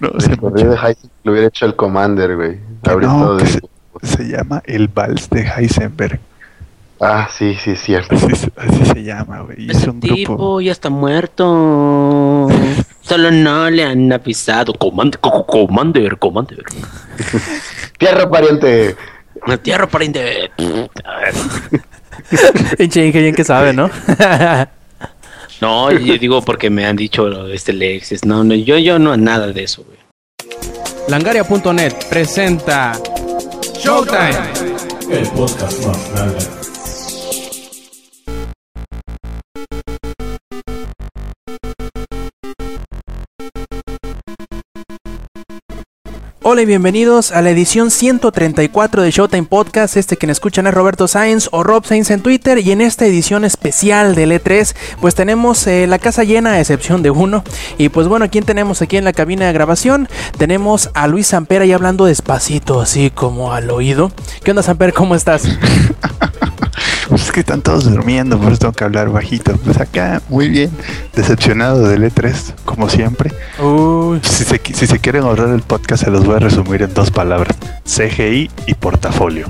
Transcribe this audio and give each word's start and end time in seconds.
No, 0.00 0.20
se 0.20 0.36
corrió 0.36 0.70
de 0.70 0.76
Heisenberg 0.76 1.16
lo 1.26 1.32
hubiera 1.32 1.48
hecho 1.48 1.66
el 1.66 1.74
Commander, 1.74 2.36
güey. 2.36 2.60
No, 3.00 3.40
se, 3.40 3.60
se, 4.02 4.28
llama 4.28 4.62
el 4.64 4.86
Vals 4.86 5.28
de 5.28 5.42
Heisenberg. 5.42 6.20
Ah, 7.00 7.28
sí, 7.30 7.56
sí, 7.56 7.72
es 7.72 7.82
cierto. 7.82 8.14
Así, 8.14 8.84
se 8.86 9.02
llama, 9.02 9.40
güey. 9.40 9.70
Ese 9.70 9.92
tipo 9.92 10.60
ya 10.60 10.72
está 10.72 10.88
muerto. 10.88 12.48
Solo 13.02 13.30
no 13.30 13.68
le 13.68 13.84
han 13.84 14.12
avisado. 14.12 14.72
Commander, 14.72 15.20
Commander, 15.20 16.18
Commander. 16.18 16.64
Tierra 17.98 18.30
pariente. 18.30 18.96
Tierra 19.62 19.88
pariente. 19.88 20.50
Pinche 22.78 23.10
bien 23.10 23.34
que 23.34 23.44
sabe, 23.44 23.72
¿no? 23.72 23.90
no, 25.60 25.90
yo 25.92 26.18
digo 26.18 26.42
porque 26.42 26.70
me 26.70 26.86
han 26.86 26.96
dicho 26.96 27.48
este 27.48 27.72
Lexis. 27.72 28.24
No, 28.24 28.44
no, 28.44 28.54
yo, 28.54 28.78
yo 28.78 28.98
no 28.98 29.16
nada 29.16 29.52
de 29.52 29.64
eso, 29.64 29.84
güey. 29.84 29.98
Langaria.net 31.08 31.92
presenta 32.10 32.98
Showtime. 33.78 34.36
El 35.10 35.28
podcast 35.30 35.86
más 35.86 36.12
grande. 36.12 36.55
Hola 46.48 46.62
y 46.62 46.66
bienvenidos 46.66 47.32
a 47.32 47.42
la 47.42 47.50
edición 47.50 47.90
134 47.90 49.02
de 49.02 49.10
Showtime 49.10 49.48
Podcast. 49.48 49.96
Este 49.96 50.16
quien 50.16 50.30
escuchan 50.30 50.68
es 50.68 50.74
Roberto 50.74 51.08
Sainz 51.08 51.48
o 51.50 51.64
Rob 51.64 51.84
Sainz 51.84 52.12
en 52.12 52.22
Twitter. 52.22 52.60
Y 52.60 52.70
en 52.70 52.80
esta 52.80 53.04
edición 53.04 53.44
especial 53.44 54.14
del 54.14 54.30
E3, 54.30 54.76
pues 55.00 55.16
tenemos 55.16 55.66
eh, 55.66 55.88
la 55.88 55.98
casa 55.98 56.22
llena, 56.22 56.52
a 56.52 56.60
excepción 56.60 57.02
de 57.02 57.10
uno. 57.10 57.42
Y 57.78 57.88
pues 57.88 58.06
bueno, 58.06 58.30
¿quién 58.30 58.44
tenemos 58.44 58.80
aquí 58.80 58.96
en 58.96 59.02
la 59.02 59.12
cabina 59.12 59.48
de 59.48 59.52
grabación? 59.52 60.08
Tenemos 60.38 60.90
a 60.94 61.08
Luis 61.08 61.26
Samper 61.26 61.62
ahí 61.62 61.72
hablando 61.72 62.04
despacito, 62.04 62.80
así 62.80 63.10
como 63.10 63.52
al 63.52 63.68
oído. 63.68 64.12
¿Qué 64.44 64.52
onda, 64.52 64.62
Samper? 64.62 64.92
¿Cómo 64.92 65.16
estás? 65.16 65.48
Pues 67.08 67.22
es 67.26 67.32
que 67.32 67.40
están 67.40 67.62
todos 67.62 67.84
durmiendo, 67.84 68.38
por 68.38 68.52
eso 68.52 68.60
tengo 68.60 68.72
que 68.72 68.84
hablar 68.84 69.10
bajito. 69.10 69.56
Pues 69.58 69.80
acá, 69.80 70.22
muy 70.28 70.48
bien. 70.48 70.70
Decepcionado 71.14 71.88
del 71.88 72.04
E3, 72.04 72.54
como 72.64 72.88
siempre. 72.88 73.32
Si, 74.22 74.44
se, 74.44 74.60
si 74.74 74.86
se 74.86 74.98
quieren 74.98 75.22
ahorrar 75.24 75.48
el 75.48 75.62
podcast, 75.62 76.04
se 76.04 76.10
los 76.10 76.24
voy 76.24 76.36
a 76.36 76.38
resumir 76.38 76.82
en 76.82 76.94
dos 76.94 77.10
palabras: 77.10 77.56
CGI 77.84 78.50
y 78.66 78.74
portafolio. 78.74 79.48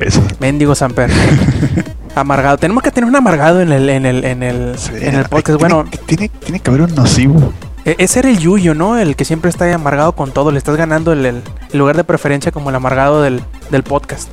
Eso. 0.00 0.22
Mendigo 0.40 0.74
Samper. 0.74 1.10
amargado. 2.14 2.58
Tenemos 2.58 2.82
que 2.82 2.90
tener 2.90 3.08
un 3.08 3.16
amargado 3.16 3.60
en 3.60 3.72
el, 3.72 3.88
en 3.88 4.06
el, 4.06 4.24
en 4.24 4.42
el, 4.42 4.76
en 5.00 5.14
el 5.14 5.24
podcast. 5.24 5.58
bueno, 5.58 5.84
tiene, 6.06 6.28
tiene 6.28 6.60
que 6.60 6.70
haber 6.70 6.82
un 6.82 6.94
nocivo. 6.94 7.52
E, 7.88 7.96
ese 7.96 8.18
era 8.18 8.28
el 8.28 8.38
Yuyo, 8.38 8.74
¿no? 8.74 8.98
El 8.98 9.16
que 9.16 9.24
siempre 9.24 9.48
está 9.48 9.72
amargado 9.74 10.12
con 10.12 10.30
todo. 10.30 10.52
Le 10.52 10.58
estás 10.58 10.76
ganando 10.76 11.10
el, 11.14 11.42
lugar 11.72 11.96
de 11.96 12.04
preferencia 12.04 12.52
como 12.52 12.68
el 12.68 12.76
amargado 12.76 13.22
del, 13.22 13.42
podcast. 13.82 14.28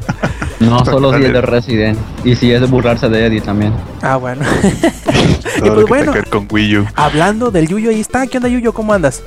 no, 0.60 0.84
solo 0.84 1.16
si 1.16 1.24
es 1.24 1.32
de 1.32 1.40
Resident. 1.40 1.98
Y 2.24 2.34
si 2.34 2.52
es 2.52 2.60
de 2.60 2.66
burlarse 2.66 3.08
de 3.08 3.24
Eddie 3.24 3.40
también. 3.40 3.72
Ah, 4.02 4.16
bueno. 4.16 4.44
y 5.56 5.70
pues 5.70 5.86
bueno, 5.86 6.12
con 6.28 6.46
Wii 6.50 6.86
hablando 6.94 7.50
del 7.50 7.68
Yuyo, 7.68 7.88
ahí 7.88 8.00
está. 8.00 8.26
¿Qué 8.26 8.36
onda, 8.36 8.50
Yuyo? 8.50 8.74
¿Cómo 8.74 8.92
andas? 8.92 9.22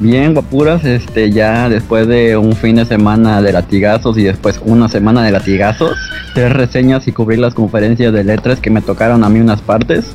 Bien, 0.00 0.32
guapuras, 0.32 0.84
este, 0.84 1.32
ya 1.32 1.68
después 1.68 2.06
de 2.06 2.36
un 2.36 2.54
fin 2.54 2.76
de 2.76 2.84
semana 2.84 3.42
de 3.42 3.52
latigazos 3.52 4.16
y 4.16 4.22
después 4.22 4.60
una 4.64 4.88
semana 4.88 5.24
de 5.24 5.32
latigazos, 5.32 5.98
tres 6.34 6.52
reseñas 6.52 7.08
y 7.08 7.12
cubrir 7.12 7.40
las 7.40 7.52
conferencias 7.52 8.12
de 8.12 8.22
letras 8.22 8.60
que 8.60 8.70
me 8.70 8.80
tocaron 8.80 9.24
a 9.24 9.28
mí 9.28 9.40
unas 9.40 9.60
partes, 9.60 10.14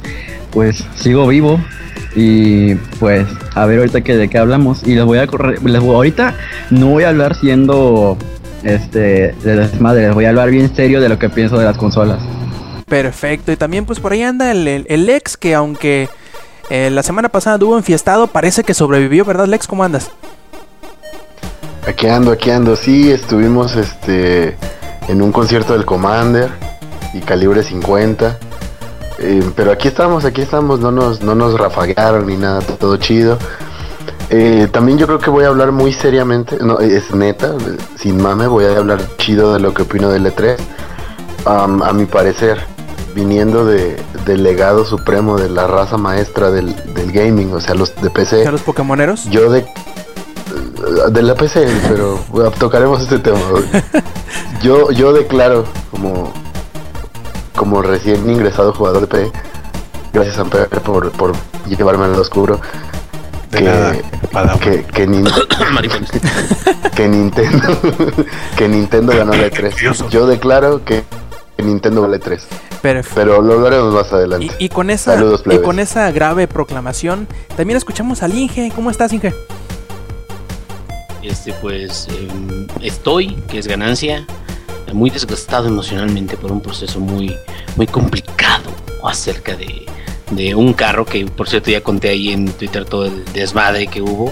pues 0.52 0.86
sigo 0.96 1.28
vivo 1.28 1.60
y 2.16 2.76
pues 3.02 3.28
a 3.56 3.66
ver 3.66 3.80
ahorita 3.80 4.02
que 4.02 4.16
de 4.16 4.30
qué 4.30 4.38
hablamos 4.38 4.88
y 4.88 4.96
les 4.96 5.04
voy 5.04 5.18
a 5.18 5.28
correr, 5.28 5.62
les 5.62 5.82
voy, 5.82 5.96
ahorita 5.96 6.34
no 6.70 6.88
voy 6.88 7.04
a 7.04 7.10
hablar 7.10 7.36
siendo 7.36 8.18
este 8.64 9.36
de 9.44 9.56
desmadre, 9.58 10.04
les 10.08 10.14
voy 10.14 10.24
a 10.24 10.30
hablar 10.30 10.50
bien 10.50 10.74
serio 10.74 11.02
de 11.02 11.10
lo 11.10 11.20
que 11.20 11.30
pienso 11.30 11.60
de 11.60 11.66
las 11.66 11.78
consolas. 11.78 12.24
Perfecto, 12.88 13.52
y 13.52 13.58
también 13.58 13.86
pues 13.86 14.00
por 14.00 14.14
ahí 14.14 14.22
anda 14.22 14.50
el, 14.50 14.66
el 14.88 15.10
ex 15.10 15.36
que 15.36 15.54
aunque 15.56 16.08
eh, 16.70 16.90
la 16.90 17.04
semana 17.04 17.30
pasada 17.30 17.60
tuvo 17.60 17.78
enfiestado, 17.78 18.28
parece 18.28 18.64
que 18.64 18.74
sobrevivió, 18.74 19.26
¿verdad, 19.26 19.48
Lex? 19.48 19.68
¿Cómo 19.68 19.84
andas? 19.84 20.10
Aquí 21.88 22.08
ando, 22.08 22.32
aquí 22.32 22.50
ando. 22.50 22.76
Sí, 22.76 23.12
estuvimos 23.12 23.76
este 23.76 24.58
en 25.10 25.22
un 25.22 25.32
concierto 25.32 25.74
del 25.74 25.86
Commander 25.86 26.50
y 27.14 27.20
calibre 27.20 27.64
50. 27.64 28.38
Eh, 29.20 29.44
pero 29.56 29.72
aquí 29.72 29.90
estamos, 29.90 30.26
aquí 30.26 30.42
estamos, 30.42 30.80
no 30.80 30.92
nos, 30.92 31.22
no 31.22 31.36
nos 31.36 31.60
rafaguearon 31.60 32.28
ni 32.28 32.38
nada, 32.38 32.62
todo 32.62 32.98
chido. 32.98 33.38
Eh, 34.30 34.68
también 34.72 34.98
yo 34.98 35.06
creo 35.06 35.20
que 35.20 35.30
voy 35.30 35.44
a 35.44 35.50
hablar 35.50 35.72
muy 35.72 35.94
seriamente, 35.94 36.58
no, 36.60 36.80
es 36.80 37.14
neta, 37.14 37.54
sin 37.98 38.22
mame, 38.22 38.48
voy 38.48 38.66
a 38.66 38.78
hablar 38.78 39.00
chido 39.18 39.54
de 39.54 39.60
lo 39.60 39.74
que 39.74 39.84
opino 39.84 40.10
del 40.10 40.26
E3. 40.26 40.58
a 41.46 41.94
mi 41.94 42.06
parecer, 42.06 42.66
viniendo 43.14 43.66
de, 43.66 44.02
del 44.26 44.44
legado 44.44 44.86
supremo 44.86 45.38
de 45.38 45.50
la 45.50 45.68
raza 45.68 45.98
maestra 45.98 46.52
del, 46.52 46.76
gaming, 47.12 47.54
o 47.54 47.62
sea, 47.62 47.76
los 47.76 47.96
de 48.02 48.10
PC. 48.10 48.48
¿A 48.48 48.52
los 48.52 48.62
Pokémoneros? 48.62 49.26
Yo 49.26 49.52
de 49.52 49.66
de 51.12 51.22
la 51.22 51.36
PC, 51.36 51.66
pero 51.88 52.20
tocaremos 52.60 53.02
este 53.02 53.20
tema. 53.20 53.40
Yo 54.62 54.92
yo 54.92 55.14
declaro 55.14 55.66
como 55.92 56.34
como 57.56 57.82
recién 57.82 58.30
ingresado 58.30 58.74
jugador 58.74 59.02
de 59.02 59.08
PC, 59.08 59.32
gracias 60.12 60.38
a 60.40 60.46
Pedro 60.46 60.82
por, 60.82 61.12
por 61.12 61.34
llevarme 61.68 62.06
al 62.06 62.16
oscuro. 62.16 62.60
Que, 63.52 63.60
que, 64.60 64.84
que, 64.86 65.06
que, 66.96 67.08
Nintendo 67.08 67.78
que 68.58 68.68
Nintendo 68.68 69.16
ganó 69.16 69.34
la 69.34 69.48
3 69.52 69.76
e 69.80 70.10
Yo 70.10 70.26
declaro 70.26 70.84
que 70.84 71.04
Nintendo 71.58 72.02
vale 72.02 72.20
3. 72.20 72.48
Pero 72.82 73.42
lo 73.42 73.54
hablaremos 73.54 73.94
más 73.94 74.12
adelante. 74.12 74.54
Y, 74.60 74.70
con 74.70 74.90
esa, 74.90 75.18
y 75.52 75.60
con 75.60 75.80
esa 75.80 76.12
grave 76.12 76.48
proclamación, 76.48 77.28
también 77.56 77.78
escuchamos 77.78 78.24
al 78.24 78.34
Inge. 78.34 78.72
¿Cómo 78.76 78.90
estás, 78.92 79.14
Inge? 79.14 79.34
Este, 81.22 81.54
pues 81.54 82.08
em, 82.10 82.68
estoy, 82.82 83.36
que 83.48 83.60
es 83.60 83.68
ganancia, 83.68 84.26
muy 84.94 85.10
desgastado 85.10 85.68
emocionalmente 85.68 86.38
por 86.38 86.52
un 86.52 86.62
proceso 86.62 87.00
muy, 87.00 87.36
muy 87.76 87.88
complicado 87.88 88.70
acerca 89.04 89.56
de, 89.56 89.86
de 90.32 90.56
un 90.56 90.74
carro 90.74 91.06
que, 91.06 91.26
por 91.26 91.50
cierto, 91.50 91.72
ya 91.72 91.82
conté 91.82 92.10
ahí 92.10 92.32
en 92.32 92.52
Twitter 92.52 92.86
todo 92.86 93.06
el 93.06 93.26
desmadre 93.34 93.88
que 93.88 94.02
hubo. 94.02 94.32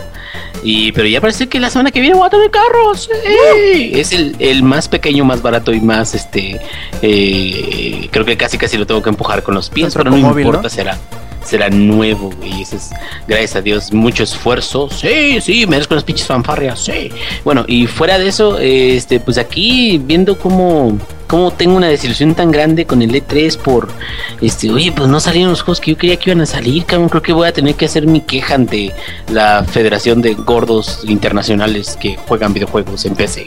Y, 0.63 0.91
pero 0.91 1.07
ya 1.07 1.21
parece 1.21 1.47
que 1.49 1.59
la 1.59 1.69
semana 1.69 1.91
que 1.91 1.99
viene 1.99 2.15
voy 2.15 2.27
a 2.27 2.29
tener 2.29 2.51
carros. 2.51 3.09
Es 3.25 4.11
el, 4.11 4.35
el, 4.39 4.63
más 4.63 4.87
pequeño, 4.87 5.25
más 5.25 5.41
barato 5.41 5.73
y 5.73 5.81
más 5.81 6.13
este. 6.13 6.59
Eh, 7.01 8.09
creo 8.11 8.25
que 8.25 8.37
casi 8.37 8.57
casi 8.57 8.77
lo 8.77 8.85
tengo 8.85 9.01
que 9.01 9.09
empujar 9.09 9.43
con 9.43 9.55
los 9.55 9.69
pies, 9.69 9.93
pero 9.95 10.11
no 10.11 10.17
importa, 10.17 10.69
será 10.69 10.97
será 11.43 11.69
nuevo, 11.69 12.31
y 12.43 12.61
Eso 12.61 12.75
es, 12.75 12.91
gracias 13.27 13.55
a 13.55 13.61
Dios, 13.61 13.91
mucho 13.91 14.23
esfuerzo. 14.23 14.89
Sí, 14.89 15.41
sí, 15.41 15.65
merezco 15.67 15.95
las 15.95 16.03
pinches 16.03 16.27
fanfarrias, 16.27 16.79
sí. 16.79 17.11
Bueno, 17.43 17.65
y 17.67 17.87
fuera 17.87 18.19
de 18.19 18.27
eso, 18.27 18.57
este, 18.59 19.19
pues 19.19 19.37
aquí 19.37 19.99
viendo 20.03 20.37
cómo, 20.37 20.97
cómo 21.31 21.51
tengo 21.51 21.77
una 21.77 21.87
desilusión 21.87 22.35
tan 22.35 22.51
grande 22.51 22.85
con 22.85 23.01
el 23.01 23.11
E3 23.13 23.57
por, 23.57 23.87
este, 24.41 24.69
oye, 24.69 24.91
pues 24.91 25.07
no 25.07 25.21
salieron 25.21 25.51
los 25.51 25.61
juegos 25.61 25.79
que 25.79 25.91
yo 25.91 25.97
quería 25.97 26.17
que 26.17 26.29
iban 26.29 26.41
a 26.41 26.45
salir, 26.45 26.83
cabrón. 26.83 27.07
Creo 27.07 27.21
que 27.21 27.31
voy 27.31 27.47
a 27.47 27.53
tener 27.53 27.75
que 27.75 27.85
hacer 27.85 28.05
mi 28.05 28.19
queja 28.19 28.55
ante 28.55 28.93
la 29.29 29.63
Federación 29.63 30.21
de 30.21 30.33
Gordos 30.33 31.05
Internacionales 31.07 31.97
que 32.01 32.17
juegan 32.17 32.53
videojuegos 32.53 33.05
en 33.05 33.15
PC. 33.15 33.45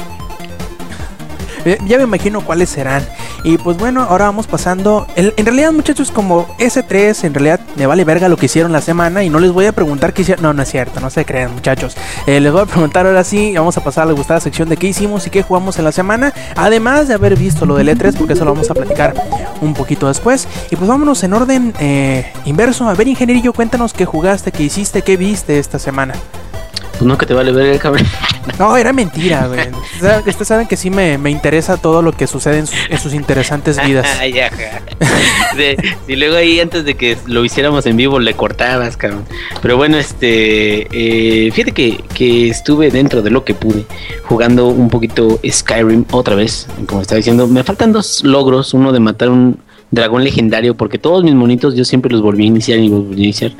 Ya 1.64 1.98
me 1.98 2.04
imagino 2.04 2.40
cuáles 2.42 2.68
serán. 2.68 3.06
Y 3.42 3.58
pues 3.58 3.76
bueno, 3.76 4.02
ahora 4.02 4.26
vamos 4.26 4.46
pasando. 4.46 5.06
En, 5.16 5.44
realidad, 5.44 5.72
muchachos, 5.72 6.10
como 6.10 6.46
S3, 6.58 7.24
en 7.24 7.34
realidad 7.34 7.60
me 7.76 7.86
vale 7.86 8.04
verga 8.04 8.28
lo 8.28 8.36
que 8.36 8.46
hicieron 8.46 8.72
la 8.72 8.80
semana. 8.80 9.22
Y 9.24 9.30
no 9.30 9.38
les 9.38 9.52
voy 9.52 9.66
a 9.66 9.72
preguntar 9.72 10.12
qué 10.12 10.22
hicieron. 10.22 10.42
No, 10.42 10.52
no 10.52 10.62
es 10.62 10.70
cierto, 10.70 11.00
no 11.00 11.10
se 11.10 11.24
crean, 11.24 11.52
muchachos. 11.52 11.96
Eh, 12.26 12.40
les 12.40 12.52
voy 12.52 12.62
a 12.62 12.66
preguntar 12.66 13.06
ahora 13.06 13.24
sí. 13.24 13.54
Vamos 13.56 13.76
a 13.76 13.84
pasar 13.84 14.04
a 14.04 14.06
la 14.06 14.12
gustada 14.12 14.40
sección 14.40 14.68
de 14.68 14.76
qué 14.76 14.88
hicimos 14.88 15.26
y 15.26 15.30
qué 15.30 15.42
jugamos 15.42 15.78
en 15.78 15.84
la 15.84 15.92
semana. 15.92 16.32
Además 16.56 17.08
de 17.08 17.14
haber 17.14 17.36
visto 17.36 17.66
lo 17.66 17.76
del 17.76 17.88
E3, 17.88 18.16
porque 18.16 18.34
eso 18.34 18.44
lo 18.44 18.52
vamos 18.52 18.70
a 18.70 18.74
platicar 18.74 19.14
un 19.60 19.74
poquito 19.74 20.08
después. 20.08 20.48
Y 20.70 20.76
pues 20.76 20.88
vámonos 20.88 21.22
en 21.24 21.32
orden 21.32 21.74
eh, 21.80 22.32
inverso. 22.44 22.88
A 22.88 22.94
ver, 22.94 23.08
ingenierillo, 23.08 23.52
cuéntanos 23.52 23.92
qué 23.92 24.04
jugaste, 24.04 24.52
qué 24.52 24.64
hiciste, 24.64 25.02
qué 25.02 25.16
viste 25.16 25.58
esta 25.58 25.78
semana. 25.78 26.14
Pues 27.04 27.12
no, 27.12 27.18
que 27.18 27.26
te 27.26 27.34
vale 27.34 27.52
ver 27.52 27.66
el 27.66 27.78
cabrón. 27.78 28.06
No, 28.58 28.76
era 28.76 28.92
mentira, 28.92 29.46
güey. 29.46 29.60
Ustedes 30.26 30.46
saben 30.46 30.66
que 30.66 30.76
sí 30.76 30.90
me, 30.90 31.14
interesa 31.30 31.78
todo 31.78 32.02
lo 32.02 32.12
que 32.12 32.26
sucede 32.26 32.58
en 32.58 32.98
sus, 32.98 33.14
interesantes 33.14 33.82
vidas. 33.84 34.06
y 36.08 36.16
luego 36.16 36.36
ahí 36.36 36.60
antes 36.60 36.84
de 36.84 36.94
que 36.94 37.16
lo 37.26 37.42
hiciéramos 37.44 37.86
en 37.86 37.96
vivo 37.96 38.20
le 38.20 38.34
cortabas, 38.34 38.98
cabrón. 38.98 39.24
Pero 39.62 39.78
bueno, 39.78 39.96
este. 39.96 40.86
Eh, 40.92 41.50
fíjate 41.52 41.72
que, 41.72 42.04
que 42.14 42.48
estuve 42.48 42.90
dentro 42.90 43.22
de 43.22 43.30
lo 43.30 43.44
que 43.44 43.54
pude 43.54 43.86
jugando 44.24 44.68
un 44.68 44.90
poquito 44.90 45.40
Skyrim 45.46 46.04
otra 46.10 46.34
vez. 46.34 46.68
Como 46.86 47.00
estaba 47.00 47.16
diciendo, 47.16 47.46
me 47.46 47.64
faltan 47.64 47.92
dos 47.92 48.24
logros: 48.24 48.74
uno 48.74 48.92
de 48.92 49.00
matar 49.00 49.30
un 49.30 49.58
dragón 49.94 50.24
legendario, 50.24 50.76
porque 50.76 50.98
todos 50.98 51.24
mis 51.24 51.34
monitos 51.34 51.74
yo 51.74 51.84
siempre 51.84 52.10
los 52.12 52.22
volví 52.22 52.44
a 52.44 52.46
iniciar 52.46 52.78
y 52.78 52.88
volví 52.88 53.20
a 53.22 53.24
iniciar. 53.24 53.52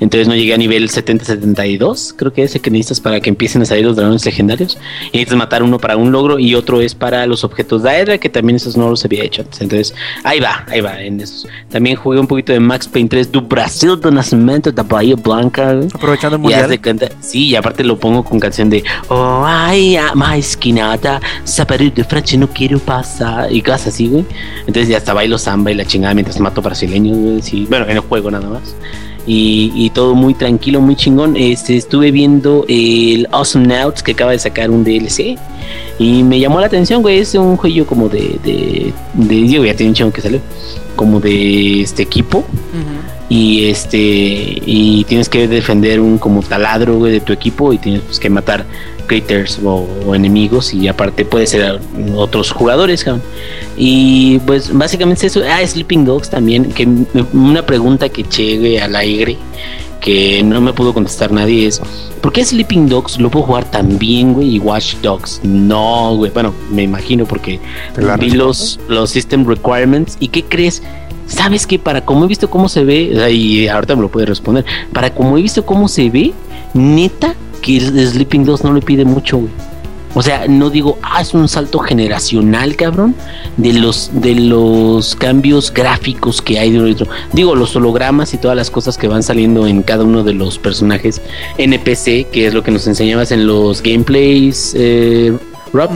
Entonces 0.00 0.28
no 0.28 0.34
llegué 0.34 0.54
a 0.54 0.56
nivel 0.56 0.88
70-72, 0.88 2.14
creo 2.16 2.32
que 2.32 2.42
es 2.42 2.54
el 2.54 2.60
que 2.60 2.70
necesitas 2.70 3.00
para 3.00 3.20
que 3.20 3.30
empiecen 3.30 3.62
a 3.62 3.64
salir 3.64 3.84
los 3.84 3.96
dragones 3.96 4.24
legendarios. 4.24 4.78
Y 5.12 5.18
necesitas 5.18 5.36
matar 5.38 5.62
uno 5.62 5.78
para 5.78 5.96
un 5.96 6.12
logro 6.12 6.38
y 6.38 6.54
otro 6.54 6.80
es 6.80 6.94
para 6.94 7.26
los 7.26 7.44
objetos 7.44 7.82
de 7.82 7.90
Aera, 7.90 8.18
que 8.18 8.28
también 8.28 8.56
esos 8.56 8.76
no 8.76 8.88
los 8.90 9.04
había 9.04 9.24
hecho 9.24 9.42
antes. 9.42 9.60
Entonces 9.60 9.94
ahí 10.24 10.40
va, 10.40 10.64
ahí 10.68 10.80
va 10.80 11.00
en 11.00 11.20
esos. 11.20 11.46
También 11.70 11.96
jugué 11.96 12.18
un 12.18 12.26
poquito 12.26 12.52
de 12.52 12.60
Max 12.60 12.88
Payne 12.88 13.08
3 13.08 13.32
do 13.32 13.42
Brasil 13.42 13.98
do 14.00 14.10
Nascimento 14.10 14.70
da 14.72 14.82
Bahía 14.82 15.16
Blanca. 15.16 15.78
Aprovechando 15.94 16.36
el 16.36 16.42
mundial. 16.42 16.68
de 16.68 16.80
cuenta- 16.80 17.08
sí, 17.20 17.48
y 17.48 17.56
aparte 17.56 17.84
lo 17.84 17.98
pongo 17.98 18.22
con 18.24 18.38
canción 18.40 18.70
de 18.70 18.82
Oh, 19.08 19.42
ay, 19.46 19.96
ah, 19.96 20.12
más 20.14 20.56
que 20.56 20.72
nada, 20.72 21.20
saber 21.44 21.92
de 21.92 22.04
frente 22.04 22.36
no 22.36 22.48
quiero 22.48 22.78
pasar. 22.78 23.52
Y 23.52 23.60
cosas 23.62 23.88
así, 23.88 24.08
güey. 24.08 24.24
Entonces 24.66 24.88
ya 24.88 24.98
hasta 24.98 25.12
bailo 25.12 25.38
samba 25.38 25.70
y 25.70 25.74
la 25.74 25.81
chingada 25.84 26.14
mientras 26.14 26.38
mato 26.40 26.62
brasileños, 26.62 27.16
güey. 27.16 27.42
sí. 27.42 27.66
Bueno, 27.68 27.86
en 27.86 27.92
el 27.92 28.00
juego 28.00 28.30
nada 28.30 28.48
más. 28.48 28.74
Y, 29.26 29.70
y 29.74 29.90
todo 29.90 30.14
muy 30.14 30.34
tranquilo, 30.34 30.80
muy 30.80 30.96
chingón. 30.96 31.36
Este, 31.36 31.76
estuve 31.76 32.10
viendo 32.10 32.64
el 32.68 33.28
Awesome 33.30 33.66
Nauts 33.68 34.02
que 34.02 34.12
acaba 34.12 34.32
de 34.32 34.38
sacar 34.38 34.70
un 34.70 34.82
DLC. 34.82 35.38
Y 35.98 36.22
me 36.24 36.40
llamó 36.40 36.60
la 36.60 36.66
atención, 36.66 37.02
güey. 37.02 37.18
Es 37.18 37.34
un 37.34 37.56
juego 37.56 37.86
como 37.86 38.08
de. 38.08 38.38
de, 38.42 38.92
de 39.14 39.34
digo, 39.34 39.64
ya 39.64 39.74
tiene 39.74 39.90
un 39.90 39.94
chingo 39.94 40.12
que 40.12 40.20
salió. 40.20 40.40
Como 40.96 41.20
de 41.20 41.82
este 41.82 42.02
equipo 42.02 42.44
y 43.32 43.70
este 43.70 43.98
y 44.66 45.04
tienes 45.08 45.30
que 45.30 45.48
defender 45.48 46.00
un 46.00 46.18
como 46.18 46.42
taladro 46.42 46.98
güey, 46.98 47.12
de 47.12 47.20
tu 47.20 47.32
equipo 47.32 47.72
y 47.72 47.78
tienes 47.78 48.02
pues, 48.02 48.20
que 48.20 48.28
matar 48.28 48.66
critters 49.06 49.58
o, 49.64 49.86
o 50.06 50.14
enemigos 50.14 50.72
y 50.74 50.88
aparte 50.88 51.24
puede 51.24 51.46
ser 51.46 51.80
otros 52.14 52.50
jugadores 52.50 53.04
y 53.76 54.38
pues 54.40 54.76
básicamente 54.76 55.26
es 55.26 55.36
eso. 55.36 55.46
Ah 55.48 55.66
Sleeping 55.66 56.04
Dogs 56.04 56.30
también 56.30 56.72
que 56.72 56.86
una 57.32 57.64
pregunta 57.64 58.08
que 58.08 58.24
chegue 58.24 58.80
al 58.80 58.96
aire 58.96 59.36
que 60.00 60.42
no 60.42 60.60
me 60.60 60.72
pudo 60.72 60.92
contestar 60.92 61.30
nadie 61.30 61.66
es 61.66 61.80
¿por 62.20 62.32
qué 62.32 62.44
Sleeping 62.44 62.88
Dogs 62.88 63.18
lo 63.18 63.30
puedo 63.30 63.46
jugar 63.46 63.70
también 63.70 64.34
güey 64.34 64.56
y 64.56 64.58
Watch 64.58 64.96
Dogs 64.96 65.40
no 65.44 66.16
güey 66.16 66.30
bueno 66.32 66.52
me 66.70 66.82
imagino 66.82 67.24
porque 67.24 67.60
vi 68.18 68.30
los, 68.30 68.78
los 68.88 69.10
system 69.10 69.46
requirements. 69.46 70.16
Y 70.20 70.28
qué 70.28 70.44
crees 70.44 70.82
sabes 71.26 71.66
que 71.66 71.78
para 71.78 72.04
como 72.04 72.24
he 72.24 72.28
visto 72.28 72.50
cómo 72.50 72.68
se 72.68 72.84
ve 72.84 73.30
y 73.32 73.68
ahorita 73.68 73.96
me 73.96 74.02
lo 74.02 74.10
puede 74.10 74.26
responder. 74.26 74.64
Para 74.92 75.14
como 75.14 75.38
he 75.38 75.42
visto 75.42 75.64
cómo 75.64 75.88
se 75.88 76.10
ve 76.10 76.32
neta 76.74 77.34
que 77.62 77.80
Sleeping 77.80 78.44
Dogs 78.44 78.64
no 78.64 78.74
le 78.74 78.82
pide 78.82 79.04
mucho 79.04 79.38
güey 79.38 79.52
o 80.14 80.22
sea, 80.22 80.46
no 80.46 80.68
digo, 80.68 80.98
ah, 81.02 81.22
es 81.22 81.32
un 81.32 81.48
salto 81.48 81.78
generacional, 81.78 82.76
cabrón, 82.76 83.14
de 83.56 83.72
los 83.72 84.10
de 84.12 84.34
los 84.34 85.16
cambios 85.16 85.72
gráficos 85.72 86.42
que 86.42 86.58
hay 86.58 86.70
de 86.70 86.78
uno 86.78 86.88
y 86.88 86.92
otro. 86.92 87.06
Digo, 87.32 87.54
los 87.54 87.74
hologramas 87.76 88.34
y 88.34 88.38
todas 88.38 88.56
las 88.56 88.70
cosas 88.70 88.98
que 88.98 89.08
van 89.08 89.22
saliendo 89.22 89.66
en 89.66 89.82
cada 89.82 90.04
uno 90.04 90.22
de 90.22 90.34
los 90.34 90.58
personajes 90.58 91.22
NPC, 91.56 92.28
que 92.30 92.46
es 92.46 92.54
lo 92.54 92.62
que 92.62 92.70
nos 92.70 92.86
enseñabas 92.86 93.32
en 93.32 93.46
los 93.46 93.82
gameplays, 93.82 94.74
eh, 94.76 95.36
Rob. 95.72 95.90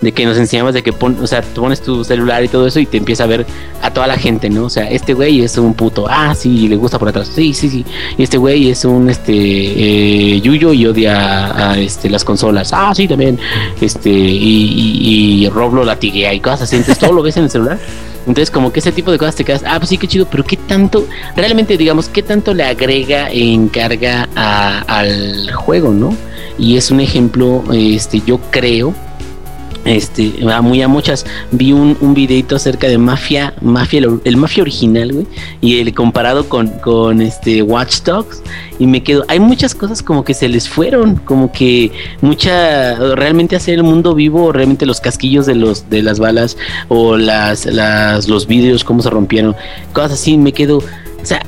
De 0.00 0.12
que 0.12 0.24
nos 0.24 0.38
enseñabas 0.38 0.72
de 0.74 0.82
que 0.82 0.92
pon, 0.94 1.18
o 1.22 1.26
sea, 1.26 1.42
tú 1.42 1.60
pones 1.60 1.82
tu 1.82 2.02
celular 2.04 2.42
y 2.42 2.48
todo 2.48 2.66
eso 2.66 2.80
y 2.80 2.86
te 2.86 2.96
empieza 2.96 3.24
a 3.24 3.26
ver 3.26 3.44
a 3.82 3.90
toda 3.92 4.06
la 4.06 4.16
gente, 4.16 4.48
¿no? 4.48 4.64
O 4.64 4.70
sea, 4.70 4.88
este 4.90 5.12
güey 5.12 5.42
es 5.42 5.58
un 5.58 5.74
puto, 5.74 6.06
ah, 6.08 6.34
sí, 6.34 6.68
le 6.68 6.76
gusta 6.76 6.98
por 6.98 7.08
atrás, 7.08 7.30
sí, 7.34 7.52
sí, 7.52 7.68
sí. 7.68 7.84
Y 8.16 8.22
este 8.22 8.38
güey 8.38 8.70
es 8.70 8.84
un 8.86 9.10
este 9.10 9.32
eh, 9.34 10.40
yuyo 10.40 10.72
y 10.72 10.86
odia 10.86 11.18
a, 11.46 11.72
a, 11.72 11.78
este 11.78 12.08
las 12.08 12.24
consolas, 12.24 12.70
ah, 12.72 12.92
sí, 12.94 13.06
también. 13.06 13.38
Este, 13.80 14.10
y, 14.10 14.64
y, 15.02 15.44
y 15.44 15.48
Rob 15.50 15.74
lo 15.74 15.84
latiguea 15.84 16.32
y 16.32 16.40
cosas 16.40 16.62
así, 16.62 16.76
entonces 16.76 16.98
todo 16.98 17.12
lo 17.12 17.22
ves 17.22 17.36
en 17.36 17.44
el 17.44 17.50
celular. 17.50 17.78
Entonces, 18.26 18.50
como 18.50 18.70
que 18.72 18.80
ese 18.80 18.92
tipo 18.92 19.10
de 19.10 19.18
cosas 19.18 19.34
te 19.34 19.44
quedas, 19.44 19.62
ah, 19.66 19.76
pues 19.78 19.88
sí, 19.88 19.96
qué 19.98 20.06
chido, 20.06 20.26
pero 20.30 20.44
qué 20.44 20.56
tanto, 20.56 21.06
realmente, 21.36 21.76
digamos, 21.76 22.08
qué 22.08 22.22
tanto 22.22 22.52
le 22.54 22.64
agrega 22.64 23.30
en 23.30 23.68
carga 23.68 24.28
a- 24.36 24.80
al 24.86 25.50
juego, 25.52 25.90
¿no? 25.92 26.14
Y 26.58 26.76
es 26.76 26.90
un 26.90 27.00
ejemplo, 27.00 27.64
este, 27.72 28.20
yo 28.26 28.38
creo, 28.50 28.94
este, 29.84 30.32
a 30.52 30.60
muy 30.60 30.82
a 30.82 30.88
muchas. 30.88 31.26
Vi 31.50 31.72
un, 31.72 31.96
un 32.00 32.14
videito 32.14 32.56
acerca 32.56 32.88
de 32.88 32.98
Mafia, 32.98 33.54
Mafia, 33.60 34.00
el, 34.00 34.20
el 34.24 34.36
Mafia 34.36 34.62
original, 34.62 35.12
güey, 35.12 35.26
y 35.60 35.78
el 35.78 35.94
comparado 35.94 36.48
con, 36.48 36.68
con 36.80 37.20
este 37.20 37.62
Watch 37.62 38.02
Dogs, 38.02 38.42
y 38.78 38.86
me 38.86 39.02
quedo, 39.02 39.24
hay 39.28 39.40
muchas 39.40 39.74
cosas 39.74 40.02
como 40.02 40.24
que 40.24 40.34
se 40.34 40.48
les 40.48 40.68
fueron, 40.68 41.16
como 41.16 41.52
que 41.52 41.92
mucha, 42.20 42.94
realmente 43.14 43.56
hacer 43.56 43.74
el 43.74 43.82
mundo 43.82 44.14
vivo, 44.14 44.52
realmente 44.52 44.86
los 44.86 45.00
casquillos 45.00 45.46
de 45.46 45.54
los, 45.54 45.88
de 45.90 46.02
las 46.02 46.18
balas, 46.18 46.56
o 46.88 47.16
las, 47.16 47.66
las, 47.66 48.28
los 48.28 48.46
vidrios, 48.46 48.84
cómo 48.84 49.02
se 49.02 49.10
rompieron, 49.10 49.54
cosas 49.92 50.12
así, 50.12 50.38
me 50.38 50.52
quedo, 50.52 50.78
o 50.78 51.26
sea, 51.26 51.44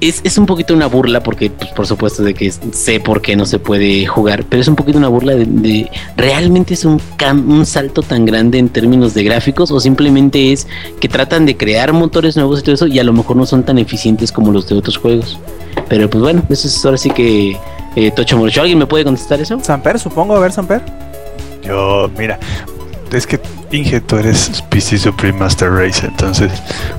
es, 0.00 0.20
es 0.24 0.38
un 0.38 0.46
poquito 0.46 0.74
una 0.74 0.86
burla 0.86 1.22
porque 1.22 1.50
pues, 1.50 1.70
por 1.70 1.86
supuesto 1.86 2.22
de 2.22 2.34
que 2.34 2.50
sé 2.50 3.00
por 3.00 3.22
qué 3.22 3.36
no 3.36 3.46
se 3.46 3.58
puede 3.58 4.06
jugar, 4.06 4.44
pero 4.48 4.60
es 4.62 4.68
un 4.68 4.76
poquito 4.76 4.98
una 4.98 5.08
burla 5.08 5.34
de, 5.34 5.46
de- 5.46 5.90
realmente 6.16 6.74
es 6.74 6.84
un, 6.84 7.00
cam- 7.18 7.46
un 7.46 7.64
salto 7.66 8.02
tan 8.02 8.24
grande 8.24 8.58
en 8.58 8.68
términos 8.68 9.14
de 9.14 9.22
gráficos 9.24 9.70
o 9.70 9.80
simplemente 9.80 10.52
es 10.52 10.66
que 11.00 11.08
tratan 11.08 11.46
de 11.46 11.56
crear 11.56 11.92
motores 11.92 12.36
nuevos 12.36 12.60
y 12.60 12.62
todo 12.62 12.74
eso 12.74 12.86
y 12.86 12.98
a 12.98 13.04
lo 13.04 13.12
mejor 13.12 13.36
no 13.36 13.46
son 13.46 13.62
tan 13.64 13.78
eficientes 13.78 14.32
como 14.32 14.52
los 14.52 14.68
de 14.68 14.74
otros 14.76 14.96
juegos. 14.98 15.38
Pero 15.88 16.10
pues 16.10 16.22
bueno, 16.22 16.42
eso 16.48 16.68
es 16.68 16.84
ahora 16.84 16.98
sí 16.98 17.10
que 17.10 17.56
eh, 17.96 18.10
Tocho 18.10 18.36
Morocho. 18.36 18.60
¿Alguien 18.62 18.78
me 18.78 18.86
puede 18.86 19.04
contestar 19.04 19.40
eso? 19.40 19.58
Samper, 19.62 19.98
supongo, 19.98 20.34
a 20.36 20.40
ver, 20.40 20.52
Samper. 20.52 20.82
Yo, 21.64 22.10
mira, 22.18 22.38
es 23.12 23.26
que 23.26 23.40
Inge, 23.72 24.00
tú 24.00 24.16
eres 24.16 24.62
PC 24.70 24.98
Supreme 24.98 25.38
Master 25.38 25.70
Race, 25.70 26.06
entonces, 26.06 26.50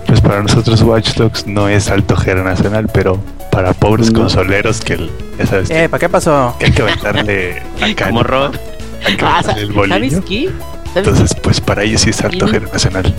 pues 0.05 0.21
para 0.21 0.41
nosotros 0.41 0.81
Watch 0.81 1.15
Dogs 1.15 1.45
no 1.47 1.67
es 1.69 1.89
alto 1.89 2.15
generacional, 2.15 2.87
pero 2.93 3.19
para 3.51 3.73
pobres 3.73 4.11
No. 4.11 4.21
consoleros 4.21 4.81
que, 4.81 4.93
el- 4.93 5.09
ya 5.39 5.45
sabes, 5.45 5.69
Eh, 5.69 5.87
¿para 5.89 5.99
qué 5.99 6.09
pasó? 6.09 6.55
que 6.59 6.65
hay 6.67 6.71
que 6.71 6.81
aventarle 6.81 7.61
acá, 7.81 8.07
Como 8.07 8.19
hay 8.21 9.15
que 9.15 9.25
Ah, 9.25 9.39
el 9.39 9.45
¿Sabes 9.45 9.73
bolillo. 9.73 10.25
qué? 10.25 10.49
¿Sabes 10.93 11.07
Entonces, 11.07 11.35
pues 11.41 11.61
para 11.61 11.83
ellos 11.83 12.01
sí 12.01 12.09
es 12.09 12.21
alto 12.21 12.47
generacional. 12.47 13.13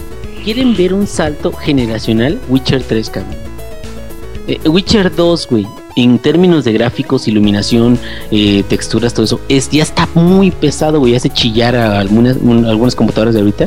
¿Quieren 0.45 0.77
ver 0.77 0.95
un 0.95 1.07
salto 1.07 1.53
generacional? 1.53 2.39
Witcher 2.49 2.83
3, 2.83 3.11
cabrón. 3.11 3.35
Eh, 4.47 4.59
Witcher 4.69 5.15
2, 5.15 5.47
güey. 5.49 5.67
En 6.01 6.19
términos 6.19 6.65
de 6.65 6.73
gráficos, 6.73 7.27
iluminación, 7.27 7.99
eh, 8.31 8.63
texturas, 8.69 9.13
todo 9.15 9.25
eso, 9.25 9.41
es, 9.49 9.69
ya 9.71 9.83
está 9.83 10.09
muy 10.15 10.51
pesado, 10.51 11.01
güey. 11.01 11.17
Hace 11.17 11.29
chillar 11.31 11.75
a 11.75 11.99
algunas, 11.99 12.37
un- 12.41 12.65
algunas 12.67 12.95
computadoras 12.95 13.35
de 13.35 13.41
ahorita. 13.41 13.67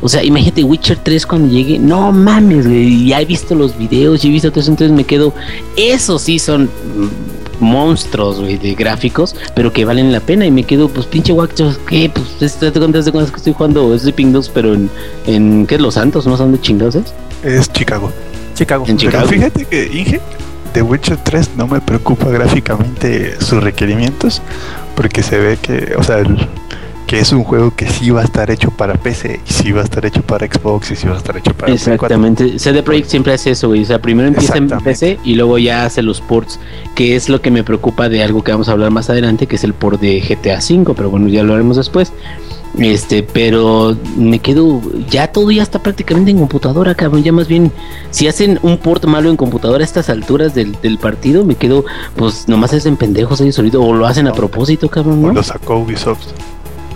O 0.00 0.08
sea, 0.08 0.22
imagínate 0.24 0.62
Witcher 0.64 0.96
3 1.02 1.26
cuando 1.26 1.48
llegue. 1.48 1.78
No 1.78 2.10
mames, 2.12 2.66
güey. 2.66 3.06
Ya 3.08 3.20
he 3.20 3.24
visto 3.24 3.54
los 3.54 3.76
videos, 3.76 4.22
ya 4.22 4.28
he 4.28 4.32
visto 4.32 4.50
todo 4.50 4.60
eso, 4.60 4.70
entonces 4.70 4.96
me 4.96 5.04
quedo. 5.04 5.34
Esos 5.76 6.22
sí 6.22 6.38
son 6.38 6.64
mm, 6.66 7.64
monstruos, 7.64 8.40
güey, 8.40 8.56
de 8.56 8.74
gráficos, 8.74 9.34
pero 9.54 9.72
que 9.72 9.84
valen 9.84 10.12
la 10.12 10.20
pena. 10.20 10.46
Y 10.46 10.50
me 10.50 10.62
quedo, 10.64 10.88
pues, 10.88 11.06
pinche 11.06 11.32
Watcher, 11.32 11.76
¿qué? 11.88 12.10
Pues, 12.38 12.54
te 12.58 12.72
contas 12.72 13.04
de 13.04 13.12
cuando 13.12 13.34
estoy 13.36 13.52
jugando 13.52 13.98
Sleeping 13.98 14.32
Dogs, 14.32 14.48
pero 14.48 14.74
en, 14.74 14.88
en 15.26 15.66
¿qué 15.66 15.74
es 15.74 15.80
Los 15.80 15.94
Santos? 15.94 16.26
¿No 16.26 16.36
son 16.36 16.52
de 16.52 16.60
chingados? 16.60 16.94
es? 16.94 17.12
Es 17.44 17.72
Chicago. 17.72 18.10
Chicago. 18.54 18.84
En 18.88 18.96
Pero 18.96 19.10
Chicago. 19.10 19.28
fíjate 19.28 19.64
que 19.64 19.86
Inge, 19.92 20.20
de 20.74 20.82
Witcher 20.82 21.16
3 21.22 21.50
no 21.56 21.66
me 21.66 21.80
preocupa 21.80 22.26
gráficamente 22.30 23.40
sus 23.40 23.62
requerimientos, 23.62 24.42
porque 24.94 25.22
se 25.22 25.38
ve 25.38 25.58
que, 25.60 25.94
o 25.96 26.02
sea, 26.02 26.18
el- 26.18 26.46
que 27.06 27.20
es 27.20 27.32
un 27.32 27.42
juego 27.42 27.74
que 27.74 27.88
sí 27.88 28.10
va 28.10 28.20
a 28.20 28.24
estar 28.24 28.50
hecho 28.50 28.70
para 28.70 28.92
PC, 28.92 29.40
y 29.48 29.50
sí 29.50 29.72
va 29.72 29.80
a 29.80 29.84
estar 29.84 30.04
hecho 30.04 30.20
para 30.20 30.46
Xbox, 30.46 30.90
y 30.90 30.96
sí 30.96 31.08
va 31.08 31.14
a 31.14 31.16
estar 31.16 31.38
hecho 31.38 31.54
para 31.54 31.72
Play 31.72 31.78
4. 31.78 31.94
Exactamente. 31.94 32.58
CD 32.58 32.82
Projekt 32.82 33.08
siempre 33.08 33.32
hace 33.32 33.52
eso, 33.52 33.68
güey. 33.68 33.82
O 33.82 33.86
sea, 33.86 33.98
primero 34.02 34.28
empieza 34.28 34.58
en. 34.58 34.68
PC 34.68 35.18
y 35.24 35.34
luego 35.34 35.56
ya 35.56 35.86
hace 35.86 36.02
los 36.02 36.20
ports, 36.20 36.60
que 36.94 37.16
es 37.16 37.30
lo 37.30 37.40
que 37.40 37.50
me 37.50 37.64
preocupa 37.64 38.10
de 38.10 38.22
algo 38.22 38.44
que 38.44 38.52
vamos 38.52 38.68
a 38.68 38.72
hablar 38.72 38.90
más 38.90 39.08
adelante, 39.08 39.46
que 39.46 39.56
es 39.56 39.64
el 39.64 39.72
port 39.72 39.98
de 40.02 40.20
GTA 40.20 40.58
V, 40.58 40.92
pero 40.94 41.08
bueno, 41.08 41.28
ya 41.28 41.42
lo 41.44 41.54
haremos 41.54 41.78
después. 41.78 42.12
Este, 42.76 43.22
pero 43.22 43.96
me 44.16 44.38
quedo, 44.38 44.80
ya 45.08 45.32
todo 45.32 45.50
ya 45.50 45.62
está 45.62 45.82
prácticamente 45.82 46.30
en 46.30 46.38
computadora, 46.38 46.94
cabrón. 46.94 47.22
Ya 47.22 47.32
más 47.32 47.48
bien, 47.48 47.72
si 48.10 48.28
hacen 48.28 48.58
un 48.62 48.78
port 48.78 49.04
malo 49.06 49.30
en 49.30 49.36
computadora 49.36 49.82
a 49.82 49.84
estas 49.84 50.10
alturas 50.10 50.54
del, 50.54 50.76
del 50.80 50.98
partido, 50.98 51.44
me 51.44 51.56
quedo, 51.56 51.84
pues 52.14 52.48
nomás 52.48 52.72
hacen 52.74 52.96
pendejos 52.96 53.40
ellos 53.40 53.56
solitos, 53.56 53.82
o 53.84 53.92
lo 53.92 54.06
hacen 54.06 54.28
a 54.28 54.32
propósito, 54.32 54.88
cabrón, 54.88 55.22
¿no? 55.22 55.32
Lo 55.32 55.42
sacó 55.42 55.78
Ubisoft. 55.78 56.26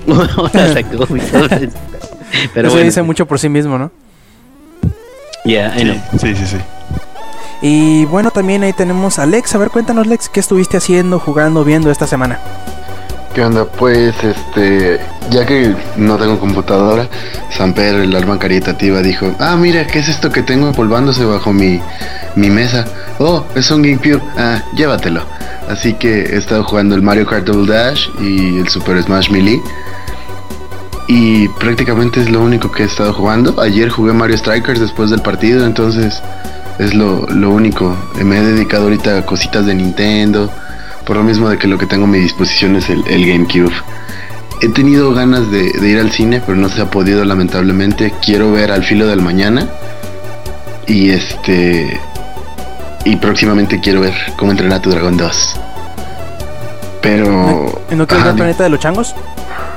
Ahora 0.36 0.72
sacó, 0.72 1.06
güey, 1.06 1.20
entonces, 1.20 1.70
pero 2.54 2.68
Eso 2.68 2.76
bueno, 2.76 2.86
dice 2.86 3.02
mucho 3.02 3.26
por 3.26 3.38
sí 3.38 3.48
mismo, 3.48 3.78
¿no? 3.78 3.90
ya. 5.44 5.74
Sí, 6.18 6.34
sí, 6.36 6.46
sí. 6.46 6.56
Y 7.62 8.04
bueno, 8.06 8.30
también 8.32 8.64
ahí 8.64 8.72
tenemos 8.72 9.20
a 9.20 9.26
Lex. 9.26 9.54
A 9.54 9.58
ver, 9.58 9.70
cuéntanos, 9.70 10.06
Lex, 10.06 10.28
¿qué 10.28 10.40
estuviste 10.40 10.76
haciendo, 10.76 11.20
jugando, 11.20 11.64
viendo 11.64 11.90
esta 11.90 12.08
semana? 12.08 12.40
¿Qué 13.34 13.42
onda? 13.42 13.64
Pues, 13.64 14.14
este, 14.22 15.00
ya 15.30 15.46
que 15.46 15.74
no 15.96 16.18
tengo 16.18 16.38
computadora, 16.38 17.08
Samper, 17.50 17.94
el 17.94 18.14
alma 18.14 18.38
caritativa, 18.38 19.00
dijo, 19.00 19.34
ah, 19.38 19.56
mira, 19.56 19.86
¿qué 19.86 20.00
es 20.00 20.08
esto 20.08 20.30
que 20.30 20.42
tengo 20.42 20.68
empolvándose 20.68 21.24
bajo 21.24 21.50
mi, 21.52 21.80
mi 22.36 22.50
mesa? 22.50 22.84
Oh, 23.18 23.44
es 23.54 23.70
un 23.70 23.82
GameCube, 23.82 24.22
ah, 24.36 24.62
llévatelo. 24.74 25.22
Así 25.68 25.94
que 25.94 26.22
he 26.22 26.36
estado 26.36 26.64
jugando 26.64 26.94
el 26.94 27.00
Mario 27.00 27.24
Kart 27.24 27.46
Double 27.46 27.72
Dash 27.72 28.08
y 28.20 28.58
el 28.58 28.68
Super 28.68 29.02
Smash 29.02 29.30
Melee. 29.30 29.62
y 31.08 31.48
prácticamente 31.48 32.20
es 32.20 32.30
lo 32.30 32.42
único 32.42 32.70
que 32.70 32.82
he 32.82 32.86
estado 32.86 33.14
jugando. 33.14 33.58
Ayer 33.60 33.88
jugué 33.88 34.12
Mario 34.12 34.36
Strikers 34.36 34.80
después 34.80 35.08
del 35.08 35.22
partido, 35.22 35.64
entonces 35.64 36.22
es 36.78 36.94
lo, 36.94 37.24
único. 37.50 37.96
Me 38.22 38.38
he 38.38 38.42
dedicado 38.42 38.84
ahorita 38.84 39.18
a 39.18 39.26
cositas 39.26 39.64
de 39.66 39.74
Nintendo, 39.74 40.50
por 41.06 41.16
lo 41.16 41.22
mismo 41.22 41.48
de 41.48 41.58
que 41.58 41.66
lo 41.66 41.78
que 41.78 41.86
tengo 41.86 42.04
a 42.04 42.08
mi 42.08 42.18
disposición 42.18 42.76
es 42.76 42.88
el, 42.88 43.02
GameCube. 43.02 43.72
He 44.60 44.68
tenido 44.68 45.12
ganas 45.12 45.50
de, 45.50 45.72
ir 45.82 45.98
al 45.98 46.10
cine, 46.12 46.42
pero 46.44 46.56
no 46.56 46.68
se 46.68 46.82
ha 46.82 46.90
podido 46.90 47.24
lamentablemente. 47.24 48.12
Quiero 48.24 48.52
ver 48.52 48.70
Al 48.70 48.84
filo 48.84 49.06
del 49.06 49.20
mañana. 49.20 49.68
Y 50.86 51.10
este... 51.10 52.00
Y 53.04 53.16
próximamente 53.16 53.80
quiero 53.80 54.00
ver 54.00 54.14
cómo 54.36 54.52
entrenar 54.52 54.78
a 54.78 54.82
tu 54.82 54.90
dragón 54.90 55.16
2. 55.16 55.60
Pero... 57.02 57.82
¿No 57.90 58.06
quieres 58.06 58.24
ver 58.24 58.30
el 58.32 58.36
planeta 58.36 58.62
de 58.64 58.70
los 58.70 58.78
changos? 58.78 59.14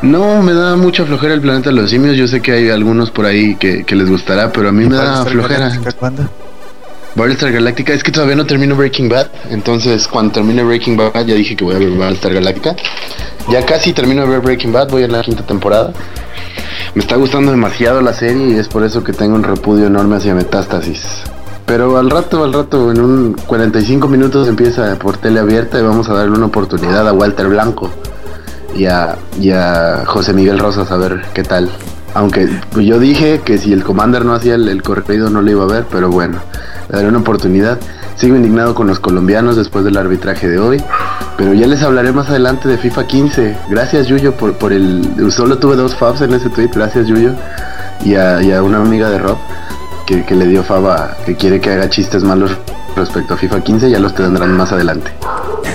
No, 0.03 0.44
me 0.44 0.53
da 0.53 0.75
mucha 0.75 1.05
flojera 1.05 1.34
el 1.34 1.41
planeta 1.41 1.72
de 1.72 1.75
los 1.75 1.89
simios. 1.89 2.15
Yo 2.15 2.27
sé 2.27 2.41
que 2.41 2.51
hay 2.51 2.70
algunos 2.70 3.10
por 3.10 3.25
ahí 3.25 3.55
que, 3.55 3.84
les 3.89 4.10
gustará, 4.10 4.51
pero 4.51 4.70
a 4.70 4.72
mí 4.72 4.86
me 4.86 4.96
da 4.96 5.25
flojera. 5.25 5.72
Battlestar 7.15 7.51
Galactica, 7.51 7.93
es 7.93 8.03
que 8.03 8.12
todavía 8.12 8.36
no 8.36 8.45
termino 8.45 8.75
Breaking 8.75 9.07
Bad. 9.07 9.27
Entonces, 9.50 10.07
cuando 10.07 10.34
termine 10.34 10.63
Breaking 10.63 10.98
Bad, 10.98 11.25
ya 11.25 11.36
dije 11.36 11.55
que 11.55 11.63
voy 11.63 11.75
a 11.75 11.79
ver 11.79 11.91
Battlestar 11.91 12.34
Galactica. 12.34 12.75
Ya 13.50 13.65
casi 13.65 13.93
termino 13.93 14.24
de 14.24 14.27
ver 14.27 14.41
Breaking 14.41 14.74
Bad, 14.74 14.89
voy 14.89 15.03
a 15.03 15.07
la 15.07 15.22
quinta 15.22 15.43
temporada. 15.43 15.93
Me 16.93 17.01
está 17.01 17.15
gustando 17.15 17.51
demasiado 17.51 18.01
la 18.01 18.13
serie 18.13 18.55
y 18.55 18.60
es 18.60 18.67
por 18.67 18.84
eso 18.84 19.03
que 19.03 19.13
tengo 19.13 19.36
un 19.36 19.43
repudio 19.43 19.88
enorme 19.88 20.17
hacia 20.17 20.36
Metástasis. 20.36 21.24
Pero 21.65 21.98
al 21.98 22.10
rato, 22.10 22.43
al 22.43 22.53
rato, 22.53 22.91
en 22.91 23.00
un 23.00 23.34
45 23.34 24.07
minutos 24.07 24.48
empieza 24.48 24.98
por 25.00 25.17
tele 25.17 25.39
abierta 25.39 25.79
y 25.79 25.84
vamos 25.84 26.10
a 26.10 26.13
darle 26.13 26.36
una 26.36 26.45
oportunidad 26.45 27.07
a 27.07 27.13
Walter 27.13 27.48
Blanco 27.48 27.89
y 28.75 28.86
a, 28.86 30.03
José 30.05 30.34
Miguel 30.34 30.60
Rosas 30.60 30.91
a 30.91 30.98
ver 30.98 31.22
qué 31.34 31.43
tal. 31.43 31.69
Aunque 32.13 32.48
yo 32.75 33.00
dije 33.00 33.41
que 33.43 33.57
si 33.57 33.74
el 33.74 33.84
Commander 33.84 34.24
no 34.25 34.34
hacía 34.34 34.55
el, 34.55 34.67
el 34.67 34.84
no 35.31 35.41
lo 35.41 35.51
iba 35.51 35.63
a 35.63 35.67
ver, 35.67 35.86
pero 35.89 36.10
bueno, 36.10 36.39
le 36.89 36.96
daré 36.96 37.08
una 37.08 37.20
oportunidad. 37.20 37.80
Sigo 38.15 38.36
indignado 38.36 38.75
con 38.75 38.88
los 38.88 39.00
colombianos 39.00 39.56
después 39.56 39.84
del 39.84 39.98
arbitraje 39.98 40.48
de 40.48 40.60
hoy, 40.60 40.82
pero 41.38 41.54
ya 41.54 41.68
les 41.68 41.84
hablaré 41.84 42.12
más 42.12 42.30
adelante 42.30 42.68
de 42.68 42.77
FIFA 42.77 43.08
15. 43.08 43.58
Gracias 43.70 44.08
Yuyo 44.08 44.34
por, 44.34 44.54
por 44.54 44.72
el... 44.72 45.32
Solo 45.32 45.58
tuve 45.58 45.75
dos 45.75 45.96
fabs 45.96 46.22
en 46.22 46.34
ese 46.34 46.50
tweet, 46.50 46.70
gracias 46.74 47.08
Yuyo. 47.08 47.34
Y 48.04 48.15
a, 48.15 48.42
y 48.42 48.51
a 48.51 48.62
una 48.62 48.77
amiga 48.77 49.10
de 49.10 49.20
Rob 49.20 49.38
que, 50.06 50.24
que 50.24 50.36
le 50.36 50.46
dio 50.48 50.63
fava 50.63 51.15
que 51.25 51.36
quiere 51.36 51.60
que 51.60 51.72
haga 51.72 51.89
chistes 51.89 52.24
malos 52.24 52.51
respecto 52.96 53.34
a 53.34 53.38
FIFA 53.38 53.62
15, 53.62 53.89
ya 53.89 54.00
los 54.00 54.13
tendrán 54.13 54.56
más 54.56 54.72
adelante. 54.72 55.12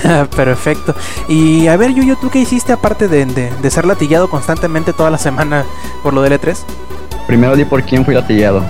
Perfecto. 0.37 0.95
Y 1.29 1.67
a 1.67 1.77
ver, 1.77 1.93
Yuyo, 1.93 2.17
¿tú 2.17 2.31
qué 2.31 2.41
hiciste 2.41 2.73
aparte 2.73 3.09
de, 3.09 3.27
de, 3.27 3.71
ser 3.71 3.85
latillado 3.85 4.29
constantemente 4.29 4.93
toda 4.93 5.11
la 5.11 5.19
semana 5.19 5.65
por 6.03 6.15
lo 6.15 6.23
del 6.23 6.41
E3? 6.41 6.57
Primero 7.27 7.57
di 7.57 7.65
por 7.65 7.83
quién 7.83 8.05
fui 8.05 8.15
latillado. 8.15 8.63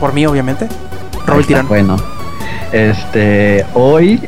Por 0.00 0.12
mí, 0.12 0.26
obviamente. 0.26 0.68
Robert. 1.26 1.68
Bueno, 1.68 1.96
este, 2.72 3.64
hoy 3.74 4.20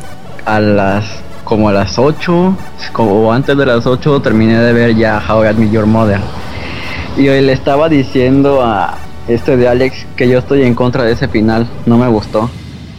a 0.45 0.61
las 0.61 1.05
como 1.45 1.69
a 1.69 1.73
las 1.73 1.99
8, 1.99 2.57
como 2.93 3.33
antes 3.33 3.57
de 3.57 3.67
las 3.67 3.87
8 3.87 4.21
terminé 4.23 4.59
de 4.59 4.73
ver 4.73 4.97
ya 4.97 5.23
How 5.27 5.45
I 5.45 5.55
Met 5.55 5.71
Your 5.71 5.87
Mother. 5.87 6.21
Y 7.17 7.29
hoy 7.29 7.43
le 7.43 7.53
estaba 7.53 7.89
diciendo 7.89 8.63
a 8.65 8.95
este 9.29 9.57
de 9.57 9.69
Alex 9.69 10.07
que 10.17 10.29
yo 10.29 10.39
estoy 10.39 10.63
en 10.63 10.75
contra 10.75 11.05
de 11.05 11.13
ese 11.13 11.29
final, 11.29 11.69
no 11.87 11.99
me 11.99 12.09
gustó. 12.09 12.51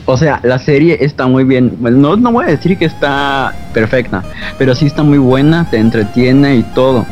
O 0.07 0.17
sea, 0.17 0.39
la 0.43 0.59
serie 0.59 0.99
está 1.01 1.25
muy 1.25 1.43
bien. 1.43 1.77
No, 1.79 2.15
no 2.15 2.31
voy 2.31 2.45
a 2.45 2.49
decir 2.49 2.77
que 2.77 2.85
está 2.85 3.53
perfecta, 3.73 4.23
pero 4.57 4.75
sí 4.75 4.85
está 4.85 5.01
muy 5.01 5.17
buena, 5.17 5.67
te 5.69 5.77
entretiene 5.77 6.55
y 6.57 6.63
todo. 6.63 7.05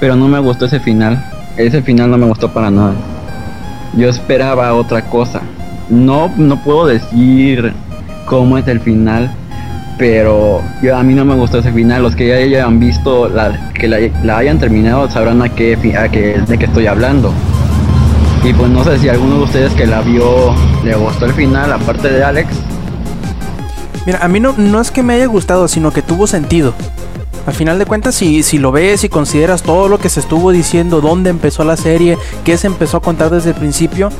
Pero 0.00 0.16
no 0.16 0.26
me 0.28 0.38
gustó 0.38 0.64
ese 0.64 0.80
final. 0.80 1.22
Ese 1.56 1.82
final 1.82 2.10
no 2.10 2.16
me 2.16 2.26
gustó 2.26 2.52
para 2.52 2.70
nada. 2.70 2.94
Yo 3.94 4.08
esperaba 4.08 4.72
otra 4.72 5.02
cosa. 5.02 5.42
No, 5.88 6.30
no 6.36 6.62
puedo 6.62 6.86
decir 6.86 7.72
cómo 8.26 8.58
es 8.58 8.66
el 8.68 8.80
final, 8.80 9.30
pero 9.98 10.62
yo, 10.82 10.96
a 10.96 11.02
mí 11.02 11.14
no 11.14 11.24
me 11.24 11.34
gustó 11.34 11.58
ese 11.58 11.72
final. 11.72 12.02
Los 12.02 12.16
que 12.16 12.28
ya 12.28 12.34
hayan 12.36 12.80
visto, 12.80 13.28
la, 13.28 13.70
que 13.74 13.88
la, 13.88 14.36
hayan 14.36 14.58
terminado, 14.58 15.10
sabrán 15.10 15.42
a 15.42 15.48
qué, 15.48 15.76
de 15.76 16.58
qué 16.58 16.64
estoy 16.64 16.86
hablando. 16.86 17.32
Y 18.44 18.52
pues 18.52 18.70
no 18.70 18.82
sé 18.82 18.98
si 18.98 19.08
alguno 19.08 19.36
de 19.36 19.42
ustedes 19.44 19.72
que 19.74 19.86
la 19.86 20.00
vio 20.00 20.54
le 20.84 20.94
gustó 20.96 21.26
el 21.26 21.32
final, 21.32 21.72
aparte 21.72 22.08
de 22.08 22.24
Alex. 22.24 22.48
Mira, 24.04 24.18
a 24.20 24.26
mí 24.26 24.40
no, 24.40 24.54
no 24.58 24.80
es 24.80 24.90
que 24.90 25.04
me 25.04 25.14
haya 25.14 25.26
gustado, 25.26 25.68
sino 25.68 25.92
que 25.92 26.02
tuvo 26.02 26.26
sentido. 26.26 26.74
Al 27.46 27.54
final 27.54 27.78
de 27.78 27.86
cuentas, 27.86 28.14
si, 28.14 28.42
si 28.42 28.58
lo 28.58 28.72
ves 28.72 29.04
y 29.04 29.08
consideras 29.08 29.62
todo 29.62 29.88
lo 29.88 29.98
que 29.98 30.08
se 30.08 30.20
estuvo 30.20 30.50
diciendo, 30.50 31.00
dónde 31.00 31.30
empezó 31.30 31.64
la 31.64 31.76
serie, 31.76 32.18
qué 32.44 32.56
se 32.56 32.66
empezó 32.66 32.96
a 32.96 33.02
contar 33.02 33.30
desde 33.30 33.50
el 33.50 33.56
principio, 33.56 34.10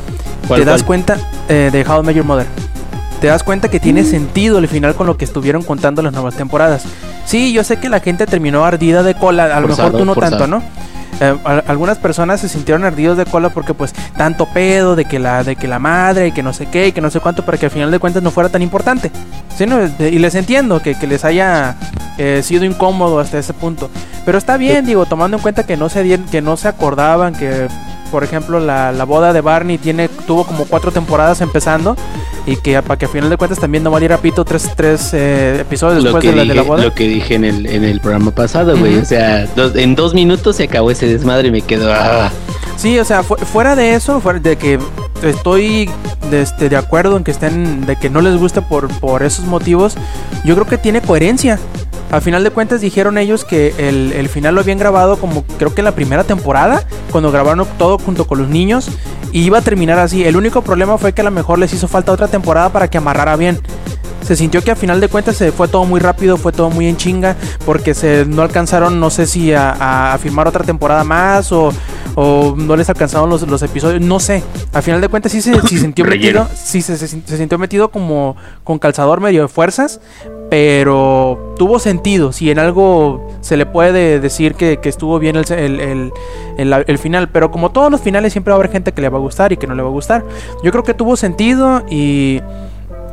te 0.49 0.65
das 0.65 0.83
cuenta 0.83 1.19
eh, 1.49 1.71
de 1.73 1.85
How 1.89 2.09
I 2.09 2.15
Your 2.15 2.25
Mother. 2.25 2.47
Te 3.21 3.29
das 3.29 3.43
cuenta 3.43 3.69
que 3.69 3.79
tiene 3.79 4.03
mm. 4.03 4.07
sentido 4.07 4.59
el 4.59 4.69
final 4.69 4.95
con 4.95 5.07
lo 5.07 5.17
que 5.17 5.25
estuvieron 5.25 5.63
contando 5.63 6.03
las 6.03 6.13
nuevas 6.13 6.35
temporadas. 6.35 6.85
Sí, 7.25 7.53
yo 7.53 7.63
sé 7.63 7.79
que 7.79 7.89
la 7.89 8.01
gente 8.01 8.27
terminó 8.27 8.65
ardida 8.65 9.03
de 9.03 9.15
cola, 9.15 9.57
a 9.57 9.61
lo 9.61 9.69
mejor 9.69 9.93
tú 9.93 10.05
no 10.05 10.17
tanto, 10.17 10.47
¿no? 10.47 10.63
Eh, 11.21 11.37
algunas 11.69 11.99
personas 11.99 12.41
se 12.41 12.49
sintieron 12.49 12.85
ardidos 12.85 13.17
de 13.17 13.27
cola 13.27 13.51
porque 13.51 13.75
pues 13.75 13.95
tanto 14.17 14.47
pedo 14.47 14.97
de 14.97 15.05
que 15.05 15.21
la 15.21 15.45
de 15.45 15.55
que 15.55 15.69
la 15.69 15.79
madre 15.79 16.29
y 16.29 16.33
que 16.33 16.43
no 16.43 16.53
sé 16.53 16.67
qué 16.67 16.89
y 16.89 16.93
que 16.93 17.01
no 17.01 17.11
sé 17.11 17.21
cuánto 17.21 17.45
para 17.45 17.59
que 17.59 17.67
al 17.67 17.71
final 17.71 17.93
de 17.93 18.01
cuentas 18.01 18.25
no 18.25 18.33
fuera 18.33 18.49
tan 18.49 18.61
importante. 18.61 19.13
¿Sí, 19.57 19.67
no? 19.67 19.79
Y 20.01 20.19
les 20.19 20.35
entiendo 20.35 20.81
que, 20.81 20.97
les 21.07 21.25
haya 21.25 21.77
eh, 22.19 22.41
sido 22.43 22.65
incómodo 22.65 23.21
hasta 23.21 23.39
ese 23.39 23.53
punto. 23.53 23.89
Pero 24.25 24.38
está 24.38 24.57
bien, 24.57 24.87
digo, 24.87 25.07
tomando 25.07 25.37
en 25.37 25.43
cuenta 25.43 25.64
que 25.64 25.76
no 25.76 25.88
se 25.88 26.21
que 26.31 26.41
no 26.41 26.57
se 26.57 26.69
acordaban 26.69 27.35
que 27.35 27.69
por 28.12 28.23
ejemplo, 28.23 28.61
la, 28.61 28.93
la, 28.93 29.05
boda 29.05 29.33
de 29.33 29.41
Barney 29.41 29.79
tiene 29.79 30.11
tuvo 30.11 30.45
como 30.45 30.67
cuatro 30.67 30.93
temporadas 30.93 31.41
empezando 31.41 31.97
y 32.45 32.57
que 32.57 32.81
para 32.83 32.99
que 32.99 33.07
al 33.07 33.11
final 33.11 33.31
de 33.31 33.38
cuentas 33.38 33.59
también 33.59 33.83
no 33.83 33.91
valiera 33.91 34.19
pito 34.19 34.45
tres, 34.45 34.71
tres 34.76 35.14
eh, 35.14 35.61
episodios 35.62 36.05
después 36.05 36.23
de 36.23 36.37
la, 36.37 36.45
de 36.45 36.55
la, 36.55 36.62
boda. 36.62 36.85
Lo 36.85 36.93
que 36.93 37.09
dije 37.09 37.37
en 37.37 37.45
el, 37.45 37.64
en 37.64 37.85
el 37.85 38.00
programa 38.00 38.31
pasado, 38.31 38.76
güey. 38.76 38.99
O 38.99 39.05
sea, 39.07 39.49
en 39.57 39.95
dos 39.95 40.12
minutos 40.12 40.57
se 40.57 40.64
acabó 40.64 40.91
ese 40.91 41.07
desmadre 41.07 41.49
y 41.49 41.52
me 41.52 41.62
quedo... 41.62 41.91
Ah. 41.91 42.31
Sí, 42.76 42.99
o 42.99 43.05
sea, 43.05 43.23
fuera 43.23 43.76
de 43.76 43.95
eso, 43.95 44.21
fuera 44.21 44.41
de 44.41 44.57
que 44.57 44.79
estoy 45.23 45.88
de, 46.31 46.43
este, 46.43 46.69
de 46.69 46.76
acuerdo 46.76 47.17
en 47.17 47.25
que 47.25 47.31
estén, 47.31 47.87
de 47.87 47.97
que 47.97 48.11
no 48.11 48.21
les 48.21 48.37
guste 48.37 48.61
por, 48.61 48.88
por 49.00 49.23
esos 49.23 49.47
motivos, 49.47 49.95
yo 50.45 50.55
creo 50.55 50.67
que 50.67 50.76
tiene 50.76 51.00
coherencia. 51.00 51.59
Al 52.12 52.21
final 52.21 52.45
de 52.45 52.50
cuentas 52.50 52.83
dijeron 52.83 53.16
ellos 53.16 53.47
que 53.47 53.75
el, 53.78 54.28
final 54.28 54.54
lo 54.54 54.61
habían 54.61 54.76
grabado 54.76 55.16
como 55.16 55.45
creo 55.57 55.75
que 55.75 55.81
en 55.81 55.87
la 55.87 55.95
primera 55.95 56.25
temporada, 56.25 56.85
cuando 57.11 57.33
grabaron 57.33 57.66
todo 57.78 57.97
junto 57.97 58.26
con 58.26 58.38
los 58.38 58.49
niños, 58.49 58.90
y 59.33 59.40
iba 59.40 59.59
a 59.59 59.62
terminar 59.62 59.99
así. 59.99 60.23
El 60.23 60.37
único 60.37 60.61
problema 60.61 60.99
fue 60.99 61.14
que 61.14 61.23
a 61.23 61.25
lo 61.25 61.31
mejor 61.31 61.59
les 61.59 61.73
hizo 61.73 61.88
falta 61.88 62.12
otra 62.12 62.28
temporada 62.28 62.69
para 62.69 62.88
que 62.88 62.99
amarrara 62.99 63.35
bien 63.37 63.59
se 64.33 64.37
sintió 64.37 64.62
que 64.62 64.71
a 64.71 64.77
final 64.77 64.99
de 64.99 65.09
cuentas 65.09 65.37
se 65.37 65.53
fue 65.53 65.69
todo 65.69 65.85
muy 65.85 66.01
rápido, 66.01 66.39
fue 66.39 66.53
todo 66.53 66.71
muy 66.71 66.87
en 66.87 66.97
chinga, 66.97 67.37
porque 67.67 67.93
se 67.93 68.25
no 68.25 68.41
alcanzaron, 68.41 68.99
no 68.99 69.11
sé 69.11 69.27
si 69.27 69.53
a, 69.53 70.15
a 70.15 70.17
firmar 70.17 70.49
otra 70.49 70.65
temporada 70.65 71.05
más 71.05 71.53
o, 71.53 71.71
o 72.15 72.55
no 72.57 72.75
les 72.75 72.89
alcanzaron 72.89 73.29
los, 73.29 73.47
los, 73.47 73.62
episodios, 73.62 74.01
no 74.01 74.21
sé. 74.21 74.43
A 74.73 74.81
final 74.81 75.03
de 75.03 75.09
cuentas 75.09 75.33
sí 75.33 75.43
se 75.43 75.61
sintió 75.69 76.07
metido, 76.07 76.49
sí 76.55 76.81
se, 76.81 76.97
se, 76.97 77.09
sintió 77.09 77.59
metido 77.59 77.91
como 77.91 78.35
con 78.65 78.79
calzador 78.79 79.21
medio 79.21 79.43
de 79.43 79.49
fuerzas, 79.49 80.01
pero 80.49 81.55
tuvo 81.59 81.79
sentido. 81.79 82.33
Si 82.33 82.51
en 82.51 82.59
algo 82.59 83.29
se 83.43 83.59
le 83.59 83.67
puede 83.67 84.19
decir 84.19 84.55
que, 84.55 84.79
que 84.79 84.89
estuvo 84.89 85.19
bien 85.19 85.37
el, 85.37 85.45
el, 85.53 86.12
el, 86.57 86.85
el, 86.87 86.99
final, 86.99 87.29
pero 87.29 87.51
como 87.51 87.71
todos 87.71 87.91
los 87.91 88.01
finales 88.01 88.33
siempre 88.33 88.53
va 88.53 88.57
a 88.57 88.61
haber 88.61 88.73
gente 88.73 88.93
que 88.93 89.03
le 89.03 89.11
va 89.11 89.19
a 89.19 89.21
gustar 89.21 89.53
y 89.53 89.59
que 89.59 89.67
no 89.67 89.75
le 89.75 89.83
va 89.83 89.89
a 89.89 89.93
gustar. 89.93 90.25
Yo 90.65 90.71
creo 90.71 90.85
que 90.85 90.95
tuvo 90.95 91.19
sentido 91.19 91.83
y 91.91 92.41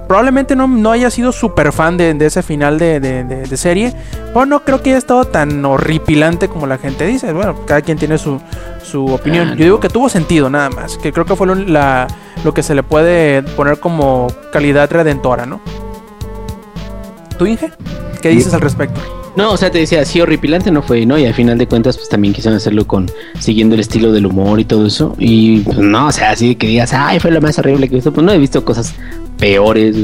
probablemente 0.10 0.56
no, 0.56 0.68
no 0.68 0.92
haya 0.92 1.12
sido 1.12 1.32
súper 1.32 1.72
fan 1.72 1.96
de, 1.96 2.18
ese 2.20 2.42
final 2.42 2.80
de, 2.80 3.48
serie. 3.54 3.94
O 4.34 4.44
no 4.44 4.66
creo 4.66 4.82
que 4.82 4.90
haya 4.90 4.98
estado 4.98 5.26
tan 5.26 5.64
horripilante 5.64 6.50
como 6.50 6.66
la 6.66 6.80
gente 6.80 7.06
dice. 7.06 7.32
Bueno, 7.32 7.64
cada 7.68 7.82
quien 7.82 8.00
tiene 8.00 8.18
su, 8.18 8.42
opinión. 9.06 9.50
Yo 9.50 9.66
digo 9.66 9.80
que 9.80 9.88
tuvo 9.88 10.10
sentido 10.10 10.50
nada 10.50 10.72
más. 10.72 10.98
Que 10.98 11.14
creo 11.14 11.26
que 11.26 11.36
fue 11.36 11.46
lo, 11.46 11.54
la, 11.54 12.08
lo 12.44 12.56
que 12.56 12.64
se 12.64 12.74
le 12.74 12.82
puede 12.82 13.44
poner 13.44 13.80
como 13.80 14.34
calidad 14.52 14.92
redentora, 14.92 15.46
¿no? 15.46 15.62
¿Tú, 17.38 17.46
Inge? 17.46 17.72
¿Qué 18.20 18.30
dices 18.30 18.52
al 18.56 18.62
respecto? 18.62 19.19
No, 19.36 19.52
o 19.52 19.58
sea, 19.58 19.72
te 19.72 19.80
decía, 19.80 20.04
sí, 20.06 20.20
horripilante 20.20 20.72
no 20.72 20.82
fue, 20.82 21.06
¿no? 21.06 21.18
Y 21.18 21.26
al 21.26 21.34
final 21.34 21.58
de 21.58 21.68
cuentas, 21.68 21.98
pues 21.98 22.10
también 22.10 22.34
quisieron 22.34 22.58
hacerlo 22.58 22.86
con, 22.88 23.10
siguiendo 23.40 23.76
el 23.76 23.82
estilo 23.82 24.12
del 24.12 24.26
humor 24.26 24.60
y 24.60 24.66
todo 24.66 24.86
eso. 24.86 25.16
Y 25.18 25.60
pues 25.62 25.78
no, 25.78 26.08
o 26.08 26.12
sea, 26.12 26.32
así 26.32 26.56
que 26.56 26.68
digas, 26.68 26.94
ay, 26.94 27.20
fue 27.20 27.32
lo 27.32 27.42
más 27.42 27.58
horrible 27.60 27.88
que 27.88 27.96
he 27.96 27.98
visto. 27.98 28.14
Pues 28.14 28.26
no 28.26 28.32
he 28.32 28.38
visto 28.38 28.66
cosas 28.66 28.94
peores, 29.38 29.96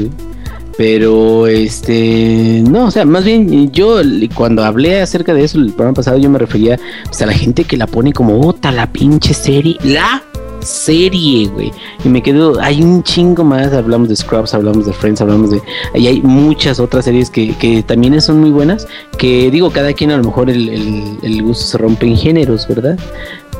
Pero 0.78 1.46
este, 1.46 2.62
no, 2.68 2.86
o 2.86 2.90
sea, 2.90 3.04
más 3.04 3.24
bien 3.24 3.70
yo 3.72 4.00
cuando 4.34 4.64
hablé 4.64 5.00
acerca 5.00 5.32
de 5.32 5.44
eso 5.44 5.58
el 5.58 5.72
programa 5.72 5.94
pasado, 5.94 6.18
yo 6.18 6.28
me 6.28 6.38
refería 6.38 6.78
pues, 7.04 7.20
a 7.22 7.26
la 7.26 7.32
gente 7.32 7.64
que 7.64 7.76
la 7.76 7.86
pone 7.86 8.12
como, 8.12 8.46
otra 8.46 8.72
la 8.72 8.92
pinche 8.92 9.32
serie, 9.32 9.76
la 9.82 10.22
serie, 10.66 11.48
güey. 11.48 11.72
Y 12.04 12.08
me 12.08 12.22
quedo, 12.22 12.60
hay 12.60 12.82
un 12.82 13.02
chingo 13.02 13.44
más, 13.44 13.72
hablamos 13.72 14.08
de 14.08 14.16
Scrubs, 14.16 14.52
hablamos 14.52 14.86
de 14.86 14.92
Friends, 14.92 15.20
hablamos 15.20 15.50
de... 15.50 15.62
Ahí 15.94 16.06
hay 16.06 16.20
muchas 16.20 16.80
otras 16.80 17.04
series 17.06 17.30
que, 17.30 17.56
que 17.56 17.82
también 17.82 18.20
son 18.20 18.40
muy 18.40 18.50
buenas, 18.50 18.86
que 19.18 19.50
digo, 19.50 19.70
cada 19.70 19.92
quien 19.92 20.10
a 20.10 20.16
lo 20.16 20.24
mejor 20.24 20.50
el, 20.50 20.68
el, 20.68 21.18
el 21.22 21.42
gusto 21.42 21.64
se 21.64 21.78
rompe 21.78 22.06
en 22.06 22.16
géneros, 22.16 22.66
¿verdad? 22.68 22.98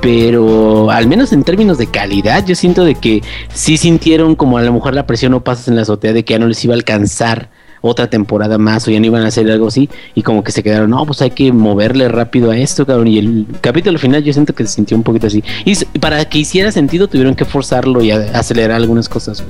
pero 0.03 0.91
al 0.91 1.07
menos 1.07 1.33
en 1.33 1.43
términos 1.43 1.79
de 1.79 1.87
calidad, 1.87 2.45
yo 2.47 2.55
siento 2.55 2.85
de 2.85 2.95
que 2.95 3.23
sí 3.53 3.77
sintieron 3.77 4.37
como 4.37 4.59
a 4.59 4.63
lo 4.63 4.73
mejor 4.73 4.95
la 4.95 5.07
presión 5.07 5.35
o 5.35 5.43
pasas 5.43 5.69
en 5.69 5.77
la 5.77 5.83
azotea 5.83 6.13
de 6.13 6.25
que 6.25 6.35
ya 6.35 6.39
no 6.39 6.47
les 6.47 6.63
iba 6.65 6.75
a 6.75 6.77
alcanzar 6.77 7.51
otra 7.89 8.09
temporada 8.09 8.59
más 8.59 8.87
o 8.87 8.91
ya 8.91 9.01
no 9.01 9.07
iban 9.07 9.23
a 9.23 9.29
hacer 9.29 9.51
algo 9.51 9.69
así 9.69 9.89
y 10.15 10.23
como 10.23 10.43
que 10.45 10.53
se 10.53 10.63
quedaron, 10.63 10.91
no, 10.91 11.05
pues 11.07 11.23
hay 11.23 11.31
que 11.31 11.53
moverle 11.53 12.09
rápido 12.09 12.51
a 12.51 12.57
esto, 12.57 12.87
cabrón. 12.87 13.09
Y 13.09 13.19
el 13.19 13.47
capítulo 13.61 13.99
final 13.99 14.23
yo 14.23 14.33
siento 14.33 14.55
que 14.55 14.67
se 14.67 14.75
sintió 14.75 14.97
un 14.97 15.03
poquito 15.03 15.27
así. 15.27 15.43
Y 15.65 15.75
para 15.99 16.25
que 16.25 16.39
hiciera 16.39 16.73
sentido 16.73 17.09
tuvieron 17.09 17.35
que 17.35 17.45
forzarlo 17.45 18.03
y 18.03 18.11
acelerar 18.11 18.77
algunas 18.77 19.09
cosas. 19.09 19.43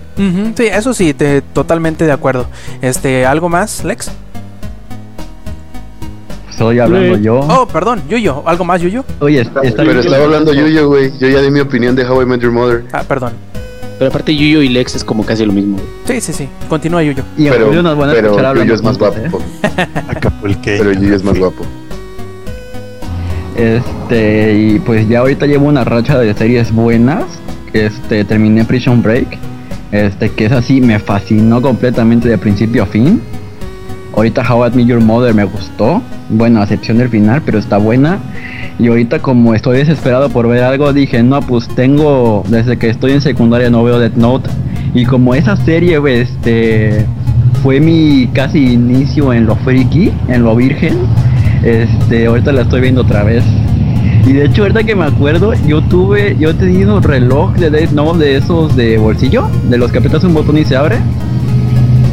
sí, 0.56 0.64
eso 0.66 0.94
sí, 0.94 1.14
te, 1.14 1.42
totalmente 1.42 2.04
de 2.04 2.12
acuerdo. 2.12 2.46
Este, 2.82 3.26
¿algo 3.26 3.48
más, 3.48 3.84
Lex? 3.84 4.10
Estoy 6.56 6.78
hablando 6.78 7.18
yo. 7.18 7.40
Oh, 7.40 7.68
perdón, 7.68 8.02
Yuyo. 8.08 8.42
¿Algo 8.46 8.64
más, 8.64 8.80
Yuyo? 8.80 9.04
Oye, 9.20 9.42
está, 9.42 9.60
Pero 9.60 10.00
estaba 10.00 10.24
hablando 10.24 10.54
Yuyo, 10.54 10.88
güey. 10.88 11.12
Yo 11.18 11.28
ya 11.28 11.42
di 11.42 11.50
mi 11.50 11.60
opinión 11.60 11.94
de 11.94 12.08
How 12.08 12.22
I 12.22 12.24
Met 12.24 12.40
Your 12.40 12.50
Mother. 12.50 12.84
Ah, 12.92 13.04
perdón. 13.06 13.32
Pero 13.98 14.10
aparte 14.10 14.36
Yuyo 14.36 14.62
y 14.62 14.68
Lex 14.68 14.96
es 14.96 15.04
como 15.04 15.24
casi 15.24 15.46
lo 15.46 15.52
mismo. 15.52 15.78
Sí, 16.06 16.20
sí, 16.20 16.32
sí. 16.32 16.48
Continúa 16.68 17.02
Yuyo. 17.02 17.24
Y 17.36 17.48
pero 17.48 17.70
pero 18.12 18.54
Yuyo 18.54 18.74
es 18.74 18.82
más 18.82 18.98
guapo. 18.98 19.16
pero 20.64 20.92
Yuyo 20.92 21.16
es 21.16 21.24
más 21.24 21.38
guapo. 21.38 21.64
Este, 23.56 24.54
y 24.54 24.78
pues 24.80 25.08
ya 25.08 25.20
ahorita 25.20 25.46
llevo 25.46 25.66
una 25.66 25.82
racha 25.84 26.18
de 26.18 26.34
series 26.34 26.72
buenas. 26.72 27.24
Este, 27.72 28.24
terminé 28.24 28.64
Prison 28.64 29.02
Break. 29.02 29.38
Este, 29.92 30.30
que 30.30 30.46
es 30.46 30.52
así, 30.52 30.80
me 30.80 30.98
fascinó 30.98 31.62
completamente 31.62 32.28
de 32.28 32.36
principio 32.36 32.82
a 32.82 32.86
fin. 32.86 33.20
Ahorita 34.16 34.42
How 34.42 34.68
I 34.68 34.70
Met 34.70 34.86
Your 34.86 35.00
Mother 35.02 35.34
me 35.34 35.44
gustó. 35.44 36.00
Bueno, 36.30 36.60
a 36.60 36.62
excepción 36.62 36.96
del 36.96 37.10
final, 37.10 37.42
pero 37.44 37.58
está 37.58 37.76
buena. 37.76 38.18
Y 38.78 38.88
ahorita 38.88 39.18
como 39.18 39.54
estoy 39.54 39.76
desesperado 39.76 40.30
por 40.30 40.48
ver 40.48 40.64
algo, 40.64 40.90
dije, 40.94 41.22
no, 41.22 41.42
pues 41.42 41.68
tengo, 41.68 42.42
desde 42.48 42.78
que 42.78 42.88
estoy 42.88 43.12
en 43.12 43.20
secundaria 43.20 43.68
no 43.68 43.84
veo 43.84 43.98
Death 43.98 44.16
Note. 44.16 44.48
Y 44.94 45.04
como 45.04 45.34
esa 45.34 45.54
serie, 45.56 46.00
este, 46.06 47.04
fue 47.62 47.78
mi 47.78 48.28
casi 48.32 48.72
inicio 48.72 49.34
en 49.34 49.44
lo 49.44 49.54
friki, 49.56 50.10
en 50.28 50.44
lo 50.44 50.56
virgen, 50.56 50.94
este, 51.62 52.24
ahorita 52.24 52.52
la 52.52 52.62
estoy 52.62 52.80
viendo 52.80 53.02
otra 53.02 53.22
vez. 53.22 53.44
Y 54.26 54.32
de 54.32 54.46
hecho, 54.46 54.62
ahorita 54.62 54.82
que 54.84 54.96
me 54.96 55.04
acuerdo, 55.04 55.52
yo 55.66 55.82
tuve, 55.82 56.36
yo 56.38 56.50
he 56.50 56.54
tenido 56.54 56.96
un 56.96 57.02
reloj 57.02 57.52
de 57.56 57.68
Death 57.68 57.90
Note 57.90 58.24
de 58.24 58.36
esos 58.36 58.74
de 58.76 58.96
bolsillo, 58.96 59.46
de 59.68 59.76
los 59.76 59.92
que 59.92 59.98
apretas 59.98 60.24
un 60.24 60.32
botón 60.32 60.56
y 60.56 60.64
se 60.64 60.74
abre. 60.74 60.96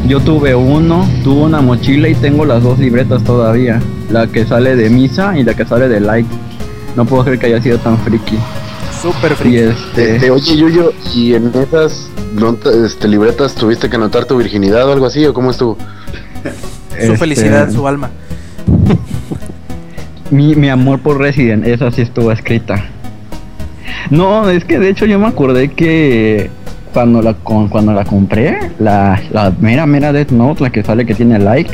Yo 0.08 0.20
tuve 0.20 0.54
uno, 0.54 1.08
tuve 1.24 1.44
una 1.44 1.62
mochila 1.62 2.10
y 2.10 2.16
tengo 2.16 2.44
las 2.46 2.62
dos 2.62 2.78
libretas 2.78 3.24
todavía. 3.24 3.82
La 4.12 4.28
que 4.28 4.46
sale 4.46 4.76
de 4.76 4.90
misa 4.90 5.38
y 5.38 5.44
la 5.44 5.54
que 5.54 5.66
sale 5.66 5.88
de 5.88 6.02
light. 6.02 6.28
No 6.96 7.06
puedo 7.06 7.24
creer 7.24 7.40
que 7.40 7.46
haya 7.48 7.62
sido 7.62 7.78
tan 7.78 7.98
friki. 8.00 8.38
Súper 9.02 9.36
friki. 9.36 9.58
Este... 9.58 10.16
Este, 10.16 10.32
oye, 10.32 10.58
Yuyo, 10.58 10.92
¿y 11.16 11.36
en 11.36 11.52
esas 11.56 12.10
este, 12.86 13.08
libretas 13.08 13.56
tuviste 13.56 13.90
que 13.90 13.96
anotar 13.96 14.26
tu 14.26 14.38
virginidad 14.38 14.88
o 14.90 14.92
algo 14.92 15.06
así? 15.06 15.26
¿O 15.26 15.34
cómo 15.34 15.52
estuvo? 15.52 15.78
su 16.90 16.98
este, 16.98 17.18
felicidad, 17.18 17.72
su 17.72 17.88
alma. 17.88 18.12
mi, 20.32 20.54
mi 20.56 20.70
amor 20.70 21.00
por 21.00 21.18
Resident, 21.18 21.66
esa 21.66 21.90
sí 21.92 22.02
estuvo 22.02 22.32
escrita. 22.32 22.86
No, 24.10 24.50
es 24.50 24.66
que 24.66 24.80
de 24.80 24.90
hecho 24.90 25.06
yo 25.06 25.18
me 25.18 25.28
acordé 25.28 25.70
que 25.70 26.52
cuando 26.94 27.22
la 27.22 27.34
cuando 27.34 27.92
la 27.94 28.06
compré, 28.06 28.58
la, 28.80 29.20
la 29.32 29.52
mera 29.60 29.86
mera 29.86 30.14
Death 30.14 30.32
Note, 30.32 30.64
la 30.64 30.70
que 30.70 30.84
sale 30.84 31.06
que 31.06 31.16
tiene 31.16 31.40
like, 31.40 31.72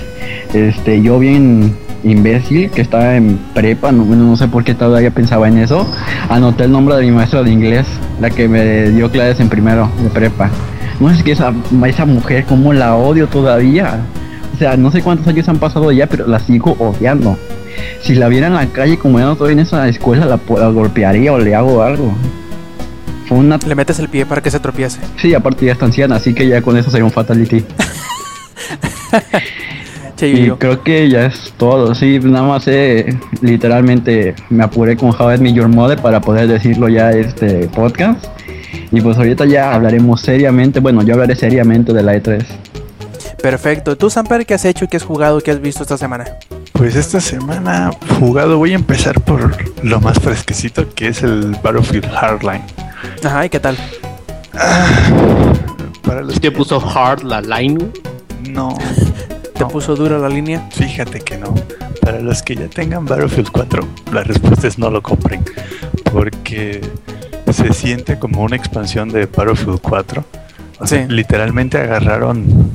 este, 0.54 1.02
yo 1.02 1.20
bien 1.20 1.76
imbécil 2.04 2.70
que 2.72 2.82
estaba 2.82 3.16
en 3.16 3.38
prepa, 3.54 3.92
no, 3.92 4.06
no 4.06 4.38
sé 4.38 4.48
por 4.48 4.64
qué 4.64 4.74
todavía 4.74 5.12
pensaba 5.12 5.48
en 5.48 5.58
eso, 5.58 5.86
anoté 6.30 6.64
el 6.64 6.72
nombre 6.72 6.96
de 6.96 7.04
mi 7.04 7.12
maestra 7.12 7.44
de 7.44 7.52
inglés, 7.52 7.86
la 8.22 8.30
que 8.30 8.48
me 8.48 8.90
dio 8.90 9.12
clases 9.12 9.40
en 9.40 9.50
primero 9.50 9.90
de 10.02 10.10
prepa. 10.10 10.50
No 11.00 11.10
es 11.10 11.24
que 11.24 11.32
esa, 11.32 11.54
esa 11.88 12.06
mujer, 12.06 12.46
como 12.46 12.74
la 12.74 12.96
odio 12.96 13.28
todavía. 13.28 14.02
O 14.54 14.58
sea, 14.58 14.76
no 14.76 14.92
sé 14.92 15.02
cuántos 15.02 15.26
años 15.28 15.48
han 15.48 15.58
pasado 15.58 15.92
ya, 15.94 16.08
pero 16.08 16.28
la 16.28 16.40
sigo 16.40 16.76
odiando. 16.78 17.38
Si 18.02 18.16
la 18.16 18.28
viera 18.28 18.48
en 18.48 18.56
la 18.56 18.66
calle 18.66 18.98
como 18.98 19.20
ya 19.20 19.26
no 19.26 19.34
estoy 19.34 19.54
en 19.54 19.60
esa 19.60 19.88
escuela, 19.88 20.26
la, 20.26 20.40
la 20.60 20.68
golpearía 20.68 21.32
o 21.32 21.40
le 21.40 21.56
hago 21.56 21.82
algo. 21.82 22.14
Fue 23.30 23.38
una... 23.38 23.58
Le 23.58 23.76
metes 23.76 24.00
el 24.00 24.10
pie 24.10 24.26
para 24.26 24.42
que 24.42 24.50
se 24.50 24.60
tropiece. 24.60 25.00
Sí, 25.18 25.36
aparte 25.36 25.68
ya 25.68 25.74
está 25.74 25.86
anciana, 25.86 26.16
así 26.16 26.34
que 26.34 26.48
ya 26.48 26.64
con 26.64 26.76
eso 26.76 26.90
sería 26.90 27.06
un 27.06 27.12
fatality. 27.12 27.64
y 30.22 30.50
creo 30.50 30.84
que 30.84 31.08
ya 31.08 31.28
es 31.28 31.54
todo. 31.56 31.94
Sí, 31.94 32.20
nada 32.24 32.48
más 32.48 32.68
eh, 32.68 33.16
literalmente 33.42 34.34
me 34.50 34.64
apuré 34.64 34.98
con 34.98 35.12
How 35.12 35.36
I 35.36 35.54
Your 35.54 35.68
Mother 35.68 36.02
para 36.02 36.22
poder 36.22 36.48
decirlo 36.48 36.90
ya 36.90 37.12
este 37.12 37.68
podcast. 37.68 38.26
Y 38.92 39.00
pues 39.02 39.16
ahorita 39.18 39.46
ya 39.46 39.76
hablaremos 39.76 40.22
seriamente, 40.22 40.80
bueno, 40.80 41.04
yo 41.04 41.14
hablaré 41.14 41.36
seriamente 41.36 41.94
de 41.94 42.02
la 42.02 42.16
E3. 42.16 42.44
Perfecto. 43.44 43.96
¿Tú, 43.96 44.10
Samper, 44.10 44.48
qué 44.48 44.56
has 44.56 44.66
hecho, 44.66 44.88
qué 44.88 44.98
has 44.98 45.04
jugado, 45.04 45.40
qué 45.42 45.52
has 45.52 45.62
visto 45.62 45.84
esta 45.84 46.00
semana? 46.00 46.26
Pues 46.74 46.96
esta 46.96 47.22
semana 47.22 47.92
jugado, 48.20 48.58
voy 48.58 48.72
a 48.72 48.76
empezar 48.76 49.22
por 49.22 49.56
lo 49.84 50.02
más 50.02 50.20
fresquecito 50.20 50.90
que 50.96 51.10
es 51.10 51.22
el 51.22 51.56
Battlefield 51.62 52.10
Hardline. 52.10 52.64
Ajá, 53.24 53.46
¿y 53.46 53.50
qué 53.50 53.60
tal? 53.60 53.78
Ah, 54.54 54.88
para 56.04 56.22
los 56.22 56.40
¿Te 56.40 56.52
puso 56.52 56.80
hard 56.80 57.24
la 57.24 57.42
line? 57.42 57.92
No. 58.50 58.78
¿Te 59.56 59.66
puso 59.66 59.96
dura 59.96 60.18
la 60.18 60.30
línea? 60.30 60.68
Fíjate 60.72 61.20
que 61.20 61.38
no. 61.38 61.54
Para 62.02 62.22
los 62.22 62.42
que 62.42 62.56
ya 62.56 62.68
tengan 62.70 63.06
Battlefield 63.06 63.52
4, 63.52 63.88
la 64.14 64.24
respuesta 64.24 64.68
es 64.68 64.80
no 64.80 64.90
lo 64.90 65.02
compren. 65.02 65.44
Porque 66.12 66.82
se 67.52 67.74
siente 67.74 68.18
como 68.18 68.42
una 68.42 68.56
expansión 68.56 69.10
de 69.10 69.26
Battlefield 69.26 69.82
4. 69.82 70.24
O 70.80 70.88
sea, 70.88 71.06
literalmente 71.08 71.78
agarraron. 71.78 72.72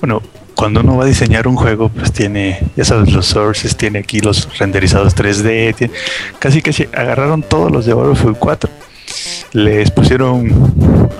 Bueno, 0.00 0.22
cuando 0.56 0.80
uno 0.80 0.96
va 0.96 1.04
a 1.04 1.06
diseñar 1.06 1.46
un 1.46 1.54
juego, 1.54 1.88
pues 1.88 2.12
tiene, 2.12 2.58
ya 2.76 2.84
sabes, 2.84 3.12
los 3.12 3.26
sources, 3.26 3.76
tiene 3.76 4.00
aquí 4.00 4.20
los 4.20 4.58
renderizados 4.58 5.14
3D, 5.14 5.90
casi 6.40 6.62
que 6.62 6.88
agarraron 6.96 7.42
todos 7.42 7.70
los 7.70 7.86
de 7.86 7.94
Battlefield 7.94 8.38
4, 8.38 8.70
les 9.54 9.90
pusieron, 9.92 10.50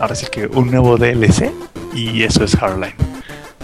ahora 0.01 0.15
sí 0.15 0.27
que 0.31 0.47
un 0.49 0.71
nuevo 0.71 0.99
DLC 0.99 1.53
y 1.95 2.25
eso 2.25 2.45
es 2.45 2.57
Hardline. 2.57 2.95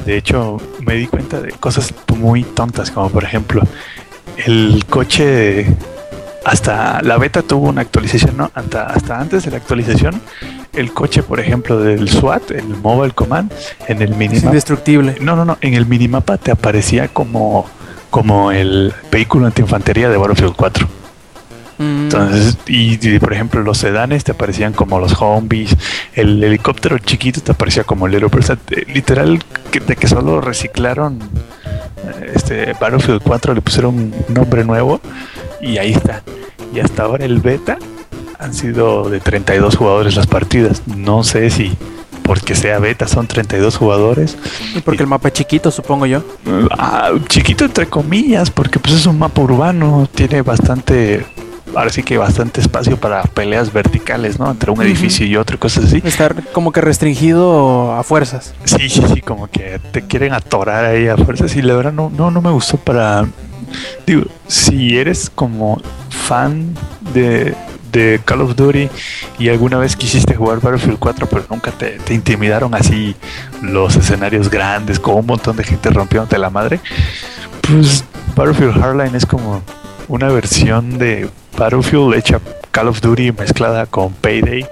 De 0.06 0.16
hecho, 0.16 0.58
me 0.80 0.94
di 0.94 1.08
cuenta 1.08 1.40
de 1.40 1.50
cosas 1.50 1.92
muy 2.16 2.44
tontas, 2.44 2.90
como 2.90 3.10
por 3.10 3.24
ejemplo, 3.24 3.62
el 4.46 4.84
coche 4.88 5.66
hasta 6.44 7.02
la 7.02 7.18
beta 7.18 7.42
tuvo 7.42 7.68
una 7.68 7.82
actualización, 7.82 8.36
¿no? 8.36 8.50
Hasta, 8.54 8.86
hasta 8.86 9.20
antes 9.20 9.44
de 9.44 9.50
la 9.50 9.56
actualización, 9.56 10.22
el 10.72 10.92
coche, 10.92 11.24
por 11.24 11.40
ejemplo, 11.40 11.80
del 11.80 12.08
SWAT, 12.08 12.52
el 12.52 12.68
Mobile 12.68 13.12
Command, 13.12 13.52
en 13.88 14.00
el 14.00 14.10
minimapa. 14.10 14.36
Es 14.36 14.44
indestructible. 14.44 15.16
No, 15.20 15.34
no, 15.34 15.44
no. 15.44 15.58
En 15.60 15.74
el 15.74 15.84
minimapa 15.84 16.38
te 16.38 16.52
aparecía 16.52 17.08
como, 17.08 17.66
como 18.08 18.52
el 18.52 18.94
vehículo 19.10 19.46
antiinfantería 19.46 20.08
de 20.08 20.16
Battlefield 20.16 20.54
4. 20.56 20.99
Entonces, 21.80 22.58
y, 22.66 23.18
por 23.18 23.32
ejemplo, 23.32 23.62
los 23.62 23.78
sedanes 23.78 24.22
te 24.22 24.32
aparecían 24.32 24.74
como 24.74 25.00
los 25.00 25.18
Humvees, 25.18 25.74
el 26.12 26.44
helicóptero 26.44 26.98
chiquito 26.98 27.40
te 27.40 27.52
aparecía 27.52 27.84
como 27.84 28.06
el 28.06 28.12
aeropuerto. 28.14 28.54
literal, 28.92 29.42
de 29.86 29.96
que 29.96 30.06
solo 30.06 30.42
reciclaron 30.42 31.18
eh, 32.04 32.32
este 32.34 32.74
Battlefield 32.78 33.22
4, 33.22 33.54
le 33.54 33.62
pusieron 33.62 33.94
un 33.94 34.14
nombre 34.28 34.62
nuevo 34.64 35.00
y 35.62 35.78
ahí 35.78 35.92
está. 35.92 36.22
Y 36.74 36.80
hasta 36.80 37.04
ahora 37.04 37.24
el 37.24 37.40
beta 37.40 37.78
han 38.38 38.52
sido 38.52 39.08
de 39.08 39.20
32 39.20 39.76
jugadores 39.76 40.16
las 40.16 40.26
partidas. 40.26 40.82
No 40.86 41.24
sé 41.24 41.48
si 41.48 41.76
porque 42.22 42.54
sea 42.54 42.78
beta 42.78 43.08
son 43.08 43.26
32 43.26 43.76
jugadores. 43.76 44.36
Y 44.76 44.80
porque 44.80 45.02
el 45.02 45.08
mapa 45.08 45.28
es 45.28 45.34
chiquito, 45.34 45.70
supongo 45.70 46.06
yo. 46.06 46.22
Ah, 46.70 47.10
chiquito 47.26 47.64
entre 47.64 47.86
comillas, 47.86 48.50
porque 48.50 48.78
pues 48.78 48.94
es 48.94 49.06
un 49.06 49.18
mapa 49.18 49.40
urbano, 49.40 50.08
tiene 50.14 50.42
bastante 50.42 51.26
ahora 51.74 51.90
sí 51.90 52.02
que 52.02 52.18
bastante 52.18 52.60
espacio 52.60 52.96
para 52.96 53.22
peleas 53.22 53.72
verticales, 53.72 54.38
¿no? 54.38 54.50
Entre 54.50 54.70
un 54.70 54.80
edificio 54.82 55.26
y 55.26 55.36
otro, 55.36 55.58
cosas 55.58 55.84
así. 55.84 56.02
Estar 56.04 56.42
como 56.52 56.72
que 56.72 56.80
restringido 56.80 57.92
a 57.92 58.02
fuerzas. 58.02 58.54
Sí, 58.64 58.88
sí, 58.88 59.02
sí, 59.12 59.20
como 59.20 59.48
que 59.48 59.80
te 59.92 60.02
quieren 60.02 60.32
atorar 60.32 60.84
ahí 60.84 61.08
a 61.08 61.16
fuerzas 61.16 61.54
y 61.56 61.62
la 61.62 61.74
verdad 61.74 61.92
no, 61.92 62.10
no, 62.10 62.30
no 62.30 62.40
me 62.40 62.50
gustó 62.50 62.76
para... 62.76 63.26
Digo, 64.06 64.24
si 64.48 64.98
eres 64.98 65.30
como 65.30 65.80
fan 66.08 66.74
de, 67.14 67.54
de 67.92 68.20
Call 68.24 68.40
of 68.42 68.56
Duty 68.56 68.88
y 69.38 69.48
alguna 69.48 69.78
vez 69.78 69.94
quisiste 69.94 70.34
jugar 70.34 70.60
Battlefield 70.60 70.98
4 70.98 71.28
pero 71.28 71.44
nunca 71.48 71.70
te, 71.70 71.98
te, 71.98 72.14
intimidaron 72.14 72.74
así 72.74 73.14
los 73.62 73.94
escenarios 73.94 74.50
grandes 74.50 74.98
con 74.98 75.14
un 75.14 75.26
montón 75.26 75.56
de 75.56 75.62
gente 75.62 75.88
rompiéndote 75.90 76.36
la 76.36 76.50
madre, 76.50 76.80
pues 77.62 78.04
Battlefield 78.34 78.80
Hardline 78.80 79.14
es 79.14 79.24
como 79.24 79.62
una 80.08 80.28
versión 80.28 80.98
de 80.98 81.30
Battlefield 81.60 82.14
hecha 82.14 82.40
Call 82.70 82.88
of 82.88 83.02
Duty 83.02 83.32
mezclada 83.32 83.84
con 83.84 84.14
Payday. 84.14 84.64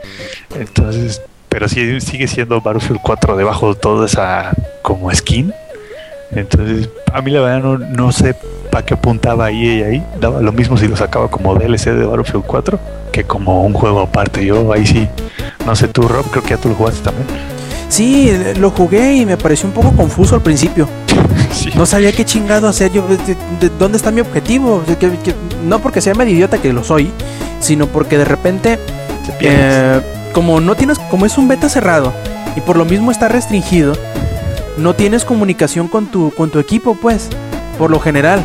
Entonces, 0.58 1.20
pero 1.50 1.68
sí, 1.68 2.00
sigue 2.00 2.26
siendo 2.26 2.62
Battlefield 2.62 3.00
4 3.02 3.36
debajo 3.36 3.74
de 3.74 3.78
toda 3.78 4.06
esa 4.06 4.52
como 4.80 5.14
skin. 5.14 5.52
Entonces, 6.32 6.88
a 7.12 7.20
mí 7.20 7.30
la 7.30 7.42
verdad 7.42 7.62
no, 7.62 7.76
no 7.76 8.10
sé 8.10 8.34
para 8.72 8.86
qué 8.86 8.94
apuntaba 8.94 9.50
EA 9.50 9.86
ahí. 9.86 10.06
Daba 10.18 10.40
lo 10.40 10.50
mismo 10.50 10.78
si 10.78 10.88
lo 10.88 10.96
sacaba 10.96 11.30
como 11.30 11.54
DLC 11.54 11.90
de 11.90 12.06
Battlefield 12.06 12.46
4 12.46 12.80
que 13.12 13.24
como 13.24 13.64
un 13.64 13.74
juego 13.74 14.00
aparte. 14.00 14.46
Yo 14.46 14.72
ahí 14.72 14.86
sí, 14.86 15.06
no 15.66 15.76
sé 15.76 15.88
tú, 15.88 16.08
Rob, 16.08 16.24
creo 16.30 16.42
que 16.42 16.50
ya 16.50 16.56
tú 16.56 16.70
lo 16.70 16.74
jugaste 16.74 17.02
también. 17.02 17.26
Sí, 17.90 18.32
lo 18.58 18.70
jugué 18.70 19.14
y 19.16 19.26
me 19.26 19.36
pareció 19.36 19.68
un 19.68 19.74
poco 19.74 19.94
confuso 19.94 20.36
al 20.36 20.42
principio. 20.42 20.88
No 21.74 21.86
sabía 21.86 22.12
qué 22.12 22.24
chingado 22.24 22.68
hacer 22.68 22.92
yo. 22.92 23.04
De, 23.60 23.68
¿Dónde 23.78 23.96
está 23.96 24.10
mi 24.10 24.20
objetivo? 24.20 24.82
no 25.64 25.80
porque 25.80 26.00
sea 26.00 26.14
medio 26.14 26.34
idiota 26.34 26.58
que 26.58 26.72
lo 26.72 26.84
soy, 26.84 27.10
sino 27.60 27.86
porque 27.86 28.18
de 28.18 28.24
repente, 28.24 28.78
eh, 29.40 30.00
como 30.32 30.60
no 30.60 30.74
tienes, 30.74 30.98
como 30.98 31.26
es 31.26 31.36
un 31.38 31.48
beta 31.48 31.68
cerrado 31.68 32.12
y 32.56 32.60
por 32.60 32.76
lo 32.76 32.84
mismo 32.84 33.10
está 33.10 33.28
restringido, 33.28 33.94
no 34.76 34.94
tienes 34.94 35.24
comunicación 35.24 35.88
con 35.88 36.06
tu, 36.06 36.32
con 36.32 36.50
tu 36.50 36.58
equipo, 36.58 36.94
pues, 36.94 37.28
por 37.78 37.90
lo 37.90 38.00
general. 38.00 38.44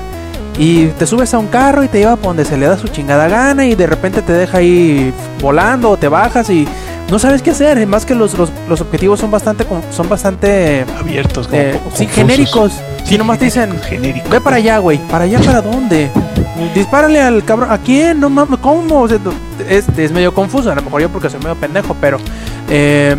Y 0.58 0.88
te 0.88 1.08
subes 1.08 1.34
a 1.34 1.40
un 1.40 1.48
carro 1.48 1.84
y 1.84 1.88
te 1.88 2.00
lleva 2.00 2.16
por 2.16 2.28
donde 2.28 2.46
se 2.46 2.58
le 2.58 2.68
da 2.68 2.78
su 2.78 2.88
chingada 2.88 3.28
gana 3.28 3.66
y 3.66 3.74
de 3.74 3.88
repente 3.88 4.22
te 4.22 4.34
deja 4.34 4.60
ahí 4.60 5.12
volando 5.42 5.90
o 5.90 5.98
te 5.98 6.08
bajas 6.08 6.50
y 6.50 6.68
no 7.10 7.20
sabes 7.20 7.42
qué 7.42 7.52
hacer. 7.52 7.86
Más 7.88 8.06
que 8.06 8.16
los, 8.16 8.38
los, 8.38 8.82
objetivos 8.82 9.20
son 9.20 9.32
bastante 9.32 9.66
son 9.92 10.10
bastante 10.10 10.86
abiertos, 10.98 11.50
eh, 11.52 11.80
sí, 11.94 12.08
genéricos. 12.08 12.74
Si 13.04 13.18
nomás 13.18 13.40
te 13.40 13.46
dicen, 13.46 13.74
ve 14.30 14.42
para 14.42 14.58
allá, 14.58 14.78
güey. 14.78 14.98
¿Para 15.10 15.26
allá 15.26 15.40
para 15.40 15.62
dónde? 15.62 16.10
Dispárale 16.74 17.22
al 17.22 17.44
cabrón. 17.44 17.72
¿A 17.72 17.78
quién? 17.78 18.20
No 18.20 18.30
mames, 18.30 18.60
¿cómo? 18.60 19.08
es, 19.08 19.86
es, 19.98 20.12
medio 20.12 20.34
confuso. 20.34 20.72
A 20.72 20.76
lo 20.76 20.82
mejor 20.82 21.02
yo 21.02 21.10
porque 21.10 21.30
soy 21.30 21.40
medio 21.40 21.56
pendejo, 21.56 21.96
pero 22.00 22.18
eh, 22.70 23.16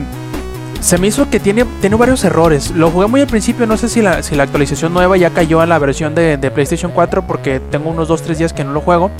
se 0.80 0.98
me 0.98 1.06
hizo 1.06 1.28
que 1.30 1.40
tiene, 1.40 1.64
tiene 1.80 1.96
varios 1.96 2.24
errores. 2.24 2.70
Lo 2.70 2.90
jugué 2.90 3.06
muy 3.06 3.20
al 3.20 3.26
principio, 3.26 3.66
no 3.66 3.76
sé 3.76 3.88
si 3.88 4.02
la, 4.02 4.22
si 4.22 4.34
la 4.34 4.44
actualización 4.44 4.92
nueva 4.92 5.16
ya 5.16 5.30
cayó 5.30 5.60
a 5.60 5.66
la 5.66 5.78
versión 5.78 6.14
de, 6.14 6.36
de 6.36 6.50
PlayStation 6.50 6.92
4 6.92 7.26
porque 7.26 7.60
tengo 7.60 7.90
unos 7.90 8.08
2-3 8.08 8.36
días 8.36 8.52
que 8.52 8.64
no 8.64 8.72
lo 8.72 8.80
juego. 8.80 9.10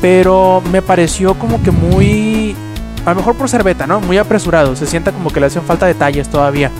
Pero 0.00 0.62
me 0.70 0.82
pareció 0.82 1.34
como 1.34 1.62
que 1.62 1.70
muy... 1.70 2.54
A 3.04 3.10
lo 3.10 3.16
mejor 3.16 3.34
por 3.34 3.48
ser 3.48 3.62
beta, 3.62 3.86
¿no? 3.86 4.00
Muy 4.00 4.18
apresurado. 4.18 4.74
Se 4.76 4.86
sienta 4.86 5.12
como 5.12 5.30
que 5.30 5.40
le 5.40 5.46
hacen 5.46 5.62
falta 5.62 5.86
detalles 5.86 6.28
todavía. 6.28 6.70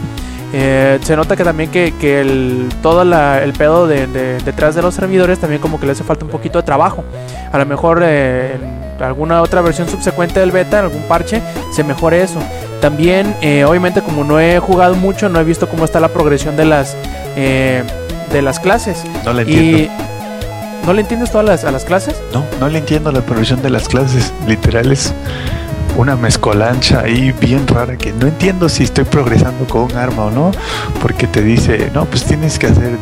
Eh, 0.56 1.00
se 1.02 1.16
nota 1.16 1.34
que 1.34 1.42
también 1.42 1.68
que, 1.68 2.20
el, 2.20 2.68
todo 2.80 3.02
el 3.02 3.52
pedo 3.54 3.88
de, 3.88 4.06
detrás 4.44 4.76
de 4.76 4.82
los 4.82 4.94
servidores 4.94 5.40
también 5.40 5.60
como 5.60 5.80
que 5.80 5.86
le 5.86 5.92
hace 5.92 6.04
falta 6.04 6.24
un 6.24 6.30
poquito 6.30 6.58
de 6.58 6.64
trabajo. 6.64 7.04
A 7.52 7.58
lo 7.58 7.66
mejor 7.66 8.02
eh, 8.04 8.56
en 8.96 9.02
alguna 9.02 9.42
otra 9.42 9.62
versión 9.62 9.88
subsecuente 9.88 10.38
del 10.38 10.52
beta, 10.52 10.78
en 10.78 10.84
algún 10.84 11.02
parche, 11.02 11.42
se 11.72 11.82
mejore 11.82 12.22
eso. 12.22 12.38
También, 12.80 13.34
eh, 13.40 13.64
obviamente, 13.64 14.00
como 14.00 14.22
no 14.22 14.38
he 14.38 14.60
jugado 14.60 14.94
mucho, 14.94 15.28
no 15.28 15.40
he 15.40 15.44
visto 15.44 15.68
cómo 15.68 15.84
está 15.84 15.98
la 15.98 16.08
progresión 16.08 16.56
de 16.56 16.64
las 16.64 16.96
de 17.34 18.42
las 18.42 18.60
clases. 18.60 19.04
No 19.24 19.32
le 19.32 19.42
entiendo. 19.42 19.92
¿No 20.86 20.92
le 20.92 21.00
entiendes 21.00 21.30
todas 21.30 21.46
las, 21.46 21.64
a 21.64 21.70
las 21.70 21.84
clases? 21.84 22.14
No, 22.32 22.44
no 22.60 22.68
le 22.68 22.78
entiendo 22.78 23.10
la 23.10 23.22
progresión 23.22 23.60
de 23.62 23.70
las 23.70 23.88
clases. 23.88 24.32
Literal 24.46 24.92
es 24.92 25.14
una 25.96 26.16
mezcolancha 26.16 27.00
ahí 27.00 27.32
bien 27.40 27.66
rara 27.66 27.96
que 27.96 28.12
no 28.12 28.26
entiendo 28.26 28.68
si 28.68 28.84
estoy 28.84 29.04
progresando 29.04 29.66
con 29.66 29.82
un 29.82 29.96
arma 29.96 30.24
o 30.24 30.30
no, 30.30 30.50
porque 31.00 31.26
te 31.26 31.42
dice, 31.42 31.90
no, 31.94 32.04
pues 32.04 32.24
tienes 32.24 32.58
que 32.58 32.66
hacer 32.66 32.98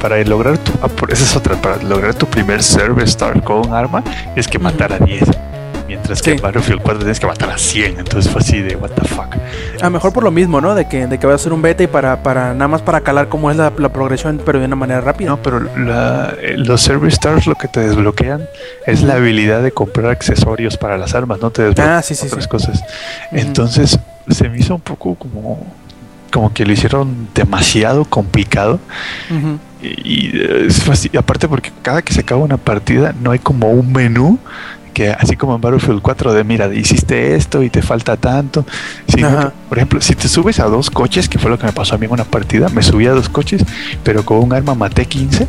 para 0.00 0.22
lograr 0.24 0.56
tu, 0.58 0.72
ah, 0.82 0.88
esa 1.08 1.24
es 1.24 1.36
otra, 1.36 1.56
para 1.56 1.82
lograr 1.82 2.14
tu 2.14 2.26
primer 2.26 2.62
server 2.62 3.08
start 3.08 3.42
con 3.42 3.66
un 3.66 3.74
arma, 3.74 4.02
es 4.36 4.46
que 4.46 4.58
matar 4.58 4.92
a 4.92 4.98
10 4.98 5.49
Mientras 6.00 6.22
que 6.22 6.32
en 6.32 6.40
Battlefield 6.40 6.80
4 6.80 6.98
tienes 7.00 7.20
que 7.20 7.26
matar 7.26 7.50
a 7.50 7.58
100. 7.58 7.98
Entonces 8.00 8.32
fue 8.32 8.40
así 8.40 8.60
de 8.60 8.74
what 8.74 8.90
the 8.90 9.06
fuck. 9.06 9.36
A 9.80 9.84
lo 9.84 9.90
mejor 9.90 10.12
por 10.12 10.24
lo 10.24 10.30
mismo, 10.30 10.60
¿no? 10.60 10.74
De 10.74 10.88
que, 10.88 11.06
de 11.06 11.18
que 11.18 11.26
va 11.26 11.34
a 11.34 11.38
ser 11.38 11.52
un 11.52 11.60
beta 11.60 11.82
y 11.82 11.86
para, 11.86 12.22
para 12.22 12.54
nada 12.54 12.68
más 12.68 12.82
para 12.82 13.02
calar 13.02 13.28
cómo 13.28 13.50
es 13.50 13.56
la, 13.56 13.70
progresión, 13.70 14.40
pero 14.44 14.58
de 14.58 14.64
una 14.64 14.76
manera 14.76 15.02
rápida. 15.02 15.28
No, 15.28 15.42
pero 15.42 15.60
eh, 15.60 16.54
los 16.56 16.80
Service 16.80 17.14
Stars 17.14 17.46
lo 17.46 17.54
que 17.54 17.68
te 17.68 17.80
desbloquean 17.80 18.46
es 18.86 19.02
la 19.02 19.14
habilidad 19.14 19.62
de 19.62 19.72
comprar 19.72 20.10
accesorios 20.10 20.78
para 20.78 20.96
las 20.96 21.14
armas, 21.14 21.38
no 21.40 21.50
te 21.50 21.62
desbloquean 21.62 22.02
ah, 22.02 22.26
otras 22.26 22.48
cosas. 22.48 22.82
Entonces 23.30 23.98
se 24.28 24.48
me 24.48 24.58
hizo 24.58 24.74
un 24.74 24.80
poco 24.80 25.14
como 25.16 25.64
como 26.30 26.52
que 26.52 26.64
lo 26.64 26.72
hicieron 26.72 27.28
demasiado 27.34 28.04
complicado. 28.04 28.80
Y, 29.82 30.32
y 30.36 31.16
aparte 31.16 31.48
porque 31.48 31.72
cada 31.82 32.02
que 32.02 32.12
se 32.12 32.20
acaba 32.20 32.42
una 32.42 32.56
partida 32.56 33.14
no 33.20 33.30
hay 33.30 33.38
como 33.38 33.70
un 33.70 33.92
menú 33.92 34.38
que 34.90 35.10
así 35.10 35.36
como 35.36 35.54
en 35.54 35.60
Battlefield 35.60 36.00
4 36.02 36.32
de 36.32 36.44
mira, 36.44 36.72
hiciste 36.74 37.34
esto 37.34 37.62
y 37.62 37.70
te 37.70 37.82
falta 37.82 38.16
tanto. 38.16 38.64
por 39.68 39.78
ejemplo, 39.78 40.00
si 40.00 40.14
te 40.14 40.28
subes 40.28 40.60
a 40.60 40.64
dos 40.64 40.90
coches, 40.90 41.28
que 41.28 41.38
fue 41.38 41.50
lo 41.50 41.58
que 41.58 41.66
me 41.66 41.72
pasó 41.72 41.94
a 41.94 41.98
mí 41.98 42.06
en 42.06 42.12
una 42.12 42.24
partida, 42.24 42.68
me 42.68 42.82
subí 42.82 43.06
a 43.06 43.12
dos 43.12 43.28
coches, 43.28 43.64
pero 44.02 44.24
con 44.24 44.38
un 44.38 44.52
arma 44.52 44.74
maté 44.74 45.06
15 45.06 45.46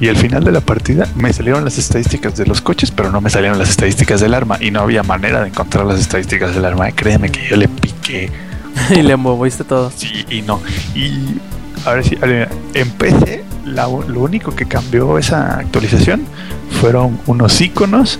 y 0.00 0.08
al 0.08 0.16
final 0.16 0.44
de 0.44 0.52
la 0.52 0.60
partida 0.60 1.08
me 1.16 1.32
salieron 1.32 1.64
las 1.64 1.76
estadísticas 1.76 2.36
de 2.36 2.46
los 2.46 2.60
coches, 2.60 2.90
pero 2.90 3.10
no 3.10 3.20
me 3.20 3.30
salieron 3.30 3.58
las 3.58 3.70
estadísticas 3.70 4.20
del 4.20 4.34
arma 4.34 4.56
y 4.60 4.70
no 4.70 4.80
había 4.80 5.02
manera 5.02 5.40
de 5.40 5.48
encontrar 5.48 5.86
las 5.86 5.98
estadísticas 5.98 6.54
del 6.54 6.64
arma. 6.64 6.90
Créeme 6.92 7.30
que 7.30 7.48
yo 7.48 7.56
le 7.56 7.68
piqué. 7.68 8.30
y 8.90 9.02
le 9.02 9.16
moviste 9.16 9.64
todo. 9.64 9.90
Sí, 9.94 10.24
y 10.30 10.42
no. 10.42 10.60
Y 10.94 11.40
ahora 11.84 12.02
sí, 12.02 12.16
en 12.74 12.90
PC 12.90 13.44
lo 13.66 14.20
único 14.20 14.54
que 14.54 14.66
cambió 14.66 15.18
esa 15.18 15.58
actualización 15.58 16.22
fueron 16.80 17.20
unos 17.26 17.60
iconos 17.60 18.18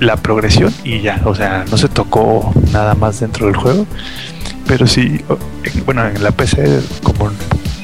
la 0.00 0.16
progresión 0.16 0.74
y 0.82 1.00
ya, 1.00 1.20
o 1.24 1.34
sea, 1.34 1.64
no 1.70 1.76
se 1.76 1.88
tocó 1.88 2.52
nada 2.72 2.94
más 2.94 3.20
dentro 3.20 3.46
del 3.46 3.56
juego. 3.56 3.86
Pero 4.66 4.86
sí, 4.86 5.20
bueno, 5.84 6.06
en 6.06 6.22
la 6.22 6.30
PC, 6.30 6.80
como 7.02 7.30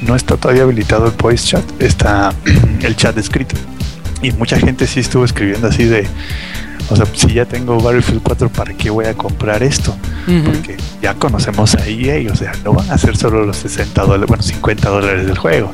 no 0.03 0.15
está 0.15 0.37
todavía 0.37 0.63
habilitado 0.63 1.07
el 1.07 1.13
voice 1.13 1.47
chat, 1.49 1.83
está 1.83 2.33
el 2.83 2.97
chat 2.97 3.17
escrito. 3.19 3.57
Y 4.23 4.33
mucha 4.33 4.59
gente 4.59 4.87
sí 4.87 5.01
estuvo 5.01 5.25
escribiendo 5.25 5.69
así 5.69 5.85
de, 5.85 6.07
o 6.89 6.97
sea, 6.97 7.07
si 7.13 7.35
ya 7.35 7.45
tengo 7.45 7.81
Battlefield 7.81 8.23
4, 8.23 8.49
¿para 8.49 8.73
qué 8.75 8.91
voy 8.91 9.07
a 9.07 9.15
comprar 9.15 9.63
esto? 9.63 9.97
Porque 10.45 10.77
ya 11.03 11.15
conocemos 11.15 11.75
a 11.75 11.87
EA, 11.87 12.31
o 12.33 12.37
sea, 12.37 12.53
no 12.65 12.73
van 12.73 12.91
a 12.91 12.99
ser 12.99 13.17
solo 13.17 13.45
los 13.45 13.57
60 13.57 14.03
dólares, 14.03 14.27
bueno, 14.29 14.43
50 14.43 14.89
dólares 14.89 15.27
del 15.27 15.39
juego. 15.39 15.73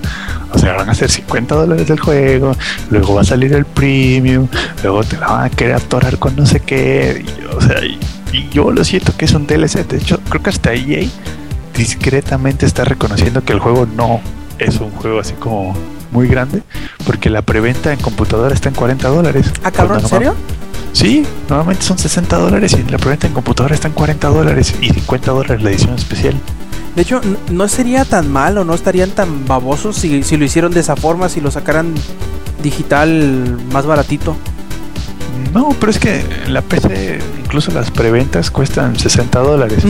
O 0.53 0.59
sea, 0.59 0.75
van 0.75 0.89
a 0.89 0.95
ser 0.95 1.11
50 1.11 1.55
dólares 1.55 1.89
del 1.89 2.01
juego, 2.01 2.55
luego 2.91 3.15
va 3.15 3.23
a 3.23 3.25
salir 3.25 3.53
el 3.55 3.65
premium, 3.65 4.49
luego 4.83 5.05
te 5.05 5.17
la 5.19 5.29
van 5.29 5.45
a 5.45 5.51
querer 5.51 5.77
atorar 5.77 6.19
con 6.19 6.37
no 6.37 6.47
sé 6.47 6.61
qué. 6.61 7.25
o 7.55 7.61
sea, 7.61 7.83
y, 7.85 7.99
yo 8.51 8.71
lo 8.71 8.83
siento 8.83 9.15
que 9.17 9.27
es 9.27 9.33
un 9.33 9.47
DLC. 9.47 9.87
De 9.87 9.99
hecho, 9.99 10.19
creo 10.29 10.43
que 10.43 10.51
hasta 10.51 10.73
EA 10.73 11.07
discretamente 11.77 12.65
está 12.65 12.85
reconociendo 12.85 13.45
que 13.45 13.53
el 13.53 13.59
juego 13.59 13.87
no 13.87 14.21
es 14.59 14.81
un 14.81 14.91
juego 14.91 15.21
así 15.21 15.35
como 15.35 15.75
muy 16.11 16.29
grande, 16.29 16.63
porque 17.07 17.31
la 17.31 17.43
preventa 17.43 17.93
en 17.93 18.01
computadora 18.01 18.55
está 18.55 18.69
en 18.69 18.75
40 18.75 19.09
dólares. 19.09 19.53
¿Ah, 19.65 19.71
cabrón, 19.71 20.01
en 20.01 20.09
serio? 20.09 20.35
Sí, 20.93 21.25
normalmente 21.49 21.85
son 21.85 21.99
60 21.99 22.37
dólares 22.37 22.77
y 22.79 22.91
la 22.91 22.99
preventa 22.99 23.27
en 23.27 23.33
computadora 23.33 23.75
está 23.75 23.89
en 23.89 23.95
40 23.95 24.29
dólares 24.29 24.75
y 24.81 24.91
50 24.91 25.31
dólares 25.31 25.63
la 25.63 25.71
edición 25.71 25.95
especial. 25.95 26.35
De 26.95 27.03
hecho, 27.03 27.21
no 27.51 27.69
sería 27.69 28.05
tan 28.05 28.31
mal 28.31 28.59
o 28.59 28.65
no 28.65 28.75
estarían 28.75 29.11
tan 29.11 29.47
babosos 29.47 29.97
si, 29.97 30.23
si 30.23 30.37
lo 30.37 30.45
hicieron 30.45 30.73
de 30.73 30.81
esa 30.81 30.95
forma, 30.95 31.29
si 31.29 31.41
lo 31.41 31.51
sacaran 31.51 31.95
digital 32.63 33.59
más 33.73 33.87
baratito. 33.87 34.37
No, 35.55 35.75
pero 35.81 35.91
es 35.91 35.99
que 35.99 36.25
en 36.47 36.55
la 36.55 36.63
PC 36.63 37.19
incluso 37.43 37.73
las 37.73 37.91
preventas 37.91 38.51
cuestan 38.51 38.99
60 38.99 39.39
dólares. 39.41 39.85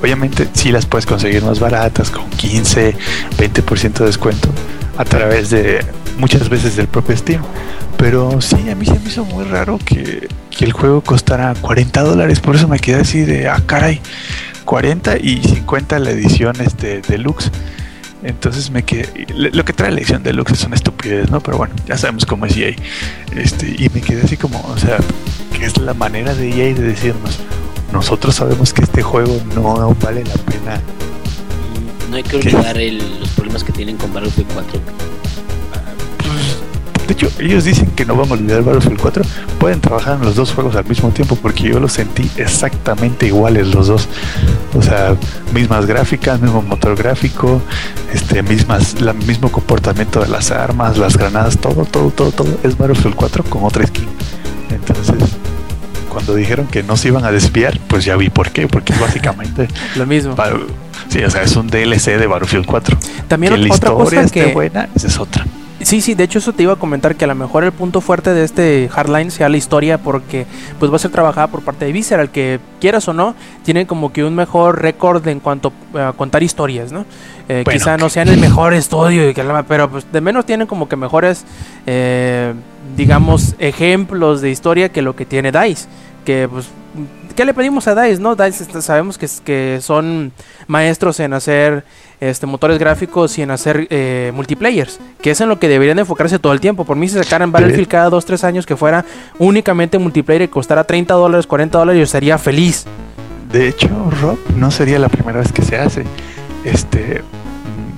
Obviamente 0.00 0.48
sí 0.54 0.72
las 0.72 0.86
puedes 0.86 1.06
conseguir 1.06 1.44
más 1.44 1.60
baratas, 1.60 2.10
con 2.10 2.28
15, 2.30 2.96
20% 3.36 3.98
de 3.98 4.06
descuento 4.06 4.48
a 4.96 5.04
través 5.04 5.50
de 5.50 5.84
muchas 6.18 6.48
veces 6.48 6.76
del 6.76 6.88
propio 6.88 7.16
Steam. 7.16 7.42
Pero 8.00 8.40
sí, 8.40 8.70
a 8.70 8.74
mí 8.74 8.86
se 8.86 8.98
me 8.98 9.08
hizo 9.10 9.26
muy 9.26 9.44
raro 9.44 9.78
que, 9.78 10.26
que 10.50 10.64
el 10.64 10.72
juego 10.72 11.02
costara 11.02 11.54
40 11.60 12.00
dólares. 12.00 12.40
Por 12.40 12.56
eso 12.56 12.66
me 12.66 12.78
quedé 12.78 13.02
así 13.02 13.20
de, 13.20 13.46
ah, 13.46 13.62
caray. 13.66 14.00
40 14.64 15.18
y 15.18 15.42
50 15.42 15.98
la 15.98 16.10
edición 16.10 16.58
este, 16.60 17.02
deluxe. 17.02 17.50
Entonces 18.22 18.70
me 18.70 18.84
quedé. 18.84 19.26
Lo 19.34 19.64
que 19.66 19.74
trae 19.74 19.90
la 19.90 19.98
edición 19.98 20.22
deluxe 20.22 20.52
es 20.52 20.64
una 20.64 20.76
estupidez, 20.76 21.30
¿no? 21.30 21.40
Pero 21.40 21.58
bueno, 21.58 21.74
ya 21.86 21.98
sabemos 21.98 22.24
cómo 22.24 22.46
es 22.46 22.56
EA. 22.56 22.74
Este, 23.36 23.66
y 23.66 23.90
me 23.92 24.00
quedé 24.00 24.22
así 24.22 24.38
como, 24.38 24.60
o 24.62 24.78
sea, 24.78 24.98
que 25.52 25.66
es 25.66 25.76
la 25.76 25.92
manera 25.92 26.34
de 26.34 26.48
EA 26.48 26.74
de 26.74 26.82
decirnos: 26.82 27.38
nosotros 27.92 28.34
sabemos 28.34 28.72
que 28.72 28.82
este 28.82 29.02
juego 29.02 29.38
no 29.54 29.94
vale 30.02 30.24
la 30.24 30.34
pena. 30.34 30.80
No 32.08 32.16
hay 32.16 32.22
que 32.22 32.36
olvidar 32.36 32.76
los 32.76 33.28
problemas 33.30 33.62
que 33.62 33.72
tienen 33.72 33.98
con 33.98 34.12
Battlefield 34.14 34.48
4 34.54 34.72
de 34.72 35.19
hecho, 37.26 37.30
ellos 37.40 37.64
dicen 37.64 37.90
que 37.90 38.04
no 38.04 38.16
van 38.16 38.30
a 38.30 38.32
olvidar 38.32 38.62
Battlefield 38.62 39.00
4. 39.00 39.24
Pueden 39.58 39.80
trabajar 39.80 40.16
en 40.18 40.24
los 40.24 40.34
dos 40.34 40.52
juegos 40.52 40.76
al 40.76 40.86
mismo 40.86 41.10
tiempo 41.10 41.36
porque 41.36 41.64
yo 41.64 41.80
los 41.80 41.92
sentí 41.92 42.30
exactamente 42.36 43.26
iguales 43.26 43.68
los 43.68 43.88
dos. 43.88 44.08
O 44.74 44.82
sea, 44.82 45.16
mismas 45.52 45.86
gráficas, 45.86 46.40
mismo 46.40 46.62
motor 46.62 46.96
gráfico, 46.96 47.60
este, 48.12 48.42
mismas, 48.42 49.00
la 49.00 49.12
mismo 49.12 49.50
comportamiento 49.50 50.20
de 50.20 50.28
las 50.28 50.50
armas, 50.50 50.96
las 50.98 51.16
granadas, 51.16 51.58
todo, 51.58 51.84
todo, 51.84 52.10
todo, 52.10 52.32
todo 52.32 52.58
es 52.62 52.76
Battlefield 52.76 53.16
4 53.16 53.44
con 53.44 53.64
otra 53.64 53.86
skin. 53.86 54.08
Entonces, 54.70 55.16
cuando 56.08 56.34
dijeron 56.34 56.66
que 56.66 56.82
no 56.82 56.96
se 56.96 57.08
iban 57.08 57.24
a 57.24 57.32
desviar, 57.32 57.78
pues 57.88 58.04
ya 58.04 58.16
vi 58.16 58.30
por 58.30 58.50
qué, 58.50 58.66
porque 58.66 58.92
es 58.92 59.00
básicamente 59.00 59.68
lo 59.96 60.06
mismo. 60.06 60.34
sí, 61.08 61.22
o 61.22 61.30
sea, 61.30 61.42
es 61.42 61.56
un 61.56 61.68
DLC 61.68 62.18
de 62.18 62.26
Battlefield 62.26 62.66
4. 62.66 62.96
También 63.28 63.52
que 63.52 63.58
la 63.58 63.74
otra 63.74 63.74
historia 63.74 64.22
cosa 64.22 64.32
que... 64.32 64.52
buena, 64.52 64.88
esa 64.94 65.06
es 65.06 65.18
otra 65.18 65.44
Sí, 65.82 66.02
sí, 66.02 66.14
de 66.14 66.24
hecho 66.24 66.38
eso 66.38 66.52
te 66.52 66.62
iba 66.62 66.74
a 66.74 66.76
comentar 66.76 67.16
que 67.16 67.24
a 67.24 67.28
lo 67.28 67.34
mejor 67.34 67.64
el 67.64 67.72
punto 67.72 68.00
fuerte 68.02 68.34
de 68.34 68.44
este 68.44 68.88
Hardline 68.90 69.30
sea 69.30 69.48
la 69.48 69.56
historia 69.56 69.98
porque 69.98 70.46
pues 70.78 70.92
va 70.92 70.96
a 70.96 70.98
ser 70.98 71.10
trabajada 71.10 71.46
por 71.46 71.62
parte 71.62 71.86
de 71.86 71.92
Visceral, 71.92 72.30
que 72.30 72.60
quieras 72.80 73.08
o 73.08 73.14
no, 73.14 73.34
tienen 73.64 73.86
como 73.86 74.12
que 74.12 74.22
un 74.22 74.34
mejor 74.34 74.82
récord 74.82 75.26
en 75.26 75.40
cuanto 75.40 75.72
a 75.94 76.12
contar 76.12 76.42
historias, 76.42 76.92
¿no? 76.92 77.06
Eh, 77.48 77.64
quizá 77.70 77.96
no 77.96 78.10
sean 78.10 78.28
el 78.28 78.38
mejor 78.38 78.74
estudio, 78.74 79.32
pero 79.66 79.90
pues 79.90 80.10
de 80.12 80.20
menos 80.20 80.44
tienen 80.44 80.66
como 80.66 80.88
que 80.88 80.96
mejores, 80.96 81.44
eh, 81.86 82.52
digamos, 82.96 83.54
ejemplos 83.58 84.42
de 84.42 84.50
historia 84.50 84.90
que 84.90 85.00
lo 85.00 85.16
que 85.16 85.24
tiene 85.24 85.50
DICE, 85.50 85.88
que 86.24 86.46
pues 86.50 86.68
¿qué 87.34 87.44
le 87.44 87.54
pedimos 87.54 87.88
a 87.88 87.94
DICE? 87.94 88.20
No, 88.20 88.36
DICE 88.36 88.82
sabemos 88.82 89.16
que, 89.16 89.26
que 89.44 89.78
son 89.80 90.32
maestros 90.66 91.20
en 91.20 91.32
hacer 91.32 91.84
este, 92.20 92.46
motores 92.46 92.78
gráficos 92.78 93.38
y 93.38 93.42
en 93.42 93.50
hacer 93.50 93.86
eh, 93.90 94.30
multiplayers, 94.34 95.00
que 95.20 95.30
es 95.30 95.40
en 95.40 95.48
lo 95.48 95.58
que 95.58 95.68
deberían 95.68 95.98
enfocarse 95.98 96.38
todo 96.38 96.52
el 96.52 96.60
tiempo. 96.60 96.84
Por 96.84 96.96
mí, 96.96 97.08
si 97.08 97.16
sacaran 97.16 97.50
Battlefield 97.50 97.88
cada 97.88 98.10
2-3 98.10 98.44
años 98.44 98.66
que 98.66 98.76
fuera 98.76 99.04
únicamente 99.38 99.98
multiplayer 99.98 100.42
y 100.42 100.48
costara 100.48 100.84
30 100.84 101.14
dólares, 101.14 101.46
40 101.46 101.78
dólares, 101.78 101.98
yo 101.98 102.04
estaría 102.04 102.38
feliz. 102.38 102.84
De 103.50 103.68
hecho, 103.68 103.88
Rob, 104.20 104.38
no 104.56 104.70
sería 104.70 104.98
la 104.98 105.08
primera 105.08 105.40
vez 105.40 105.52
que 105.52 105.62
se 105.62 105.76
hace. 105.76 106.04
Este. 106.64 107.22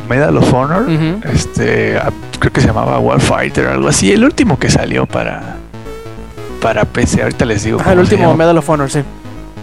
Medal 0.09 0.37
of 0.37 0.53
Honor, 0.53 0.85
este, 1.33 1.99
creo 2.39 2.53
que 2.53 2.61
se 2.61 2.67
llamaba 2.67 2.99
Warfighter, 2.99 3.67
algo 3.69 3.89
así, 3.89 4.13
el 4.13 4.25
último 4.25 4.59
que 4.59 4.69
salió 4.69 5.07
para 5.07 5.57
para 6.61 6.85
PC, 6.85 7.23
ahorita 7.23 7.45
les 7.45 7.65
digo. 7.65 7.81
el 7.89 7.99
último 7.99 8.35
Medal 8.37 8.59
of 8.59 8.69
Honor, 8.69 8.91
sí. 8.91 9.01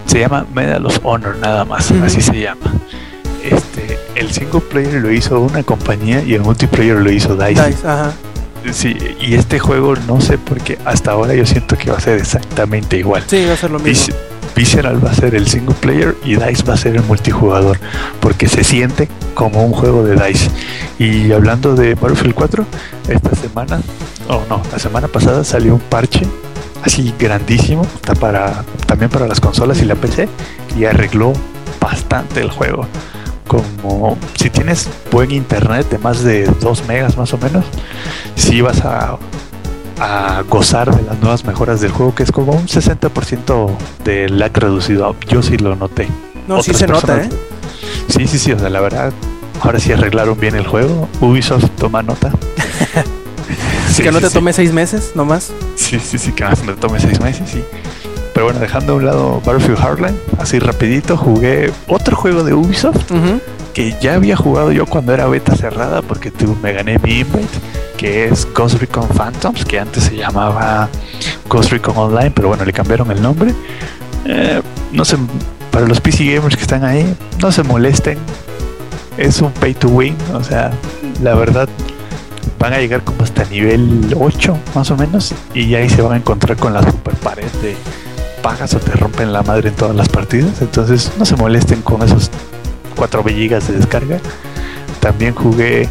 Se 0.05 0.19
llama 0.19 0.45
Medal 0.53 0.85
of 0.85 0.99
Honor 1.03 1.37
nada 1.37 1.65
más, 1.65 1.91
así 1.91 2.21
se 2.21 2.39
llama. 2.39 2.73
El 4.19 4.31
single 4.31 4.59
player 4.59 4.95
lo 4.95 5.09
hizo 5.13 5.39
una 5.39 5.63
compañía 5.63 6.21
y 6.21 6.33
el 6.33 6.41
multiplayer 6.41 6.97
lo 6.97 7.09
hizo 7.09 7.37
DICE. 7.37 7.67
DICE 7.67 7.87
ajá. 7.87 8.11
Sí, 8.73 8.97
y 9.21 9.35
este 9.35 9.59
juego 9.59 9.95
no 10.07 10.19
sé 10.19 10.37
por 10.37 10.59
qué 10.59 10.77
hasta 10.83 11.11
ahora 11.11 11.33
yo 11.33 11.45
siento 11.45 11.77
que 11.77 11.89
va 11.89 11.97
a 11.97 12.01
ser 12.01 12.19
exactamente 12.19 12.97
igual. 12.97 13.23
Sí, 13.25 13.45
va 13.45 13.53
a 13.53 13.55
ser 13.57 13.71
lo 13.71 13.79
mismo. 13.79 14.13
Visceral 14.57 15.03
va 15.03 15.11
a 15.11 15.13
ser 15.13 15.35
el 15.35 15.47
single 15.47 15.73
player 15.75 16.17
y 16.25 16.35
DICE 16.35 16.63
va 16.63 16.73
a 16.73 16.77
ser 16.77 16.97
el 16.97 17.03
multijugador, 17.03 17.79
porque 18.19 18.49
se 18.49 18.65
siente 18.65 19.07
como 19.35 19.63
un 19.63 19.71
juego 19.71 20.03
de 20.03 20.15
DICE. 20.15 20.49
Y 20.99 21.31
hablando 21.31 21.75
de 21.75 21.95
Battlefield 21.95 22.35
4, 22.35 22.65
esta 23.07 23.35
semana, 23.35 23.79
o 24.27 24.35
oh 24.35 24.43
no, 24.49 24.61
la 24.69 24.79
semana 24.79 25.07
pasada 25.07 25.45
salió 25.45 25.75
un 25.75 25.79
parche 25.79 26.27
así 26.83 27.13
grandísimo, 27.17 27.83
está 27.95 28.15
para 28.15 28.65
también 28.85 29.09
para 29.09 29.27
las 29.27 29.39
consolas 29.39 29.81
y 29.81 29.85
la 29.85 29.95
PC 29.95 30.27
y 30.77 30.83
arregló 30.83 31.31
bastante 31.79 32.41
el 32.41 32.49
juego 32.49 32.85
como 33.49 34.15
si 34.35 34.51
tienes 34.51 34.87
buen 35.11 35.31
internet 35.31 35.89
de 35.89 35.97
más 35.97 36.23
de 36.23 36.45
2 36.61 36.87
megas 36.87 37.17
más 37.17 37.33
o 37.33 37.37
menos, 37.39 37.65
si 38.35 38.61
vas 38.61 38.85
a, 38.85 39.17
a 39.99 40.43
gozar 40.47 40.95
de 40.95 41.01
las 41.01 41.19
nuevas 41.19 41.43
mejoras 41.43 41.81
del 41.81 41.91
juego, 41.91 42.13
que 42.13 42.21
es 42.21 42.31
como 42.31 42.53
un 42.53 42.67
60% 42.67 43.69
de 44.05 44.29
lag 44.29 44.55
reducido. 44.55 45.15
Yo 45.27 45.41
sí 45.41 45.57
lo 45.57 45.75
noté. 45.75 46.07
No, 46.47 46.61
sí 46.61 46.75
se 46.75 46.87
nota, 46.87 47.23
¿eh? 47.23 47.29
Sí, 48.07 48.27
sí, 48.27 48.37
sí, 48.37 48.51
o 48.51 48.59
sea, 48.59 48.69
la 48.69 48.81
verdad, 48.81 49.11
ahora 49.61 49.79
sí 49.79 49.91
arreglaron 49.91 50.39
bien 50.39 50.55
el 50.55 50.67
juego. 50.67 51.09
Ubisoft 51.19 51.69
toma 51.77 52.03
nota. 52.03 52.31
sí, 53.91 54.03
que 54.03 54.11
no 54.11 54.21
te 54.21 54.29
tome 54.29 54.53
seis 54.53 54.71
meses 54.71 55.13
nomás. 55.15 55.51
Sí, 55.75 55.99
sí, 55.99 56.19
sí, 56.19 56.31
que 56.33 56.43
no 56.43 56.55
te 56.55 56.73
tome 56.75 56.99
seis 56.99 57.19
meses, 57.19 57.49
sí. 57.49 57.63
Pero 58.39 58.45
bueno, 58.45 58.61
dejando 58.61 58.93
a 58.93 58.95
un 58.95 59.05
lado 59.05 59.41
Battlefield 59.45 59.79
Hardline, 59.79 60.17
así 60.37 60.59
rapidito 60.59 61.17
jugué 61.17 61.73
otro 61.89 62.15
juego 62.15 62.41
de 62.45 62.53
Ubisoft 62.53 63.11
que 63.73 63.97
ya 63.99 64.13
había 64.13 64.37
jugado 64.37 64.71
yo 64.71 64.85
cuando 64.85 65.13
era 65.13 65.27
beta 65.27 65.57
cerrada 65.57 66.01
porque 66.01 66.31
me 66.61 66.71
gané 66.71 66.97
mi 66.99 67.19
invite, 67.19 67.49
que 67.97 68.29
es 68.29 68.47
Ghost 68.53 68.79
Recon 68.79 69.09
Phantoms, 69.09 69.65
que 69.65 69.77
antes 69.77 70.05
se 70.05 70.15
llamaba 70.15 70.87
Ghost 71.49 71.69
Recon 71.73 71.97
Online, 71.97 72.31
pero 72.31 72.47
bueno, 72.47 72.63
le 72.63 72.71
cambiaron 72.71 73.11
el 73.11 73.21
nombre. 73.21 73.53
Eh, 74.23 74.61
no 74.93 75.03
sé, 75.03 75.17
para 75.69 75.85
los 75.85 75.99
PC 75.99 76.33
gamers 76.33 76.55
que 76.55 76.61
están 76.61 76.85
ahí, 76.85 77.13
no 77.41 77.51
se 77.51 77.63
molesten. 77.63 78.17
Es 79.17 79.41
un 79.41 79.51
pay 79.51 79.73
to 79.73 79.89
win, 79.89 80.15
o 80.33 80.41
sea, 80.41 80.71
la 81.21 81.35
verdad 81.35 81.67
van 82.57 82.71
a 82.71 82.77
llegar 82.77 83.03
como 83.03 83.21
hasta 83.21 83.43
nivel 83.45 84.15
8 84.17 84.57
más 84.75 84.91
o 84.91 84.95
menos 84.95 85.33
y 85.53 85.75
ahí 85.75 85.89
se 85.89 86.01
van 86.01 86.13
a 86.13 86.17
encontrar 86.17 86.57
con 86.57 86.73
la 86.73 86.81
super 86.83 87.15
pared 87.15 87.49
de 87.61 87.75
pagas 88.49 88.73
o 88.73 88.79
te 88.79 88.93
rompen 88.93 89.31
la 89.31 89.43
madre 89.43 89.69
en 89.69 89.75
todas 89.75 89.95
las 89.95 90.09
partidas. 90.09 90.59
Entonces 90.59 91.11
no 91.19 91.25
se 91.25 91.35
molesten 91.35 91.83
con 91.83 92.01
esos 92.01 92.31
4 92.95 93.23
gigas 93.25 93.67
de 93.67 93.75
descarga. 93.75 94.19
También 94.99 95.35
jugué, 95.35 95.87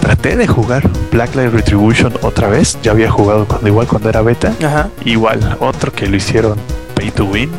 traté 0.00 0.34
de 0.36 0.46
jugar 0.46 0.88
Blacklight 1.12 1.52
Retribution 1.52 2.14
otra 2.22 2.48
vez. 2.48 2.78
Ya 2.82 2.92
había 2.92 3.10
jugado 3.10 3.46
cuando 3.46 3.68
igual 3.68 3.86
cuando 3.86 4.08
era 4.08 4.22
beta. 4.22 4.54
Igual, 5.04 5.58
otro 5.60 5.92
que 5.92 6.06
lo 6.06 6.16
hicieron 6.16 6.56
pay 6.94 7.10
to 7.10 7.26
win 7.26 7.50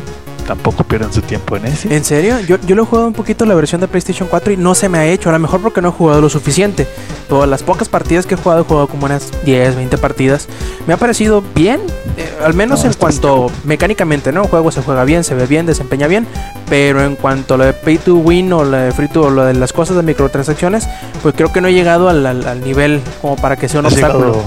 tampoco 0.50 0.82
pierdan 0.82 1.12
su 1.12 1.22
tiempo 1.22 1.56
en 1.56 1.66
ese. 1.66 1.94
¿En 1.94 2.04
serio? 2.04 2.40
Yo, 2.40 2.58
yo 2.66 2.74
lo 2.74 2.82
he 2.82 2.84
jugado 2.84 3.06
un 3.06 3.14
poquito 3.14 3.46
la 3.46 3.54
versión 3.54 3.80
de 3.80 3.86
PlayStation 3.86 4.26
4 4.28 4.54
y 4.54 4.56
no 4.56 4.74
se 4.74 4.88
me 4.88 4.98
ha 4.98 5.06
hecho. 5.06 5.28
A 5.28 5.32
lo 5.32 5.38
mejor 5.38 5.60
porque 5.62 5.80
no 5.80 5.90
he 5.90 5.92
jugado 5.92 6.20
lo 6.20 6.28
suficiente. 6.28 6.88
Todas 7.28 7.48
las 7.48 7.62
pocas 7.62 7.88
partidas 7.88 8.26
que 8.26 8.34
he 8.34 8.36
jugado, 8.36 8.62
he 8.62 8.64
jugado 8.64 8.88
como 8.88 9.06
unas 9.06 9.30
10, 9.44 9.76
20 9.76 9.96
partidas. 9.98 10.48
Me 10.88 10.94
ha 10.94 10.96
parecido 10.96 11.44
bien, 11.54 11.80
eh, 12.16 12.28
al 12.44 12.54
menos 12.54 12.84
en 12.84 12.94
cuanto 12.94 13.48
mecánicamente, 13.62 14.32
¿no? 14.32 14.42
El 14.42 14.48
juego 14.48 14.72
se 14.72 14.82
juega 14.82 15.04
bien, 15.04 15.22
se 15.22 15.36
ve 15.36 15.46
bien, 15.46 15.66
desempeña 15.66 16.08
bien. 16.08 16.26
Pero 16.68 17.04
en 17.04 17.14
cuanto 17.14 17.54
a 17.54 17.56
lo 17.56 17.64
de 17.66 17.72
pay 17.72 17.98
to 17.98 18.16
win 18.16 18.52
o 18.52 18.64
lo 18.64 18.76
de 18.76 18.90
free 18.90 19.06
to, 19.06 19.22
o 19.22 19.30
lo 19.30 19.44
de 19.44 19.54
las 19.54 19.72
cosas 19.72 19.94
de 19.94 20.02
microtransacciones, 20.02 20.88
pues 21.22 21.32
creo 21.36 21.52
que 21.52 21.60
no 21.60 21.68
he 21.68 21.72
llegado 21.72 22.08
al, 22.08 22.60
nivel 22.64 23.00
como 23.22 23.36
para 23.36 23.54
que 23.54 23.68
sea 23.68 23.78
un 23.78 23.86
obstáculo. 23.86 24.42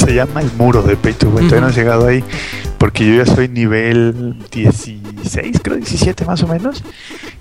se 0.06 0.14
llama 0.14 0.40
el 0.40 0.50
muro 0.52 0.82
de 0.82 0.96
pay 0.96 1.12
to 1.12 1.28
win. 1.28 1.48
Todavía 1.48 1.60
no 1.60 1.68
he 1.68 1.72
llegado 1.72 2.06
ahí 2.06 2.24
porque 2.78 3.06
yo 3.06 3.22
ya 3.22 3.26
soy 3.26 3.48
nivel 3.48 4.36
16, 4.50 5.60
creo 5.62 5.76
17 5.76 6.24
más 6.24 6.42
o 6.42 6.46
menos. 6.46 6.82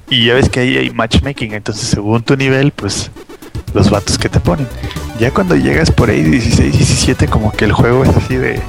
Y 0.10 0.26
ya 0.26 0.34
ves 0.34 0.50
que 0.50 0.60
ahí 0.60 0.78
hay 0.78 0.90
matchmaking, 0.90 1.54
entonces 1.54 1.88
según 1.88 2.24
tu 2.24 2.36
nivel, 2.36 2.72
pues 2.72 3.10
los 3.74 3.90
vatos 3.90 4.18
que 4.18 4.28
te 4.28 4.40
ponen. 4.40 4.68
Ya 5.20 5.32
cuando 5.32 5.56
llegas 5.56 5.92
por 5.92 6.10
ahí 6.10 6.24
16, 6.24 6.78
17, 6.78 7.28
como 7.28 7.52
que 7.52 7.66
el 7.66 7.72
juego 7.72 8.04
es 8.04 8.10
así 8.10 8.36
de 8.36 8.62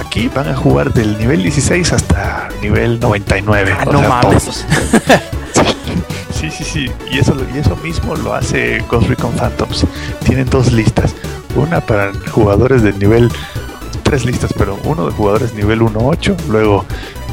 aquí 0.00 0.30
van 0.34 0.48
a 0.48 0.56
jugar 0.56 0.92
del 0.94 1.18
nivel 1.18 1.42
16 1.42 1.92
hasta 1.92 2.48
nivel 2.62 3.00
99. 3.00 3.74
Ah, 3.78 3.84
no 3.84 4.02
mames. 4.02 4.64
Sí, 6.34 6.50
sí, 6.50 6.64
sí. 6.64 6.90
Y 7.10 7.18
eso, 7.18 7.34
y 7.54 7.58
eso 7.58 7.74
mismo 7.76 8.14
lo 8.16 8.34
hace 8.34 8.84
Ghost 8.90 9.08
Recon 9.08 9.32
Phantoms. 9.32 9.86
Tienen 10.26 10.50
dos 10.50 10.72
listas. 10.72 11.14
Una 11.54 11.80
para 11.80 12.12
jugadores 12.30 12.82
del 12.82 12.98
nivel 12.98 13.30
tres 14.02 14.24
listas, 14.24 14.52
pero 14.56 14.78
uno 14.84 15.06
de 15.06 15.12
jugadores 15.12 15.54
nivel 15.54 15.80
1-8, 15.80 16.36
luego 16.48 16.84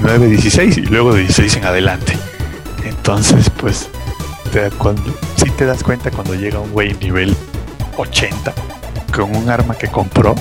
9-16 0.02 0.78
y 0.78 0.82
luego 0.82 1.14
de 1.14 1.22
16 1.22 1.58
en 1.58 1.66
adelante. 1.66 2.18
Entonces, 2.84 3.50
pues, 3.50 3.90
te, 4.52 4.70
cuando, 4.72 5.14
si 5.36 5.50
te 5.52 5.66
das 5.66 5.84
cuenta 5.84 6.12
cuando 6.12 6.34
llega 6.34 6.60
un 6.60 6.72
güey 6.72 6.94
nivel 6.96 7.36
80 7.98 8.54
con 9.14 9.36
un 9.36 9.50
arma 9.50 9.76
que 9.76 9.88
compró 9.88 10.36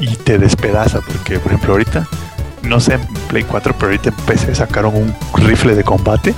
y 0.00 0.16
te 0.16 0.38
despedaza, 0.38 1.00
porque 1.00 1.38
por 1.38 1.52
ejemplo 1.52 1.72
ahorita, 1.72 2.06
no 2.62 2.80
sé 2.80 2.94
en 2.94 3.06
Play 3.28 3.44
4, 3.44 3.74
pero 3.74 3.86
ahorita 3.86 4.10
en 4.10 4.16
PC 4.16 4.54
sacaron 4.54 4.94
un 4.94 5.14
rifle 5.34 5.74
de 5.74 5.84
combate 5.84 6.34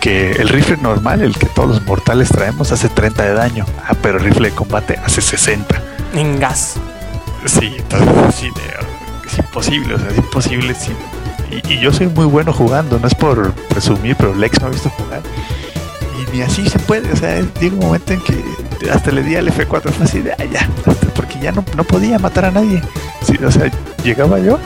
que 0.00 0.32
el 0.32 0.50
rifle 0.50 0.76
normal, 0.76 1.22
el 1.22 1.34
que 1.36 1.46
todos 1.46 1.68
los 1.68 1.86
mortales 1.86 2.28
traemos, 2.28 2.70
hace 2.72 2.90
30 2.90 3.22
de 3.22 3.32
daño. 3.32 3.64
Ah, 3.88 3.94
pero 4.02 4.18
el 4.18 4.24
rifle 4.24 4.50
de 4.50 4.54
combate 4.54 4.98
hace 5.02 5.22
60. 5.22 5.82
En 6.14 6.38
gas. 6.38 6.74
Sí, 7.46 7.74
entonces 7.76 8.08
es 9.26 9.38
imposible, 9.38 9.94
o 9.94 9.98
sea, 9.98 10.08
es 10.08 10.18
imposible. 10.18 10.74
Y, 11.68 11.78
yo 11.78 11.92
soy 11.92 12.06
muy 12.08 12.26
bueno 12.26 12.52
jugando, 12.52 12.98
no 12.98 13.06
es 13.06 13.14
por 13.14 13.52
presumir, 13.52 14.16
pero 14.16 14.34
Lex 14.34 14.60
me 14.60 14.68
ha 14.68 14.70
visto 14.70 14.88
jugar. 14.90 15.22
Y 16.18 16.36
ni 16.36 16.42
así 16.42 16.68
se 16.68 16.78
puede, 16.78 17.12
o 17.12 17.16
sea, 17.16 17.40
llega 17.60 17.74
un 17.74 17.80
momento 17.80 18.12
en 18.12 18.20
que 18.20 18.42
hasta 18.90 19.10
le 19.10 19.22
di 19.22 19.36
al 19.36 19.48
F4, 19.48 19.90
fue 19.90 20.04
así 20.04 20.20
de 20.20 20.32
ah, 20.32 20.36
porque 21.14 21.38
ya 21.40 21.52
no, 21.52 21.64
no 21.76 21.84
podía 21.84 22.18
matar 22.18 22.46
a 22.46 22.50
nadie. 22.50 22.80
Sí, 23.22 23.36
o 23.44 23.50
sea, 23.50 23.70
llegaba 24.02 24.38
yo, 24.38 24.58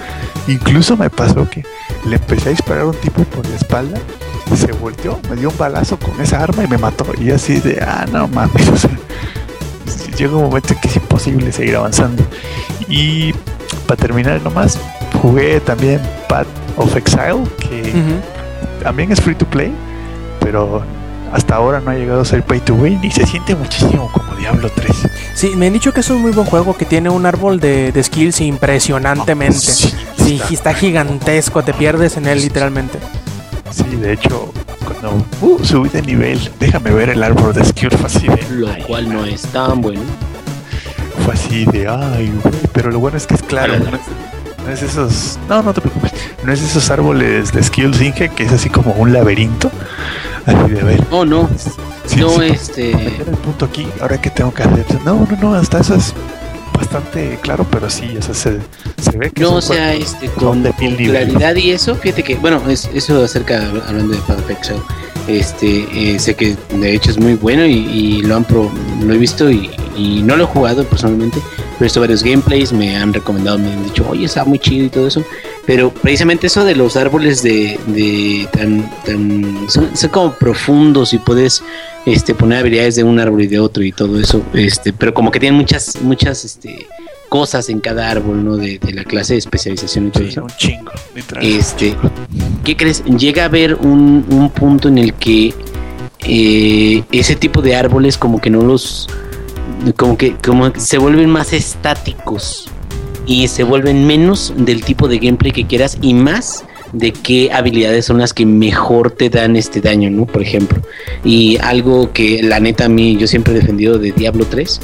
incluso 0.47 0.97
me 0.97 1.11
pasó 1.11 1.49
que 1.49 1.65
le 2.07 2.17
empecé 2.17 2.49
a 2.49 2.53
disparar 2.53 2.83
a 2.83 2.87
un 2.87 2.95
tipo 2.95 3.23
por 3.25 3.47
la 3.49 3.57
espalda, 3.57 3.99
se 4.57 4.73
volteó, 4.73 5.21
me 5.29 5.37
dio 5.37 5.51
un 5.51 5.59
balazo 5.59 5.99
con 5.99 6.21
esa 6.21 6.43
arma 6.43 6.65
y 6.65 6.69
me 6.69 6.79
mató. 6.79 7.07
Y 7.19 7.31
así 7.31 7.61
de, 7.61 7.81
ah, 7.83 8.07
no 8.11 8.29
mames, 8.29 8.69
o 8.73 8.77
sea, 8.77 8.91
llega 10.17 10.37
un 10.37 10.45
momento 10.45 10.73
en 10.75 10.81
que 10.81 10.89
es 10.89 10.97
imposible 10.97 11.53
seguir 11.53 11.77
avanzando. 11.77 12.23
Y 12.89 13.33
para 13.87 14.01
terminar 14.01 14.41
nomás, 14.43 14.79
jugué 15.21 15.61
también 15.61 16.01
Path 16.29 16.47
of 16.77 16.95
Exile, 16.97 17.45
que 17.59 17.93
también 18.83 19.13
es 19.13 19.21
free 19.21 19.35
to 19.35 19.47
play, 19.47 19.73
pero 20.41 20.83
hasta 21.33 21.57
ahora 21.57 21.81
no 21.81 21.91
ha 21.91 21.95
llegado 21.95 22.23
a 22.23 22.25
ser 22.25 22.43
pay 22.43 22.61
to 22.61 22.75
win 22.75 23.01
y 23.03 23.11
se 23.11 23.27
siente 23.27 23.55
muchísimo 23.55 24.11
como 24.13 24.35
Diablo 24.35 24.71
3. 24.75 24.91
Sí, 25.35 25.53
me 25.57 25.67
han 25.67 25.73
dicho 25.73 25.93
que 25.93 26.01
es 26.01 26.11
un 26.11 26.23
muy 26.23 26.33
buen 26.33 26.47
juego, 26.47 26.77
que 26.77 26.85
tiene 26.85 27.11
un 27.11 27.27
árbol 27.27 27.61
de, 27.61 27.93
skills 28.03 28.41
impresionantemente. 28.41 29.59
sí, 29.59 29.95
está 30.51 30.75
gigantesco, 30.75 31.63
te 31.63 31.75
pierdes 31.75 32.17
en 32.17 32.27
él 32.27 32.41
literalmente. 32.41 32.99
Sí, 33.71 33.97
de 33.97 34.13
hecho, 34.15 34.53
cuando 34.85 35.25
uh, 35.43 35.65
subí 35.65 35.89
de 35.89 36.03
nivel, 36.03 36.51
déjame 36.59 36.91
ver 36.91 37.11
el 37.11 37.23
árbol 37.23 37.53
de 37.53 37.65
Skills 37.65 38.03
así 38.05 38.27
Lo 38.51 38.69
cual 38.87 39.13
no 39.13 39.25
es 39.25 39.43
tan 39.43 39.81
bueno. 39.81 40.01
fue 41.25 41.35
así 41.35 41.65
de, 41.67 41.87
ay, 41.89 42.33
güey, 42.43 42.55
pero 42.73 42.91
lo 42.91 42.99
bueno 42.99 43.17
es 43.17 43.27
que 43.27 43.35
es 43.35 43.43
claro, 43.43 43.79
no 43.79 43.97
es, 43.97 44.03
no 44.65 44.73
es 44.73 44.83
esos, 44.83 45.39
no, 45.49 45.63
no 45.63 45.73
te 45.75 45.81
preocupes, 45.81 46.13
no 46.45 46.53
es 46.53 46.63
esos 46.63 46.91
árboles 46.91 47.53
de 47.53 47.63
Skills 47.63 48.01
Inge 48.01 48.31
que 48.31 48.45
es 48.45 48.53
así 48.53 48.71
como 48.71 48.93
un 48.93 49.13
laberinto, 49.13 49.71
así 50.47 50.73
de 50.73 50.83
ver. 50.83 51.05
Oh, 51.11 51.25
no, 51.25 51.49
no, 52.17 52.43
este... 52.43 52.91
El 52.91 53.37
punto 53.45 53.67
aquí, 53.67 53.87
ahora 54.01 54.21
que 54.21 54.31
tengo 54.31 54.53
que 54.53 54.63
hacer, 54.63 54.87
no, 55.05 55.27
no, 55.31 55.37
no, 55.41 55.55
hasta 55.55 55.81
eso 55.81 55.95
es 55.95 56.15
bastante 56.79 57.39
claro, 57.43 57.67
pero 57.71 57.91
sí, 57.91 58.17
o 58.17 58.23
sea, 58.23 58.35
se, 58.35 58.59
se 59.03 59.19
ve 59.19 59.31
que... 59.31 59.43
No, 59.43 59.57
o 59.57 59.61
sea, 59.61 59.93
este, 59.95 60.29
con, 60.29 60.63
con 60.63 60.73
claridad 60.97 61.55
y 61.57 61.73
eso, 61.73 61.95
fíjate 61.95 62.23
que, 62.23 62.37
bueno, 62.37 62.63
es, 62.69 62.89
eso 62.95 63.23
acerca, 63.23 63.69
hablando 63.87 64.15
de 64.15 64.23
Perfect 64.23 64.71
este, 65.29 65.87
eh, 65.93 66.19
sé 66.19 66.35
que 66.35 66.57
de 66.75 66.95
hecho 66.95 67.11
es 67.11 67.19
muy 67.19 67.35
bueno 67.35 67.65
y, 67.67 67.73
y 67.73 68.23
lo 68.23 68.37
han 68.37 68.45
pro, 68.45 68.71
lo 69.05 69.15
he 69.15 69.19
visto 69.19 69.51
y, 69.51 69.71
y, 69.97 70.23
no 70.23 70.37
lo 70.37 70.45
he 70.45 70.47
jugado 70.47 70.85
personalmente, 70.85 71.39
pero 71.57 71.81
he 71.81 71.85
visto 71.85 72.01
varios 72.01 72.23
gameplays, 72.23 72.73
me 72.73 72.97
han 72.97 73.13
recomendado, 73.13 73.59
me 73.59 73.73
han 73.73 73.85
dicho, 73.85 74.07
oye, 74.09 74.25
está 74.25 74.45
muy 74.45 74.59
chido 74.59 74.87
y 74.87 74.89
todo 74.89 75.07
eso. 75.07 75.23
Pero 75.67 75.93
precisamente 75.93 76.47
eso 76.47 76.65
de 76.65 76.75
los 76.75 76.97
árboles 76.97 77.43
de, 77.43 77.79
de 77.89 78.49
tan, 78.53 78.91
tan 79.05 79.67
son, 79.69 79.95
son, 79.95 80.11
como 80.11 80.33
profundos 80.33 81.13
y 81.13 81.19
puedes 81.19 81.63
este, 82.07 82.35
poner 82.35 82.61
habilidades 82.61 82.97
de 82.97 83.05
un 83.05 83.21
árbol 83.21 83.43
y 83.43 83.47
de 83.49 83.61
otro 83.61 83.83
y 83.83 83.93
todo 83.93 84.19
eso, 84.19 84.43
este, 84.55 84.95
pero 84.95 85.13
como 85.13 85.31
que 85.31 85.41
tienen 85.41 85.59
muchas, 85.59 86.01
muchas, 86.01 86.45
este, 86.45 86.87
cosas 87.29 87.69
en 87.69 87.81
cada 87.81 88.11
árbol, 88.11 88.45
¿no? 88.45 88.57
De, 88.57 88.79
de 88.79 88.93
la 88.93 89.05
clase 89.05 89.35
de 89.35 89.41
especialización 89.41 90.09
y 90.09 90.11
todo 90.11 90.25
sí, 90.25 90.29
eso. 90.31 90.43
un 90.43 90.51
chingo, 90.57 90.93
literal. 91.15 91.45
Este, 91.45 91.95
¿qué 92.69 92.77
crees? 92.77 93.03
Llega 93.07 93.45
a 93.45 93.47
haber 93.47 93.77
un, 93.77 94.27
un 94.29 94.51
punto 94.51 94.89
en 94.89 94.99
el 94.99 95.15
que 95.15 95.55
eh, 96.21 97.03
ese 97.11 97.35
tipo 97.35 97.63
de 97.63 97.75
árboles 97.75 98.19
como 98.19 98.43
que 98.43 98.51
no 98.51 98.61
los, 98.61 99.09
como 99.97 100.19
que 100.19 100.35
como 100.35 100.71
se 100.77 100.99
vuelven 100.99 101.31
más 101.31 101.55
estáticos 101.55 102.69
y 103.25 103.49
se 103.49 103.65
vuelven 103.65 104.07
menos 104.07 104.53
del 104.55 104.85
tipo 104.85 105.09
de 105.09 105.17
gameplay 105.17 105.51
que 105.51 105.67
quieras 105.67 105.97
y 106.03 106.13
más 106.13 106.67
de 106.93 107.13
qué 107.13 107.51
habilidades 107.53 108.05
son 108.05 108.19
las 108.19 108.35
que 108.35 108.45
mejor 108.45 109.13
te 109.13 109.31
dan 109.31 109.57
este 109.57 109.81
daño, 109.81 110.11
¿no? 110.11 110.27
Por 110.27 110.43
ejemplo. 110.43 110.83
Y 111.25 111.57
algo 111.63 112.13
que 112.13 112.43
la 112.43 112.61
neta 112.61 112.85
a 112.85 112.89
mí 112.91 113.17
yo 113.17 113.27
siempre 113.27 113.55
he 113.55 113.61
defendido 113.61 113.99
de 113.99 114.13
Diablo 114.13 114.45
3 114.45 114.81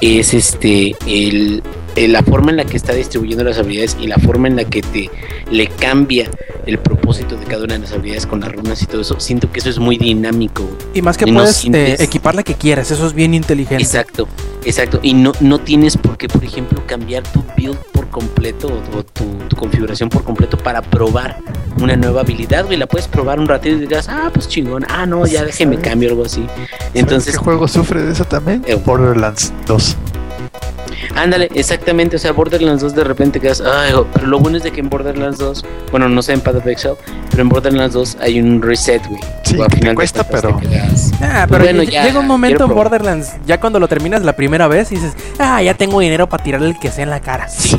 es 0.00 0.32
este 0.32 0.96
el, 1.06 1.62
la 1.96 2.22
forma 2.22 2.50
en 2.50 2.56
la 2.56 2.64
que 2.64 2.78
está 2.78 2.94
distribuyendo 2.94 3.44
las 3.44 3.58
habilidades 3.58 3.94
y 4.00 4.06
la 4.06 4.16
forma 4.16 4.48
en 4.48 4.56
la 4.56 4.64
que 4.64 4.80
te 4.80 5.10
le 5.50 5.68
cambia 5.68 6.30
el 6.66 6.78
propósito 6.78 7.36
de 7.36 7.44
cada 7.44 7.64
una 7.64 7.74
de 7.74 7.80
las 7.80 7.92
habilidades 7.92 8.26
con 8.26 8.40
las 8.40 8.50
runas 8.52 8.82
y 8.82 8.86
todo 8.86 9.00
eso. 9.02 9.20
Siento 9.20 9.50
que 9.52 9.60
eso 9.60 9.70
es 9.70 9.78
muy 9.78 9.96
dinámico. 9.98 10.68
Y 10.94 11.02
más 11.02 11.16
que 11.16 11.26
no 11.26 11.34
puedes 11.40 11.56
sientes- 11.56 12.00
eh, 12.00 12.04
equipar 12.04 12.34
la 12.34 12.42
que 12.42 12.54
quieras, 12.54 12.90
eso 12.90 13.06
es 13.06 13.12
bien 13.12 13.34
inteligente. 13.34 13.82
Exacto, 13.82 14.26
exacto. 14.64 14.98
Y 15.02 15.14
no, 15.14 15.32
no 15.40 15.58
tienes 15.60 15.96
por 15.96 16.16
qué, 16.18 16.28
por 16.28 16.42
ejemplo, 16.44 16.82
cambiar 16.86 17.22
tu 17.22 17.44
build 17.56 17.76
por 17.92 18.08
completo 18.08 18.66
o, 18.68 18.98
o 18.98 19.02
tu, 19.04 19.24
tu 19.48 19.54
configuración 19.56 20.08
por 20.08 20.24
completo 20.24 20.56
para 20.56 20.82
probar 20.82 21.38
una 21.80 21.94
nueva 21.96 22.22
habilidad, 22.22 22.64
güey. 22.66 22.78
La 22.78 22.86
puedes 22.88 23.06
probar 23.06 23.38
un 23.38 23.46
ratito 23.46 23.76
y 23.76 23.80
dirás, 23.80 24.08
ah, 24.08 24.30
pues 24.34 24.48
chingón. 24.48 24.84
Ah, 24.88 25.06
no, 25.06 25.24
ya 25.26 25.44
déjeme 25.44 25.78
cambio 25.78 26.08
algo 26.08 26.24
así. 26.24 26.44
Entonces, 26.94 27.34
¿Qué 27.36 27.38
juego 27.44 27.68
sufre 27.68 28.02
de 28.02 28.12
eso 28.12 28.24
también? 28.24 28.64
Eh, 28.66 28.74
Borderlands 28.74 29.52
2. 29.66 29.96
Ándale, 31.14 31.48
exactamente. 31.54 32.16
O 32.16 32.18
sea, 32.18 32.32
Borderlands 32.32 32.82
2 32.82 32.94
de 32.94 33.04
repente 33.04 33.40
quedas, 33.40 33.60
ay, 33.62 33.92
oh", 33.94 34.06
pero 34.12 34.26
lo 34.26 34.38
bueno 34.38 34.56
es 34.58 34.62
de 34.62 34.70
que 34.70 34.80
en 34.80 34.88
Borderlands 34.90 35.38
2, 35.38 35.64
bueno, 35.90 36.08
no 36.08 36.22
sé 36.22 36.32
en 36.32 36.40
Path 36.40 36.56
of 36.56 36.66
Exile, 36.66 36.94
pero 37.30 37.42
en 37.42 37.48
Borderlands 37.48 37.94
2 37.94 38.16
hay 38.20 38.40
un 38.40 38.62
reset, 38.62 39.04
güey. 39.06 39.20
Sí, 39.44 39.56
que 39.70 39.78
te 39.80 39.94
cuesta, 39.94 40.24
pero- 40.24 40.56
te 40.56 40.68
quedas- 40.68 41.12
Ah, 41.20 41.46
pero 41.48 41.64
Bueno, 41.64 41.82
ya, 41.82 42.04
llega 42.04 42.20
un 42.20 42.26
momento 42.26 42.64
en. 42.64 42.70
Borderlands, 42.74 43.32
ya 43.46 43.58
cuando 43.60 43.78
lo 43.78 43.88
terminas 43.88 44.22
la 44.22 44.34
primera 44.34 44.68
vez, 44.68 44.90
dices, 44.90 45.12
ah, 45.38 45.62
ya 45.62 45.74
tengo 45.74 46.00
dinero 46.00 46.28
para 46.28 46.42
tirarle 46.42 46.68
el 46.68 46.78
que 46.78 46.90
sea 46.90 47.04
en 47.04 47.10
la 47.10 47.20
cara. 47.20 47.48
Sí, 47.48 47.78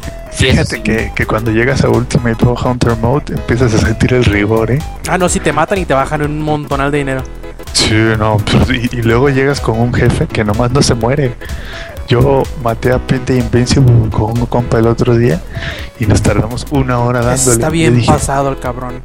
Fíjate 0.51 0.75
sí. 0.77 0.81
que, 0.83 1.11
que 1.15 1.25
cuando 1.25 1.49
llegas 1.51 1.83
a 1.83 1.89
Ultimate 1.89 2.45
Hunter 2.45 2.95
Mode 2.97 3.33
empiezas 3.33 3.73
a 3.73 3.77
sentir 3.79 4.13
el 4.13 4.23
rigor, 4.25 4.69
¿eh? 4.71 4.79
Ah, 5.09 5.17
no, 5.17 5.27
si 5.29 5.39
te 5.39 5.51
matan 5.51 5.79
y 5.79 5.85
te 5.85 5.93
bajan 5.95 6.21
un 6.21 6.41
montonal 6.41 6.91
de 6.91 6.99
dinero. 6.99 7.23
Sí, 7.73 7.95
no, 8.19 8.37
pues, 8.37 8.69
y, 8.91 8.97
y 8.97 9.01
luego 9.01 9.29
llegas 9.29 9.59
con 9.59 9.79
un 9.79 9.93
jefe 9.93 10.27
que 10.27 10.43
nomás 10.43 10.71
no 10.71 10.81
se 10.83 10.93
muere. 10.93 11.33
Yo 12.07 12.43
maté 12.63 12.91
a 12.93 12.99
Pete 12.99 13.37
Invincible 13.37 14.09
con 14.09 14.37
un 14.39 14.45
compa 14.45 14.79
el 14.79 14.87
otro 14.87 15.17
día 15.17 15.41
y 15.99 16.05
nos 16.05 16.21
tardamos 16.21 16.65
una 16.71 16.99
hora 16.99 17.19
dándole. 17.21 17.51
Está 17.51 17.69
bien 17.69 17.95
dije- 17.95 18.07
pasado 18.11 18.49
el 18.49 18.59
cabrón. 18.59 19.01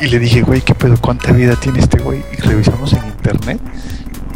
Y 0.00 0.06
le 0.08 0.18
dije, 0.18 0.42
güey, 0.42 0.60
¿qué 0.60 0.74
pedo? 0.74 0.96
¿Cuánta 1.00 1.32
vida 1.32 1.56
tiene 1.56 1.80
este 1.80 1.98
güey? 1.98 2.24
Y 2.36 2.40
revisamos 2.42 2.92
en 2.92 3.04
internet. 3.06 3.60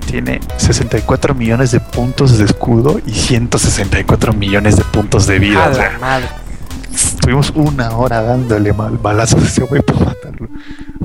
Tiene 0.06 0.40
64 0.56 1.34
millones 1.34 1.70
de 1.72 1.80
puntos 1.80 2.38
de 2.38 2.44
escudo 2.44 3.00
y 3.06 3.12
164 3.12 4.32
millones 4.32 4.76
de 4.76 4.84
puntos 4.84 5.26
de 5.26 5.38
vida. 5.38 5.66
A 5.66 5.68
O 5.70 5.74
sea, 5.74 5.92
la 5.92 5.98
madre. 5.98 6.26
Estuvimos 6.92 7.52
una 7.54 7.90
hora 7.96 8.22
dándole 8.22 8.72
mal 8.72 8.98
balazos 8.98 9.42
a 9.42 9.46
ese 9.46 9.62
güey 9.64 9.82
para 9.82 9.98
matarlo. 10.00 10.48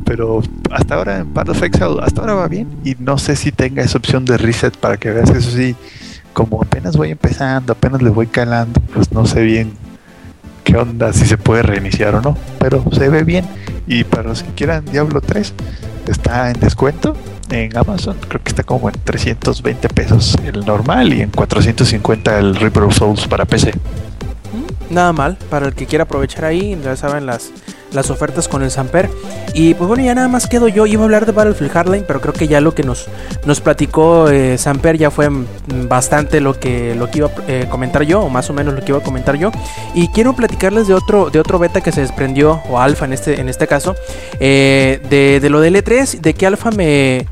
Pero 0.06 0.42
hasta 0.72 0.96
ahora 0.96 1.18
en 1.20 1.28
Path 1.34 1.50
of 1.50 1.62
Exile, 1.64 1.98
hasta 2.02 2.22
ahora 2.22 2.34
va 2.36 2.48
bien. 2.48 2.68
Y 2.84 2.96
no 3.00 3.18
sé 3.18 3.36
si 3.36 3.52
tenga 3.52 3.84
esa 3.84 3.98
opción 3.98 4.24
de 4.26 4.38
reset 4.38 4.76
para 4.78 4.98
que 4.98 5.12
veas 5.12 5.30
que 5.32 5.38
eso 5.40 5.52
sí, 5.52 5.76
como 6.34 6.62
apenas 6.62 6.98
voy 6.98 7.12
empezando, 7.12 7.74
apenas 7.74 8.02
le 8.02 8.10
voy 8.10 8.28
calando, 8.28 8.82
pues 8.94 9.12
no 9.12 9.26
sé 9.26 9.42
bien 9.42 9.74
qué 10.64 10.78
onda, 10.78 11.14
si 11.14 11.26
se 11.26 11.38
puede 11.38 11.64
reiniciar 11.64 12.16
o 12.16 12.22
no. 12.22 12.38
Pero 12.60 12.84
se 12.92 13.10
ve 13.10 13.24
bien. 13.24 13.46
Y 13.88 14.04
para 14.04 14.24
los 14.24 14.44
que 14.44 14.52
quieran 14.54 14.86
Diablo 14.86 15.22
3, 15.22 15.54
está 16.08 16.50
en 16.50 16.60
descuento 16.60 17.16
en 17.50 17.76
Amazon. 17.78 18.18
Creo 18.28 18.42
que 18.42 18.50
está 18.50 18.64
como 18.64 18.90
en 18.90 18.96
320 19.04 19.90
pesos 19.90 20.36
el 20.44 20.66
normal 20.66 21.14
y 21.14 21.22
en 21.22 21.30
450 21.30 22.40
el 22.40 22.56
Reaper 22.56 22.92
Souls 22.94 23.28
para 23.28 23.46
PC. 23.46 23.74
Nada 24.90 25.14
mal, 25.14 25.38
para 25.50 25.68
el 25.68 25.74
que 25.74 25.86
quiera 25.86 26.04
aprovechar 26.04 26.46
ahí, 26.46 26.80
ya 26.84 26.96
saben 26.96 27.26
las, 27.26 27.52
las 27.94 28.10
ofertas 28.10 28.48
con 28.48 28.64
el 28.64 28.72
Samper. 28.72 29.10
Y 29.54 29.74
pues 29.76 29.88
bueno, 29.88 30.04
ya 30.04 30.16
nada 30.16 30.28
más 30.28 30.48
quedo 30.48 30.68
yo. 30.68 30.86
Iba 30.86 31.02
a 31.02 31.06
hablar 31.06 31.26
de 31.26 31.32
Battlefield 31.32 31.72
Hardline, 31.72 32.06
pero 32.08 32.22
creo 32.22 32.34
que 32.34 32.48
ya 32.48 32.60
lo 32.62 32.74
que 32.74 32.84
nos, 32.84 33.08
nos 33.46 33.62
platicó 33.62 34.30
eh, 34.30 34.58
Samper 34.58 34.98
ya 34.98 35.12
fue 35.12 35.30
mm, 35.30 35.46
bastante 35.88 36.42
lo 36.42 36.60
que, 36.60 36.96
lo 36.96 37.10
que 37.10 37.20
iba 37.20 37.28
a 37.28 37.32
eh, 37.48 37.68
comentar 37.70 38.04
yo, 38.04 38.22
o 38.22 38.30
más 38.30 38.50
o 38.50 38.54
menos 38.54 38.74
lo 38.74 38.82
que 38.82 38.92
iba 38.92 39.00
a 39.00 39.04
comentar 39.04 39.36
yo. 39.36 39.52
Y 39.94 40.08
quiero 40.10 40.34
platicarles 40.36 40.88
de 40.88 40.94
otro, 40.94 41.30
de 41.30 41.40
otro 41.40 41.60
beta 41.60 41.82
que 41.82 41.92
se 41.92 42.02
desprendió, 42.02 42.62
o 42.70 42.80
alfa 42.80 43.06
en 43.06 43.14
este, 43.14 43.40
en 43.40 43.50
este 43.50 43.68
caso, 43.68 43.96
eh, 44.40 45.00
de, 45.10 45.50
lo 45.50 45.62
del 45.62 45.76
E3, 45.76 46.20
de 46.20 46.34
que 46.34 46.46
alfa 46.46 46.72
me, 46.72 47.28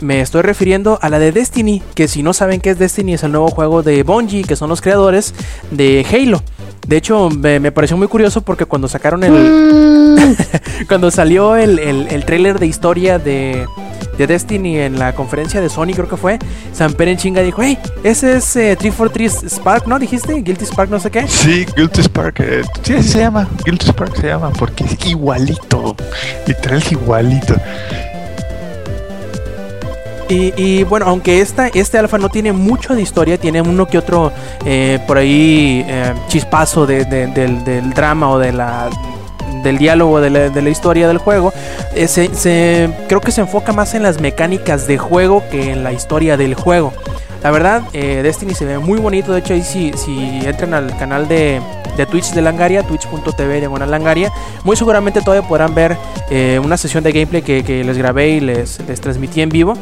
me 0.00 0.20
estoy 0.20 0.42
refiriendo 0.42 0.98
a 1.02 1.08
la 1.08 1.18
de 1.18 1.32
Destiny, 1.32 1.82
que 1.94 2.08
si 2.08 2.22
no 2.22 2.32
saben 2.32 2.60
qué 2.60 2.70
es 2.70 2.78
Destiny 2.78 3.14
es 3.14 3.24
el 3.24 3.32
nuevo 3.32 3.48
juego 3.48 3.82
de 3.82 4.02
Bungie, 4.02 4.44
que 4.44 4.56
son 4.56 4.68
los 4.68 4.80
creadores 4.80 5.34
de 5.70 6.06
Halo. 6.12 6.42
De 6.90 6.96
hecho, 6.96 7.30
me, 7.30 7.60
me 7.60 7.70
pareció 7.70 7.96
muy 7.96 8.08
curioso 8.08 8.40
porque 8.42 8.66
cuando 8.66 8.88
sacaron 8.88 9.22
el... 9.22 10.36
cuando 10.88 11.12
salió 11.12 11.54
el, 11.54 11.78
el, 11.78 12.08
el 12.10 12.24
trailer 12.24 12.58
de 12.58 12.66
historia 12.66 13.20
de, 13.20 13.64
de 14.18 14.26
Destiny 14.26 14.76
en 14.76 14.98
la 14.98 15.14
conferencia 15.14 15.60
de 15.60 15.68
Sony, 15.68 15.92
creo 15.94 16.08
que 16.08 16.16
fue, 16.16 16.40
Samper 16.72 17.06
en 17.06 17.16
chinga 17.16 17.42
dijo, 17.42 17.62
hey, 17.62 17.78
ese 18.02 18.38
es 18.38 18.56
eh, 18.56 18.74
343 18.76 19.52
Spark, 19.54 19.86
¿no? 19.86 20.00
Dijiste, 20.00 20.34
Guilty 20.34 20.64
Spark, 20.66 20.90
no 20.90 20.98
sé 20.98 21.12
qué. 21.12 21.28
Sí, 21.28 21.64
Guilty 21.76 22.02
Spark. 22.02 22.40
eh, 22.40 22.62
sí, 22.82 22.94
así 22.94 23.08
se 23.08 23.18
llama. 23.20 23.48
Guilty 23.64 23.86
Spark 23.86 24.16
se 24.16 24.26
llama 24.26 24.50
porque 24.58 24.82
es 24.82 25.06
igualito. 25.06 25.94
Literal 26.48 26.78
es 26.78 26.90
igualito. 26.90 27.54
Y, 30.30 30.54
y, 30.56 30.84
bueno, 30.84 31.06
aunque 31.06 31.40
esta, 31.40 31.66
este 31.66 31.98
alfa 31.98 32.16
no 32.16 32.28
tiene 32.28 32.52
mucho 32.52 32.94
de 32.94 33.02
historia, 33.02 33.36
tiene 33.36 33.60
uno 33.60 33.86
que 33.86 33.98
otro 33.98 34.32
eh, 34.64 35.00
por 35.04 35.18
ahí 35.18 35.84
eh, 35.88 36.14
chispazo 36.28 36.86
de, 36.86 37.04
de, 37.04 37.26
del, 37.26 37.90
drama 37.90 38.30
o 38.30 38.38
de 38.38 38.52
la, 38.52 38.88
del 39.64 39.78
diálogo 39.78 40.20
de 40.20 40.30
la, 40.30 40.48
de 40.48 40.62
la 40.62 40.70
historia 40.70 41.08
del 41.08 41.18
juego, 41.18 41.52
eh, 41.96 42.06
se, 42.06 42.32
se, 42.32 42.88
creo 43.08 43.20
que 43.20 43.32
se 43.32 43.40
enfoca 43.40 43.72
más 43.72 43.94
en 43.94 44.04
las 44.04 44.20
mecánicas 44.20 44.86
de 44.86 44.98
juego 44.98 45.42
que 45.50 45.72
en 45.72 45.82
la 45.82 45.92
historia 45.92 46.36
del 46.36 46.54
juego. 46.54 46.92
La 47.42 47.50
verdad, 47.50 47.84
eh, 47.94 48.20
Destiny 48.22 48.54
se 48.54 48.66
ve 48.66 48.78
muy 48.78 48.98
bonito. 48.98 49.32
De 49.32 49.38
hecho, 49.38 49.54
ahí 49.54 49.62
si, 49.62 49.92
si 49.94 50.40
entran 50.44 50.74
al 50.74 50.96
canal 50.98 51.26
de, 51.26 51.60
de 51.96 52.04
Twitch 52.04 52.32
de 52.32 52.42
Langaria, 52.42 52.82
twitch.tv 52.82 53.60
de 53.60 53.86
Langaria, 53.86 54.30
muy 54.62 54.76
seguramente 54.76 55.22
todavía 55.22 55.48
podrán 55.48 55.74
ver 55.74 55.96
eh, 56.30 56.60
una 56.62 56.76
sesión 56.76 57.02
de 57.02 57.12
gameplay 57.12 57.40
que, 57.40 57.64
que, 57.64 57.82
les 57.82 57.96
grabé 57.96 58.30
y 58.30 58.40
les, 58.40 58.78
les 58.86 59.00
transmití 59.00 59.40
en 59.40 59.48
vivo. 59.48 59.74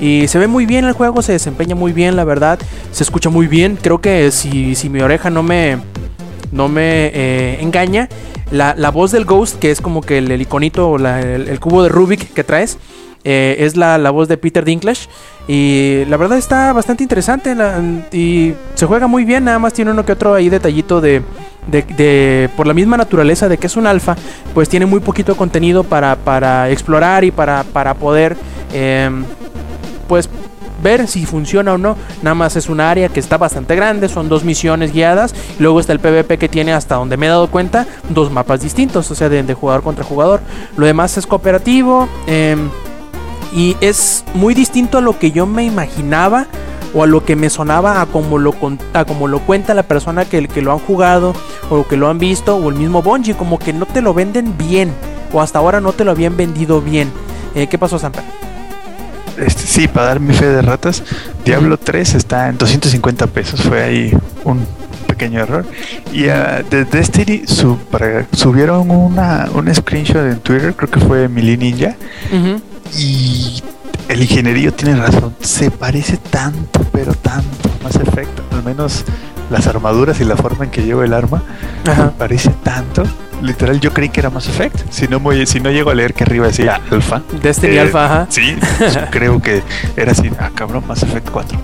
Y 0.00 0.26
se 0.26 0.40
ve 0.40 0.48
muy 0.48 0.66
bien 0.66 0.84
el 0.84 0.92
juego, 0.92 1.22
se 1.22 1.32
desempeña 1.32 1.76
muy 1.76 1.92
bien, 1.92 2.16
la 2.16 2.24
verdad. 2.24 2.58
Se 2.90 3.04
escucha 3.04 3.30
muy 3.30 3.46
bien. 3.46 3.78
Creo 3.80 4.00
que 4.00 4.32
si, 4.32 4.74
si 4.74 4.88
mi 4.88 5.00
oreja 5.00 5.30
no 5.30 5.44
me, 5.44 5.78
no 6.50 6.68
me 6.68 7.12
eh, 7.14 7.58
engaña, 7.60 8.08
la, 8.50 8.74
la, 8.76 8.90
voz 8.90 9.12
del 9.12 9.24
Ghost, 9.24 9.60
que 9.60 9.70
es 9.70 9.80
como 9.80 10.00
que 10.00 10.18
el, 10.18 10.32
el 10.32 10.42
iconito 10.42 10.90
o 10.90 10.98
la, 10.98 11.20
el, 11.20 11.60
cubo 11.60 11.84
de 11.84 11.90
Rubik 11.90 12.34
que 12.34 12.42
traes, 12.42 12.76
es 13.22 13.76
la, 13.76 13.96
la, 13.98 14.10
voz 14.10 14.26
de 14.26 14.36
Peter 14.36 14.64
Dinklage. 14.64 15.08
Y 15.46 16.04
la 16.06 16.16
verdad 16.16 16.38
está 16.38 16.72
bastante 16.72 17.02
interesante 17.02 17.54
y 18.12 18.54
se 18.74 18.86
juega 18.86 19.06
muy 19.06 19.24
bien. 19.24 19.44
Nada 19.44 19.58
más 19.58 19.72
tiene 19.74 19.90
uno 19.90 20.04
que 20.04 20.12
otro 20.12 20.34
ahí 20.34 20.48
detallito 20.48 21.00
de, 21.00 21.22
de, 21.66 21.82
de, 21.82 22.50
por 22.56 22.66
la 22.66 22.72
misma 22.74 22.96
naturaleza 22.96 23.48
de 23.48 23.58
que 23.58 23.66
es 23.66 23.76
un 23.76 23.86
alfa, 23.86 24.16
pues 24.54 24.68
tiene 24.68 24.86
muy 24.86 25.00
poquito 25.00 25.36
contenido 25.36 25.84
para, 25.84 26.16
para 26.16 26.70
explorar 26.70 27.24
y 27.24 27.30
para, 27.30 27.62
para 27.64 27.94
poder, 27.94 28.36
eh, 28.72 29.10
pues 30.08 30.30
ver 30.82 31.08
si 31.08 31.26
funciona 31.26 31.74
o 31.74 31.78
no. 31.78 31.96
Nada 32.22 32.34
más 32.34 32.56
es 32.56 32.68
un 32.70 32.80
área 32.80 33.08
que 33.10 33.20
está 33.20 33.36
bastante 33.36 33.76
grande, 33.76 34.08
son 34.08 34.30
dos 34.30 34.44
misiones 34.44 34.92
guiadas. 34.92 35.34
Luego 35.58 35.78
está 35.78 35.92
el 35.92 36.00
PvP 36.00 36.38
que 36.38 36.48
tiene, 36.48 36.72
hasta 36.72 36.94
donde 36.94 37.18
me 37.18 37.26
he 37.26 37.28
dado 37.28 37.48
cuenta, 37.48 37.86
dos 38.08 38.30
mapas 38.30 38.62
distintos, 38.62 39.10
o 39.10 39.14
sea, 39.14 39.28
de, 39.28 39.42
de 39.42 39.54
jugador 39.54 39.82
contra 39.82 40.04
jugador. 40.04 40.40
Lo 40.76 40.86
demás 40.86 41.18
es 41.18 41.26
cooperativo. 41.26 42.08
em, 42.26 42.70
y 43.54 43.76
es 43.80 44.24
muy 44.34 44.52
distinto 44.54 44.98
a 44.98 45.00
lo 45.00 45.18
que 45.18 45.30
yo 45.32 45.46
me 45.46 45.64
imaginaba 45.64 46.46
o 46.92 47.02
a 47.02 47.06
lo 47.06 47.24
que 47.24 47.34
me 47.36 47.50
sonaba 47.50 48.00
a 48.00 48.06
como 48.06 48.38
lo, 48.38 48.52
con- 48.52 48.78
a 48.92 49.04
como 49.04 49.26
lo 49.28 49.40
cuenta 49.40 49.74
la 49.74 49.82
persona 49.84 50.24
que, 50.24 50.46
que 50.48 50.62
lo 50.62 50.72
han 50.72 50.78
jugado 50.78 51.34
o 51.70 51.86
que 51.86 51.96
lo 51.96 52.08
han 52.08 52.18
visto 52.18 52.56
o 52.56 52.68
el 52.70 52.76
mismo 52.76 53.02
Bungie, 53.02 53.34
como 53.34 53.58
que 53.58 53.72
no 53.72 53.86
te 53.86 54.00
lo 54.02 54.14
venden 54.14 54.56
bien 54.58 54.92
o 55.32 55.40
hasta 55.40 55.58
ahora 55.58 55.80
no 55.80 55.92
te 55.92 56.04
lo 56.04 56.10
habían 56.12 56.36
vendido 56.36 56.80
bien. 56.80 57.10
Eh, 57.54 57.66
¿Qué 57.66 57.78
pasó, 57.78 57.98
Samper? 57.98 58.22
Este, 59.36 59.62
sí, 59.66 59.88
para 59.88 60.06
dar 60.06 60.20
mi 60.20 60.32
fe 60.32 60.46
de 60.46 60.62
ratas, 60.62 61.02
Diablo 61.44 61.76
3 61.76 62.14
está 62.14 62.48
en 62.48 62.56
250 62.58 63.26
pesos. 63.28 63.60
Fue 63.62 63.82
ahí 63.82 64.16
un 64.44 64.64
pequeño 65.08 65.40
error. 65.40 65.66
Y 66.12 66.28
ah, 66.28 66.62
de 66.68 66.84
Destiny 66.84 67.42
para- 67.90 68.26
subieron 68.32 68.88
una, 68.92 69.48
un 69.52 69.74
screenshot 69.74 70.16
en 70.30 70.38
Twitter, 70.38 70.74
creo 70.76 70.88
que 70.90 71.00
fue 71.00 71.28
Mili 71.28 71.56
Ninja. 71.56 71.96
Y 72.96 73.62
el 74.08 74.22
ingenierillo 74.22 74.72
tiene 74.72 74.96
razón, 74.96 75.34
se 75.40 75.70
parece 75.70 76.16
tanto, 76.16 76.80
pero 76.92 77.12
tanto 77.14 77.70
más 77.82 77.96
efecto. 77.96 78.42
Al 78.52 78.62
menos 78.64 79.04
las 79.50 79.66
armaduras 79.66 80.20
y 80.20 80.24
la 80.24 80.36
forma 80.36 80.64
en 80.64 80.70
que 80.70 80.82
lleva 80.82 81.04
el 81.04 81.12
arma 81.12 81.42
Ajá. 81.86 82.12
parece 82.16 82.50
tanto. 82.62 83.02
Literal, 83.42 83.80
yo 83.80 83.92
creí 83.92 84.08
que 84.08 84.20
era 84.20 84.30
Mass 84.30 84.48
Effect. 84.48 84.90
Si 84.90 85.08
no, 85.08 85.18
muy- 85.20 85.44
si 85.46 85.60
no 85.60 85.70
llego 85.70 85.90
a 85.90 85.94
leer 85.94 86.14
que 86.14 86.24
arriba 86.24 86.46
decía 86.46 86.80
Alpha. 86.90 87.20
Destiny 87.42 87.74
Eh, 87.76 87.80
Alpha, 87.80 88.04
ajá. 88.06 88.26
Sí, 88.30 88.56
creo 89.10 89.42
que 89.42 89.62
era 89.96 90.12
así. 90.12 90.30
Ah, 90.38 90.50
cabrón, 90.54 90.84
Mass 90.86 91.02
Effect 91.02 91.28
4. 91.30 91.58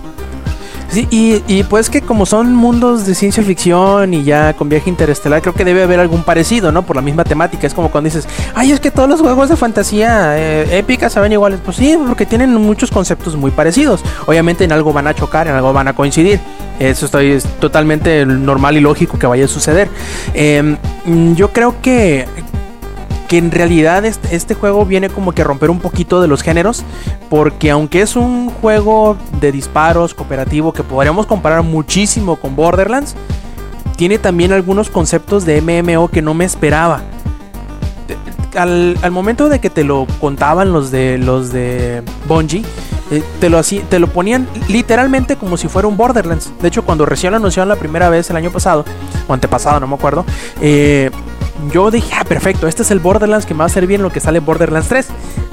Sí, 0.90 1.06
y, 1.10 1.42
y 1.46 1.62
pues 1.62 1.88
que 1.88 2.02
como 2.02 2.26
son 2.26 2.54
mundos 2.54 3.06
de 3.06 3.14
ciencia 3.14 3.44
ficción 3.44 4.12
y 4.12 4.24
ya 4.24 4.54
con 4.54 4.68
viaje 4.68 4.90
interestelar, 4.90 5.40
creo 5.40 5.54
que 5.54 5.64
debe 5.64 5.84
haber 5.84 6.00
algún 6.00 6.24
parecido, 6.24 6.72
¿no? 6.72 6.82
Por 6.82 6.96
la 6.96 7.02
misma 7.02 7.22
temática. 7.22 7.66
Es 7.66 7.74
como 7.74 7.90
cuando 7.90 8.08
dices, 8.08 8.26
ay, 8.54 8.72
es 8.72 8.80
que 8.80 8.90
todos 8.90 9.08
los 9.08 9.20
juegos 9.20 9.48
de 9.48 9.56
fantasía 9.56 10.36
eh, 10.36 10.78
épica 10.78 11.08
se 11.08 11.20
ven 11.20 11.32
iguales. 11.32 11.60
Pues 11.64 11.76
sí, 11.76 11.96
porque 12.06 12.26
tienen 12.26 12.54
muchos 12.54 12.90
conceptos 12.90 13.36
muy 13.36 13.52
parecidos. 13.52 14.02
Obviamente 14.26 14.64
en 14.64 14.72
algo 14.72 14.92
van 14.92 15.06
a 15.06 15.14
chocar, 15.14 15.46
en 15.46 15.54
algo 15.54 15.72
van 15.72 15.86
a 15.86 15.92
coincidir. 15.92 16.40
Eso 16.80 17.06
estoy, 17.06 17.32
es 17.32 17.44
totalmente 17.60 18.26
normal 18.26 18.76
y 18.76 18.80
lógico 18.80 19.18
que 19.18 19.26
vaya 19.26 19.44
a 19.44 19.48
suceder. 19.48 19.88
Em, 20.34 20.76
yo 21.36 21.52
creo 21.52 21.80
que 21.82 22.26
que 23.30 23.38
en 23.38 23.52
realidad 23.52 24.04
este, 24.04 24.34
este 24.34 24.54
juego 24.54 24.84
viene 24.84 25.08
como 25.08 25.30
que 25.30 25.42
a 25.42 25.44
romper 25.44 25.70
un 25.70 25.78
poquito 25.78 26.20
de 26.20 26.26
los 26.26 26.42
géneros, 26.42 26.82
porque 27.28 27.70
aunque 27.70 28.02
es 28.02 28.16
un 28.16 28.50
juego 28.50 29.16
de 29.40 29.52
disparos 29.52 30.14
cooperativo 30.14 30.72
que 30.72 30.82
podríamos 30.82 31.26
comparar 31.26 31.62
muchísimo 31.62 32.34
con 32.34 32.56
Borderlands, 32.56 33.14
tiene 33.94 34.18
también 34.18 34.52
algunos 34.52 34.90
conceptos 34.90 35.44
de 35.44 35.62
MMO 35.62 36.08
que 36.08 36.22
no 36.22 36.34
me 36.34 36.44
esperaba. 36.44 37.02
Al, 38.56 38.98
momento 39.12 39.48
de 39.48 39.60
que 39.60 39.70
te 39.70 39.84
lo 39.84 40.08
contaban 40.20 40.72
los 40.72 40.90
de 40.90 41.16
los 41.16 41.52
de 41.52 42.02
Bungie, 42.26 42.64
eh, 43.12 43.22
te 43.38 43.48
lo 43.48 43.62
te 43.62 44.00
lo 44.00 44.08
ponían 44.08 44.48
literalmente 44.66 45.36
como 45.36 45.56
si 45.56 45.68
fuera 45.68 45.86
un 45.86 45.96
Borderlands. 45.96 46.50
De 46.60 46.66
hecho, 46.66 46.84
cuando 46.84 47.06
recién 47.06 47.30
lo 47.30 47.36
anunciaron 47.36 47.68
la 47.68 47.76
primera 47.76 48.08
vez 48.08 48.28
el 48.28 48.36
año 48.36 48.50
pasado, 48.50 48.84
o 49.28 49.32
antepasado, 49.32 49.78
no 49.78 49.86
me 49.86 49.94
acuerdo, 49.94 50.24
eh, 50.60 51.12
yo 51.72 51.90
dije, 51.90 52.12
ah, 52.18 52.24
perfecto, 52.24 52.66
este 52.66 52.82
es 52.82 52.90
el 52.90 52.98
Borderlands 53.00 53.46
que 53.46 53.54
me 53.54 53.60
va 53.60 53.66
a 53.66 53.70
servir 53.70 53.96
en 53.96 54.02
lo 54.02 54.10
que 54.10 54.20
sale 54.20 54.40
Borderlands 54.40 54.88
3. 54.88 55.08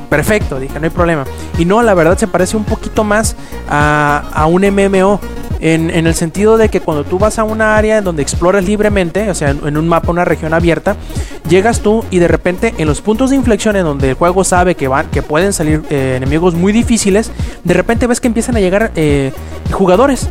Perfecto, 0.10 0.60
dije, 0.60 0.80
no 0.80 0.86
hay 0.86 0.89
problema. 0.89 1.26
Y 1.58 1.66
no, 1.66 1.82
la 1.84 1.93
verdad 1.93 2.18
se 2.18 2.28
parece 2.28 2.55
un 2.55 2.64
poquito 2.64 3.03
más 3.03 3.36
a, 3.70 4.24
a 4.34 4.45
un 4.45 4.62
MMO. 4.62 5.20
En, 5.60 5.89
en 5.89 6.05
el 6.05 6.14
sentido 6.14 6.55
de 6.58 6.70
que 6.70 6.82
cuando 6.82 7.03
tú 7.03 7.18
vas 7.18 7.39
a 7.39 7.43
una 7.43 7.78
área 7.78 7.97
en 7.97 8.03
donde 8.03 8.22
exploras 8.22 8.64
libremente, 8.64 9.28
o 9.32 9.34
sea, 9.34 9.49
en, 9.49 9.76
un 9.76 9.88
mapa, 9.88 10.12
una 10.12 10.24
región 10.24 10.53
abierta, 10.53 10.95
llegas 11.49 11.80
tú 11.80 12.05
y 12.12 12.20
de 12.20 12.28
repente 12.28 12.76
en 12.78 12.88
los 12.88 13.01
puntos 13.01 13.32
de 13.32 13.38
inflexión 13.38 13.76
en 13.76 13.84
donde 13.84 14.10
el 14.10 14.14
juego 14.14 14.43
sabe 14.43 14.76
que 14.76 14.88
van, 14.88 15.10
que 15.10 15.24
pueden 15.24 15.53
salir 15.53 15.82
eh, 15.89 16.14
enemigos 16.18 16.53
muy 16.53 16.72
difíciles, 16.72 17.32
de 17.64 17.74
repente 17.74 18.05
ves 18.05 18.22
que 18.22 18.28
empiezan 18.28 18.55
a 18.55 18.60
llegar 18.60 18.91
eh, 18.95 19.34
jugadores 19.72 20.30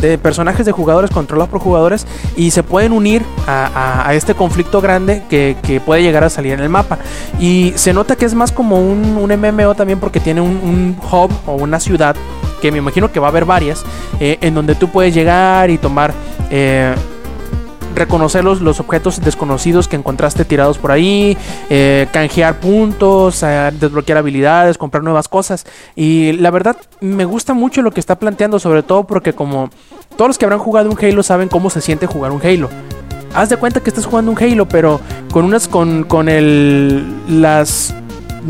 de 0.00 0.18
personajes 0.18 0.66
de 0.66 0.72
jugadores 0.72 1.10
controlados 1.10 1.50
por 1.50 1.60
jugadores 1.60 2.06
y 2.36 2.50
se 2.50 2.62
pueden 2.62 2.92
unir 2.92 3.22
a, 3.46 4.10
este 4.12 4.34
conflicto 4.34 4.80
grande 4.80 5.22
que, 5.28 5.56
puede 5.84 6.02
llegar 6.02 6.24
a 6.24 6.30
salir 6.30 6.52
en 6.52 6.60
el 6.60 6.68
mapa. 6.68 6.98
Y 7.38 7.72
se 7.76 7.92
nota 7.92 8.16
que 8.16 8.24
es 8.24 8.34
más 8.34 8.52
como 8.52 8.80
un, 8.80 9.16
un 9.16 9.30
MMO 9.30 9.74
también 9.74 10.00
porque 10.00 10.20
tiene 10.20 10.40
un, 10.40 10.50
un 10.50 10.96
hub 11.10 11.30
o 11.46 11.54
una 11.54 11.80
ciudad 11.80 12.16
que 12.60 12.72
me 12.72 12.78
imagino 12.78 13.12
que 13.12 13.20
va 13.20 13.28
a 13.28 13.30
haber 13.30 13.44
varias 13.44 13.84
eh, 14.20 14.38
en 14.40 14.54
donde 14.54 14.74
tú 14.74 14.88
puedes 14.88 15.14
llegar 15.14 15.70
y 15.70 15.78
tomar... 15.78 16.12
eh, 16.50 16.94
reconocer 17.96 18.44
los, 18.44 18.60
los 18.60 18.78
objetos 18.78 19.20
desconocidos 19.20 19.88
que 19.88 19.96
encontraste 19.96 20.44
tirados 20.44 20.78
por 20.78 20.92
ahí, 20.92 21.36
eh, 21.70 22.06
canjear 22.12 22.60
puntos, 22.60 23.42
eh, 23.42 23.72
desbloquear 23.80 24.18
habilidades, 24.18 24.78
comprar 24.78 25.02
nuevas 25.02 25.26
cosas. 25.28 25.66
Y 25.96 26.32
la 26.34 26.50
verdad 26.50 26.76
me 27.00 27.24
gusta 27.24 27.54
mucho 27.54 27.82
lo 27.82 27.90
que 27.90 28.00
está 28.00 28.18
planteando, 28.18 28.58
sobre 28.58 28.82
todo 28.82 29.04
porque 29.04 29.32
como 29.32 29.70
todos 30.16 30.28
los 30.28 30.38
que 30.38 30.44
habrán 30.44 30.60
jugado 30.60 30.90
un 30.90 30.98
Halo 31.02 31.22
saben 31.22 31.48
cómo 31.48 31.70
se 31.70 31.80
siente 31.80 32.06
jugar 32.06 32.30
un 32.32 32.40
Halo. 32.40 32.68
Haz 33.34 33.48
de 33.48 33.56
cuenta 33.56 33.80
que 33.80 33.90
estás 33.90 34.06
jugando 34.06 34.30
un 34.30 34.38
Halo, 34.38 34.66
pero 34.68 35.00
con 35.32 35.44
unas 35.44 35.68
con, 35.68 36.04
con 36.04 36.28
el 36.28 37.04
las 37.28 37.94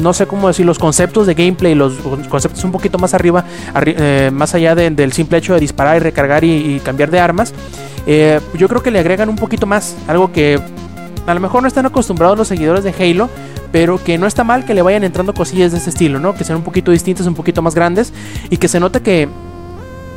no 0.01 0.12
sé 0.12 0.26
cómo 0.26 0.47
decir, 0.47 0.66
los 0.66 0.78
conceptos 0.78 1.26
de 1.26 1.32
gameplay, 1.32 1.74
los 1.74 1.94
conceptos 2.28 2.62
un 2.64 2.70
poquito 2.70 2.99
más 2.99 3.14
arriba, 3.14 3.47
arri- 3.72 3.94
eh, 3.97 4.30
más 4.30 4.55
allá 4.55 4.74
de- 4.74 4.90
del 4.90 5.14
simple 5.14 5.38
hecho 5.38 5.55
de 5.55 5.61
disparar 5.61 5.97
y 5.97 6.01
recargar 6.01 6.44
y 6.44 6.80
cambiar 6.84 7.11
de 7.11 7.18
armas, 7.18 7.55
eh, 8.07 8.41
yo 8.55 8.69
creo 8.69 8.83
que 8.83 8.91
le 8.91 8.99
agregan 8.99 9.29
un 9.29 9.37
poquito 9.37 9.67
más, 9.67 9.97
algo 10.07 10.33
que 10.33 10.61
a 11.27 11.35
lo 11.35 11.41
mejor 11.41 11.63
no 11.63 11.69
están 11.69 11.87
acostumbrados 11.87 12.39
los 12.39 12.49
seguidores 12.49 12.85
de 12.85 12.95
Halo, 12.99 13.29
pero 13.73 14.03
que 14.03 14.17
no 14.17 14.27
está 14.27 14.45
mal 14.45 14.65
que 14.65 14.75
le 14.75 14.83
vayan 14.83 15.05
entrando 15.05 15.35
cosillas 15.35 15.73
de 15.73 15.79
ese 15.79 15.91
estilo, 15.91 16.21
¿no? 16.21 16.35
Que 16.35 16.45
sean 16.45 16.59
un 16.59 16.65
poquito 16.65 16.93
distintas, 16.93 17.27
un 17.27 17.35
poquito 17.35 17.63
más 17.63 17.75
grandes 17.75 18.13
y 18.49 18.57
que 18.59 18.69
se 18.69 18.81
note 18.81 19.03
que, 19.03 19.29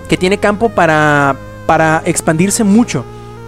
que 0.08 0.18
tiene 0.18 0.38
campo 0.38 0.70
para, 0.70 1.36
para 1.66 2.02
expandirse 2.06 2.64
mucho. 2.64 3.04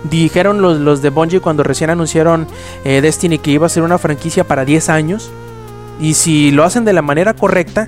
Dijeron 0.10 0.62
los, 0.62 0.80
los 0.80 1.04
de 1.04 1.12
Bungie 1.12 1.40
cuando 1.40 1.64
recién 1.64 1.92
anunciaron 1.92 2.48
eh, 2.84 3.02
Destiny 3.02 3.38
que 3.38 3.52
iba 3.52 3.68
a 3.68 3.70
ser 3.70 3.84
una 3.84 4.00
franquicia 4.00 4.44
para 4.44 4.66
10 4.66 4.90
años. 4.90 5.32
Y 6.00 6.16
si 6.16 6.50
lo 6.50 6.64
hacen 6.64 6.84
de 6.84 6.94
la 6.94 7.04
manera 7.04 7.36
correcta, 7.36 7.86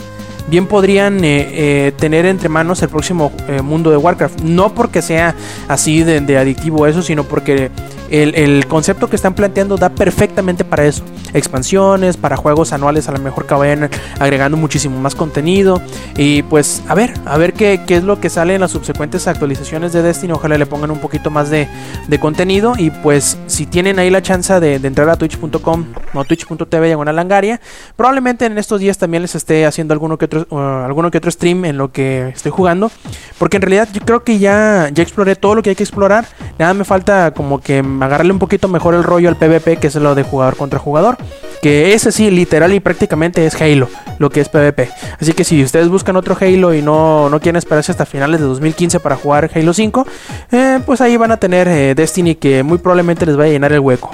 bien 0.48 0.68
podrían 0.68 1.24
eh, 1.24 1.48
eh, 1.88 1.92
tener 1.98 2.26
entre 2.26 2.50
manos 2.50 2.82
el 2.82 2.90
próximo 2.90 3.32
eh, 3.48 3.62
mundo 3.62 3.92
de 3.92 3.98
Warcraft. 3.98 4.42
No 4.42 4.74
porque 4.74 5.02
sea 5.02 5.36
así 5.68 6.04
de, 6.04 6.22
de 6.22 6.38
adictivo 6.38 6.88
eso, 6.88 7.02
sino 7.02 7.24
porque 7.24 7.70
el, 8.10 8.36
el 8.36 8.68
concepto 8.68 9.10
que 9.10 9.16
están 9.16 9.34
planteando 9.34 9.78
da 9.78 9.90
perfectamente 9.90 10.64
para 10.64 10.86
eso. 10.86 11.04
Expansiones, 11.34 12.18
para 12.18 12.38
juegos 12.38 12.74
anuales 12.74 13.08
a 13.10 13.12
lo 13.12 13.20
mejor 13.20 13.46
que 13.46 13.54
vayan 13.54 13.90
agregando 14.20 14.58
muchísimo 14.58 15.00
más 15.00 15.16
contenido. 15.16 15.82
Y 16.18 16.44
pues 16.44 16.84
a 16.88 16.96
ver, 16.96 17.14
a 17.26 17.38
ver 17.38 17.54
qué, 17.54 17.82
qué 17.88 17.96
es 17.96 18.04
lo 18.04 18.20
que 18.20 18.30
sale 18.30 18.56
en 18.56 18.62
las 18.62 18.72
subsecuentes 18.72 19.28
actualizaciones 19.28 19.94
de 19.94 20.02
Destiny. 20.02 20.34
Ojalá 20.34 20.58
le 20.58 20.66
pongan 20.66 20.92
un 20.92 21.00
poquito 21.00 21.30
más 21.30 21.50
de, 21.50 21.68
de 22.08 22.20
contenido. 22.20 22.74
Y 22.78 22.92
pues 22.92 23.38
si 23.48 23.66
tienen 23.66 24.00
ahí 24.00 24.10
la 24.10 24.22
chance 24.22 24.60
de, 24.60 24.76
entrar 24.76 25.10
a 25.10 25.16
twitch.com 25.16 25.86
o 26.14 26.24
twitch.tv 26.24 26.88
diagonal 26.88 27.16
langaria, 27.16 27.60
probablemente 27.96 28.46
en 28.46 28.58
estos 28.58 28.80
días 28.80 28.98
también 28.98 29.24
les 29.24 29.36
esté 29.36 29.66
haciendo 29.66 29.94
alguno 29.94 30.18
que 30.18 30.26
otro, 30.26 30.46
uh, 30.50 30.58
alguno 30.58 31.10
que 31.10 31.18
otro 31.18 31.32
stream 31.32 31.66
en 31.66 31.78
lo 31.78 31.92
que 31.92 32.30
estoy 32.30 32.52
jugando. 32.52 32.92
Porque 33.38 33.58
en 33.58 33.62
realidad 33.62 33.90
yo 33.92 34.02
creo 34.02 34.24
que 34.24 34.40
ya, 34.40 34.90
ya 34.94 35.04
exploré 35.04 35.36
todo 35.36 35.56
lo 35.56 35.64
que 35.64 35.72
hay 35.72 35.76
que 35.76 35.84
explorar. 35.84 36.26
Nada 36.60 36.74
me 36.74 36.84
falta 36.84 37.32
como 37.32 37.60
que 37.60 37.82
agarrarle 38.04 38.32
un 38.34 38.40
poquito 38.40 38.68
mejor 38.68 38.94
el 38.96 39.04
rollo 39.04 39.30
al 39.30 39.36
PvP, 39.36 39.78
que 39.78 39.88
es 39.88 39.96
lo 39.96 40.16
de 40.16 40.24
jugador 40.24 40.56
contra 40.56 40.80
jugador. 40.80 41.18
Que 41.62 41.94
ese 41.94 42.12
sí, 42.12 42.30
literal 42.30 42.74
y 42.74 42.80
prácticamente 42.80 43.46
es 43.46 43.60
Halo, 43.62 43.88
lo 44.20 44.30
que 44.30 44.42
es 44.42 44.50
PvP. 44.50 44.90
Así 45.20 45.34
que 45.34 45.44
si 45.44 45.64
ustedes 45.64 45.90
buscan 45.90 46.16
otro 46.16 46.38
Halo 46.40 46.74
y 46.74 46.82
no, 46.82 47.30
no 47.30 47.40
quieren 47.40 47.58
esperarse 47.58 47.92
hasta 47.92 48.06
finales 48.06 48.40
de 48.42 48.46
2015 48.48 49.00
para 49.00 49.16
jugar 49.16 49.50
Halo 49.54 49.74
5, 49.74 50.06
eh, 50.52 50.80
pues 50.86 51.02
ahí 51.02 51.16
van 51.18 51.32
a 51.32 51.38
tener 51.38 51.68
eh, 51.68 51.96
Destiny 51.96 52.36
que 52.36 52.64
muy 52.64 52.78
probablemente 52.78 53.26
les 53.26 53.38
vaya 53.38 53.52
a 53.52 53.54
llenar 53.54 53.72
el 53.72 53.80
hueco. 53.80 54.12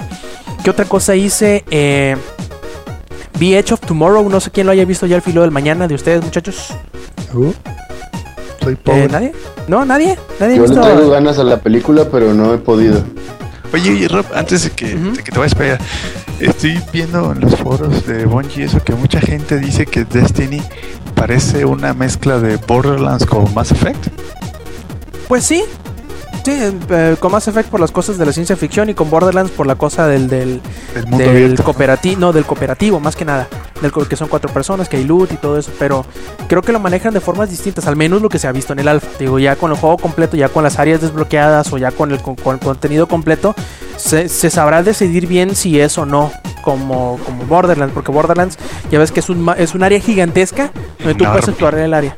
¿Qué 0.62 0.70
otra 0.70 0.84
cosa 0.84 1.16
hice? 1.16 1.64
Eh, 1.70 2.16
vi 3.38 3.54
Edge 3.54 3.72
of 3.72 3.80
Tomorrow, 3.80 4.28
no 4.28 4.40
sé 4.40 4.50
quién 4.50 4.66
lo 4.66 4.72
haya 4.72 4.84
visto 4.84 5.06
ya 5.06 5.16
al 5.16 5.22
filo 5.22 5.40
del 5.42 5.50
mañana 5.50 5.88
de 5.88 5.94
ustedes, 5.94 6.22
muchachos. 6.22 6.74
Uh, 7.32 7.52
soy 8.62 8.76
Eh. 8.86 9.08
¿Nadie? 9.10 9.32
¿No? 9.68 9.84
¿Nadie? 9.84 10.18
¿Nadie 10.38 10.56
Yo 10.56 10.62
le 10.62 10.68
visto? 10.68 10.82
traigo 10.82 11.10
ganas 11.10 11.38
a 11.38 11.44
la 11.44 11.58
película, 11.60 12.06
pero 12.10 12.34
no 12.34 12.52
he 12.52 12.58
podido. 12.58 13.02
Oye, 13.72 13.90
oye, 13.90 14.08
Rob, 14.08 14.26
antes 14.34 14.64
de 14.64 14.70
que, 14.70 14.94
Ujú. 14.96 15.12
de 15.16 15.22
que 15.22 15.30
te 15.32 15.38
vayas 15.38 15.54
para 15.54 15.74
allá, 15.74 15.78
estoy 16.40 16.80
viendo 16.92 17.32
en 17.32 17.40
los 17.40 17.54
foros 17.56 18.06
de 18.06 18.24
Bungie 18.26 18.64
eso 18.64 18.82
que 18.82 18.94
mucha 18.94 19.20
gente 19.20 19.58
dice 19.58 19.86
que 19.86 20.04
Destiny 20.04 20.60
parece 21.14 21.64
una 21.64 21.94
mezcla 21.94 22.38
de 22.40 22.56
Borderlands 22.56 23.26
con 23.26 23.52
Mass 23.54 23.70
Effect. 23.72 24.06
Pues 25.28 25.44
sí. 25.44 25.62
Sí, 26.44 26.52
eh, 26.52 27.16
con 27.20 27.30
Mass 27.32 27.48
Effect 27.48 27.68
por 27.68 27.80
las 27.80 27.90
cosas 27.92 28.16
de 28.16 28.24
la 28.24 28.32
ciencia 28.32 28.56
ficción 28.56 28.88
y 28.88 28.94
con 28.94 29.10
Borderlands 29.10 29.52
por 29.52 29.66
la 29.66 29.74
cosa 29.74 30.06
del, 30.06 30.26
del, 30.28 30.60
El 30.96 31.02
mundo 31.06 31.18
del 31.18 31.28
abierto. 31.28 31.64
cooperativo, 31.64 32.18
no, 32.18 32.32
del 32.32 32.44
cooperativo, 32.46 32.98
más 32.98 33.14
que 33.14 33.26
nada. 33.26 33.46
Del 33.80 33.92
que 34.08 34.16
son 34.16 34.28
cuatro 34.28 34.52
personas, 34.52 34.88
que 34.88 34.96
hay 34.96 35.04
loot 35.04 35.32
y 35.32 35.36
todo 35.36 35.58
eso, 35.58 35.72
pero 35.78 36.04
creo 36.48 36.62
que 36.62 36.72
lo 36.72 36.80
manejan 36.80 37.14
de 37.14 37.20
formas 37.20 37.50
distintas, 37.50 37.86
al 37.86 37.96
menos 37.96 38.22
lo 38.22 38.28
que 38.28 38.38
se 38.38 38.46
ha 38.46 38.52
visto 38.52 38.72
en 38.72 38.80
el 38.80 38.88
alfa. 38.88 39.08
Digo, 39.18 39.38
ya 39.38 39.56
con 39.56 39.70
el 39.70 39.76
juego 39.76 39.98
completo, 39.98 40.36
ya 40.36 40.48
con 40.48 40.62
las 40.62 40.78
áreas 40.78 41.00
desbloqueadas 41.00 41.72
o 41.72 41.78
ya 41.78 41.90
con 41.90 42.10
el, 42.10 42.20
con, 42.20 42.36
el 42.54 42.60
contenido 42.60 43.06
completo, 43.06 43.54
se, 43.96 44.28
sabrá 44.28 44.82
decidir 44.82 45.26
bien 45.26 45.54
si 45.54 45.80
es 45.80 45.98
o 45.98 46.06
no 46.06 46.32
como, 46.62 47.18
como 47.24 47.44
Borderlands, 47.46 47.94
porque 47.94 48.12
Borderlands 48.12 48.58
ya 48.90 48.98
ves 48.98 49.12
que 49.12 49.20
es 49.20 49.28
un, 49.28 49.50
es 49.56 49.74
un 49.74 49.82
área 49.82 50.00
gigantesca 50.00 50.70
donde 50.98 51.14
tú 51.14 51.24
puedes 51.24 51.48
actuar 51.48 51.74
en 51.74 51.84
el 51.84 51.94
área. 51.94 52.16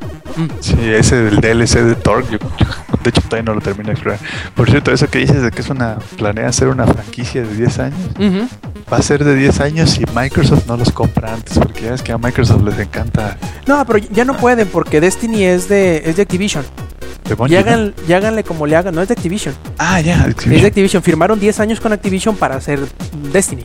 Sí, 0.60 0.76
ese 0.80 1.16
del 1.16 1.40
DLC 1.40 1.80
de 1.80 1.94
Torque, 1.94 2.38
de 2.38 3.10
hecho 3.10 3.20
todavía 3.22 3.42
no 3.42 3.54
lo 3.54 3.60
termino 3.60 3.88
de 3.88 3.92
explorar. 3.92 4.20
Por 4.54 4.70
cierto, 4.70 4.92
eso 4.92 5.08
que 5.08 5.18
dices 5.18 5.42
de 5.42 5.50
que 5.50 5.60
es 5.60 5.70
una 5.70 5.98
planea 6.16 6.48
hacer 6.48 6.68
una 6.68 6.86
franquicia 6.86 7.42
de 7.42 7.54
10 7.54 7.78
años, 7.78 7.98
va 8.92 8.96
a 8.96 9.02
ser 9.02 9.24
de 9.24 9.34
10 9.34 9.60
años 9.60 9.98
y 9.98 10.04
Microsoft 10.14 10.66
no 10.66 10.76
los 10.76 10.92
compra 10.92 11.34
antes, 11.34 11.58
porque 11.58 11.82
ya 11.82 11.94
es 11.94 12.02
que 12.02 12.12
a 12.12 12.18
Microsoft 12.18 12.62
les 12.64 12.78
encanta. 12.78 13.36
No, 13.66 13.84
pero 13.86 13.98
ya 13.98 14.24
no 14.24 14.36
pueden 14.36 14.68
porque 14.68 15.00
Destiny 15.00 15.44
es 15.44 15.68
de, 15.68 16.02
es 16.04 16.16
de 16.16 16.22
Activision. 16.22 16.64
y, 17.48 17.54
háganle 18.12 18.44
como 18.44 18.66
le 18.66 18.76
hagan, 18.76 18.94
no 18.94 19.02
es 19.02 19.08
de 19.08 19.14
Activision. 19.14 19.54
Ah, 19.78 20.00
ya, 20.00 20.22
Activision. 20.22 20.54
Es 20.54 20.62
de 20.62 20.68
Activision. 20.68 21.02
Firmaron 21.02 21.38
10 21.38 21.60
años 21.60 21.80
con 21.80 21.92
Activision 21.92 22.36
para 22.36 22.56
hacer 22.56 22.80
Destiny. 23.32 23.64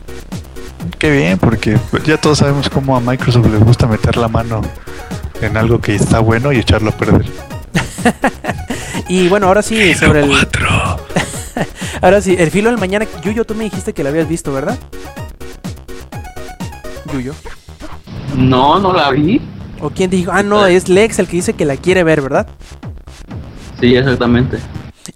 Qué 0.98 1.10
bien, 1.10 1.38
porque 1.38 1.78
ya 2.04 2.16
todos 2.16 2.38
sabemos 2.38 2.68
cómo 2.68 2.96
a 2.96 3.00
Microsoft 3.00 3.46
le 3.46 3.58
gusta 3.58 3.86
meter 3.86 4.16
la 4.16 4.28
mano 4.28 4.62
en 5.40 5.56
algo 5.56 5.80
que 5.80 5.94
está 5.94 6.20
bueno 6.20 6.52
y 6.52 6.58
echarlo 6.58 6.90
a 6.90 6.92
perder. 6.92 7.26
y 9.08 9.28
bueno, 9.28 9.46
ahora 9.46 9.62
sí, 9.62 9.94
sobre 9.94 10.20
el. 10.20 10.32
ahora 12.02 12.20
sí, 12.20 12.36
el 12.38 12.50
filo 12.50 12.70
del 12.70 12.78
mañana. 12.78 13.06
Yuyo, 13.22 13.44
tú 13.44 13.54
me 13.54 13.64
dijiste 13.64 13.92
que 13.92 14.02
lo 14.02 14.08
habías 14.08 14.28
visto, 14.28 14.52
¿verdad? 14.52 14.78
Yuyo. 17.12 17.34
No, 18.36 18.78
no 18.78 18.92
la 18.92 19.10
vi. 19.10 19.40
¿O 19.80 19.90
quién 19.90 20.10
dijo? 20.10 20.30
Ah, 20.32 20.42
no, 20.42 20.66
es 20.66 20.88
Lex 20.88 21.18
el 21.18 21.26
que 21.26 21.36
dice 21.36 21.52
que 21.52 21.64
la 21.64 21.76
quiere 21.76 22.02
ver, 22.04 22.20
¿verdad? 22.20 22.46
Sí, 23.80 23.94
exactamente. 23.94 24.58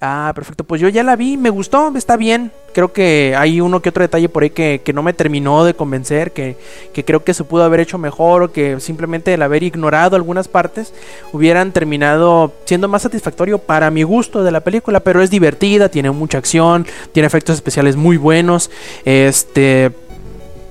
Ah, 0.01 0.33
perfecto. 0.35 0.65
Pues 0.65 0.81
yo 0.81 0.89
ya 0.89 1.03
la 1.03 1.17
vi, 1.17 1.37
me 1.37 1.51
gustó, 1.51 1.93
está 1.97 2.17
bien. 2.17 2.51
Creo 2.73 2.93
que 2.93 3.35
hay 3.37 3.61
uno 3.61 3.83
que 3.83 3.91
otro 3.91 4.03
detalle 4.03 4.29
por 4.29 4.43
ahí 4.43 4.51
que, 4.51 4.81
no 4.95 5.03
me 5.03 5.13
terminó 5.13 5.65
de 5.65 5.75
convencer, 5.75 6.33
que, 6.33 6.57
creo 7.05 7.23
que 7.23 7.35
se 7.35 7.45
pudo 7.45 7.65
haber 7.65 7.81
hecho 7.81 7.99
mejor 7.99 8.43
o 8.43 8.53
que 8.53 8.81
simplemente 8.81 9.35
el 9.35 9.43
haber 9.43 9.63
ignorado 9.63 10.17
algunas 10.17 10.49
partes 10.49 10.95
hubieran 11.33 11.73
terminado 11.73 12.53
siendo 12.65 12.89
más 12.89 13.03
satisfactorio 13.03 13.59
para 13.59 13.91
mi 13.91 14.03
gusto 14.03 14.43
de 14.43 14.51
la 14.51 14.61
película, 14.61 15.01
pero 15.01 15.21
es 15.21 15.31
divertida, 15.31 15.89
tiene 15.89 16.11
mucha 16.11 16.39
acción, 16.39 16.87
tiene 17.13 17.27
efectos 17.27 17.57
especiales 17.57 17.97
muy 17.97 18.17
buenos. 18.17 18.71
Este, 19.05 19.93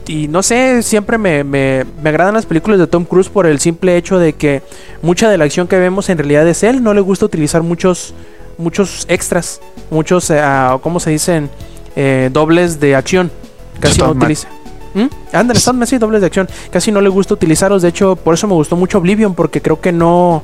y 0.07 0.27
no 0.27 0.41
sé, 0.41 0.81
siempre 0.81 1.19
me, 1.19 1.43
me, 1.43 1.85
me, 2.01 2.09
agradan 2.09 2.33
las 2.33 2.47
películas 2.47 2.79
de 2.79 2.87
Tom 2.87 3.05
Cruise 3.05 3.29
por 3.29 3.45
el 3.45 3.59
simple 3.59 3.95
hecho 3.95 4.17
de 4.17 4.33
que 4.33 4.63
mucha 5.03 5.29
de 5.29 5.37
la 5.37 5.45
acción 5.45 5.67
que 5.67 5.77
vemos 5.77 6.09
en 6.09 6.17
realidad 6.17 6.47
es 6.47 6.63
él. 6.63 6.81
No 6.83 6.95
le 6.95 7.01
gusta 7.01 7.25
utilizar 7.25 7.61
muchos 7.61 8.15
muchos 8.57 9.05
extras, 9.07 9.61
muchos, 9.89 10.31
ah, 10.31 10.79
¿cómo 10.81 10.99
se 10.99 11.11
dicen? 11.11 11.49
Eh, 11.95 12.29
dobles 12.31 12.79
de 12.79 12.95
acción. 12.95 13.31
Casi 13.79 13.99
no 13.99 14.11
utiliza. 14.11 14.47
¿Mm? 14.93 15.07
Ándale, 15.33 15.59
Stuntman 15.59 15.87
sí, 15.87 15.97
dobles 15.97 16.21
de 16.21 16.27
acción. 16.27 16.47
Casi 16.69 16.91
no 16.91 17.01
le 17.01 17.09
gusta 17.09 17.33
utilizarlos. 17.33 17.81
De 17.81 17.89
hecho, 17.89 18.15
por 18.15 18.33
eso 18.33 18.47
me 18.47 18.53
gustó 18.53 18.75
mucho 18.75 18.97
Oblivion, 18.97 19.33
porque 19.33 19.61
creo 19.61 19.79
que 19.79 19.91
no. 19.91 20.43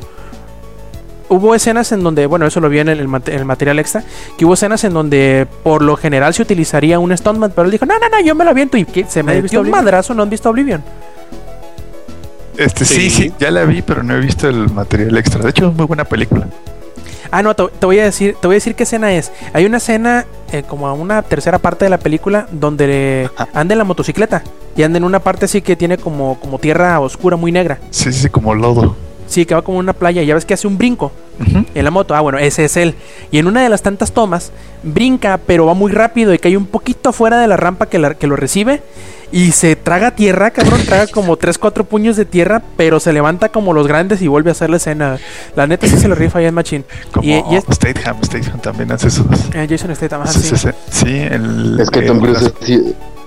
Hubo 1.30 1.54
escenas 1.54 1.92
en 1.92 2.04
donde, 2.04 2.26
bueno, 2.26 2.46
eso 2.46 2.62
lo 2.62 2.70
vi 2.70 2.80
en 2.80 2.88
el, 2.88 3.06
material 3.10 3.80
extra, 3.80 4.02
que 4.38 4.46
hubo 4.46 4.54
escenas 4.54 4.86
en 4.86 4.94
donde 4.94 5.46
por 5.62 5.82
lo 5.82 5.98
general 5.98 6.34
se 6.34 6.42
utilizaría 6.42 7.00
un 7.00 7.16
Stuntman, 7.16 7.52
pero 7.52 7.66
él 7.66 7.72
dijo, 7.72 7.86
no, 7.86 8.00
no, 8.00 8.08
no, 8.08 8.22
yo 8.22 8.34
me 8.34 8.46
lo 8.46 8.52
aviento 8.52 8.78
y 8.78 8.88
se 9.10 9.24
me 9.24 9.42
dio 9.42 9.60
un 9.60 9.70
madrazo, 9.70 10.14
no 10.14 10.24
han 10.24 10.30
visto 10.30 10.50
Oblivion. 10.50 10.82
Este 12.56 12.86
sí, 12.86 13.10
sí, 13.10 13.34
ya 13.38 13.52
la 13.52 13.66
vi, 13.66 13.82
pero 13.82 14.04
no 14.04 14.16
he 14.16 14.22
visto 14.22 14.48
el 14.48 14.70
material 14.72 15.18
extra. 15.18 15.44
De 15.44 15.50
hecho, 15.50 15.68
es 15.68 15.76
muy 15.76 15.86
buena 15.86 16.06
película. 16.06 16.48
Ah, 17.32 17.42
no, 17.42 17.56
te, 17.56 17.86
voy 17.86 18.00
a 18.00 18.04
decir, 18.04 18.36
te 18.40 18.48
voy 18.48 18.56
a 18.56 18.58
decir 18.58 18.76
qué 18.76 18.84
escena 18.84 19.14
es. 19.14 19.32
Hay 19.54 19.66
una 19.66 19.78
escena 19.78 20.26
eh, 20.52 20.64
como 20.64 20.88
a 20.88 20.94
una 20.94 21.22
tercera 21.22 21.60
parte 21.60 21.86
de 21.86 21.90
la 21.90 22.00
película 22.00 22.48
donde 22.52 23.30
anda 23.54 23.74
en 23.74 23.78
la 23.78 23.84
motocicleta 23.84 24.44
y 24.76 24.84
anda 24.84 24.98
en 24.98 25.04
una 25.04 25.20
parte 25.20 25.46
así 25.46 25.62
que 25.62 25.76
tiene 25.76 25.98
como, 25.98 26.40
como 26.40 26.60
tierra 26.60 27.00
oscura 27.00 27.36
muy 27.36 27.52
negra. 27.52 27.80
Sí, 27.90 28.14
sí, 28.14 28.30
como 28.30 28.54
lodo. 28.56 28.96
Sí, 29.28 29.46
que 29.46 29.54
va 29.54 29.62
como 29.62 29.78
una 29.78 29.94
playa. 29.94 30.24
Ya 30.24 30.34
ves 30.34 30.46
que 30.46 30.54
hace 30.54 30.68
un 30.68 30.78
brinco 30.78 31.12
en 31.74 31.84
la 31.84 31.92
moto. 31.92 32.16
Ah, 32.16 32.22
bueno, 32.22 32.38
ese 32.38 32.66
es 32.66 32.78
él. 32.78 32.96
Y 33.32 33.40
en 33.40 33.48
una 33.48 33.62
de 33.62 33.70
las 33.70 33.82
tantas 33.82 34.12
tomas, 34.12 34.52
brinca, 34.84 35.40
pero 35.46 35.66
va 35.66 35.74
muy 35.74 35.92
rápido 35.92 36.34
y 36.34 36.40
cae 36.40 36.58
un 36.58 36.66
poquito 36.66 37.10
afuera 37.10 37.40
de 37.40 37.48
la 37.48 37.58
rampa 37.58 37.88
que, 37.88 38.16
que 38.20 38.28
lo 38.28 38.36
recibe. 38.36 38.82
Y 39.30 39.52
se 39.52 39.76
traga 39.76 40.12
tierra, 40.12 40.52
cabrón. 40.52 40.82
traga 40.86 41.08
como 41.08 41.36
3, 41.36 41.58
4 41.58 41.84
puños 41.84 42.16
de 42.16 42.24
tierra, 42.24 42.62
pero 42.78 43.00
se 43.02 43.12
levanta 43.12 43.50
como 43.50 43.74
los 43.74 43.86
grandes 43.86 44.22
y 44.22 44.28
vuelve 44.28 44.52
a 44.52 44.54
hacer 44.54 44.70
la 44.70 44.78
escena. 44.78 45.18
La 45.56 45.68
neta 45.68 45.86
sí 45.88 45.98
se 45.98 46.08
lo 46.08 46.16
rifa 46.16 46.40
ahí 46.40 46.46
en 46.46 46.54
Machine. 46.54 46.86
Como 47.12 47.28
y, 47.28 47.34
es... 47.56 47.66
Stateham, 47.70 48.24
Stateham 48.24 48.60
también 48.62 48.92
hace 48.92 49.10
eso. 49.10 49.26
Eh, 49.54 49.68
Jason 49.70 49.94
Statham, 49.94 50.26
sí. 50.28 50.56
Sí, 50.90 51.10
el, 51.10 51.78
es 51.80 51.90
que 51.90 52.04
Tom 52.04 52.20
Cruise 52.20 52.54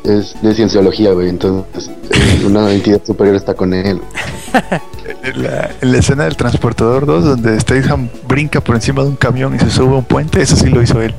es, 0.05 0.35
de 0.41 0.55
cienciología, 0.55 1.13
güey. 1.13 1.29
Entonces, 1.29 1.91
eh, 2.11 2.45
una 2.47 2.73
entidad 2.73 3.05
superior 3.05 3.37
está 3.37 3.53
con 3.53 3.75
él. 3.75 4.01
la, 5.35 5.71
la, 5.81 5.99
escena 5.99 6.25
del 6.25 6.37
Transportador 6.37 7.07
2, 7.07 7.25
donde 7.25 7.59
Statham 7.61 8.09
brinca 8.27 8.61
por 8.61 8.75
encima 8.75 9.03
de 9.03 9.09
un 9.09 9.17
camión 9.17 9.55
y 9.55 9.59
se 9.59 9.71
sube 9.71 9.95
a 9.95 9.99
un 9.99 10.05
puente, 10.05 10.41
eso 10.41 10.57
sí 10.57 10.69
lo 10.69 10.83
hizo 10.83 11.01
él. 11.01 11.15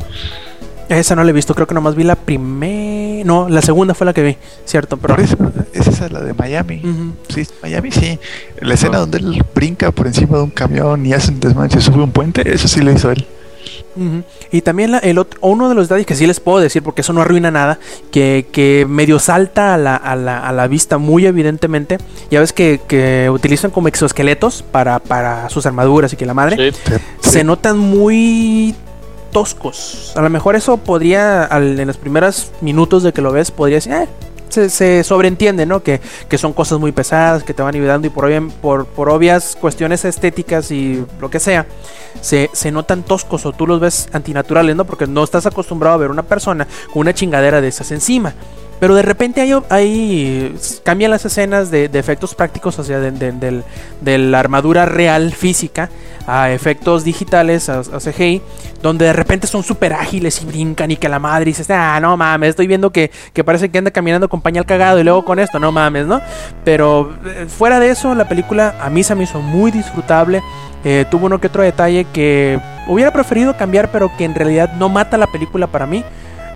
Esa 0.89 1.15
no 1.15 1.23
la 1.23 1.29
he 1.29 1.33
visto, 1.33 1.55
creo 1.55 1.67
que 1.67 1.73
nomás 1.73 1.95
vi 1.95 2.03
la 2.03 2.15
primera. 2.15 3.23
No, 3.23 3.47
la 3.47 3.61
segunda 3.61 3.93
fue 3.93 4.05
la 4.05 4.13
que 4.13 4.23
vi, 4.23 4.37
cierto. 4.65 4.97
Pero... 4.97 5.15
Por 5.15 5.23
eso, 5.23 5.37
es 5.73 5.87
esa 5.87 6.09
la 6.09 6.19
de 6.21 6.33
Miami. 6.33 6.81
Sí, 7.29 7.47
Miami 7.61 7.91
sí. 7.91 8.19
La 8.59 8.73
escena 8.73 8.97
donde 8.97 9.19
él 9.19 9.45
brinca 9.55 9.91
por 9.91 10.07
encima 10.07 10.37
de 10.37 10.43
un 10.43 10.49
camión 10.49 11.05
y 11.05 11.13
hace 11.13 11.31
un 11.31 11.69
se 11.69 11.79
sube 11.79 12.03
un 12.03 12.11
puente, 12.11 12.51
eso 12.51 12.67
sí 12.67 12.81
lo 12.81 12.91
hizo 12.91 13.09
él. 13.09 13.25
Y 14.51 14.61
también 14.61 14.99
el 15.01 15.17
otro, 15.17 15.39
uno 15.41 15.69
de 15.69 15.75
los 15.75 15.87
detalles 15.87 16.05
que 16.05 16.15
sí 16.15 16.25
les 16.25 16.39
puedo 16.39 16.59
decir, 16.59 16.83
porque 16.83 17.01
eso 17.01 17.13
no 17.13 17.21
arruina 17.21 17.51
nada, 17.51 17.79
que, 18.11 18.47
que 18.51 18.85
medio 18.87 19.19
salta 19.19 19.73
a 19.73 19.77
la, 19.77 19.95
a, 19.95 20.15
la, 20.15 20.39
a 20.39 20.51
la, 20.51 20.67
vista 20.67 20.97
muy 20.97 21.25
evidentemente. 21.25 21.97
Ya 22.29 22.39
ves 22.39 22.53
que, 22.53 22.81
que 22.87 23.29
utilizan 23.29 23.71
como 23.71 23.87
exoesqueletos 23.87 24.63
para, 24.63 24.99
para, 24.99 25.49
sus 25.49 25.65
armaduras 25.65 26.13
y 26.13 26.15
que 26.15 26.25
la 26.25 26.33
madre 26.33 26.73
se 27.19 27.43
notan 27.43 27.77
muy 27.77 28.75
toscos. 29.31 30.13
A 30.15 30.21
lo 30.21 30.29
mejor 30.29 30.55
eso 30.55 30.77
podría, 30.77 31.47
en 31.51 31.87
los 31.87 31.97
primeros 31.97 32.51
minutos 32.61 33.03
de 33.03 33.13
que 33.13 33.21
lo 33.21 33.31
ves, 33.31 33.51
podría 33.51 33.77
decir, 33.77 33.93
eh, 33.93 34.07
se, 34.51 35.03
sobreentiende, 35.03 35.65
¿no? 35.65 35.81
Que, 35.81 35.99
son 36.37 36.53
cosas 36.53 36.79
muy 36.79 36.91
pesadas, 36.91 37.43
que 37.43 37.53
te 37.53 37.61
van 37.61 37.75
ayudando 37.75 38.07
y 38.07 38.09
por, 38.09 38.29
por, 38.61 38.85
por 38.85 39.09
obvias 39.09 39.57
cuestiones 39.59 40.05
estéticas 40.05 40.71
y 40.71 41.05
lo 41.19 41.29
que 41.29 41.39
sea, 41.39 41.65
se, 42.21 42.49
se, 42.53 42.71
notan 42.71 43.03
toscos 43.03 43.45
o 43.45 43.51
tú 43.51 43.67
los 43.67 43.79
ves 43.79 44.09
antinaturales, 44.13 44.75
¿no? 44.75 44.85
Porque 44.85 45.07
no 45.07 45.23
estás 45.23 45.45
acostumbrado 45.45 45.95
a 45.95 45.97
ver 45.97 46.11
una 46.11 46.23
persona 46.23 46.67
con 46.93 47.01
una 47.01 47.13
chingadera 47.13 47.61
de 47.61 47.67
esas 47.67 47.91
encima. 47.91 48.33
Pero 48.81 48.95
de 48.95 49.03
repente 49.03 49.41
hay 49.69 50.55
cambian 50.81 51.11
las 51.11 51.23
escenas 51.23 51.69
de, 51.69 51.85
efectos 51.93 52.33
prácticos, 52.33 52.79
o 52.79 52.83
sea, 52.83 52.99
de, 52.99 54.17
la 54.17 54.39
armadura 54.39 54.87
real 54.87 55.33
física 55.33 55.91
a 56.27 56.51
efectos 56.51 57.03
digitales, 57.03 57.69
a, 57.69 57.81
CGI, 57.81 58.41
donde 58.81 59.05
de 59.05 59.13
repente 59.13 59.47
son 59.47 59.63
súper 59.63 59.93
ágiles 59.93 60.41
y 60.41 60.45
brincan 60.45 60.91
y 60.91 60.97
que 60.97 61.09
la 61.09 61.19
madre 61.19 61.45
dices, 61.45 61.69
ah, 61.69 61.99
no 62.01 62.17
mames, 62.17 62.49
estoy 62.49 62.67
viendo 62.67 62.91
que, 62.91 63.11
parece 63.45 63.69
que 63.69 63.77
anda 63.77 63.91
caminando 63.91 64.29
con 64.29 64.41
pañal 64.41 64.65
cagado 64.65 64.99
y 64.99 65.03
luego 65.03 65.25
con 65.25 65.39
esto, 65.39 65.59
no 65.59 65.71
mames, 65.71 66.07
¿no? 66.07 66.21
Pero 66.63 67.13
eh, 67.25 67.45
fuera 67.47 67.79
de 67.79 67.89
eso, 67.89 68.15
la 68.15 68.27
película 68.27 68.75
a 68.81 68.89
mí 68.89 69.03
se 69.03 69.15
me 69.15 69.23
hizo 69.23 69.41
muy 69.41 69.71
disfrutable. 69.71 70.41
Eh, 70.83 71.05
tuvo 71.11 71.27
uno 71.27 71.39
que 71.39 71.47
otro 71.47 71.61
detalle 71.61 72.05
que 72.05 72.59
hubiera 72.87 73.11
preferido 73.11 73.55
cambiar, 73.55 73.91
pero 73.91 74.11
que 74.17 74.25
en 74.25 74.33
realidad 74.33 74.73
no 74.73 74.89
mata 74.89 75.17
la 75.17 75.27
película 75.27 75.67
para 75.67 75.85
mí. 75.85 76.03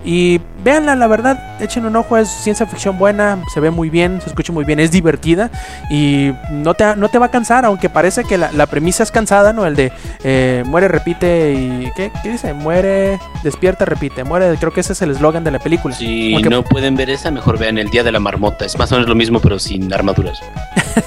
Y 0.05 0.39
véanla, 0.63 0.95
la 0.95 1.07
verdad, 1.07 1.57
echen 1.59 1.85
un 1.85 1.95
ojo, 1.95 2.15
es 2.17 2.29
ciencia 2.29 2.67
ficción 2.67 2.97
buena, 2.97 3.41
se 3.53 3.59
ve 3.59 3.71
muy 3.71 3.89
bien, 3.89 4.21
se 4.21 4.29
escucha 4.29 4.53
muy 4.53 4.63
bien, 4.63 4.79
es 4.79 4.91
divertida 4.91 5.49
y 5.89 6.31
no 6.51 6.75
te, 6.75 6.95
no 6.95 7.09
te 7.09 7.17
va 7.17 7.25
a 7.27 7.31
cansar, 7.31 7.65
aunque 7.65 7.89
parece 7.89 8.23
que 8.23 8.37
la, 8.37 8.65
premisa 8.67 9.03
es 9.03 9.11
cansada, 9.11 9.51
¿no? 9.51 9.65
El 9.65 9.75
de 9.75 9.91
eh, 10.23 10.63
muere, 10.67 10.87
repite 10.87 11.53
y... 11.53 11.91
¿qué, 11.95 12.11
dice? 12.23 12.53
Muere, 12.53 13.19
despierta, 13.43 13.85
repite, 13.85 14.23
muere, 14.23 14.55
creo 14.59 14.71
que 14.71 14.81
ese 14.81 14.93
es 14.93 15.01
el 15.01 15.11
eslogan 15.11 15.43
de 15.43 15.51
la 15.51 15.59
película. 15.59 15.95
Si 15.95 16.35
no 16.35 16.63
pueden 16.63 16.95
ver 16.95 17.09
esa, 17.09 17.31
mejor 17.31 17.57
vean 17.57 17.77
El 17.77 17.89
Día 17.89 18.03
de 18.03 18.11
la 18.11 18.19
Marmota, 18.19 18.65
es 18.65 18.77
más 18.77 18.91
o 18.91 18.95
menos 18.95 19.09
lo 19.09 19.15
mismo 19.15 19.39
pero 19.39 19.57
sin 19.57 19.91
armaduras. 19.91 20.39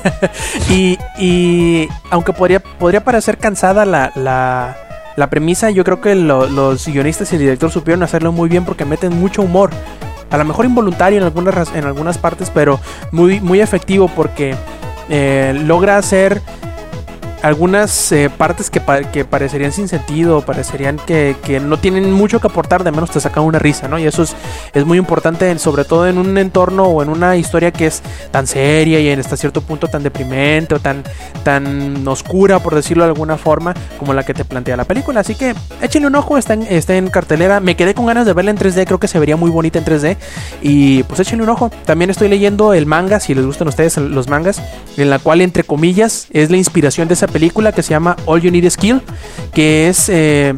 y, 0.70 0.98
y 1.18 1.88
aunque 2.10 2.32
podría, 2.32 2.60
podría 2.60 3.04
parecer 3.04 3.38
cansada 3.38 3.84
la 3.84 4.08
la 4.14 4.87
premisa 5.26 5.70
yo 5.70 5.84
creo 5.84 6.00
que 6.00 6.14
los 6.14 6.86
guionistas 6.86 7.32
y 7.32 7.36
el 7.36 7.40
director 7.40 7.70
supieron 7.70 8.02
hacerlo 8.04 8.30
muy 8.32 8.48
bien 8.48 8.64
porque 8.64 8.84
meten 8.84 9.18
mucho 9.18 9.42
humor. 9.42 9.70
A 10.30 10.36
lo 10.36 10.44
mejor 10.44 10.64
involuntario 10.64 11.18
en 11.18 11.24
algunas, 11.24 11.74
en 11.74 11.84
algunas 11.84 12.18
partes, 12.18 12.50
pero 12.50 12.78
muy, 13.12 13.40
muy 13.40 13.60
efectivo 13.60 14.08
porque 14.14 14.54
eh, 15.08 15.60
logra 15.64 15.98
hacer 15.98 16.40
algunas 17.42 18.12
eh, 18.12 18.30
partes 18.30 18.70
que, 18.70 18.82
que, 19.12 19.24
parecerían 19.24 19.72
sin 19.72 19.88
sentido, 19.88 20.42
parecerían 20.42 20.98
que, 20.98 21.36
que, 21.44 21.60
no 21.60 21.78
tienen 21.78 22.12
mucho 22.12 22.40
que 22.40 22.48
aportar, 22.48 22.84
de 22.84 22.90
menos 22.90 23.10
te 23.10 23.20
sacan 23.20 23.44
una 23.44 23.58
risa, 23.58 23.88
¿no? 23.88 23.98
Y 23.98 24.06
eso 24.06 24.22
es, 24.22 24.34
es 24.72 24.84
muy 24.84 24.98
importante, 24.98 25.56
sobre 25.58 25.84
todo 25.84 26.06
en 26.06 26.18
un 26.18 26.36
entorno 26.38 26.84
o 26.84 27.02
en 27.02 27.08
una 27.08 27.36
historia 27.36 27.70
que 27.72 27.86
es 27.86 28.02
tan 28.30 28.46
seria 28.46 29.00
y 29.00 29.08
en 29.08 29.20
hasta 29.20 29.36
cierto 29.36 29.60
punto 29.60 29.88
tan 29.88 30.02
deprimente 30.02 30.74
o 30.74 30.80
tan, 30.80 31.04
tan 31.44 32.06
oscura, 32.06 32.58
por 32.58 32.74
decirlo 32.74 33.04
de 33.04 33.10
alguna 33.10 33.36
forma, 33.36 33.74
como 33.98 34.14
la 34.14 34.24
que 34.24 34.34
te 34.34 34.44
plantea 34.44 34.76
la 34.76 34.84
película. 34.84 35.20
Así 35.20 35.34
que 35.34 35.54
échenle 35.80 36.08
un 36.08 36.16
ojo, 36.16 36.38
está 36.38 36.54
está 36.54 36.96
en 36.96 37.08
cartelera. 37.08 37.60
Me 37.60 37.76
quedé 37.76 37.94
con 37.94 38.06
ganas 38.06 38.26
de 38.26 38.32
verla 38.32 38.50
en 38.50 38.58
3D, 38.58 38.84
creo 38.86 38.98
que 38.98 39.08
se 39.08 39.18
vería 39.18 39.36
muy 39.36 39.50
bonita 39.50 39.78
en 39.78 39.84
3D. 39.84 40.16
Y 40.62 41.02
pues 41.04 41.20
échenle 41.20 41.44
un 41.44 41.50
ojo. 41.50 41.70
También 41.84 42.10
estoy 42.10 42.28
leyendo 42.28 42.74
el 42.74 42.86
manga, 42.86 43.20
si 43.20 43.34
les 43.34 43.46
gustan 43.46 43.68
a 43.68 43.70
ustedes 43.70 43.96
los 43.96 44.28
mangas, 44.28 44.60
en 44.96 45.10
la 45.10 45.18
cual, 45.18 45.40
entre 45.40 45.64
comillas, 45.64 46.26
es 46.32 46.50
la 46.50 46.56
inspiración 46.56 47.08
de 47.08 47.14
esa 47.14 47.27
película 47.28 47.72
que 47.72 47.82
se 47.82 47.90
llama 47.90 48.16
All 48.26 48.40
You 48.40 48.50
Need 48.50 48.64
is 48.64 48.76
Kill, 48.76 49.02
que 49.52 49.88
es 49.88 50.08
eh, 50.08 50.54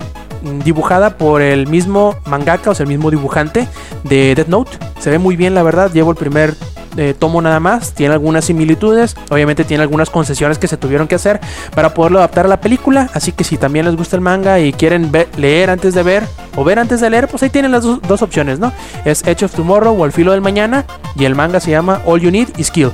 dibujada 0.64 1.16
por 1.16 1.42
el 1.42 1.66
mismo 1.66 2.16
mangaka, 2.26 2.70
o 2.70 2.74
sea, 2.74 2.84
el 2.84 2.88
mismo 2.88 3.10
dibujante 3.10 3.68
de 4.04 4.34
Death 4.34 4.48
Note. 4.48 4.78
Se 4.98 5.10
ve 5.10 5.18
muy 5.18 5.36
bien, 5.36 5.54
la 5.54 5.62
verdad. 5.62 5.90
Llevo 5.92 6.10
el 6.10 6.16
primer 6.16 6.54
eh, 6.96 7.14
tomo 7.18 7.40
nada 7.40 7.60
más. 7.60 7.92
Tiene 7.94 8.14
algunas 8.14 8.44
similitudes. 8.44 9.16
Obviamente 9.30 9.64
tiene 9.64 9.82
algunas 9.82 10.10
concesiones 10.10 10.58
que 10.58 10.68
se 10.68 10.76
tuvieron 10.76 11.08
que 11.08 11.14
hacer 11.14 11.40
para 11.74 11.94
poderlo 11.94 12.18
adaptar 12.18 12.46
a 12.46 12.48
la 12.48 12.60
película. 12.60 13.08
Así 13.14 13.32
que 13.32 13.44
si 13.44 13.56
también 13.56 13.86
les 13.86 13.96
gusta 13.96 14.16
el 14.16 14.22
manga 14.22 14.60
y 14.60 14.72
quieren 14.72 15.10
leer 15.36 15.70
antes 15.70 15.94
de 15.94 16.02
ver 16.02 16.24
o 16.56 16.64
ver 16.64 16.78
antes 16.78 17.00
de 17.00 17.10
leer, 17.10 17.28
pues 17.28 17.42
ahí 17.42 17.50
tienen 17.50 17.72
las 17.72 17.84
dos, 17.84 18.22
opciones, 18.22 18.58
¿no? 18.58 18.72
Es 19.04 19.26
Edge 19.26 19.44
of 19.44 19.54
Tomorrow 19.54 19.98
o 19.98 20.04
El 20.04 20.12
Filo 20.12 20.32
del 20.32 20.40
Mañana. 20.40 20.84
Y 21.16 21.24
el 21.24 21.34
manga 21.34 21.60
se 21.60 21.70
llama 21.70 22.00
All 22.04 22.20
You 22.20 22.30
Need 22.30 22.58
is 22.58 22.70
Kill. 22.70 22.90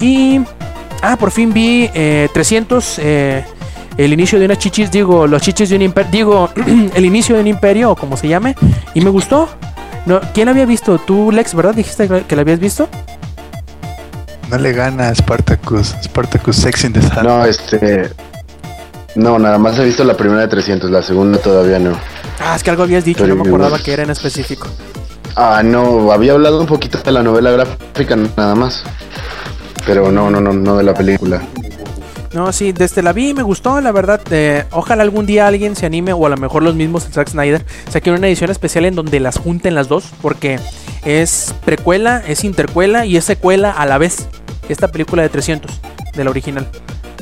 Y... 0.00 0.40
Ah, 1.02 1.16
por 1.16 1.30
fin 1.30 1.52
vi 1.52 1.88
300 1.88 2.98
eh, 2.98 3.44
el 3.96 4.12
inicio 4.12 4.38
de 4.38 4.44
unas 4.44 4.58
chichis, 4.58 4.90
digo, 4.90 5.26
los 5.26 5.40
chichis 5.40 5.70
de 5.70 5.76
un 5.76 5.82
imperio, 5.82 6.10
digo, 6.10 6.50
el 6.94 7.04
inicio 7.04 7.34
de 7.34 7.42
un 7.42 7.46
imperio 7.46 7.92
o 7.92 7.96
como 7.96 8.16
se 8.16 8.28
llame, 8.28 8.54
y 8.94 9.00
me 9.00 9.10
gustó. 9.10 9.48
No, 10.04 10.20
¿Quién 10.34 10.48
había 10.48 10.66
visto? 10.66 10.98
Tú, 10.98 11.32
Lex, 11.32 11.54
¿verdad? 11.54 11.74
Dijiste 11.74 12.08
que 12.28 12.36
la 12.36 12.42
habías 12.42 12.60
visto. 12.60 12.88
No 14.50 14.58
le 14.58 14.72
gana 14.72 15.08
a 15.08 15.14
Spartacus, 15.14 15.96
Spartacus 16.04 16.56
Sex 16.56 16.84
in 16.84 16.92
the 16.92 17.02
Sun. 17.02 17.24
No, 17.24 17.44
este. 17.44 18.10
No, 19.16 19.38
nada 19.38 19.58
más 19.58 19.78
he 19.78 19.84
visto 19.84 20.04
la 20.04 20.16
primera 20.16 20.42
de 20.42 20.48
300, 20.48 20.90
la 20.90 21.02
segunda 21.02 21.38
todavía 21.38 21.78
no. 21.78 21.98
Ah, 22.38 22.54
es 22.54 22.62
que 22.62 22.70
algo 22.70 22.82
habías 22.82 23.04
dicho, 23.04 23.26
no 23.26 23.34
me 23.34 23.48
acordaba 23.48 23.78
que 23.78 23.92
era 23.92 24.02
en 24.02 24.10
específico. 24.10 24.68
Ah, 25.34 25.62
no, 25.64 26.12
había 26.12 26.32
hablado 26.32 26.60
un 26.60 26.66
poquito 26.66 26.98
de 26.98 27.10
la 27.10 27.22
novela 27.22 27.50
gráfica 27.50 28.14
nada 28.14 28.54
más. 28.54 28.84
Pero 29.86 30.10
no, 30.10 30.30
no, 30.30 30.40
no, 30.40 30.52
no 30.52 30.76
de 30.76 30.82
la 30.82 30.92
película. 30.94 31.42
No, 32.34 32.52
sí, 32.52 32.72
desde 32.72 33.02
la 33.02 33.14
vi 33.14 33.32
me 33.32 33.42
gustó, 33.42 33.80
la 33.80 33.92
verdad. 33.92 34.20
Eh, 34.30 34.64
ojalá 34.72 35.02
algún 35.02 35.24
día 35.24 35.46
alguien 35.46 35.74
se 35.74 35.86
anime, 35.86 36.12
o 36.12 36.26
a 36.26 36.28
lo 36.28 36.36
mejor 36.36 36.62
los 36.62 36.74
mismos, 36.74 37.06
el 37.06 37.12
Zack 37.12 37.30
Snyder, 37.30 37.64
saquen 37.88 38.14
una 38.14 38.26
edición 38.26 38.50
especial 38.50 38.84
en 38.84 38.94
donde 38.94 39.20
las 39.20 39.38
junten 39.38 39.74
las 39.74 39.88
dos, 39.88 40.10
porque 40.20 40.58
es 41.04 41.54
precuela, 41.64 42.22
es 42.26 42.44
intercuela 42.44 43.06
y 43.06 43.16
es 43.16 43.24
secuela 43.24 43.70
a 43.70 43.86
la 43.86 43.96
vez. 43.96 44.28
Esta 44.68 44.88
película 44.88 45.22
de 45.22 45.28
300, 45.28 45.80
de 46.14 46.24
la 46.24 46.30
original. 46.30 46.68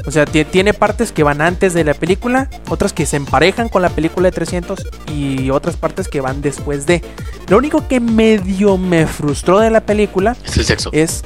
O 0.07 0.11
sea, 0.11 0.27
tiene 0.27 0.75
partes 0.75 1.13
que 1.13 1.23
van 1.23 1.41
antes 1.41 1.73
de 1.75 1.85
la 1.85 1.95
película, 1.95 2.51
otras 2.69 2.93
que 2.93 3.07
se 3.07 3.17
emparejan 3.17 3.69
con 3.69 3.83
la 3.83 3.89
película 3.91 4.29
de 4.29 4.33
300 4.33 4.85
y 5.15 5.51
otras 5.51 5.77
partes 5.77 6.09
que 6.09 6.21
van 6.21 6.43
después 6.43 6.87
de. 6.87 7.03
Lo 7.49 7.57
único 7.57 7.87
que 7.89 8.01
medio 8.01 8.77
me 8.77 9.07
frustró 9.07 9.61
de 9.61 9.71
la 9.71 9.81
película 9.81 10.37
es 10.45 10.57
el 10.57 10.65
sexo. 10.65 10.91
Es 10.93 11.23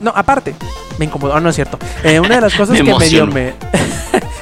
no, 0.00 0.12
aparte, 0.14 0.54
me 0.98 1.06
incomodó. 1.06 1.34
Ah, 1.34 1.40
no 1.40 1.48
es 1.48 1.54
cierto. 1.56 1.78
Eh, 2.04 2.20
una 2.20 2.36
de 2.36 2.40
las 2.40 2.54
cosas 2.56 2.76
que 2.76 2.82
me 2.82 3.08
dio 3.08 3.26
me. 3.26 3.54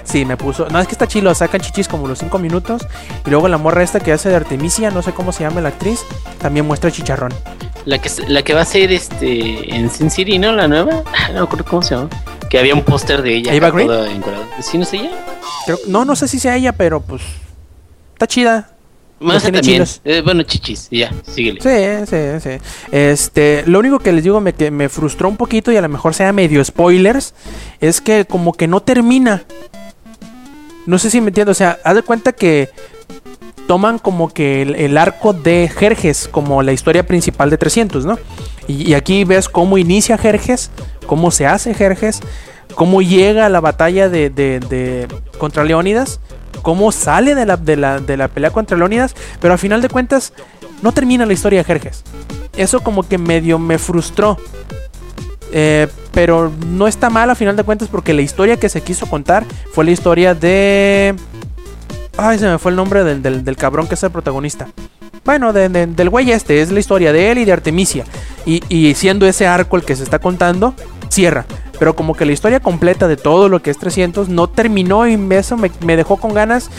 sí, 0.05 0.25
me 0.25 0.37
puso. 0.37 0.69
No, 0.69 0.81
es 0.81 0.87
que 0.87 0.93
está 0.93 1.07
chilo. 1.07 1.35
Sacan 1.35 1.61
chichis 1.61 1.89
como 1.89 2.07
los 2.09 2.19
5 2.19 2.39
minutos. 2.39 2.87
Y 3.27 3.31
luego 3.31 3.49
la 3.49 3.59
morra 3.59 3.83
esta 3.83 4.01
que 4.01 4.13
hace 4.13 4.29
de 4.29 4.37
Artemisia, 4.37 4.91
no 4.91 5.03
sé 5.03 5.13
cómo 5.13 5.33
se 5.33 5.45
llama 5.45 5.61
la 5.61 5.71
actriz, 5.71 6.01
también 6.39 6.67
muestra 6.67 6.91
chicharrón. 6.91 7.33
La 7.85 7.99
que, 7.99 8.11
la 8.29 8.43
que 8.43 8.55
va 8.55 8.63
a 8.63 8.65
ser 8.65 8.93
este 8.93 9.75
en 9.75 9.91
Sin 9.91 10.11
City, 10.11 10.39
¿no? 10.39 10.53
La 10.53 10.69
nueva. 10.69 11.03
No 11.29 11.35
me 11.35 11.41
acuerdo 11.41 11.65
cómo 11.65 11.83
se 11.83 11.95
llama. 11.95 12.09
Que 12.49 12.59
había 12.59 12.75
un 12.75 12.83
póster 12.83 13.23
de 13.23 13.35
ella. 13.37 13.53
¿Eva 13.53 13.71
Green? 13.71 13.91
¿Sí 14.61 14.79
no 14.79 14.85
sé 14.85 14.99
ella? 14.99 15.11
no, 15.89 16.05
no 16.05 16.15
sé 16.15 16.29
si 16.29 16.39
sea 16.39 16.57
ella, 16.57 16.73
pero 16.73 17.01
pues. 17.01 17.23
Está 18.13 18.27
chida. 18.27 18.74
Más 19.25 19.43
también. 19.43 19.85
Eh, 20.05 20.21
bueno, 20.23 20.43
chichis, 20.43 20.89
ya, 20.91 21.13
síguele. 21.27 21.61
Sí, 21.61 22.07
sí, 22.07 22.41
sí. 22.41 22.65
Este, 22.93 23.65
lo 23.67 23.79
único 23.79 23.99
que 23.99 24.13
les 24.13 24.23
digo 24.23 24.41
me, 24.41 24.53
que 24.53 24.71
me 24.71 24.89
frustró 24.89 25.29
un 25.29 25.37
poquito 25.37 25.73
y 25.73 25.77
a 25.77 25.81
lo 25.81 25.89
mejor 25.89 26.15
sea 26.15 26.33
medio 26.33 26.63
spoilers, 26.63 27.35
es 27.81 28.01
que 28.01 28.27
como 28.27 28.53
que 28.53 28.69
no 28.69 28.81
termina. 28.81 29.45
No 30.87 30.99
sé 30.99 31.09
si 31.09 31.21
me 31.21 31.29
entiendo, 31.29 31.53
o 31.53 31.55
sea, 31.55 31.79
haz 31.85 31.95
de 31.95 32.03
cuenta 32.03 32.33
que 32.33 32.69
toman 33.67 33.99
como 33.99 34.29
que 34.29 34.61
el, 34.61 34.99
arco 34.99 35.33
de 35.33 35.71
Jerjes 35.75 36.29
como 36.29 36.63
la 36.63 36.73
historia 36.73 37.07
principal 37.07 37.49
de 37.49 37.57
300, 37.57 38.05
¿no? 38.05 38.19
Y, 38.69 38.91
y, 38.91 38.95
aquí 38.95 39.25
ves 39.25 39.49
cómo 39.49 39.79
inicia 39.79 40.19
Jerjes, 40.19 40.71
cómo 41.07 41.31
se 41.31 41.47
hace 41.47 41.73
Jerjes, 41.73 42.21
cómo 42.75 43.01
llega 43.01 43.47
a 43.47 43.49
la 43.49 43.61
batalla 43.61 44.11
de, 44.11 44.29
de, 44.29 44.61
de 44.61 45.09
contra 45.39 45.65
Leónidas 45.65 46.21
cómo 46.65 46.91
sale 46.91 47.35
de 47.37 47.45
la, 47.45 47.57
de 47.59 48.17
la, 48.17 48.29
pelea 48.29 48.51
contra 48.51 48.77
Leonidas, 48.77 49.15
pero 49.39 49.55
a 49.55 49.59
final 49.59 49.83
de 49.83 49.91
cuentas 49.91 50.33
no 50.83 50.93
termina 50.93 51.27
la 51.27 51.35
historia 51.35 51.61
de 51.61 51.65
Jerjes. 51.65 52.03
Eso 52.57 52.81
como 52.81 53.07
que 53.07 53.19
medio 53.19 53.61
me 53.61 53.79
frustró. 53.79 54.39
Eh, 55.53 55.87
pero 56.11 56.51
no 56.67 56.89
está 56.89 57.11
mal 57.11 57.29
a 57.31 57.35
final 57.35 57.55
de 57.55 57.63
cuentas 57.63 57.89
porque 57.89 58.15
la 58.15 58.23
historia 58.23 58.57
que 58.57 58.69
se 58.69 58.81
quiso 58.81 59.07
contar 59.07 59.45
fue 59.73 59.85
la 59.85 59.91
historia 59.93 60.35
de... 60.35 61.15
Ay, 62.17 62.39
se 62.39 62.49
me 62.49 62.59
fue 62.59 62.71
el 62.71 62.77
nombre 62.77 63.05
del, 63.05 63.57
cabrón 63.57 63.87
que 63.87 63.95
es 63.95 64.03
el 64.03 64.11
protagonista. 64.11 64.69
Bueno, 65.25 65.53
del 65.53 66.11
güey 66.11 66.33
este, 66.33 66.63
es 66.63 66.73
la 66.73 66.81
historia 66.81 67.13
de 67.13 67.31
él 67.31 67.39
y 67.39 67.45
de 67.45 67.53
Artemisia. 67.53 68.05
Y, 68.47 68.63
y 68.69 68.95
siendo 68.95 69.27
ese 69.27 69.47
arco 69.47 69.77
el 69.77 69.85
que 69.85 69.97
se 69.97 70.03
está 70.03 70.19
contando, 70.19 70.75
cierra. 71.15 71.47
Pero 71.79 71.97
como 71.97 72.15
que 72.15 72.25
la 72.25 72.33
historia 72.33 72.61
completa 72.61 73.09
de 73.09 73.17
todo 73.17 73.49
lo 73.49 73.61
que 73.63 73.71
es 73.71 73.79
300 73.79 74.29
no 74.29 74.49
terminó 74.49 75.07
y 75.09 75.19
eso 75.31 75.57
me, 75.57 75.97
dejó 75.97 76.17
con 76.19 76.35
ganas. 76.35 76.71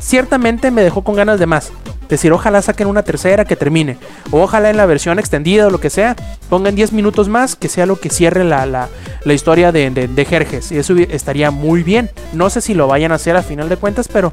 ciertamente 0.00 0.70
me 0.70 0.82
dejó 0.82 1.02
con 1.02 1.14
ganas 1.14 1.38
de 1.38 1.46
más. 1.46 1.72
Decir, 2.08 2.32
ojalá 2.32 2.60
saquen 2.60 2.88
una 2.88 3.02
tercera 3.02 3.44
que 3.44 3.56
termine. 3.56 3.96
O 4.30 4.42
ojalá 4.42 4.68
en 4.70 4.76
la 4.76 4.86
versión 4.86 5.18
extendida 5.18 5.66
o 5.66 5.70
lo 5.70 5.80
que 5.80 5.90
sea, 5.90 6.16
pongan 6.50 6.74
10 6.74 6.92
minutos 6.92 7.28
más, 7.28 7.56
que 7.56 7.68
sea 7.68 7.86
lo 7.86 7.98
que 7.98 8.10
cierre 8.10 8.44
la, 8.44 8.66
la, 8.66 8.88
la 9.24 9.32
historia 9.32 9.72
de, 9.72 9.88
de, 9.90 10.08
de, 10.08 10.24
Jerjes. 10.24 10.72
Y 10.72 10.78
eso 10.78 10.94
estaría 10.94 11.50
muy 11.50 11.82
bien. 11.82 12.10
No 12.32 12.50
sé 12.50 12.60
si 12.60 12.74
lo 12.74 12.86
vayan 12.86 13.12
a 13.12 13.14
hacer 13.14 13.36
a 13.36 13.42
final 13.42 13.68
de 13.68 13.76
cuentas, 13.76 14.08
pero 14.08 14.30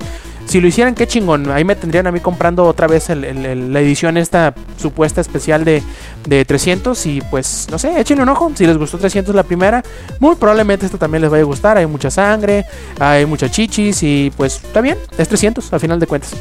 si 0.50 0.60
lo 0.60 0.68
hicieran, 0.68 0.95
qué 0.95 1.06
chingón. 1.06 1.52
Ahí 1.52 1.64
me 1.64 1.76
tendrían 1.76 2.08
a 2.08 2.12
mí 2.12 2.20
comprando 2.20 2.66
otra 2.66 2.88
vez 2.88 3.08
la 3.10 3.80
edición 3.80 4.18
esta 4.18 4.56
supuesta 4.78 5.22
especial 5.22 5.64
de, 5.64 5.84
de 6.26 6.43
300. 6.43 7.06
Y 7.06 7.22
pues, 7.22 7.68
no 7.70 7.78
sé, 7.78 8.00
échenle 8.00 8.24
un 8.24 8.30
ojo. 8.30 8.52
Si 8.56 8.66
les 8.66 8.76
gustó 8.76 8.97
300 8.97 9.36
la 9.36 9.43
primera, 9.43 9.84
muy 10.20 10.36
probablemente 10.36 10.88
esta 10.88 10.97
también 10.97 11.22
les 11.22 11.30
vaya 11.30 11.43
a 11.43 11.45
gustar. 11.45 11.78
Hay 11.78 11.86
mucha 11.86 12.10
sangre, 12.10 12.66
hay 13.00 13.28
mucha 13.28 13.50
chichis 13.50 14.02
y 14.02 14.32
pues 14.36 14.56
está 14.64 14.82
bien. 14.82 14.97
Es 15.20 15.28
300 15.28 15.72
a 15.72 15.80
final 15.80 16.00
de 16.00 16.08
cuentas. 16.08 16.34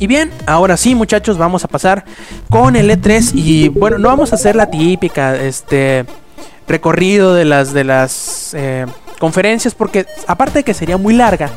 Y 0.00 0.06
bien, 0.06 0.30
ahora 0.46 0.78
sí, 0.78 0.94
muchachos, 0.94 1.36
vamos 1.36 1.64
a 1.64 1.68
pasar 1.68 2.06
con 2.48 2.76
el 2.76 2.90
E3 2.90 3.32
y 3.34 3.68
bueno, 3.68 3.98
no 3.98 4.08
vamos 4.08 4.32
a 4.32 4.36
hacer 4.36 4.56
la 4.56 4.70
típica 4.70 5.36
este 5.36 6.06
recorrido 6.66 7.34
de 7.34 7.44
las 7.44 7.72
de 7.72 7.84
las 7.84 8.54
eh, 8.54 8.86
conferencias 9.22 9.72
porque 9.72 10.04
aparte 10.26 10.58
de 10.58 10.64
que 10.64 10.74
sería 10.74 10.96
muy 10.96 11.14
larga, 11.14 11.48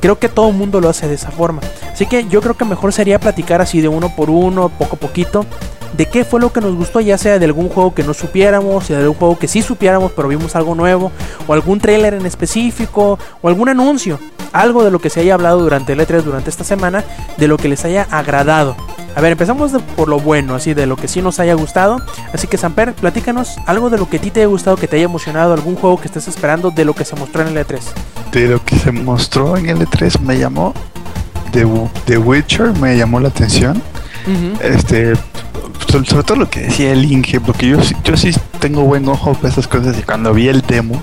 creo 0.00 0.20
que 0.20 0.28
todo 0.28 0.50
el 0.50 0.54
mundo 0.54 0.80
lo 0.80 0.88
hace 0.88 1.08
de 1.08 1.16
esa 1.16 1.32
forma. 1.32 1.60
Así 1.92 2.06
que 2.06 2.28
yo 2.28 2.40
creo 2.40 2.56
que 2.56 2.64
mejor 2.64 2.92
sería 2.92 3.18
platicar 3.18 3.60
así 3.60 3.80
de 3.80 3.88
uno 3.88 4.14
por 4.14 4.30
uno, 4.30 4.68
poco 4.68 4.94
a 4.94 5.00
poquito, 5.00 5.44
de 5.92 6.06
qué 6.06 6.24
fue 6.24 6.40
lo 6.40 6.52
que 6.52 6.60
nos 6.60 6.74
gustó, 6.74 7.00
ya 7.00 7.18
sea 7.18 7.38
de 7.38 7.44
algún 7.44 7.68
juego 7.68 7.94
que 7.94 8.02
no 8.02 8.14
supiéramos, 8.14 8.88
de 8.88 8.96
algún 8.96 9.14
juego 9.14 9.38
que 9.38 9.48
sí 9.48 9.62
supiéramos, 9.62 10.12
pero 10.12 10.28
vimos 10.28 10.54
algo 10.56 10.74
nuevo, 10.74 11.10
o 11.46 11.52
algún 11.52 11.80
trailer 11.80 12.14
en 12.14 12.26
específico, 12.26 13.18
o 13.40 13.48
algún 13.48 13.68
anuncio, 13.68 14.18
algo 14.52 14.84
de 14.84 14.90
lo 14.90 15.00
que 15.00 15.10
se 15.10 15.20
haya 15.20 15.34
hablado 15.34 15.60
durante 15.60 15.92
el 15.92 16.00
E3 16.00 16.22
durante 16.22 16.50
esta 16.50 16.64
semana, 16.64 17.04
de 17.36 17.48
lo 17.48 17.56
que 17.56 17.68
les 17.68 17.84
haya 17.84 18.06
agradado. 18.10 18.76
A 19.16 19.20
ver, 19.20 19.32
empezamos 19.32 19.72
por 19.96 20.08
lo 20.08 20.20
bueno, 20.20 20.54
así 20.54 20.74
de 20.74 20.86
lo 20.86 20.94
que 20.94 21.08
sí 21.08 21.22
nos 21.22 21.40
haya 21.40 21.54
gustado. 21.54 22.00
Así 22.32 22.46
que 22.46 22.56
Samper, 22.56 22.92
platícanos 22.92 23.56
algo 23.66 23.90
de 23.90 23.98
lo 23.98 24.08
que 24.08 24.18
a 24.18 24.20
ti 24.20 24.30
te 24.30 24.40
haya 24.40 24.48
gustado, 24.48 24.76
que 24.76 24.86
te 24.86 24.96
haya 24.96 25.06
emocionado, 25.06 25.54
algún 25.54 25.74
juego 25.74 26.00
que 26.00 26.06
estés 26.06 26.28
esperando 26.28 26.70
de 26.70 26.84
lo 26.84 26.94
que 26.94 27.04
se 27.04 27.16
mostró 27.16 27.42
en 27.42 27.56
el 27.56 27.66
E3. 27.66 27.80
De 28.30 28.46
lo 28.46 28.64
que 28.64 28.78
se 28.78 28.92
mostró 28.92 29.56
en 29.56 29.70
el 29.70 29.78
E3 29.80 30.20
me 30.20 30.38
llamó 30.38 30.72
The 31.50 32.18
Witcher, 32.18 32.78
me 32.78 32.96
llamó 32.96 33.18
la 33.18 33.28
atención. 33.28 33.82
Este, 34.62 35.14
sobre, 35.90 36.22
todo 36.22 36.36
lo 36.36 36.50
que 36.50 36.60
decía 36.60 36.92
el 36.92 37.04
Inge, 37.04 37.40
porque 37.40 37.68
yo, 37.68 37.78
yo 38.04 38.16
sí 38.16 38.30
tengo 38.60 38.82
buen 38.82 39.08
ojo 39.08 39.34
para 39.34 39.48
esas 39.48 39.68
cosas 39.68 39.98
y 39.98 40.02
cuando 40.02 40.34
vi 40.34 40.48
el 40.48 40.62
demo 40.62 41.00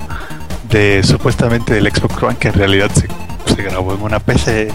de 0.69 1.01
supuestamente 1.03 1.73
del 1.73 1.91
Xbox 1.91 2.21
One, 2.21 2.38
que 2.38 2.49
en 2.49 2.53
realidad 2.53 2.91
se 2.93 3.61
grabó 3.63 3.93
en 3.93 4.01
una 4.01 4.19
PC, 4.19 4.71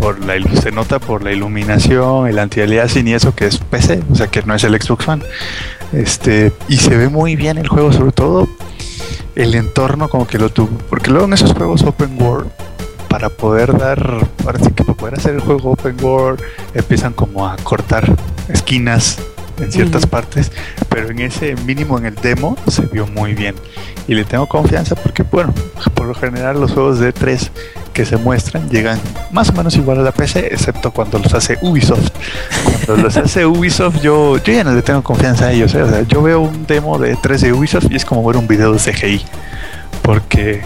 por 0.00 0.24
la 0.24 0.34
se 0.60 0.70
nota 0.70 0.98
por 0.98 1.22
la 1.22 1.32
iluminación, 1.32 2.28
el 2.28 2.38
anti-aliasing 2.38 3.08
y 3.08 3.14
eso 3.14 3.34
que 3.34 3.46
es 3.46 3.58
PC, 3.58 4.02
o 4.10 4.14
sea 4.14 4.28
que 4.28 4.42
no 4.42 4.54
es 4.54 4.64
el 4.64 4.80
Xbox 4.80 5.08
One. 5.08 5.24
Este, 5.92 6.52
y 6.68 6.76
se 6.76 6.96
ve 6.96 7.08
muy 7.08 7.36
bien 7.36 7.58
el 7.58 7.68
juego, 7.68 7.92
sobre 7.92 8.12
todo 8.12 8.48
el 9.34 9.54
entorno 9.54 10.08
como 10.08 10.26
que 10.26 10.38
lo 10.38 10.50
tuvo. 10.50 10.76
Porque 10.90 11.10
luego 11.10 11.26
en 11.26 11.32
esos 11.32 11.52
juegos 11.52 11.82
open 11.82 12.20
world, 12.20 12.50
para 13.08 13.28
poder 13.30 13.76
dar, 13.76 14.26
ahora 14.44 14.58
sí 14.58 14.70
que 14.70 14.84
para 14.84 14.96
poder 14.96 15.14
hacer 15.14 15.34
el 15.34 15.40
juego 15.40 15.72
open 15.72 15.96
world, 16.02 16.40
empiezan 16.74 17.12
como 17.12 17.46
a 17.46 17.56
cortar 17.56 18.14
esquinas 18.48 19.18
en 19.60 19.72
ciertas 19.72 20.06
partes, 20.06 20.52
pero 20.88 21.10
en 21.10 21.18
ese 21.20 21.56
mínimo 21.56 21.98
en 21.98 22.06
el 22.06 22.14
demo 22.14 22.56
se 22.68 22.82
vio 22.82 23.06
muy 23.06 23.34
bien. 23.34 23.54
Y 24.06 24.14
le 24.14 24.24
tengo 24.24 24.46
confianza 24.46 24.94
porque, 24.94 25.22
bueno, 25.22 25.52
por 25.94 26.06
lo 26.06 26.14
general 26.14 26.60
los 26.60 26.72
juegos 26.72 26.98
de 26.98 27.12
3 27.12 27.50
que 27.92 28.06
se 28.06 28.16
muestran 28.16 28.70
llegan 28.70 29.00
más 29.32 29.50
o 29.50 29.52
menos 29.52 29.74
igual 29.76 29.98
a 29.98 30.02
la 30.02 30.12
PC, 30.12 30.46
excepto 30.52 30.92
cuando 30.92 31.18
los 31.18 31.34
hace 31.34 31.58
Ubisoft. 31.60 32.10
Cuando 32.86 33.02
los 33.02 33.16
hace 33.16 33.44
Ubisoft, 33.44 34.00
yo, 34.00 34.36
yo 34.38 34.52
ya 34.52 34.64
no 34.64 34.72
le 34.72 34.82
tengo 34.82 35.02
confianza 35.02 35.46
a 35.46 35.52
ellos. 35.52 35.74
¿eh? 35.74 35.82
O 35.82 35.88
sea, 35.88 36.02
yo 36.02 36.22
veo 36.22 36.40
un 36.40 36.66
demo 36.66 36.98
de 36.98 37.16
3 37.16 37.40
de 37.40 37.52
Ubisoft 37.52 37.90
y 37.90 37.96
es 37.96 38.04
como 38.04 38.24
ver 38.24 38.36
un 38.36 38.46
video 38.46 38.72
de 38.72 38.78
CGI. 38.78 39.24
Porque 40.02 40.62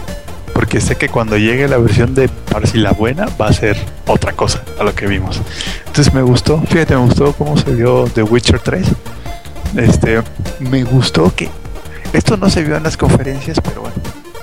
porque 0.53 0.79
sé 0.81 0.95
que 0.95 1.09
cuando 1.09 1.37
llegue 1.37 1.67
la 1.67 1.77
versión 1.77 2.13
de 2.13 2.29
para 2.29 2.67
si 2.67 2.77
la 2.77 2.91
buena 2.91 3.27
va 3.39 3.47
a 3.47 3.53
ser 3.53 3.77
otra 4.07 4.33
cosa 4.33 4.63
a 4.79 4.83
lo 4.83 4.93
que 4.93 5.07
vimos. 5.07 5.41
Entonces 5.87 6.13
me 6.13 6.21
gustó, 6.21 6.61
fíjate, 6.61 6.95
me 6.95 7.01
gustó 7.01 7.33
cómo 7.33 7.57
se 7.57 7.71
vio 7.71 8.05
The 8.13 8.23
Witcher 8.23 8.59
3. 8.59 8.87
Este, 9.77 10.21
me 10.59 10.83
gustó 10.83 11.33
que 11.35 11.49
esto 12.13 12.37
no 12.37 12.49
se 12.49 12.63
vio 12.63 12.75
en 12.75 12.83
las 12.83 12.95
conferencias, 12.95 13.59
pero 13.59 13.81
bueno, 13.81 13.95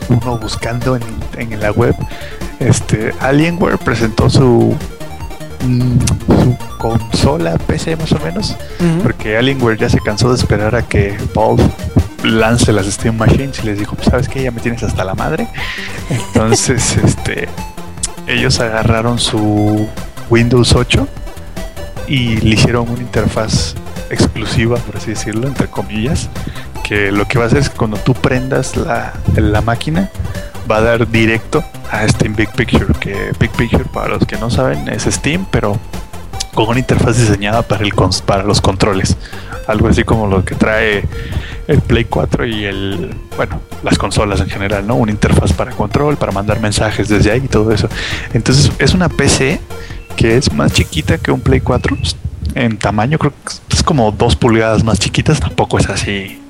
uno 0.09 0.39
buscando 0.39 0.97
en, 0.97 1.03
en 1.37 1.61
la 1.61 1.71
web, 1.71 1.95
este, 2.59 3.15
Alienware 3.21 3.79
presentó 3.79 4.29
su 4.29 4.75
mm, 5.65 5.99
su 6.27 6.57
consola 6.79 7.59
PC 7.59 7.97
más 7.97 8.13
o 8.13 8.19
menos, 8.21 8.57
porque 9.03 9.37
Alienware 9.37 9.79
ya 9.79 9.89
se 9.89 10.01
cansó 10.01 10.31
de 10.31 10.37
esperar 10.37 10.75
a 10.75 10.83
que 10.83 11.17
Valve 11.35 11.63
lance 12.23 12.73
las 12.73 12.87
Steam 12.87 13.17
Machines 13.17 13.61
y 13.63 13.67
les 13.67 13.79
dijo, 13.79 13.97
pues 13.97 14.09
sabes 14.09 14.29
que 14.29 14.43
ya 14.43 14.51
me 14.51 14.61
tienes 14.61 14.83
hasta 14.83 15.05
la 15.05 15.15
madre. 15.15 15.49
Entonces, 16.09 16.97
este, 17.05 17.49
ellos 18.27 18.61
agarraron 18.61 19.19
su 19.19 19.89
Windows 20.29 20.75
8 20.75 21.07
y 22.09 22.37
le 22.39 22.55
hicieron 22.55 22.89
una 22.89 23.01
interfaz 23.01 23.75
exclusiva, 24.11 24.77
por 24.79 24.97
así 24.97 25.11
decirlo, 25.11 25.47
entre 25.47 25.69
comillas, 25.69 26.29
que 26.83 27.13
lo 27.13 27.27
que 27.27 27.39
va 27.39 27.45
a 27.45 27.47
hacer 27.47 27.59
es 27.59 27.71
que 27.71 27.77
cuando 27.77 27.97
tú 27.99 28.15
prendas 28.15 28.77
la, 28.77 29.13
la 29.37 29.61
máquina, 29.61 30.11
va 30.71 30.79
a 30.79 30.81
dar 30.83 31.09
directo 31.09 31.65
a 31.91 32.07
Steam 32.07 32.35
Big 32.35 32.51
Picture, 32.53 32.87
que 32.99 33.33
Big 33.39 33.51
Picture 33.53 33.85
para 33.85 34.09
los 34.09 34.27
que 34.27 34.37
no 34.37 34.51
saben 34.51 34.89
es 34.89 35.05
Steam, 35.05 35.47
pero 35.51 35.79
con 36.55 36.69
una 36.69 36.79
interfaz 36.79 37.17
diseñada 37.17 37.63
para, 37.63 37.85
el, 37.85 37.93
para 38.27 38.43
los 38.43 38.61
controles. 38.61 39.17
Algo 39.67 39.89
así 39.89 40.05
como 40.05 40.27
lo 40.27 40.45
que 40.45 40.55
trae 40.55 41.05
el 41.67 41.81
Play 41.81 42.05
4 42.05 42.47
y 42.47 42.65
el, 42.65 43.15
bueno, 43.37 43.61
las 43.83 43.99
consolas 43.99 44.41
en 44.41 44.49
general, 44.49 44.87
¿no? 44.87 44.97
Una 44.97 45.13
interfaz 45.13 45.53
para 45.53 45.73
control, 45.73 46.17
para 46.17 46.33
mandar 46.33 46.61
mensajes 46.61 47.09
desde 47.09 47.31
ahí 47.31 47.43
y 47.45 47.49
todo 47.49 47.73
eso. 47.73 47.89
Entonces 48.33 48.73
es 48.79 48.95
una 48.95 49.09
PC 49.09 49.61
que 50.17 50.37
es 50.37 50.53
más 50.53 50.73
chiquita 50.73 51.19
que 51.19 51.31
un 51.31 51.41
Play 51.41 51.61
4 51.61 51.97
en 52.55 52.79
tamaño, 52.79 53.19
creo 53.19 53.33
que 53.33 53.75
es 53.77 53.83
como 53.83 54.11
dos 54.13 54.37
pulgadas 54.37 54.85
más 54.85 54.99
chiquitas, 54.99 55.41
tampoco 55.41 55.79
es 55.79 55.89
así 55.89 56.41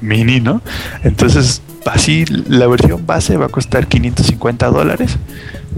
mini, 0.00 0.40
¿no? 0.40 0.62
Entonces 1.02 1.62
así 1.86 2.24
la 2.26 2.66
versión 2.66 3.06
base 3.06 3.36
va 3.36 3.46
a 3.46 3.48
costar 3.48 3.86
550 3.86 4.68
dólares, 4.68 5.16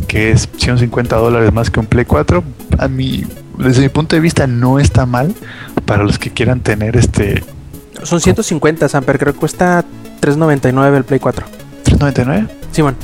que 0.08 0.30
es 0.30 0.48
150 0.58 1.16
dólares 1.16 1.52
más 1.52 1.70
que 1.70 1.80
un 1.80 1.86
Play 1.86 2.04
4. 2.04 2.44
A 2.78 2.88
mí, 2.88 3.24
desde 3.58 3.82
mi 3.82 3.88
punto 3.88 4.16
de 4.16 4.20
vista, 4.20 4.46
no 4.46 4.78
está 4.78 5.06
mal 5.06 5.34
para 5.84 6.04
los 6.04 6.18
que 6.18 6.30
quieran 6.30 6.60
tener 6.60 6.96
este 6.96 7.42
son 8.02 8.20
150, 8.20 8.88
Samper, 8.88 9.18
creo 9.18 9.32
que 9.32 9.38
cuesta 9.38 9.84
3.99 10.20 10.96
el 10.96 11.04
Play 11.04 11.20
4. 11.20 11.46
¿3.99? 11.84 12.48
Sí, 12.72 12.82
bueno. 12.82 12.98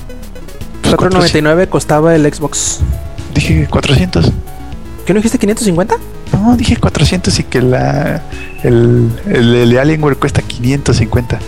4.99 0.85 1.69
costaba 1.69 2.15
el 2.15 2.33
Xbox. 2.33 2.81
Dije 3.35 3.67
400. 3.71 4.31
¿Qué 5.07 5.15
no 5.15 5.19
dijiste 5.19 5.39
550? 5.39 5.97
No, 6.33 6.57
dije 6.57 6.77
400 6.77 7.39
y 7.39 7.45
que 7.45 7.63
la 7.63 8.23
el, 8.63 9.11
el, 9.27 9.55
el 9.55 9.79
Alienware 9.79 10.17
cuesta 10.17 10.43
550. 10.43 11.39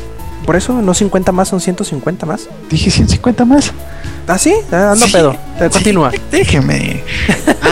Por 0.44 0.56
eso, 0.56 0.82
no 0.82 0.92
50 0.92 1.32
más, 1.32 1.48
son 1.48 1.60
150 1.60 2.26
más. 2.26 2.48
Dije 2.70 2.90
150 2.90 3.44
más. 3.44 3.72
¿Ah, 4.26 4.38
sí? 4.38 4.54
Ah, 4.72 4.92
ando 4.92 5.06
pedo. 5.08 5.36
Continúa. 5.72 6.12
déjeme. 6.30 7.02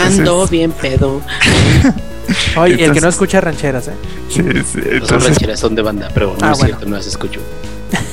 Ando 0.07 0.47
bien 0.47 0.73
pedo. 0.73 1.21
Oye, 2.57 2.85
el 2.85 2.93
que 2.93 3.01
no 3.01 3.09
escucha 3.09 3.41
rancheras, 3.41 3.89
¿eh? 3.89 3.95
Sí, 4.29 4.43
sí. 4.43 4.81
Entonces... 4.85 5.09
Son 5.09 5.21
rancheras, 5.21 5.61
son 5.61 5.75
de 5.75 5.83
banda, 5.83 6.09
pero 6.15 6.37
no 6.41 6.47
ah, 6.47 6.53
es 6.53 6.59
bueno. 6.59 6.77
cierto, 6.77 6.87
no 6.87 6.97
las 6.97 7.07
escucho. 7.07 7.41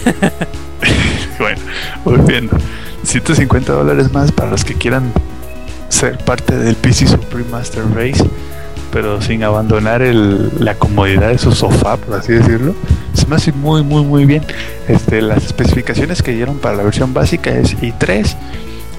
bueno, 1.40 1.62
volviendo. 2.04 2.58
150 3.04 3.72
dólares 3.72 4.12
más 4.12 4.32
para 4.32 4.52
los 4.52 4.64
que 4.64 4.74
quieran 4.76 5.12
ser 5.90 6.18
parte 6.18 6.56
del 6.58 6.76
PC 6.76 7.08
Supreme 7.08 7.50
Master 7.50 7.84
Race, 7.94 8.24
pero 8.92 9.22
sin 9.22 9.44
abandonar 9.44 10.02
el, 10.02 10.52
la 10.64 10.76
comodidad 10.76 11.30
de 11.30 11.38
su 11.38 11.52
sofá, 11.52 11.98
por 11.98 12.16
así 12.16 12.34
decirlo. 12.34 12.76
Se 13.14 13.26
me 13.28 13.36
hace 13.36 13.52
muy, 13.52 13.84
muy, 13.84 14.04
muy 14.04 14.26
bien. 14.26 14.44
Este, 14.88 15.22
las 15.22 15.46
especificaciones 15.46 16.22
que 16.22 16.32
dieron 16.32 16.58
para 16.58 16.76
la 16.76 16.84
versión 16.84 17.14
básica 17.14 17.52
es 17.52 17.78
i3 17.78 18.36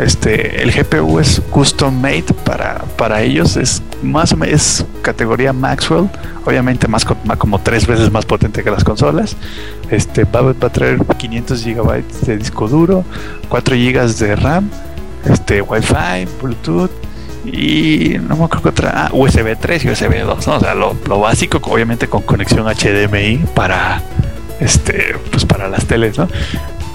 este, 0.01 0.63
el 0.63 0.73
GPU 0.73 1.19
es 1.19 1.43
custom 1.51 2.01
made 2.01 2.25
para, 2.45 2.79
para 2.97 3.21
ellos, 3.21 3.57
es 3.57 3.83
más 4.03 4.35
es 4.47 4.87
categoría 5.03 5.53
Maxwell, 5.53 6.09
obviamente 6.47 6.87
como 7.37 7.61
tres 7.61 7.87
veces 7.87 8.11
más 8.11 8.25
potente 8.25 8.63
que 8.63 8.71
las 8.71 8.83
consolas. 8.83 9.37
Este 9.91 10.25
va, 10.25 10.51
a 10.51 10.69
traer 10.71 10.99
500 11.05 11.65
GB 11.65 12.03
de 12.23 12.37
disco 12.39 12.67
duro, 12.67 13.05
4 13.51 13.77
GB 13.77 14.15
de 14.17 14.37
RAM, 14.37 14.71
este 15.27 15.61
Wi-Fi, 15.61 16.27
Bluetooth 16.41 16.91
y 17.45 18.17
no 18.27 18.37
me 18.37 18.45
acuerdo 18.45 18.63
que 18.63 18.69
otra 18.71 19.07
ah, 19.07 19.11
USB 19.13 19.57
3 19.59 19.85
y 19.85 19.91
USB 19.91 20.25
2, 20.25 20.47
¿no? 20.47 20.57
o 20.57 20.61
sea, 20.61 20.75
lo, 20.75 20.97
lo, 21.07 21.21
básico, 21.21 21.61
obviamente 21.71 22.07
con 22.07 22.23
conexión 22.23 22.67
HDMI 22.67 23.45
para 23.55 24.03
este 24.61 25.17
pues 25.31 25.45
para 25.45 25.69
las 25.69 25.85
teles, 25.87 26.17
¿no? 26.17 26.27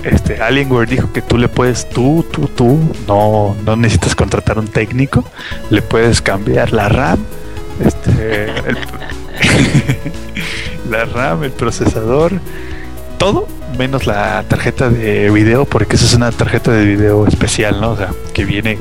Este 0.05 0.41
Alienware 0.41 0.87
dijo 0.87 1.11
que 1.11 1.21
tú 1.21 1.37
le 1.37 1.49
puedes, 1.49 1.89
tú, 1.89 2.25
tú, 2.31 2.47
tú, 2.47 2.79
no, 3.07 3.55
no 3.65 3.75
necesitas 3.75 4.15
contratar 4.15 4.59
un 4.59 4.67
técnico, 4.67 5.23
le 5.69 5.81
puedes 5.81 6.21
cambiar 6.21 6.71
la 6.71 6.89
RAM, 6.89 7.19
este, 7.83 8.53
la 10.89 11.05
RAM, 11.05 11.43
el 11.43 11.51
procesador, 11.51 12.33
todo 13.17 13.47
menos 13.77 14.05
la 14.05 14.43
tarjeta 14.47 14.89
de 14.89 15.29
video, 15.31 15.65
porque 15.65 15.95
esa 15.95 16.05
es 16.05 16.13
una 16.13 16.31
tarjeta 16.31 16.71
de 16.71 16.85
video 16.85 17.27
especial, 17.27 17.81
¿no? 17.81 17.91
O 17.91 17.97
sea, 17.97 18.11
que 18.33 18.45
viene 18.45 18.77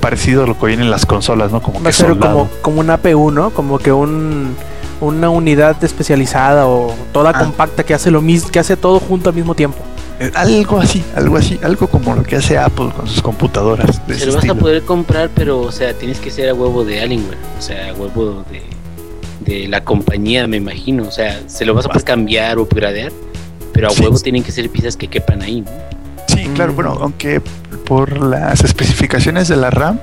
parecido 0.00 0.44
a 0.44 0.46
lo 0.46 0.58
que 0.58 0.66
viene 0.66 0.82
en 0.82 0.90
las 0.90 1.06
consolas, 1.06 1.52
¿no? 1.52 1.62
Como 1.62 1.82
Va 1.82 1.90
que 1.90 2.04
como, 2.04 2.48
como 2.60 2.80
un 2.80 2.90
APU, 2.90 3.30
¿no? 3.30 3.50
Como 3.50 3.78
que 3.78 3.92
un 3.92 4.56
una 5.00 5.28
unidad 5.28 5.82
especializada 5.84 6.66
o 6.66 6.94
toda 7.12 7.30
ah. 7.30 7.38
compacta 7.38 7.84
que 7.84 7.94
hace 7.94 8.10
lo 8.10 8.22
mismo, 8.22 8.50
que 8.50 8.58
hace 8.58 8.76
todo 8.76 9.00
junto 9.00 9.28
al 9.28 9.36
mismo 9.36 9.54
tiempo. 9.54 9.78
Eh, 10.20 10.30
algo 10.34 10.78
así, 10.78 11.02
algo 11.16 11.36
así, 11.36 11.58
algo 11.62 11.88
como 11.88 12.14
lo 12.14 12.22
que 12.22 12.36
hace 12.36 12.56
Apple 12.56 12.90
con 12.96 13.06
sus 13.08 13.20
computadoras. 13.20 14.00
Se 14.16 14.26
lo 14.26 14.34
vas 14.34 14.48
a 14.48 14.54
poder 14.54 14.82
comprar, 14.82 15.30
pero 15.34 15.60
o 15.60 15.72
sea, 15.72 15.92
tienes 15.94 16.20
que 16.20 16.30
ser 16.30 16.50
a 16.50 16.54
huevo 16.54 16.84
de 16.84 17.00
Alienware, 17.00 17.38
o 17.58 17.62
sea, 17.62 17.90
a 17.90 17.94
huevo 17.94 18.44
de, 18.50 18.62
de 19.40 19.68
la 19.68 19.82
compañía, 19.82 20.46
me 20.46 20.58
imagino. 20.58 21.04
O 21.04 21.10
sea, 21.10 21.40
se 21.48 21.64
lo 21.64 21.74
vas 21.74 21.86
a 21.86 21.88
poder 21.88 22.04
cambiar 22.04 22.58
o 22.58 22.62
upgradear, 22.62 23.10
pero 23.72 23.88
a 23.88 23.92
huevo 23.92 24.18
tienen 24.20 24.44
que 24.44 24.52
ser 24.52 24.70
piezas 24.70 24.96
que 24.96 25.08
quepan 25.08 25.42
ahí, 25.42 25.62
¿no? 25.62 25.70
Sí, 26.28 26.48
claro, 26.54 26.72
mm. 26.72 26.76
bueno, 26.76 26.96
aunque 27.00 27.40
por 27.84 28.18
las 28.18 28.62
especificaciones 28.62 29.48
de 29.48 29.56
la 29.56 29.70
RAM 29.70 29.98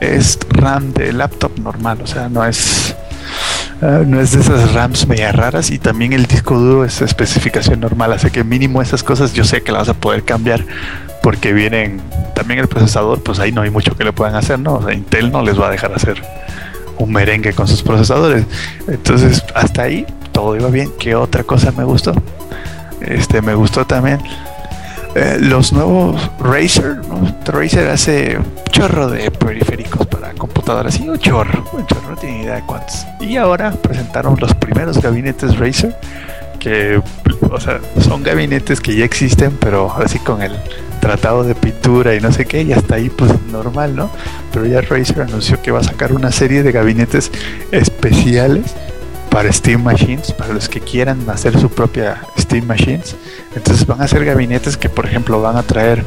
es 0.00 0.38
RAM 0.48 0.92
de 0.92 1.12
laptop 1.12 1.56
normal, 1.58 2.00
o 2.02 2.06
sea, 2.06 2.28
no 2.28 2.44
es 2.44 2.94
Ah, 3.82 4.04
no 4.06 4.20
es 4.20 4.30
de 4.30 4.40
esas 4.40 4.74
RAMs 4.74 5.08
media 5.08 5.32
raras 5.32 5.72
y 5.72 5.78
también 5.80 6.12
el 6.12 6.26
disco 6.26 6.56
duro 6.56 6.84
es 6.84 7.02
especificación 7.02 7.80
normal, 7.80 8.12
así 8.12 8.30
que 8.30 8.44
mínimo 8.44 8.80
esas 8.80 9.02
cosas 9.02 9.32
yo 9.32 9.42
sé 9.42 9.62
que 9.62 9.72
las 9.72 9.88
vas 9.88 9.96
a 9.96 10.00
poder 10.00 10.22
cambiar 10.22 10.64
porque 11.20 11.52
vienen 11.52 12.00
también 12.32 12.60
el 12.60 12.68
procesador, 12.68 13.24
pues 13.24 13.40
ahí 13.40 13.50
no 13.50 13.62
hay 13.62 13.70
mucho 13.70 13.96
que 13.96 14.04
le 14.04 14.12
puedan 14.12 14.36
hacer, 14.36 14.60
¿no? 14.60 14.74
O 14.74 14.84
sea, 14.84 14.94
Intel 14.94 15.32
no 15.32 15.42
les 15.42 15.60
va 15.60 15.66
a 15.66 15.70
dejar 15.70 15.92
hacer 15.92 16.22
un 16.96 17.12
merengue 17.12 17.54
con 17.54 17.66
sus 17.66 17.82
procesadores. 17.82 18.44
Entonces, 18.86 19.44
hasta 19.54 19.82
ahí 19.82 20.06
todo 20.30 20.54
iba 20.54 20.68
bien. 20.68 20.92
¿Qué 20.98 21.16
otra 21.16 21.42
cosa 21.42 21.72
me 21.72 21.82
gustó? 21.82 22.14
Este, 23.00 23.42
me 23.42 23.54
gustó 23.54 23.84
también 23.84 24.20
eh, 25.14 25.36
los 25.40 25.72
nuevos 25.72 26.30
Razer, 26.38 26.96
¿no? 27.06 27.34
Razer 27.44 27.88
hace 27.88 28.38
chorro 28.70 29.08
de 29.08 29.30
periféricos 29.30 30.06
para 30.06 30.32
computadoras 30.32 30.98
y 31.00 31.08
un 31.08 31.18
chorro, 31.18 31.64
un 31.72 31.86
chorro, 31.86 32.10
no 32.10 32.16
tiene 32.16 32.44
idea 32.44 32.54
de 32.56 32.62
cuántos. 32.62 33.06
Y 33.20 33.36
ahora 33.36 33.72
presentaron 33.72 34.36
los 34.40 34.54
primeros 34.54 35.00
gabinetes 35.02 35.58
Razer, 35.58 35.94
que, 36.58 37.02
son 38.00 38.22
gabinetes 38.22 38.80
que 38.80 38.96
ya 38.96 39.04
existen, 39.04 39.56
pero 39.60 39.92
así 39.92 40.18
con 40.18 40.40
el 40.40 40.52
tratado 41.00 41.44
de 41.44 41.54
pintura 41.54 42.14
y 42.14 42.20
no 42.20 42.32
sé 42.32 42.46
qué, 42.46 42.62
y 42.62 42.72
hasta 42.72 42.94
ahí 42.94 43.10
pues 43.10 43.30
normal, 43.50 43.94
¿no? 43.94 44.10
Pero 44.52 44.64
ya 44.64 44.80
Razer 44.80 45.22
anunció 45.22 45.60
que 45.60 45.72
va 45.72 45.80
a 45.80 45.84
sacar 45.84 46.14
una 46.14 46.32
serie 46.32 46.62
de 46.62 46.72
gabinetes 46.72 47.30
especiales 47.70 48.74
para 49.32 49.50
Steam 49.50 49.82
Machines, 49.82 50.32
para 50.32 50.52
los 50.52 50.68
que 50.68 50.80
quieran 50.80 51.28
hacer 51.30 51.58
su 51.58 51.70
propia 51.70 52.20
Steam 52.38 52.66
Machines. 52.66 53.16
Entonces 53.56 53.86
van 53.86 54.02
a 54.02 54.06
ser 54.06 54.24
gabinetes 54.24 54.76
que, 54.76 54.90
por 54.90 55.06
ejemplo, 55.06 55.40
van 55.40 55.56
a 55.56 55.62
traer 55.62 56.04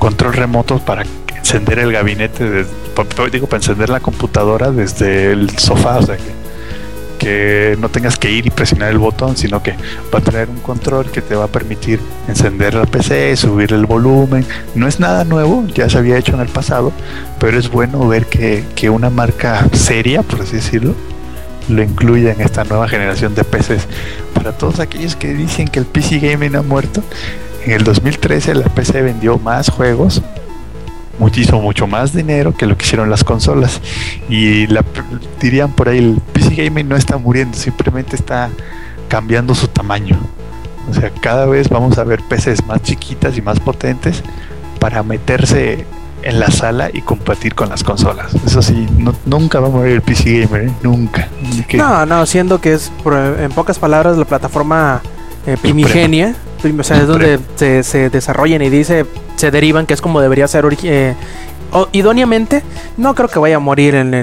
control 0.00 0.32
remoto 0.32 0.78
para 0.80 1.04
encender 1.36 1.78
el 1.78 1.92
gabinete, 1.92 2.66
digo, 3.30 3.46
para 3.46 3.58
encender 3.58 3.90
la 3.90 4.00
computadora 4.00 4.72
desde 4.72 5.30
el 5.30 5.56
sofá, 5.56 5.98
o 5.98 6.02
sea 6.02 6.16
que 6.16 6.44
que 7.18 7.76
no 7.80 7.88
tengas 7.88 8.18
que 8.18 8.30
ir 8.30 8.46
y 8.46 8.50
presionar 8.50 8.90
el 8.90 8.98
botón, 8.98 9.36
sino 9.36 9.62
que 9.62 9.74
va 10.12 10.18
a 10.18 10.20
traer 10.20 10.50
un 10.50 10.58
control 10.58 11.10
que 11.10 11.22
te 11.22 11.34
va 11.34 11.44
a 11.44 11.48
permitir 11.48 11.98
encender 12.28 12.74
la 12.74 12.84
PC, 12.84 13.34
subir 13.36 13.72
el 13.72 13.86
volumen. 13.86 14.44
No 14.74 14.86
es 14.86 15.00
nada 15.00 15.24
nuevo, 15.24 15.64
ya 15.68 15.88
se 15.88 15.96
había 15.96 16.18
hecho 16.18 16.34
en 16.34 16.40
el 16.40 16.48
pasado, 16.48 16.92
pero 17.38 17.58
es 17.58 17.70
bueno 17.70 18.06
ver 18.08 18.26
que, 18.26 18.64
que 18.74 18.90
una 18.90 19.08
marca 19.08 19.66
seria, 19.72 20.22
por 20.22 20.42
así 20.42 20.56
decirlo, 20.56 20.94
lo 21.68 21.82
incluye 21.82 22.30
en 22.30 22.40
esta 22.40 22.64
nueva 22.64 22.88
generación 22.88 23.34
de 23.34 23.44
PCs. 23.44 23.86
Para 24.34 24.52
todos 24.52 24.80
aquellos 24.80 25.16
que 25.16 25.34
dicen 25.34 25.68
que 25.68 25.78
el 25.78 25.86
PC 25.86 26.18
gaming 26.18 26.56
ha 26.56 26.62
muerto, 26.62 27.02
en 27.64 27.72
el 27.72 27.84
2013 27.84 28.54
la 28.54 28.68
PC 28.68 29.02
vendió 29.02 29.38
más 29.38 29.70
juegos 29.70 30.22
muchísimo 31.18 31.60
mucho 31.60 31.86
más 31.86 32.12
dinero 32.12 32.54
que 32.56 32.66
lo 32.66 32.76
que 32.76 32.84
hicieron 32.84 33.10
las 33.10 33.24
consolas 33.24 33.80
y 34.28 34.66
la, 34.66 34.84
dirían 35.40 35.72
por 35.72 35.88
ahí 35.88 35.98
el 35.98 36.20
PC 36.32 36.56
gaming 36.56 36.88
no 36.88 36.96
está 36.96 37.18
muriendo 37.18 37.56
simplemente 37.56 38.16
está 38.16 38.50
cambiando 39.08 39.54
su 39.54 39.68
tamaño 39.68 40.18
o 40.90 40.94
sea 40.94 41.10
cada 41.20 41.46
vez 41.46 41.68
vamos 41.68 41.98
a 41.98 42.04
ver 42.04 42.20
PCs 42.22 42.66
más 42.66 42.82
chiquitas 42.82 43.38
y 43.38 43.42
más 43.42 43.60
potentes 43.60 44.22
para 44.80 45.02
meterse 45.02 45.86
en 46.24 46.40
la 46.40 46.50
sala 46.50 46.90
y 46.92 47.02
competir 47.02 47.54
con 47.54 47.68
las 47.68 47.84
consolas. 47.84 48.34
Eso 48.46 48.62
sí 48.62 48.86
nunca 49.26 49.60
va 49.60 49.68
a 49.68 49.70
morir 49.70 49.92
el 49.92 50.02
PC 50.02 50.40
gamer 50.40 50.64
¿eh? 50.64 50.72
nunca. 50.82 51.28
No 51.74 52.06
no 52.06 52.26
siendo 52.26 52.60
que 52.60 52.74
es 52.74 52.90
en 53.38 53.52
pocas 53.52 53.78
palabras 53.78 54.16
la 54.16 54.24
plataforma 54.24 55.02
eh, 55.46 55.56
primigenia. 55.60 56.34
O 56.78 56.82
sea, 56.82 56.96
es 56.96 57.06
donde 57.06 57.38
se, 57.56 57.82
se 57.82 58.08
desarrollan 58.08 58.62
y 58.62 58.70
dice 58.70 59.04
se 59.36 59.50
derivan, 59.50 59.86
que 59.86 59.94
es 59.94 60.00
como 60.00 60.20
debería 60.20 60.48
ser 60.48 60.64
eh, 60.84 61.14
idóneamente, 61.92 62.62
no 62.96 63.14
creo 63.14 63.28
que 63.28 63.38
vaya 63.38 63.56
a 63.56 63.60
morir 63.60 63.94
en, 63.94 64.14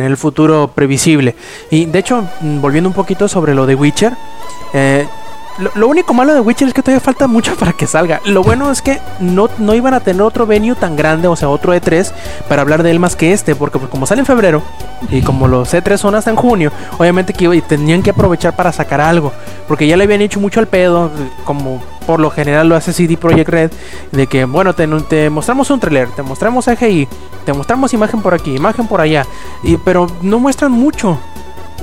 el 0.00 0.16
futuro 0.16 0.72
previsible. 0.74 1.34
Y 1.70 1.86
de 1.86 1.98
hecho, 1.98 2.28
mm, 2.40 2.60
volviendo 2.60 2.88
un 2.88 2.94
poquito 2.94 3.28
sobre 3.28 3.54
lo 3.54 3.66
de 3.66 3.74
Witcher, 3.74 4.12
eh, 4.74 5.06
lo, 5.74 5.88
único 5.88 6.14
malo 6.14 6.34
de 6.34 6.40
Witcher 6.40 6.68
es 6.68 6.74
que 6.74 6.82
todavía 6.82 7.00
falta 7.00 7.26
mucho 7.26 7.56
para 7.56 7.72
que 7.72 7.86
salga. 7.86 8.20
Lo 8.24 8.42
bueno 8.42 8.70
es 8.70 8.82
que 8.82 9.00
no, 9.20 9.48
no 9.58 9.74
iban 9.74 9.94
a 9.94 10.00
tener 10.00 10.22
otro 10.22 10.46
venue 10.46 10.74
tan 10.74 10.96
grande, 10.96 11.28
o 11.28 11.36
sea, 11.36 11.48
otro 11.48 11.74
E3, 11.74 12.12
para 12.48 12.62
hablar 12.62 12.82
de 12.82 12.90
él 12.90 13.00
más 13.00 13.16
que 13.16 13.32
este, 13.32 13.54
porque 13.54 13.78
pues, 13.78 13.90
como 13.90 14.06
sale 14.06 14.20
en 14.20 14.26
febrero 14.26 14.62
y 15.10 15.22
como 15.22 15.48
los 15.48 15.72
E3 15.74 15.96
son 15.96 16.14
hasta 16.14 16.30
en 16.30 16.36
junio, 16.36 16.72
obviamente 16.98 17.32
que 17.32 17.62
tenían 17.62 18.02
que 18.02 18.10
aprovechar 18.10 18.54
para 18.56 18.72
sacar 18.72 19.00
algo, 19.00 19.32
porque 19.66 19.86
ya 19.86 19.96
le 19.96 20.04
habían 20.04 20.20
hecho 20.20 20.40
mucho 20.40 20.60
al 20.60 20.68
pedo, 20.68 21.10
como 21.44 21.82
por 22.06 22.20
lo 22.20 22.30
general 22.30 22.68
lo 22.68 22.76
hace 22.76 22.92
CD 22.92 23.16
Projekt 23.16 23.48
Red, 23.48 23.70
de 24.12 24.26
que, 24.26 24.44
bueno, 24.44 24.74
te, 24.74 24.86
mostramos 25.30 25.70
un 25.70 25.80
trailer, 25.80 26.08
te 26.10 26.22
mostramos 26.22 26.64
CGI, 26.66 27.08
te 27.44 27.52
mostramos 27.52 27.92
imagen 27.92 28.22
por 28.22 28.34
aquí, 28.34 28.54
imagen 28.54 28.86
por 28.86 29.00
allá, 29.00 29.26
y, 29.62 29.76
pero 29.76 30.06
no 30.22 30.38
muestran 30.38 30.72
mucho. 30.72 31.18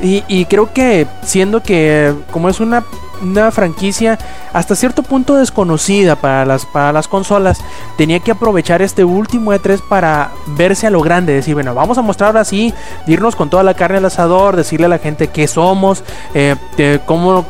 Y, 0.01 0.23
y 0.27 0.45
creo 0.45 0.73
que 0.73 1.07
siendo 1.23 1.63
que 1.63 2.13
como 2.31 2.49
es 2.49 2.59
una 2.59 2.83
una 3.21 3.51
franquicia 3.51 4.17
hasta 4.53 4.75
cierto 4.75 5.03
punto 5.03 5.35
desconocida 5.35 6.15
para 6.15 6.45
las, 6.45 6.65
para 6.65 6.91
las 6.91 7.07
consolas, 7.07 7.59
tenía 7.97 8.19
que 8.19 8.31
aprovechar 8.31 8.81
este 8.81 9.03
último 9.03 9.53
E3 9.53 9.81
para 9.87 10.31
verse 10.47 10.87
a 10.87 10.89
lo 10.89 11.01
grande, 11.01 11.33
decir, 11.33 11.53
bueno, 11.53 11.73
vamos 11.73 11.97
a 11.97 12.01
mostrar 12.01 12.29
ahora 12.29 12.45
sí, 12.45 12.73
irnos 13.07 13.35
con 13.35 13.49
toda 13.49 13.63
la 13.63 13.73
carne 13.73 13.97
al 13.97 14.05
asador, 14.05 14.55
decirle 14.55 14.85
a 14.85 14.89
la 14.89 14.99
gente 14.99 15.27
qué 15.27 15.47
somos, 15.47 16.03
eh, 16.33 16.55
cómo, 17.05 17.45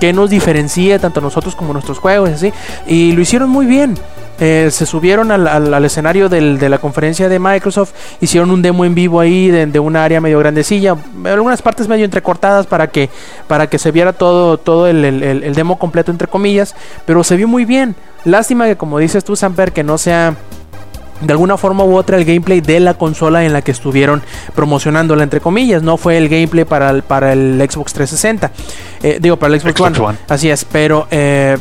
qué 0.00 0.12
nos 0.12 0.30
diferencia 0.30 0.98
tanto 0.98 1.20
nosotros 1.20 1.54
como 1.54 1.72
nuestros 1.72 1.98
juegos, 1.98 2.30
así, 2.30 2.52
y 2.86 3.12
lo 3.12 3.20
hicieron 3.20 3.50
muy 3.50 3.66
bien. 3.66 3.98
Eh, 4.40 4.68
se 4.70 4.86
subieron 4.86 5.32
al, 5.32 5.84
escenario 5.84 6.28
de 6.28 6.68
la 6.68 6.78
conferencia 6.78 7.28
de 7.28 7.38
Microsoft, 7.40 7.92
hicieron 8.20 8.50
un 8.52 8.62
demo 8.62 8.84
en 8.84 8.94
vivo 8.94 9.18
ahí 9.18 9.50
de, 9.50 9.78
una 9.80 10.04
área 10.04 10.20
medio 10.20 10.38
grandecilla, 10.38 10.96
algunas 11.24 11.60
partes 11.60 11.88
medio 11.88 12.04
entrecortadas 12.04 12.66
para 12.66 12.86
que, 12.88 13.10
para 13.48 13.68
que 13.68 13.78
se 13.78 13.90
viera 13.90 14.12
todo, 14.12 14.56
todo 14.58 14.86
el, 14.86 15.54
demo 15.54 15.78
completo 15.78 16.12
entre 16.12 16.28
comillas, 16.28 16.76
pero 17.04 17.24
se 17.24 17.36
vio 17.36 17.48
muy 17.48 17.64
bien. 17.64 17.96
Lástima 18.24 18.66
que 18.66 18.76
como 18.76 18.98
dices 18.98 19.24
tú, 19.24 19.34
Samper, 19.34 19.72
que 19.72 19.82
no 19.82 19.98
sea 19.98 20.36
de 21.20 21.32
alguna 21.32 21.56
forma 21.56 21.82
u 21.82 21.96
otra 21.96 22.16
el 22.16 22.24
gameplay 22.24 22.60
de 22.60 22.78
la 22.78 22.94
consola 22.94 23.44
en 23.44 23.52
la 23.52 23.62
que 23.62 23.72
estuvieron 23.72 24.22
promocionándola 24.54 25.24
entre 25.24 25.40
comillas 25.40 25.82
no 25.82 25.96
fue 25.96 26.16
el 26.16 26.28
gameplay 26.28 26.64
para 26.64 26.90
el, 26.90 27.02
para 27.02 27.32
el 27.32 27.58
Xbox 27.68 27.92
360 27.92 28.52
eh, 29.02 29.18
digo 29.20 29.36
para 29.36 29.52
el 29.52 29.60
Xbox, 29.60 29.98
One. 29.98 30.16
así 30.28 30.48
es 30.48 30.64
pero 30.64 31.08
eh, 31.10 31.58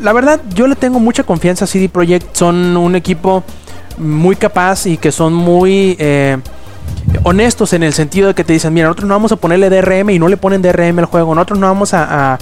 la 0.00 0.12
verdad, 0.12 0.40
yo 0.54 0.66
le 0.66 0.76
tengo 0.76 1.00
mucha 1.00 1.22
confianza 1.24 1.64
a 1.64 1.68
CD 1.68 1.88
Projekt. 1.88 2.34
Son 2.34 2.76
un 2.76 2.96
equipo 2.96 3.42
muy 3.98 4.36
capaz 4.36 4.86
y 4.86 4.98
que 4.98 5.10
son 5.10 5.32
muy 5.32 5.96
eh, 5.98 6.36
honestos 7.22 7.72
en 7.72 7.82
el 7.82 7.92
sentido 7.92 8.28
de 8.28 8.34
que 8.34 8.44
te 8.44 8.52
dicen, 8.52 8.72
mira, 8.74 8.86
nosotros 8.86 9.08
no 9.08 9.14
vamos 9.14 9.32
a 9.32 9.36
ponerle 9.36 9.70
DRM 9.70 10.10
y 10.10 10.18
no 10.18 10.28
le 10.28 10.36
ponen 10.36 10.62
DRM 10.62 10.98
al 10.98 11.06
juego, 11.06 11.34
nosotros 11.34 11.58
no 11.58 11.66
vamos 11.66 11.92
a, 11.94 12.38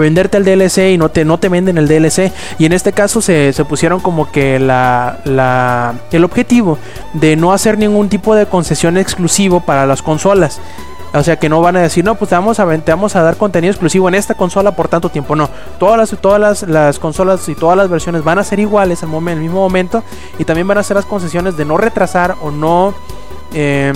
venderte 0.00 0.38
el 0.38 0.44
DLC 0.44 0.94
y 0.94 0.98
no 0.98 1.10
te, 1.10 1.24
no 1.24 1.38
te 1.38 1.48
venden 1.48 1.78
el 1.78 1.88
DLC. 1.88 2.32
Y 2.58 2.64
en 2.64 2.72
este 2.72 2.92
caso 2.92 3.20
se, 3.20 3.52
pusieron 3.68 4.00
como 4.00 4.30
que 4.30 4.58
la, 4.58 5.20
la, 5.24 5.94
el 6.10 6.24
objetivo 6.24 6.78
de 7.14 7.36
no 7.36 7.52
hacer 7.52 7.78
ningún 7.78 8.08
tipo 8.08 8.34
de 8.34 8.46
concesión 8.46 8.96
exclusivo 8.96 9.60
para 9.60 9.86
las 9.86 10.02
consolas. 10.02 10.60
O 11.14 11.22
sea 11.22 11.38
que 11.38 11.48
no 11.48 11.60
van 11.60 11.76
a 11.76 11.80
decir, 11.80 12.04
no, 12.04 12.16
pues 12.16 12.28
te 12.28 12.34
vamos 12.34 12.60
a, 12.60 12.64
vamos 12.64 13.16
a 13.16 13.22
dar 13.22 13.36
contenido 13.36 13.70
exclusivo 13.70 14.08
en 14.08 14.14
esta 14.14 14.34
consola 14.34 14.72
por 14.72 14.88
tanto 14.88 15.08
tiempo. 15.08 15.34
No, 15.34 15.48
todas 15.78 15.96
las, 15.96 16.20
todas 16.20 16.62
las, 16.62 16.98
consolas 16.98 17.48
y 17.48 17.54
todas 17.54 17.76
las 17.76 17.88
versiones 17.88 18.24
van 18.24 18.38
a 18.38 18.44
ser 18.44 18.60
iguales 18.60 19.02
en 19.02 19.28
el 19.28 19.40
mismo 19.40 19.60
momento. 19.60 20.02
Y 20.38 20.44
también 20.44 20.68
van 20.68 20.78
a 20.78 20.82
ser 20.82 20.96
las 20.96 21.06
concesiones 21.06 21.56
de 21.56 21.64
no 21.64 21.76
retrasar 21.76 22.36
o 22.42 22.50
no... 22.50 22.94
Eh, 23.54 23.92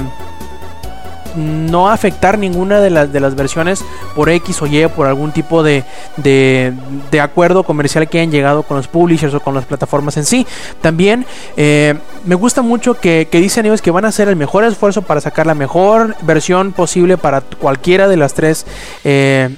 no 1.37 1.89
afectar 1.89 2.39
ninguna 2.39 2.80
de 2.80 2.91
las, 2.91 3.12
de 3.12 3.20
las 3.20 3.35
versiones 3.35 3.85
por 4.14 4.28
X 4.28 4.62
o 4.62 4.66
Y, 4.66 4.87
por 4.89 5.07
algún 5.07 5.33
tipo 5.33 5.62
de, 5.62 5.85
de, 6.16 7.20
acuerdo 7.20 7.62
comercial 7.62 8.09
que 8.09 8.18
hayan 8.18 8.30
llegado 8.30 8.62
con 8.62 8.76
los 8.76 8.89
publishers 8.89 9.35
o 9.35 9.41
con 9.41 9.55
las 9.55 9.64
plataformas 9.64 10.16
en 10.16 10.24
sí. 10.24 10.47
También 10.80 11.26
eh, 11.57 11.95
me 12.24 12.35
gusta 12.35 12.62
mucho 12.62 12.95
que, 12.95 13.28
que 13.30 13.41
dicen 13.41 13.66
ellos 13.66 13.83
que 13.83 13.91
van 13.91 14.05
a 14.05 14.09
hacer 14.09 14.28
el 14.28 14.37
mejor 14.37 14.64
esfuerzo 14.64 15.03
para 15.03 15.20
sacar 15.20 15.47
la 15.47 15.55
mejor 15.55 16.16
versión 16.22 16.72
posible 16.72 17.16
para 17.16 17.41
cualquiera 17.41 18.09
de 18.09 18.16
las 18.16 18.35
tres. 18.35 18.66
Eh, 19.05 19.57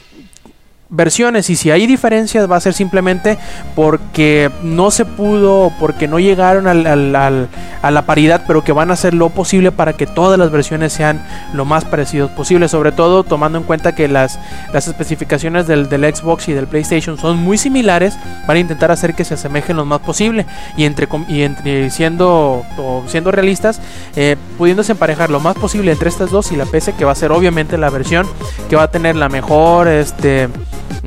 versiones. 0.94 1.50
Y 1.50 1.56
si 1.56 1.70
hay 1.70 1.86
diferencias 1.86 2.50
va 2.50 2.56
a 2.56 2.60
ser 2.60 2.74
simplemente 2.74 3.38
porque 3.74 4.50
no 4.62 4.90
se 4.90 5.04
pudo 5.04 5.72
porque 5.80 6.08
no 6.08 6.18
llegaron 6.18 6.66
al, 6.66 6.84
a 7.16 7.90
la 7.90 8.02
paridad 8.06 8.44
pero 8.46 8.64
que 8.64 8.72
van 8.72 8.90
a 8.90 8.94
hacer 8.94 9.14
lo 9.14 9.30
posible 9.30 9.72
para 9.72 9.94
que 9.94 10.06
todas 10.06 10.38
las 10.38 10.50
versiones 10.50 10.92
sean 10.92 11.24
lo 11.52 11.64
más 11.64 11.84
parecidos 11.84 12.30
posible 12.30 12.68
sobre 12.68 12.92
todo 12.92 13.24
tomando 13.24 13.58
en 13.58 13.64
cuenta 13.64 13.94
que 13.94 14.08
las, 14.08 14.38
las 14.72 14.88
especificaciones 14.88 15.66
del, 15.66 15.86
Xbox 16.14 16.48
y 16.48 16.52
del 16.52 16.66
PlayStation 16.66 17.18
son 17.18 17.38
muy 17.38 17.58
similares 17.58 18.16
van 18.46 18.56
a 18.56 18.60
intentar 18.60 18.90
hacer 18.90 19.14
que 19.14 19.24
se 19.24 19.34
asemejen 19.34 19.76
lo 19.76 19.84
más 19.84 20.00
posible. 20.00 20.46
Y 20.76 20.84
entre, 20.84 21.08
y 21.28 21.90
siendo 21.90 22.64
siendo 23.06 23.30
realistas 23.30 23.80
eh, 24.16 24.36
pudiéndose 24.58 24.92
emparejar 24.92 25.30
lo 25.30 25.40
más 25.40 25.56
posible 25.56 25.92
entre 25.92 26.08
estas 26.08 26.30
dos 26.30 26.52
y 26.52 26.56
la 26.56 26.66
PC 26.66 26.94
que 26.94 27.04
va 27.04 27.12
a 27.12 27.14
ser 27.14 27.32
obviamente 27.32 27.78
la 27.78 27.90
versión 27.90 28.26
que 28.68 28.76
va 28.76 28.84
a 28.84 28.90
tener 28.90 29.16
la 29.16 29.28
mejor 29.28 29.88
este 29.88 30.48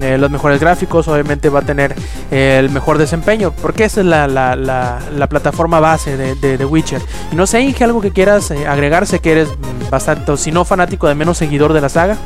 eh, 0.01 0.17
los 0.17 0.29
mejores 0.29 0.59
gráficos, 0.59 1.07
obviamente 1.07 1.49
va 1.49 1.59
a 1.59 1.63
tener 1.63 1.95
eh, 2.31 2.57
el 2.59 2.69
mejor 2.69 2.97
desempeño, 2.97 3.51
porque 3.51 3.85
esa 3.85 4.01
es 4.01 4.05
la, 4.05 4.27
la, 4.27 4.55
la, 4.55 5.29
plataforma 5.29 5.79
base 5.79 6.17
de, 6.17 6.35
de, 6.35 6.65
Witcher. 6.65 7.01
Y 7.31 7.35
no 7.35 7.47
sé, 7.47 7.61
Inge, 7.61 7.83
algo 7.83 8.01
que 8.01 8.11
quieras 8.11 8.51
eh, 8.51 8.67
agregarse, 8.67 9.19
que 9.19 9.31
eres 9.31 9.49
bastante, 9.89 10.37
si 10.37 10.51
no 10.51 10.65
fanático, 10.65 11.07
de 11.07 11.15
menos 11.15 11.37
seguidor 11.37 11.73
de 11.73 11.81
la 11.81 11.89
saga. 11.89 12.17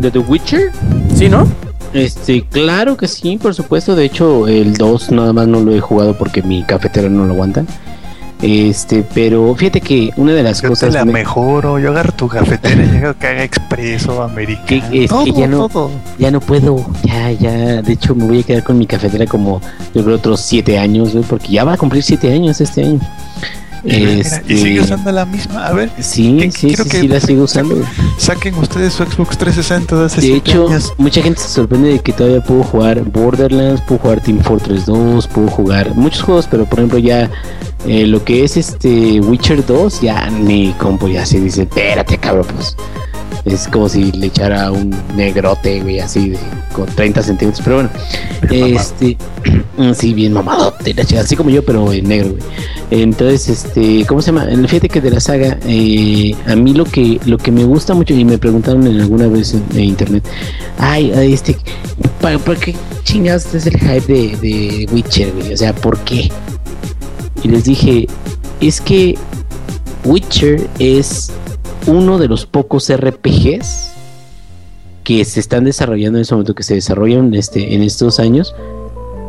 ¿De 0.00 0.10
The 0.10 0.18
Witcher? 0.18 0.70
Sí, 1.14 1.28
¿no? 1.28 1.46
Este, 1.92 2.44
claro 2.44 2.96
que 2.96 3.06
sí, 3.06 3.38
por 3.40 3.54
supuesto. 3.54 3.94
De 3.94 4.04
hecho, 4.04 4.48
el 4.48 4.74
2 4.74 5.12
nada 5.12 5.32
más 5.32 5.46
no 5.46 5.60
lo 5.60 5.74
he 5.74 5.80
jugado 5.80 6.18
porque 6.18 6.42
mi 6.42 6.64
cafetera 6.64 7.08
no 7.08 7.24
lo 7.24 7.34
aguanta. 7.34 7.64
Este, 8.44 9.02
pero 9.14 9.54
fíjate 9.54 9.80
que 9.80 10.10
una 10.18 10.34
de 10.34 10.42
las 10.42 10.60
cosas. 10.60 10.90
Te 10.90 10.98
la 10.98 11.06
mejoro, 11.06 11.78
yo 11.78 11.88
agarro 11.88 12.12
tu 12.12 12.28
cafetera 12.28 12.84
y 12.84 12.88
llego 12.88 13.14
que 13.14 13.26
haga 13.26 13.42
expreso, 13.42 14.22
americano. 14.22 14.84
es 14.92 15.10
que 15.10 15.32
ya 15.32 15.46
no, 15.46 15.70
ya 16.18 16.30
no 16.30 16.40
puedo, 16.40 16.84
ya, 17.04 17.30
ya. 17.30 17.80
De 17.80 17.94
hecho, 17.94 18.14
me 18.14 18.26
voy 18.26 18.40
a 18.40 18.42
quedar 18.42 18.62
con 18.62 18.76
mi 18.76 18.86
cafetera 18.86 19.24
como 19.24 19.62
yo 19.94 20.04
creo 20.04 20.16
otros 20.16 20.42
siete 20.42 20.78
años, 20.78 21.16
porque 21.26 21.52
ya 21.52 21.64
va 21.64 21.72
a 21.72 21.76
cumplir 21.78 22.02
siete 22.02 22.30
años 22.34 22.60
este 22.60 22.84
año. 22.84 23.00
Este... 23.82 24.52
Y 24.52 24.58
sigue 24.58 24.80
usando 24.80 25.10
la 25.10 25.24
misma. 25.24 25.66
A 25.66 25.72
ver, 25.72 25.90
sí, 25.98 26.50
sí, 26.54 26.76
sí, 26.76 26.84
sí, 26.90 27.08
la 27.08 27.20
sigo 27.20 27.44
usando. 27.44 27.76
Saquen 28.18 28.56
ustedes 28.56 28.92
su 28.92 29.04
Xbox 29.04 29.38
360 29.38 29.96
de 29.96 30.04
hace 30.04 30.20
De 30.20 30.36
hecho, 30.36 30.68
mucha 30.98 31.22
gente 31.22 31.40
se 31.40 31.48
sorprende 31.48 31.92
de 31.92 32.00
que 32.00 32.12
todavía 32.12 32.42
puedo 32.42 32.62
jugar 32.62 33.04
Borderlands, 33.04 33.80
puedo 33.82 34.00
jugar 34.00 34.20
Team 34.20 34.40
Fortress 34.40 34.84
2, 34.84 35.28
puedo 35.28 35.48
jugar 35.48 35.94
muchos 35.94 36.22
juegos, 36.22 36.46
pero 36.50 36.66
por 36.66 36.80
ejemplo, 36.80 36.98
ya 36.98 37.30
eh, 37.86 38.06
lo 38.06 38.24
que 38.24 38.44
es 38.44 38.56
este 38.56 39.20
Witcher 39.20 39.64
2, 39.64 40.00
ya 40.00 40.30
ni 40.30 40.72
compo 40.72 41.06
ya 41.06 41.26
se 41.26 41.38
dice, 41.40 41.62
espérate, 41.62 42.16
cabrón, 42.16 42.46
pues. 42.54 42.76
es 43.44 43.68
como 43.68 43.90
si 43.90 44.10
le 44.12 44.28
echara 44.28 44.72
un 44.72 44.94
negrote, 45.14 45.80
güey, 45.82 46.00
así 46.00 46.30
de, 46.30 46.38
con 46.72 46.86
30 46.86 47.22
centímetros. 47.22 47.62
Pero 47.62 47.76
bueno, 47.76 47.90
este, 48.50 49.18
sí, 49.94 50.14
bien 50.14 50.32
mamadote, 50.32 50.94
así 51.18 51.36
como 51.36 51.50
yo, 51.50 51.62
pero 51.62 51.92
en 51.92 52.08
negro, 52.08 52.30
güey. 52.30 52.42
Entonces, 52.90 53.48
este, 53.48 54.06
¿cómo 54.06 54.22
se 54.22 54.32
llama? 54.32 54.46
Fíjate 54.66 54.88
que 54.88 55.02
de 55.02 55.10
la 55.10 55.20
saga, 55.20 55.58
eh, 55.66 56.34
a 56.46 56.56
mí 56.56 56.72
lo 56.72 56.86
que, 56.86 57.20
lo 57.26 57.36
que 57.36 57.50
me 57.50 57.64
gusta 57.64 57.92
mucho, 57.92 58.14
y 58.14 58.24
me 58.24 58.38
preguntaron 58.38 58.86
en 58.86 58.98
alguna 58.98 59.26
vez 59.26 59.54
en, 59.74 59.78
internet, 59.78 60.26
ay, 60.78 61.12
este, 61.34 61.56
¿para, 62.22 62.38
qué 62.38 62.74
chingados 63.02 63.54
es 63.54 63.66
el 63.66 63.78
hype 63.78 64.10
de, 64.10 64.36
de 64.36 64.88
Witcher, 64.90 65.32
güey? 65.32 65.52
O 65.52 65.56
sea, 65.56 65.74
¿por 65.74 65.98
qué? 65.98 66.30
Y 67.44 67.48
les 67.48 67.64
dije, 67.64 68.08
es 68.60 68.80
que 68.80 69.16
Witcher 70.04 70.66
es 70.78 71.30
uno 71.86 72.18
de 72.18 72.26
los 72.26 72.46
pocos 72.46 72.90
RPGs 72.90 73.92
que 75.04 75.22
se 75.26 75.40
están 75.40 75.64
desarrollando 75.64 76.18
en 76.18 76.22
este 76.22 76.34
momento, 76.34 76.54
que 76.54 76.62
se 76.62 76.74
desarrollan 76.74 77.34
este, 77.34 77.74
en 77.74 77.82
estos 77.82 78.18
años, 78.18 78.54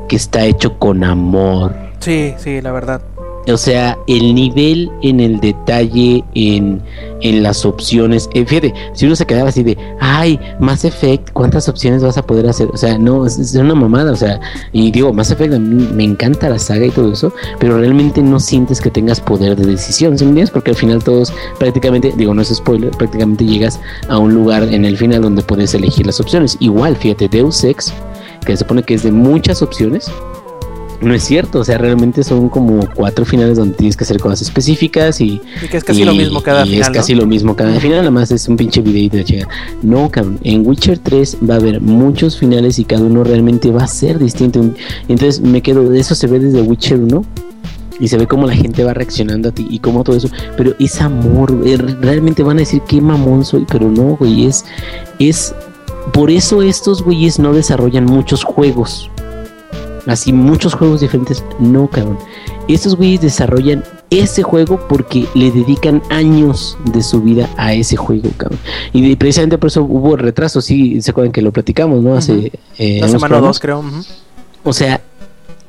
que 0.07 0.15
está 0.15 0.45
hecho 0.45 0.79
con 0.79 1.03
amor. 1.03 1.75
Sí, 1.99 2.33
sí, 2.37 2.61
la 2.61 2.71
verdad. 2.71 3.01
O 3.47 3.57
sea, 3.57 3.97
el 4.07 4.33
nivel 4.33 4.91
en 5.01 5.19
el 5.19 5.39
detalle, 5.39 6.23
en, 6.33 6.81
en 7.21 7.43
las 7.43 7.65
opciones. 7.65 8.27
Eh, 8.33 8.45
fíjate, 8.45 8.73
si 8.93 9.05
uno 9.05 9.15
se 9.15 9.25
quedaba 9.25 9.49
así 9.49 9.61
de, 9.61 9.77
ay, 9.99 10.39
Mass 10.59 10.83
Effect, 10.83 11.31
¿cuántas 11.31 11.69
opciones 11.69 12.03
vas 12.03 12.17
a 12.17 12.25
poder 12.25 12.47
hacer? 12.47 12.69
O 12.73 12.77
sea, 12.77 12.97
no, 12.97 13.25
es, 13.25 13.53
una 13.55 13.75
mamada. 13.75 14.11
O 14.11 14.15
sea, 14.15 14.39
y 14.71 14.91
digo, 14.91 15.13
Mass 15.13 15.31
Effect 15.31 15.53
a 15.53 15.59
mí 15.59 15.87
me 15.93 16.03
encanta 16.03 16.49
la 16.49 16.59
saga 16.59 16.85
y 16.85 16.91
todo 16.91 17.13
eso, 17.13 17.33
pero 17.59 17.77
realmente 17.77 18.21
no 18.21 18.39
sientes 18.39 18.81
que 18.81 18.89
tengas 18.89 19.21
poder 19.21 19.55
de 19.55 19.65
decisión, 19.65 20.17
¿sí 20.17 20.25
entiendes? 20.25 20.51
Porque 20.51 20.71
al 20.71 20.77
final 20.77 21.03
todos 21.03 21.33
prácticamente, 21.59 22.13
digo, 22.17 22.33
no 22.33 22.41
es 22.41 22.49
spoiler, 22.49 22.91
prácticamente 22.91 23.45
llegas 23.45 23.79
a 24.09 24.17
un 24.17 24.33
lugar 24.33 24.63
en 24.63 24.85
el 24.85 24.97
final 24.97 25.21
donde 25.21 25.43
puedes 25.43 25.73
elegir 25.73 26.05
las 26.05 26.19
opciones. 26.19 26.57
Igual, 26.59 26.95
fíjate, 26.95 27.27
Deus 27.27 27.63
Ex, 27.63 27.93
que 28.45 28.53
se 28.53 28.57
supone 28.57 28.83
que 28.83 28.95
es 28.95 29.03
de 29.03 29.11
muchas 29.11 29.61
opciones 29.61 30.09
no 31.05 31.13
es 31.13 31.23
cierto, 31.23 31.59
o 31.59 31.63
sea, 31.63 31.77
realmente 31.77 32.23
son 32.23 32.49
como 32.49 32.89
cuatro 32.93 33.25
finales 33.25 33.57
donde 33.57 33.75
tienes 33.75 33.95
que 33.95 34.03
hacer 34.03 34.19
cosas 34.19 34.41
específicas 34.41 35.21
y, 35.21 35.39
y 35.61 35.67
que 35.67 35.77
es 35.77 35.83
casi 35.83 36.03
lo 36.03 36.13
mismo 36.13 36.41
cada 36.41 36.65
y 36.65 36.79
es 36.79 36.89
casi 36.89 37.13
lo 37.13 37.25
mismo 37.27 37.55
cada 37.55 37.79
final, 37.79 37.99
nada 37.99 38.11
más 38.11 38.31
es 38.31 38.47
un 38.47 38.57
pinche 38.57 38.81
videito 38.81 39.17
de. 39.17 39.45
No, 39.83 40.09
cabrón, 40.09 40.39
en 40.43 40.65
Witcher 40.65 40.97
3 40.97 41.37
va 41.47 41.55
a 41.55 41.57
haber 41.57 41.79
muchos 41.79 42.37
finales 42.37 42.79
y 42.79 42.85
cada 42.85 43.03
uno 43.03 43.23
realmente 43.23 43.71
va 43.71 43.83
a 43.83 43.87
ser 43.87 44.17
distinto. 44.17 44.61
Entonces 45.07 45.41
me 45.41 45.61
quedo, 45.61 45.93
eso 45.93 46.15
se 46.15 46.27
ve 46.27 46.39
desde 46.39 46.61
Witcher 46.61 46.99
1 46.99 47.23
y 47.99 48.07
se 48.07 48.17
ve 48.17 48.27
cómo 48.27 48.47
la 48.47 48.55
gente 48.55 48.83
va 48.83 48.93
reaccionando 48.93 49.49
a 49.49 49.51
ti 49.51 49.67
y 49.69 49.79
cómo 49.79 50.03
todo 50.03 50.15
eso, 50.15 50.29
pero 50.57 50.73
es 50.79 50.99
amor, 51.01 51.61
eh, 51.65 51.77
realmente 51.77 52.41
van 52.43 52.57
a 52.57 52.61
decir 52.61 52.81
qué 52.87 52.99
mamón 52.99 53.45
soy, 53.45 53.65
pero 53.71 53.89
no, 53.89 54.17
güey, 54.17 54.47
es 54.47 54.65
es 55.19 55.53
por 56.13 56.29
eso 56.29 56.61
estos 56.61 57.03
güeyes 57.03 57.39
no 57.39 57.53
desarrollan 57.53 58.05
muchos 58.05 58.43
juegos 58.43 59.09
así 60.07 60.33
muchos 60.33 60.73
juegos 60.73 61.01
diferentes. 61.01 61.43
No, 61.59 61.87
cabrón. 61.87 62.17
Estos 62.67 62.95
güeyes 62.95 63.21
desarrollan 63.21 63.83
ese 64.09 64.43
juego 64.43 64.79
porque 64.87 65.25
le 65.33 65.51
dedican 65.51 66.01
años 66.09 66.77
de 66.91 67.01
su 67.01 67.21
vida 67.21 67.49
a 67.57 67.73
ese 67.73 67.95
juego, 67.95 68.29
cabrón. 68.37 68.59
Y 68.93 69.15
precisamente 69.15 69.57
por 69.57 69.67
eso 69.67 69.83
hubo 69.83 70.15
retraso, 70.15 70.61
sí, 70.61 71.01
se 71.01 71.11
acuerdan 71.11 71.31
que 71.31 71.41
lo 71.41 71.51
platicamos, 71.51 72.01
¿no? 72.01 72.15
Hace 72.15 72.51
eh, 72.77 72.99
la 73.01 73.09
semana 73.09 73.39
dos, 73.39 73.59
creo. 73.59 73.83
O 74.63 74.73
sea, 74.73 75.01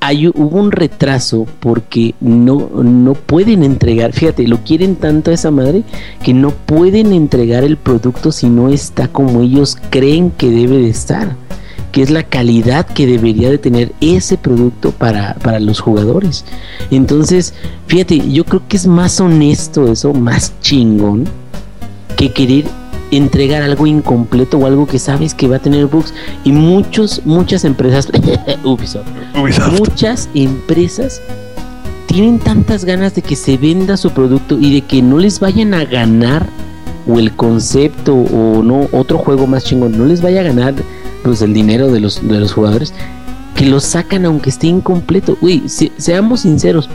hay, 0.00 0.28
hubo 0.28 0.60
un 0.60 0.70
retraso 0.70 1.46
porque 1.60 2.14
no, 2.20 2.70
no 2.82 3.14
pueden 3.14 3.62
entregar, 3.62 4.12
fíjate, 4.12 4.46
lo 4.46 4.58
quieren 4.58 4.96
tanto 4.96 5.30
a 5.30 5.34
esa 5.34 5.50
madre 5.50 5.82
que 6.22 6.32
no 6.32 6.50
pueden 6.50 7.12
entregar 7.12 7.64
el 7.64 7.76
producto 7.76 8.30
si 8.32 8.48
no 8.48 8.68
está 8.68 9.08
como 9.08 9.42
ellos 9.42 9.76
creen 9.90 10.30
que 10.30 10.50
debe 10.50 10.76
de 10.78 10.88
estar 10.88 11.36
que 11.96 12.02
es 12.02 12.10
la 12.10 12.24
calidad 12.24 12.84
que 12.84 13.06
debería 13.06 13.48
de 13.48 13.56
tener 13.56 13.90
ese 14.02 14.36
producto 14.36 14.92
para, 14.92 15.34
los 15.60 15.80
jugadores. 15.80 16.44
Entonces, 16.90 17.54
fíjate, 17.86 18.30
yo 18.30 18.44
creo 18.44 18.60
que 18.68 18.76
es 18.76 18.86
más 18.86 19.18
honesto 19.18 19.90
eso, 19.90 20.12
más 20.12 20.52
chingón, 20.60 21.24
que 22.18 22.34
querer 22.34 22.66
entregar 23.10 23.62
algo 23.62 23.86
incompleto 23.86 24.58
o 24.58 24.66
algo 24.66 24.86
que 24.86 24.98
sabes 24.98 25.32
que 25.32 25.48
va 25.48 25.56
a 25.56 25.58
tener 25.58 25.86
bugs. 25.86 26.12
Y 26.44 26.52
muchos, 26.52 27.22
muchas 27.24 27.64
empresas, 27.64 28.10
Ubisoft, 28.62 29.06
muchas 29.78 30.28
empresas 30.34 31.22
tienen 32.08 32.40
tantas 32.40 32.84
ganas 32.84 33.14
de 33.14 33.22
que 33.22 33.36
se 33.36 33.56
venda 33.56 33.96
su 33.96 34.10
producto 34.10 34.58
y 34.58 34.74
de 34.74 34.82
que 34.82 35.00
no 35.00 35.16
les 35.16 35.40
vayan 35.40 35.72
a 35.72 35.86
ganar 35.86 36.46
o 37.08 37.18
el 37.18 37.34
concepto 37.34 38.14
o 38.14 38.62
no 38.62 38.86
otro 38.92 39.16
juego 39.16 39.46
más 39.46 39.64
chingón 39.64 39.96
no 39.96 40.06
les 40.06 40.20
vaya 40.20 40.40
a 40.40 40.44
ganar 40.44 40.74
pues 41.26 41.42
el 41.42 41.52
dinero 41.52 41.90
de 41.90 41.98
los, 41.98 42.26
de 42.26 42.38
los 42.38 42.52
jugadores, 42.52 42.94
que 43.56 43.66
lo 43.66 43.80
sacan 43.80 44.24
aunque 44.26 44.50
esté 44.50 44.68
incompleto. 44.68 45.36
Uy, 45.40 45.64
seamos 45.68 46.40
sinceros. 46.40 46.88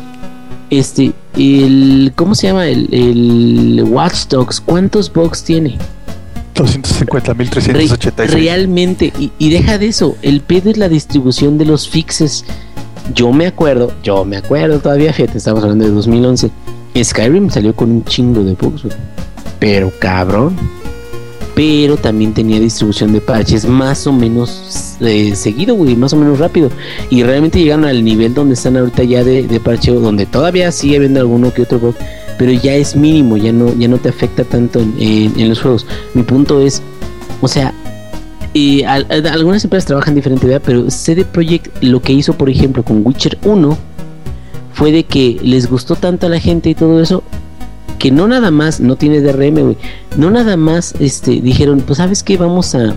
Este, 0.69 1.11
el, 1.35 2.13
¿cómo 2.15 2.33
se 2.33 2.47
llama? 2.47 2.67
El, 2.67 2.87
el 2.93 3.83
Watch 3.83 4.27
Dogs, 4.29 4.61
¿cuántos 4.61 5.11
bugs 5.11 5.43
tiene? 5.43 5.77
250.386. 6.55 8.29
realmente, 8.29 9.11
y, 9.19 9.31
y, 9.37 9.49
deja 9.49 9.77
de 9.77 9.87
eso, 9.87 10.15
el 10.21 10.39
pedo 10.39 10.69
es 10.69 10.77
la 10.77 10.87
distribución 10.87 11.57
de 11.57 11.65
los 11.65 11.89
fixes. 11.89 12.45
Yo 13.13 13.33
me 13.33 13.47
acuerdo, 13.47 13.91
yo 14.01 14.23
me 14.23 14.37
acuerdo 14.37 14.79
todavía, 14.79 15.11
fíjate, 15.11 15.39
estamos 15.39 15.61
hablando 15.61 15.83
de 15.83 15.91
2011. 15.91 16.51
Skyrim 17.03 17.49
salió 17.49 17.75
con 17.75 17.91
un 17.91 18.05
chingo 18.05 18.43
de 18.45 18.53
bugs, 18.53 18.83
pero 19.59 19.91
cabrón 19.99 20.55
pero 21.61 21.95
también 21.95 22.33
tenía 22.33 22.59
distribución 22.59 23.13
de 23.13 23.21
parches 23.21 23.67
más 23.67 24.07
o 24.07 24.11
menos 24.11 24.97
eh, 24.99 25.35
seguido, 25.35 25.75
güey, 25.75 25.95
más 25.95 26.11
o 26.11 26.17
menos 26.17 26.39
rápido. 26.39 26.71
Y 27.11 27.21
realmente 27.21 27.59
llegaron 27.59 27.85
al 27.85 28.03
nivel 28.03 28.33
donde 28.33 28.55
están 28.55 28.77
ahorita 28.77 29.03
ya 29.03 29.23
de, 29.23 29.43
de 29.43 29.59
parcheo, 29.59 29.99
donde 29.99 30.25
todavía 30.25 30.71
sigue 30.71 30.95
habiendo 30.95 31.19
alguno 31.19 31.53
que 31.53 31.61
otro 31.61 31.77
bug, 31.77 31.95
pero 32.39 32.51
ya 32.51 32.73
es 32.73 32.95
mínimo, 32.95 33.37
ya 33.37 33.53
no, 33.53 33.75
ya 33.75 33.87
no 33.87 33.99
te 33.99 34.09
afecta 34.09 34.43
tanto 34.43 34.79
en, 34.79 35.49
los 35.49 35.61
juegos. 35.61 35.85
Mi 36.15 36.23
punto 36.23 36.61
es, 36.61 36.81
o 37.41 37.47
sea, 37.47 37.75
algunas 39.29 39.63
empresas 39.63 39.85
trabajan 39.85 40.15
diferente, 40.15 40.59
pero 40.61 40.89
CD 40.89 41.25
Projekt 41.25 41.83
lo 41.83 42.01
que 42.01 42.13
hizo, 42.13 42.33
por 42.33 42.49
ejemplo, 42.49 42.81
con 42.81 43.05
Witcher 43.05 43.37
1 43.43 43.77
fue 44.73 44.91
de 44.91 45.03
que 45.03 45.37
les 45.43 45.69
gustó 45.69 45.95
tanto 45.95 46.25
a 46.25 46.29
la 46.29 46.39
gente 46.39 46.71
y 46.71 46.73
todo 46.73 46.99
eso 47.03 47.21
que 48.01 48.09
no 48.09 48.27
nada 48.27 48.49
más, 48.49 48.79
no 48.79 48.95
tiene 48.95 49.21
DRM, 49.21 49.61
güey, 49.61 49.77
no 50.17 50.31
nada 50.31 50.57
más 50.57 50.95
este, 50.99 51.39
dijeron, 51.39 51.83
pues 51.85 51.97
sabes 51.97 52.23
que 52.23 52.35
vamos 52.35 52.73
a, 52.73 52.95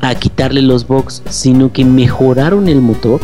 a 0.00 0.16
quitarle 0.16 0.62
los 0.62 0.88
bugs, 0.88 1.22
sino 1.30 1.72
que 1.72 1.84
mejoraron 1.84 2.68
el 2.68 2.80
motor, 2.80 3.20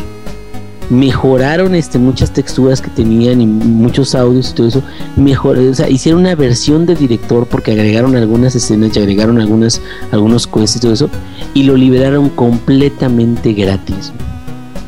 mejoraron 0.89 1.75
este, 1.75 1.99
muchas 1.99 2.31
texturas 2.31 2.81
que 2.81 2.89
tenían 2.89 3.41
y 3.41 3.47
muchos 3.47 4.15
audios 4.15 4.51
y 4.51 4.53
todo 4.53 4.67
eso, 4.69 4.81
mejor, 5.17 5.57
o 5.57 5.75
sea, 5.75 5.89
hicieron 5.89 6.21
una 6.21 6.35
versión 6.35 6.85
de 6.85 6.95
director 6.95 7.45
porque 7.47 7.73
agregaron 7.73 8.15
algunas 8.15 8.55
escenas 8.55 8.95
y 8.95 8.99
agregaron 8.99 9.41
algunas, 9.41 9.81
algunos 10.13 10.47
quests 10.47 10.77
y 10.77 10.79
todo 10.79 10.93
eso, 10.93 11.09
y 11.53 11.63
lo 11.63 11.75
liberaron 11.75 12.29
completamente 12.29 13.51
gratis. 13.51 14.13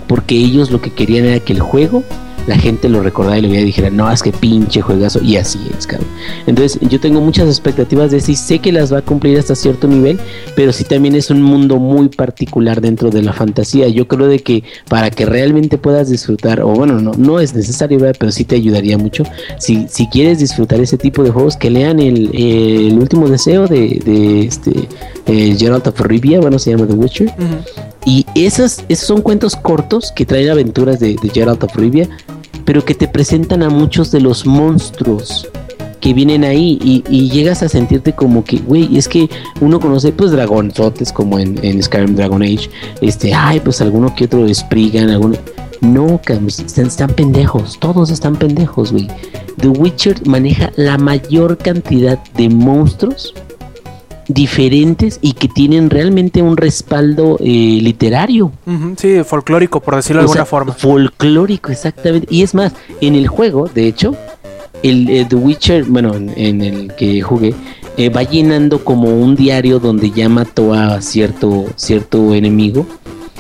Porque 0.07 0.35
ellos 0.35 0.71
lo 0.71 0.79
que 0.79 0.93
querían 0.93 1.25
era 1.25 1.41
que 1.41 1.51
el 1.51 1.59
juego 1.59 2.05
la 2.47 2.57
gente 2.57 2.89
lo 2.89 3.01
recordara 3.01 3.37
y 3.37 3.41
le 3.41 3.57
a 3.57 3.63
dijera, 3.63 3.89
no, 3.89 4.11
es 4.11 4.23
que 4.23 4.31
pinche 4.31 4.81
juegazo, 4.81 5.21
y 5.21 5.37
así 5.37 5.59
es, 5.77 5.85
cabrón. 5.85 6.07
Entonces, 6.47 6.79
yo 6.89 6.99
tengo 6.99 7.21
muchas 7.21 7.47
expectativas 7.47 8.11
de 8.11 8.17
y 8.17 8.35
sé 8.35 8.59
que 8.59 8.71
las 8.71 8.93
va 8.93 8.99
a 8.99 9.01
cumplir 9.01 9.37
hasta 9.39 9.55
cierto 9.55 9.87
nivel, 9.87 10.19
pero 10.55 10.71
sí 10.71 10.83
también 10.83 11.15
es 11.15 11.29
un 11.29 11.41
mundo 11.41 11.77
muy 11.77 12.09
particular 12.09 12.81
dentro 12.81 13.09
de 13.09 13.21
la 13.21 13.33
fantasía. 13.33 13.87
Yo 13.87 14.07
creo 14.07 14.27
de 14.27 14.39
que 14.39 14.63
para 14.87 15.09
que 15.09 15.25
realmente 15.25 15.77
puedas 15.77 16.09
disfrutar, 16.09 16.61
o 16.61 16.67
bueno, 16.67 16.99
no, 17.01 17.11
no 17.17 17.39
es 17.39 17.53
necesario, 17.53 17.99
pero 18.17 18.31
sí 18.31 18.45
te 18.45 18.55
ayudaría 18.55 18.97
mucho. 18.97 19.23
Si, 19.57 19.87
si 19.89 20.07
quieres 20.07 20.39
disfrutar 20.39 20.79
ese 20.79 20.97
tipo 20.97 21.23
de 21.23 21.31
juegos, 21.31 21.57
que 21.57 21.69
lean 21.69 21.99
el, 21.99 22.29
el 22.35 22.97
último 22.97 23.27
deseo 23.27 23.67
de, 23.67 24.01
de 24.03 24.41
este 24.41 24.87
eh, 25.25 25.55
Geralt 25.57 25.87
of 25.87 25.99
Rivia, 26.01 26.39
bueno, 26.39 26.59
se 26.59 26.71
llama 26.71 26.87
The 26.87 26.93
Witcher. 26.93 27.33
Y 28.05 28.25
esos, 28.35 28.83
esos 28.89 29.07
son 29.07 29.21
cuentos 29.21 29.55
cortos 29.55 30.11
que 30.15 30.25
traen 30.25 30.49
aventuras 30.49 30.99
de, 30.99 31.15
de 31.21 31.29
Geralt 31.29 31.63
of 31.63 31.75
Rivia, 31.75 32.09
pero 32.65 32.83
que 32.83 32.95
te 32.95 33.07
presentan 33.07 33.63
a 33.63 33.69
muchos 33.69 34.11
de 34.11 34.21
los 34.21 34.45
monstruos 34.45 35.47
que 36.01 36.13
vienen 36.13 36.43
ahí 36.43 36.79
y, 36.83 37.29
llegas 37.29 37.61
a 37.63 37.69
sentirte 37.69 38.13
como 38.13 38.43
que, 38.43 38.57
güey, 38.57 38.97
es 38.97 39.07
que 39.07 39.29
uno 39.61 39.79
conoce 39.79 40.11
pues 40.11 40.31
dragonzotes 40.31 41.13
como 41.13 41.39
en, 41.39 41.63
en, 41.63 41.81
Skyrim 41.81 42.15
Dragon 42.15 42.41
Age, 42.41 42.69
este, 43.01 43.33
ay, 43.33 43.59
pues 43.59 43.79
alguno 43.81 44.13
que 44.13 44.25
otro 44.25 44.51
Spriggan, 44.53 45.09
alguno... 45.09 45.37
No, 45.79 46.21
están, 46.47 46.87
están 46.87 47.09
pendejos, 47.09 47.79
todos 47.79 48.11
están 48.11 48.35
pendejos, 48.35 48.91
güey. 48.91 49.07
The 49.57 49.67
Witcher 49.67 50.27
maneja 50.27 50.71
la 50.75 50.97
mayor 50.99 51.57
cantidad 51.57 52.19
de 52.35 52.49
monstruos 52.49 53.33
diferentes 54.27 55.19
y 55.21 55.33
que 55.33 55.47
tienen 55.47 55.89
realmente 55.89 56.41
un 56.41 56.57
respaldo 56.57 57.37
eh, 57.39 57.79
literario. 57.81 58.51
sí, 58.97 59.23
folclórico, 59.23 59.79
por 59.79 59.95
decirlo 59.95 60.21
de 60.21 60.25
alguna 60.25 60.45
forma. 60.45 60.73
Folclórico, 60.73 61.71
exactamente. 61.71 62.27
Y 62.29 62.43
es 62.43 62.53
más, 62.53 62.73
en 63.01 63.15
el 63.15 63.27
juego, 63.27 63.69
de 63.73 63.87
hecho, 63.87 64.15
el, 64.83 65.27
The 65.27 65.35
Witcher, 65.35 65.83
bueno, 65.85 66.15
en, 66.15 66.61
el 66.61 66.93
que 66.95 67.21
jugué, 67.21 67.53
eh, 67.97 68.09
va 68.09 68.23
llenando 68.23 68.83
como 68.83 69.15
un 69.15 69.35
diario 69.35 69.79
donde 69.79 70.11
ya 70.11 70.29
mató 70.29 70.73
a 70.73 71.01
cierto, 71.01 71.65
cierto 71.75 72.33
enemigo. 72.33 72.85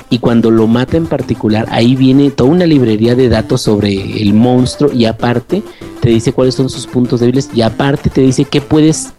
Y 0.09 0.19
cuando 0.19 0.51
lo 0.51 0.67
mata 0.67 0.97
en 0.97 1.05
particular, 1.05 1.65
ahí 1.69 1.95
viene 1.95 2.31
toda 2.31 2.49
una 2.49 2.65
librería 2.65 3.15
de 3.15 3.29
datos 3.29 3.61
sobre 3.61 4.21
el 4.21 4.33
monstruo 4.33 4.91
y 4.91 5.05
aparte 5.05 5.63
te 6.01 6.09
dice 6.09 6.33
cuáles 6.33 6.53
son 6.53 6.69
sus 6.69 6.85
puntos 6.85 7.21
débiles 7.21 7.49
y 7.53 7.61
aparte 7.61 8.09
te 8.09 8.19
dice 8.19 8.43
qué 8.43 8.59
puedes 8.59 9.13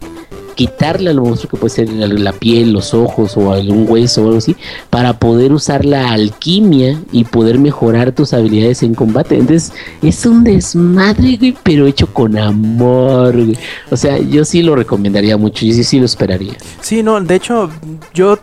quitarle 0.55 1.09
al 1.09 1.19
monstruo 1.19 1.49
que 1.49 1.57
puede 1.57 1.73
ser 1.73 1.89
la, 1.89 2.33
piel, 2.33 2.71
los 2.71 2.93
ojos 2.93 3.35
o 3.37 3.51
algún 3.51 3.85
hueso 3.89 4.23
o 4.23 4.25
algo 4.27 4.37
así, 4.37 4.55
para 4.89 5.19
poder 5.19 5.53
usar 5.53 5.85
la 5.85 6.11
alquimia 6.11 7.01
y 7.11 7.23
poder 7.25 7.59
mejorar 7.59 8.11
tus 8.11 8.33
habilidades 8.33 8.83
en 8.83 8.95
combate. 8.95 9.35
Entonces, 9.35 9.73
es 10.01 10.25
un 10.25 10.43
desmadre, 10.43 11.37
güey, 11.37 11.55
pero 11.63 11.87
hecho 11.87 12.07
con 12.07 12.37
amor, 12.37 13.35
O 13.89 13.97
sea, 13.97 14.17
yo 14.19 14.45
sí 14.45 14.61
lo 14.61 14.75
recomendaría 14.75 15.37
mucho, 15.37 15.65
yo 15.65 15.73
sí, 15.73 15.83
sí 15.83 15.99
lo 15.99 16.05
esperaría. 16.05 16.53
Sí, 16.81 17.03
no, 17.03 17.19
de 17.19 17.35
hecho, 17.35 17.69
yo 18.13 18.37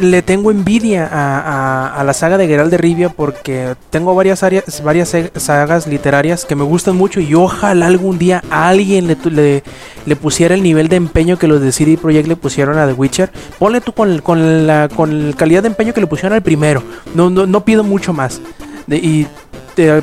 le 0.00 0.22
tengo 0.22 0.50
envidia 0.50 1.08
a, 1.10 2.02
la 2.04 2.12
saga 2.12 2.38
de 2.38 2.46
Geralt 2.46 2.70
de 2.70 2.78
Rivia 2.78 3.08
porque 3.08 3.74
tengo 3.90 4.14
varias 4.14 4.42
áreas, 4.42 4.82
varias 4.82 5.14
sagas 5.36 5.86
literarias 5.86 6.44
que 6.44 6.54
me 6.54 6.64
gustan 6.64 6.96
mucho 6.96 7.20
y 7.20 7.34
ojalá 7.34 7.86
algún 7.86 8.18
día 8.18 8.42
a 8.50 8.68
alguien 8.68 9.06
le, 9.06 9.62
le, 10.04 10.16
pusiera 10.16 10.54
el 10.54 10.62
nivel 10.62 10.88
de 10.88 10.96
empeño 10.96 11.38
que 11.38 11.46
los 11.46 11.60
de 11.60 11.72
CD 11.72 11.96
Projekt 11.96 12.28
le 12.28 12.36
pusieron 12.36 12.78
a 12.78 12.86
The 12.86 12.92
Witcher. 12.92 13.30
Ponle 13.58 13.80
tú 13.80 13.92
con, 13.92 14.18
con, 14.18 14.66
la, 14.66 14.88
con 14.88 15.32
calidad 15.32 15.62
de 15.62 15.68
empeño 15.68 15.94
que 15.94 16.00
le 16.00 16.06
pusieron 16.06 16.34
al 16.34 16.42
primero. 16.42 16.82
No, 17.14 17.30
no, 17.30 17.46
no 17.46 17.64
pido 17.64 17.82
mucho 17.82 18.12
más. 18.12 18.40
y 18.88 19.26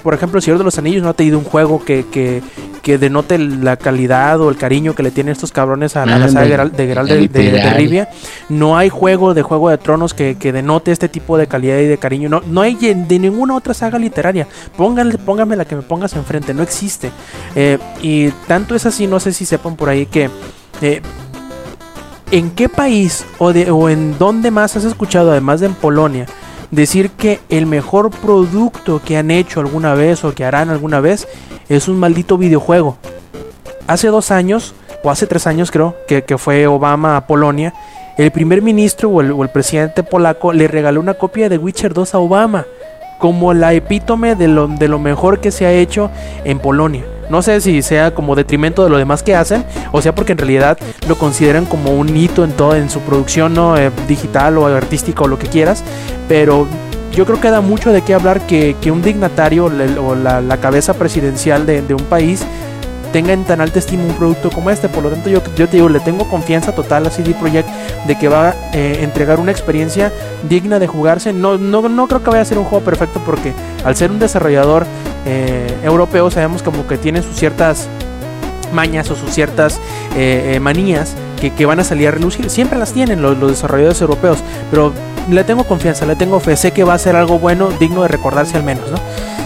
por 0.04 0.14
ejemplo, 0.14 0.38
El 0.38 0.44
Señor 0.44 0.60
de 0.60 0.64
los 0.66 0.78
Anillos 0.78 1.02
no 1.02 1.10
ha 1.10 1.14
tenido 1.14 1.40
un 1.40 1.46
juego 1.46 1.84
que, 1.84 2.06
que, 2.06 2.44
que 2.84 2.98
denote 2.98 3.38
la 3.40 3.78
calidad 3.78 4.42
o 4.42 4.50
el 4.50 4.58
cariño 4.58 4.94
que 4.94 5.04
le 5.04 5.10
tienen 5.10 5.32
estos 5.32 5.54
cabrones 5.54 5.96
a, 5.96 6.06
la 6.06 6.28
saga 6.28 6.66
de 6.66 6.86
Geralt 6.86 7.10
de, 7.10 7.74
Rivia. 7.78 8.10
No 8.50 8.78
hay 8.78 8.90
juego 8.90 9.34
de 9.34 9.42
Juego 9.42 9.70
de 9.70 9.78
Tronos 9.78 10.14
que, 10.14 10.36
denote 10.36 10.92
este 10.92 11.08
tipo 11.08 11.38
de 11.38 11.48
calidad 11.48 11.78
y 11.78 11.86
de 11.86 11.98
cariño. 11.98 12.28
No, 12.28 12.42
no 12.46 12.62
hay 12.62 12.76
de 12.76 13.20
ninguna 13.20 13.56
otra 13.56 13.74
saga 13.74 13.98
literaria. 13.98 14.48
Pónganle, 14.76 15.18
póngame 15.18 15.56
la 15.56 15.64
que 15.64 15.78
me 15.78 15.82
pongas 15.82 16.14
enfrente. 16.14 16.54
No 16.54 16.62
existe. 16.62 17.10
Eh, 17.56 17.80
y 18.02 18.32
tanto 18.48 18.76
es 18.76 18.86
así, 18.86 19.08
no 19.08 19.22
sé 19.22 19.32
si 19.32 19.46
sepan 19.46 19.78
por 19.78 19.88
ahí 19.88 20.06
que... 20.06 20.30
Eh, 20.82 21.02
¿En 22.32 22.52
qué 22.52 22.68
país 22.68 23.26
o, 23.38 23.54
de, 23.54 23.72
o 23.72 23.90
en 23.90 24.18
dónde 24.18 24.50
más 24.52 24.76
has 24.76 24.84
escuchado, 24.84 25.32
además 25.32 25.60
de 25.60 25.68
en 25.68 25.76
Polonia, 25.76 26.26
decir 26.76 27.12
que 27.12 27.40
el 27.50 27.66
mejor 27.66 28.10
producto 28.10 29.02
que 29.04 29.18
han 29.18 29.32
hecho 29.32 29.60
alguna 29.60 29.94
vez 29.94 30.24
o 30.24 30.34
que 30.34 30.44
harán 30.44 30.70
alguna 30.70 31.00
vez 31.00 31.28
es 31.70 31.88
un 31.88 32.00
maldito 32.00 32.38
videojuego. 32.38 32.98
Hace 33.88 34.08
dos 34.08 34.32
años, 34.32 34.74
o 35.04 35.12
hace 35.12 35.28
tres 35.28 35.46
años 35.46 35.72
creo, 35.72 35.96
que, 36.08 36.38
fue 36.38 36.66
Obama 36.68 37.18
a 37.18 37.28
Polonia, 37.28 37.74
el 38.18 38.32
primer 38.32 38.62
ministro 38.62 39.10
o 39.10 39.22
el, 39.22 39.50
presidente 39.50 40.04
polaco 40.04 40.54
le 40.54 40.68
regaló 40.68 41.00
una 41.00 41.16
copia 41.16 41.50
de 41.50 41.58
Witcher 41.58 41.94
2 41.94 42.16
a 42.16 42.20
Obama, 42.20 42.66
como 43.20 43.54
la 43.54 43.74
epítome 43.74 44.36
de 44.36 44.48
lo, 44.48 44.68
de 44.68 44.88
lo 44.88 45.00
mejor 45.00 45.40
que 45.40 45.52
se 45.52 45.66
ha 45.66 45.72
hecho 45.72 46.10
en 46.44 46.60
Polonia. 46.60 47.04
No 47.30 47.42
sé 47.42 47.62
si 47.62 47.82
sea 47.82 48.14
como 48.14 48.36
detrimento 48.36 48.84
de 48.84 48.90
lo 48.90 48.98
demás 48.98 49.24
que 49.24 49.36
hacen, 49.36 49.66
o 49.92 50.02
sea 50.02 50.14
porque 50.14 50.34
en 50.34 50.38
realidad 50.38 50.78
lo 51.08 51.18
consideran 51.18 51.66
como 51.66 51.92
un 51.92 52.16
hito 52.16 52.44
en 52.44 52.52
todo, 52.52 52.76
en 52.76 52.90
su 52.90 53.00
producción 53.02 53.54
¿no? 53.54 53.78
Eh, 53.78 53.92
digital 54.08 54.58
o 54.58 54.68
artística 54.68 55.24
o 55.24 55.28
lo 55.28 55.40
que 55.40 55.48
quieras, 55.48 55.84
pero 56.28 56.68
yo 57.14 57.26
creo 57.26 57.40
que 57.40 57.50
da 57.52 57.62
mucho 57.62 57.92
de 57.92 58.02
qué 58.02 58.14
hablar 58.14 58.42
que, 58.42 58.76
un 58.92 59.02
dignatario 59.02 59.66
o 59.66 60.16
la, 60.16 60.58
cabeza 60.58 60.96
presidencial 60.96 61.66
de, 61.66 61.94
un 61.94 62.04
país 62.06 62.44
tenga 63.12 63.34
en 63.34 63.44
tan 63.44 63.62
alta 63.62 63.78
estima 63.78 64.04
un 64.04 64.16
producto 64.16 64.50
como 64.50 64.72
este. 64.72 64.90
Por 64.90 65.04
lo 65.04 65.12
tanto, 65.12 65.30
yo, 65.30 65.42
yo 65.56 65.70
te 65.70 65.78
digo, 65.78 65.90
le 65.90 66.00
tengo 66.00 66.28
confianza 66.28 66.74
total 66.74 67.06
a 67.06 67.12
CD 67.12 67.36
Projekt 67.36 67.70
de 68.08 68.18
que 68.18 68.28
va 68.28 68.50
a 68.50 68.56
eh, 68.74 69.04
entregar 69.04 69.40
una 69.40 69.52
experiencia 69.52 70.12
digna 70.50 70.80
de 70.80 70.88
jugarse. 70.88 71.32
No, 71.32 71.60
no, 71.60 71.88
no 71.88 72.08
creo 72.08 72.24
que 72.24 72.32
vaya 72.32 72.42
a 72.42 72.46
ser 72.46 72.58
un 72.58 72.66
juego 72.66 72.84
perfecto 72.84 73.22
porque 73.24 73.54
al 73.86 73.96
ser 73.96 74.10
un 74.10 74.18
desarrollador 74.18 74.88
eh, 75.26 75.76
europeo 75.84 76.30
sabemos 76.32 76.64
como 76.64 76.88
que 76.88 76.98
tiene 76.98 77.22
sus 77.22 77.36
ciertas 77.36 77.88
mañas 78.74 79.10
o 79.12 79.16
sus 79.16 79.32
ciertas 79.32 79.80
eh, 80.16 80.60
manías 80.62 81.16
que, 81.58 81.66
van 81.66 81.80
a 81.80 81.84
salir 81.84 82.08
a 82.08 82.12
relucir. 82.12 82.50
Siempre 82.50 82.80
las 82.80 82.94
tienen 82.94 83.22
los, 83.22 83.38
los 83.38 83.52
desarrolladores 83.52 84.00
europeos, 84.02 84.40
pero 84.72 84.94
le 85.30 85.44
tengo 85.44 85.64
confianza, 85.66 86.06
le 86.06 86.16
tengo 86.16 86.40
fe, 86.40 86.56
sé 86.56 86.72
que 86.72 86.84
va 86.84 86.94
a 86.94 86.98
ser 86.98 87.16
algo 87.16 87.40
bueno, 87.40 87.70
digno 87.80 88.02
de 88.04 88.08
recordarse 88.08 88.58
al 88.58 88.64
menos, 88.64 88.90
¿no? 88.92 88.98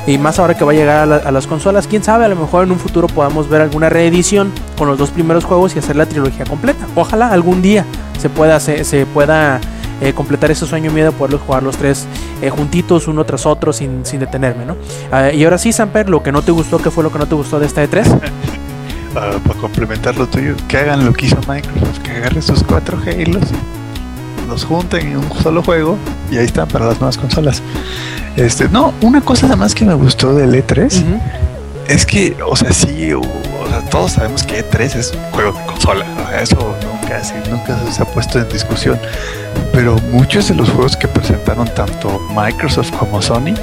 Y 0.07 0.17
más 0.17 0.39
ahora 0.39 0.55
que 0.55 0.63
va 0.63 0.71
a 0.71 0.75
llegar 0.75 1.11
a, 1.11 1.31
las 1.31 1.47
consolas, 1.47 1.85
quién 1.85 2.01
sabe, 2.01 2.23
a 2.23 2.27
lo 2.29 2.37
mejor 2.37 2.63
en 2.63 2.71
un 2.71 2.79
futuro 2.79 3.07
podamos 3.07 3.49
ver 3.49 3.59
alguna 3.59 3.89
reedición 3.89 4.53
con 4.77 4.87
los 4.87 4.97
dos 4.97 5.09
primeros 5.09 5.43
juegos 5.43 5.75
y 5.75 5.79
hacer 5.79 5.97
la 5.97 6.05
trilogía 6.05 6.45
completa. 6.45 6.87
Ojalá 6.95 7.27
algún 7.27 7.61
día 7.61 7.83
se 8.17 8.29
pueda, 8.29 8.61
se, 8.61 9.05
pueda 9.07 9.59
eh, 10.01 10.13
completar 10.13 10.51
ese 10.51 10.65
sueño 10.65 10.91
mío 10.91 11.05
de 11.05 11.11
poderlos 11.11 11.41
jugar 11.41 11.63
los 11.63 11.77
tres 11.77 12.05
eh, 12.41 12.49
juntitos, 12.49 13.07
uno 13.07 13.23
tras 13.25 13.45
otro, 13.45 13.73
sin, 13.73 14.05
sin 14.05 14.19
detenerme, 14.19 14.65
¿no? 14.65 14.75
Ah, 15.11 15.31
y 15.31 15.43
ahora 15.43 15.57
sí, 15.57 15.71
Samper, 15.71 16.09
lo 16.09 16.23
que 16.23 16.31
no 16.31 16.41
te 16.41 16.51
gustó, 16.51 16.77
¿qué 16.79 16.91
fue 16.91 17.03
lo 17.03 17.11
que 17.11 17.19
no 17.19 17.27
te 17.27 17.35
gustó 17.35 17.59
de 17.59 17.65
esta 17.65 17.83
E3? 17.83 18.19
para 19.13 19.39
complementar 19.59 20.15
lo 20.15 20.27
tuyo, 20.27 20.55
que 20.67 20.77
hagan 20.77 21.05
lo 21.05 21.13
que 21.13 21.25
hizo 21.25 21.37
Microsoft, 21.47 21.99
que 22.03 22.11
agarren 22.11 22.41
sus 22.41 22.63
cuatro 22.63 22.99
Halos 22.99 23.51
los 24.47 24.63
junten 24.63 25.07
en 25.07 25.17
un 25.17 25.31
solo 25.43 25.61
juego 25.61 25.97
y 26.31 26.37
ahí 26.37 26.45
están 26.45 26.67
para 26.67 26.85
las 26.85 26.99
nuevas 26.99 27.17
consolas. 27.17 27.61
Este, 28.35 28.69
no, 28.69 28.93
una 29.01 29.21
cosa 29.21 29.47
además 29.47 29.75
que 29.75 29.85
me 29.85 29.93
gustó 29.93 30.33
del 30.33 30.53
E3 30.53 31.19
es 31.87 32.05
que, 32.05 32.37
o 32.45 32.55
sea, 32.55 32.71
sí, 32.71 33.13
o, 33.13 33.21
sea, 33.69 33.81
todos 33.89 34.13
sabemos 34.13 34.43
que 34.43 34.63
E3 34.63 34.95
es 34.95 35.11
un 35.11 35.31
juego 35.31 35.51
de 35.57 35.65
consola, 35.65 36.05
eso 36.41 36.75
nunca, 37.49 37.75
nunca 37.75 37.91
se 37.91 38.01
ha 38.01 38.05
puesto 38.05 38.39
en 38.39 38.49
discusión, 38.49 38.99
pero 39.71 39.97
muchos 40.11 40.47
de 40.49 40.55
los 40.55 40.69
juegos 40.69 40.97
que 40.97 41.07
presentaron 41.07 41.67
tanto 41.73 42.19
Microsoft 42.35 42.91
como 42.91 43.21
Sony, 43.21 43.53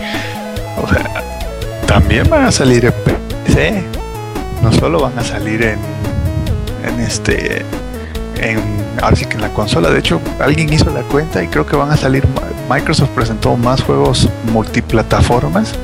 o 0.82 0.88
sea, 0.88 1.22
también 1.86 2.28
van 2.28 2.46
a 2.46 2.52
salir 2.52 2.86
en 2.86 2.92
PC, 3.44 3.82
no 4.62 4.72
solo 4.72 5.00
van 5.00 5.18
a 5.18 5.24
salir 5.24 5.62
en, 5.62 5.78
en 6.84 7.00
este 7.00 7.64
en, 8.38 8.58
ahora 9.02 9.16
sí 9.16 9.26
que 9.26 9.34
en 9.34 9.42
la 9.42 9.50
consola. 9.50 9.90
De 9.90 9.98
hecho, 9.98 10.20
alguien 10.40 10.72
hizo 10.72 10.90
la 10.90 11.02
cuenta 11.02 11.42
y 11.42 11.48
creo 11.48 11.66
que 11.66 11.76
van 11.76 11.90
a 11.90 11.96
salir. 11.96 12.24
Microsoft 12.68 13.10
presentó 13.10 13.56
más 13.56 13.82
juegos 13.82 14.28
multiplataformas 14.52 15.74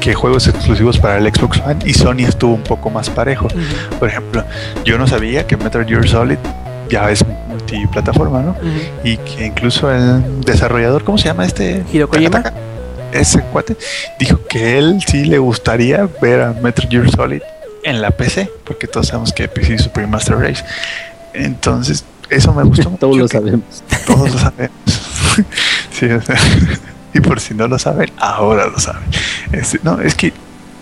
que 0.00 0.14
juegos 0.14 0.46
exclusivos 0.46 0.98
para 0.98 1.18
el 1.18 1.32
Xbox 1.32 1.60
One 1.60 1.78
y 1.84 1.94
Sony 1.94 2.24
estuvo 2.26 2.54
un 2.54 2.62
poco 2.62 2.90
más 2.90 3.10
parejo. 3.10 3.48
Por 3.98 4.08
ejemplo, 4.08 4.44
yo 4.84 4.98
no 4.98 5.06
sabía 5.06 5.46
que 5.46 5.56
Metal 5.56 5.84
Gear 5.84 6.08
Solid 6.08 6.38
ya 6.88 7.10
es 7.10 7.24
multiplataforma, 7.48 8.42
¿no? 8.42 8.56
Y 9.04 9.16
que 9.18 9.46
incluso 9.46 9.90
el 9.90 10.40
desarrollador, 10.42 11.04
¿cómo 11.04 11.18
se 11.18 11.26
llama 11.26 11.44
este? 11.44 11.84
Kojima. 12.08 12.42
Ese 13.12 13.40
cuate 13.40 13.76
dijo 14.18 14.40
que 14.48 14.78
él 14.78 15.02
sí 15.06 15.24
le 15.24 15.38
gustaría 15.38 16.08
ver 16.20 16.42
a 16.42 16.52
Metal 16.52 16.86
Gear 16.90 17.10
Solid 17.10 17.40
en 17.84 18.02
la 18.02 18.10
PC, 18.10 18.50
porque 18.64 18.86
todos 18.86 19.08
sabemos 19.08 19.32
que 19.32 19.48
PC 19.48 19.78
Super 19.78 20.06
Master 20.06 20.36
Race. 20.36 20.62
Entonces, 21.32 22.04
eso 22.28 22.52
me 22.52 22.64
gustó 22.64 22.90
mucho. 22.90 23.00
todos 23.00 23.16
lo 23.16 23.28
sabemos. 23.28 23.82
Todos 24.06 24.32
lo 24.32 24.38
sabemos. 24.38 24.72
sí, 25.90 26.06
o 26.06 26.20
sea, 26.20 26.36
y 27.14 27.20
por 27.20 27.40
si 27.40 27.54
no 27.54 27.66
lo 27.66 27.78
saben, 27.78 28.10
ahora 28.18 28.66
lo 28.66 28.78
saben. 28.78 29.04
Este, 29.52 29.80
no, 29.82 30.00
es 30.00 30.14
que 30.14 30.32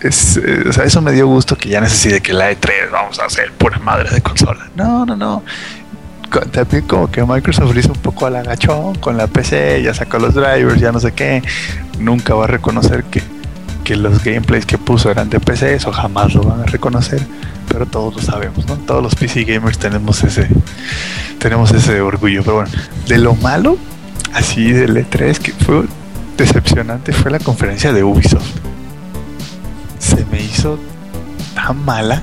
es, 0.01 0.37
eh, 0.37 0.65
o 0.69 0.73
sea, 0.73 0.83
eso 0.83 1.01
me 1.01 1.11
dio 1.11 1.27
gusto 1.27 1.55
que 1.55 1.69
ya 1.69 1.81
necesite 1.81 2.21
que 2.21 2.33
la 2.33 2.51
E3 2.51 2.91
vamos 2.91 3.19
a 3.19 3.25
hacer 3.25 3.51
pura 3.53 3.79
madre 3.79 4.09
de 4.11 4.21
consola. 4.21 4.69
No, 4.75 5.05
no, 5.05 5.15
no. 5.15 5.43
También 6.51 6.85
como 6.85 7.09
que 7.09 7.23
Microsoft 7.23 7.75
hizo 7.77 7.93
un 7.93 7.99
poco 7.99 8.25
al 8.25 8.35
agachón 8.35 8.95
con 8.95 9.17
la 9.17 9.27
PC, 9.27 9.81
ya 9.83 9.93
sacó 9.93 10.19
los 10.19 10.33
drivers, 10.33 10.79
ya 10.79 10.91
no 10.91 10.99
sé 10.99 11.13
qué. 11.13 11.41
Nunca 11.99 12.33
va 12.35 12.45
a 12.45 12.47
reconocer 12.47 13.03
que, 13.05 13.21
que 13.83 13.95
los 13.95 14.23
gameplays 14.23 14.65
que 14.65 14.77
puso 14.77 15.09
eran 15.09 15.29
de 15.29 15.39
PC, 15.39 15.75
eso 15.75 15.91
jamás 15.91 16.33
lo 16.33 16.43
van 16.43 16.61
a 16.61 16.65
reconocer 16.65 17.21
pero 17.67 17.85
todos 17.85 18.15
lo 18.15 18.21
sabemos, 18.21 18.65
¿no? 18.65 18.75
Todos 18.77 19.03
los 19.03 19.15
PC 19.15 19.43
gamers 19.43 19.77
tenemos 19.77 20.23
ese, 20.23 20.47
tenemos 21.39 21.71
ese 21.71 22.01
orgullo. 22.01 22.41
Pero 22.43 22.55
bueno, 22.55 22.71
de 23.07 23.17
lo 23.17 23.35
malo, 23.35 23.77
así 24.33 24.71
del 24.71 24.95
E3, 24.95 25.37
que 25.37 25.51
fue 25.51 25.83
decepcionante, 26.37 27.13
fue 27.13 27.31
la 27.31 27.39
conferencia 27.39 27.93
de 27.93 28.03
Ubisoft. 28.03 28.49
Se 29.99 30.25
me 30.31 30.41
hizo 30.41 30.79
tan 31.53 31.83
mala, 31.83 32.21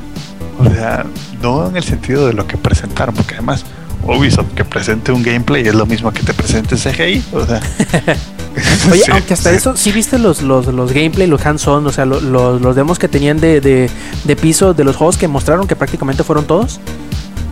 o 0.59 0.69
sea, 0.71 1.05
no 1.43 1.69
en 1.69 1.77
el 1.77 1.85
sentido 1.85 2.27
de 2.27 2.33
lo 2.33 2.47
que 2.47 2.57
presentaron, 2.57 3.15
porque 3.15 3.35
además 3.35 3.65
Ubisoft 4.07 4.53
que 4.55 4.65
presente 4.65 5.13
un 5.13 5.23
gameplay 5.23 5.67
es 5.67 5.75
lo 5.75 5.87
mismo 5.87 6.13
que 6.13 6.23
te 6.23 6.35
presente 6.35 6.77
CGI, 6.77 7.25
o 7.33 7.47
sea. 7.47 7.61
Oye, 8.91 9.03
aunque 9.11 9.35
hasta 9.35 9.53
eso, 9.53 9.77
¿sí 9.77 9.93
viste 9.93 10.19
los, 10.19 10.43
los, 10.43 10.67
los 10.67 10.93
gameplay, 10.93 11.27
los 11.27 11.45
hands-on, 11.45 11.87
o 11.87 11.93
sea, 11.93 12.05
los, 12.05 12.23
los, 12.23 12.77
demos 12.77 12.99
que 12.99 13.09
tenían 13.09 13.41
de, 13.41 13.61
de, 13.61 14.37
piso 14.37 14.75
de 14.75 14.85
los 14.85 14.97
juegos 14.97 15.17
que 15.17 15.29
mostraron 15.29 15.67
que 15.67 15.77
prácticamente 15.77 16.23
fueron 16.25 16.47
todos? 16.47 16.81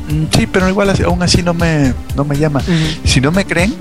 Mm, 0.08 0.36
sí, 0.36 0.46
pero 0.46 0.68
igual 0.68 0.92
aún 1.04 1.22
así 1.22 1.42
no 1.42 1.54
me, 1.54 1.94
no 2.16 2.24
me 2.24 2.36
llama. 2.36 2.62
Si 3.04 3.20
no 3.20 3.32
me 3.32 3.44
creen, 3.44 3.74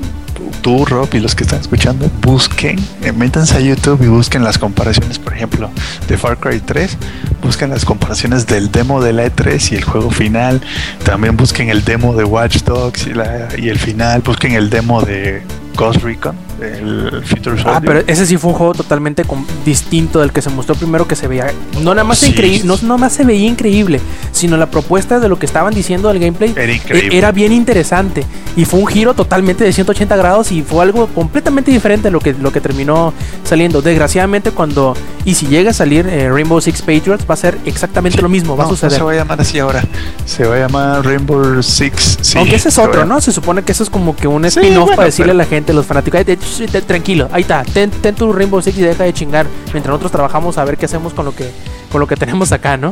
tú, 0.61 0.85
Rob, 0.85 1.09
y 1.13 1.19
los 1.19 1.35
que 1.35 1.43
están 1.43 1.59
escuchando, 1.59 2.09
busquen, 2.21 2.79
eh, 3.03 3.11
métanse 3.11 3.57
a 3.57 3.59
YouTube 3.59 4.01
y 4.03 4.07
busquen 4.07 4.43
las 4.43 4.57
comparaciones, 4.57 5.19
por 5.19 5.33
ejemplo, 5.33 5.69
de 6.07 6.17
Far 6.17 6.37
Cry 6.37 6.59
3, 6.59 6.97
busquen 7.41 7.69
las 7.69 7.85
comparaciones 7.85 8.47
del 8.47 8.71
demo 8.71 9.01
de 9.01 9.13
la 9.13 9.25
E3 9.25 9.71
y 9.71 9.75
el 9.75 9.83
juego 9.83 10.11
final, 10.11 10.61
también 11.03 11.37
busquen 11.37 11.69
el 11.69 11.83
demo 11.83 12.15
de 12.15 12.23
Watch 12.23 12.63
Dogs 12.63 13.07
y, 13.07 13.61
y 13.61 13.69
el 13.69 13.79
final, 13.79 14.21
busquen 14.21 14.53
el 14.53 14.69
demo 14.69 15.01
de 15.01 15.41
Ghost 15.75 16.01
Recon, 16.03 16.35
el 16.61 17.23
Future 17.25 17.57
Soldier. 17.57 17.67
Ah, 17.67 17.81
pero 17.83 18.03
ese 18.07 18.25
sí 18.25 18.37
fue 18.37 18.51
un 18.51 18.57
juego 18.57 18.73
totalmente 18.73 19.23
distinto 19.65 20.19
del 20.19 20.31
que 20.31 20.41
se 20.41 20.49
mostró 20.49 20.75
primero 20.75 21.07
que 21.07 21.15
se 21.15 21.27
veía. 21.27 21.51
No 21.81 21.93
nada 21.93 22.03
más 22.03 22.19
Sí. 22.19 22.27
increíble, 22.27 22.65
no 22.65 22.77
nada 22.83 22.97
más 22.97 23.13
se 23.13 23.23
veía 23.23 23.47
increíble, 23.47 23.99
sino 24.31 24.57
la 24.57 24.69
propuesta 24.69 25.19
de 25.19 25.27
lo 25.29 25.37
que 25.39 25.45
estaban 25.45 25.73
diciendo 25.73 26.09
del 26.09 26.19
gameplay 26.19 26.53
Era 26.55 26.71
e- 26.71 26.75
increíble. 26.75 27.17
era 27.17 27.31
bien 27.31 27.51
interesante 27.51 28.25
y 28.55 28.65
fue 28.65 28.79
un 28.79 28.87
giro 28.87 29.13
totalmente 29.13 29.63
de 29.63 29.71
180 29.73 30.15
grados 30.15 30.51
y 30.51 30.61
fue 30.61 30.83
algo 30.83 31.07
completamente 31.07 31.71
diferente 31.71 32.07
a 32.09 32.11
lo 32.11 32.19
que 32.19 32.33
lo 32.33 32.51
que 32.51 32.61
terminó 32.61 33.13
saliendo. 33.43 33.81
Desgraciadamente 33.81 34.51
cuando 34.51 34.95
y 35.25 35.33
si 35.35 35.47
llega 35.47 35.71
a 35.71 35.73
salir 35.73 36.05
eh, 36.07 36.29
Rainbow 36.29 36.59
Six 36.61 36.81
Patriots 36.81 37.25
va 37.29 37.33
a 37.33 37.37
ser 37.37 37.57
exactamente 37.65 38.21
lo 38.21 38.29
mismo, 38.29 38.55
va 38.57 38.63
a 38.63 38.67
no 38.67 38.71
suceder. 38.71 38.97
se 38.97 39.03
va 39.03 39.11
a 39.11 39.15
llamar 39.15 39.41
así 39.41 39.59
ahora. 39.59 39.83
Se 40.25 40.45
va 40.45 40.55
a 40.55 40.59
llamar 40.59 41.05
Rainbow 41.05 41.61
Six. 41.61 42.17
sí, 42.21 42.37
Aunque 42.37 42.55
ese 42.55 42.69
es 42.69 42.77
otro, 42.77 43.05
¿no? 43.05 43.21
Se 43.21 43.31
supone 43.31 43.63
que 43.63 43.71
eso 43.71 43.83
es 43.83 43.89
como 43.89 44.15
que 44.15 44.27
un 44.27 44.43
Sí, 44.43 44.59
spin-off 44.59 44.83
bueno, 44.85 44.95
para 44.95 45.05
decirle 45.07 45.31
pero- 45.33 45.41
a 45.41 45.43
la 45.43 45.49
gente, 45.49 45.73
los 45.73 45.85
fanáticos, 45.85 46.17
"Ay, 46.19 46.25
te- 46.25 46.37
te- 46.51 46.81
tranquilo, 46.81 47.29
ahí 47.31 47.41
está, 47.41 47.63
ten, 47.63 47.89
ten 47.89 48.15
tu 48.15 48.31
Rainbow 48.33 48.61
Six 48.61 48.77
y 48.77 48.81
deja 48.81 49.03
de 49.03 49.13
chingar. 49.13 49.45
Mientras 49.73 49.87
nosotros 49.87 50.11
trabajamos 50.11 50.57
a 50.57 50.65
ver 50.65 50.77
qué 50.77 50.85
hacemos 50.85 51.13
con 51.13 51.25
lo 51.25 51.35
que, 51.35 51.49
con 51.91 51.99
lo 52.01 52.07
que 52.07 52.15
tenemos 52.15 52.51
acá, 52.51 52.77
¿no? 52.77 52.91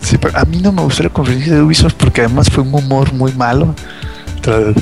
Sí, 0.00 0.16
pero 0.18 0.38
a 0.38 0.44
mí 0.44 0.58
no 0.58 0.72
me 0.72 0.82
gustó 0.82 1.02
la 1.02 1.10
conferencia 1.10 1.54
de 1.54 1.60
Ubisoft 1.62 1.94
porque 1.94 2.22
además 2.22 2.48
fue 2.50 2.62
un 2.62 2.72
humor 2.74 3.12
muy 3.12 3.32
malo. 3.32 3.74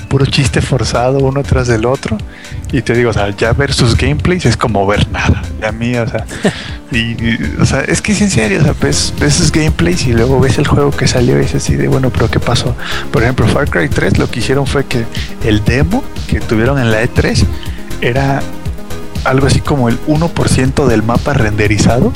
Puro 0.08 0.24
chiste 0.26 0.60
forzado 0.60 1.18
uno 1.18 1.42
tras 1.42 1.66
del 1.66 1.86
otro. 1.86 2.16
Y 2.70 2.82
te 2.82 2.94
digo, 2.94 3.10
o 3.10 3.12
sea, 3.12 3.30
ya 3.30 3.52
ver 3.52 3.72
sus 3.72 3.96
gameplays 3.96 4.44
es 4.46 4.56
como 4.56 4.86
ver 4.86 5.10
nada. 5.10 5.42
Y 5.60 5.64
a 5.64 5.72
mí, 5.72 5.96
o 5.96 6.06
sea, 6.06 6.24
y, 6.92 6.98
y, 6.98 7.54
o 7.60 7.64
sea, 7.66 7.80
es 7.80 8.00
que 8.00 8.12
es 8.12 8.20
en 8.20 8.30
serio, 8.30 8.60
o 8.60 8.62
sea, 8.62 8.74
ves, 8.80 9.12
ves 9.18 9.34
sus 9.34 9.50
gameplays 9.50 10.06
y 10.06 10.12
luego 10.12 10.38
ves 10.38 10.58
el 10.58 10.68
juego 10.68 10.90
que 10.92 11.08
salió 11.08 11.40
y 11.40 11.44
es 11.46 11.54
así 11.56 11.74
de, 11.74 11.88
bueno, 11.88 12.10
pero 12.10 12.30
¿qué 12.30 12.38
pasó? 12.38 12.76
Por 13.10 13.22
ejemplo, 13.24 13.46
Far 13.48 13.68
Cry 13.68 13.88
3 13.88 14.18
lo 14.18 14.30
que 14.30 14.38
hicieron 14.40 14.66
fue 14.66 14.84
que 14.84 15.04
el 15.44 15.64
demo 15.64 16.04
que 16.28 16.38
tuvieron 16.40 16.78
en 16.78 16.92
la 16.92 17.02
E3 17.02 17.44
era 18.00 18.42
algo 19.24 19.46
así 19.46 19.60
como 19.60 19.88
el 19.88 20.00
1% 20.06 20.86
del 20.86 21.02
mapa 21.02 21.34
renderizado 21.34 22.12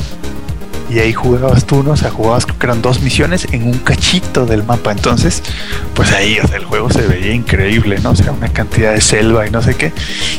y 0.91 0.99
ahí 0.99 1.13
jugabas 1.13 1.67
tú, 1.67 1.85
¿no? 1.85 1.93
O 1.93 1.97
sea, 1.97 2.11
jugabas 2.11 2.47
creo 2.47 2.59
que 2.59 2.67
eran 2.67 2.83
dos 2.83 3.01
misiones 3.01 3.47
en 3.53 3.63
un 3.63 3.79
cachito 3.79 4.45
del 4.45 4.65
mapa. 4.65 4.91
Entonces, 4.91 5.41
pues 5.95 6.13
ahí, 6.13 6.39
o 6.43 6.49
sea, 6.49 6.57
el 6.57 6.65
juego 6.65 6.91
se 6.91 7.07
veía 7.07 7.33
increíble, 7.33 8.01
¿no? 8.03 8.11
O 8.11 8.17
sea, 8.17 8.33
una 8.33 8.49
cantidad 8.49 8.93
de 8.93 9.01
selva 9.01 9.47
y 9.47 9.51
no 9.51 9.63
sé 9.63 9.77
qué. 9.77 9.93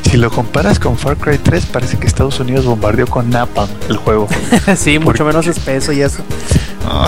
Si 0.10 0.18
lo 0.18 0.30
comparas 0.30 0.78
con 0.78 0.98
Far 0.98 1.16
Cry 1.16 1.38
3, 1.38 1.68
parece 1.68 1.98
que 1.98 2.06
Estados 2.06 2.38
Unidos 2.42 2.66
bombardeó 2.66 3.08
con 3.08 3.30
Napalm 3.30 3.70
el 3.88 3.96
juego. 3.96 4.28
sí, 4.76 5.00
mucho 5.00 5.24
menos 5.24 5.48
espeso 5.48 5.94
y 5.94 6.02
eso. 6.02 6.22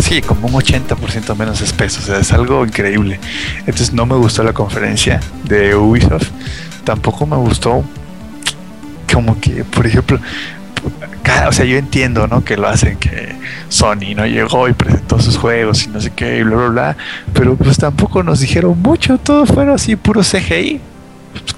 Sí, 0.02 0.22
como 0.22 0.48
un 0.48 0.54
80% 0.54 1.36
menos 1.36 1.60
espeso. 1.60 2.00
O 2.02 2.06
sea, 2.06 2.20
es 2.20 2.32
algo 2.32 2.66
increíble. 2.66 3.20
Entonces, 3.60 3.92
no 3.92 4.06
me 4.06 4.16
gustó 4.16 4.44
la 4.44 4.54
conferencia 4.54 5.20
de 5.44 5.76
Ubisoft. 5.76 6.30
Tampoco 6.86 7.26
me 7.26 7.36
gustó 7.36 7.84
como 9.14 9.40
que, 9.40 9.64
por 9.64 9.86
ejemplo, 9.86 10.20
o 11.48 11.52
sea, 11.52 11.66
yo 11.66 11.78
entiendo, 11.78 12.28
¿no? 12.28 12.44
Que 12.44 12.58
lo 12.58 12.68
hacen, 12.68 12.98
que 12.98 13.36
Sony 13.70 14.16
no 14.16 14.26
llegó 14.26 14.68
y 14.68 14.74
presentó 14.74 15.20
sus 15.20 15.38
juegos 15.38 15.86
y 15.86 15.90
no 15.90 16.02
sé 16.02 16.12
qué, 16.16 16.40
y 16.40 16.44
bla, 16.44 16.56
bla, 16.58 16.68
bla. 16.70 16.98
Pero 17.34 17.56
pues 17.56 17.78
tampoco 17.78 18.24
nos 18.24 18.40
dijeron 18.40 18.82
mucho, 18.82 19.18
todo 19.18 19.46
fueron 19.46 19.76
así, 19.76 19.96
puro 19.96 20.22
CGI. 20.22 20.82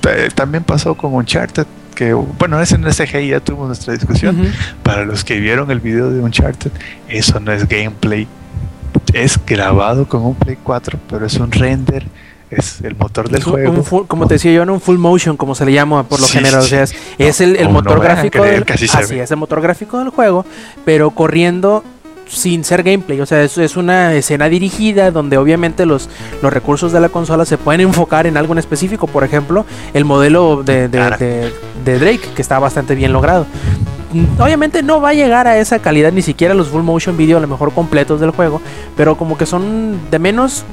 Ta- 0.02 0.30
También 0.34 0.64
pasó 0.64 0.96
con 0.96 1.14
Uncharted, 1.14 1.66
que, 1.96 2.14
bueno, 2.14 2.60
ese 2.62 2.78
no 2.78 2.88
es 2.90 2.98
CGI, 2.98 3.30
ya 3.30 3.40
tuvimos 3.40 3.68
nuestra 3.68 3.94
discusión. 3.94 4.38
Para 4.84 5.06
los 5.06 5.24
que 5.24 5.40
vieron 5.40 5.72
el 5.72 5.80
video 5.80 6.12
de 6.12 6.20
Uncharted, 6.22 6.72
eso 7.08 7.40
no 7.40 7.52
es 7.52 7.68
gameplay. 7.68 8.28
Es 9.14 9.40
grabado 9.46 10.08
con 10.08 10.22
un 10.26 10.36
Play 10.36 10.58
4, 10.62 11.00
pero 11.10 11.26
es 11.26 11.36
un 11.38 11.52
render, 11.52 12.06
es 12.58 12.82
el 12.82 12.96
motor 12.96 13.30
del 13.30 13.44
un- 13.46 13.52
juego. 13.52 13.72
un 13.74 13.84
full- 13.84 14.06
como 14.08 14.28
te 14.28 14.36
decía 14.36 14.52
yo, 14.54 14.64
en 14.64 14.70
un 14.70 14.82
full 14.82 14.98
motion, 14.98 15.38
como 15.38 15.56
se 15.56 15.66
le 15.66 15.74
llama 15.74 16.04
por 16.04 16.20
lo 16.20 16.26
Sí, 16.28 16.34
general. 16.38 16.62
sí, 16.62 16.66
O 16.66 16.70
sea, 16.70 16.84
es, 17.18 17.42
el, 17.42 17.56
el 17.56 17.66
como 17.68 17.82
no 17.82 17.90
motor 17.90 18.02
gráfico 18.04 18.44
del, 18.44 18.66
así 18.94 19.20
es, 19.20 19.32
el 19.32 19.38
motor 19.38 19.62
gráfico 19.62 20.00
del 20.00 20.10
juego, 20.10 20.46
pero 20.86 21.12
corriendo 21.12 21.84
sin 22.28 22.64
ser 22.64 22.82
gameplay. 22.82 23.22
O 23.22 23.26
sea, 23.28 23.44
es, 23.44 23.56
es 23.60 23.78
una 23.78 24.14
escena 24.16 24.50
dirigida 24.50 25.12
donde 25.12 25.38
obviamente 25.38 25.86
los, 25.86 26.10
los 26.42 26.52
recursos 26.52 26.92
de 26.92 27.00
la 27.00 27.10
consola 27.10 27.46
se 27.46 27.58
pueden 27.60 27.82
enfocar 27.82 28.26
en 28.26 28.36
algo 28.36 28.54
en 28.54 28.58
específico. 28.60 29.06
Por 29.06 29.24
ejemplo, 29.24 29.64
el 29.94 30.06
modelo 30.06 30.64
de, 30.64 30.88
de- 30.88 31.10
de- 31.20 31.54
de 31.86 32.00
Drake, 32.00 32.22
que 32.36 32.42
está 32.42 32.58
bastante 32.58 32.96
bien 32.96 33.14
logrado. 33.14 33.46
Obviamente 34.40 34.82
no 34.82 35.02
va 35.02 35.10
a 35.10 35.14
llegar 35.14 35.46
a 35.48 35.58
esa 35.58 35.80
calidad, 35.80 36.12
ni 36.14 36.22
siquiera 36.22 36.54
los 36.54 36.70
full 36.70 36.84
motion 36.84 37.18
video, 37.18 37.38
a 37.38 37.42
lo 37.42 37.48
mejor 37.48 37.74
completos 37.74 38.20
del 38.22 38.32
juego, 38.32 38.62
pero 38.96 39.18
como 39.18 39.38
que 39.38 39.46
son 39.46 40.00
de 40.10 40.20
menos, 40.20 40.64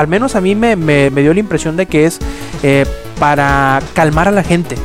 al 0.00 0.08
menos 0.08 0.34
a 0.34 0.40
mí 0.40 0.54
me, 0.54 0.76
me- 0.76 1.10
me 1.10 1.20
dio 1.22 1.32
la 1.34 1.40
impresión 1.40 1.76
de 1.76 1.86
que 1.86 2.06
es 2.06 2.18
eh, 2.62 2.86
para 3.18 3.80
calmar 3.94 4.28
a 4.28 4.30
la 4.30 4.42
gente, 4.42 4.76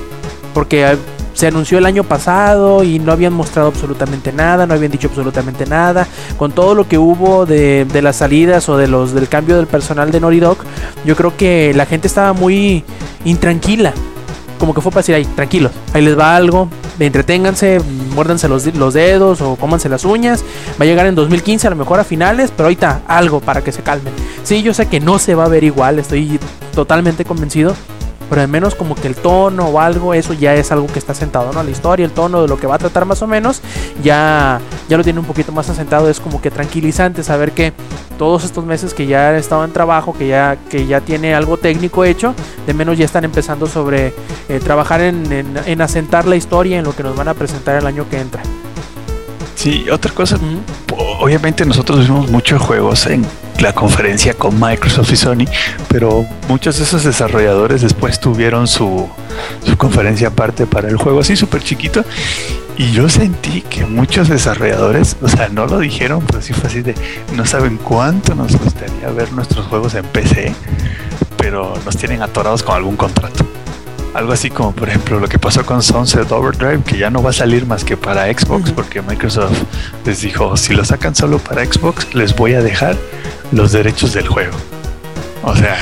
porque 0.53 0.85
eh, 0.85 0.97
se 1.33 1.47
anunció 1.47 1.77
el 1.77 1.85
año 1.85 2.03
pasado 2.03 2.83
y 2.83 2.99
no 2.99 3.11
habían 3.11 3.33
mostrado 3.33 3.67
absolutamente 3.69 4.31
nada, 4.31 4.65
no 4.65 4.73
habían 4.73 4.91
dicho 4.91 5.07
absolutamente 5.07 5.65
nada, 5.65 6.07
con 6.37 6.51
todo 6.51 6.75
lo 6.75 6.87
que 6.87 6.97
hubo 6.97 7.45
de, 7.45 7.85
de 7.85 8.01
las 8.01 8.17
salidas 8.17 8.69
o 8.69 8.77
de 8.77 8.87
los 8.87 9.13
del 9.13 9.27
cambio 9.27 9.55
del 9.57 9.67
personal 9.67 10.11
de 10.11 10.19
Naughty 10.21 10.39
Dog, 10.39 10.57
yo 11.05 11.15
creo 11.15 11.35
que 11.35 11.73
la 11.75 11.85
gente 11.85 12.07
estaba 12.07 12.33
muy 12.33 12.83
intranquila. 13.25 13.93
Como 14.59 14.73
que 14.73 14.79
fue 14.79 14.91
para 14.91 15.01
decir 15.01 15.15
ahí, 15.15 15.25
tranquilos, 15.25 15.71
ahí 15.93 16.01
les 16.01 16.17
va 16.17 16.33
algo, 16.35 16.69
entreténganse, 16.99 17.79
muérdanse 18.13 18.47
los, 18.47 18.65
los 18.75 18.93
dedos 18.93 19.41
o 19.41 19.55
cómanse 19.55 19.89
las 19.89 20.05
uñas, 20.05 20.43
va 20.79 20.83
a 20.83 20.85
llegar 20.85 21.05
en 21.05 21.15
2015 21.15 21.67
a 21.67 21.69
lo 21.71 21.75
mejor 21.75 21.99
a 21.99 22.03
finales, 22.03 22.51
pero 22.55 22.67
ahorita 22.67 23.01
algo 23.07 23.39
para 23.39 23.63
que 23.63 23.71
se 23.71 23.81
calmen. 23.81 24.13
Sí, 24.43 24.61
yo 24.63 24.73
sé 24.73 24.87
que 24.87 24.99
no 24.99 25.19
se 25.19 25.35
va 25.35 25.45
a 25.45 25.49
ver 25.49 25.63
igual, 25.63 25.99
estoy 25.99 26.39
totalmente 26.73 27.25
convencido, 27.25 27.75
pero 28.29 28.41
al 28.41 28.47
menos 28.47 28.75
como 28.75 28.95
que 28.95 29.07
el 29.07 29.15
tono 29.15 29.65
o 29.67 29.79
algo, 29.79 30.13
eso 30.13 30.33
ya 30.33 30.53
es 30.55 30.71
algo 30.71 30.87
que 30.87 30.99
está 30.99 31.13
sentado, 31.13 31.51
¿no? 31.53 31.63
La 31.63 31.69
historia, 31.71 32.05
el 32.05 32.11
tono 32.11 32.41
de 32.41 32.47
lo 32.47 32.57
que 32.57 32.67
va 32.67 32.75
a 32.75 32.77
tratar 32.79 33.05
más 33.05 33.21
o 33.21 33.27
menos, 33.27 33.61
ya, 34.03 34.59
ya 34.89 34.97
lo 34.97 35.03
tiene 35.03 35.19
un 35.19 35.25
poquito 35.25 35.51
más 35.51 35.69
asentado, 35.69 36.09
es 36.09 36.19
como 36.19 36.41
que 36.41 36.51
tranquilizante 36.51 37.23
saber 37.23 37.51
que 37.51 37.73
todos 38.17 38.43
estos 38.45 38.63
meses 38.65 38.93
que 38.93 39.07
ya 39.07 39.33
he 39.33 39.37
estado 39.37 39.65
en 39.65 39.71
trabajo, 39.73 40.13
que 40.17 40.27
ya, 40.27 40.57
que 40.69 40.87
ya 40.87 41.01
tiene 41.01 41.35
algo 41.35 41.57
técnico 41.57 42.03
hecho, 42.05 42.33
de 42.65 42.73
menos 42.73 42.97
ya 42.97 43.05
están 43.05 43.25
empezando 43.25 43.67
sobre 43.67 44.13
eh, 44.47 44.59
trabajar 44.63 45.01
en, 45.01 45.31
en- 45.31 45.57
en 45.65 45.81
asentar 45.81 46.25
la 46.25 46.35
historia 46.35 46.77
en 46.79 46.85
lo 46.85 46.95
que 46.95 47.03
nos 47.03 47.15
van 47.15 47.27
a 47.27 47.33
presentar 47.33 47.75
el 47.75 47.85
año 47.85 48.05
que 48.09 48.19
entra. 48.19 48.41
Sí, 49.65 49.89
otra 49.89 50.13
cosa, 50.13 50.37
obviamente 51.19 51.65
nosotros 51.65 52.01
vimos 52.05 52.29
muchos 52.29 52.61
juegos 52.61 53.07
en 53.07 53.25
la 53.59 53.73
conferencia 53.73 54.35
con 54.35 54.59
Microsoft 54.59 55.11
y 55.11 55.15
Sony, 55.15 55.45
pero 55.87 56.23
muchos 56.47 56.77
de 56.77 56.83
esos 56.83 57.03
desarrolladores 57.03 57.81
después 57.81 58.19
tuvieron 58.19 58.67
su, 58.67 59.09
su 59.65 59.75
conferencia 59.75 60.27
aparte 60.27 60.67
para 60.67 60.87
el 60.87 60.97
juego, 60.97 61.21
así 61.21 61.35
súper 61.35 61.63
chiquito. 61.63 62.05
Y 62.77 62.91
yo 62.91 63.09
sentí 63.09 63.63
que 63.63 63.87
muchos 63.87 64.29
desarrolladores, 64.29 65.17
o 65.23 65.27
sea, 65.27 65.49
no 65.49 65.65
lo 65.65 65.79
dijeron, 65.79 66.23
pero 66.27 66.43
sí 66.43 66.53
fue 66.53 66.69
así 66.69 66.83
de, 66.83 66.93
no 67.35 67.43
saben 67.47 67.77
cuánto 67.77 68.35
nos 68.35 68.55
gustaría 68.55 69.09
ver 69.09 69.33
nuestros 69.33 69.65
juegos 69.65 69.95
en 69.95 70.05
PC, 70.05 70.53
pero 71.37 71.73
nos 71.83 71.97
tienen 71.97 72.21
atorados 72.21 72.61
con 72.61 72.75
algún 72.75 72.97
contrato. 72.97 73.43
Algo 74.15 74.31
así 74.31 74.49
como, 74.49 74.71
por 74.71 74.87
ejemplo, 74.87 75.19
lo 75.19 75.27
que 75.27 75.37
pasó 75.37 75.65
con 75.65 75.83
Sunset 75.83 76.31
Overdrive, 76.31 76.81
que 76.83 76.97
ya 76.97 77.09
no 77.09 77.21
va 77.21 77.31
a 77.31 77.33
salir 77.33 77.65
más 77.65 77.83
que 77.83 77.97
para 77.97 78.25
Xbox, 78.31 78.71
porque 78.71 79.01
Microsoft 79.01 79.57
les 80.05 80.21
dijo, 80.21 80.55
si 80.55 80.73
lo 80.73 80.85
sacan 80.85 81.13
solo 81.13 81.37
para 81.37 81.65
Xbox, 81.65 82.15
les 82.15 82.33
voy 82.33 82.53
a 82.53 82.61
dejar 82.61 82.95
los 83.51 83.73
derechos 83.73 84.13
del 84.13 84.27
juego. 84.29 84.53
O 85.43 85.53
sea, 85.53 85.75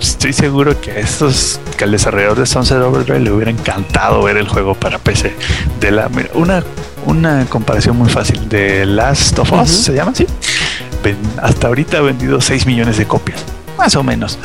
estoy 0.00 0.32
seguro 0.32 0.80
que 0.80 0.90
a 0.90 0.96
estos, 0.98 1.60
que 1.76 1.84
al 1.84 1.92
desarrollador 1.92 2.40
de 2.40 2.46
Sunset 2.46 2.78
Overdrive 2.78 3.20
le 3.20 3.30
hubiera 3.30 3.52
encantado 3.52 4.24
ver 4.24 4.36
el 4.38 4.48
juego 4.48 4.74
para 4.74 4.98
PC. 4.98 5.32
De 5.78 5.92
la, 5.92 6.08
mira, 6.08 6.30
una, 6.34 6.64
una 7.06 7.46
comparación 7.48 7.96
muy 7.96 8.10
fácil 8.10 8.48
de 8.48 8.84
Last 8.86 9.38
of 9.38 9.52
Us, 9.52 9.70
se 9.70 9.92
llama 9.94 10.10
así. 10.10 10.26
Ven- 11.04 11.16
hasta 11.40 11.68
ahorita 11.68 11.98
ha 11.98 12.00
vendido 12.00 12.40
6 12.40 12.66
millones 12.66 12.96
de 12.98 13.06
copias, 13.06 13.38
más 13.78 13.94
o 13.94 14.02
menos, 14.02 14.36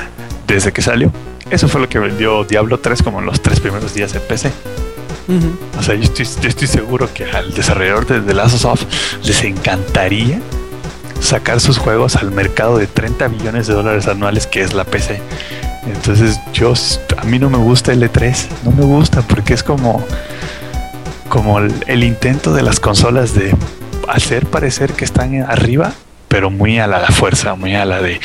desde 0.46 0.72
que 0.72 0.84
salió. 0.84 1.12
Eso 1.52 1.68
fue 1.68 1.82
lo 1.82 1.90
que 1.90 2.00
vendió 2.00 2.44
Diablo 2.46 2.80
3 2.80 3.04
como 3.04 3.20
en 3.20 3.26
los 3.26 3.42
tres 3.42 3.60
primeros 3.60 3.94
días 3.94 4.16
en 4.16 4.22
PC. 4.22 4.52
O 5.78 5.84
sea, 5.84 5.96
yo 5.96 6.04
estoy, 6.04 6.26
yo 6.42 6.50
estoy 6.50 6.68
seguro 6.68 7.08
que 7.14 7.26
al 7.26 7.54
desarrollador 7.54 8.06
de 8.06 8.22
The 8.22 8.34
Last 8.34 8.66
of 8.66 8.74
Us 8.74 8.88
les 9.26 9.44
encantaría 9.44 10.40
sacar 11.22 11.62
sus 11.62 11.78
juegos 11.78 12.16
al 12.16 12.32
mercado 12.32 12.78
de 12.78 12.88
30 12.88 13.30
millones 13.30 13.68
de 13.68 13.74
dólares 13.74 14.08
anuales 14.08 14.48
que 14.48 14.62
es 14.62 14.74
la 14.74 14.84
PC. 14.84 15.22
Entonces, 15.86 16.40
yo 16.54 16.74
a 17.18 17.24
mí 17.24 17.40
no 17.40 17.50
me 17.50 17.58
gusta 17.58 17.94
el 17.94 18.02
E3, 18.02 18.48
no 18.64 18.72
me 18.72 18.84
gusta 18.84 19.22
porque 19.22 19.54
es 19.54 19.64
como 19.64 20.06
como 21.30 21.60
el, 21.60 21.74
el 21.88 22.04
intento 22.04 22.54
de 22.54 22.62
las 22.62 22.82
consolas 22.82 23.34
de 23.34 23.56
hacer 24.10 24.46
parecer 24.48 24.92
que 24.92 25.06
están 25.06 25.42
arriba, 25.44 25.94
pero 26.28 26.50
muy 26.50 26.78
a 26.78 26.88
la, 26.88 27.00
la 27.00 27.08
fuerza, 27.08 27.56
muy 27.56 27.74
a 27.74 27.86
la 27.86 28.02
de 28.02 28.20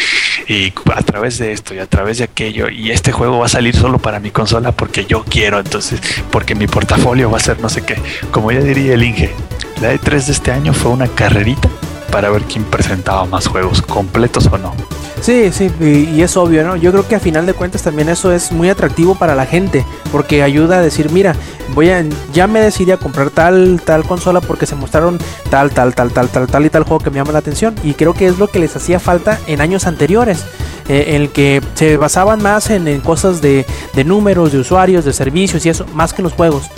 y 0.49 0.73
a 0.95 1.03
través 1.03 1.39
de 1.39 1.53
esto 1.53 1.75
y 1.75 1.79
a 1.79 1.87
través 1.87 2.19
de 2.19 2.25
aquello 2.25 2.69
y 2.69 2.91
este 2.91 3.13
juego 3.13 3.39
va 3.39 3.47
a 3.47 3.49
salir 3.49 3.75
solo 3.77 3.99
para 3.99 4.21
mi 4.21 4.31
consola 4.31 4.73
porque 4.73 5.05
yo 5.07 5.25
quiero, 5.25 5.59
entonces 5.59 6.01
porque 6.31 6.55
mi 6.55 6.67
portafolio 6.67 7.31
va 7.31 7.39
a 7.39 7.41
ser 7.41 7.61
no 7.61 7.69
sé 7.69 7.83
qué. 7.83 7.97
Como 8.31 8.53
ya 8.53 8.61
diría 8.61 8.95
el 8.95 9.03
Inge, 9.03 9.33
la 9.81 9.95
E3 9.95 10.27
de 10.27 10.33
este 10.33 10.53
año 10.53 10.73
fue 10.73 10.91
una 10.91 11.09
carrerita 11.09 11.69
para 12.17 12.31
ver 12.31 12.45
quién 12.45 12.65
presentaba 12.65 13.27
más 13.27 13.47
juegos, 13.47 13.83
completos 13.83 14.49
o 14.51 14.57
no. 14.57 14.73
Sí, 15.21 15.53
sí, 15.53 15.71
y, 15.81 16.23
es 16.23 16.35
obvio, 16.39 16.65
¿no? 16.65 16.75
Yo 16.75 16.91
creo 16.91 17.07
que 17.07 17.15
a 17.15 17.21
final 17.21 17.45
de 17.45 17.53
cuentas 17.53 17.83
también 17.83 18.09
eso 18.09 18.33
es 18.33 18.53
muy 18.53 18.71
atractivo 18.71 19.17
para 19.17 19.35
la 19.35 19.45
gente, 19.45 19.85
porque 20.11 20.43
ayuda 20.43 20.79
a 20.79 20.81
decir, 20.81 21.11
mira, 21.11 21.37
voy 21.75 21.91
a, 21.91 22.03
ya 22.33 22.47
me 22.47 22.61
decidí 22.61 22.91
a 22.91 22.97
comprar 22.97 23.29
tal, 23.29 23.83
tal 23.85 24.05
consola 24.05 24.41
porque 24.41 24.65
se 24.65 24.75
mostraron 24.75 25.19
tal, 25.51 25.73
tal, 25.73 25.95
tal, 25.95 26.11
tal, 26.11 26.31
tal, 26.31 26.47
tal 26.47 26.65
y 26.65 26.71
tal 26.71 26.85
juego 26.85 27.01
que 27.01 27.11
me 27.11 27.17
llama 27.17 27.33
la 27.33 27.41
atención. 27.41 27.75
Y 27.85 27.93
creo 27.93 28.15
que 28.15 28.27
es 28.29 28.39
lo 28.39 28.49
que 28.49 28.61
les 28.61 28.75
hacía 28.75 28.99
falta 28.99 29.39
en 29.47 29.61
años 29.61 29.87
anteriores, 29.87 30.43
eh, 30.89 31.09
en 31.09 31.17
el 31.17 31.29
que 31.29 31.61
se 31.75 31.99
basaban 31.99 32.43
más 32.43 32.71
en, 32.71 32.99
cosas 33.01 33.43
de, 33.43 33.67
de 33.93 34.05
números, 34.05 34.53
de 34.53 34.59
usuarios, 34.61 35.05
de 35.05 35.13
servicios 35.13 35.67
y 35.67 35.69
eso, 35.69 35.85
más 35.93 36.15
que 36.15 36.23
los 36.23 36.33
juegos. 36.33 36.71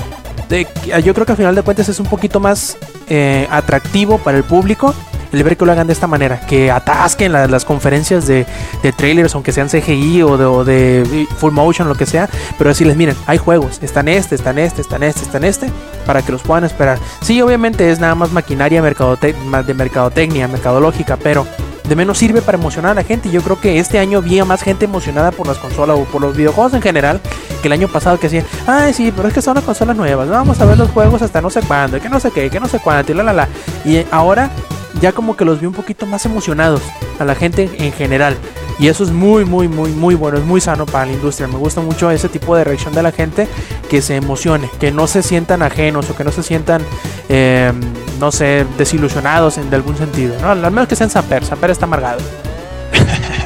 yo 1.05 1.15
creo 1.15 1.27
que 1.27 1.33
a 1.33 1.37
final 1.37 1.55
de 1.55 1.63
cuentas 1.63 1.89
es 1.89 2.01
un 2.01 2.07
poquito 2.07 2.41
más 2.41 2.77
eh, 3.09 3.47
atractivo 3.53 4.19
para 4.19 4.37
el 4.37 4.45
público 4.45 4.95
el 5.33 5.43
ver 5.43 5.57
que 5.57 5.65
lo 5.65 5.73
hagan 5.73 5.87
de 5.87 5.93
esta 5.93 6.07
manera, 6.07 6.41
que 6.41 6.71
atasquen 6.71 7.33
las 7.33 7.65
conferencias 7.65 8.27
de, 8.27 8.47
trailers, 8.97 9.35
aunque 9.35 9.53
sean 9.53 9.69
CGI 9.69 10.23
o 10.23 10.65
de, 10.65 11.27
full 11.37 11.53
motion, 11.53 11.89
lo 11.89 11.95
que 11.95 12.07
sea, 12.07 12.29
pero 12.57 12.71
decirles, 12.71 12.97
miren, 12.97 13.17
hay 13.27 13.39
juegos, 13.39 13.79
están 13.83 14.09
este, 14.09 14.35
están 14.35 14.59
este, 14.59 14.81
están 14.81 15.03
este, 15.03 15.23
están 15.23 15.45
este, 15.45 15.71
para 16.07 16.23
que 16.23 16.33
los 16.33 16.43
puedan 16.43 16.65
esperar. 16.65 16.99
Sí, 17.23 17.41
obviamente 17.43 17.91
es 17.91 18.01
nada 18.01 18.15
más 18.15 18.33
maquinaria 18.33 18.83
de 18.83 19.75
mercadotecnia, 19.75 20.49
mercadológica, 20.49 21.17
pero 21.17 21.47
de 21.89 21.97
menos 21.97 22.19
sirve 22.19 22.43
para 22.43 22.59
emocionar 22.59 22.93
a 22.93 22.95
la 22.95 23.05
gente. 23.05 23.31
Yo 23.31 23.43
creo 23.43 23.61
que 23.61 23.79
este 23.79 23.99
año 23.99 24.19
había 24.19 24.45
más 24.45 24.63
gente 24.63 24.85
emocionada 24.85 25.31
por 25.31 25.47
las 25.47 25.59
consolas 25.59 25.99
o 25.99 26.05
por 26.05 26.21
los 26.21 26.37
videojuegos 26.37 26.75
en 26.75 26.83
general 26.83 27.21
que 27.63 27.69
el 27.69 27.73
año 27.73 27.89
pasado 27.89 28.19
que 28.19 28.29
decían, 28.29 28.45
ay 28.67 28.93
sí, 28.93 29.13
pero 29.15 29.29
es 29.29 29.35
que 29.35 29.43
son 29.43 29.55
las 29.55 29.65
consolas 29.65 29.97
nuevas, 29.97 30.29
vamos 30.29 30.61
a 30.61 30.65
ver 30.65 30.79
los 30.79 30.91
juegos 30.91 31.23
hasta 31.23 31.41
no 31.41 31.51
sé 31.51 31.61
cuándo, 31.63 32.01
que 32.01 32.09
no 32.09 32.21
sé 32.21 32.31
qué, 32.31 32.51
que 32.51 32.61
no 32.61 32.69
sé 32.69 32.79
cuánto, 32.79 33.13
y 33.13 33.15
la 33.15 33.23
la 33.23 33.33
la. 33.33 33.49
Y 33.85 34.05
ahora 34.11 34.51
ya 35.01 35.13
como 35.13 35.37
que 35.37 35.45
los 35.45 35.61
vi 35.61 35.67
un 35.67 35.73
poquito 35.73 36.07
más 36.07 36.25
emocionados 36.27 36.83
a 37.19 37.25
la 37.25 37.35
gente 37.35 37.71
en 37.79 37.93
general. 37.93 38.37
Y 38.79 38.87
eso 38.87 39.03
es 39.03 39.11
muy, 39.11 39.45
muy, 39.45 39.67
muy, 39.67 39.91
muy 39.91 40.15
bueno, 40.15 40.39
es 40.39 40.45
muy 40.45 40.61
sano 40.61 40.87
para 40.87 41.07
la 41.07 41.13
industria. 41.13 41.49
Me 41.49 41.57
gusta 41.57 41.81
mucho 41.81 42.11
ese 42.11 42.29
tipo 42.29 42.55
de 42.57 42.65
reacción 42.65 42.95
de 42.95 43.03
la 43.03 43.11
gente 43.11 43.49
que 43.91 44.01
se 44.01 44.17
emocione, 44.17 44.71
que 44.79 44.93
no 44.93 45.07
se 45.07 45.23
sientan 45.23 45.63
ajenos 45.63 46.09
o 46.11 46.17
que 46.17 46.23
no 46.23 46.31
se 46.31 46.43
sientan, 46.45 46.83
eh, 47.29 47.73
no 48.21 48.31
sé, 48.31 48.67
desilusionados 48.77 49.59
en 49.59 49.73
algún 49.75 49.97
sentido. 49.97 50.35
¿no? 50.41 50.51
Al 50.51 50.61
menos 50.71 50.87
que 50.87 50.95
sean 50.95 51.11
Samper, 51.11 51.45
Samper 51.45 51.71
está 51.71 51.87
amargado. 51.87 52.21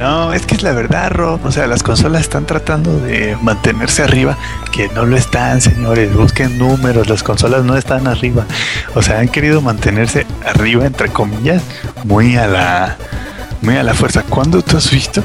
No, 0.00 0.32
es 0.32 0.46
que 0.46 0.54
es 0.54 0.62
la 0.62 0.72
verdad, 0.72 1.10
Rob. 1.10 1.44
O 1.44 1.52
sea, 1.52 1.66
las 1.66 1.82
consolas 1.82 2.22
están 2.22 2.46
tratando 2.46 2.98
de 3.00 3.36
mantenerse 3.42 4.02
arriba, 4.02 4.38
que 4.72 4.88
no 4.88 5.04
lo 5.04 5.14
están, 5.14 5.60
señores. 5.60 6.16
Busquen 6.16 6.56
números, 6.56 7.10
las 7.10 7.22
consolas 7.22 7.64
no 7.64 7.76
están 7.76 8.06
arriba. 8.06 8.46
O 8.94 9.02
sea, 9.02 9.18
han 9.18 9.28
querido 9.28 9.60
mantenerse 9.60 10.26
arriba, 10.46 10.86
entre 10.86 11.10
comillas, 11.10 11.62
muy 12.04 12.34
a 12.38 12.46
la, 12.46 12.96
muy 13.62 13.76
a 13.76 13.82
la 13.82 13.94
fuerza. 13.94 14.22
¿Cuándo 14.22 14.62
tú 14.62 14.76
has 14.76 14.90
visto 14.90 15.22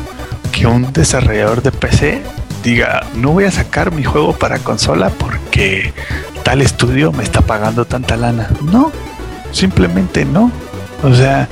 que 0.52 0.68
un 0.68 0.92
desarrollador 0.94 1.62
de 1.62 1.72
PC 1.72 2.22
diga, 2.64 3.06
no 3.16 3.32
voy 3.32 3.46
a 3.46 3.52
sacar 3.52 3.92
mi 3.92 4.04
juego 4.04 4.34
para 4.34 4.60
consola 4.60 5.10
porque 5.10 5.94
tal 6.44 6.62
estudio 6.62 7.12
me 7.12 7.24
está 7.24 7.42
pagando 7.42 7.86
tanta 7.86 8.18
lana? 8.18 8.50
No, 8.62 8.92
simplemente 9.52 10.26
no. 10.26 10.52
O 11.04 11.14
sea, 11.14 11.48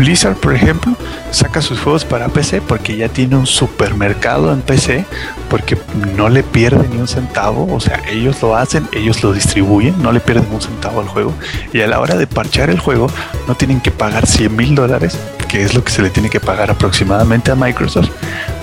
Blizzard, 0.00 0.36
por 0.36 0.54
ejemplo, 0.54 0.94
saca 1.30 1.60
sus 1.60 1.78
juegos 1.78 2.06
para 2.06 2.28
PC 2.28 2.62
porque 2.62 2.96
ya 2.96 3.08
tiene 3.08 3.36
un 3.36 3.46
supermercado 3.46 4.50
en 4.50 4.62
PC, 4.62 5.04
porque 5.50 5.76
no 6.16 6.30
le 6.30 6.42
pierde 6.42 6.88
ni 6.88 6.96
un 6.96 7.06
centavo, 7.06 7.72
o 7.72 7.80
sea, 7.80 8.00
ellos 8.10 8.40
lo 8.40 8.56
hacen, 8.56 8.88
ellos 8.92 9.22
lo 9.22 9.34
distribuyen, 9.34 10.02
no 10.02 10.10
le 10.10 10.20
pierden 10.20 10.46
un 10.52 10.62
centavo 10.62 11.00
al 11.00 11.08
juego, 11.08 11.34
y 11.74 11.82
a 11.82 11.86
la 11.86 12.00
hora 12.00 12.16
de 12.16 12.26
parchar 12.26 12.70
el 12.70 12.78
juego 12.78 13.08
no 13.46 13.54
tienen 13.56 13.80
que 13.82 13.90
pagar 13.90 14.26
100 14.26 14.56
mil 14.56 14.74
dólares, 14.74 15.18
que 15.50 15.64
es 15.64 15.74
lo 15.74 15.82
que 15.82 15.90
se 15.90 16.00
le 16.00 16.10
tiene 16.10 16.30
que 16.30 16.38
pagar 16.38 16.70
aproximadamente 16.70 17.50
a 17.50 17.56
Microsoft, 17.56 18.10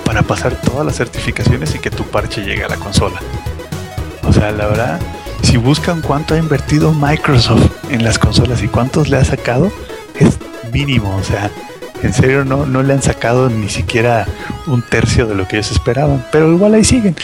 para 0.06 0.22
pasar 0.22 0.54
todas 0.54 0.86
las 0.86 0.96
certificaciones 0.96 1.74
y 1.74 1.78
que 1.80 1.90
tu 1.90 2.02
parche 2.04 2.42
llegue 2.42 2.64
a 2.64 2.68
la 2.68 2.76
consola. 2.76 3.20
O 4.26 4.32
sea, 4.32 4.50
la 4.52 4.66
verdad, 4.66 5.00
si 5.42 5.58
buscan 5.58 6.00
cuánto 6.00 6.32
ha 6.32 6.38
invertido 6.38 6.94
Microsoft 6.94 7.70
en 7.90 8.02
las 8.04 8.18
consolas 8.18 8.62
y 8.62 8.68
cuántos 8.68 9.10
le 9.10 9.18
ha 9.18 9.24
sacado, 9.24 9.70
es 10.18 10.38
mínimo, 10.72 11.14
o 11.14 11.22
sea, 11.22 11.50
en 12.02 12.14
serio 12.14 12.46
no, 12.46 12.64
no 12.64 12.82
le 12.82 12.94
han 12.94 13.02
sacado 13.02 13.50
ni 13.50 13.68
siquiera 13.68 14.26
un 14.66 14.80
tercio 14.80 15.26
de 15.26 15.34
lo 15.34 15.46
que 15.46 15.56
ellos 15.56 15.70
esperaban, 15.70 16.24
pero 16.32 16.50
igual 16.50 16.72
ahí 16.72 16.84
siguen. 16.84 17.14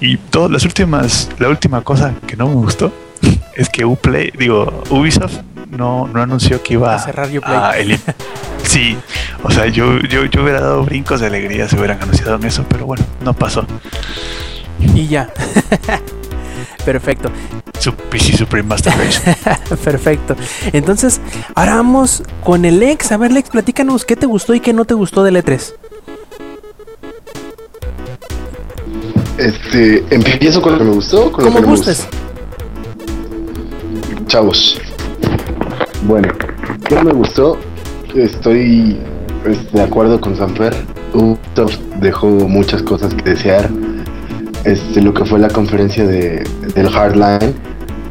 Y 0.00 0.16
todas 0.16 0.52
las 0.52 0.64
últimas, 0.64 1.28
la 1.40 1.48
última 1.48 1.82
cosa 1.82 2.14
que 2.24 2.36
no 2.36 2.46
me 2.46 2.54
gustó 2.54 2.92
es 3.56 3.68
que 3.68 3.84
Uplay, 3.84 4.30
digo, 4.38 4.84
Ubisoft 4.90 5.40
no, 5.70 6.08
no 6.08 6.22
anunció 6.22 6.62
que 6.62 6.74
iba 6.74 6.94
a 6.94 6.98
cerrar 6.98 7.28
Uplay. 7.36 7.98
sí, 8.62 8.96
o 9.42 9.50
sea, 9.50 9.66
yo, 9.66 9.98
yo, 10.00 10.24
yo 10.24 10.42
hubiera 10.42 10.60
dado 10.60 10.84
brincos 10.84 11.20
de 11.20 11.26
alegría 11.26 11.68
si 11.68 11.76
hubieran 11.76 12.02
anunciado 12.02 12.36
en 12.36 12.44
eso, 12.44 12.64
pero 12.68 12.86
bueno, 12.86 13.04
no 13.22 13.34
pasó. 13.34 13.66
Y 14.94 15.06
ya. 15.08 15.30
Perfecto. 16.84 17.30
Su 17.78 17.92
PC 17.94 18.36
Supreme 18.36 18.68
Master 18.68 18.92
Perfecto. 19.84 20.36
Entonces, 20.72 21.20
ahora 21.54 21.76
vamos 21.76 22.22
con 22.42 22.64
el 22.64 22.80
Lex. 22.80 23.12
A 23.12 23.16
ver, 23.16 23.30
Lex, 23.32 23.50
platícanos 23.50 24.04
qué 24.04 24.16
te 24.16 24.26
gustó 24.26 24.54
y 24.54 24.60
qué 24.60 24.72
no 24.72 24.84
te 24.84 24.94
gustó 24.94 25.22
del 25.22 25.36
E3. 25.36 25.74
Este, 29.36 30.04
empiezo 30.10 30.60
con 30.60 30.72
lo 30.72 30.78
que 30.78 30.84
me 30.84 30.92
gustó, 30.92 31.30
con 31.30 31.44
lo 31.44 31.52
que 31.52 31.60
no 31.60 31.66
gustes. 31.68 32.08
Chavos. 34.26 34.80
Bueno, 36.06 36.28
¿qué 36.86 37.02
me 37.02 37.12
gustó? 37.12 37.58
Estoy 38.14 38.96
pues, 39.42 39.72
de 39.72 39.82
acuerdo 39.82 40.20
con 40.20 40.36
Sanfer. 40.36 40.74
Ubisoft 41.12 41.78
dejó 42.00 42.28
muchas 42.28 42.82
cosas 42.82 43.12
que 43.14 43.30
desear 43.30 43.68
este, 44.64 45.02
lo 45.02 45.12
que 45.12 45.24
fue 45.24 45.38
la 45.38 45.48
conferencia 45.48 46.06
de, 46.06 46.44
del 46.74 46.88
Hardline. 46.88 47.54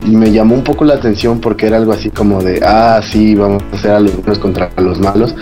Y 0.06 0.16
me 0.16 0.32
llamó 0.32 0.56
un 0.56 0.64
poco 0.64 0.86
la 0.86 0.96
atención 0.96 1.40
porque 1.40 1.68
era 1.68 1.78
algo 1.78 1.94
así 1.94 2.10
como 2.10 2.42
de, 2.42 2.62
ah, 2.64 3.02
sí, 3.04 3.36
vamos 3.36 3.64
a 3.72 3.76
hacer 3.76 3.92
a 3.92 4.00
los 4.00 4.16
buenos 4.16 4.40
contra 4.40 4.70
los 4.78 5.00
malos. 5.00 5.36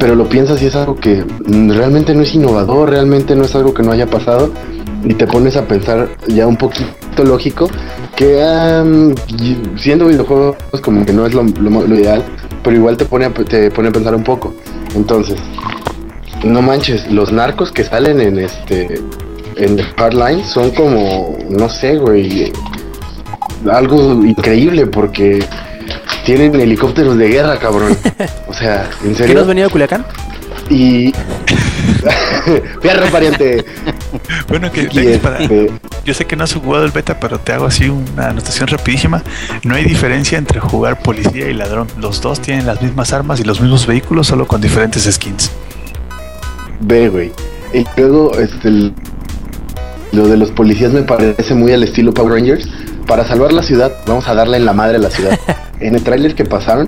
Pero 0.00 0.16
lo 0.16 0.28
piensas 0.28 0.60
y 0.62 0.66
es 0.66 0.74
algo 0.74 0.96
que 0.96 1.24
realmente 1.44 2.14
no 2.14 2.22
es 2.22 2.34
innovador, 2.34 2.90
realmente 2.90 3.36
no 3.36 3.44
es 3.44 3.54
algo 3.54 3.72
que 3.72 3.84
no 3.84 3.92
haya 3.92 4.06
pasado. 4.06 4.50
Y 5.04 5.14
te 5.14 5.26
pones 5.26 5.56
a 5.56 5.66
pensar 5.66 6.08
ya 6.26 6.46
un 6.46 6.56
poquito 6.56 7.22
lógico 7.24 7.70
que 8.16 8.42
siendo 9.76 10.06
videojuegos 10.06 10.56
como 10.82 11.06
que 11.06 11.12
no 11.12 11.26
es 11.26 11.34
lo, 11.34 11.44
ideal, 11.44 12.24
pero 12.62 12.76
igual 12.76 12.96
te 12.96 13.04
pone, 13.04 13.30
te 13.30 13.70
pone 13.70 13.88
a 13.88 13.92
pensar 13.92 14.14
un 14.14 14.24
poco. 14.24 14.54
Entonces, 14.94 15.38
no 16.44 16.62
manches, 16.62 17.10
los 17.10 17.32
narcos 17.32 17.70
que 17.70 17.84
salen 17.84 18.20
en 18.20 18.38
este 18.38 19.00
en 19.56 19.76
The 19.76 19.84
Hardline 19.96 20.44
son 20.44 20.70
como, 20.70 21.36
no 21.48 21.68
sé, 21.68 21.96
güey, 21.96 22.52
algo 23.70 24.24
increíble 24.24 24.86
porque 24.86 25.44
tienen 26.24 26.54
helicópteros 26.60 27.16
de 27.16 27.28
guerra, 27.28 27.58
cabrón. 27.58 27.96
O 28.48 28.54
sea, 28.54 28.88
¿en 29.04 29.14
serio? 29.14 29.34
¿Qué 29.34 29.40
has 29.40 29.46
venido 29.46 29.68
a 29.68 29.70
Culiacán? 29.70 30.04
Y. 30.68 31.12
Fierro, 32.82 33.06
pariente. 33.10 33.64
Bueno, 34.48 34.70
que 34.70 34.82
este, 34.82 35.70
yo 36.04 36.14
sé 36.14 36.24
que 36.24 36.36
no 36.36 36.44
has 36.44 36.54
jugado 36.54 36.84
el 36.84 36.92
beta, 36.92 37.18
pero 37.18 37.38
te 37.38 37.52
hago 37.52 37.66
así 37.66 37.88
una 37.88 38.28
anotación 38.28 38.68
rapidísima. 38.68 39.22
No 39.64 39.74
hay 39.74 39.84
diferencia 39.84 40.38
entre 40.38 40.60
jugar 40.60 41.02
policía 41.02 41.48
y 41.48 41.54
ladrón. 41.54 41.88
Los 41.98 42.20
dos 42.20 42.40
tienen 42.40 42.66
las 42.66 42.80
mismas 42.80 43.12
armas 43.12 43.40
y 43.40 43.44
los 43.44 43.60
mismos 43.60 43.86
vehículos, 43.86 44.28
solo 44.28 44.46
con 44.46 44.60
diferentes 44.60 45.04
skins. 45.10 45.50
Ve, 46.80 47.08
güey. 47.08 47.32
Y 47.74 47.84
luego, 47.96 48.36
este, 48.38 48.92
lo 50.12 50.26
de 50.26 50.36
los 50.36 50.50
policías 50.50 50.92
me 50.92 51.02
parece 51.02 51.54
muy 51.54 51.72
al 51.72 51.82
estilo 51.82 52.12
Power 52.12 52.34
Rangers. 52.34 52.68
Para 53.10 53.26
salvar 53.26 53.52
la 53.52 53.64
ciudad, 53.64 53.92
vamos 54.06 54.28
a 54.28 54.34
darle 54.36 54.56
en 54.56 54.64
la 54.64 54.72
madre 54.72 54.98
a 54.98 55.00
la 55.00 55.10
ciudad. 55.10 55.36
en 55.80 55.96
el 55.96 56.04
tráiler 56.04 56.36
que 56.36 56.44
pasaron, 56.44 56.86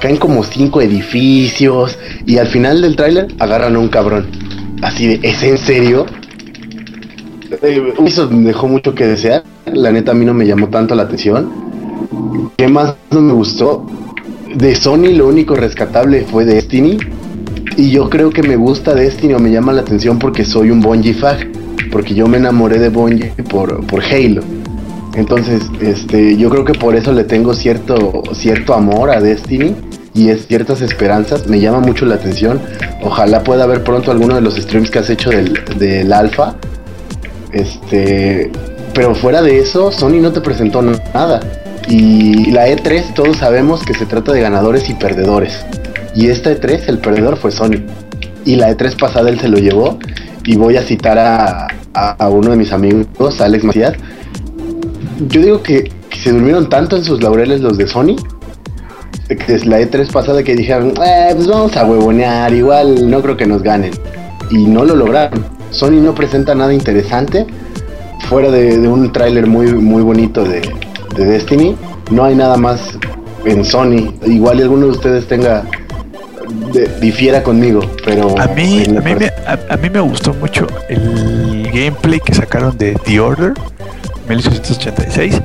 caen 0.00 0.16
como 0.16 0.42
cinco 0.42 0.80
edificios 0.80 1.96
y 2.26 2.38
al 2.38 2.48
final 2.48 2.82
del 2.82 2.96
tráiler 2.96 3.28
agarran 3.38 3.76
a 3.76 3.78
un 3.78 3.88
cabrón. 3.88 4.26
Así 4.82 5.06
de, 5.06 5.20
¿es 5.22 5.40
en 5.44 5.58
serio? 5.58 6.06
Eh, 7.62 7.94
eso 8.04 8.28
me 8.28 8.48
dejó 8.48 8.66
mucho 8.66 8.92
que 8.96 9.06
desear. 9.06 9.44
La 9.66 9.92
neta 9.92 10.10
a 10.10 10.14
mí 10.16 10.24
no 10.24 10.34
me 10.34 10.48
llamó 10.48 10.66
tanto 10.66 10.96
la 10.96 11.04
atención. 11.04 11.52
¿Qué 12.56 12.66
más 12.66 12.96
no 13.12 13.20
me 13.20 13.32
gustó? 13.32 13.86
De 14.52 14.74
Sony 14.74 15.12
lo 15.14 15.28
único 15.28 15.54
rescatable 15.54 16.26
fue 16.28 16.44
Destiny. 16.44 16.98
Y 17.76 17.92
yo 17.92 18.10
creo 18.10 18.30
que 18.30 18.42
me 18.42 18.56
gusta 18.56 18.96
Destiny 18.96 19.34
o 19.34 19.38
me 19.38 19.52
llama 19.52 19.72
la 19.72 19.82
atención 19.82 20.18
porque 20.18 20.44
soy 20.44 20.72
un 20.72 20.80
Bungie 20.80 21.14
fag 21.14 21.52
porque 21.92 22.14
yo 22.14 22.26
me 22.26 22.38
enamoré 22.38 22.80
de 22.80 22.88
Bungie 22.88 23.32
por, 23.48 23.86
por 23.86 24.02
Halo. 24.02 24.42
Entonces, 25.14 25.62
este, 25.80 26.36
yo 26.36 26.48
creo 26.48 26.64
que 26.64 26.74
por 26.74 26.96
eso 26.96 27.12
le 27.12 27.24
tengo 27.24 27.54
cierto, 27.54 28.22
cierto 28.32 28.74
amor 28.74 29.10
a 29.10 29.20
Destiny 29.20 29.74
y 30.14 30.28
es 30.28 30.46
ciertas 30.46 30.80
esperanzas, 30.80 31.46
me 31.46 31.60
llama 31.60 31.80
mucho 31.80 32.06
la 32.06 32.16
atención. 32.16 32.60
Ojalá 33.02 33.42
pueda 33.42 33.66
ver 33.66 33.84
pronto 33.84 34.10
alguno 34.10 34.34
de 34.34 34.40
los 34.40 34.56
streams 34.56 34.90
que 34.90 34.98
has 34.98 35.10
hecho 35.10 35.30
del, 35.30 35.62
del 35.78 36.12
alfa. 36.12 36.56
Este, 37.52 38.50
pero 38.94 39.14
fuera 39.14 39.42
de 39.42 39.58
eso, 39.58 39.90
Sony 39.90 40.20
no 40.20 40.32
te 40.32 40.40
presentó 40.40 40.82
nada. 40.82 41.40
Y 41.88 42.50
la 42.52 42.68
E3 42.68 43.14
todos 43.14 43.38
sabemos 43.38 43.84
que 43.84 43.94
se 43.94 44.06
trata 44.06 44.32
de 44.32 44.40
ganadores 44.40 44.88
y 44.88 44.94
perdedores. 44.94 45.64
Y 46.14 46.28
esta 46.28 46.52
E3 46.52 46.88
el 46.88 46.98
perdedor 46.98 47.36
fue 47.36 47.50
Sony. 47.50 47.82
Y 48.44 48.56
la 48.56 48.70
E3 48.70 48.98
pasada 48.98 49.30
él 49.30 49.40
se 49.40 49.48
lo 49.48 49.58
llevó. 49.58 49.98
Y 50.44 50.56
voy 50.56 50.76
a 50.76 50.82
citar 50.82 51.18
a, 51.18 51.68
a, 51.94 52.28
uno 52.28 52.50
de 52.50 52.56
mis 52.56 52.72
amigos, 52.72 53.40
Alex 53.40 53.64
Macías. 53.64 53.94
Yo 55.28 55.40
digo 55.40 55.62
que, 55.62 55.90
se 56.22 56.30
durmieron 56.30 56.68
tanto 56.68 56.96
en 56.96 57.04
sus 57.04 57.22
laureles 57.22 57.60
los 57.60 57.78
de 57.78 57.86
Sony. 57.86 58.16
Que 59.28 59.54
es 59.54 59.64
la 59.64 59.80
E3 59.80 60.12
pasada 60.12 60.42
que 60.42 60.54
dijeron, 60.54 60.92
eh, 61.04 61.30
pues 61.34 61.46
vamos 61.46 61.74
a 61.76 61.86
huevonear, 61.86 62.52
igual 62.52 63.10
no 63.10 63.22
creo 63.22 63.36
que 63.36 63.46
nos 63.46 63.62
ganen. 63.62 63.92
Y 64.50 64.66
no 64.66 64.84
lo 64.84 64.94
lograron. 64.94 65.44
Sony 65.70 66.00
no 66.02 66.14
presenta 66.14 66.54
nada 66.54 66.74
interesante. 66.74 67.46
Fuera 68.28 68.50
de, 68.50 68.78
un 68.86 69.10
tráiler 69.12 69.46
muy, 69.46 69.72
muy 69.72 70.02
bonito 70.02 70.44
de, 70.44 70.60
de 71.16 71.24
Destiny. 71.24 71.76
No 72.10 72.24
hay 72.24 72.34
nada 72.34 72.56
más 72.56 72.98
en 73.46 73.64
Sony. 73.64 74.12
Igual 74.26 74.60
alguno 74.60 74.86
de 74.86 74.92
ustedes 74.92 75.26
tenga 75.26 75.64
difiera 77.00 77.42
conmigo, 77.42 77.80
pero 78.04 78.38
a 78.38 78.46
mí 78.48 78.84
a 78.84 79.00
mí, 79.00 79.14
me, 79.14 79.32
a, 79.46 79.76
mí 79.76 79.90
me 79.90 80.00
gustó 80.00 80.34
mucho 80.34 80.66
el 80.88 81.70
gameplay 81.72 82.20
que 82.20 82.34
sacaron 82.34 82.76
de 82.76 82.94
The 83.04 83.20
Order 83.20 83.54
1886, 84.36 85.40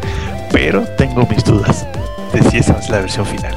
pero 0.51 0.83
tengo 0.97 1.25
mis 1.29 1.43
dudas 1.43 1.85
de 2.33 2.41
si 2.49 2.57
esa 2.57 2.77
es 2.79 2.89
la 2.89 2.99
versión 2.99 3.25
final. 3.25 3.53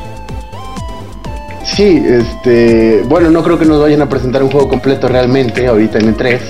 Sí, 1.64 2.02
este, 2.04 3.02
bueno, 3.08 3.30
no 3.30 3.42
creo 3.42 3.58
que 3.58 3.64
nos 3.64 3.80
vayan 3.80 4.02
a 4.02 4.08
presentar 4.08 4.42
un 4.42 4.50
juego 4.50 4.68
completo 4.68 5.08
realmente 5.08 5.66
ahorita 5.66 5.98
en 5.98 6.08
el 6.08 6.16
3, 6.16 6.40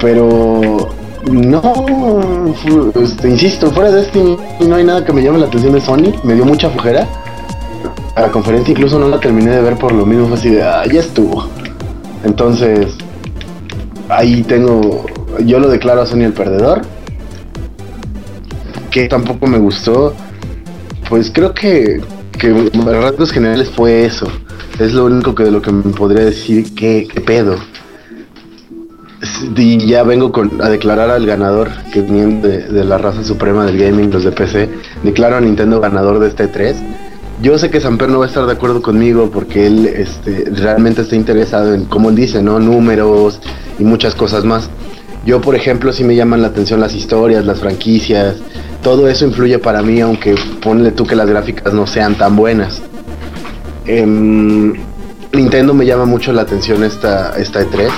pero 0.00 0.90
no, 1.30 2.54
este, 3.02 3.28
insisto, 3.28 3.70
fuera 3.72 3.90
de 3.90 4.02
este 4.02 4.22
no 4.60 4.76
hay 4.76 4.84
nada 4.84 5.04
que 5.04 5.12
me 5.12 5.22
llame 5.22 5.38
la 5.38 5.46
atención 5.46 5.72
de 5.72 5.80
Sony. 5.80 6.12
Me 6.22 6.34
dio 6.34 6.44
mucha 6.44 6.70
fujera. 6.70 7.06
A 8.14 8.22
la 8.22 8.28
conferencia 8.30 8.72
incluso 8.72 8.98
no 8.98 9.08
la 9.08 9.20
terminé 9.20 9.50
de 9.50 9.60
ver 9.60 9.76
por 9.76 9.92
lo 9.92 10.06
mismo, 10.06 10.34
así 10.34 10.50
de, 10.50 10.62
ah, 10.62 10.84
estuvo. 10.84 11.48
Entonces, 12.24 12.96
ahí 14.08 14.42
tengo, 14.42 15.04
yo 15.44 15.58
lo 15.58 15.68
declaro 15.68 16.02
a 16.02 16.06
Sony 16.06 16.22
el 16.22 16.32
perdedor. 16.32 16.82
Que 18.90 19.08
tampoco 19.08 19.46
me 19.46 19.58
gustó. 19.58 20.14
Pues 21.08 21.30
creo 21.32 21.54
que, 21.54 22.00
que 22.38 22.48
en 22.48 22.86
rasgos 22.86 23.32
generales 23.32 23.70
fue 23.70 24.04
eso. 24.04 24.26
Es 24.78 24.92
lo 24.92 25.06
único 25.06 25.34
que 25.34 25.44
de 25.44 25.50
lo 25.50 25.62
que 25.62 25.72
me 25.72 25.92
podría 25.92 26.24
decir 26.24 26.74
que, 26.74 27.08
pedo 27.24 27.56
y 29.56 29.86
ya 29.86 30.02
vengo 30.02 30.30
a 30.60 30.68
declarar 30.68 31.10
al 31.10 31.26
ganador 31.26 31.70
que 31.92 32.02
viene 32.02 32.40
de, 32.40 32.84
la 32.84 32.98
raza 32.98 33.24
suprema 33.24 33.64
del 33.64 33.78
gaming, 33.78 34.10
los 34.10 34.24
de 34.24 34.32
PC. 34.32 34.68
Declaro 35.02 35.36
a 35.36 35.40
Nintendo 35.40 35.80
ganador 35.80 36.18
de 36.18 36.28
este 36.28 36.48
3. 36.48 36.76
Yo 37.42 37.58
sé 37.58 37.70
que 37.70 37.80
Samper 37.80 38.08
no 38.08 38.20
va 38.20 38.26
a 38.26 38.28
estar 38.28 38.46
de 38.46 38.52
acuerdo 38.52 38.82
conmigo 38.82 39.30
porque 39.32 39.66
él 39.66 39.86
este, 39.86 40.50
realmente 40.50 41.02
está 41.02 41.16
interesado 41.16 41.74
en, 41.74 41.84
como 41.84 42.10
él 42.10 42.16
dice, 42.16 42.42
¿no? 42.42 42.58
Números 42.60 43.40
y 43.78 43.84
muchas 43.84 44.14
cosas 44.14 44.44
más. 44.44 44.70
Yo, 45.26 45.40
por 45.40 45.54
ejemplo, 45.54 45.92
sí 45.92 46.04
me 46.04 46.14
llaman 46.14 46.40
la 46.40 46.48
atención 46.48 46.80
las 46.80 46.94
historias, 46.94 47.44
las 47.44 47.60
franquicias. 47.60 48.36
Todo 48.82 49.08
eso 49.08 49.24
influye 49.26 49.58
para 49.58 49.82
mí, 49.82 50.00
aunque 50.00 50.34
ponle 50.62 50.92
tú 50.92 51.06
que 51.06 51.16
las 51.16 51.28
gráficas 51.28 51.72
no 51.72 51.86
sean 51.86 52.14
tan 52.16 52.36
buenas. 52.36 52.82
Em, 53.86 54.74
Nintendo 55.32 55.74
me 55.74 55.86
llama 55.86 56.06
mucho 56.06 56.32
la 56.32 56.42
atención 56.42 56.82
esta, 56.84 57.36
esta 57.36 57.62
E3 57.62 57.90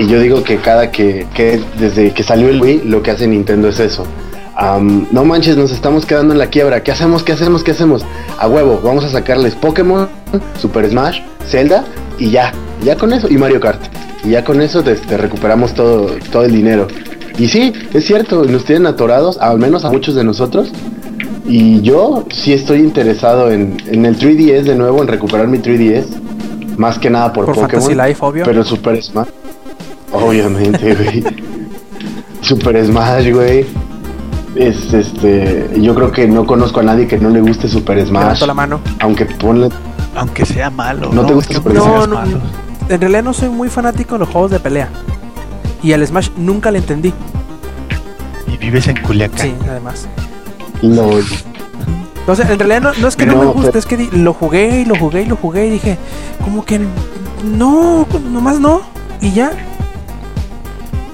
y 0.00 0.06
yo 0.06 0.18
digo 0.18 0.42
que 0.42 0.56
cada 0.56 0.90
que, 0.90 1.26
que 1.34 1.60
desde 1.78 2.12
que 2.12 2.22
salió 2.22 2.48
el 2.48 2.60
Wii, 2.60 2.84
lo 2.86 3.02
que 3.02 3.10
hace 3.10 3.26
Nintendo 3.26 3.68
es 3.68 3.78
eso. 3.80 4.06
no 4.58 5.24
manches, 5.26 5.58
nos 5.58 5.72
estamos 5.72 6.06
quedando 6.06 6.32
en 6.32 6.38
la 6.38 6.46
quiebra. 6.46 6.82
¿Qué 6.82 6.90
hacemos? 6.90 7.22
¿Qué 7.22 7.32
hacemos? 7.32 7.62
¿Qué 7.62 7.72
hacemos? 7.72 8.06
A 8.38 8.48
huevo, 8.48 8.80
vamos 8.82 9.04
a 9.04 9.10
sacarles 9.10 9.54
Pokémon, 9.54 10.08
Super 10.58 10.88
Smash, 10.88 11.20
Zelda 11.46 11.84
y 12.18 12.30
ya. 12.30 12.54
Ya 12.82 12.96
con 12.96 13.12
eso. 13.12 13.28
Y 13.28 13.36
Mario 13.36 13.60
Kart. 13.60 13.80
Y 14.24 14.30
ya 14.30 14.42
con 14.42 14.62
eso 14.62 14.82
te, 14.82 14.94
recuperamos 15.18 15.74
todo, 15.74 16.16
todo 16.32 16.44
el 16.44 16.52
dinero. 16.52 16.88
Y 17.40 17.48
sí, 17.48 17.72
es 17.94 18.04
cierto, 18.04 18.44
nos 18.44 18.66
tienen 18.66 18.86
atorados, 18.86 19.38
al 19.38 19.58
menos 19.58 19.86
a 19.86 19.90
muchos 19.90 20.14
de 20.14 20.22
nosotros. 20.22 20.70
Y 21.46 21.80
yo 21.80 22.26
sí 22.30 22.52
estoy 22.52 22.80
interesado 22.80 23.50
en, 23.50 23.78
en 23.86 24.04
el 24.04 24.18
3DS 24.18 24.64
de 24.64 24.74
nuevo, 24.74 25.00
en 25.00 25.08
recuperar 25.08 25.48
mi 25.48 25.56
3DS. 25.56 26.04
Más 26.76 26.98
que 26.98 27.08
nada 27.08 27.32
por, 27.32 27.46
Pokémon. 27.46 27.96
Life, 27.96 28.18
obvio. 28.20 28.44
Pero 28.44 28.62
Super 28.62 29.02
Smash. 29.02 29.28
Obviamente, 30.12 30.94
güey. 31.02 31.24
Super 32.42 32.84
Smash, 32.84 33.32
güey. 33.32 33.64
Es 34.54 34.92
este. 34.92 35.70
Yo 35.80 35.94
creo 35.94 36.12
que 36.12 36.28
no 36.28 36.44
conozco 36.44 36.80
a 36.80 36.82
nadie 36.82 37.06
que 37.06 37.16
no 37.16 37.30
le 37.30 37.40
guste 37.40 37.68
Super 37.68 38.06
Smash. 38.06 38.42
la 38.42 38.52
mano. 38.52 38.80
Aunque 38.98 39.24
ponle. 39.24 39.70
Aunque 40.14 40.44
sea 40.44 40.68
malo. 40.68 41.10
No, 41.10 41.24
te 41.24 41.32
gusta 41.32 41.54
Super 41.54 41.72
Smash. 41.72 42.06
No, 42.06 42.20
en 42.90 43.00
realidad 43.00 43.22
no 43.22 43.32
soy 43.32 43.48
muy 43.48 43.70
fanático 43.70 44.16
de 44.16 44.18
los 44.18 44.28
juegos 44.28 44.50
de 44.50 44.60
pelea. 44.60 44.90
Y 45.82 45.92
al 45.92 46.06
Smash 46.06 46.30
nunca 46.36 46.70
le 46.70 46.78
entendí. 46.78 47.12
Y 48.46 48.56
vives 48.56 48.88
en 48.88 49.00
Culiacán. 49.00 49.38
Sí, 49.38 49.54
además. 49.68 50.08
No. 50.82 51.10
Entonces, 52.20 52.48
en 52.50 52.58
realidad 52.58 52.94
no, 52.98 53.08
es 53.08 53.16
que 53.16 53.26
no, 53.26 53.36
me 53.36 53.46
guste, 53.46 53.78
es 53.78 53.86
que 53.86 54.08
lo 54.12 54.32
jugué 54.34 54.82
y 54.82 54.84
lo 54.84 54.96
jugué 54.96 55.22
y 55.22 55.26
lo 55.26 55.36
jugué 55.36 55.66
y 55.66 55.70
dije, 55.70 55.98
como 56.44 56.64
que 56.64 56.80
no, 57.44 58.06
nomás 58.30 58.60
no. 58.60 58.82
Y 59.20 59.32
ya, 59.32 59.52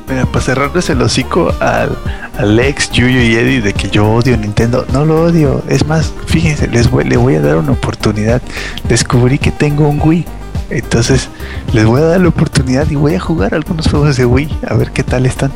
Mira, 0.08 0.24
para 0.26 0.40
cerrarles 0.40 0.88
el 0.90 1.02
hocico 1.02 1.52
al, 1.58 1.98
Alex, 2.38 2.92
Yuyo 2.92 3.20
y 3.20 3.34
Eddie 3.34 3.60
de 3.60 3.72
que 3.72 3.88
yo 3.88 4.08
odio 4.08 4.36
Nintendo, 4.36 4.86
no 4.92 5.04
lo 5.04 5.22
odio. 5.22 5.62
Es 5.68 5.86
más, 5.86 6.12
fíjense, 6.26 6.68
les 6.68 6.90
voy, 6.90 7.04
le 7.04 7.16
voy 7.16 7.34
a 7.34 7.40
dar 7.40 7.56
una 7.56 7.72
oportunidad. 7.72 8.40
Descubrí 8.88 9.38
que 9.38 9.50
tengo 9.50 9.88
un 9.88 10.00
Wii. 10.00 10.24
Entonces, 10.70 11.28
les 11.72 11.84
voy 11.84 12.00
a 12.00 12.04
dar 12.04 12.20
la 12.20 12.28
oportunidad 12.28 12.90
y 12.90 12.96
voy 12.96 13.14
a 13.14 13.20
jugar 13.20 13.54
algunos 13.54 13.88
juegos 13.88 14.16
de 14.16 14.26
Wii, 14.26 14.58
a 14.68 14.74
ver 14.74 14.90
qué 14.90 15.02
tal 15.02 15.26
están. 15.26 15.52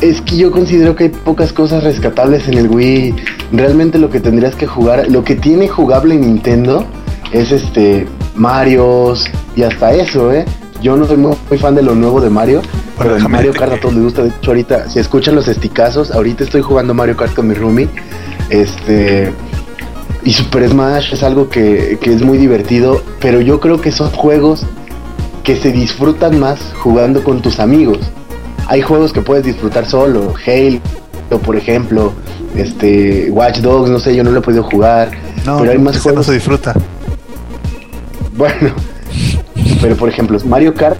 Es 0.00 0.22
que 0.22 0.38
yo 0.38 0.50
considero 0.50 0.96
que 0.96 1.04
hay 1.04 1.10
pocas 1.10 1.52
cosas 1.52 1.84
rescatables 1.84 2.48
en 2.48 2.54
el 2.54 2.68
Wii. 2.68 3.16
Realmente 3.52 3.98
lo 3.98 4.08
que 4.08 4.18
tendrías 4.18 4.54
que 4.54 4.66
jugar, 4.66 5.10
lo 5.10 5.24
que 5.24 5.34
tiene 5.34 5.68
jugable 5.68 6.16
Nintendo 6.16 6.86
es 7.32 7.52
este 7.52 8.06
Marios 8.34 9.26
y 9.54 9.62
hasta 9.62 9.92
eso, 9.92 10.32
¿eh? 10.32 10.46
Yo 10.82 10.96
no 10.96 11.04
soy 11.04 11.18
muy, 11.18 11.36
fan 11.58 11.74
de 11.74 11.82
lo 11.82 11.94
nuevo 11.94 12.22
de 12.22 12.30
Mario, 12.30 12.62
pero 12.98 13.18
Mario 13.28 13.52
Kart 13.52 13.74
a 13.74 13.80
todos 13.80 13.94
les 13.94 14.04
gusta. 14.04 14.22
De 14.22 14.28
hecho, 14.30 14.52
ahorita, 14.52 14.88
si 14.88 14.98
escuchan 14.98 15.34
los 15.34 15.46
esticazos, 15.46 16.10
ahorita 16.10 16.44
estoy 16.44 16.62
jugando 16.62 16.94
Mario 16.94 17.18
Kart 17.18 17.34
con 17.34 17.48
mi 17.48 17.54
roomie. 17.54 17.88
Este. 18.48 19.30
Y 20.22 20.32
Super 20.32 20.68
Smash 20.68 21.12
es 21.14 21.22
algo 21.22 21.48
que, 21.48 21.98
que 22.00 22.12
es 22.12 22.22
muy 22.22 22.38
divertido, 22.38 23.02
pero 23.20 23.40
yo 23.40 23.58
creo 23.60 23.80
que 23.80 23.90
son 23.90 24.10
juegos 24.10 24.66
que 25.44 25.56
se 25.56 25.72
disfrutan 25.72 26.38
más 26.38 26.60
jugando 26.82 27.24
con 27.24 27.40
tus 27.40 27.58
amigos. 27.58 27.98
Hay 28.66 28.82
juegos 28.82 29.12
que 29.12 29.22
puedes 29.22 29.44
disfrutar 29.44 29.86
solo, 29.86 30.34
Halo, 30.46 31.38
por 31.38 31.56
ejemplo, 31.56 32.12
este 32.56 33.30
Watch 33.30 33.58
Dogs, 33.58 33.90
no 33.90 33.98
sé, 33.98 34.14
yo 34.14 34.22
no 34.24 34.30
lo 34.30 34.40
he 34.40 34.42
podido 34.42 34.62
jugar, 34.64 35.10
pero 35.44 35.70
hay 35.70 35.78
más 35.78 35.98
juegos. 35.98 36.18
No 36.18 36.22
se 36.24 36.34
disfruta. 36.34 36.74
Bueno, 38.36 38.72
pero 39.82 39.96
por 39.96 40.08
ejemplo, 40.08 40.38
Mario 40.46 40.72
Kart, 40.72 40.96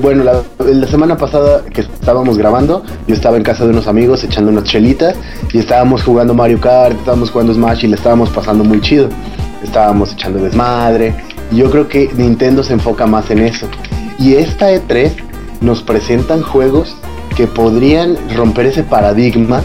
bueno, 0.00 0.24
la, 0.24 0.86
semana 0.86 1.16
pasada 1.16 1.62
que 1.64 1.82
estábamos 1.82 2.36
grabando, 2.38 2.82
yo 3.06 3.14
estaba 3.14 3.36
en 3.36 3.42
casa 3.42 3.64
de 3.64 3.70
unos 3.70 3.86
amigos 3.86 4.24
echando 4.24 4.50
unas 4.50 4.64
chelitas 4.64 5.16
y 5.52 5.58
estábamos 5.58 6.02
jugando 6.02 6.34
Mario 6.34 6.60
Kart, 6.60 6.96
estábamos 6.98 7.30
jugando 7.30 7.54
Smash 7.54 7.84
y 7.84 7.88
le 7.88 7.96
estábamos 7.96 8.30
pasando 8.30 8.64
muy 8.64 8.80
chido. 8.80 9.08
Estábamos 9.62 10.12
echando 10.12 10.40
desmadre. 10.40 11.14
Y 11.50 11.56
yo 11.56 11.70
creo 11.70 11.88
que 11.88 12.10
Nintendo 12.16 12.62
se 12.62 12.72
enfoca 12.72 13.06
más 13.06 13.30
en 13.30 13.40
eso. 13.40 13.66
Y 14.18 14.34
esta 14.34 14.72
E3 14.72 15.12
nos 15.60 15.82
presentan 15.82 16.42
juegos 16.42 16.96
que 17.36 17.46
podrían 17.46 18.16
romper 18.34 18.66
ese 18.66 18.82
paradigma 18.82 19.62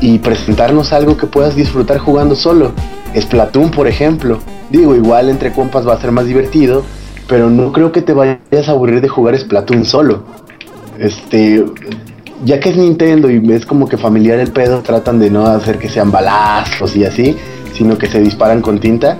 y 0.00 0.18
presentarnos 0.18 0.92
algo 0.92 1.16
que 1.16 1.26
puedas 1.26 1.56
disfrutar 1.56 1.98
jugando 1.98 2.36
solo. 2.36 2.72
Splatoon, 3.18 3.70
por 3.70 3.88
ejemplo. 3.88 4.38
Digo, 4.70 4.94
igual 4.94 5.28
entre 5.28 5.52
compas 5.52 5.86
va 5.86 5.94
a 5.94 6.00
ser 6.00 6.12
más 6.12 6.26
divertido, 6.26 6.84
pero 7.28 7.50
no 7.50 7.72
creo 7.72 7.92
que 7.92 8.02
te 8.02 8.12
vayas 8.12 8.68
a 8.68 8.70
aburrir 8.70 9.00
de 9.00 9.08
jugar 9.08 9.36
Splatoon 9.36 9.84
solo. 9.84 10.22
Este, 10.98 11.64
ya 12.44 12.60
que 12.60 12.70
es 12.70 12.76
Nintendo 12.76 13.30
y 13.30 13.52
es 13.52 13.66
como 13.66 13.88
que 13.88 13.96
familiar 13.96 14.38
el 14.38 14.52
pedo, 14.52 14.82
tratan 14.82 15.18
de 15.18 15.30
no 15.30 15.46
hacer 15.46 15.78
que 15.78 15.88
sean 15.88 16.10
balazos 16.10 16.96
y 16.96 17.04
así, 17.04 17.36
sino 17.72 17.98
que 17.98 18.06
se 18.06 18.20
disparan 18.20 18.62
con 18.62 18.78
tinta. 18.78 19.18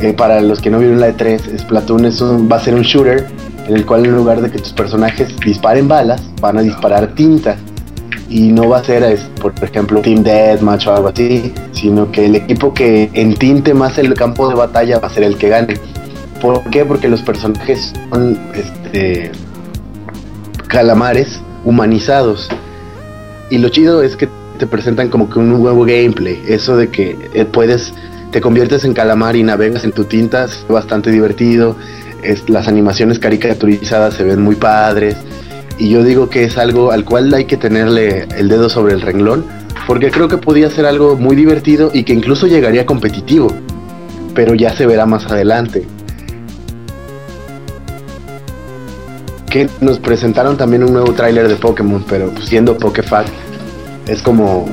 Eh, 0.00 0.14
para 0.14 0.40
los 0.40 0.60
que 0.60 0.70
no 0.70 0.78
vieron 0.78 1.00
la 1.00 1.10
E3, 1.10 1.58
Splatoon 1.58 2.06
es 2.06 2.22
va 2.22 2.56
a 2.56 2.60
ser 2.60 2.74
un 2.74 2.82
shooter 2.82 3.26
en 3.66 3.76
el 3.76 3.86
cual 3.86 4.04
en 4.06 4.16
lugar 4.16 4.40
de 4.40 4.50
que 4.50 4.58
tus 4.58 4.72
personajes 4.72 5.28
disparen 5.44 5.86
balas, 5.86 6.22
van 6.40 6.58
a 6.58 6.62
disparar 6.62 7.14
tinta. 7.14 7.56
y 8.28 8.52
no 8.52 8.68
va 8.68 8.78
a 8.78 8.84
ser, 8.84 9.18
por 9.42 9.52
ejemplo, 9.60 10.00
Team 10.00 10.22
Deathmatch 10.22 10.86
o 10.86 10.94
algo 10.94 11.08
así, 11.08 11.52
sino 11.72 12.12
que 12.12 12.26
el 12.26 12.36
equipo 12.36 12.72
que 12.72 13.10
entinte 13.12 13.74
más 13.74 13.98
el 13.98 14.14
campo 14.14 14.48
de 14.48 14.54
batalla 14.54 15.00
va 15.00 15.08
a 15.08 15.10
ser 15.10 15.24
el 15.24 15.36
que 15.36 15.48
gane. 15.48 15.74
¿Por 16.40 16.62
qué? 16.70 16.84
Porque 16.84 17.08
los 17.08 17.22
personajes 17.22 17.92
son 18.10 18.38
este, 18.54 19.30
calamares 20.68 21.40
humanizados. 21.64 22.48
Y 23.50 23.58
lo 23.58 23.68
chido 23.68 24.02
es 24.02 24.16
que 24.16 24.28
te 24.58 24.66
presentan 24.66 25.08
como 25.08 25.28
que 25.28 25.38
un 25.38 25.48
nuevo 25.48 25.84
gameplay. 25.84 26.42
Eso 26.48 26.76
de 26.76 26.88
que 26.88 27.16
eh, 27.34 27.44
puedes, 27.44 27.92
te 28.30 28.40
conviertes 28.40 28.84
en 28.84 28.94
calamar 28.94 29.36
y 29.36 29.42
navegas 29.42 29.84
en 29.84 29.92
tu 29.92 30.04
tinta, 30.04 30.44
es 30.44 30.64
bastante 30.68 31.10
divertido. 31.10 31.76
Las 32.48 32.68
animaciones 32.68 33.18
caricaturizadas 33.18 34.14
se 34.14 34.24
ven 34.24 34.42
muy 34.42 34.56
padres. 34.56 35.16
Y 35.78 35.88
yo 35.88 36.04
digo 36.04 36.28
que 36.28 36.44
es 36.44 36.58
algo 36.58 36.92
al 36.92 37.04
cual 37.04 37.32
hay 37.32 37.46
que 37.46 37.56
tenerle 37.56 38.28
el 38.36 38.48
dedo 38.48 38.68
sobre 38.68 38.92
el 38.92 39.00
renglón, 39.00 39.46
porque 39.86 40.10
creo 40.10 40.28
que 40.28 40.36
podía 40.36 40.68
ser 40.70 40.84
algo 40.84 41.16
muy 41.16 41.34
divertido 41.34 41.90
y 41.92 42.04
que 42.04 42.12
incluso 42.12 42.46
llegaría 42.46 42.84
competitivo. 42.84 43.48
Pero 44.34 44.54
ya 44.54 44.76
se 44.76 44.86
verá 44.86 45.06
más 45.06 45.26
adelante. 45.26 45.86
Que 49.50 49.68
nos 49.80 49.98
presentaron 49.98 50.56
también 50.56 50.84
un 50.84 50.92
nuevo 50.92 51.12
tráiler 51.12 51.48
de 51.48 51.56
Pokémon, 51.56 52.04
pero 52.08 52.30
pues, 52.30 52.46
siendo 52.46 52.78
Pokéfact 52.78 53.28
es 54.06 54.22
como, 54.22 54.66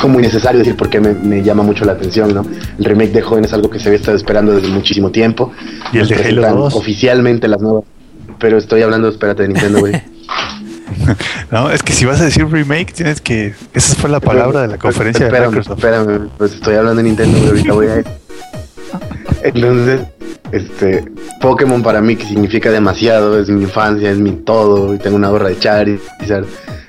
como 0.00 0.18
innecesario 0.18 0.58
decir 0.58 0.76
porque 0.76 1.00
me, 1.00 1.12
me, 1.12 1.42
llama 1.42 1.62
mucho 1.62 1.84
la 1.84 1.92
atención, 1.92 2.34
¿no? 2.34 2.44
El 2.78 2.84
remake 2.84 3.12
de 3.12 3.22
Joven 3.22 3.44
es 3.44 3.52
algo 3.52 3.70
que 3.70 3.78
se 3.78 3.88
había 3.88 3.98
estado 3.98 4.16
esperando 4.16 4.52
desde 4.52 4.68
muchísimo 4.68 5.10
tiempo. 5.10 5.52
Y 5.92 5.98
el 5.98 6.08
de 6.08 6.16
Halo 6.16 6.54
2. 6.54 6.74
Oficialmente 6.74 7.48
las 7.48 7.60
nuevas. 7.60 7.84
Pero 8.38 8.56
estoy 8.56 8.82
hablando, 8.82 9.08
espérate, 9.08 9.42
de 9.42 9.48
Nintendo, 9.48 9.80
güey. 9.80 10.00
no, 11.50 11.70
es 11.70 11.82
que 11.82 11.92
si 11.92 12.04
vas 12.04 12.20
a 12.20 12.24
decir 12.24 12.46
remake, 12.48 12.92
tienes 12.92 13.20
que. 13.20 13.54
Esa 13.74 13.94
fue 13.94 14.10
la 14.10 14.20
palabra 14.20 14.62
de 14.62 14.68
la 14.68 14.78
conferencia 14.78 15.26
espérame, 15.26 15.50
de 15.50 15.56
Microsoft. 15.56 15.78
Espérame, 15.78 16.28
pues 16.36 16.54
estoy 16.54 16.74
hablando 16.76 17.02
de 17.02 17.08
Nintendo, 17.08 17.38
güey, 17.38 17.48
ahorita 17.48 17.72
voy 17.72 17.86
a. 17.86 18.17
Entonces, 19.42 20.00
este. 20.52 21.04
Pokémon 21.40 21.82
para 21.82 22.00
mí, 22.00 22.16
que 22.16 22.24
significa 22.24 22.70
demasiado, 22.70 23.38
es 23.38 23.48
mi 23.48 23.62
infancia, 23.62 24.10
es 24.10 24.18
mi 24.18 24.32
todo, 24.32 24.94
y 24.94 24.98
tengo 24.98 25.16
una 25.16 25.28
gorra 25.28 25.50
de 25.50 25.58
Charizard. 25.58 26.46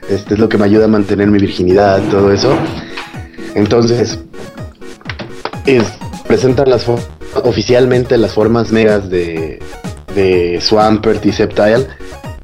Este 0.10 0.34
es 0.34 0.40
lo 0.40 0.50
que 0.50 0.58
me 0.58 0.66
ayuda 0.66 0.86
a 0.86 0.88
mantener 0.88 1.28
mi 1.28 1.38
virginidad, 1.38 2.02
todo 2.10 2.32
eso. 2.32 2.58
Entonces, 3.54 4.20
es, 5.68 5.84
presentan 6.28 6.70
las 6.70 6.88
oficialmente 7.44 8.18
las 8.18 8.34
formas 8.34 8.72
megas 8.72 9.10
de, 9.10 9.60
de 10.16 10.60
Swampert 10.62 11.24
y 11.26 11.32
Sceptile 11.32 11.86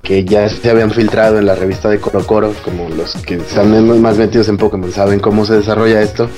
que 0.06 0.23
ya 0.23 0.48
se 0.48 0.69
habían 0.69 0.91
filtrado 0.91 1.40
en 1.40 1.48
la 1.48 1.56
revista 1.56 1.90
de 1.90 1.99
Coro 1.99 2.26
Coro, 2.26 2.53
como 2.64 2.88
los 2.90 3.15
que 3.15 3.36
están 3.36 4.02
más 4.02 4.18
metidos 4.18 4.48
en 4.48 4.57
Pokémon 4.57 4.91
saben 4.91 5.19
cómo 5.19 5.45
se 5.45 5.56
desarrolla 5.56 6.02
esto. 6.02 6.30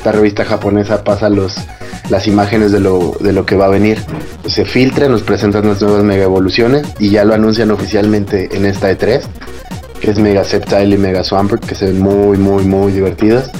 Esta 0.00 0.12
revista 0.12 0.46
japonesa 0.46 1.04
pasa 1.04 1.28
los, 1.28 1.56
las 2.08 2.26
imágenes 2.26 2.72
de 2.72 2.80
lo, 2.80 3.18
de 3.20 3.34
lo 3.34 3.44
que 3.44 3.54
va 3.54 3.66
a 3.66 3.68
venir. 3.68 3.98
Se 4.46 4.64
filtra, 4.64 5.10
nos 5.10 5.20
presentan 5.20 5.68
las 5.68 5.82
nuevas 5.82 6.02
mega 6.02 6.24
evoluciones 6.24 6.86
y 6.98 7.10
ya 7.10 7.22
lo 7.22 7.34
anuncian 7.34 7.70
oficialmente 7.70 8.48
en 8.56 8.64
esta 8.64 8.90
E3 8.90 9.20
que 10.00 10.10
es 10.10 10.18
Mega 10.18 10.42
Sceptile 10.42 10.94
y 10.94 10.96
Mega 10.96 11.22
Swampert, 11.22 11.66
que 11.66 11.74
se 11.74 11.84
ven 11.84 12.00
muy, 12.00 12.38
muy, 12.38 12.64
muy 12.64 12.92
divertidas, 12.92 13.50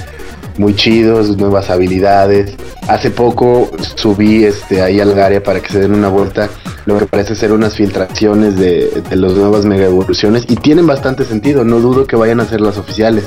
muy 0.57 0.75
chidos, 0.75 1.37
nuevas 1.37 1.69
habilidades. 1.69 2.55
Hace 2.87 3.11
poco 3.11 3.69
subí 3.95 4.43
este, 4.43 4.81
ahí 4.81 4.99
al 4.99 5.19
área 5.19 5.43
para 5.43 5.59
que 5.59 5.71
se 5.71 5.79
den 5.79 5.93
una 5.93 6.09
vuelta, 6.09 6.49
lo 6.87 6.97
que 6.97 7.05
parece 7.05 7.35
ser 7.35 7.51
unas 7.51 7.75
filtraciones 7.75 8.57
de, 8.57 9.03
de 9.07 9.15
las 9.15 9.33
nuevas 9.33 9.63
Mega 9.63 9.85
Evoluciones, 9.85 10.45
y 10.49 10.55
tienen 10.55 10.87
bastante 10.87 11.23
sentido, 11.23 11.63
no 11.63 11.79
dudo 11.79 12.07
que 12.07 12.15
vayan 12.15 12.39
a 12.39 12.45
ser 12.45 12.61
las 12.61 12.79
oficiales, 12.79 13.25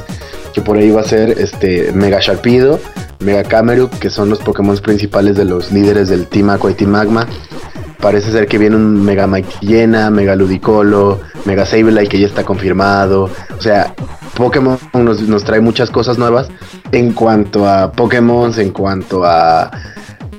que 0.55 0.63
por 0.63 0.77
ahí 0.77 0.91
va 0.91 1.01
a 1.01 1.05
ser 1.05 1.31
este, 1.39 1.93
Mega 1.93 2.21
Sharpido, 2.21 2.79
Mega 3.21 3.43
Camerup, 3.43 3.93
que 3.99 4.09
son 4.09 4.31
los 4.31 4.39
Pokémon 4.39 4.77
principales 4.79 5.37
de 5.37 5.45
los 5.45 5.73
líderes 5.73 6.09
del 6.09 6.27
Team 6.27 6.51
Aqua 6.51 6.71
y 6.71 6.75
Team 6.75 6.91
Magma. 6.91 7.27
Parece 8.01 8.31
ser 8.31 8.47
que 8.47 8.59
viene 8.59 8.77
un 8.77 9.05
Mega 9.05 9.27
Mighty 9.27 9.67
Llena, 9.67 10.11
Mega 10.11 10.37
Ludicolo, 10.37 11.21
Mega 11.45 11.67
Sableye 11.67 12.09
que 12.09 12.21
ya 12.21 12.27
está 12.27 12.45
confirmado. 12.45 13.31
O 13.59 13.61
sea, 13.61 13.95
Pokémon 14.37 14.79
nos, 14.93 15.23
nos, 15.23 15.45
trae 15.45 15.61
muchas 15.61 15.91
cosas 15.91 16.19
nuevas 16.19 16.49
en 16.93 17.13
cuanto 17.13 17.69
a 17.69 17.91
Pokémon, 17.93 18.53
en 18.59 18.71
cuanto 18.71 19.25
a 19.25 19.71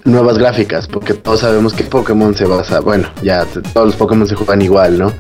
nuevas 0.05 0.37
gráficas, 0.37 0.87
porque 0.87 1.13
todos 1.13 1.41
sabemos 1.41 1.73
que 1.73 1.83
Pokémon 1.83 2.35
se 2.35 2.45
basa, 2.45 2.79
bueno, 2.79 3.09
ya 3.23 3.45
todos 3.73 3.87
los 3.87 3.95
Pokémon 3.95 4.27
se 4.27 4.35
juegan 4.35 4.61
igual, 4.61 4.99
¿no? 4.99 5.11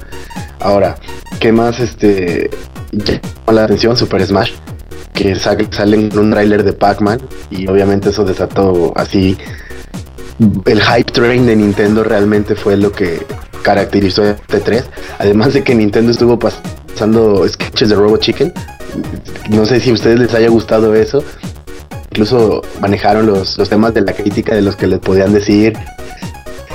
Ahora, 0.59 0.95
¿qué 1.39 1.51
más 1.51 1.79
este 1.79 2.49
llama 2.91 3.51
la 3.51 3.63
atención? 3.65 3.97
Super 3.97 4.25
Smash, 4.25 4.53
que 5.15 5.35
salen 5.35 6.11
en 6.11 6.19
un 6.19 6.31
tráiler 6.31 6.63
de 6.63 6.73
Pac-Man 6.73 7.19
y 7.49 7.67
obviamente 7.67 8.09
eso 8.09 8.23
desató 8.23 8.93
así 8.95 9.37
el 10.65 10.81
hype 10.81 11.11
train 11.11 11.45
de 11.45 11.55
Nintendo 11.55 12.03
realmente 12.03 12.55
fue 12.55 12.75
lo 12.75 12.91
que 12.91 13.25
caracterizó 13.61 14.23
este 14.23 14.59
3. 14.59 14.83
Además 15.19 15.53
de 15.53 15.63
que 15.63 15.73
Nintendo 15.73 16.11
estuvo 16.11 16.37
pasando 16.37 17.47
sketches 17.47 17.89
de 17.89 17.95
Robo 17.95 18.17
Chicken. 18.17 18.53
No 19.49 19.65
sé 19.65 19.79
si 19.79 19.91
a 19.91 19.93
ustedes 19.93 20.19
les 20.19 20.33
haya 20.33 20.49
gustado 20.49 20.93
eso. 20.95 21.23
Incluso 22.11 22.61
manejaron 22.79 23.25
los, 23.25 23.57
los 23.57 23.69
temas 23.69 23.93
de 23.93 24.01
la 24.01 24.13
crítica 24.13 24.55
de 24.55 24.61
los 24.61 24.75
que 24.75 24.87
les 24.87 24.99
podían 24.99 25.33
decir. 25.33 25.73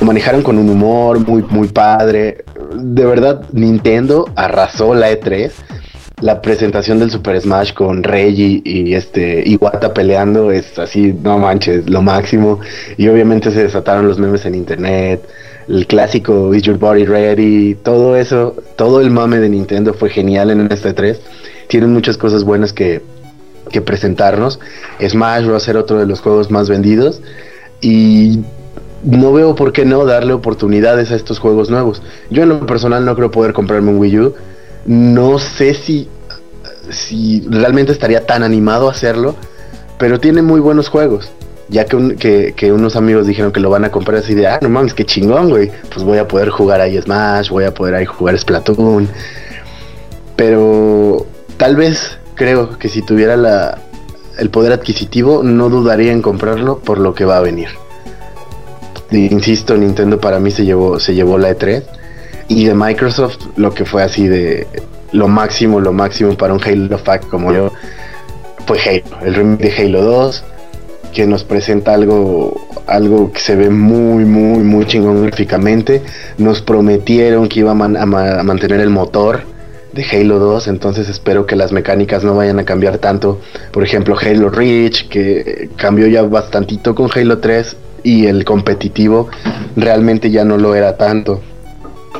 Lo 0.00 0.06
manejaron 0.06 0.42
con 0.42 0.58
un 0.58 0.68
humor 0.68 1.18
muy, 1.20 1.42
muy 1.42 1.68
padre. 1.68 2.44
De 2.74 3.04
verdad, 3.04 3.42
Nintendo 3.52 4.26
arrasó 4.36 4.94
la 4.94 5.10
E3 5.12 5.50
la 6.20 6.42
presentación 6.42 6.98
del 6.98 7.10
Super 7.10 7.40
Smash 7.40 7.72
con 7.72 8.02
Reggie 8.02 8.60
y 8.64 8.94
este 8.94 9.42
Iwata 9.46 9.94
peleando 9.94 10.50
es 10.50 10.78
así, 10.78 11.14
no 11.22 11.38
manches, 11.38 11.88
lo 11.88 12.02
máximo. 12.02 12.60
Y 12.96 13.08
obviamente 13.08 13.50
se 13.50 13.62
desataron 13.62 14.06
los 14.06 14.18
memes 14.18 14.44
en 14.44 14.54
internet. 14.54 15.22
El 15.68 15.86
clásico 15.86 16.54
Is 16.54 16.62
Your 16.62 16.78
Body 16.78 17.04
Ready, 17.04 17.76
todo 17.76 18.16
eso, 18.16 18.54
todo 18.76 19.00
el 19.00 19.10
mame 19.10 19.38
de 19.38 19.48
Nintendo 19.48 19.94
fue 19.94 20.10
genial 20.10 20.50
en 20.50 20.70
este 20.70 20.92
3. 20.92 21.20
Tienen 21.68 21.92
muchas 21.92 22.16
cosas 22.16 22.44
buenas 22.44 22.72
que, 22.72 23.00
que 23.70 23.80
presentarnos. 23.80 24.60
Smash 25.00 25.48
va 25.48 25.56
a 25.56 25.60
ser 25.60 25.76
otro 25.76 25.98
de 25.98 26.06
los 26.06 26.20
juegos 26.20 26.50
más 26.50 26.68
vendidos. 26.68 27.22
Y 27.80 28.40
no 29.02 29.32
veo 29.32 29.54
por 29.54 29.72
qué 29.72 29.86
no 29.86 30.04
darle 30.04 30.34
oportunidades 30.34 31.10
a 31.12 31.16
estos 31.16 31.38
juegos 31.38 31.70
nuevos. 31.70 32.02
Yo 32.30 32.42
en 32.42 32.50
lo 32.50 32.66
personal 32.66 33.06
no 33.06 33.14
creo 33.14 33.30
poder 33.30 33.54
comprarme 33.54 33.90
un 33.90 33.98
Wii 33.98 34.18
U 34.18 34.34
no 34.86 35.38
sé 35.38 35.74
si, 35.74 36.08
si 36.90 37.46
realmente 37.48 37.92
estaría 37.92 38.26
tan 38.26 38.42
animado 38.42 38.88
a 38.88 38.92
hacerlo, 38.92 39.36
pero 39.98 40.18
tiene 40.18 40.42
muy 40.42 40.60
buenos 40.60 40.88
juegos. 40.88 41.30
Ya 41.68 41.84
que, 41.84 42.72
unos 42.72 42.96
amigos 42.96 43.28
dijeron 43.28 43.52
que 43.52 43.60
lo 43.60 43.70
van 43.70 43.84
a 43.84 43.92
comprar 43.92 44.18
así 44.18 44.34
de, 44.34 44.48
ah, 44.48 44.58
no 44.60 44.68
mames, 44.68 44.92
qué 44.92 45.04
chingón, 45.04 45.50
güey. 45.50 45.70
Pues 45.92 46.04
voy 46.04 46.18
a 46.18 46.26
poder 46.26 46.48
jugar 46.48 46.80
ahí 46.80 47.00
Smash, 47.00 47.50
voy 47.50 47.64
a 47.64 47.72
poder 47.72 47.94
ahí 47.94 48.06
jugar 48.06 48.36
Splatoon. 48.36 49.08
Pero 50.34 51.26
tal 51.58 51.76
vez 51.76 52.18
creo 52.34 52.76
que 52.76 52.88
si 52.88 53.02
tuviera 53.02 53.78
el 54.38 54.50
poder 54.50 54.72
adquisitivo, 54.72 55.44
no 55.44 55.68
dudaría 55.68 56.10
en 56.10 56.22
comprarlo 56.22 56.80
por 56.80 56.98
lo 56.98 57.14
que 57.14 57.24
va 57.24 57.36
a 57.36 57.40
venir. 57.40 57.68
Insisto, 59.12 59.76
Nintendo 59.76 60.20
para 60.20 60.40
mí 60.40 60.50
se 60.50 60.64
llevó, 60.64 60.98
se 60.98 61.14
llevó 61.14 61.38
la 61.38 61.50
E3 61.50 61.84
y 62.50 62.64
de 62.64 62.74
Microsoft, 62.74 63.38
lo 63.56 63.72
que 63.72 63.84
fue 63.84 64.02
así 64.02 64.26
de 64.26 64.66
lo 65.12 65.28
máximo, 65.28 65.78
lo 65.78 65.92
máximo 65.92 66.36
para 66.36 66.52
un 66.52 66.60
Halo 66.60 66.98
Fact 66.98 67.28
como 67.28 67.52
yo, 67.52 67.72
fue 68.66 68.76
Halo, 68.80 69.24
el 69.24 69.34
remake 69.34 69.62
de 69.62 69.84
Halo 69.84 70.02
2, 70.02 70.44
que 71.12 71.28
nos 71.28 71.44
presenta 71.44 71.94
algo, 71.94 72.68
algo 72.88 73.32
que 73.32 73.38
se 73.38 73.54
ve 73.54 73.70
muy, 73.70 74.24
muy, 74.24 74.64
muy 74.64 74.84
chingón 74.84 75.22
gráficamente. 75.22 76.02
Nos 76.38 76.60
prometieron 76.60 77.48
que 77.48 77.60
iba 77.60 77.70
a, 77.70 77.74
a 77.74 78.42
mantener 78.42 78.80
el 78.80 78.90
motor 78.90 79.42
de 79.92 80.04
Halo 80.10 80.40
2, 80.40 80.66
entonces 80.66 81.08
espero 81.08 81.46
que 81.46 81.54
las 81.54 81.70
mecánicas 81.70 82.24
no 82.24 82.34
vayan 82.34 82.58
a 82.58 82.64
cambiar 82.64 82.98
tanto. 82.98 83.40
Por 83.70 83.84
ejemplo, 83.84 84.16
Halo 84.20 84.50
Reach, 84.50 85.08
que 85.08 85.70
cambió 85.76 86.08
ya 86.08 86.22
bastantito 86.22 86.96
con 86.96 87.08
Halo 87.14 87.38
3 87.38 87.76
y 88.02 88.26
el 88.26 88.44
competitivo 88.44 89.28
realmente 89.76 90.32
ya 90.32 90.44
no 90.44 90.58
lo 90.58 90.74
era 90.74 90.96
tanto. 90.96 91.42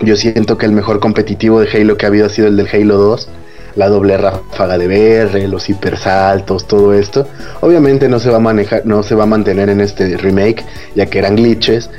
Yo 0.03 0.17
siento 0.17 0.57
que 0.57 0.65
el 0.65 0.73
mejor 0.73 0.99
competitivo 0.99 1.61
de 1.61 1.69
Halo 1.71 1.99
que 1.99 2.07
ha 2.07 2.09
habido 2.09 2.27
ha 2.27 2.31
sido 2.31 2.49
el 2.49 2.57
del 2.57 2.69
Halo 2.73 2.97
2. 2.97 3.29
La 3.77 3.89
doble 3.89 4.17
ráfaga 4.17 4.79
de 4.79 4.89
BR, 4.89 5.47
los 5.49 5.69
hipersaltos, 5.69 6.67
todo 6.67 6.95
esto. 6.95 7.29
Obviamente 7.61 8.09
no 8.09 8.19
se 8.19 8.31
va 8.31 8.37
a 8.37 8.41
manejar, 8.41 8.87
no 8.87 9.03
se 9.03 9.15
va 9.15 9.25
a 9.25 9.27
mantener 9.27 9.69
en 9.69 9.81
este 9.81 10.17
remake, 10.17 10.65
ya 10.95 11.07
que 11.07 11.19
eran 11.19 11.37
glitches. 11.37 11.91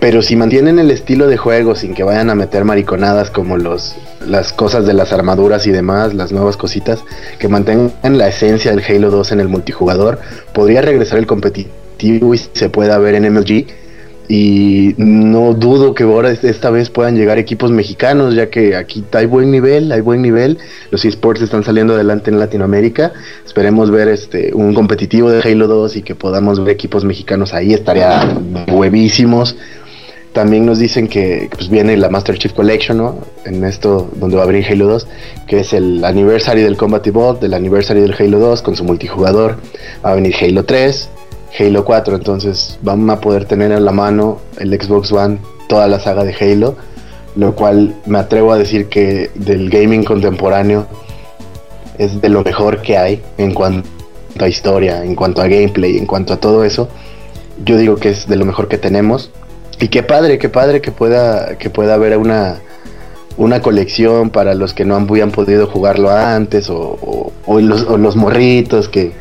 Pero 0.00 0.22
si 0.22 0.34
mantienen 0.34 0.78
el 0.78 0.90
estilo 0.90 1.28
de 1.28 1.36
juego 1.36 1.74
sin 1.74 1.94
que 1.94 2.02
vayan 2.02 2.30
a 2.30 2.34
meter 2.34 2.64
mariconadas 2.64 3.30
como 3.30 3.56
los, 3.58 3.94
las 4.26 4.52
cosas 4.52 4.86
de 4.86 4.94
las 4.94 5.12
armaduras 5.12 5.66
y 5.66 5.70
demás, 5.70 6.14
las 6.14 6.32
nuevas 6.32 6.56
cositas, 6.56 7.00
que 7.38 7.48
mantengan 7.48 8.18
la 8.18 8.28
esencia 8.28 8.70
del 8.70 8.82
Halo 8.82 9.10
2 9.10 9.32
en 9.32 9.40
el 9.40 9.48
multijugador, 9.48 10.18
podría 10.52 10.80
regresar 10.80 11.18
el 11.18 11.26
competitivo 11.26 12.34
y 12.34 12.38
se 12.38 12.68
pueda 12.70 12.98
ver 12.98 13.14
en 13.14 13.32
MLG 13.32 13.83
y 14.28 14.94
no 14.96 15.52
dudo 15.52 15.94
que 15.94 16.04
ahora 16.04 16.30
esta 16.30 16.70
vez 16.70 16.88
puedan 16.88 17.16
llegar 17.16 17.38
equipos 17.38 17.70
mexicanos, 17.70 18.34
ya 18.34 18.48
que 18.48 18.74
aquí 18.74 19.04
hay 19.12 19.26
buen 19.26 19.50
nivel, 19.50 19.92
hay 19.92 20.00
buen 20.00 20.22
nivel. 20.22 20.58
Los 20.90 21.04
esports 21.04 21.42
están 21.42 21.62
saliendo 21.62 21.94
adelante 21.94 22.30
en 22.30 22.38
Latinoamérica. 22.38 23.12
Esperemos 23.44 23.90
ver 23.90 24.08
este 24.08 24.52
un 24.54 24.74
competitivo 24.74 25.30
de 25.30 25.40
Halo 25.42 25.66
2 25.66 25.96
y 25.96 26.02
que 26.02 26.14
podamos 26.14 26.62
ver 26.64 26.74
equipos 26.74 27.04
mexicanos 27.04 27.52
ahí, 27.52 27.74
estaría 27.74 28.38
huevísimos. 28.72 29.56
También 30.32 30.66
nos 30.66 30.80
dicen 30.80 31.06
que 31.06 31.48
pues, 31.56 31.68
viene 31.68 31.96
la 31.96 32.08
Master 32.08 32.36
Chief 32.36 32.52
Collection, 32.52 32.98
¿no? 32.98 33.20
En 33.44 33.62
esto 33.62 34.10
donde 34.16 34.34
va 34.34 34.42
a 34.42 34.46
abrir 34.46 34.66
Halo 34.68 34.86
2, 34.88 35.06
que 35.46 35.60
es 35.60 35.72
el 35.72 36.04
anniversary 36.04 36.62
del 36.62 36.76
Combat 36.76 37.06
Evolved, 37.06 37.40
del 37.40 37.54
anniversary 37.54 38.00
del 38.00 38.14
Halo 38.18 38.40
2 38.40 38.62
con 38.62 38.74
su 38.74 38.82
multijugador. 38.82 39.58
Va 40.04 40.10
a 40.10 40.14
venir 40.16 40.34
Halo 40.40 40.64
3, 40.64 41.08
Halo 41.56 41.84
4, 41.84 42.16
entonces 42.16 42.78
vamos 42.82 43.16
a 43.16 43.20
poder 43.20 43.44
tener 43.44 43.70
en 43.70 43.84
la 43.84 43.92
mano 43.92 44.40
el 44.58 44.70
Xbox 44.70 45.12
One 45.12 45.38
toda 45.68 45.86
la 45.86 46.00
saga 46.00 46.24
de 46.24 46.34
Halo, 46.34 46.74
lo 47.36 47.54
cual 47.54 47.94
me 48.06 48.18
atrevo 48.18 48.52
a 48.52 48.58
decir 48.58 48.88
que 48.88 49.30
del 49.36 49.70
gaming 49.70 50.02
contemporáneo 50.02 50.86
es 51.96 52.20
de 52.20 52.28
lo 52.28 52.42
mejor 52.42 52.82
que 52.82 52.98
hay 52.98 53.22
en 53.38 53.54
cuanto 53.54 53.88
a 54.40 54.48
historia, 54.48 55.04
en 55.04 55.14
cuanto 55.14 55.42
a 55.42 55.46
gameplay, 55.46 55.96
en 55.96 56.06
cuanto 56.06 56.32
a 56.32 56.38
todo 56.38 56.64
eso. 56.64 56.88
Yo 57.64 57.76
digo 57.76 57.96
que 57.96 58.08
es 58.08 58.26
de 58.26 58.34
lo 58.34 58.44
mejor 58.44 58.66
que 58.66 58.78
tenemos. 58.78 59.30
Y 59.78 59.88
qué 59.88 60.02
padre, 60.02 60.38
qué 60.38 60.48
padre 60.48 60.80
que 60.80 60.90
pueda, 60.90 61.56
que 61.56 61.70
pueda 61.70 61.94
haber 61.94 62.18
una, 62.18 62.58
una 63.36 63.62
colección 63.62 64.30
para 64.30 64.54
los 64.54 64.74
que 64.74 64.84
no 64.84 64.96
han, 64.96 65.06
podido 65.06 65.68
jugarlo 65.68 66.10
antes 66.10 66.68
o, 66.68 67.32
los, 67.46 67.82
o 67.84 67.96
los 67.96 68.16
morritos 68.16 68.88
que, 68.88 69.12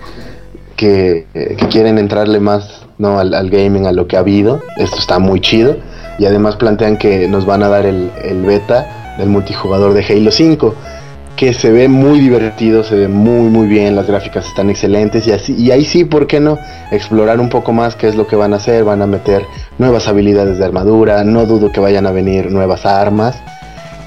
que, 0.83 1.57
quieren 1.69 1.97
entrarle 1.97 2.39
más 2.39 2.81
¿no? 2.97 3.19
Al, 3.19 3.49
gaming, 3.49 3.87
a 3.87 3.91
lo 3.91 4.07
que 4.07 4.17
ha 4.17 4.19
habido. 4.19 4.61
Esto 4.77 4.97
está 4.97 5.17
muy 5.17 5.39
chido. 5.39 5.77
Y 6.19 6.25
además 6.25 6.57
plantean 6.57 6.97
que 6.97 7.27
nos 7.27 7.45
van 7.45 7.63
a 7.63 7.69
dar 7.69 7.85
el, 7.85 8.11
beta 8.45 9.15
del 9.17 9.29
multijugador 9.29 9.93
de 9.93 10.03
Halo 10.03 10.31
5. 10.31 10.75
Que 11.35 11.53
se 11.53 11.71
ve 11.71 11.87
muy 11.87 12.19
divertido, 12.19 12.83
se 12.83 12.95
ve 12.95 13.07
muy 13.07 13.49
muy 13.49 13.65
bien, 13.65 13.95
las 13.95 14.05
gráficas 14.05 14.45
están 14.45 14.69
excelentes 14.69 15.25
y 15.25 15.31
así 15.31 15.55
y 15.55 15.71
ahí 15.71 15.83
sí, 15.83 16.05
¿por 16.05 16.27
qué 16.27 16.39
no? 16.39 16.59
Explorar 16.91 17.39
un 17.39 17.49
poco 17.49 17.73
más 17.73 17.95
qué 17.95 18.07
es 18.07 18.15
lo 18.15 18.27
que 18.27 18.35
van 18.35 18.53
a 18.53 18.57
hacer, 18.57 18.83
van 18.83 19.01
a 19.01 19.07
meter 19.07 19.43
nuevas 19.79 20.07
habilidades 20.07 20.59
de 20.59 20.65
armadura, 20.65 21.23
no 21.23 21.47
dudo 21.47 21.71
que 21.71 21.79
vayan 21.79 22.05
a 22.05 22.11
venir 22.11 22.51
nuevas 22.51 22.85
armas. 22.85 23.35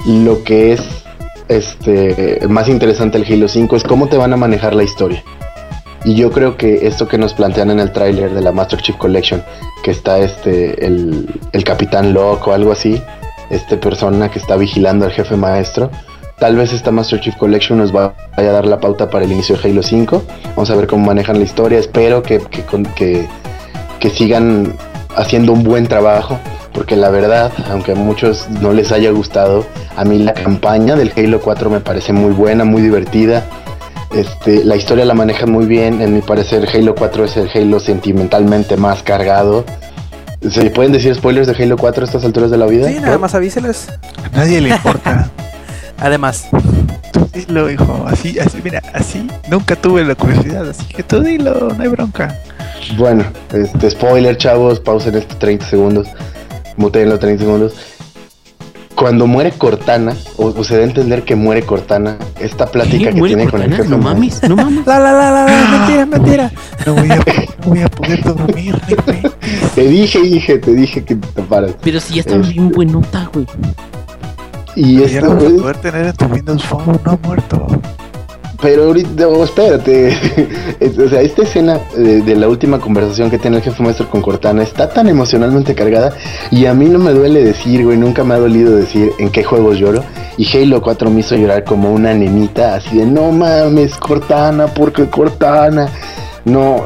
Lo 0.06 0.44
que 0.44 0.74
es 0.74 0.82
este 1.48 2.46
más 2.48 2.68
interesante 2.68 3.18
el 3.18 3.24
Halo 3.24 3.48
5 3.48 3.74
es 3.74 3.82
cómo 3.82 4.06
te 4.06 4.16
van 4.16 4.32
a 4.32 4.36
manejar 4.36 4.76
la 4.76 4.84
historia. 4.84 5.24
Y 6.06 6.14
yo 6.14 6.30
creo 6.30 6.56
que 6.56 6.86
esto 6.86 7.08
que 7.08 7.18
nos 7.18 7.34
plantean 7.34 7.72
en 7.72 7.80
el 7.80 7.90
tráiler 7.90 8.32
de 8.32 8.40
la 8.40 8.52
Master 8.52 8.80
Chief 8.80 8.96
Collection, 8.96 9.42
que 9.82 9.90
está 9.90 10.18
este 10.18 10.86
el, 10.86 11.28
el 11.50 11.64
Capitán 11.64 12.14
Locke 12.14 12.46
o 12.46 12.52
algo 12.52 12.70
así, 12.70 13.02
este 13.50 13.76
persona 13.76 14.30
que 14.30 14.38
está 14.38 14.54
vigilando 14.54 15.04
al 15.04 15.10
jefe 15.10 15.34
maestro, 15.34 15.90
tal 16.38 16.54
vez 16.54 16.72
esta 16.72 16.92
Master 16.92 17.20
Chief 17.20 17.34
Collection 17.34 17.78
nos 17.78 17.90
vaya 17.90 18.14
a 18.36 18.42
dar 18.42 18.66
la 18.66 18.78
pauta 18.78 19.10
para 19.10 19.24
el 19.24 19.32
inicio 19.32 19.56
de 19.56 19.68
Halo 19.68 19.82
5. 19.82 20.22
Vamos 20.50 20.70
a 20.70 20.76
ver 20.76 20.86
cómo 20.86 21.04
manejan 21.04 21.38
la 21.38 21.44
historia. 21.44 21.80
Espero 21.80 22.22
que, 22.22 22.38
que, 22.38 22.62
que, 22.94 23.26
que 23.98 24.10
sigan 24.10 24.76
haciendo 25.16 25.52
un 25.54 25.64
buen 25.64 25.88
trabajo. 25.88 26.38
Porque 26.72 26.94
la 26.94 27.10
verdad, 27.10 27.50
aunque 27.68 27.92
a 27.92 27.94
muchos 27.96 28.48
no 28.48 28.72
les 28.72 28.92
haya 28.92 29.10
gustado, 29.10 29.66
a 29.96 30.04
mí 30.04 30.20
la 30.20 30.34
campaña 30.34 30.94
del 30.94 31.12
Halo 31.16 31.40
4 31.40 31.68
me 31.68 31.80
parece 31.80 32.12
muy 32.12 32.32
buena, 32.32 32.64
muy 32.64 32.80
divertida 32.80 33.44
este, 34.14 34.64
la 34.64 34.76
historia 34.76 35.04
la 35.04 35.14
maneja 35.14 35.46
muy 35.46 35.66
bien. 35.66 36.00
En 36.00 36.14
mi 36.14 36.22
parecer, 36.22 36.68
Halo 36.72 36.94
4 36.94 37.24
es 37.24 37.36
el 37.36 37.50
Halo 37.54 37.80
sentimentalmente 37.80 38.76
más 38.76 39.02
cargado. 39.02 39.64
¿Se 40.48 40.70
pueden 40.70 40.92
decir 40.92 41.14
spoilers 41.14 41.46
de 41.46 41.62
Halo 41.62 41.76
4 41.76 42.02
a 42.02 42.06
estas 42.06 42.24
alturas 42.24 42.50
de 42.50 42.56
la 42.56 42.66
vida? 42.66 42.88
Sí, 42.88 42.98
nada 43.00 43.18
más 43.18 43.34
avíseles. 43.34 43.88
A 44.24 44.36
nadie 44.36 44.60
le 44.60 44.70
importa. 44.70 45.30
Además. 45.98 46.48
Tú 47.12 47.28
dilo, 47.32 47.70
hijo. 47.70 48.04
Así, 48.06 48.38
así, 48.38 48.60
mira, 48.62 48.82
así 48.92 49.26
nunca 49.48 49.76
tuve 49.76 50.04
la 50.04 50.14
curiosidad. 50.14 50.68
Así 50.68 50.84
que 50.86 51.02
tú 51.02 51.20
dilo, 51.22 51.72
no 51.76 51.82
hay 51.82 51.88
bronca. 51.88 52.38
Bueno, 52.96 53.24
este, 53.52 53.90
spoiler, 53.90 54.36
chavos. 54.36 54.80
Pausen 54.80 55.16
estos 55.16 55.38
30 55.38 55.66
segundos. 55.66 56.08
Muteen 56.76 57.08
los 57.08 57.18
30 57.18 57.44
segundos 57.44 57.95
cuando 58.96 59.26
muere 59.26 59.52
Cortana, 59.52 60.16
o, 60.38 60.64
se 60.64 60.76
da 60.76 60.80
a 60.80 60.84
entender 60.84 61.22
que 61.22 61.36
muere 61.36 61.62
Cortana, 61.62 62.16
esta 62.40 62.66
plática 62.66 63.12
que 63.12 63.20
tiene 63.20 63.48
con 63.48 63.62
el 63.62 63.72
jefe. 63.72 63.88
No 63.88 63.98
mames, 63.98 64.42
no 64.48 64.56
mames. 64.56 64.86
La, 64.86 64.98
la, 64.98 65.12
la, 65.12 65.30
la, 65.30 65.78
mentira, 65.78 66.06
mentira. 66.06 66.52
No 66.86 66.94
voy 66.94 67.10
a, 67.10 67.16
no 67.16 67.68
voy 67.68 67.82
a 67.82 67.88
poder 67.88 68.22
dormir, 68.24 68.80
Te 69.74 69.86
dije, 69.86 70.20
dije, 70.22 70.58
te 70.58 70.74
dije 70.74 71.04
que 71.04 71.14
te 71.14 71.42
paras. 71.42 71.72
Pero 71.82 72.00
si 72.00 72.14
ya 72.14 72.20
está 72.20 72.38
bien 72.38 72.70
buenota, 72.70 73.30
güey. 73.32 73.46
Y 74.74 75.02
esto, 75.02 75.14
ya 75.14 75.20
no 75.20 75.34
vas 75.34 75.44
a 75.44 75.56
poder 75.56 75.76
tener 75.78 76.06
en 76.06 76.12
tu 76.14 76.24
Windows 76.26 76.64
Phone, 76.64 77.00
no 77.04 77.18
muerto. 77.22 77.66
Pero 78.60 78.84
ahorita, 78.84 79.26
espérate. 79.44 80.16
o 81.04 81.08
sea, 81.08 81.20
esta 81.20 81.42
escena 81.42 81.80
de, 81.96 82.36
la 82.36 82.48
última 82.48 82.78
conversación 82.78 83.30
que 83.30 83.38
tiene 83.38 83.58
el 83.58 83.62
jefe 83.62 83.82
maestro 83.82 84.08
con 84.08 84.22
Cortana 84.22 84.62
está 84.62 84.88
tan 84.88 85.08
emocionalmente 85.08 85.74
cargada. 85.74 86.12
Y 86.50 86.66
a 86.66 86.74
mí 86.74 86.86
no 86.86 86.98
me 86.98 87.12
duele 87.12 87.42
decir, 87.42 87.84
güey, 87.84 87.98
nunca 87.98 88.24
me 88.24 88.34
ha 88.34 88.38
dolido 88.38 88.76
decir 88.76 89.12
en 89.18 89.30
qué 89.30 89.44
juegos 89.44 89.78
lloro. 89.78 90.04
Y 90.38 90.46
Halo 90.56 90.80
4 90.82 91.10
me 91.10 91.20
hizo 91.20 91.36
llorar 91.36 91.64
como 91.64 91.92
una 91.92 92.14
nenita, 92.14 92.74
así 92.74 92.98
de 92.98 93.06
no 93.06 93.32
mames, 93.32 93.96
Cortana, 93.96 94.66
porque 94.66 95.06
Cortana. 95.06 95.88
No, 96.44 96.84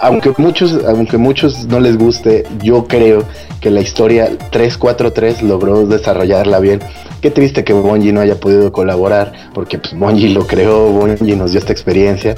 aunque 0.00 0.32
muchos, 0.38 0.78
aunque 0.86 1.18
muchos 1.18 1.66
no 1.66 1.80
les 1.80 1.96
guste, 1.96 2.44
yo 2.62 2.86
creo 2.86 3.24
que 3.60 3.70
la 3.70 3.80
historia 3.80 4.30
343 4.50 5.42
logró 5.42 5.86
desarrollarla 5.86 6.60
bien. 6.60 6.80
Qué 7.20 7.30
triste 7.30 7.64
que 7.64 7.72
Bungie 7.72 8.12
no 8.12 8.20
haya 8.20 8.38
podido 8.38 8.70
colaborar, 8.70 9.32
porque 9.54 9.78
pues 9.78 9.94
lo 9.94 10.46
creó, 10.46 10.88
Bungie 10.90 11.36
nos 11.36 11.50
dio 11.50 11.58
esta 11.58 11.72
experiencia. 11.72 12.36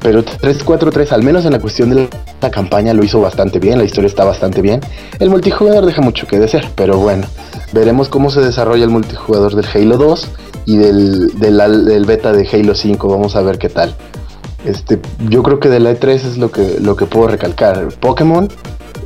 Pero 0.00 0.22
343, 0.22 1.12
al 1.12 1.22
menos 1.22 1.44
en 1.44 1.52
la 1.52 1.58
cuestión 1.58 1.90
de 1.90 2.08
la 2.40 2.50
campaña, 2.50 2.94
lo 2.94 3.02
hizo 3.02 3.20
bastante 3.20 3.58
bien, 3.58 3.78
la 3.78 3.84
historia 3.84 4.06
está 4.06 4.24
bastante 4.24 4.62
bien. 4.62 4.80
El 5.18 5.28
multijugador 5.28 5.84
deja 5.86 6.00
mucho 6.00 6.26
que 6.26 6.38
desear, 6.38 6.70
pero 6.76 6.98
bueno, 6.98 7.26
veremos 7.72 8.08
cómo 8.08 8.30
se 8.30 8.40
desarrolla 8.40 8.84
el 8.84 8.90
multijugador 8.90 9.56
del 9.56 9.66
Halo 9.66 9.96
2 9.98 10.28
y 10.66 10.76
del, 10.76 11.38
del, 11.38 12.04
beta 12.04 12.32
de 12.32 12.48
Halo 12.48 12.74
5, 12.74 13.08
vamos 13.08 13.34
a 13.34 13.42
ver 13.42 13.58
qué 13.58 13.68
tal. 13.68 13.94
Este, 14.64 15.00
yo 15.28 15.42
creo 15.42 15.60
que 15.60 15.68
de 15.68 15.80
la 15.80 15.92
E3 15.92 16.08
es 16.08 16.38
lo 16.38 16.50
que, 16.50 16.78
lo 16.80 16.96
que 16.96 17.06
puedo 17.06 17.28
recalcar. 17.28 17.88
Pokémon, 18.00 18.48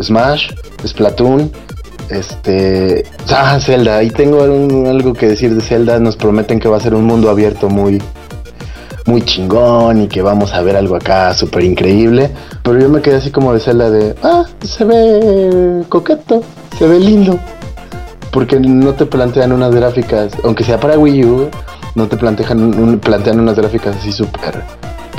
Smash, 0.00 0.50
Splatoon, 0.86 1.50
este, 2.08 3.04
ah, 3.30 3.58
Zelda, 3.60 3.98
ahí 3.98 4.10
tengo 4.10 4.42
algo 4.42 5.12
que 5.14 5.28
decir 5.28 5.54
de 5.54 5.60
Zelda, 5.60 5.98
nos 5.98 6.16
prometen 6.16 6.60
que 6.60 6.68
va 6.68 6.76
a 6.76 6.80
ser 6.80 6.94
un 6.94 7.04
mundo 7.04 7.30
abierto 7.30 7.68
muy 7.68 8.02
muy 9.06 9.22
chingón 9.22 10.02
y 10.02 10.08
que 10.08 10.22
vamos 10.22 10.52
a 10.52 10.62
ver 10.62 10.76
algo 10.76 10.94
acá 10.94 11.34
súper 11.34 11.64
increíble, 11.64 12.30
pero 12.62 12.78
yo 12.78 12.88
me 12.88 13.00
quedé 13.00 13.16
así 13.16 13.30
como 13.30 13.52
de 13.52 13.58
Zelda 13.58 13.90
de, 13.90 14.14
ah, 14.22 14.44
se 14.60 14.84
ve 14.84 15.82
coqueto, 15.88 16.42
se 16.78 16.86
ve 16.86 17.00
lindo, 17.00 17.38
porque 18.30 18.60
no 18.60 18.92
te 18.92 19.06
plantean 19.06 19.52
unas 19.52 19.74
gráficas, 19.74 20.32
aunque 20.44 20.62
sea 20.62 20.78
para 20.78 20.98
Wii 20.98 21.24
U, 21.24 21.48
no 21.94 22.06
te 22.06 22.16
plantean, 22.16 23.00
plantean 23.00 23.40
unas 23.40 23.56
gráficas 23.56 23.96
así 23.96 24.12
súper 24.12 24.62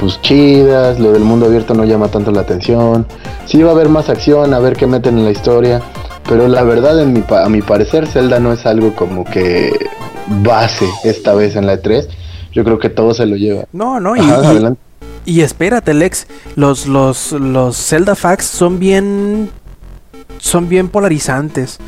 pues 0.03 0.21
chidas, 0.21 0.99
lo 0.99 1.13
del 1.13 1.23
mundo 1.23 1.45
abierto 1.45 1.73
no 1.73 1.85
llama 1.85 2.09
tanto 2.09 2.31
la 2.31 2.41
atención. 2.41 3.07
Sí 3.45 3.63
va 3.63 3.69
a 3.69 3.73
haber 3.73 3.87
más 3.87 4.09
acción, 4.09 4.53
a 4.53 4.59
ver 4.59 4.75
qué 4.75 4.85
meten 4.85 5.17
en 5.17 5.23
la 5.23 5.31
historia, 5.31 5.81
pero 6.27 6.49
la 6.49 6.63
verdad, 6.63 6.99
en 6.99 7.13
mi, 7.13 7.23
a 7.29 7.47
mi 7.47 7.61
parecer, 7.61 8.05
Zelda 8.07 8.39
no 8.39 8.51
es 8.51 8.65
algo 8.65 8.93
como 8.95 9.23
que 9.23 9.71
base 10.41 10.89
esta 11.05 11.33
vez 11.33 11.55
en 11.55 11.67
la 11.67 11.81
E3. 11.81 12.07
Yo 12.51 12.65
creo 12.65 12.79
que 12.79 12.89
todo 12.89 13.13
se 13.13 13.25
lo 13.25 13.37
lleva. 13.37 13.63
No, 13.71 14.01
no, 14.01 14.17
y, 14.17 14.21
y, 15.25 15.39
espérate, 15.39 15.93
Lex. 15.93 16.27
Los, 16.57 16.85
los, 16.85 17.31
los 17.31 17.77
Zelda 17.77 18.15
Facts 18.15 18.45
son 18.45 18.79
bien. 18.79 19.49
Son 20.37 20.67
bien 20.67 20.89
polarizantes. 20.89 21.79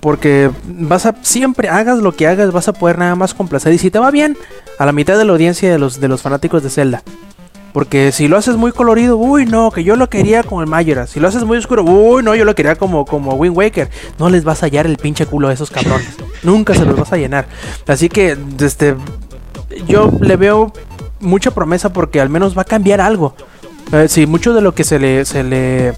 Porque 0.00 0.50
vas 0.66 1.06
a. 1.06 1.14
Siempre 1.22 1.68
hagas 1.68 1.98
lo 1.98 2.12
que 2.12 2.26
hagas, 2.26 2.50
vas 2.50 2.66
a 2.66 2.72
poder 2.72 2.98
nada 2.98 3.14
más 3.14 3.32
complacer. 3.32 3.72
Y 3.72 3.78
si 3.78 3.92
te 3.92 4.00
va 4.00 4.10
bien, 4.10 4.36
a 4.78 4.86
la 4.86 4.92
mitad 4.92 5.16
de 5.16 5.24
la 5.24 5.32
audiencia 5.32 5.70
de 5.70 5.78
los, 5.78 6.00
de 6.00 6.08
los 6.08 6.20
fanáticos 6.20 6.64
de 6.64 6.70
Zelda. 6.70 7.02
Porque 7.72 8.10
si 8.12 8.28
lo 8.28 8.36
haces 8.36 8.56
muy 8.56 8.72
colorido, 8.72 9.16
uy, 9.16 9.46
no, 9.46 9.70
que 9.70 9.84
yo 9.84 9.96
lo 9.96 10.10
quería 10.10 10.42
como 10.42 10.60
el 10.60 10.66
Majora. 10.66 11.06
Si 11.06 11.20
lo 11.20 11.28
haces 11.28 11.44
muy 11.44 11.58
oscuro, 11.58 11.84
uy, 11.84 12.22
no, 12.22 12.34
yo 12.34 12.44
lo 12.44 12.54
quería 12.54 12.74
como, 12.74 13.04
como 13.04 13.34
Wind 13.34 13.56
Waker. 13.56 13.88
No 14.18 14.28
les 14.28 14.44
vas 14.44 14.62
a 14.62 14.66
hallar 14.66 14.86
el 14.86 14.96
pinche 14.96 15.26
culo 15.26 15.48
a 15.48 15.52
esos 15.52 15.70
cabrones. 15.70 16.16
Nunca 16.42 16.74
se 16.74 16.84
los 16.84 16.96
vas 16.96 17.12
a 17.12 17.16
llenar. 17.16 17.46
Así 17.86 18.08
que, 18.08 18.36
este, 18.60 18.96
yo 19.86 20.10
le 20.20 20.36
veo 20.36 20.72
mucha 21.20 21.52
promesa 21.52 21.92
porque 21.92 22.20
al 22.20 22.28
menos 22.28 22.56
va 22.56 22.62
a 22.62 22.66
cambiar 22.66 23.00
algo. 23.00 23.34
Eh, 23.92 24.08
si 24.08 24.26
mucho 24.26 24.54
de 24.54 24.60
lo 24.60 24.74
que 24.74 24.84
se 24.84 24.98
le, 24.98 25.24
se 25.24 25.42
le 25.42 25.94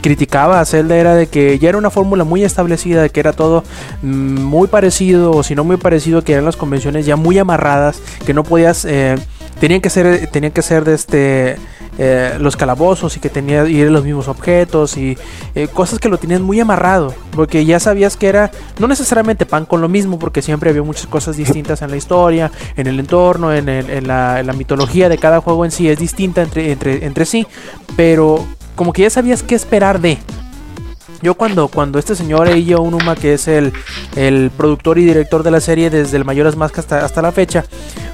criticaba 0.00 0.60
a 0.60 0.64
Zelda 0.64 0.96
era 0.96 1.14
de 1.14 1.26
que 1.26 1.58
ya 1.58 1.68
era 1.68 1.78
una 1.78 1.90
fórmula 1.90 2.24
muy 2.24 2.42
establecida, 2.42 3.02
de 3.02 3.10
que 3.10 3.20
era 3.20 3.32
todo 3.32 3.64
mm, 4.02 4.40
muy 4.40 4.68
parecido, 4.68 5.32
o 5.32 5.42
si 5.42 5.54
no 5.54 5.64
muy 5.64 5.76
parecido, 5.76 6.22
que 6.22 6.32
eran 6.32 6.44
las 6.44 6.56
convenciones 6.56 7.06
ya 7.06 7.16
muy 7.16 7.38
amarradas, 7.38 8.00
que 8.26 8.34
no 8.34 8.44
podías... 8.44 8.84
Eh, 8.84 9.16
tenían 9.60 9.80
que 9.80 9.90
ser 9.90 10.26
tenían 10.28 10.52
que 10.52 10.62
ser 10.62 10.84
de 10.84 10.94
este 10.94 11.56
eh, 11.98 12.36
los 12.40 12.56
calabozos 12.56 13.16
y 13.16 13.20
que 13.20 13.28
tenía 13.28 13.66
y 13.66 13.84
los 13.84 14.04
mismos 14.04 14.26
objetos 14.26 14.96
y 14.96 15.18
eh, 15.54 15.68
cosas 15.68 15.98
que 15.98 16.08
lo 16.08 16.16
tenían 16.16 16.40
muy 16.40 16.58
amarrado, 16.58 17.12
porque 17.32 17.66
ya 17.66 17.78
sabías 17.78 18.16
que 18.16 18.28
era 18.28 18.50
no 18.78 18.88
necesariamente 18.88 19.44
pan 19.44 19.66
con 19.66 19.82
lo 19.82 19.88
mismo, 19.88 20.18
porque 20.18 20.40
siempre 20.40 20.70
había 20.70 20.82
muchas 20.82 21.06
cosas 21.06 21.36
distintas 21.36 21.82
en 21.82 21.90
la 21.90 21.96
historia, 21.96 22.50
en 22.76 22.86
el 22.86 22.98
entorno, 22.98 23.52
en, 23.52 23.66
la, 24.06 24.54
mitología 24.56 25.10
de 25.10 25.18
cada 25.18 25.42
juego 25.42 25.64
en 25.66 25.70
sí 25.70 25.88
es 25.90 25.98
distinta 25.98 26.40
entre, 26.42 26.72
entre, 26.72 27.04
entre 27.04 27.26
sí, 27.26 27.46
pero 27.96 28.46
como 28.76 28.94
que 28.94 29.02
ya 29.02 29.10
sabías 29.10 29.42
qué 29.42 29.54
esperar 29.54 30.00
de. 30.00 30.16
Yo 31.22 31.34
cuando, 31.34 31.68
cuando 31.68 31.98
este 31.98 32.14
señor 32.14 32.48
Eiyo 32.48 32.80
Unuma, 32.80 33.14
que 33.14 33.34
es 33.34 33.46
el, 33.46 33.72
el, 34.16 34.50
productor 34.56 34.98
y 34.98 35.04
director 35.04 35.42
de 35.42 35.50
la 35.50 35.60
serie 35.60 35.90
desde 35.90 36.16
el 36.16 36.24
Mayoras 36.24 36.56
Mask 36.56 36.78
hasta, 36.78 37.04
hasta 37.04 37.20
la 37.20 37.30
fecha, 37.30 37.64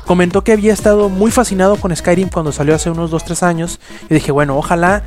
comentó 0.05 0.43
que 0.43 0.53
había 0.53 0.73
estado 0.73 1.09
muy 1.09 1.31
fascinado 1.31 1.77
con 1.77 1.95
Skyrim 1.95 2.29
cuando 2.29 2.51
salió 2.51 2.75
hace 2.75 2.91
unos 2.91 3.13
2-3 3.13 3.43
años. 3.45 3.79
Y 4.11 4.15
dije, 4.15 4.33
bueno, 4.33 4.57
ojalá 4.57 5.05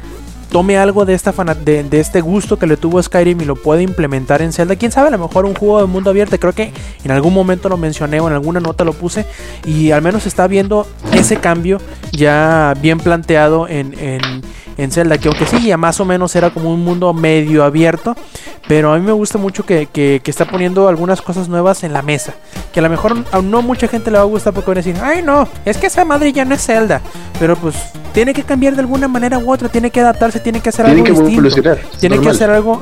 tome 0.50 0.78
algo 0.78 1.06
de, 1.06 1.14
esta 1.14 1.32
de, 1.32 1.84
de, 1.84 2.00
este 2.00 2.22
gusto 2.22 2.58
que 2.58 2.68
le 2.68 2.78
tuvo 2.78 3.04
Skyrim 3.04 3.42
y 3.42 3.46
lo 3.46 3.56
pueda 3.56 3.82
implementar 3.82 4.42
en 4.42 4.54
Zelda. 4.54 4.78
Quién 4.78 4.94
sabe, 4.94 5.10
a 5.10 5.12
lo 5.12 5.18
mejor 5.18 5.46
un 5.46 5.54
juego 5.54 5.82
de 5.82 5.88
mundo 5.88 6.10
abierto. 6.10 6.40
Creo 6.40 6.54
que 6.54 6.72
en 7.04 7.12
algún 7.12 7.34
momento 7.34 7.68
lo 7.68 7.76
mencioné 7.76 8.22
o 8.22 8.28
en 8.28 8.34
alguna 8.34 8.62
nota 8.62 8.86
lo 8.86 8.94
puse. 8.94 9.26
Y 9.66 9.92
al 9.92 10.02
menos 10.02 10.26
está 10.26 10.48
viendo 10.48 10.88
ese 11.12 11.36
cambio 11.36 11.80
ya 12.14 12.74
bien 12.82 13.00
planteado 13.00 13.68
en 13.68 13.94
en 14.80 14.92
Zelda, 14.92 15.18
que 15.18 15.28
aunque 15.28 15.46
sí, 15.46 15.68
ya 15.68 15.78
más 15.78 16.00
o 16.00 16.06
menos 16.06 16.36
era 16.36 16.50
como 16.52 16.74
un 16.74 16.84
mundo 16.84 17.14
medio 17.14 17.64
abierto, 17.64 18.16
pero 18.68 18.94
a 18.94 18.98
mí 18.98 19.06
me 19.06 19.12
gusta 19.12 19.38
mucho 19.38 19.66
que, 19.66 19.88
que, 19.92 20.22
está 20.26 20.46
poniendo 20.46 20.88
algunas 20.88 21.22
cosas 21.22 21.50
nuevas 21.50 21.84
en 21.84 21.92
la 21.92 22.02
mesa, 22.02 22.34
que 22.72 22.80
a 22.80 22.84
lo 22.84 22.90
mejor 22.90 23.26
a 23.32 23.42
no 23.42 23.62
mucha 23.62 23.88
gente 23.88 24.10
le 24.10 24.18
va 24.18 24.24
a 24.24 24.28
gustar 24.28 24.54
porque 24.54 24.70
van 24.70 24.78
a 24.78 24.82
decir, 24.82 24.96
ay 25.04 25.22
no, 25.22 25.48
es 25.66 25.78
que 25.78 25.88
esa 25.88 26.06
madre 26.06 26.32
ya 26.32 26.46
no 26.46 26.56
es 26.56 26.66
Zelda, 26.66 27.02
pero 27.40 27.56
pues 27.56 27.76
tiene 28.14 28.34
que 28.34 28.44
cambiar 28.44 28.76
de 28.76 28.82
alguna 28.82 29.08
manera 29.08 29.38
u 29.38 29.52
otra, 29.52 29.68
tiene 29.70 29.92
que 29.92 30.00
adaptarse, 30.00 30.40
tiene 30.40 30.62
que 30.62 30.70
hacer 30.70 30.86
algo 30.86 31.04
distinto, 31.04 31.50
tiene 32.00 32.20
que 32.20 32.30
hacer 32.30 32.50
algo 32.50 32.82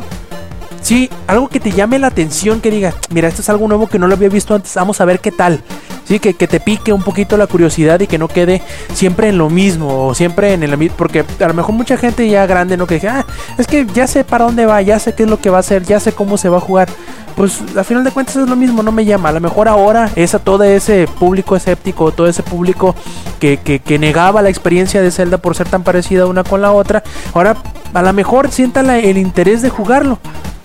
Sí, 0.81 1.09
algo 1.25 1.49
que 1.49 1.59
te 1.59 1.71
llame 1.71 1.99
la 1.99 2.07
atención, 2.07 2.61
que 2.61 2.71
diga, 2.71 2.93
mira, 3.09 3.27
esto 3.27 3.41
es 3.41 3.49
algo 3.49 3.67
nuevo 3.67 3.87
que 3.87 3.99
no 3.99 4.07
lo 4.07 4.13
había 4.13 4.29
visto 4.29 4.55
antes, 4.55 4.73
vamos 4.75 5.01
a 5.01 5.05
ver 5.05 5.19
qué 5.19 5.33
tal. 5.33 5.61
Sí, 6.07 6.19
que, 6.19 6.35
que 6.35 6.47
te 6.47 6.61
pique 6.61 6.93
un 6.93 7.03
poquito 7.03 7.35
la 7.35 7.47
curiosidad 7.47 7.99
y 7.99 8.07
que 8.07 8.17
no 8.17 8.29
quede 8.29 8.61
siempre 8.93 9.27
en 9.27 9.37
lo 9.37 9.49
mismo 9.49 10.07
o 10.07 10.15
siempre 10.15 10.53
en 10.53 10.63
el 10.63 10.77
mismo. 10.77 10.95
Porque 10.97 11.25
a 11.39 11.47
lo 11.47 11.53
mejor 11.53 11.75
mucha 11.75 11.97
gente 11.97 12.29
ya 12.29 12.45
grande, 12.45 12.77
¿no? 12.77 12.87
Que 12.87 12.95
dice, 12.95 13.09
ah, 13.09 13.25
es 13.57 13.67
que 13.67 13.85
ya 13.93 14.07
sé 14.07 14.23
para 14.23 14.45
dónde 14.45 14.65
va, 14.65 14.81
ya 14.81 14.99
sé 14.99 15.13
qué 15.13 15.23
es 15.23 15.29
lo 15.29 15.39
que 15.39 15.49
va 15.49 15.57
a 15.57 15.59
hacer, 15.59 15.83
ya 15.83 15.99
sé 15.99 16.13
cómo 16.13 16.37
se 16.37 16.47
va 16.47 16.57
a 16.57 16.61
jugar. 16.61 16.87
Pues 17.35 17.61
al 17.75 17.83
final 17.83 18.03
de 18.05 18.11
cuentas 18.11 18.37
es 18.37 18.47
lo 18.47 18.55
mismo, 18.55 18.81
no 18.83 18.93
me 18.93 19.03
llama. 19.03 19.29
A 19.29 19.33
lo 19.33 19.41
mejor 19.41 19.67
ahora 19.67 20.09
es 20.15 20.33
a 20.33 20.39
todo 20.39 20.63
ese 20.63 21.07
público 21.19 21.57
escéptico, 21.57 22.11
todo 22.11 22.27
ese 22.27 22.41
público 22.41 22.95
que, 23.39 23.57
que, 23.57 23.79
que 23.79 23.99
negaba 23.99 24.41
la 24.41 24.49
experiencia 24.49 25.01
de 25.01 25.11
Zelda 25.11 25.37
por 25.37 25.55
ser 25.55 25.67
tan 25.67 25.83
parecida 25.83 26.25
una 26.25 26.43
con 26.45 26.61
la 26.61 26.71
otra. 26.71 27.03
Ahora 27.33 27.57
a 27.93 28.01
lo 28.01 28.13
mejor 28.13 28.49
sienta 28.49 28.79
el 28.97 29.17
interés 29.17 29.61
de 29.61 29.69
jugarlo. 29.69 30.19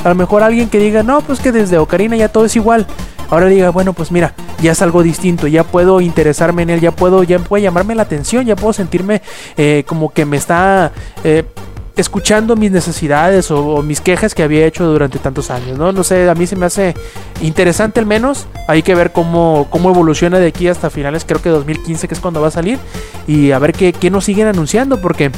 A 0.05 0.09
lo 0.09 0.15
mejor 0.15 0.43
alguien 0.43 0.69
que 0.69 0.79
diga, 0.79 1.03
no, 1.03 1.21
pues 1.21 1.41
que 1.41 1.53
desde 1.53 1.79
Ocarina 1.79 2.17
ya 2.17 2.29
todo 2.29 2.45
es 2.45 2.57
igual. 2.57 2.87
Ahora 3.33 3.47
diga, 3.47 3.71
bueno, 3.71 3.95
pues 3.95 4.13
mira, 4.13 4.35
ya 4.61 4.73
es 4.73 4.83
algo 4.83 5.03
distinto, 5.03 5.47
ya 5.47 5.65
puedo 5.65 6.03
interesarme 6.03 6.65
en 6.65 6.69
él, 6.69 6.81
ya 6.83 6.91
puedo, 6.91 7.23
ya 7.23 7.39
puede 7.39 7.63
llamarme 7.63 7.95
la 7.95 8.03
atención, 8.03 8.45
ya 8.45 8.57
puedo 8.57 8.75
sentirme 8.75 9.23
eh, 9.57 9.85
como 9.87 10.13
que 10.13 10.27
me 10.27 10.37
está 10.37 10.93
eh, 11.25 11.43
escuchando 11.97 12.57
mis 12.57 12.71
necesidades 12.71 13.51
o, 13.51 13.81
mis 13.81 14.03
quejas 14.03 14.35
que 14.35 14.43
había 14.43 14.67
hecho 14.67 14.85
durante 14.85 15.19
tantos 15.19 15.51
años, 15.51 15.79
¿no? 15.79 15.93
No 15.93 16.05
sé, 16.05 16.29
a 16.29 16.35
mí 16.35 16.47
se 16.47 16.57
me 16.57 16.67
hace 16.67 16.95
interesante 17.41 18.01
al 18.01 18.07
menos. 18.07 18.49
Hay 18.69 18.83
que 18.83 18.95
ver 18.95 19.13
cómo, 19.13 19.67
cómo 19.71 19.89
evoluciona 19.89 20.39
de 20.39 20.49
aquí 20.49 20.69
hasta 20.69 20.91
finales, 20.91 21.25
creo 21.25 21.41
que 21.41 21.49
2015, 21.49 22.09
que 22.09 22.13
es 22.13 22.21
cuando 22.21 22.43
va 22.43 22.49
a 22.49 22.51
salir. 22.51 22.79
Y 23.27 23.53
a 23.53 23.59
ver 23.59 23.73
qué, 23.73 23.95
qué 23.95 24.11
nos 24.11 24.27
siguen 24.27 24.49
anunciando, 24.49 25.01
porque 25.01 25.31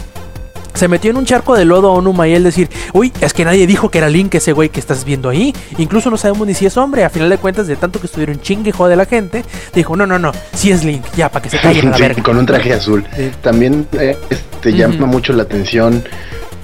se 0.75 0.89
metió 0.89 1.11
en 1.11 1.17
un 1.17 1.25
charco 1.25 1.55
de 1.55 1.65
lodo 1.65 1.89
a 1.89 1.93
Onuma 1.93 2.29
y 2.29 2.35
él 2.35 2.43
decir, 2.43 2.69
uy, 2.93 3.13
es 3.21 3.33
que 3.33 3.45
nadie 3.45 3.67
dijo 3.67 3.89
que 3.91 3.99
era 3.99 4.09
Link 4.09 4.35
ese 4.35 4.53
güey 4.53 4.69
que 4.69 4.81
estás 4.81 5.05
viendo 5.05 5.29
ahí. 5.29 5.55
Incluso 5.79 6.11
no 6.11 6.17
sabemos 6.17 6.47
ni 6.47 6.55
si 6.55 6.67
es 6.67 6.77
hombre. 6.77 7.05
A 7.05 7.11
final 7.11 7.31
de 7.31 7.39
cuentas, 7.39 7.67
de 7.67 7.77
tanto 7.77 8.01
que 8.01 8.07
estuvieron 8.07 8.41
chinguejo 8.41 8.89
de 8.89 8.97
la 8.97 9.07
gente, 9.07 9.45
dijo, 9.73 9.97
no, 9.97 10.07
no, 10.07 10.19
no, 10.19 10.33
si 10.53 10.71
es 10.71 10.85
Link, 10.85 11.05
ya, 11.17 11.31
para 11.31 11.43
que 11.43 11.51
se 11.51 11.59
callen 11.63 11.89
a 11.89 11.91
la 11.91 11.99
verga. 11.99 12.23
Con 12.23 12.37
un 12.37 12.47
traje 12.47 12.73
azul. 12.73 13.05
También 13.43 13.87
eh, 13.93 14.17
este, 14.31 14.73
llama 14.73 15.07
mucho 15.07 15.33
la 15.33 15.45
atención 15.45 16.05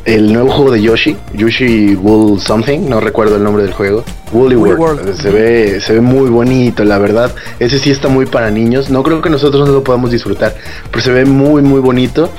el 0.05 0.33
nuevo 0.33 0.51
juego 0.51 0.73
de 0.73 0.83
Yoshi, 0.83 1.17
Yoshi 1.35 1.95
Wool 1.95 2.41
Something, 2.41 2.89
no 2.89 3.01
recuerdo 3.01 3.37
el 3.37 3.45
nombre 3.45 3.63
del 3.63 3.73
juego. 3.73 4.05
Woolly, 4.33 4.57
World. 4.57 5.21
Se 5.21 5.31
ve, 5.31 5.81
se 5.81 5.95
ve 5.95 6.01
muy 6.01 6.31
bonito, 6.31 6.85
la 6.85 6.99
verdad. 6.99 7.35
Ese 7.59 7.79
sí 7.79 7.91
está 7.91 8.09
muy 8.09 8.27
para 8.27 8.51
niños. 8.51 8.91
No 8.91 9.03
creo 9.03 9.21
que 9.21 9.31
nosotros 9.31 9.67
no 9.67 9.75
lo 9.75 9.85
podamos 9.85 10.11
disfrutar, 10.11 10.55
pero 10.91 11.03
se 11.03 11.13
ve 11.13 11.25
muy, 11.25 11.63
muy 11.63 11.81
bonito. 11.81 12.31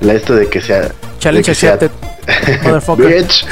La 0.00 0.14
esto 0.14 0.36
de 0.36 0.46
que 0.48 0.60
sea 0.60 0.92
Challenge 1.18 1.50
accepted. 1.50 1.90
Motherfucker. 2.62 3.06
Bitch. 3.06 3.46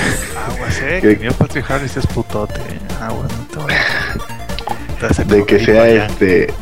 Aguas, 0.46 0.80
eh. 0.82 0.98
Que 1.00 1.16
Neil 1.16 1.32
Patrick 1.32 1.68
Harris 1.70 1.96
es 1.96 2.06
putote. 2.06 2.60
Aguas, 3.00 3.30
no 3.54 3.66
De 5.34 5.44
que 5.44 5.64
sea 5.64 6.06
este. 6.06 6.52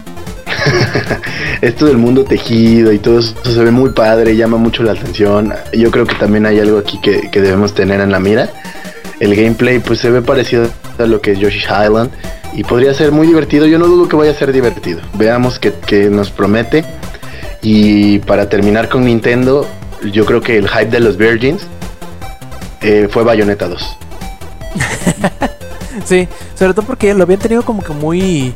Esto 1.61 1.87
del 1.87 1.97
mundo 1.97 2.25
tejido 2.25 2.93
y 2.93 2.99
todo 2.99 3.19
eso 3.19 3.35
se 3.45 3.63
ve 3.63 3.71
muy 3.71 3.91
padre, 3.91 4.37
llama 4.37 4.57
mucho 4.57 4.83
la 4.83 4.93
atención. 4.93 5.53
Yo 5.73 5.91
creo 5.91 6.07
que 6.07 6.15
también 6.15 6.47
hay 6.47 6.61
algo 6.61 6.79
aquí 6.79 7.01
que, 7.01 7.31
que 7.31 7.41
debemos 7.41 7.75
tener 7.75 8.01
en 8.01 8.13
la 8.13 8.21
mira. 8.21 8.51
El 9.21 9.35
gameplay 9.37 9.79
pues 9.79 10.01
se 10.01 10.11
ve 10.11 10.23
parecido 10.23 10.69
a 10.99 11.05
lo 11.05 11.21
que 11.21 11.33
es 11.33 11.39
Yoshi's 11.39 11.65
Island 11.65 12.11
y 12.55 12.65
podría 12.65 12.95
ser 12.95 13.13
muy 13.13 13.27
divertido. 13.27 13.67
Yo 13.67 13.79
no 13.79 13.87
dudo 13.87 14.09
que 14.09 14.17
vaya 14.17 14.33
a 14.33 14.35
ser 14.35 14.53
divertido. 14.53 15.01
Veamos 15.15 15.59
qué, 15.59 15.73
qué 15.87 16.11
nos 16.11 16.31
promete. 16.31 16.85
Y 17.63 18.19
para 18.21 18.49
terminar 18.49 18.89
con 18.89 19.05
Nintendo, 19.05 19.67
yo 20.13 20.25
creo 20.27 20.41
que 20.41 20.59
el 20.59 20.69
hype 20.69 20.91
de 20.91 21.01
los 21.01 21.17
Virgins 21.17 21.63
eh, 22.83 23.09
fue 23.11 23.25
Bayonetta 23.25 23.69
2. 23.69 23.99
sí, 26.05 26.29
sobre 26.55 26.75
todo 26.75 26.85
porque 26.85 27.15
lo 27.15 27.23
habían 27.23 27.41
tenido 27.41 27.63
como 27.63 27.83
que 27.83 27.93
muy 27.93 28.55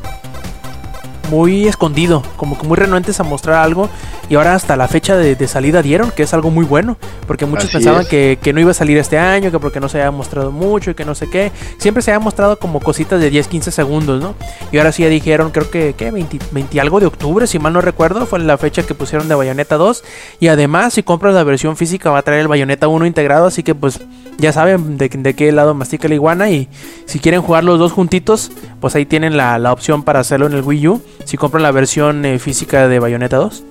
muy 1.28 1.66
escondido, 1.66 2.22
como 2.36 2.58
que 2.58 2.66
muy 2.66 2.76
renuentes 2.76 3.20
a 3.20 3.22
mostrar 3.22 3.56
algo 3.56 3.88
y 4.28 4.34
ahora 4.34 4.54
hasta 4.54 4.76
la 4.76 4.88
fecha 4.88 5.16
de, 5.16 5.48
salida 5.48 5.82
dieron, 5.82 6.10
que 6.10 6.22
es 6.22 6.34
algo 6.34 6.50
muy 6.50 6.64
bueno, 6.64 6.96
porque 7.26 7.46
muchos 7.46 7.70
pensaban 7.70 8.06
que, 8.06 8.38
no 8.52 8.60
iba 8.60 8.70
a 8.70 8.74
salir 8.74 8.98
este 8.98 9.18
año, 9.18 9.50
que 9.50 9.58
porque 9.58 9.80
no 9.80 9.88
se 9.88 9.98
había 9.98 10.10
mostrado 10.10 10.50
mucho 10.52 10.90
y 10.90 10.94
que 10.94 11.04
no 11.04 11.14
sé 11.14 11.28
qué, 11.28 11.52
siempre 11.78 12.02
se 12.02 12.10
había 12.12 12.24
mostrado 12.24 12.58
como 12.58 12.80
cositas 12.80 13.20
de 13.20 13.30
10, 13.30 13.48
15 13.48 13.70
segundos, 13.70 14.20
¿no? 14.20 14.34
Y 14.72 14.78
ahora 14.78 14.92
sí 14.92 15.02
ya 15.02 15.08
dijeron, 15.08 15.50
creo 15.50 15.70
que, 15.70 15.94
¿qué? 15.96 16.10
20, 16.10 16.38
20 16.50 16.80
algo 16.80 17.00
de 17.00 17.06
octubre, 17.06 17.46
si 17.46 17.58
mal 17.58 17.72
no 17.72 17.80
recuerdo, 17.80 18.26
fue 18.26 18.38
la 18.38 18.58
fecha 18.58 18.82
que 18.82 18.94
pusieron 18.94 19.28
de 19.28 19.34
Bayonetta 19.34 19.76
2 19.76 20.04
y 20.40 20.48
además 20.48 20.94
si 20.94 21.02
compras 21.02 21.34
la 21.34 21.44
versión 21.44 21.76
física 21.76 22.10
va 22.10 22.18
a 22.18 22.22
traer 22.22 22.40
el 22.40 22.48
Bayonetta 22.48 22.88
1 22.88 23.06
integrado, 23.06 23.46
así 23.46 23.62
que 23.62 23.74
pues 23.74 24.00
ya 24.38 24.52
saben 24.52 24.98
de, 24.98 25.34
qué 25.34 25.52
lado 25.52 25.74
mastica 25.74 26.08
la 26.08 26.14
iguana 26.14 26.50
y 26.50 26.68
si 27.06 27.18
quieren 27.18 27.42
jugar 27.42 27.64
los 27.64 27.78
dos 27.78 27.92
juntitos, 27.92 28.52
pues 28.80 28.94
ahí 28.94 29.06
tienen 29.06 29.36
la, 29.36 29.58
la 29.58 29.72
opción 29.72 30.02
para 30.02 30.20
hacerlo 30.20 30.46
en 30.46 30.52
el 30.52 30.62
Wii 30.62 30.88
U 30.88 31.02
si 31.24 31.36
compran 31.36 31.62
la 31.62 31.72
versión 31.72 32.24
eh, 32.24 32.38
física 32.38 32.88
de 32.88 32.98
Bayonetta 32.98 33.36
2. 33.36 33.64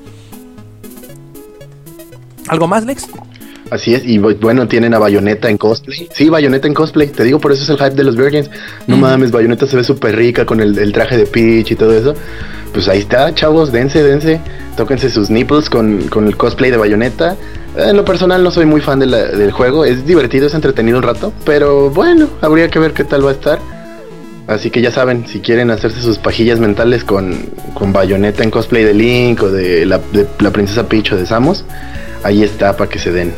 ¿Algo 2.48 2.68
más, 2.68 2.86
Lex? 2.86 3.08
Así 3.70 3.94
es, 3.94 4.06
y 4.06 4.18
bueno, 4.18 4.68
tienen 4.68 4.94
a 4.94 5.00
Bayonetta 5.00 5.50
en 5.50 5.58
cosplay. 5.58 6.08
Sí, 6.14 6.30
Bayonetta 6.30 6.68
en 6.68 6.74
cosplay, 6.74 7.08
te 7.08 7.24
digo, 7.24 7.40
por 7.40 7.52
eso 7.52 7.64
es 7.64 7.70
el 7.70 7.78
hype 7.78 7.96
de 7.96 8.04
los 8.04 8.16
Virgins. 8.16 8.50
No 8.88 8.96
mames, 8.96 9.32
Bayonetta 9.32 9.68
se 9.68 9.76
ve 9.76 9.84
súper 9.84 10.16
rica 10.16 10.46
con 10.46 10.62
el, 10.62 10.92
traje 10.94 11.18
de 11.18 11.26
Peach 11.26 11.72
y 11.72 11.76
todo 11.76 11.94
eso. 11.94 12.14
Pues 12.74 12.88
ahí 12.88 13.00
está, 13.00 13.34
chavos, 13.34 13.72
dense, 13.72 14.02
dense. 14.04 14.40
Tóquense 14.78 15.10
sus 15.10 15.30
nipples 15.30 15.70
con, 15.70 16.00
el 16.00 16.38
cosplay 16.38 16.72
de 16.72 16.78
Bayonetta. 16.78 17.36
En 17.76 17.98
lo 17.98 18.06
personal 18.06 18.42
no 18.44 18.52
soy 18.52 18.66
muy 18.66 18.80
fan 18.80 19.00
del 19.00 19.52
juego, 19.52 19.84
es 19.84 20.06
divertido, 20.06 20.48
es 20.48 20.54
entretenido 20.54 20.98
un 20.98 21.04
rato, 21.04 21.34
pero 21.46 21.90
bueno, 21.90 22.28
habría 22.42 22.70
que 22.70 22.80
ver 22.80 22.94
qué 22.94 23.04
tal 23.04 23.26
va 23.26 23.32
a 23.32 23.34
estar. 23.34 23.60
Así 24.48 24.72
que 24.72 24.82
ya 24.82 24.92
saben, 24.92 25.28
si 25.28 25.42
quieren 25.42 25.70
hacerse 25.72 26.02
sus 26.02 26.18
pajillas 26.18 26.60
mentales 26.60 27.04
con, 27.04 27.38
con 27.74 27.92
Bayonetta 27.92 28.44
en 28.44 28.50
cosplay 28.50 28.86
de 28.86 28.94
Link 28.94 29.44
o 29.44 29.50
de 29.50 29.86
la, 29.86 29.98
de 29.98 30.26
la 30.40 30.52
princesa 30.52 30.88
Peach 30.88 31.12
o 31.12 31.18
de 31.18 31.26
Samus, 31.26 31.66
ahí 32.24 32.44
está 32.44 32.78
para 32.78 32.90
que 32.90 32.98
se 32.98 33.12
den. 33.12 33.34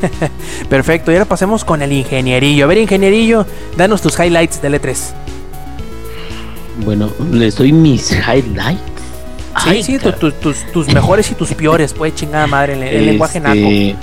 Perfecto, 0.70 1.10
y 1.10 1.14
ahora 1.14 1.26
pasemos 1.26 1.62
con 1.62 1.82
el 1.82 1.92
ingenierillo. 1.92 2.64
A 2.64 2.68
ver, 2.68 2.78
ingenierillo, 2.78 3.44
danos 3.76 4.00
tus 4.00 4.18
highlights 4.18 4.62
del 4.62 4.74
E3. 4.74 4.96
Bueno, 6.84 7.12
les 7.30 7.56
doy 7.56 7.72
mis 7.72 8.10
highlights. 8.12 8.80
Sí, 9.64 9.82
sí, 9.82 9.98
tus, 9.98 10.88
mejores 10.88 11.30
y 11.32 11.34
tus 11.34 11.52
peores, 11.52 11.92
pues 11.92 12.14
chingada 12.14 12.46
madre, 12.46 12.74
el, 12.74 12.82
el 12.82 13.06
lenguaje 13.06 13.40
naco. 13.40 13.56
Este, 13.56 13.96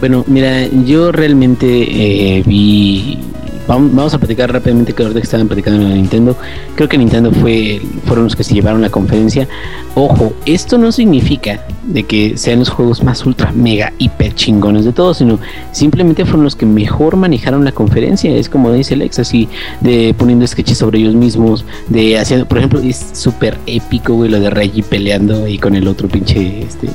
bueno, 0.00 0.22
mira, 0.26 0.66
yo 0.84 1.10
realmente 1.10 1.66
eh, 1.66 2.42
vi 2.44 3.18
vamos, 3.66 4.14
a 4.14 4.18
platicar 4.18 4.52
rápidamente 4.52 4.92
que 4.92 5.02
ahorita 5.02 5.20
que 5.20 5.24
estaban 5.24 5.48
platicando 5.48 5.82
en 5.82 5.94
Nintendo. 5.94 6.36
Creo 6.74 6.88
que 6.88 6.98
Nintendo 6.98 7.32
fue, 7.32 7.80
fueron 8.06 8.24
los 8.24 8.36
que 8.36 8.44
se 8.44 8.54
llevaron 8.54 8.82
la 8.82 8.90
conferencia. 8.90 9.48
Ojo, 9.94 10.32
esto 10.46 10.78
no 10.78 10.92
significa 10.92 11.64
de 11.84 12.04
que 12.04 12.36
sean 12.36 12.60
los 12.60 12.70
juegos 12.70 13.02
más 13.02 13.24
ultra, 13.26 13.52
mega, 13.52 13.92
hiper 13.98 14.34
chingones 14.34 14.84
de 14.84 14.92
todos, 14.92 15.18
sino 15.18 15.38
simplemente 15.72 16.24
fueron 16.24 16.44
los 16.44 16.56
que 16.56 16.66
mejor 16.66 17.16
manejaron 17.16 17.64
la 17.64 17.72
conferencia. 17.72 18.34
Es 18.34 18.48
como 18.48 18.72
dice 18.72 18.96
Lex, 18.96 19.18
así 19.18 19.48
de 19.80 20.14
poniendo 20.16 20.46
sketches 20.46 20.78
sobre 20.78 21.00
ellos 21.00 21.14
mismos, 21.14 21.64
de 21.88 22.18
haciendo, 22.18 22.46
por 22.46 22.58
ejemplo, 22.58 22.80
es 22.80 23.10
súper 23.12 23.58
épico, 23.66 24.14
güey, 24.14 24.30
lo 24.30 24.40
de 24.40 24.50
Reggie 24.50 24.82
peleando 24.82 25.46
y 25.46 25.58
con 25.58 25.74
el 25.74 25.88
otro 25.88 26.08
pinche, 26.08 26.62
este 26.62 26.88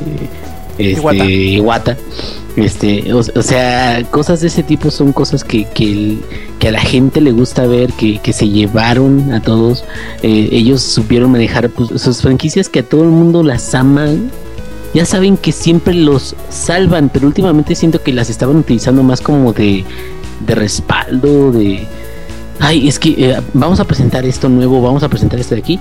este, 0.78 1.26
Iwata. 1.26 1.98
Este, 2.58 3.14
o, 3.14 3.22
sea, 3.22 4.04
cosas 4.10 4.42
de 4.42 4.48
ese 4.48 4.64
tipo 4.64 4.90
son 4.90 5.14
cosas 5.14 5.44
que, 5.44 5.66
que, 5.66 6.68
a 6.68 6.72
la 6.72 6.82
gente 6.82 7.22
le 7.22 7.32
gusta 7.32 7.68
ver, 7.68 7.94
que, 7.94 8.34
se 8.34 8.50
llevaron 8.50 9.32
a 9.32 9.42
todos. 9.42 9.86
Eh, 10.24 10.50
ellos 10.52 10.82
supieron 10.82 11.32
manejar 11.32 11.70
pues, 11.70 12.02
sus 12.02 12.22
franquicias 12.22 12.68
que 12.68 12.80
a 12.80 12.84
todo 12.84 13.04
el 13.04 13.10
mundo 13.10 13.44
las 13.44 13.76
aman. 13.76 14.32
Ya 14.94 15.06
saben 15.06 15.38
que 15.38 15.52
siempre 15.52 15.94
los 15.94 16.36
salvan, 16.50 17.10
pero 17.10 17.28
últimamente 17.28 17.76
siento 17.76 18.02
que 18.02 18.12
las 18.12 18.32
estaban 18.32 18.56
utilizando 18.56 19.04
más 19.04 19.22
como 19.22 19.54
de, 19.54 19.86
de 20.46 20.56
respaldo, 20.56 21.52
de... 21.52 21.86
Ay, 22.60 22.88
es 22.88 22.98
que 22.98 23.10
eh, 23.18 23.40
vamos 23.54 23.80
a 23.80 23.86
presentar 23.86 24.26
esto 24.26 24.50
nuevo, 24.50 24.82
vamos 24.82 25.04
a 25.04 25.10
presentar 25.10 25.40
esto 25.40 25.54
de 25.54 25.62
aquí, 25.62 25.80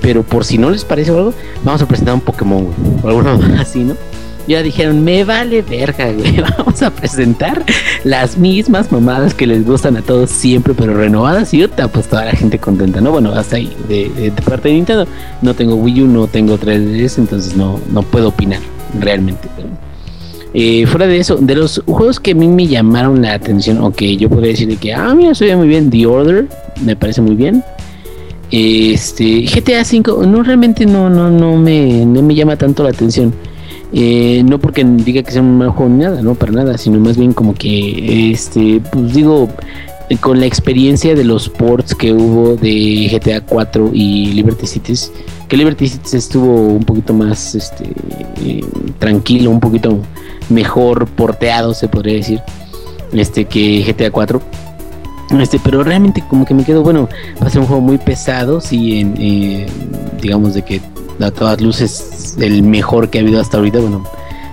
pero 0.00 0.24
por 0.24 0.44
si 0.44 0.58
no 0.58 0.68
les 0.70 0.84
parece 0.84 1.12
algo, 1.12 1.32
vamos 1.62 1.80
a 1.80 1.86
presentar 1.86 2.14
un 2.14 2.20
Pokémon, 2.20 2.66
o 3.04 3.08
algo 3.08 3.22
así, 3.60 3.84
¿no? 3.84 3.94
Ya 4.48 4.62
dijeron, 4.62 5.04
me 5.04 5.24
vale 5.24 5.62
verga, 5.62 6.10
güey. 6.10 6.40
Vamos 6.58 6.82
a 6.82 6.90
presentar 6.90 7.64
las 8.02 8.38
mismas 8.38 8.90
mamadas 8.90 9.34
que 9.34 9.46
les 9.46 9.64
gustan 9.64 9.96
a 9.98 10.02
todos 10.02 10.30
siempre, 10.30 10.74
pero 10.74 10.94
renovadas 10.94 11.52
y 11.52 11.62
otra, 11.62 11.88
pues 11.88 12.08
toda 12.08 12.24
la 12.24 12.32
gente 12.32 12.58
contenta, 12.58 13.00
¿no? 13.00 13.12
Bueno, 13.12 13.32
hasta 13.32 13.56
ahí, 13.56 13.70
de, 13.88 14.32
parte 14.44 14.68
de 14.68 14.74
Nintendo. 14.74 15.06
No 15.42 15.54
tengo 15.54 15.76
Wii 15.76 16.02
U, 16.02 16.06
no 16.06 16.26
tengo 16.26 16.58
3DS, 16.58 17.18
entonces 17.18 17.54
no, 17.54 17.78
no 17.92 18.02
puedo 18.02 18.28
opinar 18.28 18.60
realmente. 18.98 19.48
Eh, 20.54 20.86
fuera 20.86 21.06
de 21.06 21.18
eso, 21.18 21.36
de 21.36 21.54
los 21.54 21.82
juegos 21.86 22.18
que 22.18 22.30
a 22.30 22.34
mí 22.34 22.48
me 22.48 22.66
llamaron 22.66 23.20
la 23.20 23.34
atención, 23.34 23.78
o 23.82 23.92
que 23.92 24.16
yo 24.16 24.30
podría 24.30 24.52
decir 24.52 24.68
de 24.68 24.76
que, 24.76 24.94
ah, 24.94 25.14
mira, 25.14 25.34
se 25.34 25.54
muy 25.56 25.68
bien, 25.68 25.90
The 25.90 26.06
Order, 26.06 26.48
me 26.82 26.96
parece 26.96 27.20
muy 27.20 27.36
bien. 27.36 27.62
Este, 28.50 29.42
GTA 29.42 29.82
V, 29.82 30.26
no, 30.26 30.42
realmente 30.42 30.86
no, 30.86 31.10
no, 31.10 31.30
no 31.30 31.56
me, 31.56 32.06
no 32.06 32.22
me 32.22 32.34
llama 32.34 32.56
tanto 32.56 32.82
la 32.82 32.90
atención. 32.90 33.34
Eh, 33.92 34.42
no 34.44 34.58
porque 34.58 34.84
diga 34.84 35.22
que 35.22 35.32
sea 35.32 35.40
un 35.40 35.56
mal 35.56 35.70
juego 35.70 35.90
ni 35.90 36.04
nada, 36.04 36.20
no 36.20 36.34
para 36.34 36.52
nada, 36.52 36.76
sino 36.76 37.00
más 37.00 37.16
bien 37.16 37.32
como 37.32 37.54
que, 37.54 38.30
este, 38.30 38.82
pues 38.92 39.14
digo, 39.14 39.48
con 40.20 40.40
la 40.40 40.46
experiencia 40.46 41.14
de 41.14 41.24
los 41.24 41.48
ports 41.48 41.94
que 41.94 42.12
hubo 42.12 42.56
de 42.56 43.08
GTA 43.10 43.40
4 43.42 43.90
y 43.94 44.32
Liberty 44.32 44.66
Cities, 44.66 45.12
que 45.48 45.56
Liberty 45.56 45.88
Cities 45.88 46.14
estuvo 46.14 46.68
un 46.68 46.84
poquito 46.84 47.14
más, 47.14 47.54
este, 47.54 47.84
eh, 48.42 48.64
tranquilo, 48.98 49.50
un 49.50 49.60
poquito 49.60 49.98
mejor 50.50 51.06
porteado, 51.06 51.72
se 51.72 51.88
podría 51.88 52.14
decir, 52.14 52.40
este, 53.12 53.46
que 53.46 53.82
GTA 53.86 54.10
4. 54.10 54.42
Este, 55.40 55.58
pero 55.62 55.84
realmente 55.84 56.24
como 56.28 56.46
que 56.46 56.54
me 56.54 56.64
quedo, 56.64 56.82
bueno, 56.82 57.06
va 57.42 57.46
a 57.46 57.50
ser 57.50 57.60
un 57.60 57.66
juego 57.66 57.82
muy 57.82 57.98
pesado, 57.98 58.62
en, 58.70 59.14
eh, 59.18 59.66
digamos 60.22 60.54
de 60.54 60.62
que 60.62 60.80
a 61.20 61.30
todas 61.30 61.60
luces 61.60 62.36
el 62.38 62.62
mejor 62.62 63.10
que 63.10 63.18
ha 63.18 63.22
habido 63.22 63.40
hasta 63.40 63.56
ahorita, 63.56 63.80
bueno, 63.80 64.04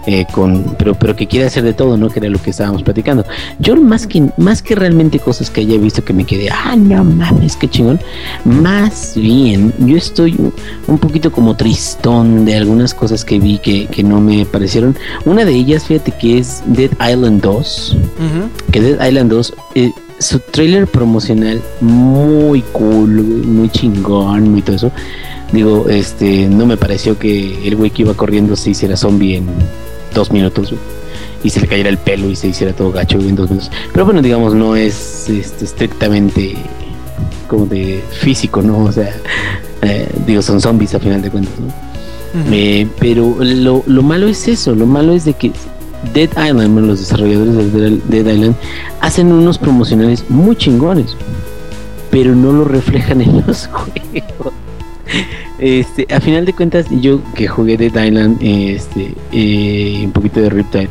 eh, 0.07 0.25
con, 0.31 0.75
pero, 0.77 0.93
pero 0.93 1.15
que 1.15 1.25
quiere 1.25 1.47
hacer 1.47 1.63
de 1.63 1.73
todo, 1.73 1.97
¿no? 1.97 2.09
Que 2.09 2.19
era 2.19 2.29
lo 2.29 2.39
que 2.39 2.51
estábamos 2.51 2.83
platicando. 2.83 3.25
Yo 3.59 3.75
más 3.75 4.05
que, 4.05 4.29
más 4.37 4.61
que 4.61 4.75
realmente 4.75 5.17
cosas 5.19 5.49
que 5.49 5.61
haya 5.61 5.77
visto 5.79 6.03
que 6.03 6.13
me 6.13 6.25
quedé, 6.25 6.49
ah, 6.51 6.75
no 6.75 7.03
mames, 7.03 7.55
qué 7.55 7.67
chingón. 7.67 7.99
Más 8.43 9.13
bien, 9.15 9.73
yo 9.79 9.97
estoy 9.97 10.37
un 10.87 10.97
poquito 10.99 11.31
como 11.31 11.55
tristón 11.55 12.45
de 12.45 12.55
algunas 12.55 12.93
cosas 12.93 13.25
que 13.25 13.39
vi 13.39 13.57
que, 13.57 13.87
que 13.87 14.03
no 14.03 14.21
me 14.21 14.45
parecieron. 14.45 14.95
Una 15.25 15.43
de 15.43 15.53
ellas, 15.53 15.85
fíjate 15.85 16.11
que 16.11 16.37
es 16.37 16.61
Dead 16.67 16.91
Island 17.01 17.41
2. 17.41 17.97
Que 18.71 18.81
Dead 18.81 19.07
Island 19.07 19.31
2, 19.31 19.53
eh, 19.73 19.91
su 20.19 20.39
trailer 20.39 20.85
promocional 20.85 21.61
muy 21.81 22.61
cool, 22.73 23.23
muy 23.23 23.69
chingón, 23.69 24.49
muy 24.51 24.61
todo 24.61 24.75
eso 24.75 24.91
Digo, 25.51 25.87
este, 25.89 26.47
no 26.47 26.65
me 26.65 26.77
pareció 26.77 27.17
que 27.17 27.67
el 27.67 27.75
güey 27.75 27.91
que 27.91 28.01
iba 28.01 28.13
corriendo 28.13 28.55
se 28.55 28.71
hiciera 28.71 28.97
zombie 28.97 29.37
en 29.37 29.47
dos 30.13 30.31
minutos, 30.31 30.73
y 31.43 31.49
se 31.49 31.61
le 31.61 31.67
cayera 31.67 31.89
el 31.89 31.97
pelo 31.97 32.29
y 32.29 32.35
se 32.35 32.47
hiciera 32.47 32.73
todo 32.73 32.91
gacho 32.91 33.19
en 33.19 33.35
dos 33.35 33.49
minutos. 33.49 33.71
Pero 33.93 34.05
bueno, 34.05 34.21
digamos, 34.21 34.55
no 34.55 34.75
es 34.75 35.29
este, 35.29 35.65
estrictamente 35.65 36.55
como 37.47 37.67
de 37.67 38.03
físico, 38.11 38.61
¿no? 38.61 38.85
O 38.85 38.91
sea, 38.91 39.15
eh, 39.83 40.09
digo, 40.25 40.41
son 40.41 40.59
zombies 40.59 40.95
a 40.95 40.99
final 40.99 41.21
de 41.21 41.29
cuentas, 41.29 41.53
¿no? 41.59 41.67
Eh, 42.51 42.87
pero 42.99 43.37
lo, 43.39 43.83
lo 43.85 44.03
malo 44.03 44.27
es 44.27 44.47
eso, 44.49 44.75
lo 44.75 44.85
malo 44.85 45.13
es 45.13 45.23
de 45.23 45.33
que 45.35 45.53
Dead 46.13 46.29
Island, 46.31 46.79
los 46.79 46.99
desarrolladores 46.99 47.73
de 47.73 48.23
Dead 48.23 48.33
Island, 48.33 48.55
hacen 48.99 49.31
unos 49.31 49.57
promocionales 49.57 50.25
muy 50.29 50.55
chingones, 50.55 51.15
pero 52.11 52.35
no 52.35 52.51
lo 52.51 52.65
reflejan 52.65 53.21
en 53.21 53.43
los 53.45 53.67
juegos. 53.71 54.53
Este, 55.57 56.05
a 56.13 56.19
final 56.19 56.45
de 56.45 56.53
cuentas, 56.53 56.85
yo 56.89 57.21
que 57.33 57.47
jugué 57.47 57.77
de 57.77 57.85
Island, 57.85 58.37
este, 58.41 59.13
eh, 59.31 60.01
un 60.03 60.11
poquito 60.11 60.41
de 60.41 60.49
Riptide, 60.49 60.89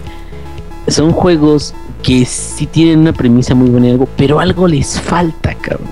son 0.88 1.12
juegos 1.12 1.74
que 2.02 2.24
sí 2.24 2.66
tienen 2.66 3.00
una 3.00 3.12
premisa 3.12 3.54
muy 3.54 3.68
buena 3.68 3.88
y 3.88 3.90
algo, 3.90 4.08
pero 4.16 4.40
algo 4.40 4.66
les 4.66 5.00
falta, 5.00 5.54
cabrón. 5.54 5.88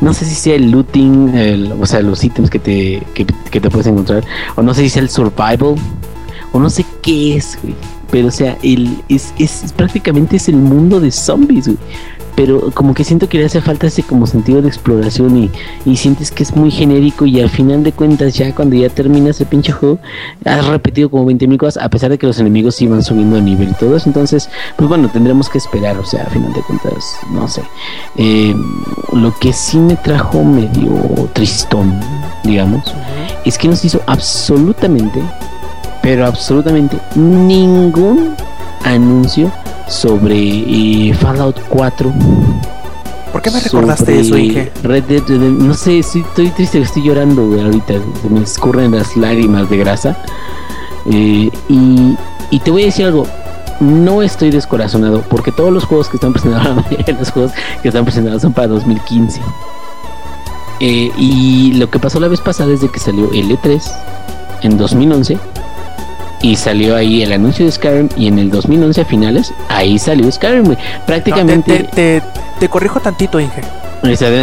No 0.00 0.14
sé 0.14 0.24
si 0.24 0.34
sea 0.34 0.54
el 0.54 0.70
looting, 0.70 1.72
o 1.78 1.84
sea, 1.84 2.00
los 2.00 2.24
ítems 2.24 2.48
que 2.48 2.58
te, 2.58 3.02
que, 3.12 3.26
te 3.60 3.70
puedes 3.70 3.86
encontrar, 3.86 4.24
o 4.56 4.62
no 4.62 4.72
sé 4.72 4.82
si 4.82 4.88
sea 4.88 5.02
el 5.02 5.10
survival, 5.10 5.74
o 6.52 6.58
no 6.58 6.70
sé 6.70 6.86
qué 7.02 7.36
es, 7.36 7.58
güey. 7.62 7.74
Pero, 8.10 8.28
o 8.28 8.30
sea, 8.30 8.56
el, 8.62 9.02
es, 9.08 9.34
es 9.38 9.72
prácticamente 9.76 10.36
es 10.36 10.48
el 10.48 10.56
mundo 10.56 11.00
de 11.00 11.10
zombies, 11.10 11.66
güey 11.66 11.78
pero 12.34 12.70
como 12.72 12.94
que 12.94 13.04
siento 13.04 13.28
que 13.28 13.38
le 13.38 13.44
hace 13.46 13.60
falta 13.60 13.86
ese 13.86 14.02
como 14.02 14.26
sentido 14.26 14.62
de 14.62 14.68
exploración 14.68 15.36
y, 15.36 15.50
y 15.84 15.96
sientes 15.96 16.30
que 16.30 16.42
es 16.42 16.54
muy 16.54 16.70
genérico 16.70 17.26
y 17.26 17.40
al 17.40 17.50
final 17.50 17.82
de 17.82 17.92
cuentas 17.92 18.34
ya 18.34 18.54
cuando 18.54 18.76
ya 18.76 18.88
terminas 18.88 19.40
el 19.40 19.46
pinche 19.46 19.72
juego 19.72 19.98
has 20.44 20.66
repetido 20.66 21.10
como 21.10 21.26
20 21.26 21.46
mil 21.46 21.58
cosas 21.58 21.82
a 21.82 21.88
pesar 21.88 22.10
de 22.10 22.18
que 22.18 22.26
los 22.26 22.38
enemigos 22.38 22.80
iban 22.80 23.02
subiendo 23.02 23.36
de 23.36 23.42
nivel 23.42 23.70
y 23.70 23.74
todo 23.74 23.96
eso 23.96 24.08
entonces 24.08 24.48
pues 24.76 24.88
bueno 24.88 25.08
tendremos 25.10 25.48
que 25.48 25.58
esperar 25.58 25.98
o 25.98 26.04
sea 26.04 26.24
a 26.24 26.30
final 26.30 26.52
de 26.52 26.62
cuentas 26.62 27.16
no 27.30 27.48
sé. 27.48 27.62
Eh, 28.16 28.54
lo 29.12 29.34
que 29.38 29.52
sí 29.52 29.78
me 29.78 29.96
trajo 29.96 30.42
medio 30.44 31.28
tristón 31.32 31.98
digamos 32.44 32.94
es 33.44 33.58
que 33.58 33.68
nos 33.68 33.84
hizo 33.84 34.00
absolutamente 34.06 35.22
pero 36.02 36.26
absolutamente 36.26 36.98
ningún 37.14 38.34
anuncio 38.84 39.52
sobre 39.90 40.36
eh, 40.38 41.14
Fallout 41.14 41.56
4. 41.68 42.12
¿Por 43.32 43.42
qué 43.42 43.50
me 43.50 43.60
recordaste 43.60 44.20
eso, 44.20 44.38
Inge? 44.38 44.72
Red 44.82 45.04
Dead, 45.04 45.22
no 45.28 45.74
sé, 45.74 45.98
estoy, 45.98 46.24
triste, 46.56 46.80
estoy 46.80 47.02
llorando 47.02 47.42
ahorita, 47.42 47.94
me 48.28 48.42
escurren 48.42 48.92
las 48.92 49.16
lágrimas 49.16 49.68
de 49.68 49.76
grasa. 49.76 50.16
Eh, 51.06 51.50
y, 51.68 52.16
y 52.50 52.58
te 52.60 52.70
voy 52.70 52.82
a 52.82 52.86
decir 52.86 53.06
algo, 53.06 53.26
no 53.80 54.22
estoy 54.22 54.50
descorazonado 54.50 55.22
porque 55.22 55.52
todos 55.52 55.72
los 55.72 55.84
juegos 55.84 56.08
que 56.08 56.16
están 56.16 56.32
presentados, 56.32 56.84
los 57.18 57.30
juegos 57.30 57.52
que 57.82 57.88
están 57.88 58.04
presentados 58.04 58.42
son 58.42 58.52
para 58.52 58.68
2015. 58.68 59.40
Eh, 60.80 61.10
y 61.18 61.72
lo 61.74 61.90
que 61.90 61.98
pasó 61.98 62.20
la 62.20 62.28
vez 62.28 62.40
pasada 62.40 62.70
desde 62.70 62.88
que 62.88 62.98
salió 62.98 63.30
el 63.32 63.50
E3 63.50 63.82
en 64.62 64.78
2011 64.78 65.38
y 66.42 66.56
salió 66.56 66.96
ahí 66.96 67.22
el 67.22 67.32
anuncio 67.32 67.64
de 67.66 67.72
Skyrim 67.72 68.08
y 68.16 68.28
en 68.28 68.38
el 68.38 68.50
2011 68.50 69.00
a 69.00 69.04
finales 69.04 69.52
ahí 69.68 69.98
salió 69.98 70.30
Skyrim 70.30 70.76
prácticamente 71.06 72.22
te, 72.58 72.68
corrijo 72.68 73.00
tantito 73.00 73.40
Inge. 73.40 73.62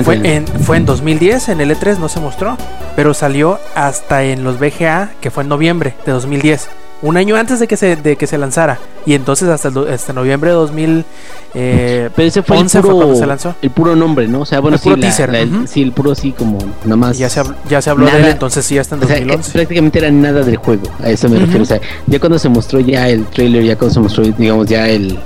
Fue 0.03 0.15
en, 0.35 0.47
fue 0.47 0.77
en 0.77 0.85
2010 0.85 1.49
en 1.49 1.61
el 1.61 1.71
E3 1.71 1.97
no 1.97 2.09
se 2.09 2.19
mostró 2.19 2.57
pero 2.95 3.13
salió 3.13 3.59
hasta 3.75 4.23
en 4.23 4.43
los 4.43 4.59
BGA 4.59 5.11
que 5.19 5.31
fue 5.31 5.43
en 5.43 5.49
noviembre 5.49 5.95
de 6.05 6.11
2010 6.11 6.69
un 7.01 7.17
año 7.17 7.35
antes 7.35 7.59
de 7.59 7.67
que 7.67 7.77
se, 7.77 7.95
de 7.95 8.15
que 8.15 8.27
se 8.27 8.37
lanzara. 8.37 8.79
Y 9.05 9.13
entonces 9.13 9.47
hasta, 9.49 9.69
hasta 9.91 10.13
noviembre 10.13 10.49
de 10.49 10.55
2000. 10.55 11.05
Eh, 11.53 12.09
Pero 12.15 12.27
ese 12.27 12.43
fue, 12.43 12.57
el 12.59 12.67
puro, 12.67 13.15
se 13.15 13.25
lanzó. 13.25 13.55
El 13.61 13.69
puro 13.69 13.95
nombre, 13.95 14.27
¿no? 14.27 14.41
O 14.41 14.45
sea, 14.45 14.59
bueno, 14.59 14.75
el 14.75 14.81
puro 14.81 14.97
teaser. 14.97 15.47
Sí, 15.65 15.81
el 15.81 15.91
puro 15.91 16.11
así 16.11 16.31
como 16.31 16.57
nada 16.83 16.95
más. 16.95 17.17
Ya 17.17 17.29
se, 17.29 17.41
ya 17.69 17.81
se 17.81 17.89
habló 17.89 18.05
de 18.05 18.17
él, 18.17 18.25
entonces 18.25 18.65
sí, 18.65 18.77
hasta 18.77 18.95
en 18.95 19.01
2011. 19.01 19.51
prácticamente 19.53 19.99
era 19.99 20.11
nada 20.11 20.43
del 20.43 20.57
juego, 20.57 20.83
a 21.01 21.09
eso 21.09 21.29
me 21.29 21.39
refiero. 21.39 21.63
O 21.63 21.65
sea, 21.65 21.79
ya 22.07 22.19
cuando 22.19 22.39
se 22.39 22.49
mostró 22.49 22.79
ya 22.79 23.07
el 23.09 23.25
trailer, 23.25 23.63
ya 23.63 23.77
cuando 23.77 23.93
se 23.93 23.99
mostró, 23.99 24.23
digamos, 24.23 24.67
ya 24.67 24.87
el. 24.87 25.19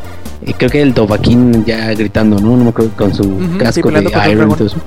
Eh, 0.46 0.54
creo 0.58 0.70
que 0.70 0.82
el 0.82 0.94
Tobaquín 0.94 1.66
ya 1.66 1.94
gritando, 1.94 2.40
¿no? 2.40 2.58
No 2.58 2.64
me 2.64 2.70
acuerdo, 2.70 2.92
con 2.96 3.14
su 3.14 3.40
casco 3.58 3.90
de 3.92 4.02
Iron 4.30 4.52
y 4.52 4.54
todo 4.56 4.68
eso. 4.68 4.78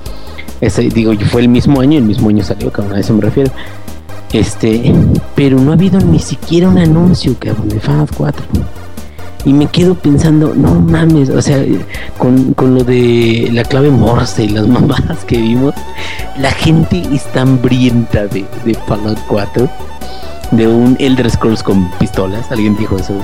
Ese, 0.61 0.83
digo, 0.83 1.13
fue 1.31 1.43
el 1.43 1.49
mismo 1.49 1.81
año, 1.81 1.99
el 1.99 2.05
mismo 2.05 2.29
año 2.29 2.43
salió, 2.43 2.71
cabrón, 2.71 2.95
a 2.95 3.01
eso 3.01 3.13
me 3.13 3.23
refiero. 3.23 3.51
Este, 4.35 4.93
pero 5.37 5.61
no 5.61 5.71
ha 5.71 5.75
habido 5.75 6.01
ni 6.01 6.19
siquiera 6.19 6.69
un 6.69 6.77
anuncio, 6.77 7.37
cabrón, 7.39 7.69
de 7.69 7.79
Fallout 7.79 8.11
4. 8.17 8.45
Y 9.45 9.53
me 9.53 9.67
quedo 9.69 9.95
pensando, 9.95 10.53
no 10.57 10.75
mames, 10.75 11.31
o 11.31 11.41
sea, 11.41 11.65
con, 12.19 12.53
con 12.55 12.75
lo 12.75 12.83
de 12.83 13.49
la 13.53 13.63
clave 13.63 13.91
Morse 13.91 14.43
y 14.43 14.49
las 14.49 14.67
mamadas 14.69 15.25
que 15.25 15.37
vimos, 15.37 15.73
la 16.37 16.51
gente 16.51 17.01
está 17.13 17.43
hambrienta 17.43 18.27
de, 18.27 18.45
de 18.65 18.75
Fallout 18.75 19.21
4 19.29 19.71
de 20.57 20.69
un 20.69 20.97
Elder 20.99 21.31
Scrolls 21.31 21.63
con 21.63 21.91
pistolas. 21.99 22.51
Alguien 22.51 22.77
dijo 22.77 22.97
eso 22.97 23.15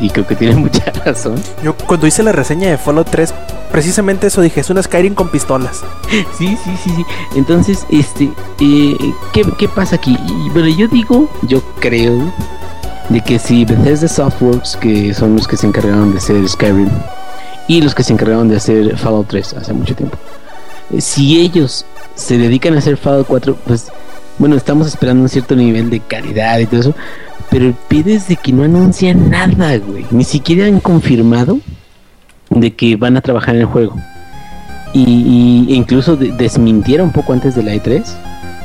y, 0.00 0.08
creo 0.10 0.26
que 0.26 0.34
tiene 0.36 0.54
mucha 0.56 0.90
razón. 1.04 1.36
Yo 1.62 1.76
cuando 1.76 2.06
hice 2.06 2.22
la 2.22 2.32
reseña 2.32 2.70
de 2.70 2.78
Fallout 2.78 3.08
3, 3.10 3.34
precisamente 3.70 4.26
eso 4.26 4.40
dije, 4.40 4.60
es 4.60 4.70
una 4.70 4.82
Skyrim 4.82 5.14
con 5.14 5.28
pistolas. 5.28 5.82
Sí, 6.36 6.56
sí, 6.64 6.70
sí, 6.82 6.90
sí. 6.96 7.04
Entonces, 7.36 7.86
este, 7.90 8.32
eh, 8.60 8.96
¿qué, 9.32 9.44
¿qué, 9.58 9.68
pasa 9.68 9.96
aquí? 9.96 10.18
Bueno, 10.52 10.68
yo 10.68 10.88
digo, 10.88 11.30
yo 11.42 11.62
creo 11.78 12.32
de 13.10 13.20
que 13.20 13.38
si 13.38 13.64
Bethesda 13.64 14.08
Softworks, 14.08 14.76
que 14.76 15.12
son 15.14 15.36
los 15.36 15.46
que 15.46 15.56
se 15.56 15.66
encargaron 15.66 16.12
de 16.12 16.18
hacer 16.18 16.48
Skyrim, 16.48 16.88
y 17.68 17.82
los 17.82 17.94
que 17.94 18.02
se 18.02 18.12
encargaron 18.12 18.48
de 18.48 18.56
hacer 18.56 18.96
Fallout 18.96 19.28
3 19.28 19.54
hace 19.54 19.72
mucho 19.72 19.94
tiempo, 19.94 20.16
eh, 20.90 21.00
si 21.00 21.40
ellos 21.40 21.84
se 22.14 22.38
dedican 22.38 22.74
a 22.74 22.78
hacer 22.78 22.96
Fallout 22.96 23.26
4, 23.26 23.56
pues 23.66 23.92
bueno, 24.40 24.56
estamos 24.56 24.88
esperando 24.88 25.22
un 25.22 25.28
cierto 25.28 25.54
nivel 25.54 25.88
de 25.90 26.00
calidad 26.00 26.58
y 26.58 26.66
todo 26.66 26.80
eso, 26.80 26.94
pero 27.50 27.66
el 27.66 27.74
es 28.08 28.26
de 28.26 28.34
que 28.36 28.52
no 28.52 28.64
anuncian 28.64 29.30
nada, 29.30 29.76
güey. 29.78 30.04
Ni 30.10 30.24
siquiera 30.24 30.66
han 30.66 30.80
confirmado 30.80 31.60
de 32.48 32.74
que 32.74 32.96
van 32.96 33.16
a 33.16 33.20
trabajar 33.20 33.54
en 33.54 33.60
el 33.60 33.66
juego. 33.66 33.94
Y, 34.92 35.66
y 35.68 35.74
incluso 35.74 36.16
de- 36.16 36.32
desmintieron 36.32 37.06
un 37.08 37.12
poco 37.12 37.32
antes 37.32 37.54
de 37.54 37.62
la 37.62 37.74
E3. 37.74 38.02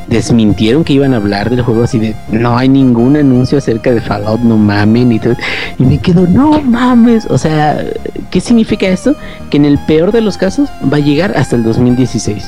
Desmintieron 0.07 0.83
que 0.83 0.93
iban 0.93 1.13
a 1.13 1.17
hablar 1.17 1.49
del 1.49 1.63
juego 1.63 1.83
así 1.83 1.97
de 1.97 2.15
no 2.31 2.55
hay 2.57 2.69
ningún 2.69 3.15
anuncio 3.17 3.57
acerca 3.57 3.91
de 3.91 4.01
Fallout, 4.01 4.39
no 4.41 4.55
mamen 4.55 5.11
y 5.11 5.19
todo. 5.19 5.35
Y 5.79 5.83
me 5.83 5.97
quedo, 5.97 6.27
no 6.27 6.61
mames. 6.61 7.25
O 7.25 7.37
sea, 7.39 7.83
¿qué 8.29 8.39
significa 8.39 8.85
esto? 8.87 9.15
Que 9.49 9.57
en 9.57 9.65
el 9.65 9.79
peor 9.79 10.11
de 10.11 10.21
los 10.21 10.37
casos 10.37 10.69
va 10.91 10.97
a 10.97 10.99
llegar 10.99 11.35
hasta 11.35 11.55
el 11.55 11.63
2016. 11.63 12.43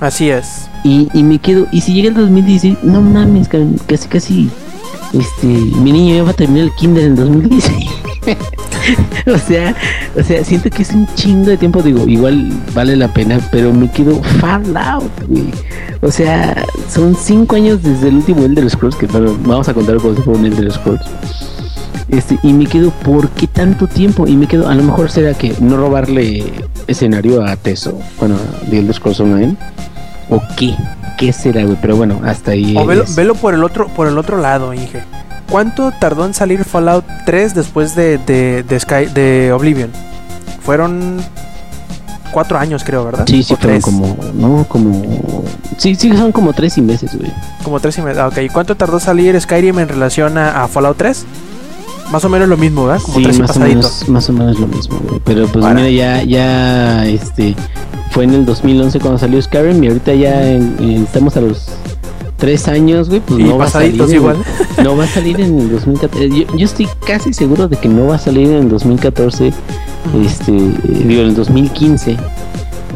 Así 0.00 0.28
es. 0.28 0.68
Y, 0.84 1.08
y 1.14 1.22
me 1.22 1.38
quedo, 1.38 1.66
y 1.72 1.80
si 1.80 1.94
llega 1.94 2.08
el 2.08 2.14
2016, 2.14 2.78
no 2.82 3.00
mames, 3.00 3.48
casi 3.48 4.08
casi, 4.08 4.50
este, 5.12 5.46
mi 5.46 5.92
niño 5.92 6.16
ya 6.16 6.22
va 6.22 6.30
a 6.30 6.34
terminar 6.34 6.64
el 6.64 6.74
kinder 6.74 7.04
en 7.04 7.16
2016. 7.16 7.90
o 9.26 9.38
sea, 9.38 9.74
o 10.16 10.22
sea, 10.22 10.44
siento 10.44 10.70
que 10.70 10.82
es 10.82 10.90
un 10.90 11.06
chingo 11.14 11.46
de 11.46 11.56
tiempo, 11.56 11.82
digo, 11.82 12.06
igual 12.06 12.52
vale 12.74 12.96
la 12.96 13.08
pena, 13.08 13.40
pero 13.50 13.72
me 13.72 13.90
quedo 13.90 14.22
Fallout, 14.22 15.10
güey. 15.28 15.50
O 16.02 16.10
sea, 16.10 16.64
son 16.90 17.16
cinco 17.16 17.56
años 17.56 17.82
desde 17.82 18.08
el 18.08 18.16
último 18.16 18.44
Elder 18.44 18.68
Scrolls, 18.68 18.96
que 18.96 19.06
bueno, 19.06 19.36
vamos 19.44 19.68
a 19.68 19.74
contar 19.74 19.96
cómo 19.96 20.14
se 20.14 20.22
fue 20.22 20.34
un 20.34 20.44
Elder 20.44 20.70
Scrolls. 20.72 21.06
Este, 22.08 22.38
y 22.42 22.52
me 22.52 22.66
quedo, 22.66 22.90
¿por 22.90 23.30
qué 23.30 23.46
tanto 23.46 23.86
tiempo? 23.86 24.26
Y 24.26 24.36
me 24.36 24.46
quedo, 24.46 24.68
a 24.68 24.74
lo 24.74 24.82
mejor 24.82 25.10
será 25.10 25.34
que 25.34 25.54
no 25.60 25.76
robarle 25.76 26.44
escenario 26.86 27.44
a 27.44 27.56
Teso, 27.56 27.98
bueno, 28.18 28.36
de 28.68 28.78
Elder 28.78 28.94
Scrolls 28.94 29.20
Online, 29.20 29.56
o 30.28 30.42
qué, 30.56 30.74
qué 31.18 31.32
será, 31.32 31.64
güey, 31.64 31.78
pero 31.80 31.96
bueno, 31.96 32.20
hasta 32.24 32.52
ahí. 32.52 32.76
O 32.76 32.86
velo, 32.86 33.04
velo 33.14 33.34
por 33.34 33.54
el 33.54 33.64
otro, 33.64 33.88
por 33.88 34.08
el 34.08 34.18
otro 34.18 34.38
lado, 34.38 34.72
Inge. 34.74 35.02
¿Cuánto 35.50 35.92
tardó 36.00 36.26
en 36.26 36.34
salir 36.34 36.64
Fallout 36.64 37.04
3 37.24 37.54
después 37.54 37.94
de, 37.94 38.18
de, 38.18 38.64
de 38.64 38.80
Sky, 38.80 39.06
de 39.06 39.52
Oblivion? 39.52 39.90
Fueron 40.62 41.20
cuatro 42.32 42.58
años, 42.58 42.82
creo, 42.84 43.04
¿verdad? 43.04 43.24
Sí, 43.26 43.42
sí, 43.42 43.54
fueron 43.56 43.80
como, 43.80 44.16
no, 44.34 44.66
como, 44.68 45.44
sí, 45.78 45.94
sí, 45.94 46.14
son 46.16 46.32
como 46.32 46.52
tres 46.52 46.76
y 46.76 46.82
meses, 46.82 47.16
güey. 47.16 47.32
Como 47.62 47.78
tres 47.80 47.96
y 47.98 48.02
medio. 48.02 48.22
Ah, 48.22 48.28
ok. 48.28 48.38
¿Y 48.38 48.48
cuánto 48.48 48.76
tardó 48.76 48.98
salir 48.98 49.40
Skyrim 49.40 49.78
en 49.78 49.88
relación 49.88 50.36
a, 50.36 50.64
a 50.64 50.68
Fallout 50.68 50.96
3? 50.98 51.24
Más 52.12 52.24
o 52.24 52.28
menos 52.28 52.48
lo 52.48 52.56
mismo, 52.56 52.86
¿verdad? 52.86 53.02
Como 53.02 53.18
Sí, 53.18 53.24
tres 53.24 53.38
más 53.40 53.56
o, 53.56 53.60
menos, 53.60 54.08
más 54.08 54.28
o 54.28 54.32
menos 54.32 54.58
lo 54.60 54.66
mismo, 54.68 54.98
güey. 55.08 55.20
Pero 55.24 55.46
pues 55.48 55.64
Ahora. 55.64 55.80
mira, 55.82 55.90
ya, 55.90 56.22
ya, 56.22 57.06
este, 57.06 57.54
fue 58.12 58.24
en 58.24 58.34
el 58.34 58.46
2011 58.46 59.00
cuando 59.00 59.18
salió 59.18 59.40
Skyrim 59.42 59.82
y 59.82 59.88
ahorita 59.88 60.14
ya 60.14 60.48
en- 60.50 60.76
en- 60.78 61.02
estamos 61.02 61.36
a 61.36 61.40
los 61.40 61.66
tres 62.36 62.68
años, 62.68 63.08
güey, 63.08 63.20
pues 63.20 63.40
Y 63.40 63.44
no 63.44 63.58
va 63.58 63.64
a 63.64 63.68
salir. 63.70 64.00
en- 64.00 64.10
igual. 64.14 64.36
No 64.84 64.96
va 64.96 65.04
a 65.04 65.08
salir 65.08 65.40
en 65.40 65.58
el 65.58 65.70
2014. 65.70 66.28
Yo, 66.30 66.44
yo 66.56 66.64
estoy 66.64 66.86
casi 67.06 67.32
seguro 67.32 67.66
de 67.66 67.76
que 67.76 67.88
no 67.88 68.06
va 68.06 68.16
a 68.16 68.18
salir 68.18 68.48
en 68.48 68.56
el 68.56 68.68
2014, 68.68 69.52
este, 70.24 70.52
digo, 70.52 71.22
en 71.22 71.28
el 71.28 71.34
2015. 71.34 72.16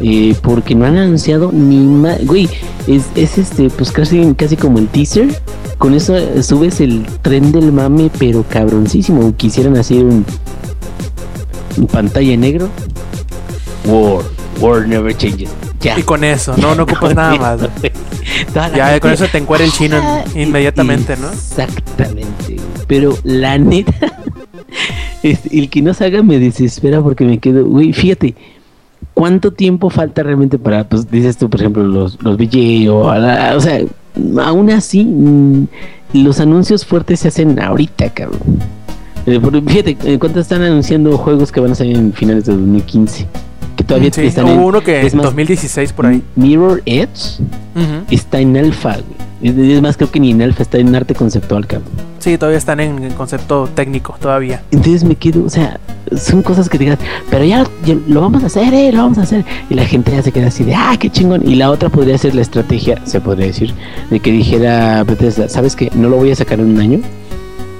eh, 0.03 0.35
porque 0.41 0.73
no 0.73 0.85
han 0.85 0.97
anunciado 0.97 1.51
ni 1.51 1.77
más, 1.77 2.25
güey, 2.25 2.49
es, 2.87 3.03
es 3.13 3.37
este, 3.37 3.69
pues 3.69 3.91
casi, 3.91 4.33
casi 4.35 4.57
como 4.57 4.79
el 4.79 4.87
teaser. 4.87 5.27
Con 5.81 5.95
eso 5.95 6.15
subes 6.43 6.79
el 6.79 7.07
tren 7.23 7.51
del 7.51 7.71
mame, 7.71 8.11
pero 8.19 8.45
cabroncísimo. 8.47 9.35
Quisieran 9.35 9.75
hacer 9.77 10.03
un, 10.05 10.23
un 11.75 11.87
pantalla 11.87 12.33
en 12.33 12.41
negro. 12.41 12.69
War, 13.85 14.23
war 14.59 14.87
never 14.87 15.17
changes. 15.17 15.49
Ya. 15.79 15.97
Y 15.97 16.03
con 16.03 16.23
eso, 16.23 16.53
no, 16.57 16.75
no 16.75 16.83
ocupas 16.83 17.15
nada 17.15 17.35
más. 17.35 17.61
Ya 18.75 18.99
con 18.99 19.11
eso 19.11 19.25
te 19.31 19.39
encuera 19.39 19.63
el 19.63 19.71
chino 19.71 19.97
inmediatamente, 20.35 21.17
¿no? 21.17 21.31
Exactamente. 21.31 22.57
Pero 22.87 23.17
la 23.23 23.57
neta, 23.57 23.93
el 25.23 25.69
que 25.71 25.81
no 25.81 25.93
salga 25.95 26.21
me 26.21 26.37
desespera 26.37 27.01
porque 27.01 27.25
me 27.25 27.39
quedo, 27.39 27.65
güey, 27.65 27.91
fíjate, 27.93 28.35
¿cuánto 29.15 29.51
tiempo 29.51 29.89
falta 29.89 30.21
realmente 30.21 30.59
para, 30.59 30.83
pues 30.87 31.09
dices 31.09 31.37
tú, 31.37 31.49
por 31.49 31.59
ejemplo, 31.59 31.83
los, 31.83 32.21
los 32.21 32.37
VJ 32.37 32.89
o, 32.89 33.13
la- 33.15 33.53
o 33.57 33.59
sea, 33.59 33.79
aún 34.43 34.69
así, 34.69 35.03
mm, 35.05 35.67
los 36.13 36.39
anuncios 36.39 36.85
fuertes 36.85 37.21
se 37.21 37.29
hacen 37.29 37.59
ahorita, 37.59 38.09
cabrón. 38.09 38.59
Eh, 39.25 39.39
fíjate, 39.67 39.97
eh, 40.03 40.19
¿cuánto 40.19 40.39
están 40.39 40.61
anunciando 40.63 41.17
juegos 41.17 41.51
que 41.51 41.59
van 41.59 41.71
a 41.71 41.75
salir 41.75 41.95
en 41.95 42.11
finales 42.11 42.45
de 42.45 42.53
2015? 42.53 43.27
Todavía 43.91 44.11
Sí, 44.13 44.21
están 44.21 44.45
hubo 44.45 44.53
en 44.53 44.59
uno 44.59 44.81
que 44.81 45.05
es 45.05 45.11
en 45.13 45.17
más, 45.17 45.25
2016 45.25 45.91
por 45.91 46.05
ahí. 46.05 46.23
Mirror 46.35 46.81
Edge 46.85 47.41
está 48.09 48.39
en 48.39 48.55
alfa. 48.55 48.97
Es, 49.41 49.57
es 49.57 49.81
más, 49.81 49.97
creo 49.97 50.09
que 50.09 50.19
ni 50.19 50.31
en 50.31 50.41
alfa 50.41 50.63
está 50.63 50.77
en 50.77 50.95
arte 50.95 51.13
conceptual, 51.13 51.67
cabrón. 51.67 51.89
Sí, 52.19 52.37
todavía 52.37 52.57
están 52.57 52.79
en, 52.79 53.03
en 53.03 53.13
concepto 53.13 53.67
técnico, 53.73 54.15
todavía. 54.21 54.61
Entonces 54.71 55.03
me 55.03 55.15
quedo, 55.15 55.43
o 55.43 55.49
sea, 55.49 55.79
son 56.15 56.41
cosas 56.41 56.69
que 56.69 56.77
digas, 56.77 56.99
pero 57.29 57.43
ya, 57.43 57.65
ya 57.83 57.95
lo 58.07 58.21
vamos 58.21 58.43
a 58.43 58.45
hacer, 58.45 58.73
eh, 58.73 58.91
lo 58.93 58.99
vamos 58.99 59.17
a 59.17 59.23
hacer. 59.23 59.43
Y 59.69 59.73
la 59.73 59.85
gente 59.85 60.11
ya 60.11 60.21
se 60.21 60.31
queda 60.31 60.47
así 60.47 60.63
de, 60.63 60.73
ah, 60.75 60.95
qué 60.97 61.09
chingón. 61.09 61.41
Y 61.45 61.55
la 61.55 61.69
otra 61.69 61.89
podría 61.89 62.17
ser 62.17 62.33
la 62.33 62.43
estrategia, 62.43 63.01
se 63.05 63.19
podría 63.19 63.47
decir, 63.47 63.73
de 64.09 64.19
que 64.19 64.31
dijera 64.31 65.03
Bethesda, 65.03 65.49
¿sabes 65.49 65.75
qué? 65.75 65.91
No 65.95 66.07
lo 66.09 66.17
voy 66.17 66.31
a 66.31 66.35
sacar 66.35 66.59
en 66.59 66.67
un 66.67 66.79
año. 66.79 66.99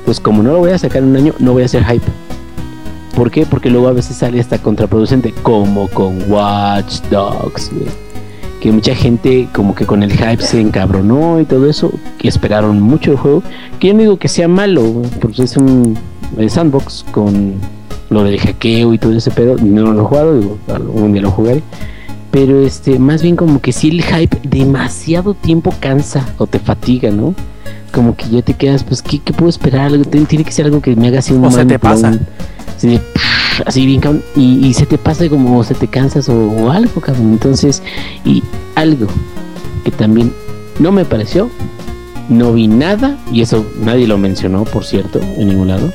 Pues 0.05 0.19
como 0.19 0.43
no 0.43 0.51
lo 0.51 0.59
voy 0.59 0.71
a 0.71 0.77
sacar 0.77 1.03
en 1.03 1.09
un 1.09 1.15
año, 1.15 1.33
no 1.39 1.53
voy 1.53 1.61
a 1.61 1.65
hacer 1.65 1.85
hype. 1.85 2.11
¿Por 3.21 3.29
qué? 3.29 3.45
Porque 3.45 3.69
luego 3.69 3.87
a 3.87 3.93
veces 3.93 4.17
sale 4.17 4.39
hasta 4.39 4.57
contraproducente, 4.57 5.31
como 5.43 5.87
con 5.89 6.27
Watch 6.27 7.01
Dogs, 7.11 7.69
güey. 7.71 7.85
Que 8.59 8.71
mucha 8.71 8.95
gente 8.95 9.47
como 9.53 9.75
que 9.75 9.85
con 9.85 10.01
el 10.01 10.11
hype 10.11 10.41
se 10.41 10.59
encabronó 10.59 11.39
y 11.39 11.45
todo 11.45 11.69
eso, 11.69 11.91
que 12.17 12.27
esperaron 12.27 12.81
mucho 12.81 13.11
el 13.11 13.17
juego. 13.17 13.43
Que 13.79 13.89
yo 13.89 13.93
no 13.93 13.99
digo 13.99 14.17
que 14.17 14.27
sea 14.27 14.47
malo, 14.47 14.81
güey, 14.81 15.09
porque 15.21 15.43
es 15.43 15.55
un 15.55 15.99
sandbox 16.47 17.05
con 17.11 17.53
lo 18.09 18.23
del 18.23 18.39
hackeo 18.39 18.91
y 18.91 18.97
todo 18.97 19.15
ese 19.15 19.29
pedo. 19.29 19.55
No 19.57 19.93
lo 19.93 20.01
he 20.01 20.05
jugado, 20.05 20.39
digo, 20.39 20.57
algún 20.73 21.13
día 21.13 21.21
lo 21.21 21.29
jugaré. 21.29 21.61
Pero 22.31 22.65
este, 22.65 22.97
más 22.97 23.21
bien 23.21 23.35
como 23.35 23.61
que 23.61 23.71
si 23.71 23.89
el 23.89 24.01
hype 24.01 24.39
demasiado 24.41 25.35
tiempo 25.35 25.71
cansa 25.79 26.25
o 26.39 26.47
te 26.47 26.57
fatiga, 26.57 27.11
¿no? 27.11 27.35
Como 27.91 28.15
que 28.15 28.29
ya 28.29 28.41
te 28.41 28.55
quedas, 28.55 28.83
pues, 28.83 29.03
¿qué, 29.03 29.19
qué 29.19 29.31
puedo 29.31 29.49
esperar? 29.51 29.91
Tiene 30.07 30.43
que 30.43 30.51
ser 30.51 30.65
algo 30.65 30.81
que 30.81 30.95
me 30.95 31.09
haga 31.09 31.19
así 31.19 31.33
un 31.33 31.45
O 31.45 31.51
se 31.51 31.65
te 31.65 31.77
blown. 31.77 32.19
Así, 32.81 32.87
de, 32.87 33.01
así 33.67 33.85
bien 33.85 34.01
cabrón, 34.01 34.23
y, 34.35 34.65
y 34.65 34.73
se 34.73 34.87
te 34.87 34.97
pasa 34.97 35.29
como 35.29 35.63
se 35.63 35.75
te 35.75 35.87
cansas 35.87 36.27
o, 36.29 36.33
o 36.35 36.71
algo, 36.71 36.99
cabrón. 36.99 37.33
Entonces, 37.33 37.83
y 38.25 38.41
algo 38.73 39.05
que 39.85 39.91
también 39.91 40.33
no 40.79 40.91
me 40.91 41.05
pareció, 41.05 41.51
no 42.27 42.53
vi 42.53 42.67
nada, 42.67 43.19
y 43.31 43.41
eso 43.41 43.63
nadie 43.83 44.07
lo 44.07 44.17
mencionó, 44.17 44.63
por 44.63 44.83
cierto, 44.83 45.19
en 45.37 45.49
ningún 45.49 45.67
lado. 45.67 45.93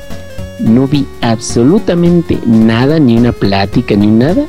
No 0.61 0.87
vi 0.87 1.07
absolutamente 1.23 2.39
nada, 2.47 3.01
ni 3.01 3.19
una 3.19 3.33
plática, 3.33 3.97
ni 3.97 4.07
nada, 4.07 4.45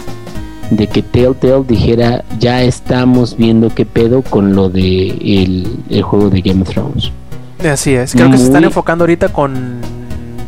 de 0.69 0.85
que 0.85 1.01
Telltale 1.01 1.63
dijera, 1.67 2.23
ya 2.37 2.61
estamos 2.61 3.35
viendo 3.35 3.73
qué 3.73 3.87
pedo 3.87 4.21
con 4.21 4.53
lo 4.53 4.69
de 4.69 5.07
el, 5.09 5.67
el 5.89 6.03
juego 6.03 6.29
de 6.29 6.41
Game 6.41 6.61
of 6.61 6.69
Thrones. 6.69 7.11
Así 7.67 7.93
es. 7.93 8.11
Creo 8.11 8.29
que 8.29 8.37
se 8.37 8.43
están 8.43 8.63
enfocando 8.63 9.05
ahorita 9.05 9.29
con 9.29 9.81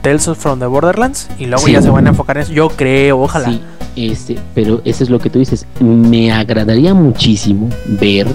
Tales 0.01 0.30
from 0.38 0.59
the 0.59 0.65
Borderlands 0.65 1.30
y 1.39 1.45
luego 1.45 1.65
Sí. 1.65 1.73
ya 1.73 1.81
se 1.81 1.89
van 1.89 2.07
a 2.07 2.09
enfocar 2.11 2.38
en 2.38 2.43
eso. 2.43 2.53
Yo 2.53 2.69
creo, 2.69 3.19
ojalá. 3.21 3.49
Sí, 3.49 3.61
este, 3.95 4.38
pero 4.55 4.81
eso 4.85 5.03
es 5.03 5.09
lo 5.09 5.19
que 5.19 5.30
tú 5.30 5.39
dices. 5.39 5.65
Me 5.80 6.31
agradaría 6.31 6.93
muchísimo 6.93 7.69
ver 7.99 8.27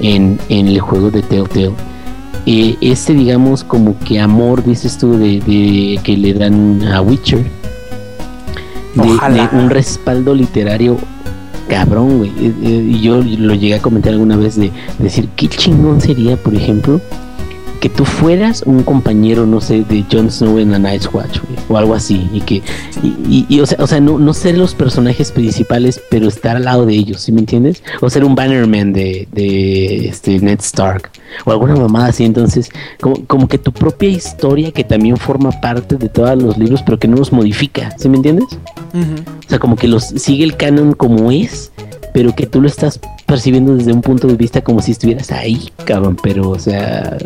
en, 0.00 0.38
en 0.48 0.68
el 0.68 0.80
juego 0.80 1.10
de 1.10 1.22
Telltale 1.22 1.72
eh, 2.46 2.76
ese, 2.80 3.12
digamos, 3.12 3.64
como 3.64 3.98
que 4.00 4.18
amor, 4.18 4.64
dices 4.64 4.96
tú, 4.96 5.12
de, 5.18 5.40
de 5.40 6.00
que 6.02 6.16
le 6.16 6.32
dan 6.32 6.82
a 6.84 7.00
Witcher. 7.02 7.44
De, 8.94 9.02
Ojalá. 9.12 9.46
de 9.48 9.56
un 9.58 9.70
respaldo 9.70 10.34
literario 10.34 10.96
cabrón, 11.68 12.18
güey. 12.18 12.30
Eh, 12.40 12.52
eh, 12.62 12.86
Y 12.92 13.00
yo 13.00 13.16
lo 13.22 13.54
llegué 13.54 13.74
a 13.74 13.82
comentar 13.82 14.12
alguna 14.12 14.36
vez 14.36 14.56
de 14.56 14.72
decir, 14.98 15.28
qué 15.36 15.48
chingón 15.48 16.00
sería, 16.00 16.36
por 16.36 16.54
ejemplo, 16.54 17.00
que 17.80 17.88
tú 17.88 18.04
fueras 18.04 18.62
un 18.66 18.82
compañero, 18.82 19.46
no 19.46 19.60
sé, 19.60 19.82
de 19.88 20.04
Jon 20.12 20.30
Snow 20.30 20.58
en 20.58 20.70
la 20.72 20.78
Night's 20.78 21.08
Watch, 21.12 21.38
güey, 21.40 21.58
o 21.68 21.76
algo 21.78 21.94
así, 21.94 22.28
y 22.32 22.40
que, 22.42 22.56
y, 23.02 23.06
y- 23.26 23.46
y, 23.48 23.60
o 23.60 23.66
sea, 23.66 23.78
o 23.80 23.86
sea 23.86 24.00
no, 24.00 24.18
no 24.18 24.34
ser 24.34 24.58
los 24.58 24.74
personajes 24.74 25.32
principales, 25.32 26.00
pero 26.10 26.28
estar 26.28 26.56
al 26.56 26.64
lado 26.66 26.84
de 26.86 26.92
ellos, 26.94 27.22
¿sí 27.22 27.32
me 27.32 27.40
entiendes? 27.40 27.82
O 28.02 28.10
ser 28.10 28.24
un 28.24 28.34
bannerman 28.34 28.92
de, 28.92 29.26
de 29.32 30.08
este 30.08 30.38
Ned 30.40 30.60
Stark, 30.60 31.10
o 31.46 31.52
alguna 31.52 31.74
mamada 31.76 32.08
así, 32.08 32.24
entonces, 32.24 32.68
como, 33.00 33.24
como 33.26 33.48
que 33.48 33.56
tu 33.58 33.72
propia 33.72 34.10
historia 34.10 34.72
que 34.72 34.84
también 34.84 35.16
forma 35.16 35.50
parte 35.50 35.96
de 35.96 36.08
todos 36.10 36.40
los 36.40 36.58
libros, 36.58 36.82
pero 36.82 36.98
que 36.98 37.08
no 37.08 37.16
los 37.16 37.32
modifica, 37.32 37.94
¿sí 37.98 38.08
me 38.10 38.16
entiendes? 38.16 38.46
O 38.92 39.48
sea, 39.48 39.58
como 39.58 39.76
que 39.76 39.88
los 39.88 40.04
sigue 40.04 40.44
el 40.44 40.56
canon 40.56 40.92
como 40.92 41.30
es, 41.32 41.72
pero 42.12 42.34
que 42.34 42.46
tú 42.46 42.60
lo 42.60 42.66
estás 42.68 43.00
percibiendo 43.24 43.76
desde 43.76 43.92
un 43.92 44.02
punto 44.02 44.26
de 44.26 44.34
vista 44.34 44.60
como 44.62 44.82
si 44.82 44.90
estuvieras 44.90 45.30
ahí, 45.30 45.70
cabrón. 45.84 46.16
Pero, 46.20 46.50
o 46.50 46.58
sea, 46.58 47.16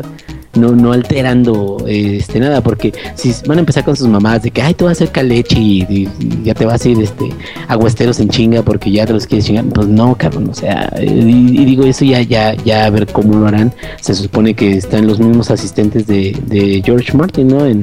no, 0.56 0.72
no 0.72 0.92
alterando 0.92 1.84
este 1.86 2.40
nada, 2.40 2.60
porque 2.60 2.92
si 3.14 3.34
van 3.46 3.58
a 3.58 3.60
empezar 3.60 3.84
con 3.84 3.96
sus 3.96 4.08
mamás 4.08 4.42
de 4.42 4.50
que 4.50 4.62
ay 4.62 4.74
tú 4.74 4.84
vas 4.84 4.92
a 4.92 5.04
hacer 5.04 5.10
caleche 5.10 5.58
y, 5.58 6.08
ya 6.42 6.54
te 6.54 6.64
vas 6.64 6.84
a 6.84 6.88
ir 6.88 7.00
este 7.00 7.30
aguasteros 7.68 8.20
en 8.20 8.28
chinga 8.28 8.62
porque 8.62 8.90
ya 8.90 9.06
te 9.06 9.12
los 9.12 9.26
quieres 9.26 9.46
chingar, 9.46 9.64
pues 9.66 9.86
no 9.88 10.14
cabrón, 10.16 10.48
o 10.50 10.54
sea, 10.54 10.92
y, 11.00 11.64
digo 11.64 11.84
eso 11.84 12.04
ya, 12.04 12.20
ya, 12.22 12.54
ya 12.64 12.86
a 12.86 12.90
ver 12.90 13.06
cómo 13.06 13.38
lo 13.38 13.46
harán. 13.46 13.72
Se 14.00 14.14
supone 14.14 14.54
que 14.54 14.76
están 14.76 15.06
los 15.06 15.18
mismos 15.18 15.50
asistentes 15.50 16.06
de, 16.06 16.82
George 16.84 17.16
Martin, 17.16 17.48
¿no? 17.48 17.66
En 17.66 17.82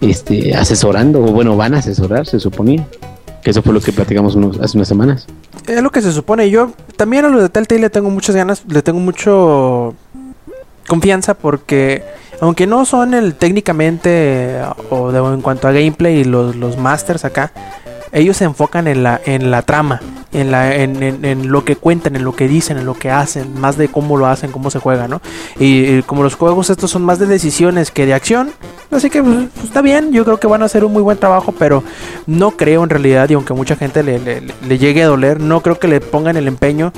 este 0.00 0.54
asesorando, 0.54 1.22
o 1.22 1.32
bueno, 1.32 1.56
van 1.56 1.74
a 1.74 1.78
asesorar, 1.78 2.26
se 2.26 2.40
suponía. 2.40 2.86
Que 3.42 3.50
eso 3.50 3.62
fue 3.62 3.72
lo 3.72 3.80
que 3.80 3.92
platicamos 3.92 4.36
hace 4.60 4.76
unas 4.76 4.88
semanas. 4.88 5.26
Es 5.68 5.80
lo 5.80 5.90
que 5.90 6.02
se 6.02 6.10
supone. 6.10 6.50
Yo 6.50 6.72
también 6.96 7.24
a 7.24 7.28
lo 7.28 7.40
de 7.40 7.48
Telltale 7.48 7.82
le 7.82 7.90
tengo 7.90 8.10
muchas 8.10 8.34
ganas, 8.34 8.64
le 8.68 8.82
tengo 8.82 8.98
mucho 8.98 9.94
confianza 10.86 11.34
porque 11.34 12.04
aunque 12.40 12.66
no 12.66 12.84
son 12.84 13.14
el 13.14 13.34
técnicamente 13.34 14.60
o 14.90 15.10
de, 15.12 15.18
en 15.18 15.40
cuanto 15.40 15.68
a 15.68 15.72
gameplay 15.72 16.24
los, 16.24 16.56
los 16.56 16.76
masters 16.76 17.24
acá, 17.24 17.52
ellos 18.12 18.36
se 18.36 18.44
enfocan 18.44 18.86
en 18.86 19.02
la, 19.02 19.20
en 19.24 19.50
la 19.50 19.62
trama, 19.62 20.00
en, 20.32 20.50
la, 20.50 20.74
en, 20.74 21.50
lo 21.50 21.64
que 21.64 21.76
cuentan, 21.76 22.16
en 22.16 22.24
lo 22.24 22.34
que 22.34 22.48
dicen, 22.48 22.78
en 22.78 22.86
lo 22.86 22.94
que 22.94 23.10
hacen, 23.10 23.58
más 23.60 23.76
de 23.76 23.88
cómo 23.88 24.16
lo 24.16 24.26
hacen, 24.26 24.52
cómo 24.52 24.70
se 24.70 24.78
juega, 24.78 25.08
¿no? 25.08 25.20
Y, 25.58 26.02
como 26.02 26.22
los 26.22 26.34
juegos 26.34 26.70
estos 26.70 26.90
son 26.90 27.04
más 27.04 27.18
de 27.18 27.26
decisiones 27.26 27.90
que 27.90 28.06
de 28.06 28.14
acción, 28.14 28.52
así 28.90 29.10
que 29.10 29.22
pues, 29.22 29.48
pues, 29.54 29.66
está 29.66 29.82
bien, 29.82 30.12
yo 30.12 30.24
creo 30.24 30.38
que 30.38 30.46
van 30.46 30.62
a 30.62 30.66
hacer 30.66 30.84
un 30.84 30.92
muy 30.92 31.02
buen 31.02 31.18
trabajo, 31.18 31.52
pero 31.58 31.82
no 32.26 32.52
creo 32.52 32.84
en 32.84 32.90
realidad, 32.90 33.28
y 33.28 33.34
aunque 33.34 33.54
mucha 33.54 33.76
gente 33.76 34.02
le, 34.02 34.18
le, 34.18 34.78
llegue 34.78 35.02
a 35.02 35.06
doler, 35.06 35.40
no 35.40 35.60
creo 35.60 35.78
que 35.78 35.88
le 35.88 36.00
pongan 36.00 36.36
el 36.36 36.48
empeño 36.48 36.92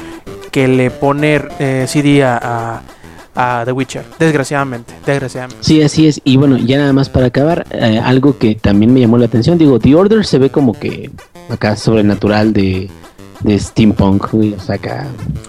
que 0.50 0.68
le 0.68 0.90
pone 0.90 1.42
eh, 1.58 1.86
CD 1.88 2.22
a 2.22 2.82
The 3.38 3.72
Witcher, 3.72 4.04
desgraciadamente, 4.18 4.94
desgraciadamente. 5.06 5.62
Sí, 5.62 5.80
así 5.80 6.08
es. 6.08 6.20
Y 6.24 6.36
bueno, 6.36 6.56
ya 6.56 6.78
nada 6.78 6.92
más 6.92 7.08
para 7.08 7.26
acabar, 7.26 7.66
eh, 7.70 8.00
algo 8.02 8.36
que 8.36 8.56
también 8.56 8.92
me 8.92 9.00
llamó 9.00 9.16
la 9.16 9.26
atención, 9.26 9.56
digo, 9.56 9.78
The 9.78 9.94
Order 9.94 10.26
se 10.26 10.38
ve 10.38 10.50
como 10.50 10.72
que 10.72 11.10
acá 11.48 11.76
sobrenatural 11.76 12.52
de, 12.52 12.90
de 13.40 13.58
steampunk, 13.58 14.34
o 14.34 14.60
sea, 14.60 14.74
acá... 14.74 15.06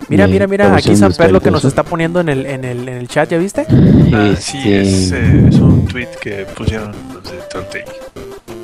Mira, 0.07 0.27
mira, 0.27 0.45
mira, 0.45 0.75
aquí 0.75 0.95
San 0.95 1.13
Pedro 1.13 1.41
que 1.41 1.49
nos 1.49 1.65
está 1.65 1.83
poniendo 1.83 2.19
en 2.19 2.29
el, 2.29 2.45
en 2.45 2.63
el, 2.63 2.87
en 2.87 2.97
el 2.97 3.07
chat, 3.07 3.29
¿ya 3.31 3.39
viste? 3.39 3.65
Ah, 4.13 4.33
sí, 4.39 4.59
es, 4.65 5.11
eh, 5.11 5.47
es, 5.49 5.55
un 5.55 5.87
tweet 5.87 6.09
que 6.21 6.45
pusieron 6.55 6.91
los 7.13 7.23
de 7.23 7.37
Telltale. 7.51 7.98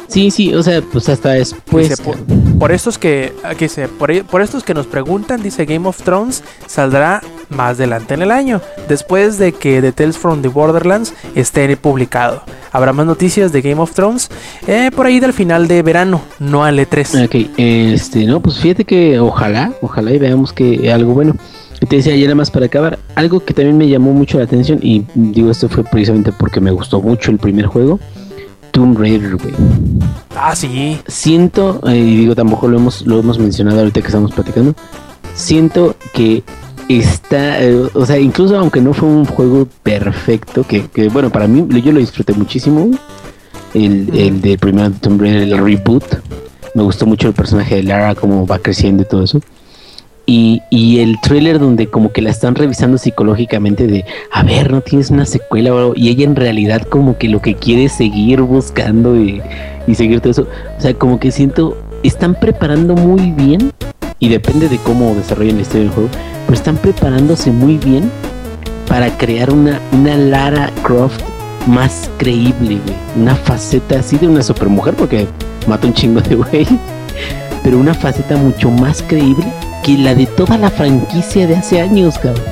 Sí, 0.07 0.32
sí, 0.32 0.53
o 0.53 0.64
sea, 0.64 0.82
pues 0.82 1.10
hasta 1.10 1.32
después. 1.32 2.02
por, 2.60 2.72
estos 2.72 2.98
que, 2.98 3.34
aquí 3.44 3.68
se, 3.68 3.88
por, 3.88 4.23
por, 4.26 4.41
estos 4.41 4.64
que 4.64 4.73
nos 4.73 4.88
preguntan, 4.88 5.41
dice 5.41 5.65
Game 5.65 5.88
of 5.88 6.02
Thrones 6.03 6.44
saldrá 6.68 7.22
más 7.49 7.77
adelante 7.77 8.14
en 8.14 8.22
el 8.22 8.32
año, 8.32 8.61
después 8.88 9.38
de 9.38 9.52
que 9.52 9.82
The 9.82 9.91
Tales 9.91 10.18
from 10.18 10.41
the 10.41 10.48
Borderlands 10.48 11.14
esté 11.36 11.76
publicado. 11.77 12.44
Habrá 12.72 12.94
más 12.94 13.06
noticias 13.06 13.52
de 13.52 13.61
Game 13.61 13.82
of 13.82 13.94
Thrones 13.94 14.30
eh, 14.68 14.91
por 14.95 15.06
ahí 15.06 15.19
del 15.19 15.34
final 15.34 15.68
de 15.68 15.82
verano, 15.82 16.22
no 16.40 16.64
al 16.64 16.77
E3. 16.77 17.26
Ok, 17.26 17.52
este, 17.57 18.26
no, 18.26 18.41
pues 18.41 18.60
fíjate 18.60 18.86
que 18.86 19.19
ojalá, 19.19 19.73
ojalá 19.82 20.11
y 20.11 20.18
veamos 20.18 20.53
que 20.53 20.91
algo 20.91 21.14
bueno. 21.14 21.36
Te 21.90 21.98
decía, 21.98 22.15
ya 22.15 22.23
nada 22.23 22.36
más 22.36 22.49
para 22.49 22.65
acabar, 22.65 22.98
algo 23.15 23.41
que 23.41 23.53
también 23.53 23.77
me 23.77 23.88
llamó 23.88 24.11
mucho 24.11 24.38
la 24.38 24.45
atención, 24.45 24.80
y 24.82 25.06
digo 25.14 25.52
esto 25.52 25.69
fue 25.69 25.84
precisamente 25.84 26.32
porque 26.32 26.60
me 26.60 26.72
gustó 26.72 27.02
mucho 27.02 27.32
el 27.32 27.38
primer 27.38 27.68
juego, 27.68 27.99
Tomb 28.76 28.97
Raider, 28.99 29.38
güey. 29.38 29.53
Ah, 30.35 30.53
sí. 30.53 30.99
Siento, 31.07 31.80
eh, 31.88 31.95
y 31.95 32.18
digo, 32.18 32.35
tampoco 32.35 32.68
lo 32.68 32.77
hemos, 32.77 33.07
lo 33.07 33.19
hemos 33.19 33.39
mencionado 33.39 33.80
ahorita 33.80 34.02
que 34.02 34.07
estamos 34.07 34.34
platicando. 34.34 34.76
Siento 35.34 35.95
que 36.14 36.43
está, 36.89 37.64
eh, 37.64 37.88
o 37.93 38.06
sea, 38.06 38.19
incluso 38.19 38.60
aunque 38.60 38.81
no 38.81 38.93
fue 38.93 39.07
un 39.07 39.23
juego 39.23 39.65
perfecto, 39.81 40.65
que, 40.68 40.89
bueno, 41.07 41.30
para 41.30 41.47
mí 41.47 41.65
yo 41.81 41.93
lo 41.93 42.02
disfruté 42.02 42.34
muchísimo. 42.34 42.91
El, 43.73 44.10
el 44.14 44.41
de 44.41 44.57
primer 44.57 44.91
Tomb 44.99 45.22
Raider, 45.22 45.43
el 45.43 45.57
reboot. 45.57 46.03
Me 46.73 46.84
gustó 46.84 47.06
mucho 47.06 47.30
el 47.30 47.34
personaje 47.34 47.76
de 47.76 47.84
Lara, 47.84 48.14
cómo 48.14 48.45
va 48.45 48.60
creciendo 48.60 49.03
y 49.03 49.06
todo 49.06 49.23
eso. 49.23 49.39
Y, 50.27 50.61
el 50.99 51.19
trailer 51.22 51.60
donde 51.60 51.88
como 51.88 52.11
que 52.11 52.22
la 52.22 52.30
están 52.31 52.56
revisando 52.56 52.97
psicológicamente 52.97 53.85
de, 53.85 54.06
a 54.31 54.43
ver, 54.43 54.72
no 54.72 54.81
tienes 54.81 55.11
una 55.11 55.26
secuela 55.26 55.72
y 55.95 56.10
ella 56.10 56.23
en 56.23 56.35
realidad 56.35 56.81
como 56.84 57.18
que 57.18 57.27
lo 57.27 57.41
que 57.41 57.56
quiere 57.56 57.85
es 57.85 57.91
seguir 57.91 58.41
buscando 58.41 59.15
y, 59.15 59.41
seguir 59.93 60.22
todo 60.22 60.31
eso. 60.31 60.47
O 60.77 60.81
sea, 60.81 60.93
como 60.93 61.19
que 61.19 61.31
siento, 61.31 61.77
están 62.02 62.34
preparando 62.35 62.95
muy 62.95 63.31
bien 63.31 63.72
y 64.19 64.30
depende 64.30 64.69
de 64.69 64.77
cómo 64.77 65.14
desarrollen 65.14 65.57
la 65.57 65.61
historia 65.61 65.84
del 65.84 65.93
juego, 65.93 66.10
pero 66.45 66.53
están 66.53 66.77
preparándose 66.77 67.52
muy 67.52 67.77
bien 67.77 68.10
para 68.88 69.15
crear 69.18 69.52
una, 69.52 69.80
una 69.91 70.15
Lara 70.15 70.72
Croft 70.84 71.22
más 71.68 72.10
creíble, 72.18 72.77
Una 73.15 73.35
faceta 73.35 73.99
así 73.99 74.18
de 74.18 74.27
una 74.27 74.43
supermujer 74.43 74.93
porque 74.93 75.27
mata 75.68 75.88
un 75.88 75.93
chingo 75.93 76.22
de 76.22 76.35
güey, 76.35 76.68
pero 77.64 77.80
una 77.80 77.93
faceta 77.93 78.38
mucho 78.38 78.69
más 78.69 79.02
creíble 79.02 79.45
que 79.86 79.99
la 79.99 80.16
de 80.16 80.26
toda 80.26 80.57
la 80.57 80.72
franquicia 80.72 81.45
de 81.45 81.57
hace 81.57 81.80
años, 81.80 82.18
cabrón. 82.18 82.44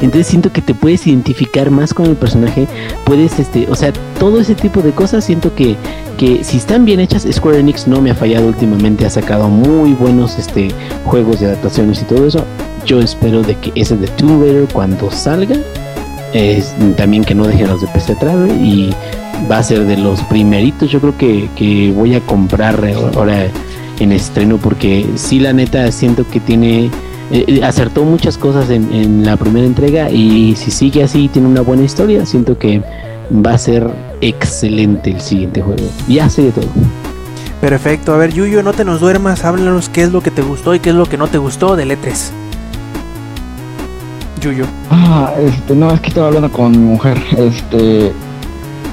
Entonces 0.00 0.28
siento 0.28 0.52
que 0.52 0.62
te 0.62 0.72
puedes 0.72 1.04
identificar 1.08 1.72
más 1.72 1.92
con 1.92 2.06
el 2.06 2.14
personaje, 2.14 2.68
puedes, 3.04 3.40
este, 3.40 3.66
o 3.68 3.74
sea, 3.74 3.92
todo 4.20 4.38
ese 4.38 4.54
tipo 4.54 4.80
de 4.80 4.92
cosas 4.92 5.24
siento 5.24 5.56
que, 5.56 5.74
que 6.16 6.44
si 6.44 6.58
están 6.58 6.84
bien 6.84 7.00
hechas, 7.00 7.26
Square 7.28 7.58
Enix 7.58 7.88
no 7.88 8.00
me 8.00 8.12
ha 8.12 8.14
fallado 8.14 8.46
últimamente, 8.46 9.04
ha 9.04 9.10
sacado 9.10 9.48
muy 9.48 9.94
buenos, 9.94 10.38
este, 10.38 10.68
juegos 11.04 11.40
de 11.40 11.46
adaptaciones 11.46 12.00
y 12.02 12.04
todo 12.04 12.24
eso. 12.28 12.44
Yo 12.86 13.00
espero 13.00 13.42
de 13.42 13.56
que 13.56 13.72
ese 13.74 13.96
de 13.96 14.06
Tomb 14.06 14.40
Raider 14.40 14.68
cuando 14.72 15.10
salga, 15.10 15.56
es, 16.32 16.72
también 16.96 17.24
que 17.24 17.34
no 17.34 17.48
dejen 17.48 17.66
los 17.66 17.80
de 17.80 17.88
PC 17.88 18.12
atrás 18.12 18.36
y 18.60 18.90
va 19.50 19.58
a 19.58 19.62
ser 19.64 19.84
de 19.86 19.96
los 19.96 20.20
primeritos, 20.22 20.88
yo 20.88 21.00
creo 21.00 21.18
que, 21.18 21.50
que 21.56 21.90
voy 21.90 22.14
a 22.14 22.20
comprar 22.20 22.80
ahora 23.16 23.48
en 24.00 24.12
estreno 24.12 24.58
porque 24.58 25.06
sí 25.16 25.40
la 25.40 25.52
neta 25.52 25.90
siento 25.92 26.26
que 26.28 26.40
tiene 26.40 26.90
eh, 27.30 27.44
eh, 27.46 27.60
acertó 27.62 28.04
muchas 28.04 28.38
cosas 28.38 28.70
en, 28.70 29.24
la 29.24 29.36
primera 29.36 29.66
entrega 29.66 30.10
y 30.10 30.56
si 30.56 30.70
sigue 30.70 31.02
así 31.02 31.28
tiene 31.28 31.48
una 31.48 31.60
buena 31.60 31.82
historia 31.82 32.24
siento 32.24 32.56
que 32.58 32.82
va 33.30 33.52
a 33.52 33.58
ser 33.58 33.86
excelente 34.20 35.10
el 35.10 35.20
siguiente 35.20 35.60
juego. 35.60 35.84
Ya 36.08 36.30
sé 36.30 36.44
de 36.44 36.52
todo. 36.52 36.64
Perfecto. 37.60 38.14
A 38.14 38.16
ver 38.16 38.32
Yuyo 38.32 38.62
no 38.62 38.72
te 38.72 38.84
nos 38.84 39.00
duermas 39.00 39.44
háblanos 39.44 39.88
qué 39.88 40.02
es 40.02 40.12
lo 40.12 40.22
que 40.22 40.30
te 40.30 40.42
gustó 40.42 40.74
y 40.74 40.80
qué 40.80 40.90
es 40.90 40.96
lo 40.96 41.06
que 41.06 41.18
no 41.18 41.26
te 41.28 41.38
gustó 41.38 41.76
del 41.76 41.90
E3 41.90 42.30
Yuyo. 44.40 44.64
Ah 44.90 45.32
este 45.38 45.74
no 45.74 45.92
es 45.92 46.00
que 46.00 46.08
estaba 46.08 46.28
hablando 46.28 46.50
con 46.50 46.70
mi 46.70 46.78
mujer 46.78 47.18
este 47.36 48.12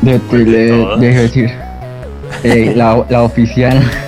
de, 0.01 0.19
de, 0.99 1.13
decir 1.13 1.51
eh, 2.43 2.73
la, 2.75 3.05
la 3.09 3.23
oficial 3.23 3.81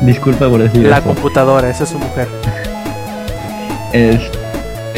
Disculpa 0.00 0.48
por 0.48 0.62
decir 0.62 0.86
La 0.86 1.02
computadora, 1.02 1.68
esa 1.68 1.84
es 1.84 1.90
su 1.90 1.98
mujer. 1.98 2.28
Es, 3.92 4.20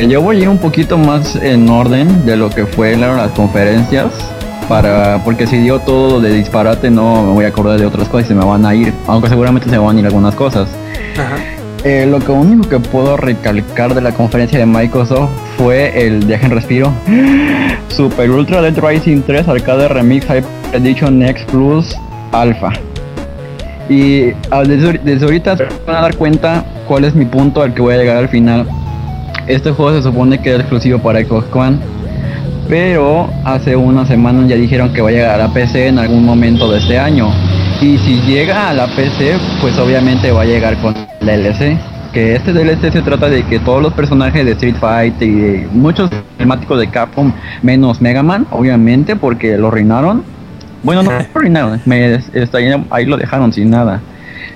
yo 0.08 0.20
voy 0.22 0.36
a 0.36 0.40
ir 0.40 0.48
un 0.48 0.58
poquito 0.58 0.96
más 0.96 1.36
en 1.36 1.68
orden 1.68 2.24
de 2.24 2.36
lo 2.36 2.50
que 2.50 2.66
fue 2.66 2.96
las 2.96 3.30
conferencias. 3.32 4.12
Para, 4.68 5.22
porque 5.24 5.46
si 5.46 5.58
dio 5.58 5.80
todo 5.80 6.20
de 6.20 6.32
disparate 6.32 6.88
no 6.88 7.24
me 7.24 7.32
voy 7.32 7.44
a 7.44 7.48
acordar 7.48 7.78
de 7.78 7.84
otras 7.84 8.08
cosas 8.08 8.26
y 8.26 8.28
se 8.28 8.34
me 8.34 8.44
van 8.44 8.64
a 8.64 8.74
ir, 8.74 8.94
aunque 9.08 9.28
seguramente 9.28 9.68
se 9.68 9.72
me 9.72 9.78
van 9.78 9.96
a 9.96 10.00
ir 10.00 10.06
algunas 10.06 10.34
cosas. 10.34 10.68
Eh, 11.84 12.06
lo 12.06 12.20
que 12.20 12.30
único 12.30 12.68
que 12.68 12.78
puedo 12.78 13.16
recalcar 13.16 13.92
de 13.92 14.00
la 14.00 14.12
conferencia 14.12 14.56
de 14.58 14.66
Microsoft 14.66 15.30
fue 15.58 16.06
el 16.06 16.28
Dejen 16.28 16.52
Respiro. 16.52 16.92
Super 17.88 18.30
Ultra 18.30 18.62
Dead 18.62 18.78
Rising 18.78 19.22
3 19.22 19.48
Arcade 19.48 19.88
Remix 19.88 20.24
Hyper 20.26 20.44
Edition 20.72 21.18
Next 21.18 21.50
Plus 21.50 21.94
Alpha. 22.30 22.72
Y 23.88 24.32
desde, 24.66 25.24
ahorita 25.24 25.56
se 25.56 25.64
van 25.86 25.96
a 25.96 26.00
dar 26.02 26.16
cuenta 26.16 26.64
cuál 26.86 27.04
es 27.04 27.14
mi 27.14 27.24
punto 27.24 27.62
al 27.62 27.74
que 27.74 27.82
voy 27.82 27.94
a 27.94 27.98
llegar 27.98 28.16
al 28.16 28.28
final. 28.28 28.66
Este 29.46 29.72
juego 29.72 29.96
se 29.96 30.02
supone 30.02 30.38
que 30.40 30.54
es 30.54 30.60
exclusivo 30.60 30.98
para 30.98 31.20
Xbox 31.20 31.46
One. 31.54 31.78
Pero 32.68 33.28
hace 33.44 33.76
unas 33.76 34.08
semanas 34.08 34.48
ya 34.48 34.56
dijeron 34.56 34.92
que 34.92 35.02
va 35.02 35.08
a 35.08 35.12
llegar 35.12 35.40
a 35.40 35.46
la 35.46 35.52
PC 35.52 35.88
en 35.88 35.98
algún 35.98 36.24
momento 36.24 36.70
de 36.70 36.78
este 36.78 36.98
año. 36.98 37.30
Y 37.80 37.98
si 37.98 38.20
llega 38.22 38.70
a 38.70 38.72
la 38.72 38.86
PC, 38.86 39.34
pues 39.60 39.76
obviamente 39.78 40.30
va 40.30 40.42
a 40.42 40.44
llegar 40.44 40.76
con 40.78 40.94
DLC. 41.20 41.76
Que 42.12 42.36
este 42.36 42.52
DLC 42.52 42.92
se 42.92 43.02
trata 43.02 43.28
de 43.28 43.42
que 43.44 43.58
todos 43.58 43.82
los 43.82 43.92
personajes 43.94 44.44
de 44.44 44.52
Street 44.52 44.76
Fighter 44.78 45.28
y 45.28 45.66
muchos 45.72 46.10
temáticos 46.38 46.78
de 46.78 46.88
Capcom, 46.88 47.32
menos 47.62 48.00
Mega 48.00 48.22
Man, 48.22 48.46
obviamente, 48.50 49.16
porque 49.16 49.56
lo 49.56 49.70
reinaron, 49.70 50.22
bueno, 50.82 51.02
no, 51.02 51.10
no 51.34 51.80
me 51.86 52.14
está 52.14 52.58
ahí, 52.90 53.06
lo 53.06 53.16
dejaron 53.16 53.52
sin 53.52 53.70
nada. 53.70 54.00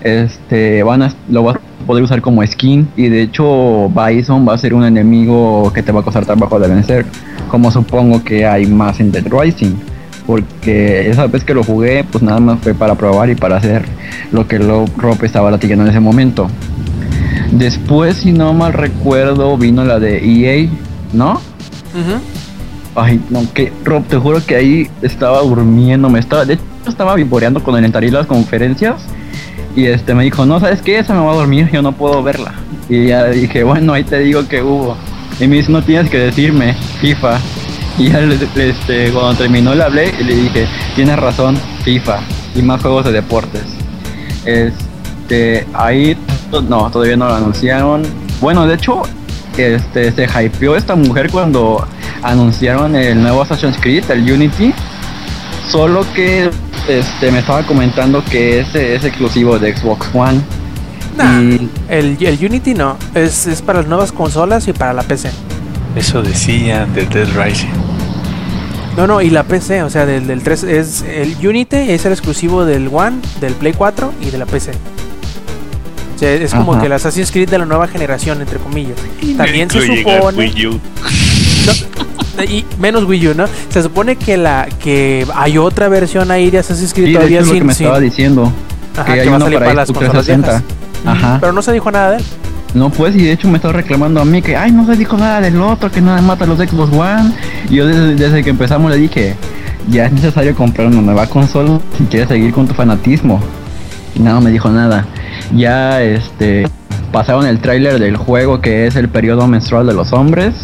Este, 0.03 0.83
van 0.83 1.03
a, 1.03 1.13
lo 1.29 1.43
vas 1.43 1.57
a 1.57 1.87
poder 1.87 2.05
usar 2.05 2.21
como 2.21 2.47
skin 2.47 2.89
y 2.97 3.09
de 3.09 3.23
hecho 3.23 3.89
Bison 3.89 4.47
va 4.47 4.55
a 4.55 4.59
ser 4.59 4.75
un 4.75 4.85
enemigo 4.85 5.73
que 5.73 5.83
te 5.83 5.91
va 5.91 6.01
a 6.01 6.03
costar 6.03 6.25
trabajo 6.25 6.59
de 6.59 6.69
vencer, 6.69 7.07
como 7.49 7.71
supongo 7.71 8.23
que 8.23 8.47
hay 8.47 8.67
más 8.67 9.01
en 9.01 9.11
Dead 9.11 9.25
Rising, 9.27 9.75
porque 10.27 11.09
esa 11.09 11.27
vez 11.27 11.45
que 11.45 11.55
lo 11.55 11.65
jugué, 11.65 12.05
pues 12.05 12.23
nada 12.23 12.41
más 12.41 12.61
fue 12.61 12.75
para 12.75 12.95
probar 12.95 13.31
y 13.31 13.35
para 13.35 13.57
hacer 13.57 13.85
lo 14.33 14.47
que 14.47 14.59
lo 14.59 14.85
Rob 14.97 15.25
estaba 15.25 15.51
latillando 15.51 15.85
en 15.85 15.91
ese 15.91 16.01
momento. 16.01 16.49
Después, 17.53 18.17
si 18.17 18.33
no 18.33 18.53
mal 18.53 18.73
recuerdo, 18.73 19.57
vino 19.57 19.85
la 19.85 19.99
de 19.99 20.19
EA, 20.19 20.69
¿no? 21.13 21.41
Ay, 22.97 23.21
no, 23.31 23.45
que 23.53 23.73
Rob, 23.85 24.05
te 24.05 24.17
juro 24.17 24.45
que 24.45 24.57
ahí 24.57 24.91
estaba 25.03 25.43
durmiendo, 25.43 26.09
me 26.09 26.19
estaba, 26.19 26.47
de 26.47 26.55
hecho 26.55 26.65
estaba 26.89 27.15
vivoreando 27.15 27.63
con 27.63 27.77
el 27.77 27.85
entarí 27.85 28.11
las 28.11 28.27
conferencias 28.27 29.03
y 29.77 29.85
este 29.85 30.15
me 30.15 30.25
dijo, 30.25 30.47
no, 30.47 30.59
¿sabes 30.59 30.81
qué? 30.81 30.99
Esa 30.99 31.13
me 31.13 31.21
va 31.21 31.33
a 31.33 31.35
dormir, 31.35 31.69
yo 31.71 31.83
no 31.83 31.93
puedo 31.93 32.23
verla. 32.23 32.55
Y 32.89 33.09
ya 33.09 33.27
dije, 33.27 33.63
bueno, 33.63 33.93
ahí 33.93 34.05
te 34.05 34.19
digo 34.21 34.49
que 34.49 34.63
hubo. 34.63 34.97
Y 35.39 35.47
me 35.47 35.57
dice, 35.57 35.71
no 35.71 35.83
tienes 35.83 36.11
que 36.11 36.19
decirme, 36.19 36.75
FIFA. 37.03 37.39
Y 37.99 38.11
ya 38.11 38.21
este, 38.21 39.11
cuando 39.13 39.35
terminó 39.35 39.75
le 39.75 39.83
hablé 39.83 40.15
y 40.19 40.25
le 40.25 40.35
dije, 40.35 40.67
tienes 40.95 41.19
razón, 41.19 41.59
FIFA. 41.85 42.21
Y 42.55 42.63
más 42.63 42.81
juegos 42.81 43.05
de 43.05 43.13
deportes. 43.13 43.65
Este, 44.47 45.67
ahí, 45.75 46.17
no, 46.51 46.91
todavía 46.91 47.19
no 47.19 47.29
lo 47.29 47.35
anunciaron. 47.35 48.03
Bueno, 48.41 48.67
de 48.67 48.77
hecho, 48.77 49.03
este, 49.59 50.11
se 50.11 50.25
hypeó 50.25 50.75
esta 50.75 50.97
mujer 50.97 51.31
cuando 51.31 51.87
anunciaron 52.27 52.97
el 52.97 53.23
nuevo 53.23 53.43
Assassin's 53.43 53.77
Creed, 53.81 54.11
el 54.11 54.31
Unity. 54.31 54.73
Solo 55.71 56.05
que 56.15 56.51
este, 56.89 57.31
me 57.31 57.41
estaba 57.41 57.63
comentando 57.63 58.25
que 58.25 58.61
ese 58.61 58.95
es 58.95 59.05
exclusivo 59.05 59.59
de 59.59 59.77
Xbox 59.77 60.09
One. 60.15 60.41
el, 61.89 62.19
el, 62.21 62.39
Unity 62.45 62.75
no, 62.75 62.97
es, 63.15 63.47
es, 63.47 63.63
para 63.63 63.81
las 63.81 63.89
nuevas 63.89 64.13
consolas 64.13 64.69
y 64.69 64.73
para 64.73 64.93
la 64.93 65.03
PC. 65.03 65.31
Eso 65.97 66.23
decían 66.23 66.93
del 66.95 67.09
Dead 67.09 67.29
Rising. 67.35 67.69
No, 68.97 69.07
no, 69.07 69.21
y 69.21 69.31
la 69.31 69.43
PC, 69.43 69.83
o 69.83 69.91
sea, 69.91 70.07
del, 70.07 70.27
del 70.27 70.43
3 70.43 70.63
es 70.65 71.03
el 71.03 71.37
Unity 71.47 71.77
es 71.77 72.07
el 72.07 72.13
exclusivo 72.13 72.65
del 72.65 72.89
One, 72.91 73.19
del 73.41 73.53
Play 73.55 73.75
4 73.75 74.13
y 74.23 74.31
de 74.31 74.39
la 74.39 74.47
PC. 74.47 74.73
O 76.15 76.19
sea, 76.19 76.33
es 76.33 76.55
como 76.55 76.81
que 76.81 76.87
el 76.87 76.93
Assassin's 76.93 77.31
Creed 77.31 77.51
de 77.51 77.59
la 77.59 77.67
nueva 77.67 77.89
generación, 77.89 78.41
entre 78.41 78.59
comillas. 78.59 78.97
También 79.37 79.69
se 79.69 79.87
supone. 79.87 80.51
Y 82.45 82.65
menos 82.79 83.05
Wii 83.05 83.29
U, 83.29 83.35
¿no? 83.35 83.47
Se 83.69 83.83
supone 83.83 84.17
que 84.17 84.37
la 84.37 84.69
que 84.83 85.27
hay 85.35 85.59
otra 85.59 85.89
versión 85.89 86.31
ahí 86.31 86.51
de 86.51 86.59
Assassin's 86.59 86.93
Creed 86.93 87.15
todavía 87.15 87.43
sin, 87.43 87.49
lo 87.49 87.59
que 87.59 87.65
me 87.65 87.73
estaba 87.73 88.01
diciendo. 88.01 88.53
Ajá, 88.97 89.15
que, 89.15 89.21
hay 89.21 89.29
va 89.29 89.39
para, 89.39 89.75
las 89.75 89.91
Ajá. 91.05 91.39
Pero 91.41 91.53
no 91.53 91.63
se 91.63 91.73
dijo 91.73 91.91
nada 91.91 92.13
de 92.13 92.17
él. 92.19 92.25
No, 92.75 92.91
pues, 92.91 93.15
y 93.15 93.23
de 93.23 93.33
hecho 93.33 93.49
me 93.49 93.57
estaba 93.57 93.73
reclamando 93.73 94.21
a 94.21 94.25
mí 94.25 94.43
que, 94.43 94.57
ay, 94.57 94.71
no 94.71 94.85
se 94.87 94.97
dijo 94.97 95.17
nada 95.17 95.41
del 95.41 95.61
otro, 95.61 95.91
que 95.91 96.01
nada 96.01 96.21
mata 96.21 96.45
a 96.45 96.47
los 96.47 96.59
Xbox 96.59 96.93
One. 96.93 97.33
Y 97.71 97.77
yo 97.77 97.87
desde, 97.87 98.15
desde, 98.17 98.45
que 98.45 98.51
empezamos 98.51 98.91
le 98.91 98.99
dije, 98.99 99.35
ya 99.89 100.07
es 100.07 100.13
necesario 100.13 100.55
comprar 100.55 100.89
una 100.89 101.01
nueva 101.01 101.27
consola 101.27 101.81
si 101.97 102.05
quieres 102.05 102.29
seguir 102.29 102.53
con 102.53 102.67
tu 102.67 102.75
fanatismo. 102.75 103.41
Y 104.15 104.21
nada, 104.21 104.41
me 104.41 104.51
dijo 104.51 104.69
nada. 104.69 105.07
Ya, 105.55 106.03
este, 106.03 106.67
pasaron 107.13 107.47
el 107.47 107.61
tráiler 107.61 107.99
del 107.99 108.17
juego 108.17 108.61
que 108.61 108.87
es 108.87 108.97
el 108.97 109.09
periodo 109.09 109.47
menstrual 109.47 109.87
de 109.87 109.95
los 109.95 110.13
hombres 110.13 110.55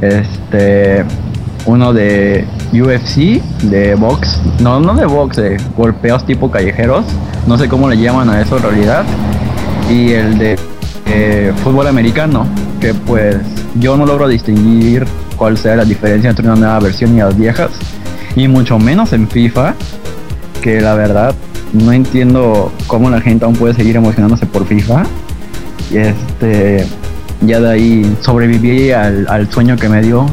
este 0.00 1.04
uno 1.66 1.92
de 1.92 2.46
UFC, 2.72 3.42
de 3.62 3.94
box, 3.96 4.40
no, 4.60 4.78
no 4.78 4.94
de 4.94 5.04
box, 5.04 5.36
de 5.36 5.56
golpeos 5.76 6.24
tipo 6.24 6.50
callejeros, 6.50 7.04
no 7.46 7.58
sé 7.58 7.68
cómo 7.68 7.88
le 7.88 7.98
llaman 7.98 8.30
a 8.30 8.40
eso 8.40 8.56
en 8.56 8.62
realidad, 8.62 9.04
y 9.90 10.12
el 10.12 10.38
de 10.38 10.56
eh, 11.06 11.52
fútbol 11.64 11.88
americano, 11.88 12.46
que 12.80 12.94
pues 12.94 13.36
yo 13.80 13.96
no 13.96 14.06
logro 14.06 14.28
distinguir 14.28 15.04
cuál 15.36 15.58
sea 15.58 15.76
la 15.76 15.84
diferencia 15.84 16.30
entre 16.30 16.46
una 16.46 16.56
nueva 16.56 16.78
versión 16.78 17.14
y 17.16 17.18
las 17.18 17.36
viejas, 17.36 17.70
y 18.36 18.46
mucho 18.46 18.78
menos 18.78 19.12
en 19.12 19.28
FIFA, 19.28 19.74
que 20.62 20.80
la 20.80 20.94
verdad 20.94 21.34
no 21.72 21.92
entiendo 21.92 22.72
cómo 22.86 23.10
la 23.10 23.20
gente 23.20 23.44
aún 23.44 23.54
puede 23.56 23.74
seguir 23.74 23.96
emocionándose 23.96 24.46
por 24.46 24.66
FIFA. 24.66 25.04
Y 25.90 25.98
este, 25.98 26.86
ya 27.40 27.60
de 27.60 27.70
ahí 27.70 28.16
sobreviví 28.20 28.92
al, 28.92 29.48
sueño 29.50 29.76
que 29.76 29.88
me 29.88 30.02
dio. 30.02 30.26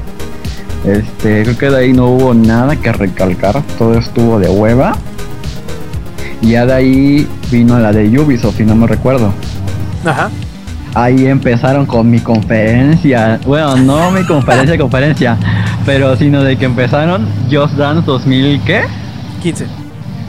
Este, 0.85 1.43
creo 1.43 1.57
que 1.57 1.69
de 1.69 1.77
ahí 1.77 1.93
no 1.93 2.07
hubo 2.07 2.33
nada 2.33 2.75
que 2.75 2.91
recalcar, 2.91 3.61
todo 3.77 3.97
estuvo 3.97 4.39
de 4.39 4.49
hueva. 4.49 4.95
Y 6.41 6.51
ya 6.51 6.65
de 6.65 6.73
ahí 6.73 7.27
vino 7.51 7.79
la 7.79 7.91
de 7.91 8.07
Ubisoft, 8.19 8.57
si 8.57 8.63
no 8.63 8.75
me 8.75 8.87
recuerdo. 8.87 9.33
Ajá. 10.05 10.29
Ahí 10.95 11.25
empezaron 11.25 11.85
con 11.85 12.09
mi 12.09 12.19
conferencia. 12.19 13.39
Bueno, 13.45 13.77
no 13.77 14.11
mi 14.11 14.23
conferencia, 14.25 14.77
conferencia, 14.79 15.37
pero 15.85 16.15
sino 16.15 16.43
de 16.43 16.57
que 16.57 16.65
empezaron 16.65 17.27
Just 17.51 17.75
Dance 17.75 18.05
2000, 18.05 18.61
¿qué? 18.61 18.81
15. 19.41 19.65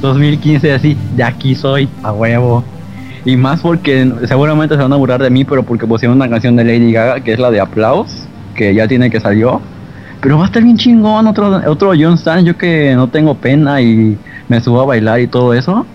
2015, 0.00 0.72
así, 0.72 0.96
de 1.16 1.24
aquí 1.24 1.54
soy, 1.54 1.88
a 2.02 2.12
huevo. 2.12 2.64
Y 3.24 3.36
más 3.36 3.60
porque 3.60 4.12
seguramente 4.26 4.76
se 4.76 4.82
van 4.82 4.92
a 4.92 4.96
burlar 4.96 5.22
de 5.22 5.30
mí, 5.30 5.44
pero 5.44 5.62
porque 5.62 5.86
pusieron 5.86 6.16
una 6.16 6.28
canción 6.28 6.56
de 6.56 6.64
Lady 6.64 6.92
Gaga, 6.92 7.20
que 7.20 7.32
es 7.32 7.38
la 7.38 7.50
de 7.50 7.60
Aplaus, 7.60 8.26
que 8.54 8.74
ya 8.74 8.86
tiene 8.86 9.10
que 9.10 9.20
salió. 9.20 9.60
Pero 10.20 10.36
va 10.36 10.44
a 10.44 10.46
estar 10.46 10.62
bien 10.62 10.76
chingón, 10.76 11.26
otro, 11.26 11.60
otro 11.66 11.92
John 11.98 12.14
Stan, 12.14 12.44
yo 12.44 12.56
que 12.56 12.94
no 12.94 13.08
tengo 13.08 13.34
pena 13.34 13.80
y 13.80 14.18
me 14.48 14.60
subo 14.60 14.82
a 14.82 14.86
bailar 14.86 15.20
y 15.20 15.26
todo 15.26 15.54
eso. 15.54 15.86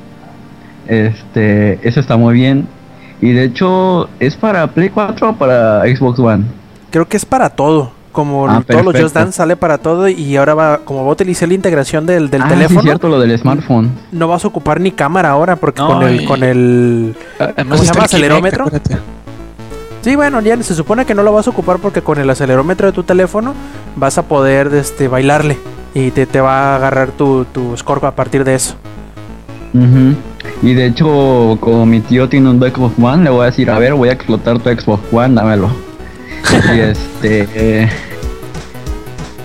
Este, 0.88 1.80
eso 1.88 1.99
está 1.99 2.18
muy 2.18 2.34
bien. 2.34 2.68
Y 3.22 3.31
de 3.31 3.43
hecho, 3.43 4.10
¿es 4.19 4.35
para 4.35 4.68
Play 4.68 4.89
4 4.89 5.30
o 5.30 5.35
para 5.35 5.81
Xbox 5.84 6.19
One? 6.19 6.45
Creo 6.89 7.07
que 7.07 7.18
es 7.18 7.26
para 7.26 7.49
todo 7.49 7.99
como 8.11 8.48
ah, 8.48 8.64
todos 8.68 8.86
los 8.86 8.99
Just 8.99 9.15
Dance 9.15 9.34
sale 9.34 9.56
para 9.56 9.77
todo 9.77 10.07
y 10.07 10.36
ahora 10.36 10.53
va, 10.53 10.77
como 10.80 11.03
va 11.03 11.10
a 11.10 11.14
utilizar 11.14 11.48
la 11.48 11.53
integración 11.53 12.06
del, 12.06 12.30
del 12.30 12.41
ah, 12.41 12.48
teléfono. 12.48 12.81
Sí, 12.81 12.88
cierto, 12.88 13.10
lo 13.10 13.19
del 13.19 13.38
smartphone. 13.38 13.91
No 14.11 14.27
vas 14.27 14.44
a 14.45 14.48
ocupar 14.48 14.80
ni 14.80 14.91
cámara 14.91 15.30
ahora 15.30 15.56
porque 15.56 15.81
con 15.81 16.03
el, 16.03 16.26
con 16.26 16.44
el 16.44 17.15
¿cómo 17.57 17.77
se 17.77 17.86
llama? 17.86 18.03
acelerómetro. 18.06 18.65
Sí, 20.02 20.15
bueno, 20.15 20.40
ya 20.41 20.61
se 20.64 20.76
supone 20.76 21.06
que 21.06 21.14
no 21.14 21.23
lo 21.23 21.34
vas 21.34 21.48
a 21.48 21.49
ocupar 21.49 21.80
porque 21.80 22.02
con 22.02 22.18
el 22.19 22.30
acelerómetro 22.30 22.88
de 22.88 22.94
tu 22.94 23.03
teléfono 23.03 23.53
vas 23.95 24.18
a 24.18 24.23
poder 24.23 24.73
este, 24.73 25.07
bailarle 25.07 25.57
y 25.94 26.11
te, 26.11 26.26
te 26.26 26.40
va 26.40 26.73
a 26.73 26.76
agarrar 26.77 27.11
tu, 27.11 27.45
tu 27.45 27.76
score 27.76 28.06
a 28.06 28.11
partir 28.11 28.44
de 28.44 28.56
eso. 28.56 28.76
Y 30.61 30.73
de 30.73 30.88
hecho, 30.88 31.57
como 31.60 31.86
mi 31.86 31.99
tío 32.02 32.27
tiene 32.27 32.49
un 32.49 32.60
Xbox 32.60 32.94
One, 33.02 33.23
le 33.23 33.30
voy 33.30 33.44
a 33.44 33.45
decir, 33.45 33.69
a 33.69 33.77
ver, 33.77 33.94
voy 33.94 34.10
a 34.10 34.14
explotar 34.14 34.60
tu 34.60 34.69
Xbox 34.69 35.02
One, 35.11 35.36
dámelo. 35.36 35.69
Y 36.76 36.80
este. 36.80 37.90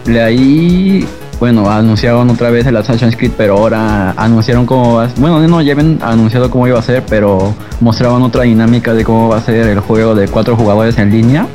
de 0.05 0.23
ahí. 0.23 1.07
Bueno, 1.41 1.69
anunciaron 1.69 2.31
otra 2.31 2.51
vez 2.51 2.65
el 2.66 2.77
Assassin's 2.77 3.16
Creed, 3.16 3.33
pero 3.37 3.59
ahora 3.59 4.12
anunciaron 4.12 4.65
cómo 4.66 4.95
va 4.95 5.05
a 5.05 5.09
Bueno, 5.19 5.41
no, 5.47 5.61
ya 5.61 5.73
habían 5.73 5.99
anunciado 6.01 6.49
cómo 6.49 6.69
iba 6.69 6.79
a 6.79 6.83
ser, 6.83 7.03
pero 7.07 7.55
mostraban 7.81 8.23
otra 8.23 8.45
dinámica 8.45 8.95
de 8.95 9.05
cómo 9.05 9.29
va 9.29 9.39
a 9.39 9.41
ser 9.41 9.66
el 9.66 9.81
juego 9.81 10.15
de 10.15 10.29
cuatro 10.29 10.57
jugadores 10.57 10.97
en 10.99 11.11
línea. 11.11 11.47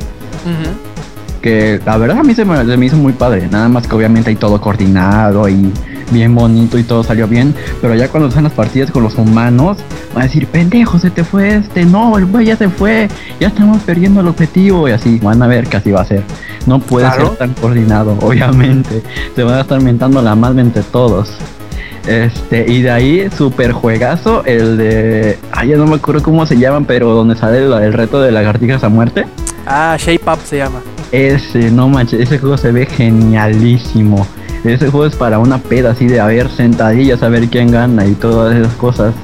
Que 1.40 1.80
la 1.84 1.96
verdad 1.96 2.18
a 2.18 2.22
mí 2.22 2.34
se 2.34 2.44
me, 2.44 2.64
se 2.66 2.76
me 2.76 2.86
hizo 2.86 2.96
muy 2.96 3.14
padre. 3.14 3.48
Nada 3.50 3.68
más 3.68 3.86
que 3.86 3.94
obviamente 3.96 4.30
hay 4.30 4.36
todo 4.36 4.60
coordinado 4.60 5.48
y 5.48 5.72
bien 6.10 6.34
bonito 6.34 6.78
y 6.78 6.82
todo 6.82 7.02
salió 7.02 7.26
bien, 7.26 7.54
pero 7.80 7.94
ya 7.94 8.08
cuando 8.08 8.28
están 8.28 8.44
las 8.44 8.52
partidas 8.52 8.90
con 8.90 9.02
los 9.02 9.16
humanos, 9.16 9.78
van 10.14 10.22
a 10.22 10.26
decir, 10.26 10.46
pendejo, 10.46 10.98
se 10.98 11.10
te 11.10 11.24
fue 11.24 11.56
este, 11.56 11.84
no, 11.84 12.16
el 12.18 12.26
güey 12.26 12.46
ya 12.46 12.56
se 12.56 12.68
fue, 12.68 13.08
ya 13.38 13.48
estamos 13.48 13.82
perdiendo 13.82 14.20
el 14.20 14.28
objetivo 14.28 14.88
y 14.88 14.92
así, 14.92 15.18
van 15.18 15.42
a 15.42 15.46
ver 15.46 15.66
que 15.66 15.76
así 15.76 15.90
va 15.90 16.02
a 16.02 16.04
ser. 16.04 16.22
No 16.66 16.78
puede 16.78 17.10
ser 17.12 17.28
tan 17.30 17.54
coordinado, 17.54 18.16
obviamente. 18.20 19.02
Se 19.34 19.42
van 19.42 19.54
a 19.54 19.60
estar 19.62 19.80
mentando 19.80 20.20
la 20.22 20.34
madre 20.34 20.60
entre 20.60 20.82
todos. 20.82 21.30
Este, 22.06 22.70
y 22.70 22.82
de 22.82 22.90
ahí, 22.90 23.30
super 23.36 23.72
juegazo, 23.72 24.44
el 24.44 24.76
de. 24.76 25.38
Ay, 25.52 25.68
ya 25.68 25.76
no 25.76 25.86
me 25.86 25.96
acuerdo 25.96 26.22
cómo 26.22 26.46
se 26.46 26.58
llaman, 26.58 26.84
pero 26.84 27.12
donde 27.14 27.36
sale 27.36 27.58
el, 27.58 27.92
reto 27.92 28.20
de 28.20 28.32
lagartijas 28.32 28.82
a 28.84 28.88
muerte. 28.88 29.26
Ah, 29.66 29.96
Shape 29.98 30.22
Up 30.30 30.38
se 30.44 30.58
llama. 30.58 30.80
Ese, 31.12 31.70
no 31.70 31.88
manches, 31.88 32.20
ese 32.20 32.38
juego 32.38 32.56
se 32.56 32.72
ve 32.72 32.86
genialísimo. 32.86 34.26
Ese 34.64 34.90
juego 34.90 35.06
es 35.06 35.16
para 35.16 35.38
una 35.38 35.58
peda 35.58 35.92
así 35.92 36.06
de 36.06 36.20
haber 36.20 36.50
sentadillas, 36.50 37.22
a 37.22 37.28
ver 37.28 37.48
quién 37.48 37.70
gana 37.70 38.06
y 38.06 38.12
todas 38.12 38.54
esas 38.54 38.74
cosas. 38.74 39.14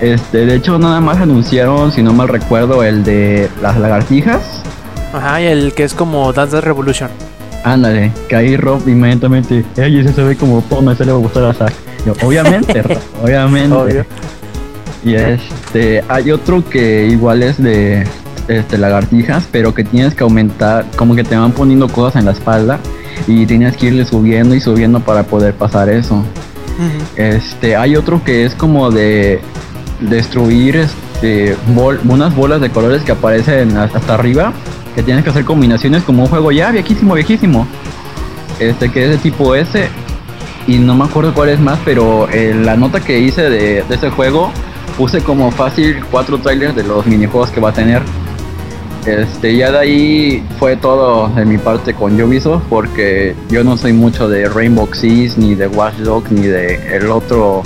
Este, 0.00 0.46
de 0.46 0.54
hecho, 0.54 0.78
nada 0.78 1.00
más 1.00 1.18
anunciaron, 1.18 1.90
si 1.90 2.02
no 2.02 2.12
mal 2.12 2.28
recuerdo, 2.28 2.84
el 2.84 3.02
de 3.02 3.48
las 3.62 3.76
lagartijas. 3.78 4.62
Ajá, 5.12 5.40
y 5.40 5.46
el 5.46 5.72
que 5.72 5.84
es 5.84 5.94
como 5.94 6.32
Dance 6.32 6.60
Revolution. 6.60 7.10
Ándale, 7.64 8.12
que 8.28 8.36
ahí 8.36 8.56
Rob 8.56 8.86
inmediatamente, 8.86 9.64
ese 9.76 10.12
se 10.12 10.22
ve 10.22 10.36
como 10.36 10.62
me 10.82 10.94
se 10.94 11.04
le 11.04 11.10
va 11.10 11.18
a 11.18 11.20
gustar 11.20 11.44
a 11.46 11.54
Zack. 11.54 11.72
obviamente, 12.22 12.80
obviamente. 13.22 14.04
Y 15.04 15.14
este, 15.14 16.04
hay 16.08 16.30
otro 16.30 16.68
que 16.68 17.06
igual 17.06 17.42
es 17.42 17.60
de 17.60 18.06
este, 18.46 18.78
lagartijas, 18.78 19.48
pero 19.50 19.74
que 19.74 19.82
tienes 19.82 20.14
que 20.14 20.22
aumentar, 20.22 20.84
como 20.96 21.16
que 21.16 21.24
te 21.24 21.36
van 21.36 21.50
poniendo 21.50 21.88
cosas 21.88 22.16
en 22.16 22.26
la 22.26 22.32
espalda 22.32 22.78
y 23.26 23.46
tienes 23.46 23.76
que 23.76 23.86
irle 23.86 24.04
subiendo 24.04 24.54
y 24.54 24.60
subiendo 24.60 25.00
para 25.00 25.24
poder 25.24 25.54
pasar 25.54 25.88
eso. 25.88 26.22
Este, 27.16 27.76
hay 27.76 27.96
otro 27.96 28.22
que 28.22 28.44
es 28.44 28.54
como 28.54 28.90
de 28.90 29.40
destruir 30.00 30.76
este, 30.76 31.56
unas 32.04 32.34
bolas 32.34 32.60
de 32.60 32.70
colores 32.70 33.02
que 33.02 33.12
aparecen 33.12 33.76
hasta 33.76 34.14
arriba, 34.14 34.52
que 34.94 35.02
tienes 35.02 35.24
que 35.24 35.30
hacer 35.30 35.44
combinaciones 35.44 36.02
como 36.02 36.24
un 36.24 36.28
juego 36.28 36.52
ya 36.52 36.70
viejísimo, 36.70 37.14
viejísimo. 37.14 37.66
Este, 38.58 38.90
que 38.90 39.04
es 39.04 39.10
de 39.10 39.18
tipo 39.18 39.54
S, 39.54 39.88
y 40.66 40.78
no 40.78 40.94
me 40.94 41.04
acuerdo 41.04 41.32
cuál 41.34 41.50
es 41.50 41.60
más, 41.60 41.78
pero 41.84 42.28
eh, 42.30 42.54
la 42.54 42.76
nota 42.76 43.00
que 43.00 43.20
hice 43.20 43.42
de, 43.42 43.82
de, 43.82 43.94
ese 43.94 44.10
juego 44.10 44.50
puse 44.96 45.20
como 45.20 45.50
fácil 45.50 46.02
cuatro 46.10 46.38
trailers 46.38 46.74
de 46.74 46.82
los 46.82 47.06
minijuegos 47.06 47.50
que 47.50 47.60
va 47.60 47.70
a 47.70 47.72
tener. 47.72 48.02
Este, 49.06 49.56
ya 49.56 49.70
de 49.70 49.78
ahí 49.78 50.46
fue 50.58 50.76
todo 50.76 51.28
de 51.28 51.44
mi 51.44 51.58
parte 51.58 51.94
con 51.94 52.20
Ubisoft 52.20 52.64
porque 52.68 53.36
yo 53.48 53.62
no 53.62 53.76
soy 53.76 53.92
mucho 53.92 54.28
de 54.28 54.48
Rainbow 54.48 54.88
Six, 54.92 55.38
ni 55.38 55.54
de 55.54 55.68
Watch 55.68 55.94
Dogs, 55.98 56.30
ni 56.32 56.42
de 56.48 56.96
el 56.96 57.10
otro 57.10 57.62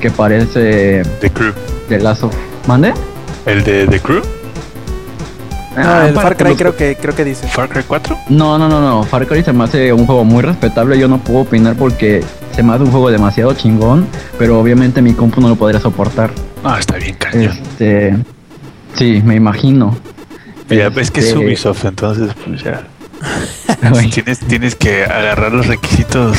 que 0.00 0.10
parece 0.10 1.02
The 1.20 1.30
Crew. 1.30 1.52
de 1.88 1.98
Last 1.98 2.22
of... 2.24 2.34
¿Mande? 2.68 2.94
¿El 3.46 3.64
de 3.64 3.86
The 3.88 3.98
Crew? 4.00 4.22
Ah, 5.76 6.04
el 6.08 6.14
para- 6.14 6.28
Far 6.28 6.36
Cry 6.36 6.48
los- 6.50 6.58
creo 6.58 6.76
que 6.76 6.96
creo 6.96 7.14
que 7.14 7.24
dice. 7.24 7.46
¿Far 7.48 7.68
Cry 7.68 7.82
4? 7.86 8.16
No, 8.30 8.56
no, 8.58 8.68
no, 8.68 8.80
no. 8.80 9.02
Far 9.02 9.26
Cry 9.26 9.42
se 9.42 9.52
me 9.52 9.64
hace 9.64 9.92
un 9.92 10.06
juego 10.06 10.24
muy 10.24 10.42
respetable. 10.42 10.98
Yo 10.98 11.06
no 11.06 11.18
puedo 11.18 11.40
opinar 11.40 11.74
porque 11.76 12.22
se 12.52 12.62
me 12.62 12.72
hace 12.72 12.84
un 12.84 12.90
juego 12.90 13.10
demasiado 13.10 13.52
chingón. 13.52 14.06
Pero 14.38 14.58
obviamente 14.58 15.02
mi 15.02 15.12
compu 15.12 15.40
no 15.42 15.48
lo 15.50 15.56
podría 15.56 15.78
soportar. 15.80 16.30
Ah, 16.64 16.76
está 16.80 16.96
bien 16.96 17.14
cañón. 17.18 17.52
Este. 17.52 18.16
Sí, 18.94 19.20
me 19.22 19.34
imagino. 19.34 19.94
Ya 20.70 20.88
ves 20.88 21.10
que 21.10 21.20
es 21.20 21.34
Ubisoft, 21.34 21.84
entonces 21.84 22.30
pues 22.44 22.62
ya. 22.62 22.82
Tienes, 24.12 24.40
tienes 24.40 24.74
que 24.74 25.04
agarrar 25.04 25.52
los 25.52 25.66
requisitos 25.66 26.36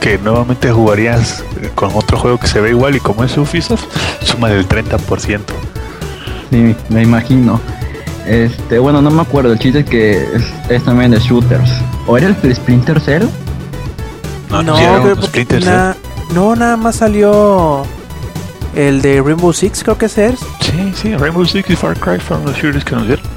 que 0.00 0.18
nuevamente 0.18 0.70
jugarías 0.70 1.42
con 1.74 1.90
otro 1.94 2.18
juego 2.18 2.38
que 2.38 2.46
se 2.46 2.60
ve 2.60 2.70
igual 2.70 2.94
y 2.96 3.00
como 3.00 3.24
es 3.24 3.36
Ubisoft, 3.36 3.84
suma 4.22 4.48
del 4.50 4.68
30%. 4.68 5.40
Sí, 6.50 6.76
me 6.90 7.02
imagino. 7.02 7.60
Este, 8.26 8.78
bueno, 8.78 9.02
no 9.02 9.10
me 9.10 9.22
acuerdo. 9.22 9.52
El 9.52 9.58
chiste 9.58 9.80
es 9.80 9.86
que 9.86 10.12
es, 10.36 10.42
es 10.68 10.84
también 10.84 11.10
de 11.10 11.18
shooters. 11.18 11.70
¿O 12.06 12.16
era 12.16 12.28
el 12.42 12.54
Splinter 12.54 13.00
Cell? 13.00 13.24
No, 14.50 14.62
no, 14.62 14.74
creo 14.76 15.46
que 15.46 15.60
na- 15.60 15.96
no, 16.32 16.54
nada 16.54 16.76
más 16.76 16.96
salió 16.96 17.84
el 18.74 19.02
de 19.02 19.20
Rainbow 19.22 19.52
Six, 19.52 19.82
creo 19.82 19.98
que 19.98 20.06
es. 20.06 20.12
Sí, 20.12 20.92
sí, 20.94 21.16
Rainbow 21.16 21.44
Six 21.44 21.68
y 21.70 21.76
Far 21.76 21.98
Cry 21.98 22.18
fueron 22.20 22.46
los 22.46 22.56
shooters 22.56 22.84
que 22.84 22.94
nos 22.94 23.06
dieron. 23.06 23.33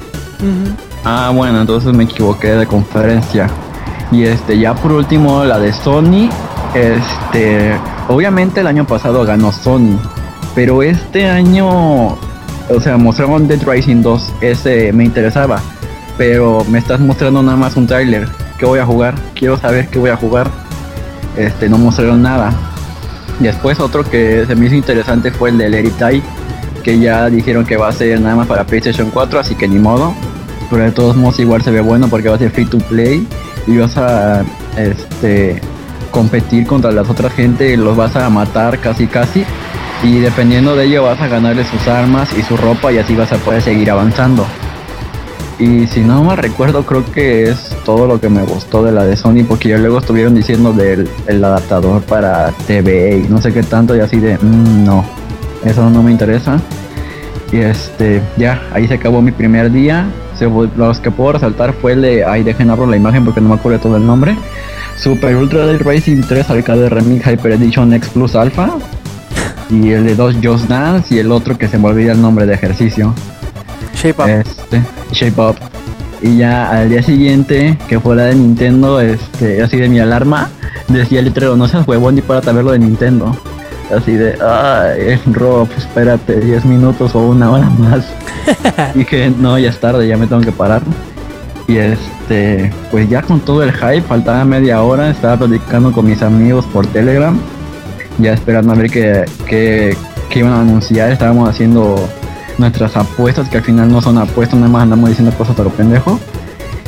Ah, 1.04 1.32
bueno, 1.34 1.60
entonces 1.60 1.92
me 1.92 2.04
equivoqué 2.04 2.48
de 2.48 2.66
conferencia. 2.66 3.48
Y 4.10 4.24
este, 4.24 4.58
ya 4.58 4.74
por 4.74 4.92
último, 4.92 5.44
la 5.44 5.58
de 5.58 5.72
Sony. 5.72 6.28
Este, 6.74 7.72
obviamente 8.08 8.60
el 8.60 8.66
año 8.66 8.86
pasado 8.86 9.24
ganó 9.24 9.52
Sony. 9.52 9.98
Pero 10.54 10.82
este 10.82 11.28
año, 11.28 12.08
o 12.08 12.80
sea, 12.82 12.96
mostraron 12.96 13.46
Dead 13.48 13.62
Rising 13.66 14.02
2. 14.02 14.32
Ese 14.40 14.92
me 14.92 15.04
interesaba. 15.04 15.60
Pero 16.16 16.64
me 16.68 16.78
estás 16.78 17.00
mostrando 17.00 17.42
nada 17.42 17.56
más 17.56 17.76
un 17.76 17.86
tráiler. 17.86 18.28
¿Qué 18.58 18.66
voy 18.66 18.80
a 18.80 18.86
jugar? 18.86 19.14
Quiero 19.34 19.56
saber 19.56 19.88
qué 19.88 19.98
voy 19.98 20.10
a 20.10 20.16
jugar. 20.16 20.50
Este, 21.36 21.68
no 21.68 21.78
mostraron 21.78 22.22
nada. 22.22 22.52
Después 23.38 23.78
otro 23.78 24.02
que 24.02 24.44
se 24.46 24.56
me 24.56 24.66
hizo 24.66 24.74
interesante 24.74 25.30
fue 25.30 25.50
el 25.50 25.58
de 25.58 25.70
Let 25.70 25.84
It 25.84 25.94
Die, 25.98 26.22
que 26.82 26.98
ya 26.98 27.30
dijeron 27.30 27.64
que 27.64 27.76
va 27.76 27.88
a 27.88 27.92
ser 27.92 28.20
nada 28.20 28.34
más 28.34 28.48
para 28.48 28.64
PlayStation 28.64 29.10
4, 29.10 29.38
así 29.38 29.54
que 29.54 29.68
ni 29.68 29.78
modo. 29.78 30.12
Pero 30.70 30.84
de 30.84 30.92
todos 30.92 31.16
modos 31.16 31.38
igual 31.40 31.62
se 31.62 31.70
ve 31.70 31.80
bueno 31.80 32.08
porque 32.08 32.28
va 32.28 32.36
a 32.36 32.38
ser 32.38 32.50
free 32.50 32.66
to 32.66 32.78
play 32.78 33.26
y 33.66 33.76
vas 33.76 33.96
a 33.96 34.44
este 34.76 35.60
competir 36.10 36.66
contra 36.66 36.90
las 36.90 37.08
otras 37.08 37.32
gente, 37.32 37.76
los 37.76 37.96
vas 37.96 38.16
a 38.16 38.28
matar 38.30 38.78
casi 38.78 39.06
casi 39.06 39.44
y 40.02 40.20
dependiendo 40.20 40.76
de 40.76 40.86
ello 40.86 41.04
vas 41.04 41.20
a 41.20 41.28
ganarle 41.28 41.64
sus 41.64 41.86
armas 41.88 42.30
y 42.38 42.42
su 42.42 42.56
ropa 42.56 42.92
y 42.92 42.98
así 42.98 43.14
vas 43.14 43.32
a 43.32 43.36
poder 43.36 43.62
seguir 43.62 43.90
avanzando. 43.90 44.46
Y 45.58 45.88
si 45.88 46.00
no 46.00 46.22
me 46.22 46.36
recuerdo, 46.36 46.86
creo 46.86 47.04
que 47.12 47.50
es 47.50 47.76
todo 47.84 48.06
lo 48.06 48.20
que 48.20 48.28
me 48.28 48.44
gustó 48.44 48.84
de 48.84 48.92
la 48.92 49.04
de 49.04 49.16
Sony, 49.16 49.44
porque 49.46 49.70
ya 49.70 49.78
luego 49.78 49.98
estuvieron 49.98 50.34
diciendo 50.34 50.72
del 50.72 51.08
el 51.26 51.44
adaptador 51.44 52.00
para 52.02 52.52
TV 52.68 53.24
y 53.26 53.28
no 53.28 53.42
sé 53.42 53.52
qué 53.52 53.64
tanto, 53.64 53.96
y 53.96 54.00
así 54.00 54.20
de, 54.20 54.38
"Mm, 54.38 54.84
no, 54.84 55.04
eso 55.64 55.90
no 55.90 56.02
me 56.02 56.12
interesa. 56.12 56.60
Y 57.50 57.56
este, 57.58 58.22
ya, 58.36 58.62
ahí 58.72 58.86
se 58.86 58.94
acabó 58.94 59.20
mi 59.20 59.32
primer 59.32 59.72
día. 59.72 60.06
Se, 60.38 60.48
los 60.48 61.00
que 61.00 61.10
puedo 61.10 61.32
resaltar 61.32 61.72
fue 61.72 61.92
el 61.92 62.02
de, 62.02 62.24
ay, 62.24 62.42
dejen 62.42 62.70
abro 62.70 62.86
la 62.86 62.96
imagen 62.96 63.24
porque 63.24 63.40
no 63.40 63.48
me 63.48 63.54
acuerdo 63.56 63.78
todo 63.80 63.96
el 63.96 64.06
nombre. 64.06 64.36
Super 64.96 65.36
Ultra 65.36 65.66
Dead 65.66 65.80
Racing 65.80 66.22
3 66.22 66.50
Arcade 66.50 66.88
Remix 66.88 67.26
Hyper 67.26 67.52
Edition 67.52 67.92
X 67.94 68.10
Plus 68.10 68.34
Alpha. 68.34 68.76
Y 69.70 69.90
el 69.90 70.06
de 70.06 70.14
2 70.14 70.36
Just 70.42 70.66
Dance 70.66 71.14
y 71.14 71.18
el 71.18 71.30
otro 71.30 71.58
que 71.58 71.68
se 71.68 71.76
me 71.76 71.88
olvida 71.88 72.12
el 72.12 72.22
nombre 72.22 72.46
de 72.46 72.54
ejercicio. 72.54 73.12
Shape 73.94 74.22
Up. 74.22 74.28
Este, 74.28 74.82
Shape 75.12 75.40
Up. 75.40 75.56
Y 76.22 76.38
ya 76.38 76.70
al 76.70 76.88
día 76.88 77.02
siguiente, 77.02 77.78
que 77.86 78.00
fue 78.00 78.16
la 78.16 78.24
de 78.24 78.34
Nintendo, 78.34 78.98
este, 79.00 79.62
así 79.62 79.76
de 79.76 79.88
mi 79.88 80.00
alarma, 80.00 80.48
decía 80.88 81.18
el 81.18 81.26
letrero, 81.26 81.54
no 81.56 81.68
seas 81.68 81.86
huevón 81.86 82.14
ni 82.14 82.22
para 82.22 82.40
ver 82.52 82.64
lo 82.64 82.72
de 82.72 82.78
Nintendo. 82.78 83.36
Así 83.94 84.12
de, 84.12 84.36
ay, 84.42 85.20
Rob, 85.32 85.68
espérate 85.76 86.40
10 86.40 86.64
minutos 86.64 87.14
o 87.14 87.20
una 87.20 87.50
hora 87.50 87.70
más. 87.70 88.06
Dije, 88.94 89.32
no, 89.36 89.58
ya 89.58 89.70
es 89.70 89.78
tarde, 89.78 90.06
ya 90.06 90.16
me 90.16 90.26
tengo 90.26 90.42
que 90.42 90.52
parar. 90.52 90.82
Y 91.66 91.76
este, 91.76 92.72
pues 92.90 93.08
ya 93.08 93.22
con 93.22 93.40
todo 93.40 93.62
el 93.62 93.72
hype, 93.72 94.02
faltaba 94.02 94.44
media 94.44 94.82
hora, 94.82 95.10
estaba 95.10 95.36
platicando 95.36 95.92
con 95.92 96.06
mis 96.06 96.22
amigos 96.22 96.64
por 96.66 96.86
Telegram, 96.86 97.38
ya 98.18 98.32
esperando 98.32 98.72
a 98.72 98.76
ver 98.76 98.90
qué, 98.90 99.24
qué, 99.46 99.94
qué 100.30 100.38
iban 100.38 100.52
a 100.52 100.60
anunciar, 100.60 101.12
estábamos 101.12 101.48
haciendo 101.48 102.08
nuestras 102.58 102.96
apuestas, 102.96 103.48
que 103.48 103.58
al 103.58 103.64
final 103.64 103.90
no 103.90 104.02
son 104.02 104.18
apuestas, 104.18 104.58
nada 104.58 104.72
más 104.72 104.82
andamos 104.82 105.10
diciendo 105.10 105.36
cosas 105.36 105.58
a 105.58 105.62
lo 105.62 105.70
pendejo. 105.70 106.18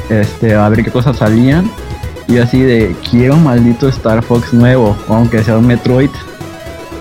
Este, 0.09 0.55
a 0.55 0.69
ver 0.69 0.85
qué 0.85 0.91
cosas 0.91 1.17
salían. 1.17 1.71
Y 2.27 2.39
así 2.39 2.61
de, 2.61 2.95
quiero 3.09 3.35
un 3.35 3.45
maldito 3.45 3.89
Star 3.89 4.23
Fox 4.23 4.53
nuevo, 4.53 4.97
aunque 5.09 5.43
sea 5.43 5.57
un 5.57 5.67
Metroid. 5.67 6.11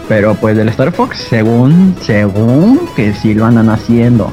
Pero 0.07 0.35
pues 0.35 0.55
del 0.55 0.69
Star 0.69 0.91
Fox, 0.91 1.17
según, 1.29 1.95
según 2.01 2.81
que 2.95 3.13
sí 3.13 3.33
lo 3.33 3.45
andan 3.45 3.69
haciendo. 3.69 4.31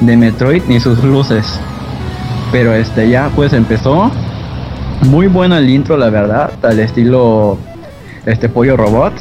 De 0.00 0.16
Metroid 0.16 0.62
ni 0.68 0.80
sus 0.80 1.02
luces. 1.04 1.58
Pero 2.52 2.72
este 2.74 3.08
ya 3.08 3.30
pues 3.34 3.52
empezó. 3.52 4.10
Muy 5.08 5.26
bueno 5.26 5.56
el 5.56 5.68
intro, 5.68 5.96
la 5.96 6.08
verdad, 6.10 6.52
al 6.62 6.78
estilo 6.78 7.58
este 8.26 8.48
pollo 8.48 8.76
robot. 8.76 9.12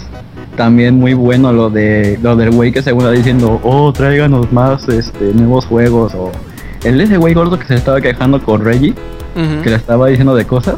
También 0.56 1.00
muy 1.00 1.14
bueno 1.16 1.52
lo 1.52 1.70
de 1.72 2.20
lo 2.22 2.36
del 2.36 2.52
güey 2.52 2.72
que 2.72 2.84
según 2.84 3.02
está 3.02 3.12
diciendo, 3.12 3.60
oh 3.64 3.92
tráiganos 3.92 4.52
más 4.54 4.88
este 4.88 5.34
nuevos 5.34 5.66
juegos 5.66 6.14
o 6.14 6.32
el 6.84 7.02
ese 7.02 7.18
güey 7.18 7.34
gordo 7.34 7.58
que 7.58 7.66
se 7.66 7.76
estaba 7.76 8.00
quejando 8.02 8.40
con 8.44 8.64
Reggie, 8.64 8.94
que 9.64 9.70
le 9.72 9.76
estaba 9.76 10.08
diciendo 10.08 10.36
de 10.36 10.46
cosas. 10.46 10.76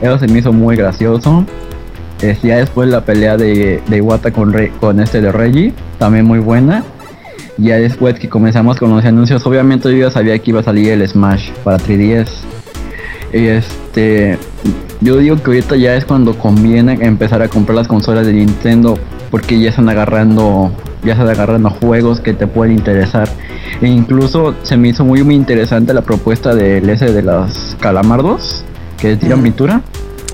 Eso 0.00 0.18
se 0.18 0.26
me 0.26 0.40
hizo 0.40 0.52
muy 0.52 0.74
gracioso. 0.76 1.44
Este, 2.20 2.48
ya 2.48 2.56
después 2.56 2.88
la 2.88 3.02
pelea 3.04 3.36
de, 3.36 3.80
de 3.86 3.96
Iwata 3.98 4.32
con, 4.32 4.52
Re- 4.52 4.72
con 4.80 4.98
este 5.00 5.20
de 5.20 5.30
Reggie, 5.30 5.72
también 5.98 6.24
muy 6.24 6.40
buena. 6.40 6.82
Ya 7.58 7.76
después 7.76 8.18
que 8.18 8.28
comenzamos 8.28 8.78
con 8.78 8.90
los 8.90 9.04
anuncios, 9.04 9.44
obviamente 9.46 9.90
yo 9.90 10.06
ya 10.06 10.10
sabía 10.10 10.38
que 10.38 10.50
iba 10.50 10.60
a 10.60 10.62
salir 10.62 10.90
el 10.90 11.06
Smash 11.06 11.50
para 11.64 11.78
3DS. 11.78 12.28
Y 13.32 13.46
este, 13.46 14.38
yo 15.00 15.16
digo 15.18 15.36
que 15.36 15.50
ahorita 15.50 15.76
ya 15.76 15.96
es 15.96 16.04
cuando 16.04 16.38
conviene 16.38 16.98
empezar 17.00 17.42
a 17.42 17.48
comprar 17.48 17.76
las 17.76 17.88
consolas 17.88 18.26
de 18.26 18.32
Nintendo 18.32 18.98
porque 19.30 19.58
ya 19.58 19.70
están 19.70 19.88
agarrando, 19.88 20.70
ya 21.02 21.12
están 21.12 21.28
agarrando 21.28 21.70
juegos 21.70 22.20
que 22.20 22.34
te 22.34 22.46
pueden 22.46 22.74
interesar. 22.74 23.28
E 23.80 23.86
incluso 23.86 24.54
se 24.62 24.76
me 24.76 24.88
hizo 24.88 25.04
muy 25.04 25.22
muy 25.22 25.34
interesante 25.34 25.94
la 25.94 26.02
propuesta 26.02 26.54
del 26.54 26.88
ese 26.90 27.12
de 27.12 27.22
los 27.22 27.76
calamardos 27.80 28.64
que 28.98 29.16
tiran 29.16 29.42
pintura. 29.42 29.80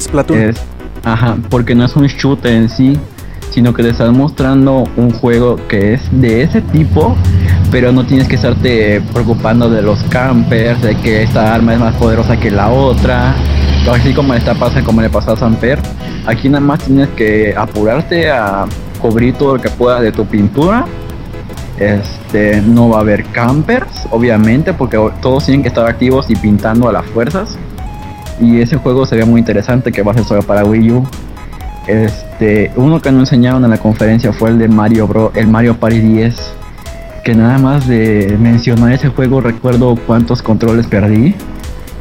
Splatoon. 0.00 0.40
Es, 0.40 0.56
ajá, 1.04 1.36
porque 1.48 1.74
no 1.74 1.84
es 1.84 1.94
un 1.96 2.06
shooter 2.06 2.52
en 2.52 2.68
sí, 2.68 2.98
sino 3.50 3.74
que 3.74 3.82
te 3.82 3.90
están 3.90 4.16
mostrando 4.16 4.84
un 4.96 5.10
juego 5.10 5.56
que 5.68 5.94
es 5.94 6.02
de 6.12 6.42
ese 6.42 6.60
tipo, 6.60 7.16
pero 7.70 7.92
no 7.92 8.04
tienes 8.06 8.28
que 8.28 8.36
estarte 8.36 9.00
preocupando 9.12 9.68
de 9.70 9.82
los 9.82 10.02
campers, 10.04 10.80
de 10.82 10.96
que 10.96 11.22
esta 11.22 11.54
arma 11.54 11.74
es 11.74 11.80
más 11.80 11.94
poderosa 11.96 12.38
que 12.38 12.50
la 12.50 12.68
otra, 12.70 13.34
así 13.92 14.12
como 14.12 14.34
le 14.34 14.40
pasando, 14.40 14.84
como 14.84 15.00
le 15.00 15.10
pasó 15.10 15.32
a 15.32 15.36
Samper. 15.36 15.78
Aquí 16.26 16.48
nada 16.48 16.60
más 16.60 16.80
tienes 16.80 17.08
que 17.10 17.54
apurarte 17.56 18.30
a 18.30 18.66
cubrir 19.00 19.34
todo 19.34 19.56
lo 19.56 19.62
que 19.62 19.70
puedas 19.70 20.02
de 20.02 20.12
tu 20.12 20.26
pintura. 20.26 20.84
Este, 21.78 22.60
no 22.60 22.88
va 22.88 22.98
a 22.98 23.00
haber 23.00 23.24
campers, 23.26 24.06
obviamente, 24.10 24.74
porque 24.74 24.98
todos 25.22 25.44
tienen 25.44 25.62
que 25.62 25.68
estar 25.68 25.86
activos 25.86 26.28
y 26.28 26.36
pintando 26.36 26.88
a 26.88 26.92
las 26.92 27.06
fuerzas. 27.06 27.56
Y 28.40 28.60
ese 28.60 28.76
juego 28.76 29.06
se 29.06 29.16
ve 29.16 29.24
muy 29.24 29.40
interesante 29.40 29.90
que 29.90 30.02
va 30.02 30.12
a 30.12 30.14
ser 30.14 30.24
solo 30.24 30.42
para 30.42 30.64
Wii 30.64 30.92
U. 30.92 31.06
Este, 31.88 32.70
uno 32.76 33.00
que 33.00 33.10
no 33.10 33.20
enseñaron 33.20 33.64
en 33.64 33.70
la 33.70 33.78
conferencia 33.78 34.32
fue 34.32 34.50
el 34.50 34.58
de 34.58 34.68
Mario 34.68 35.08
Bro, 35.08 35.32
el 35.34 35.48
Mario 35.48 35.74
Party 35.76 36.00
10. 36.00 36.36
Que 37.24 37.34
nada 37.34 37.58
más 37.58 37.88
de 37.88 38.36
mencionar 38.40 38.92
ese 38.92 39.08
juego 39.08 39.40
recuerdo 39.40 39.96
cuántos 40.06 40.40
controles 40.42 40.86
perdí 40.86 41.34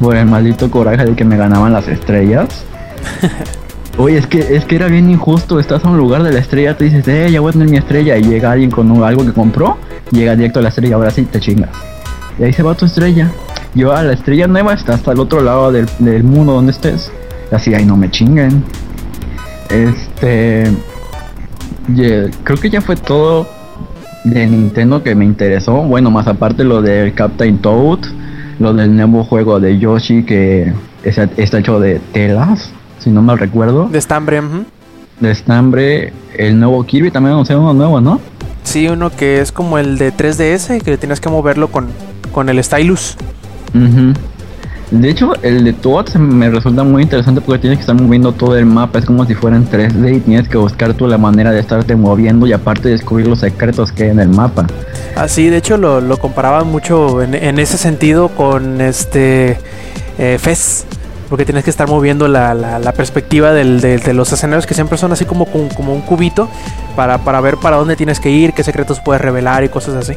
por 0.00 0.14
el 0.16 0.26
maldito 0.26 0.70
coraje 0.70 1.04
de 1.04 1.14
que 1.16 1.24
me 1.24 1.36
ganaban 1.36 1.72
las 1.72 1.88
estrellas. 1.88 2.46
Oye, 3.98 4.18
es 4.18 4.26
que 4.28 4.54
es 4.54 4.64
que 4.64 4.76
era 4.76 4.86
bien 4.86 5.10
injusto, 5.10 5.58
estás 5.58 5.84
a 5.84 5.88
un 5.88 5.96
lugar 5.98 6.22
de 6.22 6.32
la 6.32 6.38
estrella, 6.38 6.76
te 6.76 6.84
dices, 6.84 7.06
eh, 7.08 7.28
ya 7.32 7.40
voy 7.40 7.48
a 7.50 7.52
tener 7.52 7.68
mi 7.68 7.78
estrella, 7.78 8.16
y 8.16 8.22
llega 8.22 8.52
alguien 8.52 8.70
con 8.70 8.88
un- 8.92 9.02
algo 9.02 9.24
que 9.26 9.32
compró, 9.32 9.76
llega 10.12 10.36
directo 10.36 10.60
a 10.60 10.62
la 10.62 10.68
estrella, 10.68 10.94
ahora 10.94 11.10
sí 11.10 11.22
te 11.24 11.40
chingas. 11.40 11.70
Y 12.38 12.44
ahí 12.44 12.52
se 12.52 12.62
va 12.62 12.76
tu 12.76 12.84
estrella. 12.86 13.28
Yo 13.74 13.92
a 13.92 14.04
la 14.04 14.12
estrella 14.12 14.46
nueva 14.46 14.74
está 14.74 14.94
hasta 14.94 15.10
el 15.10 15.18
otro 15.18 15.40
lado 15.42 15.72
del, 15.72 15.88
del 15.98 16.22
mundo 16.22 16.52
donde 16.52 16.70
estés. 16.70 17.10
Y 17.50 17.54
así, 17.56 17.74
ahí 17.74 17.84
no 17.84 17.96
me 17.96 18.08
chinguen. 18.08 18.62
Este. 19.70 20.64
creo 22.44 22.58
que 22.60 22.70
ya 22.70 22.80
fue 22.80 22.96
todo 22.96 23.48
de 24.24 24.46
Nintendo 24.46 25.02
que 25.02 25.14
me 25.14 25.24
interesó. 25.24 25.82
Bueno, 25.82 26.10
más 26.10 26.26
aparte 26.26 26.64
lo 26.64 26.82
del 26.82 27.14
Captain 27.14 27.58
Toad, 27.58 28.00
lo 28.58 28.72
del 28.74 28.94
nuevo 28.94 29.24
juego 29.24 29.60
de 29.60 29.78
Yoshi 29.78 30.24
que 30.24 30.72
está 31.04 31.58
hecho 31.58 31.80
de 31.80 32.00
telas, 32.12 32.70
si 32.98 33.10
no 33.10 33.22
mal 33.22 33.38
recuerdo. 33.38 33.88
De 33.88 33.98
estambre, 33.98 34.42
De 35.20 35.30
estambre, 35.30 36.12
el 36.36 36.58
nuevo 36.58 36.84
Kirby 36.84 37.10
también 37.10 37.34
anunciaron 37.34 37.64
uno 37.64 37.74
nuevo, 37.74 38.00
¿no? 38.00 38.20
Sí, 38.64 38.88
uno 38.88 39.10
que 39.10 39.40
es 39.40 39.50
como 39.50 39.78
el 39.78 39.96
de 39.96 40.12
3DS, 40.12 40.82
que 40.82 40.98
tienes 40.98 41.20
que 41.20 41.28
moverlo 41.30 41.68
con, 41.68 41.88
con 42.32 42.48
el 42.48 42.62
stylus. 42.62 43.16
De 44.90 45.10
hecho, 45.10 45.34
el 45.42 45.64
de 45.64 45.74
Toad 45.74 46.14
me 46.14 46.48
resulta 46.48 46.82
muy 46.82 47.02
interesante 47.02 47.42
porque 47.42 47.60
tienes 47.60 47.78
que 47.78 47.82
estar 47.82 47.94
moviendo 47.94 48.32
todo 48.32 48.56
el 48.56 48.64
mapa, 48.64 48.98
es 48.98 49.04
como 49.04 49.26
si 49.26 49.34
fuera 49.34 49.56
en 49.56 49.68
3D 49.68 50.16
y 50.16 50.20
tienes 50.20 50.48
que 50.48 50.56
buscar 50.56 50.94
tú 50.94 51.06
la 51.06 51.18
manera 51.18 51.52
de 51.52 51.60
estarte 51.60 51.94
moviendo 51.94 52.46
y 52.46 52.54
aparte 52.54 52.88
descubrir 52.88 53.26
los 53.26 53.40
secretos 53.40 53.92
que 53.92 54.04
hay 54.04 54.10
en 54.10 54.20
el 54.20 54.30
mapa. 54.30 54.66
Así, 55.14 55.48
ah, 55.48 55.50
de 55.50 55.56
hecho 55.58 55.76
lo, 55.76 56.00
lo 56.00 56.16
comparaba 56.16 56.64
mucho 56.64 57.22
en, 57.22 57.58
ese 57.58 57.76
sentido 57.76 58.28
con 58.28 58.80
este 58.80 59.58
eh, 60.18 60.38
Fez, 60.40 60.86
porque 61.28 61.44
tienes 61.44 61.64
que 61.64 61.70
estar 61.70 61.86
moviendo 61.86 62.26
la, 62.26 62.54
la, 62.54 62.92
perspectiva 62.92 63.52
del, 63.52 63.82
de, 63.82 64.14
los 64.14 64.32
escenarios 64.32 64.66
que 64.66 64.72
siempre 64.72 64.96
son 64.96 65.12
así 65.12 65.26
como, 65.26 65.44
como, 65.44 65.92
un 65.92 66.00
cubito 66.00 66.48
para, 66.96 67.18
para, 67.18 67.42
ver 67.42 67.58
para 67.58 67.76
dónde 67.76 67.94
tienes 67.94 68.20
que 68.20 68.30
ir, 68.30 68.54
qué 68.54 68.64
secretos 68.64 69.00
puedes 69.04 69.20
revelar 69.20 69.64
y 69.64 69.68
cosas 69.68 69.96
así. 69.96 70.14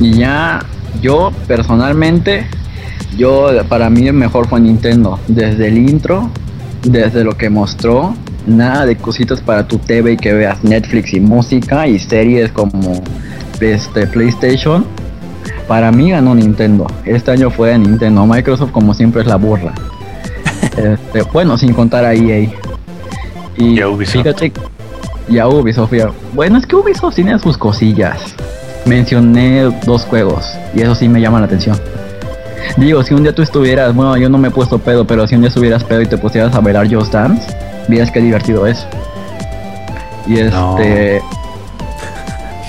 Y 0.00 0.12
ya 0.12 0.60
yo 1.00 1.32
personalmente, 1.46 2.46
yo 3.16 3.50
para 3.68 3.90
mí 3.90 4.06
el 4.06 4.14
mejor 4.14 4.48
fue 4.48 4.60
Nintendo. 4.60 5.18
Desde 5.28 5.68
el 5.68 5.78
intro, 5.78 6.30
desde 6.82 7.24
lo 7.24 7.36
que 7.36 7.50
mostró, 7.50 8.14
nada 8.46 8.86
de 8.86 8.96
cositas 8.96 9.40
para 9.40 9.66
tu 9.66 9.78
TV 9.78 10.12
y 10.12 10.16
que 10.16 10.32
veas 10.32 10.62
Netflix 10.64 11.14
y 11.14 11.20
música 11.20 11.86
y 11.86 11.98
series 11.98 12.52
como 12.52 13.02
este 13.60 14.06
PlayStation. 14.06 14.84
Para 15.68 15.92
mí 15.92 16.10
ganó 16.10 16.34
Nintendo. 16.34 16.86
Este 17.04 17.30
año 17.30 17.50
fue 17.50 17.76
Nintendo. 17.78 18.26
Microsoft 18.26 18.72
como 18.72 18.94
siempre 18.94 19.22
es 19.22 19.28
la 19.28 19.36
burra. 19.36 19.72
Este, 20.76 21.22
bueno, 21.32 21.58
sin 21.58 21.74
contar 21.74 22.04
a 22.04 22.14
EA. 22.14 22.48
Y, 23.56 23.80
a 23.80 23.88
Ubisoft. 23.88 24.12
Fíjate, 24.12 24.52
y 25.28 25.38
a 25.38 25.48
Ubisoft. 25.48 25.92
Bueno, 26.32 26.58
es 26.58 26.64
que 26.64 26.76
Ubisoft 26.76 27.16
tiene 27.16 27.38
sus 27.38 27.58
cosillas 27.58 28.34
mencioné 28.84 29.62
dos 29.84 30.04
juegos 30.04 30.46
y 30.74 30.82
eso 30.82 30.94
sí 30.94 31.08
me 31.08 31.20
llama 31.20 31.40
la 31.40 31.46
atención. 31.46 31.78
Digo, 32.76 33.02
si 33.02 33.14
un 33.14 33.22
día 33.22 33.34
tú 33.34 33.42
estuvieras, 33.42 33.94
bueno, 33.94 34.16
yo 34.16 34.28
no 34.28 34.38
me 34.38 34.48
he 34.48 34.50
puesto 34.50 34.78
pedo, 34.78 35.06
pero 35.06 35.26
si 35.26 35.34
un 35.34 35.42
día 35.42 35.48
estuvieras 35.48 35.84
pedo 35.84 36.02
y 36.02 36.06
te 36.06 36.16
pusieras 36.16 36.54
a 36.54 36.60
bailar 36.60 36.92
Just 36.92 37.12
Dance, 37.12 37.42
vieras 37.88 38.10
qué 38.10 38.20
divertido 38.20 38.66
es. 38.66 38.86
Y 40.26 40.38
este. 40.38 41.22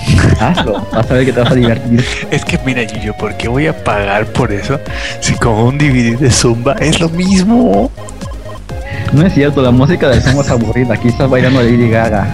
Hazlo, 0.40 0.84
vas 0.92 1.10
a 1.10 1.14
ver 1.14 1.24
que 1.26 1.32
te 1.32 1.40
vas 1.40 1.52
a 1.52 1.54
divertir. 1.54 2.04
Es 2.30 2.44
que 2.44 2.58
mira, 2.64 2.82
yo, 2.82 3.14
¿por 3.14 3.36
qué 3.36 3.48
voy 3.48 3.68
a 3.68 3.84
pagar 3.84 4.26
por 4.26 4.50
eso? 4.52 4.80
Si 5.20 5.34
con 5.34 5.52
un 5.52 5.78
DVD 5.78 6.18
de 6.18 6.30
Zumba 6.30 6.74
es 6.80 6.98
lo 7.00 7.08
mismo. 7.08 7.90
No 9.12 9.26
es 9.26 9.34
cierto, 9.34 9.62
la 9.62 9.70
música 9.70 10.08
de 10.08 10.20
Zumba 10.20 10.42
es 10.42 10.50
aburrida. 10.50 10.94
Aquí 10.94 11.08
estás 11.08 11.30
bailando 11.30 11.62
Lady 11.62 11.88
Gaga. 11.88 12.26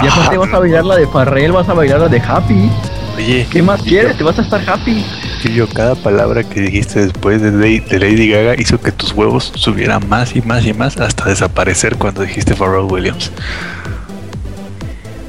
y 0.00 0.04
después 0.04 0.30
te 0.30 0.38
vas 0.38 0.52
a 0.52 0.58
bailar 0.58 0.84
la 0.84 0.96
de 0.96 1.06
Farrell, 1.06 1.52
vas 1.52 1.68
a 1.68 1.74
bailar 1.74 2.00
la 2.00 2.08
de 2.08 2.20
Happy. 2.20 2.70
Oye, 3.18 3.48
¿qué 3.50 3.62
más 3.62 3.82
quieres? 3.82 4.16
Te 4.16 4.22
vas 4.22 4.38
a 4.38 4.42
estar 4.42 4.62
happy. 4.64 5.04
Yo, 5.52 5.68
cada 5.68 5.96
palabra 5.96 6.44
que 6.44 6.60
dijiste 6.60 7.00
después 7.00 7.42
de 7.42 7.50
Lady, 7.50 7.80
de 7.80 7.98
Lady 7.98 8.28
Gaga 8.28 8.54
hizo 8.56 8.80
que 8.80 8.92
tus 8.92 9.12
huevos 9.12 9.50
subieran 9.56 10.08
más 10.08 10.36
y 10.36 10.40
más 10.40 10.64
y 10.64 10.72
más 10.72 10.96
hasta 10.98 11.28
desaparecer 11.28 11.96
cuando 11.96 12.22
dijiste 12.22 12.54
Pharrell 12.54 12.84
Williams. 12.84 13.32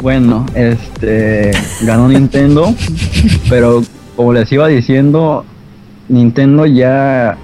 Bueno, 0.04 0.46
este 0.54 1.50
ganó 1.82 2.08
Nintendo, 2.10 2.76
pero 3.50 3.84
como 4.16 4.34
les 4.34 4.52
iba 4.52 4.68
diciendo, 4.68 5.44
Nintendo 6.10 6.68
ya 6.68 7.38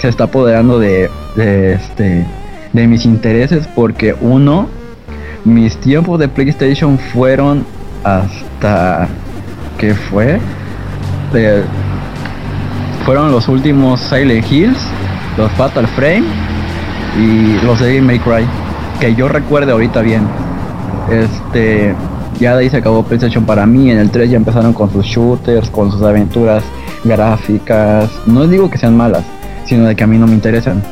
se 0.00 0.08
está 0.08 0.24
apoderando 0.24 0.78
de, 0.78 1.10
de 1.34 1.72
este 1.72 2.24
de 2.72 2.86
mis 2.86 3.04
intereses 3.04 3.66
porque 3.74 4.14
uno, 4.20 4.68
mis 5.44 5.76
tiempos 5.78 6.20
de 6.20 6.28
PlayStation 6.28 7.00
fueron 7.00 7.66
hasta 8.04 9.08
que 9.78 9.94
fue 9.94 10.40
fueron 13.04 13.32
los 13.32 13.48
últimos 13.48 14.00
Silent 14.00 14.50
Hills, 14.50 14.78
los 15.36 15.50
Fatal 15.52 15.86
Frame 15.86 16.24
y 17.18 17.64
los 17.64 17.80
de 17.80 18.00
May 18.00 18.18
Cry, 18.18 18.44
que 19.00 19.14
yo 19.14 19.28
recuerde 19.28 19.72
ahorita 19.72 20.02
bien. 20.02 20.26
Este, 21.10 21.94
ya 22.38 22.54
de 22.54 22.64
ahí 22.64 22.70
se 22.70 22.78
acabó 22.78 23.02
PlayStation 23.02 23.44
para 23.44 23.66
mí, 23.66 23.90
en 23.90 23.98
el 23.98 24.10
3 24.10 24.30
ya 24.30 24.36
empezaron 24.36 24.72
con 24.72 24.92
sus 24.92 25.06
shooters, 25.06 25.70
con 25.70 25.90
sus 25.90 26.02
aventuras 26.02 26.62
gráficas. 27.04 28.10
No 28.26 28.46
digo 28.46 28.70
que 28.70 28.78
sean 28.78 28.96
malas, 28.96 29.24
sino 29.64 29.86
de 29.86 29.96
que 29.96 30.04
a 30.04 30.06
mí 30.06 30.18
no 30.18 30.26
me 30.26 30.34
interesan. 30.34 30.82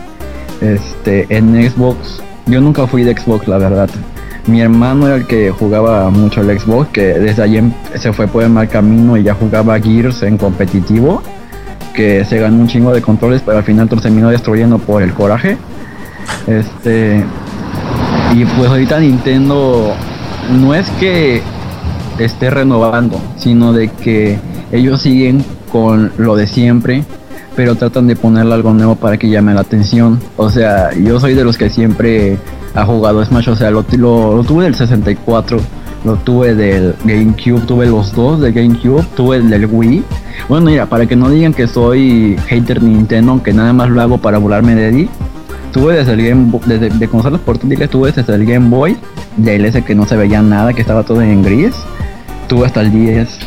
Este, 0.60 1.26
en 1.28 1.70
Xbox, 1.70 2.22
yo 2.46 2.60
nunca 2.60 2.86
fui 2.86 3.02
de 3.02 3.16
Xbox, 3.16 3.46
la 3.46 3.58
verdad. 3.58 3.90
Mi 4.46 4.60
hermano 4.60 5.06
era 5.06 5.16
el 5.16 5.26
que 5.26 5.50
jugaba 5.50 6.08
mucho 6.10 6.40
el 6.40 6.58
Xbox, 6.58 6.88
que 6.90 7.18
desde 7.18 7.42
allí 7.42 7.58
em, 7.58 7.72
se 7.94 8.12
fue 8.12 8.28
por 8.28 8.44
el 8.44 8.50
mal 8.50 8.68
camino 8.68 9.16
y 9.16 9.24
ya 9.24 9.34
jugaba 9.34 9.78
Gears 9.80 10.22
en 10.22 10.38
competitivo, 10.38 11.22
que 11.94 12.24
se 12.24 12.38
ganó 12.38 12.60
un 12.60 12.68
chingo 12.68 12.92
de 12.92 13.02
controles, 13.02 13.42
pero 13.44 13.58
al 13.58 13.64
final 13.64 13.88
terminó 13.88 14.30
destruyendo 14.30 14.78
por 14.78 15.02
el 15.02 15.12
coraje. 15.12 15.56
Este 16.46 17.24
y 18.34 18.44
pues 18.44 18.68
ahorita 18.68 19.00
Nintendo 19.00 19.94
no 20.60 20.74
es 20.74 20.88
que 21.00 21.42
esté 22.18 22.50
renovando, 22.50 23.20
sino 23.36 23.72
de 23.72 23.88
que 23.88 24.38
ellos 24.72 25.02
siguen 25.02 25.44
con 25.70 26.12
lo 26.18 26.36
de 26.36 26.46
siempre, 26.46 27.04
pero 27.54 27.74
tratan 27.74 28.06
de 28.06 28.16
ponerle 28.16 28.54
algo 28.54 28.72
nuevo 28.72 28.96
para 28.96 29.16
que 29.16 29.28
llame 29.28 29.54
la 29.54 29.62
atención. 29.62 30.20
O 30.36 30.50
sea, 30.50 30.92
yo 30.94 31.18
soy 31.18 31.34
de 31.34 31.44
los 31.44 31.56
que 31.56 31.70
siempre 31.70 32.38
ha 32.76 32.84
jugado 32.84 33.24
Smash, 33.24 33.48
o 33.48 33.56
sea, 33.56 33.70
lo, 33.70 33.82
tuve 33.82 34.64
del 34.64 34.74
64, 34.74 35.58
lo 36.04 36.16
tuve 36.16 36.54
del 36.54 36.94
GameCube, 37.04 37.60
tuve 37.66 37.86
los 37.86 38.14
dos 38.14 38.40
del 38.40 38.52
GameCube, 38.52 39.02
tuve 39.16 39.38
el 39.38 39.48
del 39.48 39.66
Wii. 39.66 40.04
Bueno, 40.48 40.66
mira, 40.66 40.84
para 40.86 41.06
que 41.06 41.16
no 41.16 41.30
digan 41.30 41.54
que 41.54 41.66
soy 41.66 42.36
hater 42.46 42.82
Nintendo, 42.82 43.42
que 43.42 43.54
nada 43.54 43.72
más 43.72 43.88
lo 43.88 44.00
hago 44.02 44.18
para 44.18 44.36
burlarme 44.36 44.74
de 44.74 44.88
Eddie, 44.88 45.08
tuve 45.72 45.94
desde 45.94 46.12
el 46.12 46.22
Game 46.28 46.50
Boy, 46.50 46.60
desde 46.66 46.90
de 46.90 47.08
consolas 47.08 47.40
portátiles 47.40 47.88
tuve 47.88 48.12
desde 48.12 48.34
el 48.34 48.44
Game 48.44 48.68
Boy, 48.68 48.98
del 49.38 49.64
ese 49.64 49.82
que 49.82 49.94
no 49.94 50.06
se 50.06 50.16
veía 50.16 50.42
nada, 50.42 50.74
que 50.74 50.82
estaba 50.82 51.02
todo 51.02 51.22
en 51.22 51.42
gris, 51.42 51.74
tuve 52.46 52.66
hasta 52.66 52.82
el 52.82 52.92
10 52.92 53.38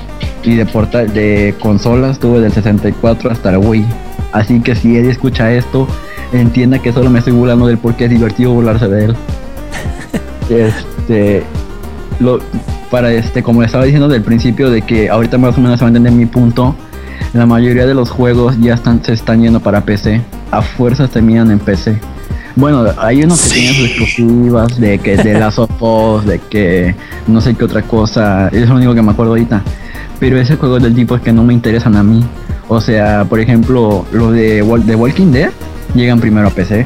y 0.43 0.55
de 0.55 0.65
portal 0.65 1.13
de 1.13 1.53
consolas 1.61 2.17
tuve 2.17 2.39
del 2.39 2.51
64 2.51 3.29
hasta 3.29 3.51
el 3.51 3.57
Wii. 3.57 3.85
Así 4.31 4.59
que 4.59 4.75
si 4.75 4.97
Eddie 4.97 5.11
escucha 5.11 5.51
esto, 5.53 5.87
entienda 6.31 6.79
que 6.79 6.93
solo 6.93 7.09
me 7.09 7.19
estoy 7.19 7.33
burlando 7.33 7.67
del 7.67 7.77
por 7.77 7.95
qué 7.95 8.05
es 8.05 8.09
divertido 8.09 8.51
burlarse 8.51 8.87
de 8.87 9.05
él. 9.05 9.15
este, 10.49 11.43
lo, 12.19 12.39
para 12.89 13.11
este, 13.11 13.43
como 13.43 13.63
estaba 13.63 13.83
diciendo 13.83 14.07
del 14.07 14.21
principio, 14.21 14.69
de 14.69 14.81
que 14.81 15.09
ahorita 15.09 15.37
más 15.37 15.57
o 15.57 15.61
menos 15.61 15.79
se 15.79 15.85
va 15.85 15.87
a 15.87 15.89
entender 15.89 16.11
mi 16.11 16.25
punto, 16.25 16.75
la 17.33 17.45
mayoría 17.45 17.85
de 17.85 17.93
los 17.93 18.09
juegos 18.09 18.59
ya 18.59 18.73
están, 18.73 19.03
se 19.03 19.13
están 19.13 19.41
yendo 19.41 19.59
para 19.59 19.81
PC. 19.81 20.21
A 20.51 20.61
fuerzas 20.61 21.09
terminan 21.11 21.51
en 21.51 21.59
PC. 21.59 21.99
Bueno, 22.55 22.85
hay 22.97 23.23
unos 23.23 23.41
que 23.43 23.53
tienen 23.53 23.73
sus 23.75 23.85
exclusivas 23.85 24.79
de 24.79 24.97
que 24.97 25.15
de 25.15 25.39
las 25.39 25.59
ojos, 25.59 26.25
de 26.25 26.39
que 26.39 26.95
no 27.27 27.39
sé 27.39 27.55
qué 27.55 27.63
otra 27.63 27.83
cosa. 27.83 28.49
Es 28.49 28.67
lo 28.67 28.75
único 28.75 28.95
que 28.95 29.01
me 29.01 29.11
acuerdo 29.11 29.33
ahorita. 29.33 29.61
Pero 30.19 30.37
ese 30.39 30.57
juego 30.57 30.79
del 30.79 30.95
tipo 30.95 31.19
que 31.21 31.31
no 31.31 31.43
me 31.43 31.53
interesan 31.53 31.95
a 31.95 32.03
mí. 32.03 32.23
O 32.67 32.81
sea, 32.81 33.25
por 33.25 33.39
ejemplo, 33.39 34.05
lo 34.11 34.31
de, 34.31 34.63
de 34.85 34.95
Walking 34.95 35.31
Dead 35.31 35.51
llegan 35.93 36.19
primero 36.19 36.47
a 36.47 36.51
PC. 36.51 36.85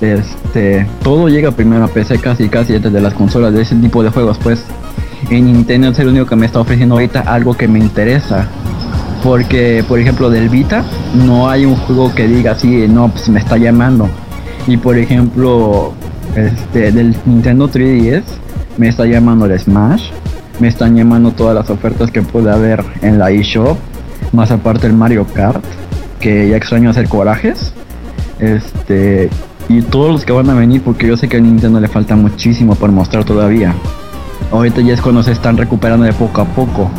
Este, 0.00 0.86
todo 1.02 1.28
llega 1.28 1.50
primero 1.50 1.84
a 1.84 1.88
PC 1.88 2.18
casi 2.18 2.48
casi 2.48 2.78
desde 2.78 3.00
las 3.00 3.14
consolas 3.14 3.52
de 3.52 3.62
ese 3.62 3.74
tipo 3.76 4.02
de 4.02 4.10
juegos, 4.10 4.38
pues 4.38 4.64
en 5.30 5.46
Nintendo 5.46 5.88
es 5.88 5.98
el 5.98 6.08
único 6.08 6.26
que 6.26 6.36
me 6.36 6.46
está 6.46 6.60
ofreciendo 6.60 6.94
ahorita 6.94 7.20
algo 7.20 7.54
que 7.54 7.68
me 7.68 7.78
interesa. 7.78 8.46
Porque, 9.22 9.84
por 9.88 9.98
ejemplo, 9.98 10.30
del 10.30 10.48
Vita 10.48 10.84
no 11.26 11.50
hay 11.50 11.64
un 11.66 11.74
juego 11.74 12.14
que 12.14 12.28
diga 12.28 12.52
así, 12.52 12.86
no, 12.88 13.08
pues 13.08 13.28
me 13.28 13.40
está 13.40 13.56
llamando. 13.56 14.08
Y 14.66 14.76
por 14.76 14.96
ejemplo, 14.96 15.92
este, 16.36 16.92
del 16.92 17.16
Nintendo 17.26 17.68
3DS 17.68 18.22
me 18.76 18.88
está 18.88 19.06
llamando 19.06 19.46
el 19.46 19.58
Smash, 19.58 20.10
me 20.60 20.68
están 20.68 20.96
llamando 20.96 21.32
todas 21.32 21.54
las 21.54 21.68
ofertas 21.68 22.10
que 22.10 22.22
puede 22.22 22.50
haber 22.50 22.84
en 23.02 23.18
la 23.18 23.30
eShop, 23.30 23.76
más 24.32 24.50
aparte 24.50 24.86
el 24.86 24.92
Mario 24.92 25.26
Kart, 25.34 25.64
que 26.20 26.48
ya 26.48 26.56
extraño 26.56 26.90
hacer 26.90 27.08
corajes. 27.08 27.72
Este, 28.38 29.30
y 29.68 29.82
todos 29.82 30.10
los 30.12 30.24
que 30.24 30.32
van 30.32 30.48
a 30.50 30.54
venir, 30.54 30.82
porque 30.82 31.06
yo 31.06 31.16
sé 31.16 31.28
que 31.28 31.36
a 31.36 31.40
Nintendo 31.40 31.80
le 31.80 31.88
falta 31.88 32.16
muchísimo 32.16 32.74
por 32.74 32.90
mostrar 32.90 33.24
todavía. 33.24 33.74
Ahorita 34.50 34.80
ya 34.80 34.94
es 34.94 35.00
cuando 35.00 35.22
se 35.22 35.32
están 35.32 35.56
recuperando 35.56 36.06
de 36.06 36.12
poco 36.12 36.40
a 36.40 36.44
poco. 36.44 36.90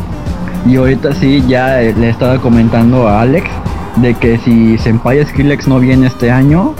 Y 0.66 0.76
ahorita 0.76 1.14
sí, 1.14 1.42
ya 1.48 1.78
le 1.78 2.08
estaba 2.08 2.38
comentando 2.38 3.08
a 3.08 3.22
Alex 3.22 3.48
de 3.96 4.14
que 4.14 4.38
si 4.38 4.78
Senpai 4.78 5.24
Skrillex 5.24 5.66
no 5.66 5.80
viene 5.80 6.06
este 6.06 6.30
año, 6.30 6.74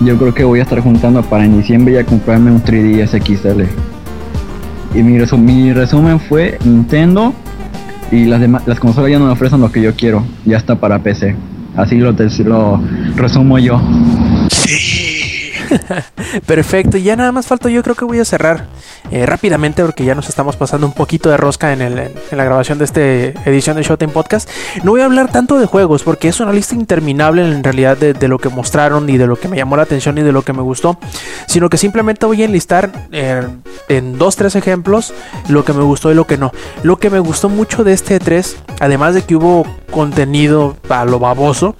yo 0.00 0.16
creo 0.18 0.34
que 0.34 0.44
voy 0.44 0.60
a 0.60 0.62
estar 0.62 0.80
juntando 0.80 1.22
para 1.22 1.44
en 1.44 1.56
diciembre 1.56 1.94
y 1.94 1.96
a 1.98 2.04
comprarme 2.04 2.50
un 2.50 2.62
3DS 2.62 3.22
XL. 3.22 3.62
Y 4.98 5.02
mi, 5.02 5.18
mi 5.38 5.72
resumen 5.72 6.18
fue 6.18 6.58
Nintendo 6.64 7.34
y 8.10 8.24
las 8.24 8.40
las 8.66 8.80
consolas 8.80 9.10
ya 9.10 9.18
no 9.18 9.26
me 9.26 9.32
ofrecen 9.32 9.60
lo 9.60 9.70
que 9.70 9.82
yo 9.82 9.94
quiero, 9.94 10.24
ya 10.44 10.56
está 10.56 10.76
para 10.76 10.98
PC. 10.98 11.36
Así 11.76 11.98
lo, 11.98 12.80
resumo 13.16 13.58
yo. 13.58 13.80
Perfecto, 16.46 16.96
ya 16.96 17.16
nada 17.16 17.32
más 17.32 17.46
falta 17.46 17.68
yo 17.68 17.82
creo 17.82 17.94
que 17.94 18.04
voy 18.04 18.18
a 18.18 18.24
cerrar 18.24 18.66
eh, 19.10 19.26
rápidamente 19.26 19.82
porque 19.82 20.04
ya 20.04 20.14
nos 20.14 20.28
estamos 20.28 20.56
pasando 20.56 20.86
un 20.86 20.92
poquito 20.92 21.30
de 21.30 21.36
rosca 21.36 21.72
en, 21.72 21.82
el, 21.82 21.98
en 21.98 22.12
la 22.38 22.44
grabación 22.44 22.78
de 22.78 22.84
esta 22.84 23.00
edición 23.00 23.76
de 23.76 23.82
Showtime 23.82 24.12
Podcast. 24.12 24.48
No 24.82 24.92
voy 24.92 25.00
a 25.00 25.04
hablar 25.04 25.30
tanto 25.30 25.58
de 25.58 25.66
juegos 25.66 26.02
porque 26.02 26.28
es 26.28 26.40
una 26.40 26.52
lista 26.52 26.74
interminable 26.74 27.42
en 27.42 27.62
realidad 27.62 27.96
de, 27.96 28.28
lo 28.28 28.38
que 28.38 28.48
mostraron 28.48 29.08
y 29.08 29.18
de 29.18 29.26
lo 29.26 29.36
que 29.36 29.48
me 29.48 29.56
llamó 29.56 29.76
la 29.76 29.84
atención 29.84 30.18
y 30.18 30.22
de 30.22 30.32
lo 30.32 30.42
que 30.42 30.52
me 30.52 30.62
gustó, 30.62 30.98
sino 31.46 31.68
que 31.68 31.76
simplemente 31.76 32.26
voy 32.26 32.42
a 32.42 32.44
enlistar 32.44 32.90
eh, 33.12 33.46
en 33.88 34.18
dos, 34.18 34.36
tres 34.36 34.56
ejemplos 34.56 35.14
lo 35.48 35.64
que 35.64 35.72
me 35.72 35.82
gustó 35.82 36.10
y 36.10 36.14
lo 36.14 36.26
que 36.26 36.38
no. 36.38 36.52
Lo 36.82 36.98
que 36.98 37.10
me 37.10 37.20
gustó 37.20 37.48
mucho 37.48 37.84
de 37.84 37.92
este 37.92 38.18
3, 38.18 38.56
además 38.80 39.14
de 39.14 39.22
que 39.22 39.36
hubo 39.36 39.66
contenido 39.90 40.76
a 40.88 41.04
lo 41.04 41.18
baboso, 41.18 41.76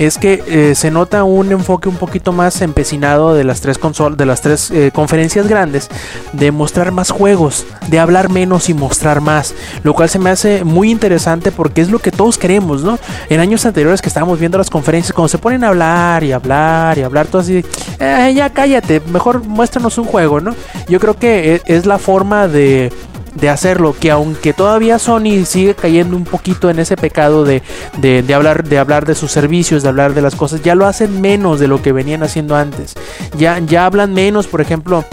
es 0.00 0.16
que 0.16 0.42
eh, 0.46 0.74
se 0.74 0.90
nota 0.90 1.24
un 1.24 1.52
enfoque 1.52 1.90
un 1.90 1.96
poquito 1.96 2.32
más 2.32 2.62
empecinado 2.62 3.34
de 3.34 3.44
las 3.44 3.60
tres 3.60 3.76
consolas, 3.76 4.16
de 4.16 4.24
las 4.24 4.40
tres 4.40 4.70
eh, 4.70 4.90
conferencias 4.94 5.46
grandes, 5.46 5.90
de 6.32 6.50
mostrar 6.52 6.90
más 6.90 7.10
juegos, 7.10 7.66
de 7.88 7.98
hablar 7.98 8.30
menos 8.30 8.70
y 8.70 8.74
mostrar 8.74 9.20
más, 9.20 9.54
lo 9.82 9.92
cual 9.92 10.08
se 10.08 10.18
me 10.18 10.30
hace 10.30 10.64
muy 10.64 10.90
interesante 10.90 11.52
porque 11.52 11.82
es 11.82 11.90
lo 11.90 11.98
que 11.98 12.10
todos 12.10 12.38
queremos, 12.38 12.82
¿no? 12.82 12.98
En 13.28 13.40
años 13.40 13.66
anteriores 13.66 14.00
que 14.00 14.08
estábamos 14.08 14.40
viendo 14.40 14.56
las 14.56 14.70
conferencias, 14.70 15.12
cuando 15.12 15.28
se 15.28 15.36
ponen 15.36 15.64
a 15.64 15.68
hablar 15.68 16.24
y 16.24 16.32
hablar 16.32 16.96
y 16.96 17.02
hablar, 17.02 17.26
todo 17.26 17.42
así, 17.42 17.62
eh, 17.98 18.32
ya 18.34 18.48
cállate, 18.48 19.02
mejor 19.12 19.44
muéstranos 19.44 19.98
un 19.98 20.06
juego, 20.06 20.40
¿no? 20.40 20.56
Yo 20.88 20.98
creo 20.98 21.18
que 21.18 21.56
e, 21.56 21.62
es 21.66 21.84
la 21.84 21.98
forma 21.98 22.48
de 22.48 22.90
de 23.34 23.48
hacerlo, 23.48 23.94
que 23.98 24.10
aunque 24.10 24.52
todavía 24.52 24.98
Sony 24.98 25.44
sigue 25.44 25.74
cayendo 25.74 26.16
un 26.16 26.24
poquito 26.24 26.70
en 26.70 26.78
ese 26.78 26.96
pecado 26.96 27.44
de, 27.44 27.62
de, 27.98 28.34
hablar, 28.34 28.64
de 28.64 28.78
hablar 28.78 29.06
de 29.06 29.14
sus 29.14 29.32
servicios, 29.32 29.82
de 29.82 29.88
hablar 29.88 30.14
de 30.14 30.22
las 30.22 30.34
cosas, 30.34 30.62
ya 30.62 30.74
lo 30.74 30.86
hacen 30.86 31.20
menos 31.20 31.60
de 31.60 31.68
lo 31.68 31.82
que 31.82 31.92
venían 31.92 32.22
haciendo 32.22 32.56
antes. 32.56 32.94
Ya, 33.36 33.58
ya 33.58 33.86
hablan 33.86 34.12
menos, 34.12 34.46
por 34.46 34.60
ejemplo, 34.60 35.04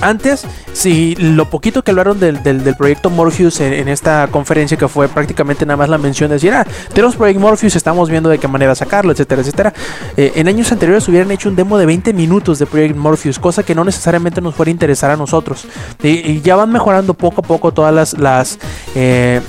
antes, 0.00 0.44
si 0.72 1.14
lo 1.16 1.50
poquito 1.50 1.82
que 1.82 1.90
hablaron 1.90 2.20
del, 2.20 2.38
proyecto 2.76 3.10
Morpheus 3.10 3.60
en, 3.60 3.88
esta 3.88 4.28
conferencia, 4.30 4.76
que 4.76 4.88
fue 4.88 5.08
prácticamente 5.08 5.66
nada 5.66 5.76
más 5.76 5.88
la 5.88 5.98
mención 5.98 6.28
de 6.28 6.36
decir, 6.36 6.52
ah, 6.52 6.66
tenemos 6.92 7.16
Project 7.16 7.40
Morpheus, 7.40 7.76
estamos 7.76 8.08
viendo 8.10 8.28
de 8.28 8.38
qué 8.38 8.48
manera 8.48 8.74
sacarlo, 8.74 9.12
etcétera, 9.12 9.42
etcétera. 9.42 9.72
Eh, 10.16 10.32
en 10.36 10.48
años 10.48 10.70
anteriores 10.72 11.08
hubieran 11.08 11.30
hecho 11.30 11.48
un 11.48 11.56
demo 11.56 11.78
de 11.78 11.86
20 11.86 12.12
minutos 12.12 12.58
de 12.58 12.66
Project 12.66 12.96
Morpheus, 12.96 13.38
cosa 13.38 13.62
que 13.62 13.74
no 13.74 13.84
necesariamente 13.84 14.40
nos 14.40 14.54
fuera 14.54 14.70
a 14.70 14.72
interesar 14.72 15.10
a 15.10 15.16
nosotros. 15.16 15.66
Y, 16.02 16.40
ya 16.40 16.56
van 16.56 16.70
mejorando 16.70 17.14
poco 17.14 17.40
a 17.40 17.44
poco 17.44 17.72
todas 17.72 17.92
las, 17.92 18.18
las 18.18 18.58
eh, 18.94 19.40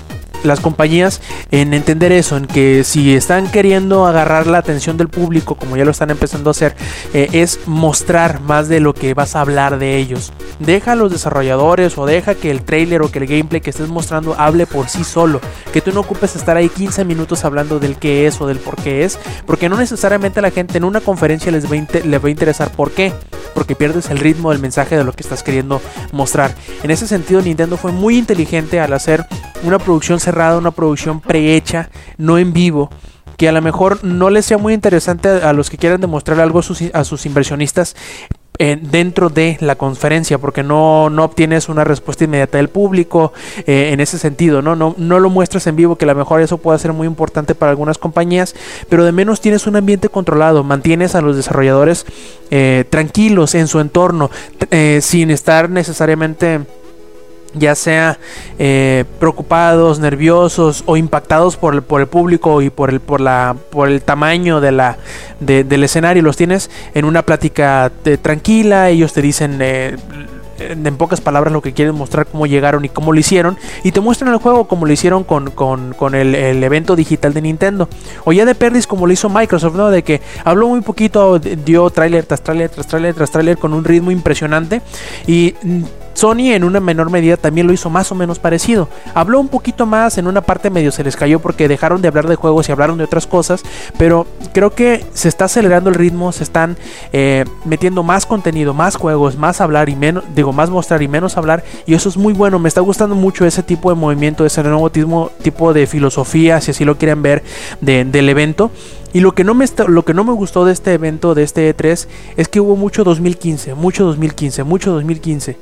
las 0.44 0.60
compañías 0.60 1.22
en 1.52 1.74
entender 1.74 2.12
eso, 2.12 2.38
en 2.38 2.48
que 2.48 2.84
si 2.84 3.16
están 3.16 3.52
queriendo 3.52 4.06
agarrar 4.06 4.48
la 4.48 4.60
atención 4.60 4.98
del 4.98 5.10
público, 5.10 5.56
como 5.56 5.78
ya 5.78 5.86
lo 5.86 5.92
están 5.92 6.10
empezando 6.10 6.50
a 6.50 6.52
hacer, 6.52 6.76
eh, 7.14 7.30
es 7.34 7.60
mostrar 7.66 8.42
más 8.42 8.68
de 8.68 8.80
lo 8.80 8.94
que 8.94 9.14
vas 9.14 9.36
a 9.36 9.42
hablar 9.42 9.80
de 9.80 9.98
ellos. 9.98 10.32
Deja 10.60 10.94
a 10.94 10.96
los 10.96 11.12
desarrolladores 11.12 11.98
o 11.98 12.06
deja 12.06 12.36
que 12.36 12.52
el 12.52 12.64
trailer 12.64 13.02
o 13.02 13.12
que 13.12 13.20
el 13.20 13.28
gameplay 13.28 13.62
que 13.62 13.70
estés 13.70 13.90
mostrando 13.90 14.36
hable 14.38 14.66
por 14.66 14.90
sí 14.90 15.04
solo. 15.04 15.40
Que 15.74 15.82
tú 15.82 15.92
no 15.92 16.02
ocupes 16.02 16.36
estar 16.36 16.58
ahí 16.58 16.70
15 16.70 17.06
minutos 17.06 17.46
hablando 17.46 17.80
del 17.80 17.98
qué 17.98 18.28
es 18.28 18.40
o 18.42 18.48
del 18.48 18.60
por 18.60 18.76
qué 18.76 19.04
es, 19.04 19.18
porque 19.46 19.70
no 19.70 19.78
necesariamente 19.78 20.40
a 20.40 20.42
la 20.42 20.52
gente 20.52 20.78
en 20.78 20.84
una 20.84 21.02
conferencia 21.02 21.52
les 21.52 21.66
va 21.66 21.80
les 22.04 22.24
va 22.24 22.28
a 22.28 22.32
interesar 22.32 22.72
por 22.72 22.92
qué, 22.92 23.14
porque 23.54 23.76
pierdes 23.76 24.10
el 24.10 24.20
ritmo 24.20 24.52
del 24.52 24.60
mensaje 24.60 24.98
de 24.98 25.04
lo 25.04 25.14
que 25.14 25.24
estás 25.24 25.44
queriendo 25.44 25.82
mostrar. 26.12 26.56
En 26.84 26.92
ese 26.92 27.08
sentido, 27.08 27.42
Nintendo 27.42 27.78
fue 27.78 27.92
muy 27.92 28.18
inteligente 28.18 28.80
al 28.80 28.94
hacer 28.94 29.26
una 29.64 29.80
producción 29.80 30.20
cerrada, 30.20 30.58
una 30.58 30.72
producción 30.72 31.20
prehecha, 31.20 31.90
no 32.18 32.38
en 32.38 32.54
vivo, 32.54 32.90
que 33.38 33.48
a 33.48 33.52
lo 33.52 33.62
mejor 33.62 34.04
no 34.04 34.30
les 34.30 34.46
sea 34.46 34.58
muy 34.58 34.74
interesante 34.74 35.30
a, 35.30 35.54
los 35.54 35.70
que 35.70 35.78
quieran 35.78 36.02
demostrar 36.02 36.40
algo 36.42 36.60
a 36.60 37.04
sus, 37.04 37.26
inversionistas 37.26 37.96
eh, 38.62 38.78
dentro 38.82 39.30
de 39.30 39.58
la 39.62 39.76
conferencia, 39.76 40.38
porque 40.38 40.62
no, 40.62 41.10
no 41.10 41.24
obtienes 41.24 41.70
una 41.70 41.86
respuesta 41.86 42.26
inmediata 42.26 42.58
del 42.58 42.68
público 42.68 43.32
eh, 43.66 43.92
en 43.94 44.02
ese 44.02 44.18
sentido, 44.18 44.62
¿no? 44.62 44.76
¿no? 44.76 44.94
No 44.98 45.22
lo 45.22 45.30
muestras 45.30 45.66
en 45.68 45.78
vivo, 45.78 45.96
que 45.96 46.04
a 46.04 46.10
lo 46.10 46.16
mejor 46.16 46.42
eso 46.42 46.58
puede 46.58 46.80
ser 46.80 46.92
muy 46.92 47.08
importante 47.08 47.56
para 47.56 47.70
algunas 47.70 47.98
compañías, 47.98 48.56
pero 48.90 49.06
de 49.06 49.14
menos 49.14 49.40
tienes 49.40 49.68
un 49.68 49.78
ambiente 49.78 50.10
controlado, 50.10 50.66
mantienes 50.66 51.16
a 51.16 51.22
los 51.22 51.38
desarrolladores 51.38 52.06
eh, 52.52 52.84
tranquilos 52.90 53.56
en 53.56 53.68
su 53.68 53.80
entorno, 53.80 54.30
sin 55.00 55.32
estar 55.32 55.70
necesariamente 55.70 56.60
ya 57.54 57.76
sea 57.76 58.18
eh, 58.58 59.06
preocupados, 59.20 60.00
nerviosos 60.00 60.84
o 60.86 60.98
impactados 60.98 61.58
por 61.58 61.74
el, 61.74 61.82
por 61.82 62.02
el 62.02 62.08
público 62.08 62.62
y 62.62 62.70
por 62.70 62.90
el, 62.90 63.00
por 63.00 63.22
la, 63.22 63.56
por 63.70 63.90
el 63.90 64.02
tamaño 64.02 64.62
de 64.62 64.72
la, 64.72 64.98
del 65.40 65.84
escenario, 65.84 66.24
los 66.24 66.38
tienes 66.38 66.70
en 66.94 67.06
una 67.06 67.24
plática 67.24 67.92
eh, 68.06 68.18
tranquila, 68.18 68.90
ellos 68.90 69.14
te 69.14 69.22
dicen 69.22 69.58
eh, 69.62 69.96
en 70.60 70.98
pocas 70.98 71.22
palabras 71.22 71.54
lo 71.54 71.62
que 71.62 71.74
quieren 71.74 71.96
mostrar 71.96 72.26
cómo 72.26 72.46
llegaron 72.46 72.86
y 72.86 72.90
cómo 72.90 73.14
lo 73.14 73.20
hicieron 73.20 73.58
y 73.84 73.92
te 73.92 74.02
muestran 74.02 74.34
el 74.34 74.40
juego 74.40 74.68
como 74.68 74.86
lo 74.86 74.92
hicieron 74.92 75.24
con, 75.24 75.52
con, 75.52 76.16
el, 76.16 76.36
el, 76.36 76.64
evento 76.64 76.96
digital 76.96 77.34
de 77.34 77.42
Nintendo 77.42 77.88
o 78.26 78.34
ya 78.34 78.46
de 78.46 78.56
Perdis 78.56 78.88
como 78.88 79.08
lo 79.08 79.14
hizo 79.14 79.30
Microsoft 79.30 79.76
¿no? 79.76 79.90
de 79.90 80.04
que 80.04 80.22
habló 80.44 80.68
muy 80.68 80.82
poquito 80.82 81.40
dio 81.40 81.90
tráiler 81.90 82.26
tras 82.26 82.42
tráiler 82.42 82.70
tras 82.70 82.88
tráiler 82.88 83.16
tras 83.16 83.32
tráiler 83.32 83.58
con 83.58 83.74
un 83.74 83.84
ritmo 83.84 84.12
impresionante 84.12 84.82
y 85.28 85.56
mm, 85.62 85.84
Sony 86.20 86.52
en 86.52 86.66
una 86.66 86.82
menor 86.82 87.10
medida 87.10 87.38
también 87.38 87.66
lo 87.66 87.72
hizo 87.72 87.90
más 87.90 88.12
o 88.12 88.16
menos 88.16 88.40
parecido. 88.40 88.90
Habló 89.14 89.40
un 89.40 89.48
poquito 89.48 89.86
más, 89.86 90.18
en 90.18 90.28
una 90.28 90.42
parte 90.42 90.70
medio 90.70 90.92
se 90.92 91.02
les 91.02 91.16
cayó 91.16 91.40
porque 91.40 91.70
dejaron 91.70 92.02
de 92.02 92.10
hablar 92.10 92.28
de 92.28 92.36
juegos 92.36 92.68
y 92.68 92.74
hablaron 92.74 92.98
de 92.98 93.06
otras 93.06 93.26
cosas, 93.26 93.64
pero 93.98 94.28
creo 94.52 94.72
que 94.72 95.06
se 95.14 95.30
está 95.30 95.46
acelerando 95.46 95.90
el 95.90 95.96
ritmo, 95.96 96.34
se 96.34 96.44
están 96.44 96.76
eh, 97.14 97.46
metiendo 97.64 98.04
más 98.04 98.26
contenido, 98.26 98.74
más 98.74 98.98
juegos, 98.98 99.38
más 99.38 99.62
hablar 99.62 99.88
y 99.88 99.96
menos, 99.96 100.26
digo, 100.36 100.52
más 100.52 100.70
mostrar 100.70 101.02
y 101.02 101.08
menos 101.08 101.38
hablar, 101.38 101.64
y 101.86 101.94
eso 101.94 102.10
es 102.10 102.18
muy 102.18 102.34
bueno, 102.34 102.60
me 102.60 102.68
está 102.68 102.82
gustando 102.82 103.16
mucho 103.16 103.46
ese 103.46 103.64
tipo 103.64 103.90
de 103.90 103.96
movimiento, 103.96 104.46
ese 104.46 104.62
nuevo 104.62 104.90
tipo, 104.90 105.74
de 105.74 105.88
filosofía, 105.88 106.60
si 106.60 106.72
así 106.72 106.84
lo 106.84 106.98
quieren 106.98 107.22
ver, 107.22 107.44
del 107.80 108.28
evento. 108.28 108.72
Y 109.14 109.22
lo 109.22 109.34
que, 109.34 109.44
no 109.44 109.54
me 109.56 109.66
lo 109.88 110.06
que 110.06 110.14
no 110.14 110.24
me 110.24 110.34
gustó 110.34 110.66
de 110.66 110.74
este 110.74 110.94
evento, 110.94 111.34
de 111.36 111.44
este 111.44 111.76
E3, 111.76 112.08
es 112.38 112.48
que 112.48 112.60
hubo 112.60 112.76
mucho 112.76 113.04
2015, 113.04 113.74
mucho 113.74 114.06
2015, 114.06 114.64
mucho 114.64 114.92
2015. 114.92 115.58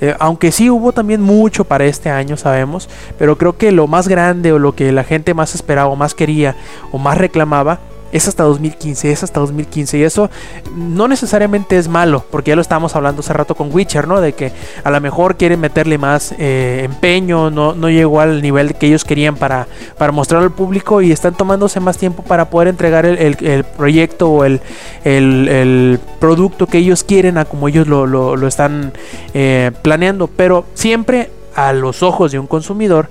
Eh, 0.00 0.14
aunque 0.18 0.52
sí 0.52 0.70
hubo 0.70 0.92
también 0.92 1.22
mucho 1.22 1.64
para 1.64 1.84
este 1.86 2.10
año, 2.10 2.36
sabemos, 2.36 2.88
pero 3.18 3.36
creo 3.38 3.56
que 3.56 3.72
lo 3.72 3.86
más 3.86 4.08
grande 4.08 4.52
o 4.52 4.58
lo 4.58 4.74
que 4.74 4.92
la 4.92 5.04
gente 5.04 5.34
más 5.34 5.54
esperaba 5.54 5.88
o 5.88 5.96
más 5.96 6.14
quería 6.14 6.56
o 6.92 6.98
más 6.98 7.18
reclamaba 7.18 7.80
es 8.12 8.28
hasta 8.28 8.44
2015, 8.44 9.10
es 9.10 9.22
hasta 9.22 9.40
2015. 9.40 9.98
Y 9.98 10.02
eso 10.02 10.30
no 10.74 11.08
necesariamente 11.08 11.76
es 11.76 11.88
malo, 11.88 12.24
porque 12.30 12.50
ya 12.50 12.56
lo 12.56 12.62
estábamos 12.62 12.94
hablando 12.96 13.20
hace 13.20 13.32
rato 13.32 13.54
con 13.54 13.72
Witcher, 13.72 14.06
¿no? 14.06 14.20
De 14.20 14.32
que 14.32 14.52
a 14.84 14.90
lo 14.90 15.00
mejor 15.00 15.36
quieren 15.36 15.60
meterle 15.60 15.98
más 15.98 16.34
eh, 16.38 16.82
empeño, 16.84 17.50
no, 17.50 17.74
no 17.74 17.90
llegó 17.90 18.20
al 18.20 18.42
nivel 18.42 18.74
que 18.74 18.86
ellos 18.86 19.04
querían 19.04 19.36
para, 19.36 19.66
para 19.98 20.12
mostrar 20.12 20.42
al 20.42 20.52
público 20.52 21.02
y 21.02 21.12
están 21.12 21.34
tomándose 21.34 21.80
más 21.80 21.98
tiempo 21.98 22.22
para 22.22 22.50
poder 22.50 22.68
entregar 22.68 23.06
el, 23.06 23.64
proyecto 23.76 24.30
o 24.30 24.44
el, 24.44 24.60
el, 25.04 25.98
producto 26.18 26.66
que 26.66 26.78
ellos 26.78 27.04
quieren 27.04 27.38
a 27.38 27.44
como 27.44 27.68
ellos 27.68 27.86
lo, 27.86 28.06
lo, 28.06 28.46
están 28.46 28.92
eh, 29.34 29.70
planeando. 29.82 30.28
Pero 30.28 30.64
siempre 30.74 31.30
a 31.54 31.72
los 31.72 32.02
ojos 32.02 32.32
de 32.32 32.38
un 32.38 32.46
consumidor 32.46 33.08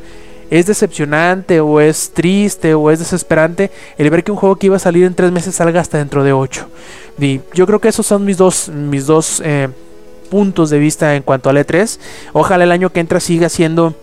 es 0.49 0.65
decepcionante 0.65 1.59
o 1.59 1.79
es 1.81 2.11
triste 2.11 2.73
o 2.73 2.91
es 2.91 2.99
desesperante 2.99 3.71
el 3.97 4.09
ver 4.09 4.23
que 4.23 4.31
un 4.31 4.37
juego 4.37 4.55
que 4.57 4.67
iba 4.67 4.75
a 4.75 4.79
salir 4.79 5.05
en 5.05 5.15
tres 5.15 5.31
meses 5.31 5.55
salga 5.55 5.81
hasta 5.81 5.97
dentro 5.97 6.23
de 6.23 6.33
ocho. 6.33 6.67
Y 7.19 7.41
yo 7.53 7.65
creo 7.65 7.79
que 7.79 7.87
esos 7.87 8.05
son 8.05 8.25
mis 8.25 8.37
dos, 8.37 8.69
mis 8.69 9.05
dos 9.05 9.41
eh, 9.43 9.69
puntos 10.29 10.69
de 10.69 10.79
vista 10.79 11.15
en 11.15 11.23
cuanto 11.23 11.49
al 11.49 11.57
E3. 11.57 11.99
Ojalá 12.33 12.63
el 12.63 12.71
año 12.71 12.91
que 12.91 12.99
entra 12.99 13.19
siga 13.19 13.49
siendo 13.49 13.95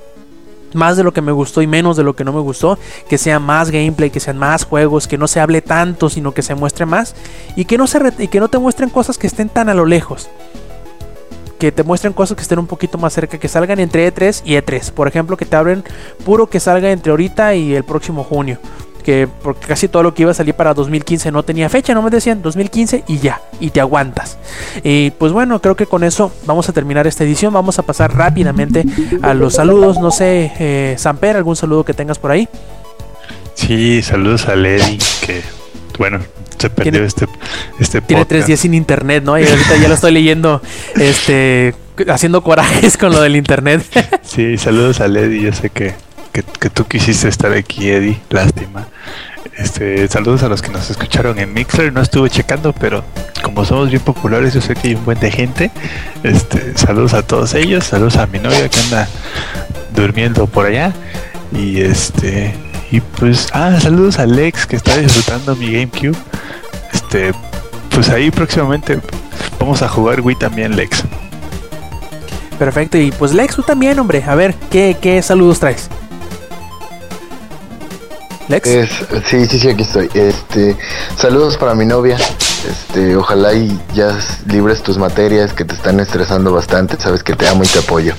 más 0.75 0.97
de 0.97 1.05
lo 1.05 1.13
que 1.13 1.21
me 1.21 1.33
gustó 1.33 1.61
y 1.61 1.67
menos 1.67 1.97
de 1.97 2.03
lo 2.03 2.17
que 2.17 2.25
no 2.25 2.33
me 2.33 2.41
gustó, 2.41 2.79
que 3.09 3.19
sea 3.19 3.39
más 3.39 3.71
gameplay, 3.71 4.11
que 4.11 4.21
sean 4.21 4.39
más 4.39 4.65
juegos, 4.65 5.07
que 5.07 5.19
no 5.19 5.29
se 5.29 5.41
hable 5.41 5.61
tanto, 5.61 6.09
sino 6.09 6.33
que 6.33 6.43
se 6.43 6.55
muestre 6.55 6.87
más 6.87 7.15
y 7.57 7.67
que 7.67 7.77
no 7.77 7.87
se 7.87 8.01
y 8.19 8.29
que 8.29 8.41
no 8.41 8.49
te 8.49 8.59
muestren 8.59 8.89
cosas 8.89 9.19
que 9.19 9.27
estén 9.27 9.49
tan 9.49 9.69
a 9.69 9.75
lo 9.75 9.85
lejos 9.85 10.31
que 11.63 11.71
te 11.71 11.85
muestren 11.85 12.13
cosas 12.13 12.37
que 12.37 12.43
estén 12.43 12.59
un 12.59 12.67
poquito 12.67 12.99
más 12.99 13.13
cerca, 13.13 13.39
que 13.39 13.47
salgan 13.47 13.79
entre 13.79 14.13
E3 14.13 14.43
y 14.45 14.55
E3. 14.55 14.91
Por 14.91 15.07
ejemplo, 15.07 15.37
que 15.37 15.47
te 15.47 15.55
abren 15.55 15.85
puro 16.25 16.49
que 16.49 16.59
salga 16.59 16.91
entre 16.91 17.13
ahorita 17.13 17.55
y 17.55 17.77
el 17.77 17.85
próximo 17.85 18.25
junio. 18.25 18.59
Que 19.05 19.29
porque 19.45 19.69
casi 19.69 19.87
todo 19.87 20.03
lo 20.03 20.13
que 20.13 20.23
iba 20.23 20.33
a 20.33 20.35
salir 20.35 20.55
para 20.55 20.75
2015 20.75 21.31
no 21.31 21.45
tenía 21.45 21.69
fecha, 21.69 21.95
no 21.95 22.03
me 22.03 22.11
decían 22.11 22.43
2015 22.43 23.05
y 23.07 23.19
ya, 23.19 23.41
y 23.61 23.71
te 23.71 23.79
aguantas. 23.79 24.39
Y 24.83 25.13
pues 25.13 25.31
bueno, 25.31 25.63
creo 25.63 25.77
que 25.77 25.87
con 25.87 26.03
eso 26.03 26.33
vamos 26.47 26.69
a 26.69 26.73
terminar 26.73 27.07
esta 27.07 27.23
edición. 27.23 27.53
Vamos 27.53 27.79
a 27.79 27.85
pasar 27.85 28.13
rápidamente 28.13 28.85
a 29.23 29.33
los 29.33 29.55
saludos. 29.55 30.01
No 30.01 30.11
sé, 30.11 30.51
eh, 30.59 30.97
Samper, 30.99 31.37
algún 31.37 31.55
saludo 31.55 31.85
que 31.85 31.95
tengas 31.95 32.19
por 32.19 32.33
ahí. 32.33 32.49
Sí, 33.55 34.03
saludos 34.03 34.49
a 34.49 34.57
Lady, 34.57 34.99
que 35.25 35.43
bueno, 35.97 36.19
se 36.63 36.71
perdió 36.71 37.05
este, 37.05 37.27
este 37.79 38.01
Tiene 38.01 38.25
tres 38.25 38.47
días 38.47 38.61
sin 38.61 38.75
internet, 38.75 39.23
¿no? 39.25 39.39
Y 39.39 39.47
ahorita 39.47 39.77
ya 39.77 39.89
lo 39.89 39.95
estoy 39.95 40.13
leyendo, 40.13 40.63
este, 40.97 41.75
haciendo 42.09 42.43
corajes 42.43 42.97
con 42.97 43.13
lo 43.13 43.21
del 43.21 43.37
internet. 43.37 43.85
sí, 44.23 44.57
saludos 44.57 45.01
a 45.01 45.09
Lady, 45.09 45.43
yo 45.43 45.53
sé 45.53 45.71
que 45.71 45.95
que, 46.33 46.43
que 46.43 46.71
tú 46.71 46.87
quisiste 46.87 47.29
estar 47.29 47.53
aquí, 47.53 47.91
Eddie. 47.91 48.19
Lástima. 48.31 48.89
Este, 49.57 50.09
saludos 50.09 50.43
a 50.43 50.49
los 50.49 50.63
que 50.63 50.71
nos 50.71 50.89
escucharon 50.91 51.39
en 51.39 51.53
Mixler. 51.53 51.93
No 51.93 52.01
estuve 52.01 52.31
checando, 52.31 52.73
pero 52.73 53.05
como 53.43 53.65
somos 53.65 53.91
bien 53.91 54.01
populares, 54.01 54.55
yo 54.55 54.61
sé 54.61 54.75
que 54.75 54.89
hay 54.89 54.95
un 54.95 55.05
buen 55.05 55.21
de 55.21 55.31
gente. 55.31 55.71
Este, 56.23 56.77
saludos 56.77 57.13
a 57.13 57.23
todos 57.23 57.55
ellos. 57.55 57.85
Saludos 57.85 58.17
a 58.17 58.27
mi 58.27 58.39
novia 58.39 58.69
que 58.69 58.81
anda 58.81 59.09
durmiendo 59.95 60.47
por 60.47 60.67
allá. 60.67 60.95
Y 61.53 61.81
este, 61.83 62.55
y 62.91 63.01
pues, 63.01 63.49
ah, 63.53 63.79
saludos 63.81 64.19
a 64.19 64.27
Lex 64.27 64.67
que 64.67 64.77
está 64.77 64.97
disfrutando 64.97 65.55
mi 65.55 65.73
GameCube. 65.73 66.17
Este, 67.13 67.39
pues 67.95 68.09
ahí 68.09 68.31
próximamente 68.31 68.99
vamos 69.61 69.83
a 69.83 69.89
jugar 69.89 70.23
Wii 70.23 70.37
también, 70.37 70.75
Lex. 70.75 71.05
Perfecto, 72.59 72.97
y 72.97 73.11
pues 73.13 73.35
Lex, 73.35 73.55
tú 73.55 73.63
también, 73.63 73.99
hombre. 73.99 74.25
A 74.27 74.35
ver, 74.35 74.55
¿qué, 74.71 74.97
qué 74.99 75.21
saludos 75.21 75.61
traes? 75.61 75.91
Lex. 78.49 78.69
sí, 79.27 79.47
sí, 79.47 79.59
sí, 79.59 79.69
aquí 79.69 79.83
estoy. 79.83 80.11
Este, 80.15 80.77
saludos 81.17 81.57
para 81.57 81.75
mi 81.75 81.85
novia. 81.85 82.17
Este, 82.17 83.17
ojalá 83.17 83.55
y 83.55 83.79
ya 83.95 84.17
libres 84.47 84.83
tus 84.83 84.99
materias 84.99 85.53
que 85.53 85.65
te 85.65 85.75
están 85.75 86.01
estresando 86.01 86.53
bastante. 86.53 86.97
Sabes 87.01 87.23
que 87.23 87.35
te 87.35 87.49
amo 87.49 87.65
y 87.65 87.67
te 87.67 87.79
apoyo. 87.79 88.15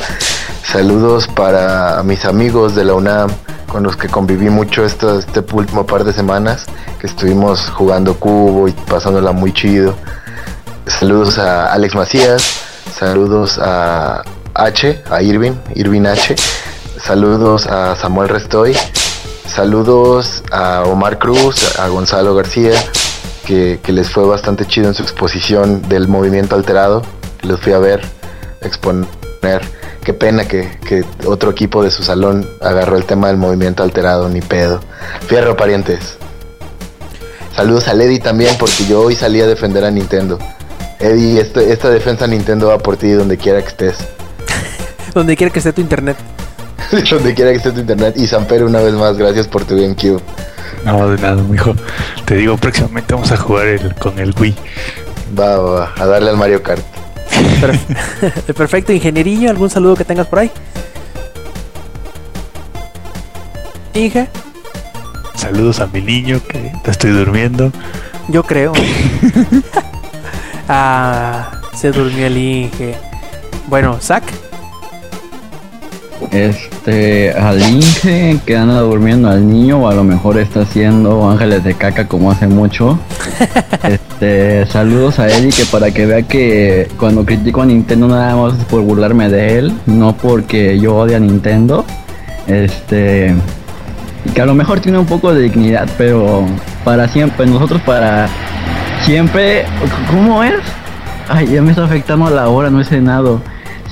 Saludos 0.63 1.27
para 1.27 2.01
mis 2.03 2.25
amigos 2.25 2.75
de 2.75 2.85
la 2.85 2.93
UNAM 2.93 3.29
con 3.73 3.81
los 3.81 3.97
que 3.97 4.07
conviví 4.07 4.51
mucho 4.51 4.85
este, 4.85 5.17
este 5.17 5.43
último 5.51 5.87
par 5.87 6.03
de 6.03 6.13
semanas, 6.13 6.65
que 6.99 7.07
estuvimos 7.07 7.71
jugando 7.71 8.19
cubo 8.19 8.67
y 8.67 8.71
pasándola 8.71 9.31
muy 9.31 9.51
chido. 9.51 9.95
Saludos 10.85 11.39
a 11.39 11.73
Alex 11.73 11.95
Macías, 11.95 12.61
saludos 12.95 13.57
a 13.59 14.21
H, 14.53 15.03
a 15.09 15.23
Irving, 15.23 15.53
Irving 15.73 16.05
H, 16.05 16.35
saludos 17.03 17.65
a 17.65 17.95
Samuel 17.95 18.29
Restoy, 18.29 18.77
saludos 19.53 20.43
a 20.51 20.83
Omar 20.83 21.19
Cruz, 21.19 21.79
a 21.79 21.87
Gonzalo 21.87 22.33
García, 22.33 22.71
que, 23.45 23.79
les 23.87 24.09
fue 24.09 24.25
bastante 24.25 24.65
chido 24.65 24.87
en 24.87 24.95
su 24.95 25.03
exposición 25.03 25.87
del 25.87 26.07
movimiento 26.07 26.55
alterado, 26.55 27.03
los 27.43 27.59
fui 27.59 27.73
a 27.73 27.79
ver, 27.79 28.01
exponer. 28.61 29.61
Qué 30.03 30.13
pena 30.13 30.45
que, 30.47 30.79
que 30.85 31.05
otro 31.25 31.51
equipo 31.51 31.83
de 31.83 31.91
su 31.91 32.03
salón 32.03 32.49
agarró 32.61 32.97
el 32.97 33.05
tema 33.05 33.27
del 33.27 33.37
movimiento 33.37 33.83
alterado, 33.83 34.27
ni 34.27 34.41
pedo. 34.41 34.81
Fierro, 35.27 35.55
parientes. 35.55 36.17
Saludos 37.55 37.87
a 37.87 37.93
Lady 37.93 38.19
también, 38.19 38.57
porque 38.57 38.85
yo 38.85 39.01
hoy 39.01 39.15
salí 39.15 39.39
a 39.39 39.47
defender 39.47 39.85
a 39.85 39.91
Nintendo. 39.91 40.39
Eddie, 40.99 41.39
este, 41.39 41.71
esta 41.71 41.89
defensa 41.89 42.25
Nintendo 42.27 42.69
va 42.69 42.79
por 42.79 42.97
ti 42.97 43.11
donde 43.11 43.37
quiera 43.37 43.61
que 43.61 43.67
estés. 43.67 43.97
donde 45.13 45.37
quiera 45.37 45.53
que 45.53 45.59
esté 45.59 45.71
tu 45.71 45.81
internet. 45.81 46.17
donde 47.09 47.33
quiera 47.33 47.51
que 47.51 47.57
esté 47.57 47.71
tu 47.71 47.79
internet. 47.79 48.15
Y 48.17 48.27
Samper, 48.27 48.63
una 48.63 48.79
vez 48.79 48.93
más, 48.93 49.17
gracias 49.17 49.47
por 49.47 49.65
tu 49.65 49.75
GameCube. 49.75 50.21
No, 50.85 51.09
de 51.09 51.21
nada, 51.21 51.41
mijo. 51.41 51.73
Te 52.25 52.35
digo, 52.35 52.57
próximamente 52.57 53.13
vamos 53.13 53.31
a 53.31 53.37
jugar 53.37 53.67
el, 53.67 53.95
con 53.95 54.19
el 54.19 54.33
Wii. 54.37 54.55
Va, 55.39 55.57
va, 55.57 55.93
a 55.97 56.05
darle 56.05 56.29
al 56.29 56.37
Mario 56.37 56.61
Kart. 56.61 56.83
Perfecto, 58.55 58.91
ingenierillo, 58.91 59.49
¿algún 59.49 59.69
saludo 59.69 59.95
que 59.95 60.05
tengas 60.05 60.27
por 60.27 60.39
ahí? 60.39 60.51
Inge. 63.93 64.27
Saludos 65.35 65.79
a 65.79 65.87
mi 65.87 66.01
niño 66.01 66.41
que 66.47 66.71
estoy 66.85 67.11
durmiendo. 67.11 67.71
Yo 68.27 68.43
creo. 68.43 68.73
Ah, 70.69 71.59
se 71.75 71.91
durmió 71.91 72.25
el 72.25 72.37
Inge. 72.37 72.95
Bueno, 73.67 73.99
Zack. 73.99 74.23
Este, 76.31 77.31
al 77.31 77.61
Inge 77.61 78.39
que 78.45 78.57
anda 78.57 78.79
durmiendo 78.79 79.29
al 79.29 79.47
niño, 79.47 79.79
o 79.79 79.87
a 79.87 79.93
lo 79.93 80.03
mejor 80.03 80.37
está 80.37 80.61
haciendo 80.61 81.29
ángeles 81.29 81.63
de 81.63 81.75
caca 81.75 82.07
como 82.07 82.31
hace 82.31 82.47
mucho. 82.47 82.99
este, 83.83 84.65
saludos 84.67 85.19
a 85.19 85.27
Eddie 85.27 85.51
que 85.51 85.65
para 85.65 85.91
que 85.91 86.05
vea 86.05 86.21
que 86.23 86.87
cuando 86.97 87.25
critico 87.25 87.61
a 87.61 87.65
Nintendo 87.65 88.07
nada 88.07 88.35
más 88.35 88.57
es 88.57 88.65
por 88.65 88.81
burlarme 88.81 89.29
de 89.29 89.59
él, 89.59 89.73
no 89.85 90.13
porque 90.13 90.79
yo 90.79 90.95
odie 90.95 91.15
a 91.15 91.19
Nintendo. 91.19 91.85
Este, 92.47 93.33
que 94.33 94.41
a 94.41 94.45
lo 94.45 94.55
mejor 94.55 94.79
tiene 94.79 94.97
un 94.97 95.05
poco 95.05 95.33
de 95.33 95.43
dignidad, 95.43 95.87
pero 95.97 96.45
para 96.83 97.07
siempre, 97.07 97.45
nosotros 97.45 97.81
para 97.81 98.27
Siempre, 99.05 99.65
¿cómo 100.09 100.41
es? 100.45 100.61
Ay, 101.27 101.47
ya 101.47 101.61
me 101.61 101.71
está 101.71 101.83
afectando 101.83 102.27
a 102.27 102.29
la 102.29 102.47
hora, 102.47 102.69
no 102.69 102.79
he 102.79 102.85
cenado. 102.85 103.41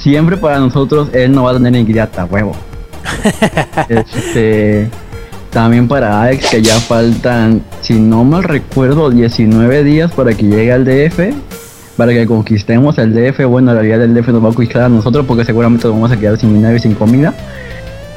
Siempre 0.01 0.35
para 0.37 0.59
nosotros 0.59 1.09
él 1.13 1.31
no 1.31 1.43
va 1.43 1.51
a 1.51 1.53
tener 1.53 1.75
ingrata, 1.75 2.25
huevo. 2.25 2.55
este, 3.89 4.89
también 5.51 5.87
para 5.87 6.23
Alex 6.23 6.49
que 6.49 6.61
ya 6.61 6.79
faltan, 6.79 7.61
si 7.81 7.99
no 7.99 8.23
mal 8.23 8.43
recuerdo, 8.43 9.11
19 9.11 9.83
días 9.83 10.11
para 10.11 10.33
que 10.33 10.43
llegue 10.43 10.71
al 10.71 10.85
DF. 10.85 11.35
Para 11.97 12.13
que 12.13 12.25
conquistemos 12.25 12.97
el 12.97 13.13
DF. 13.13 13.45
Bueno, 13.45 13.71
en 13.71 13.77
realidad 13.77 14.01
el 14.01 14.15
DF 14.15 14.29
nos 14.29 14.43
va 14.43 14.49
a 14.49 14.53
conquistar 14.53 14.83
a 14.83 14.89
nosotros 14.89 15.25
porque 15.27 15.45
seguramente 15.45 15.87
nos 15.87 15.95
vamos 15.95 16.11
a 16.11 16.17
quedar 16.17 16.37
sin 16.37 16.53
dinero 16.53 16.75
y 16.75 16.79
sin 16.79 16.95
comida 16.95 17.35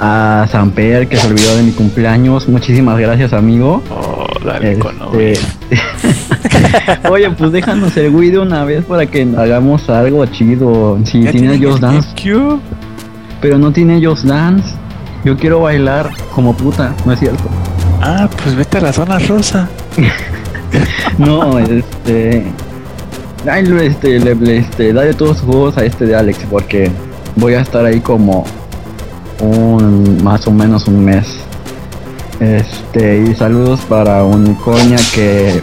a 0.01 0.47
Samper 0.51 1.09
que 1.09 1.17
se 1.17 1.27
olvidó 1.27 1.57
de 1.57 1.63
mi 1.63 1.73
cumpleaños. 1.73 2.49
Muchísimas 2.49 2.99
gracias, 2.99 3.33
amigo. 3.33 3.83
Oh, 3.91 4.27
dale 4.45 4.79
con 4.79 4.97
este, 5.19 5.39
Oye, 7.11 7.31
pues 7.31 7.53
déjanos 7.53 7.97
el 7.97 8.15
Wii 8.15 8.31
de 8.31 8.39
una 8.39 8.65
vez 8.65 8.85
para 8.85 9.07
que 9.07 9.27
hagamos 9.37 9.89
algo 9.89 10.25
chido. 10.27 10.99
Si 11.05 11.25
tiene 11.25 11.59
Just 11.59 11.81
Dance. 11.81 12.09
Pero 13.41 13.59
no 13.59 13.73
tiene 13.73 14.05
Just 14.05 14.25
Dance. 14.25 14.75
Yo 15.25 15.37
quiero 15.37 15.61
bailar 15.61 16.11
como 16.35 16.55
puta, 16.55 16.95
¿no 17.07 17.13
es 17.13 17.21
cierto? 17.21 17.45
Ah, 18.03 18.29
pues 18.43 18.55
vete 18.55 18.79
a 18.79 18.81
la 18.83 18.93
zona 18.93 19.19
rosa. 19.19 19.69
no, 21.19 21.59
este. 21.59 22.45
Ay, 23.51 23.65
este, 23.83 24.19
le, 24.21 24.59
este, 24.59 24.93
dale 24.93 25.15
todos 25.15 25.39
sus 25.39 25.47
juegos 25.47 25.79
a 25.79 25.85
este 25.85 26.07
de 26.07 26.17
Alex 26.17 26.39
porque 26.51 26.91
voy 27.37 27.55
a 27.55 27.61
estar 27.61 27.85
ahí 27.85 28.01
como 28.01 28.45
un 29.41 30.23
más 30.23 30.47
o 30.47 30.51
menos 30.51 30.87
un 30.89 31.05
mes. 31.05 31.27
Este, 32.41 33.19
y 33.19 33.35
saludos 33.35 33.81
para 33.89 34.25
Unicornia 34.25 34.99
que, 35.15 35.63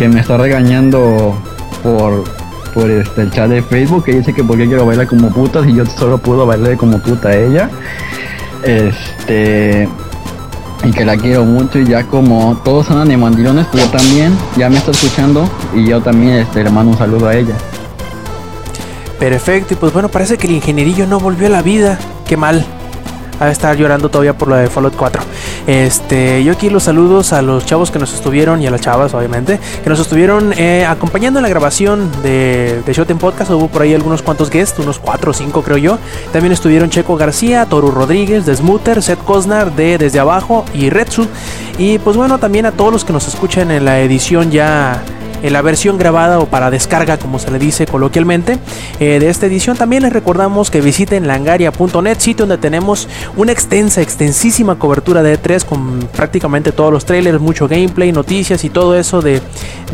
que 0.00 0.08
me 0.08 0.20
está 0.20 0.38
regañando 0.38 1.34
por, 1.82 2.24
por 2.72 2.90
este, 2.90 3.20
el 3.20 3.30
chat 3.30 3.50
de 3.50 3.60
Facebook 3.60 4.04
que 4.04 4.14
dice 4.14 4.32
que 4.32 4.42
porque 4.42 4.66
quiero 4.66 4.86
bailar 4.86 5.06
como 5.06 5.28
puta 5.28 5.62
si 5.62 5.74
yo 5.74 5.84
solo 5.84 6.16
puedo 6.16 6.46
bailar 6.46 6.78
como 6.78 7.02
puta 7.02 7.36
ella. 7.36 7.68
Este 8.64 9.86
y 10.82 10.90
que 10.90 11.04
la 11.04 11.18
quiero 11.18 11.44
mucho 11.44 11.78
y 11.78 11.86
ya 11.86 12.04
como 12.04 12.58
todos 12.64 12.86
son 12.86 12.96
animandilones, 12.96 13.66
pues 13.66 13.84
yo 13.84 13.90
también, 13.90 14.32
ya 14.56 14.70
me 14.70 14.78
está 14.78 14.92
escuchando 14.92 15.46
y 15.74 15.86
yo 15.86 16.00
también 16.00 16.36
este, 16.36 16.64
le 16.64 16.70
mando 16.70 16.92
un 16.92 16.96
saludo 16.96 17.28
a 17.28 17.34
ella. 17.34 17.54
Perfecto, 19.18 19.74
y 19.74 19.76
pues 19.76 19.92
bueno, 19.92 20.08
parece 20.08 20.38
que 20.38 20.46
el 20.46 20.54
ingenierillo 20.54 21.06
no 21.06 21.20
volvió 21.20 21.48
a 21.48 21.50
la 21.50 21.60
vida. 21.60 21.98
Qué 22.26 22.38
mal 22.38 22.64
a 23.38 23.50
estar 23.50 23.76
llorando 23.76 24.08
todavía 24.08 24.32
por 24.32 24.48
lo 24.48 24.56
de 24.56 24.68
Fallout 24.68 24.96
4. 24.96 25.22
Este, 25.66 26.42
yo 26.44 26.52
aquí 26.52 26.70
los 26.70 26.84
saludos 26.84 27.32
a 27.32 27.42
los 27.42 27.66
chavos 27.66 27.90
que 27.90 27.98
nos 27.98 28.12
estuvieron 28.12 28.62
y 28.62 28.66
a 28.66 28.70
las 28.70 28.80
chavas, 28.80 29.14
obviamente, 29.14 29.58
que 29.82 29.90
nos 29.90 30.00
estuvieron 30.00 30.52
eh, 30.56 30.86
acompañando 30.86 31.38
en 31.38 31.42
la 31.42 31.48
grabación 31.48 32.10
de, 32.22 32.82
de 32.84 32.92
Shot 32.92 33.12
Podcast. 33.18 33.50
Hubo 33.50 33.68
por 33.68 33.82
ahí 33.82 33.94
algunos 33.94 34.22
cuantos 34.22 34.50
guests, 34.50 34.78
unos 34.78 34.98
4 34.98 35.30
o 35.30 35.34
5 35.34 35.62
creo 35.62 35.76
yo. 35.76 35.98
También 36.32 36.52
estuvieron 36.52 36.90
Checo 36.90 37.16
García, 37.16 37.66
Toru 37.66 37.90
Rodríguez, 37.90 38.46
de 38.46 38.56
Smoother, 38.56 39.02
Seth 39.02 39.22
Cosnar 39.24 39.74
de 39.74 39.98
Desde 39.98 40.18
Abajo 40.18 40.64
y 40.74 40.90
Retsu. 40.90 41.26
Y 41.78 41.98
pues 41.98 42.16
bueno, 42.16 42.38
también 42.38 42.66
a 42.66 42.72
todos 42.72 42.92
los 42.92 43.04
que 43.04 43.12
nos 43.12 43.26
escuchan 43.28 43.70
en 43.70 43.84
la 43.84 44.00
edición 44.00 44.50
ya 44.50 45.02
en 45.42 45.52
la 45.52 45.62
versión 45.62 45.98
grabada 45.98 46.38
o 46.38 46.46
para 46.46 46.70
descarga, 46.70 47.18
como 47.18 47.38
se 47.38 47.50
le 47.50 47.58
dice 47.58 47.86
coloquialmente, 47.86 48.58
eh, 48.98 49.18
de 49.18 49.28
esta 49.28 49.46
edición. 49.46 49.76
También 49.76 50.02
les 50.02 50.12
recordamos 50.12 50.70
que 50.70 50.80
visiten 50.80 51.26
langaria.net, 51.26 52.18
sitio 52.18 52.46
donde 52.46 52.58
tenemos 52.58 53.08
una 53.36 53.52
extensa, 53.52 54.02
extensísima 54.02 54.78
cobertura 54.78 55.22
de 55.22 55.40
E3 55.40 55.64
con 55.64 56.00
prácticamente 56.14 56.72
todos 56.72 56.92
los 56.92 57.04
trailers, 57.04 57.40
mucho 57.40 57.68
gameplay, 57.68 58.12
noticias 58.12 58.64
y 58.64 58.70
todo 58.70 58.96
eso 58.96 59.20
de, 59.22 59.40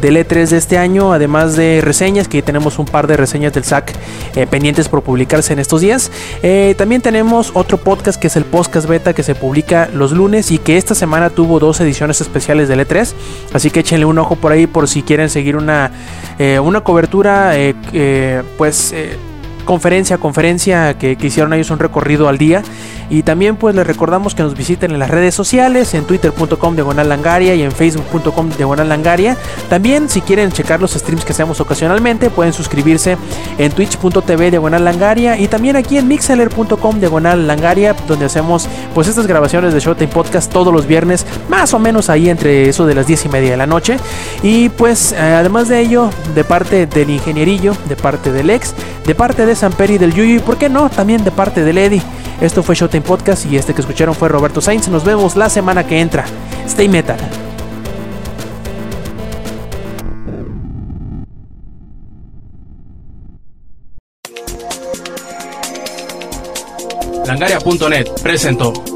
del 0.00 0.16
E3 0.16 0.48
de 0.48 0.56
este 0.56 0.78
año, 0.78 1.12
además 1.12 1.56
de 1.56 1.80
reseñas, 1.82 2.28
que 2.28 2.42
tenemos 2.42 2.78
un 2.78 2.86
par 2.86 3.06
de 3.06 3.16
reseñas 3.16 3.52
del 3.52 3.64
SAC 3.64 3.92
eh, 4.34 4.46
pendientes 4.46 4.88
por 4.88 5.02
publicarse 5.02 5.52
en 5.52 5.58
estos 5.58 5.80
días. 5.80 6.10
Eh, 6.42 6.74
también 6.76 7.02
tenemos 7.02 7.50
otro 7.54 7.78
podcast 7.78 8.20
que 8.20 8.26
es 8.28 8.36
el 8.36 8.44
podcast 8.44 8.88
beta 8.88 9.14
que 9.14 9.22
se 9.22 9.34
publica 9.34 9.88
los 9.92 10.12
lunes 10.12 10.50
y 10.50 10.58
que 10.58 10.76
esta 10.76 10.94
semana 10.94 11.30
tuvo 11.30 11.58
dos 11.58 11.80
ediciones 11.80 12.20
especiales 12.20 12.68
del 12.68 12.80
E3, 12.80 13.12
así 13.52 13.70
que 13.70 13.80
échenle 13.80 14.06
un 14.06 14.18
ojo 14.18 14.36
por 14.36 14.52
ahí 14.52 14.66
por 14.66 14.88
si 14.88 15.02
quieren 15.02 15.30
seguir 15.36 15.54
una, 15.56 15.90
eh, 16.38 16.58
una 16.58 16.80
cobertura 16.80 17.58
eh, 17.58 17.74
eh, 17.92 18.42
pues 18.56 18.94
conferencia 19.66 20.16
a 20.16 20.18
conferencia 20.18 20.96
que, 20.96 21.16
que 21.16 21.26
hicieron 21.26 21.52
ellos 21.52 21.70
un 21.70 21.78
recorrido 21.78 22.28
al 22.28 22.38
día. 22.38 22.62
Y 23.08 23.22
también 23.22 23.56
pues 23.56 23.74
les 23.74 23.86
recordamos 23.86 24.34
que 24.34 24.42
nos 24.42 24.56
visiten 24.56 24.90
en 24.90 24.98
las 24.98 25.10
redes 25.10 25.34
sociales, 25.34 25.94
en 25.94 26.04
twitter.com 26.04 26.74
diagonal 26.74 27.08
langaria 27.08 27.54
y 27.54 27.62
en 27.62 27.70
facebook.com 27.70 28.50
diagonal 28.56 28.88
langaria. 28.88 29.36
También 29.68 30.08
si 30.08 30.22
quieren 30.22 30.50
checar 30.50 30.80
los 30.80 30.92
streams 30.92 31.24
que 31.24 31.32
hacemos 31.32 31.60
ocasionalmente, 31.60 32.30
pueden 32.30 32.52
suscribirse 32.52 33.16
en 33.58 33.72
twitch.tv 33.72 34.50
diagonal 34.50 34.84
langaria 34.84 35.38
y 35.38 35.46
también 35.46 35.76
aquí 35.76 35.98
en 35.98 36.08
mixeler.com 36.08 36.98
diagonal 36.98 37.46
langaria, 37.46 37.94
donde 38.08 38.26
hacemos 38.26 38.68
pues 38.94 39.06
estas 39.08 39.26
grabaciones 39.26 39.72
de 39.72 39.80
Showtime 39.80 40.12
Podcast 40.12 40.52
todos 40.52 40.72
los 40.72 40.86
viernes, 40.86 41.26
más 41.48 41.74
o 41.74 41.78
menos 41.78 42.10
ahí 42.10 42.28
entre 42.28 42.68
eso 42.68 42.86
de 42.86 42.94
las 42.94 43.06
10 43.06 43.26
y 43.26 43.28
media 43.28 43.50
de 43.52 43.56
la 43.56 43.66
noche. 43.66 43.98
Y 44.42 44.68
pues 44.70 45.12
eh, 45.12 45.18
además 45.18 45.68
de 45.68 45.80
ello, 45.80 46.10
de 46.34 46.44
parte 46.44 46.86
del 46.86 47.10
ingenierillo, 47.10 47.76
de 47.88 47.96
parte 47.96 48.32
del 48.32 48.50
ex, 48.50 48.74
de 49.06 49.14
parte 49.14 49.46
de 49.46 49.54
Samper 49.56 49.90
y 49.90 49.98
del 49.98 50.14
Yuyu 50.14 50.36
y 50.36 50.38
por 50.38 50.56
qué 50.56 50.68
no, 50.68 50.88
también 50.88 51.24
de 51.24 51.30
parte 51.30 51.64
del 51.64 51.78
Eddie. 51.78 52.02
Esto 52.40 52.62
fue 52.62 52.74
Showtime 52.74 53.02
Podcast 53.02 53.46
y 53.46 53.56
este 53.56 53.74
que 53.74 53.80
escucharon 53.80 54.14
fue 54.14 54.28
Roberto 54.28 54.60
Sainz. 54.60 54.88
Nos 54.88 55.04
vemos 55.04 55.36
la 55.36 55.48
semana 55.48 55.86
que 55.86 56.00
entra. 56.00 56.24
Stay 56.66 56.88
metal. 56.88 57.18
Langaria.net 67.26 68.06
presentó. 68.22 68.95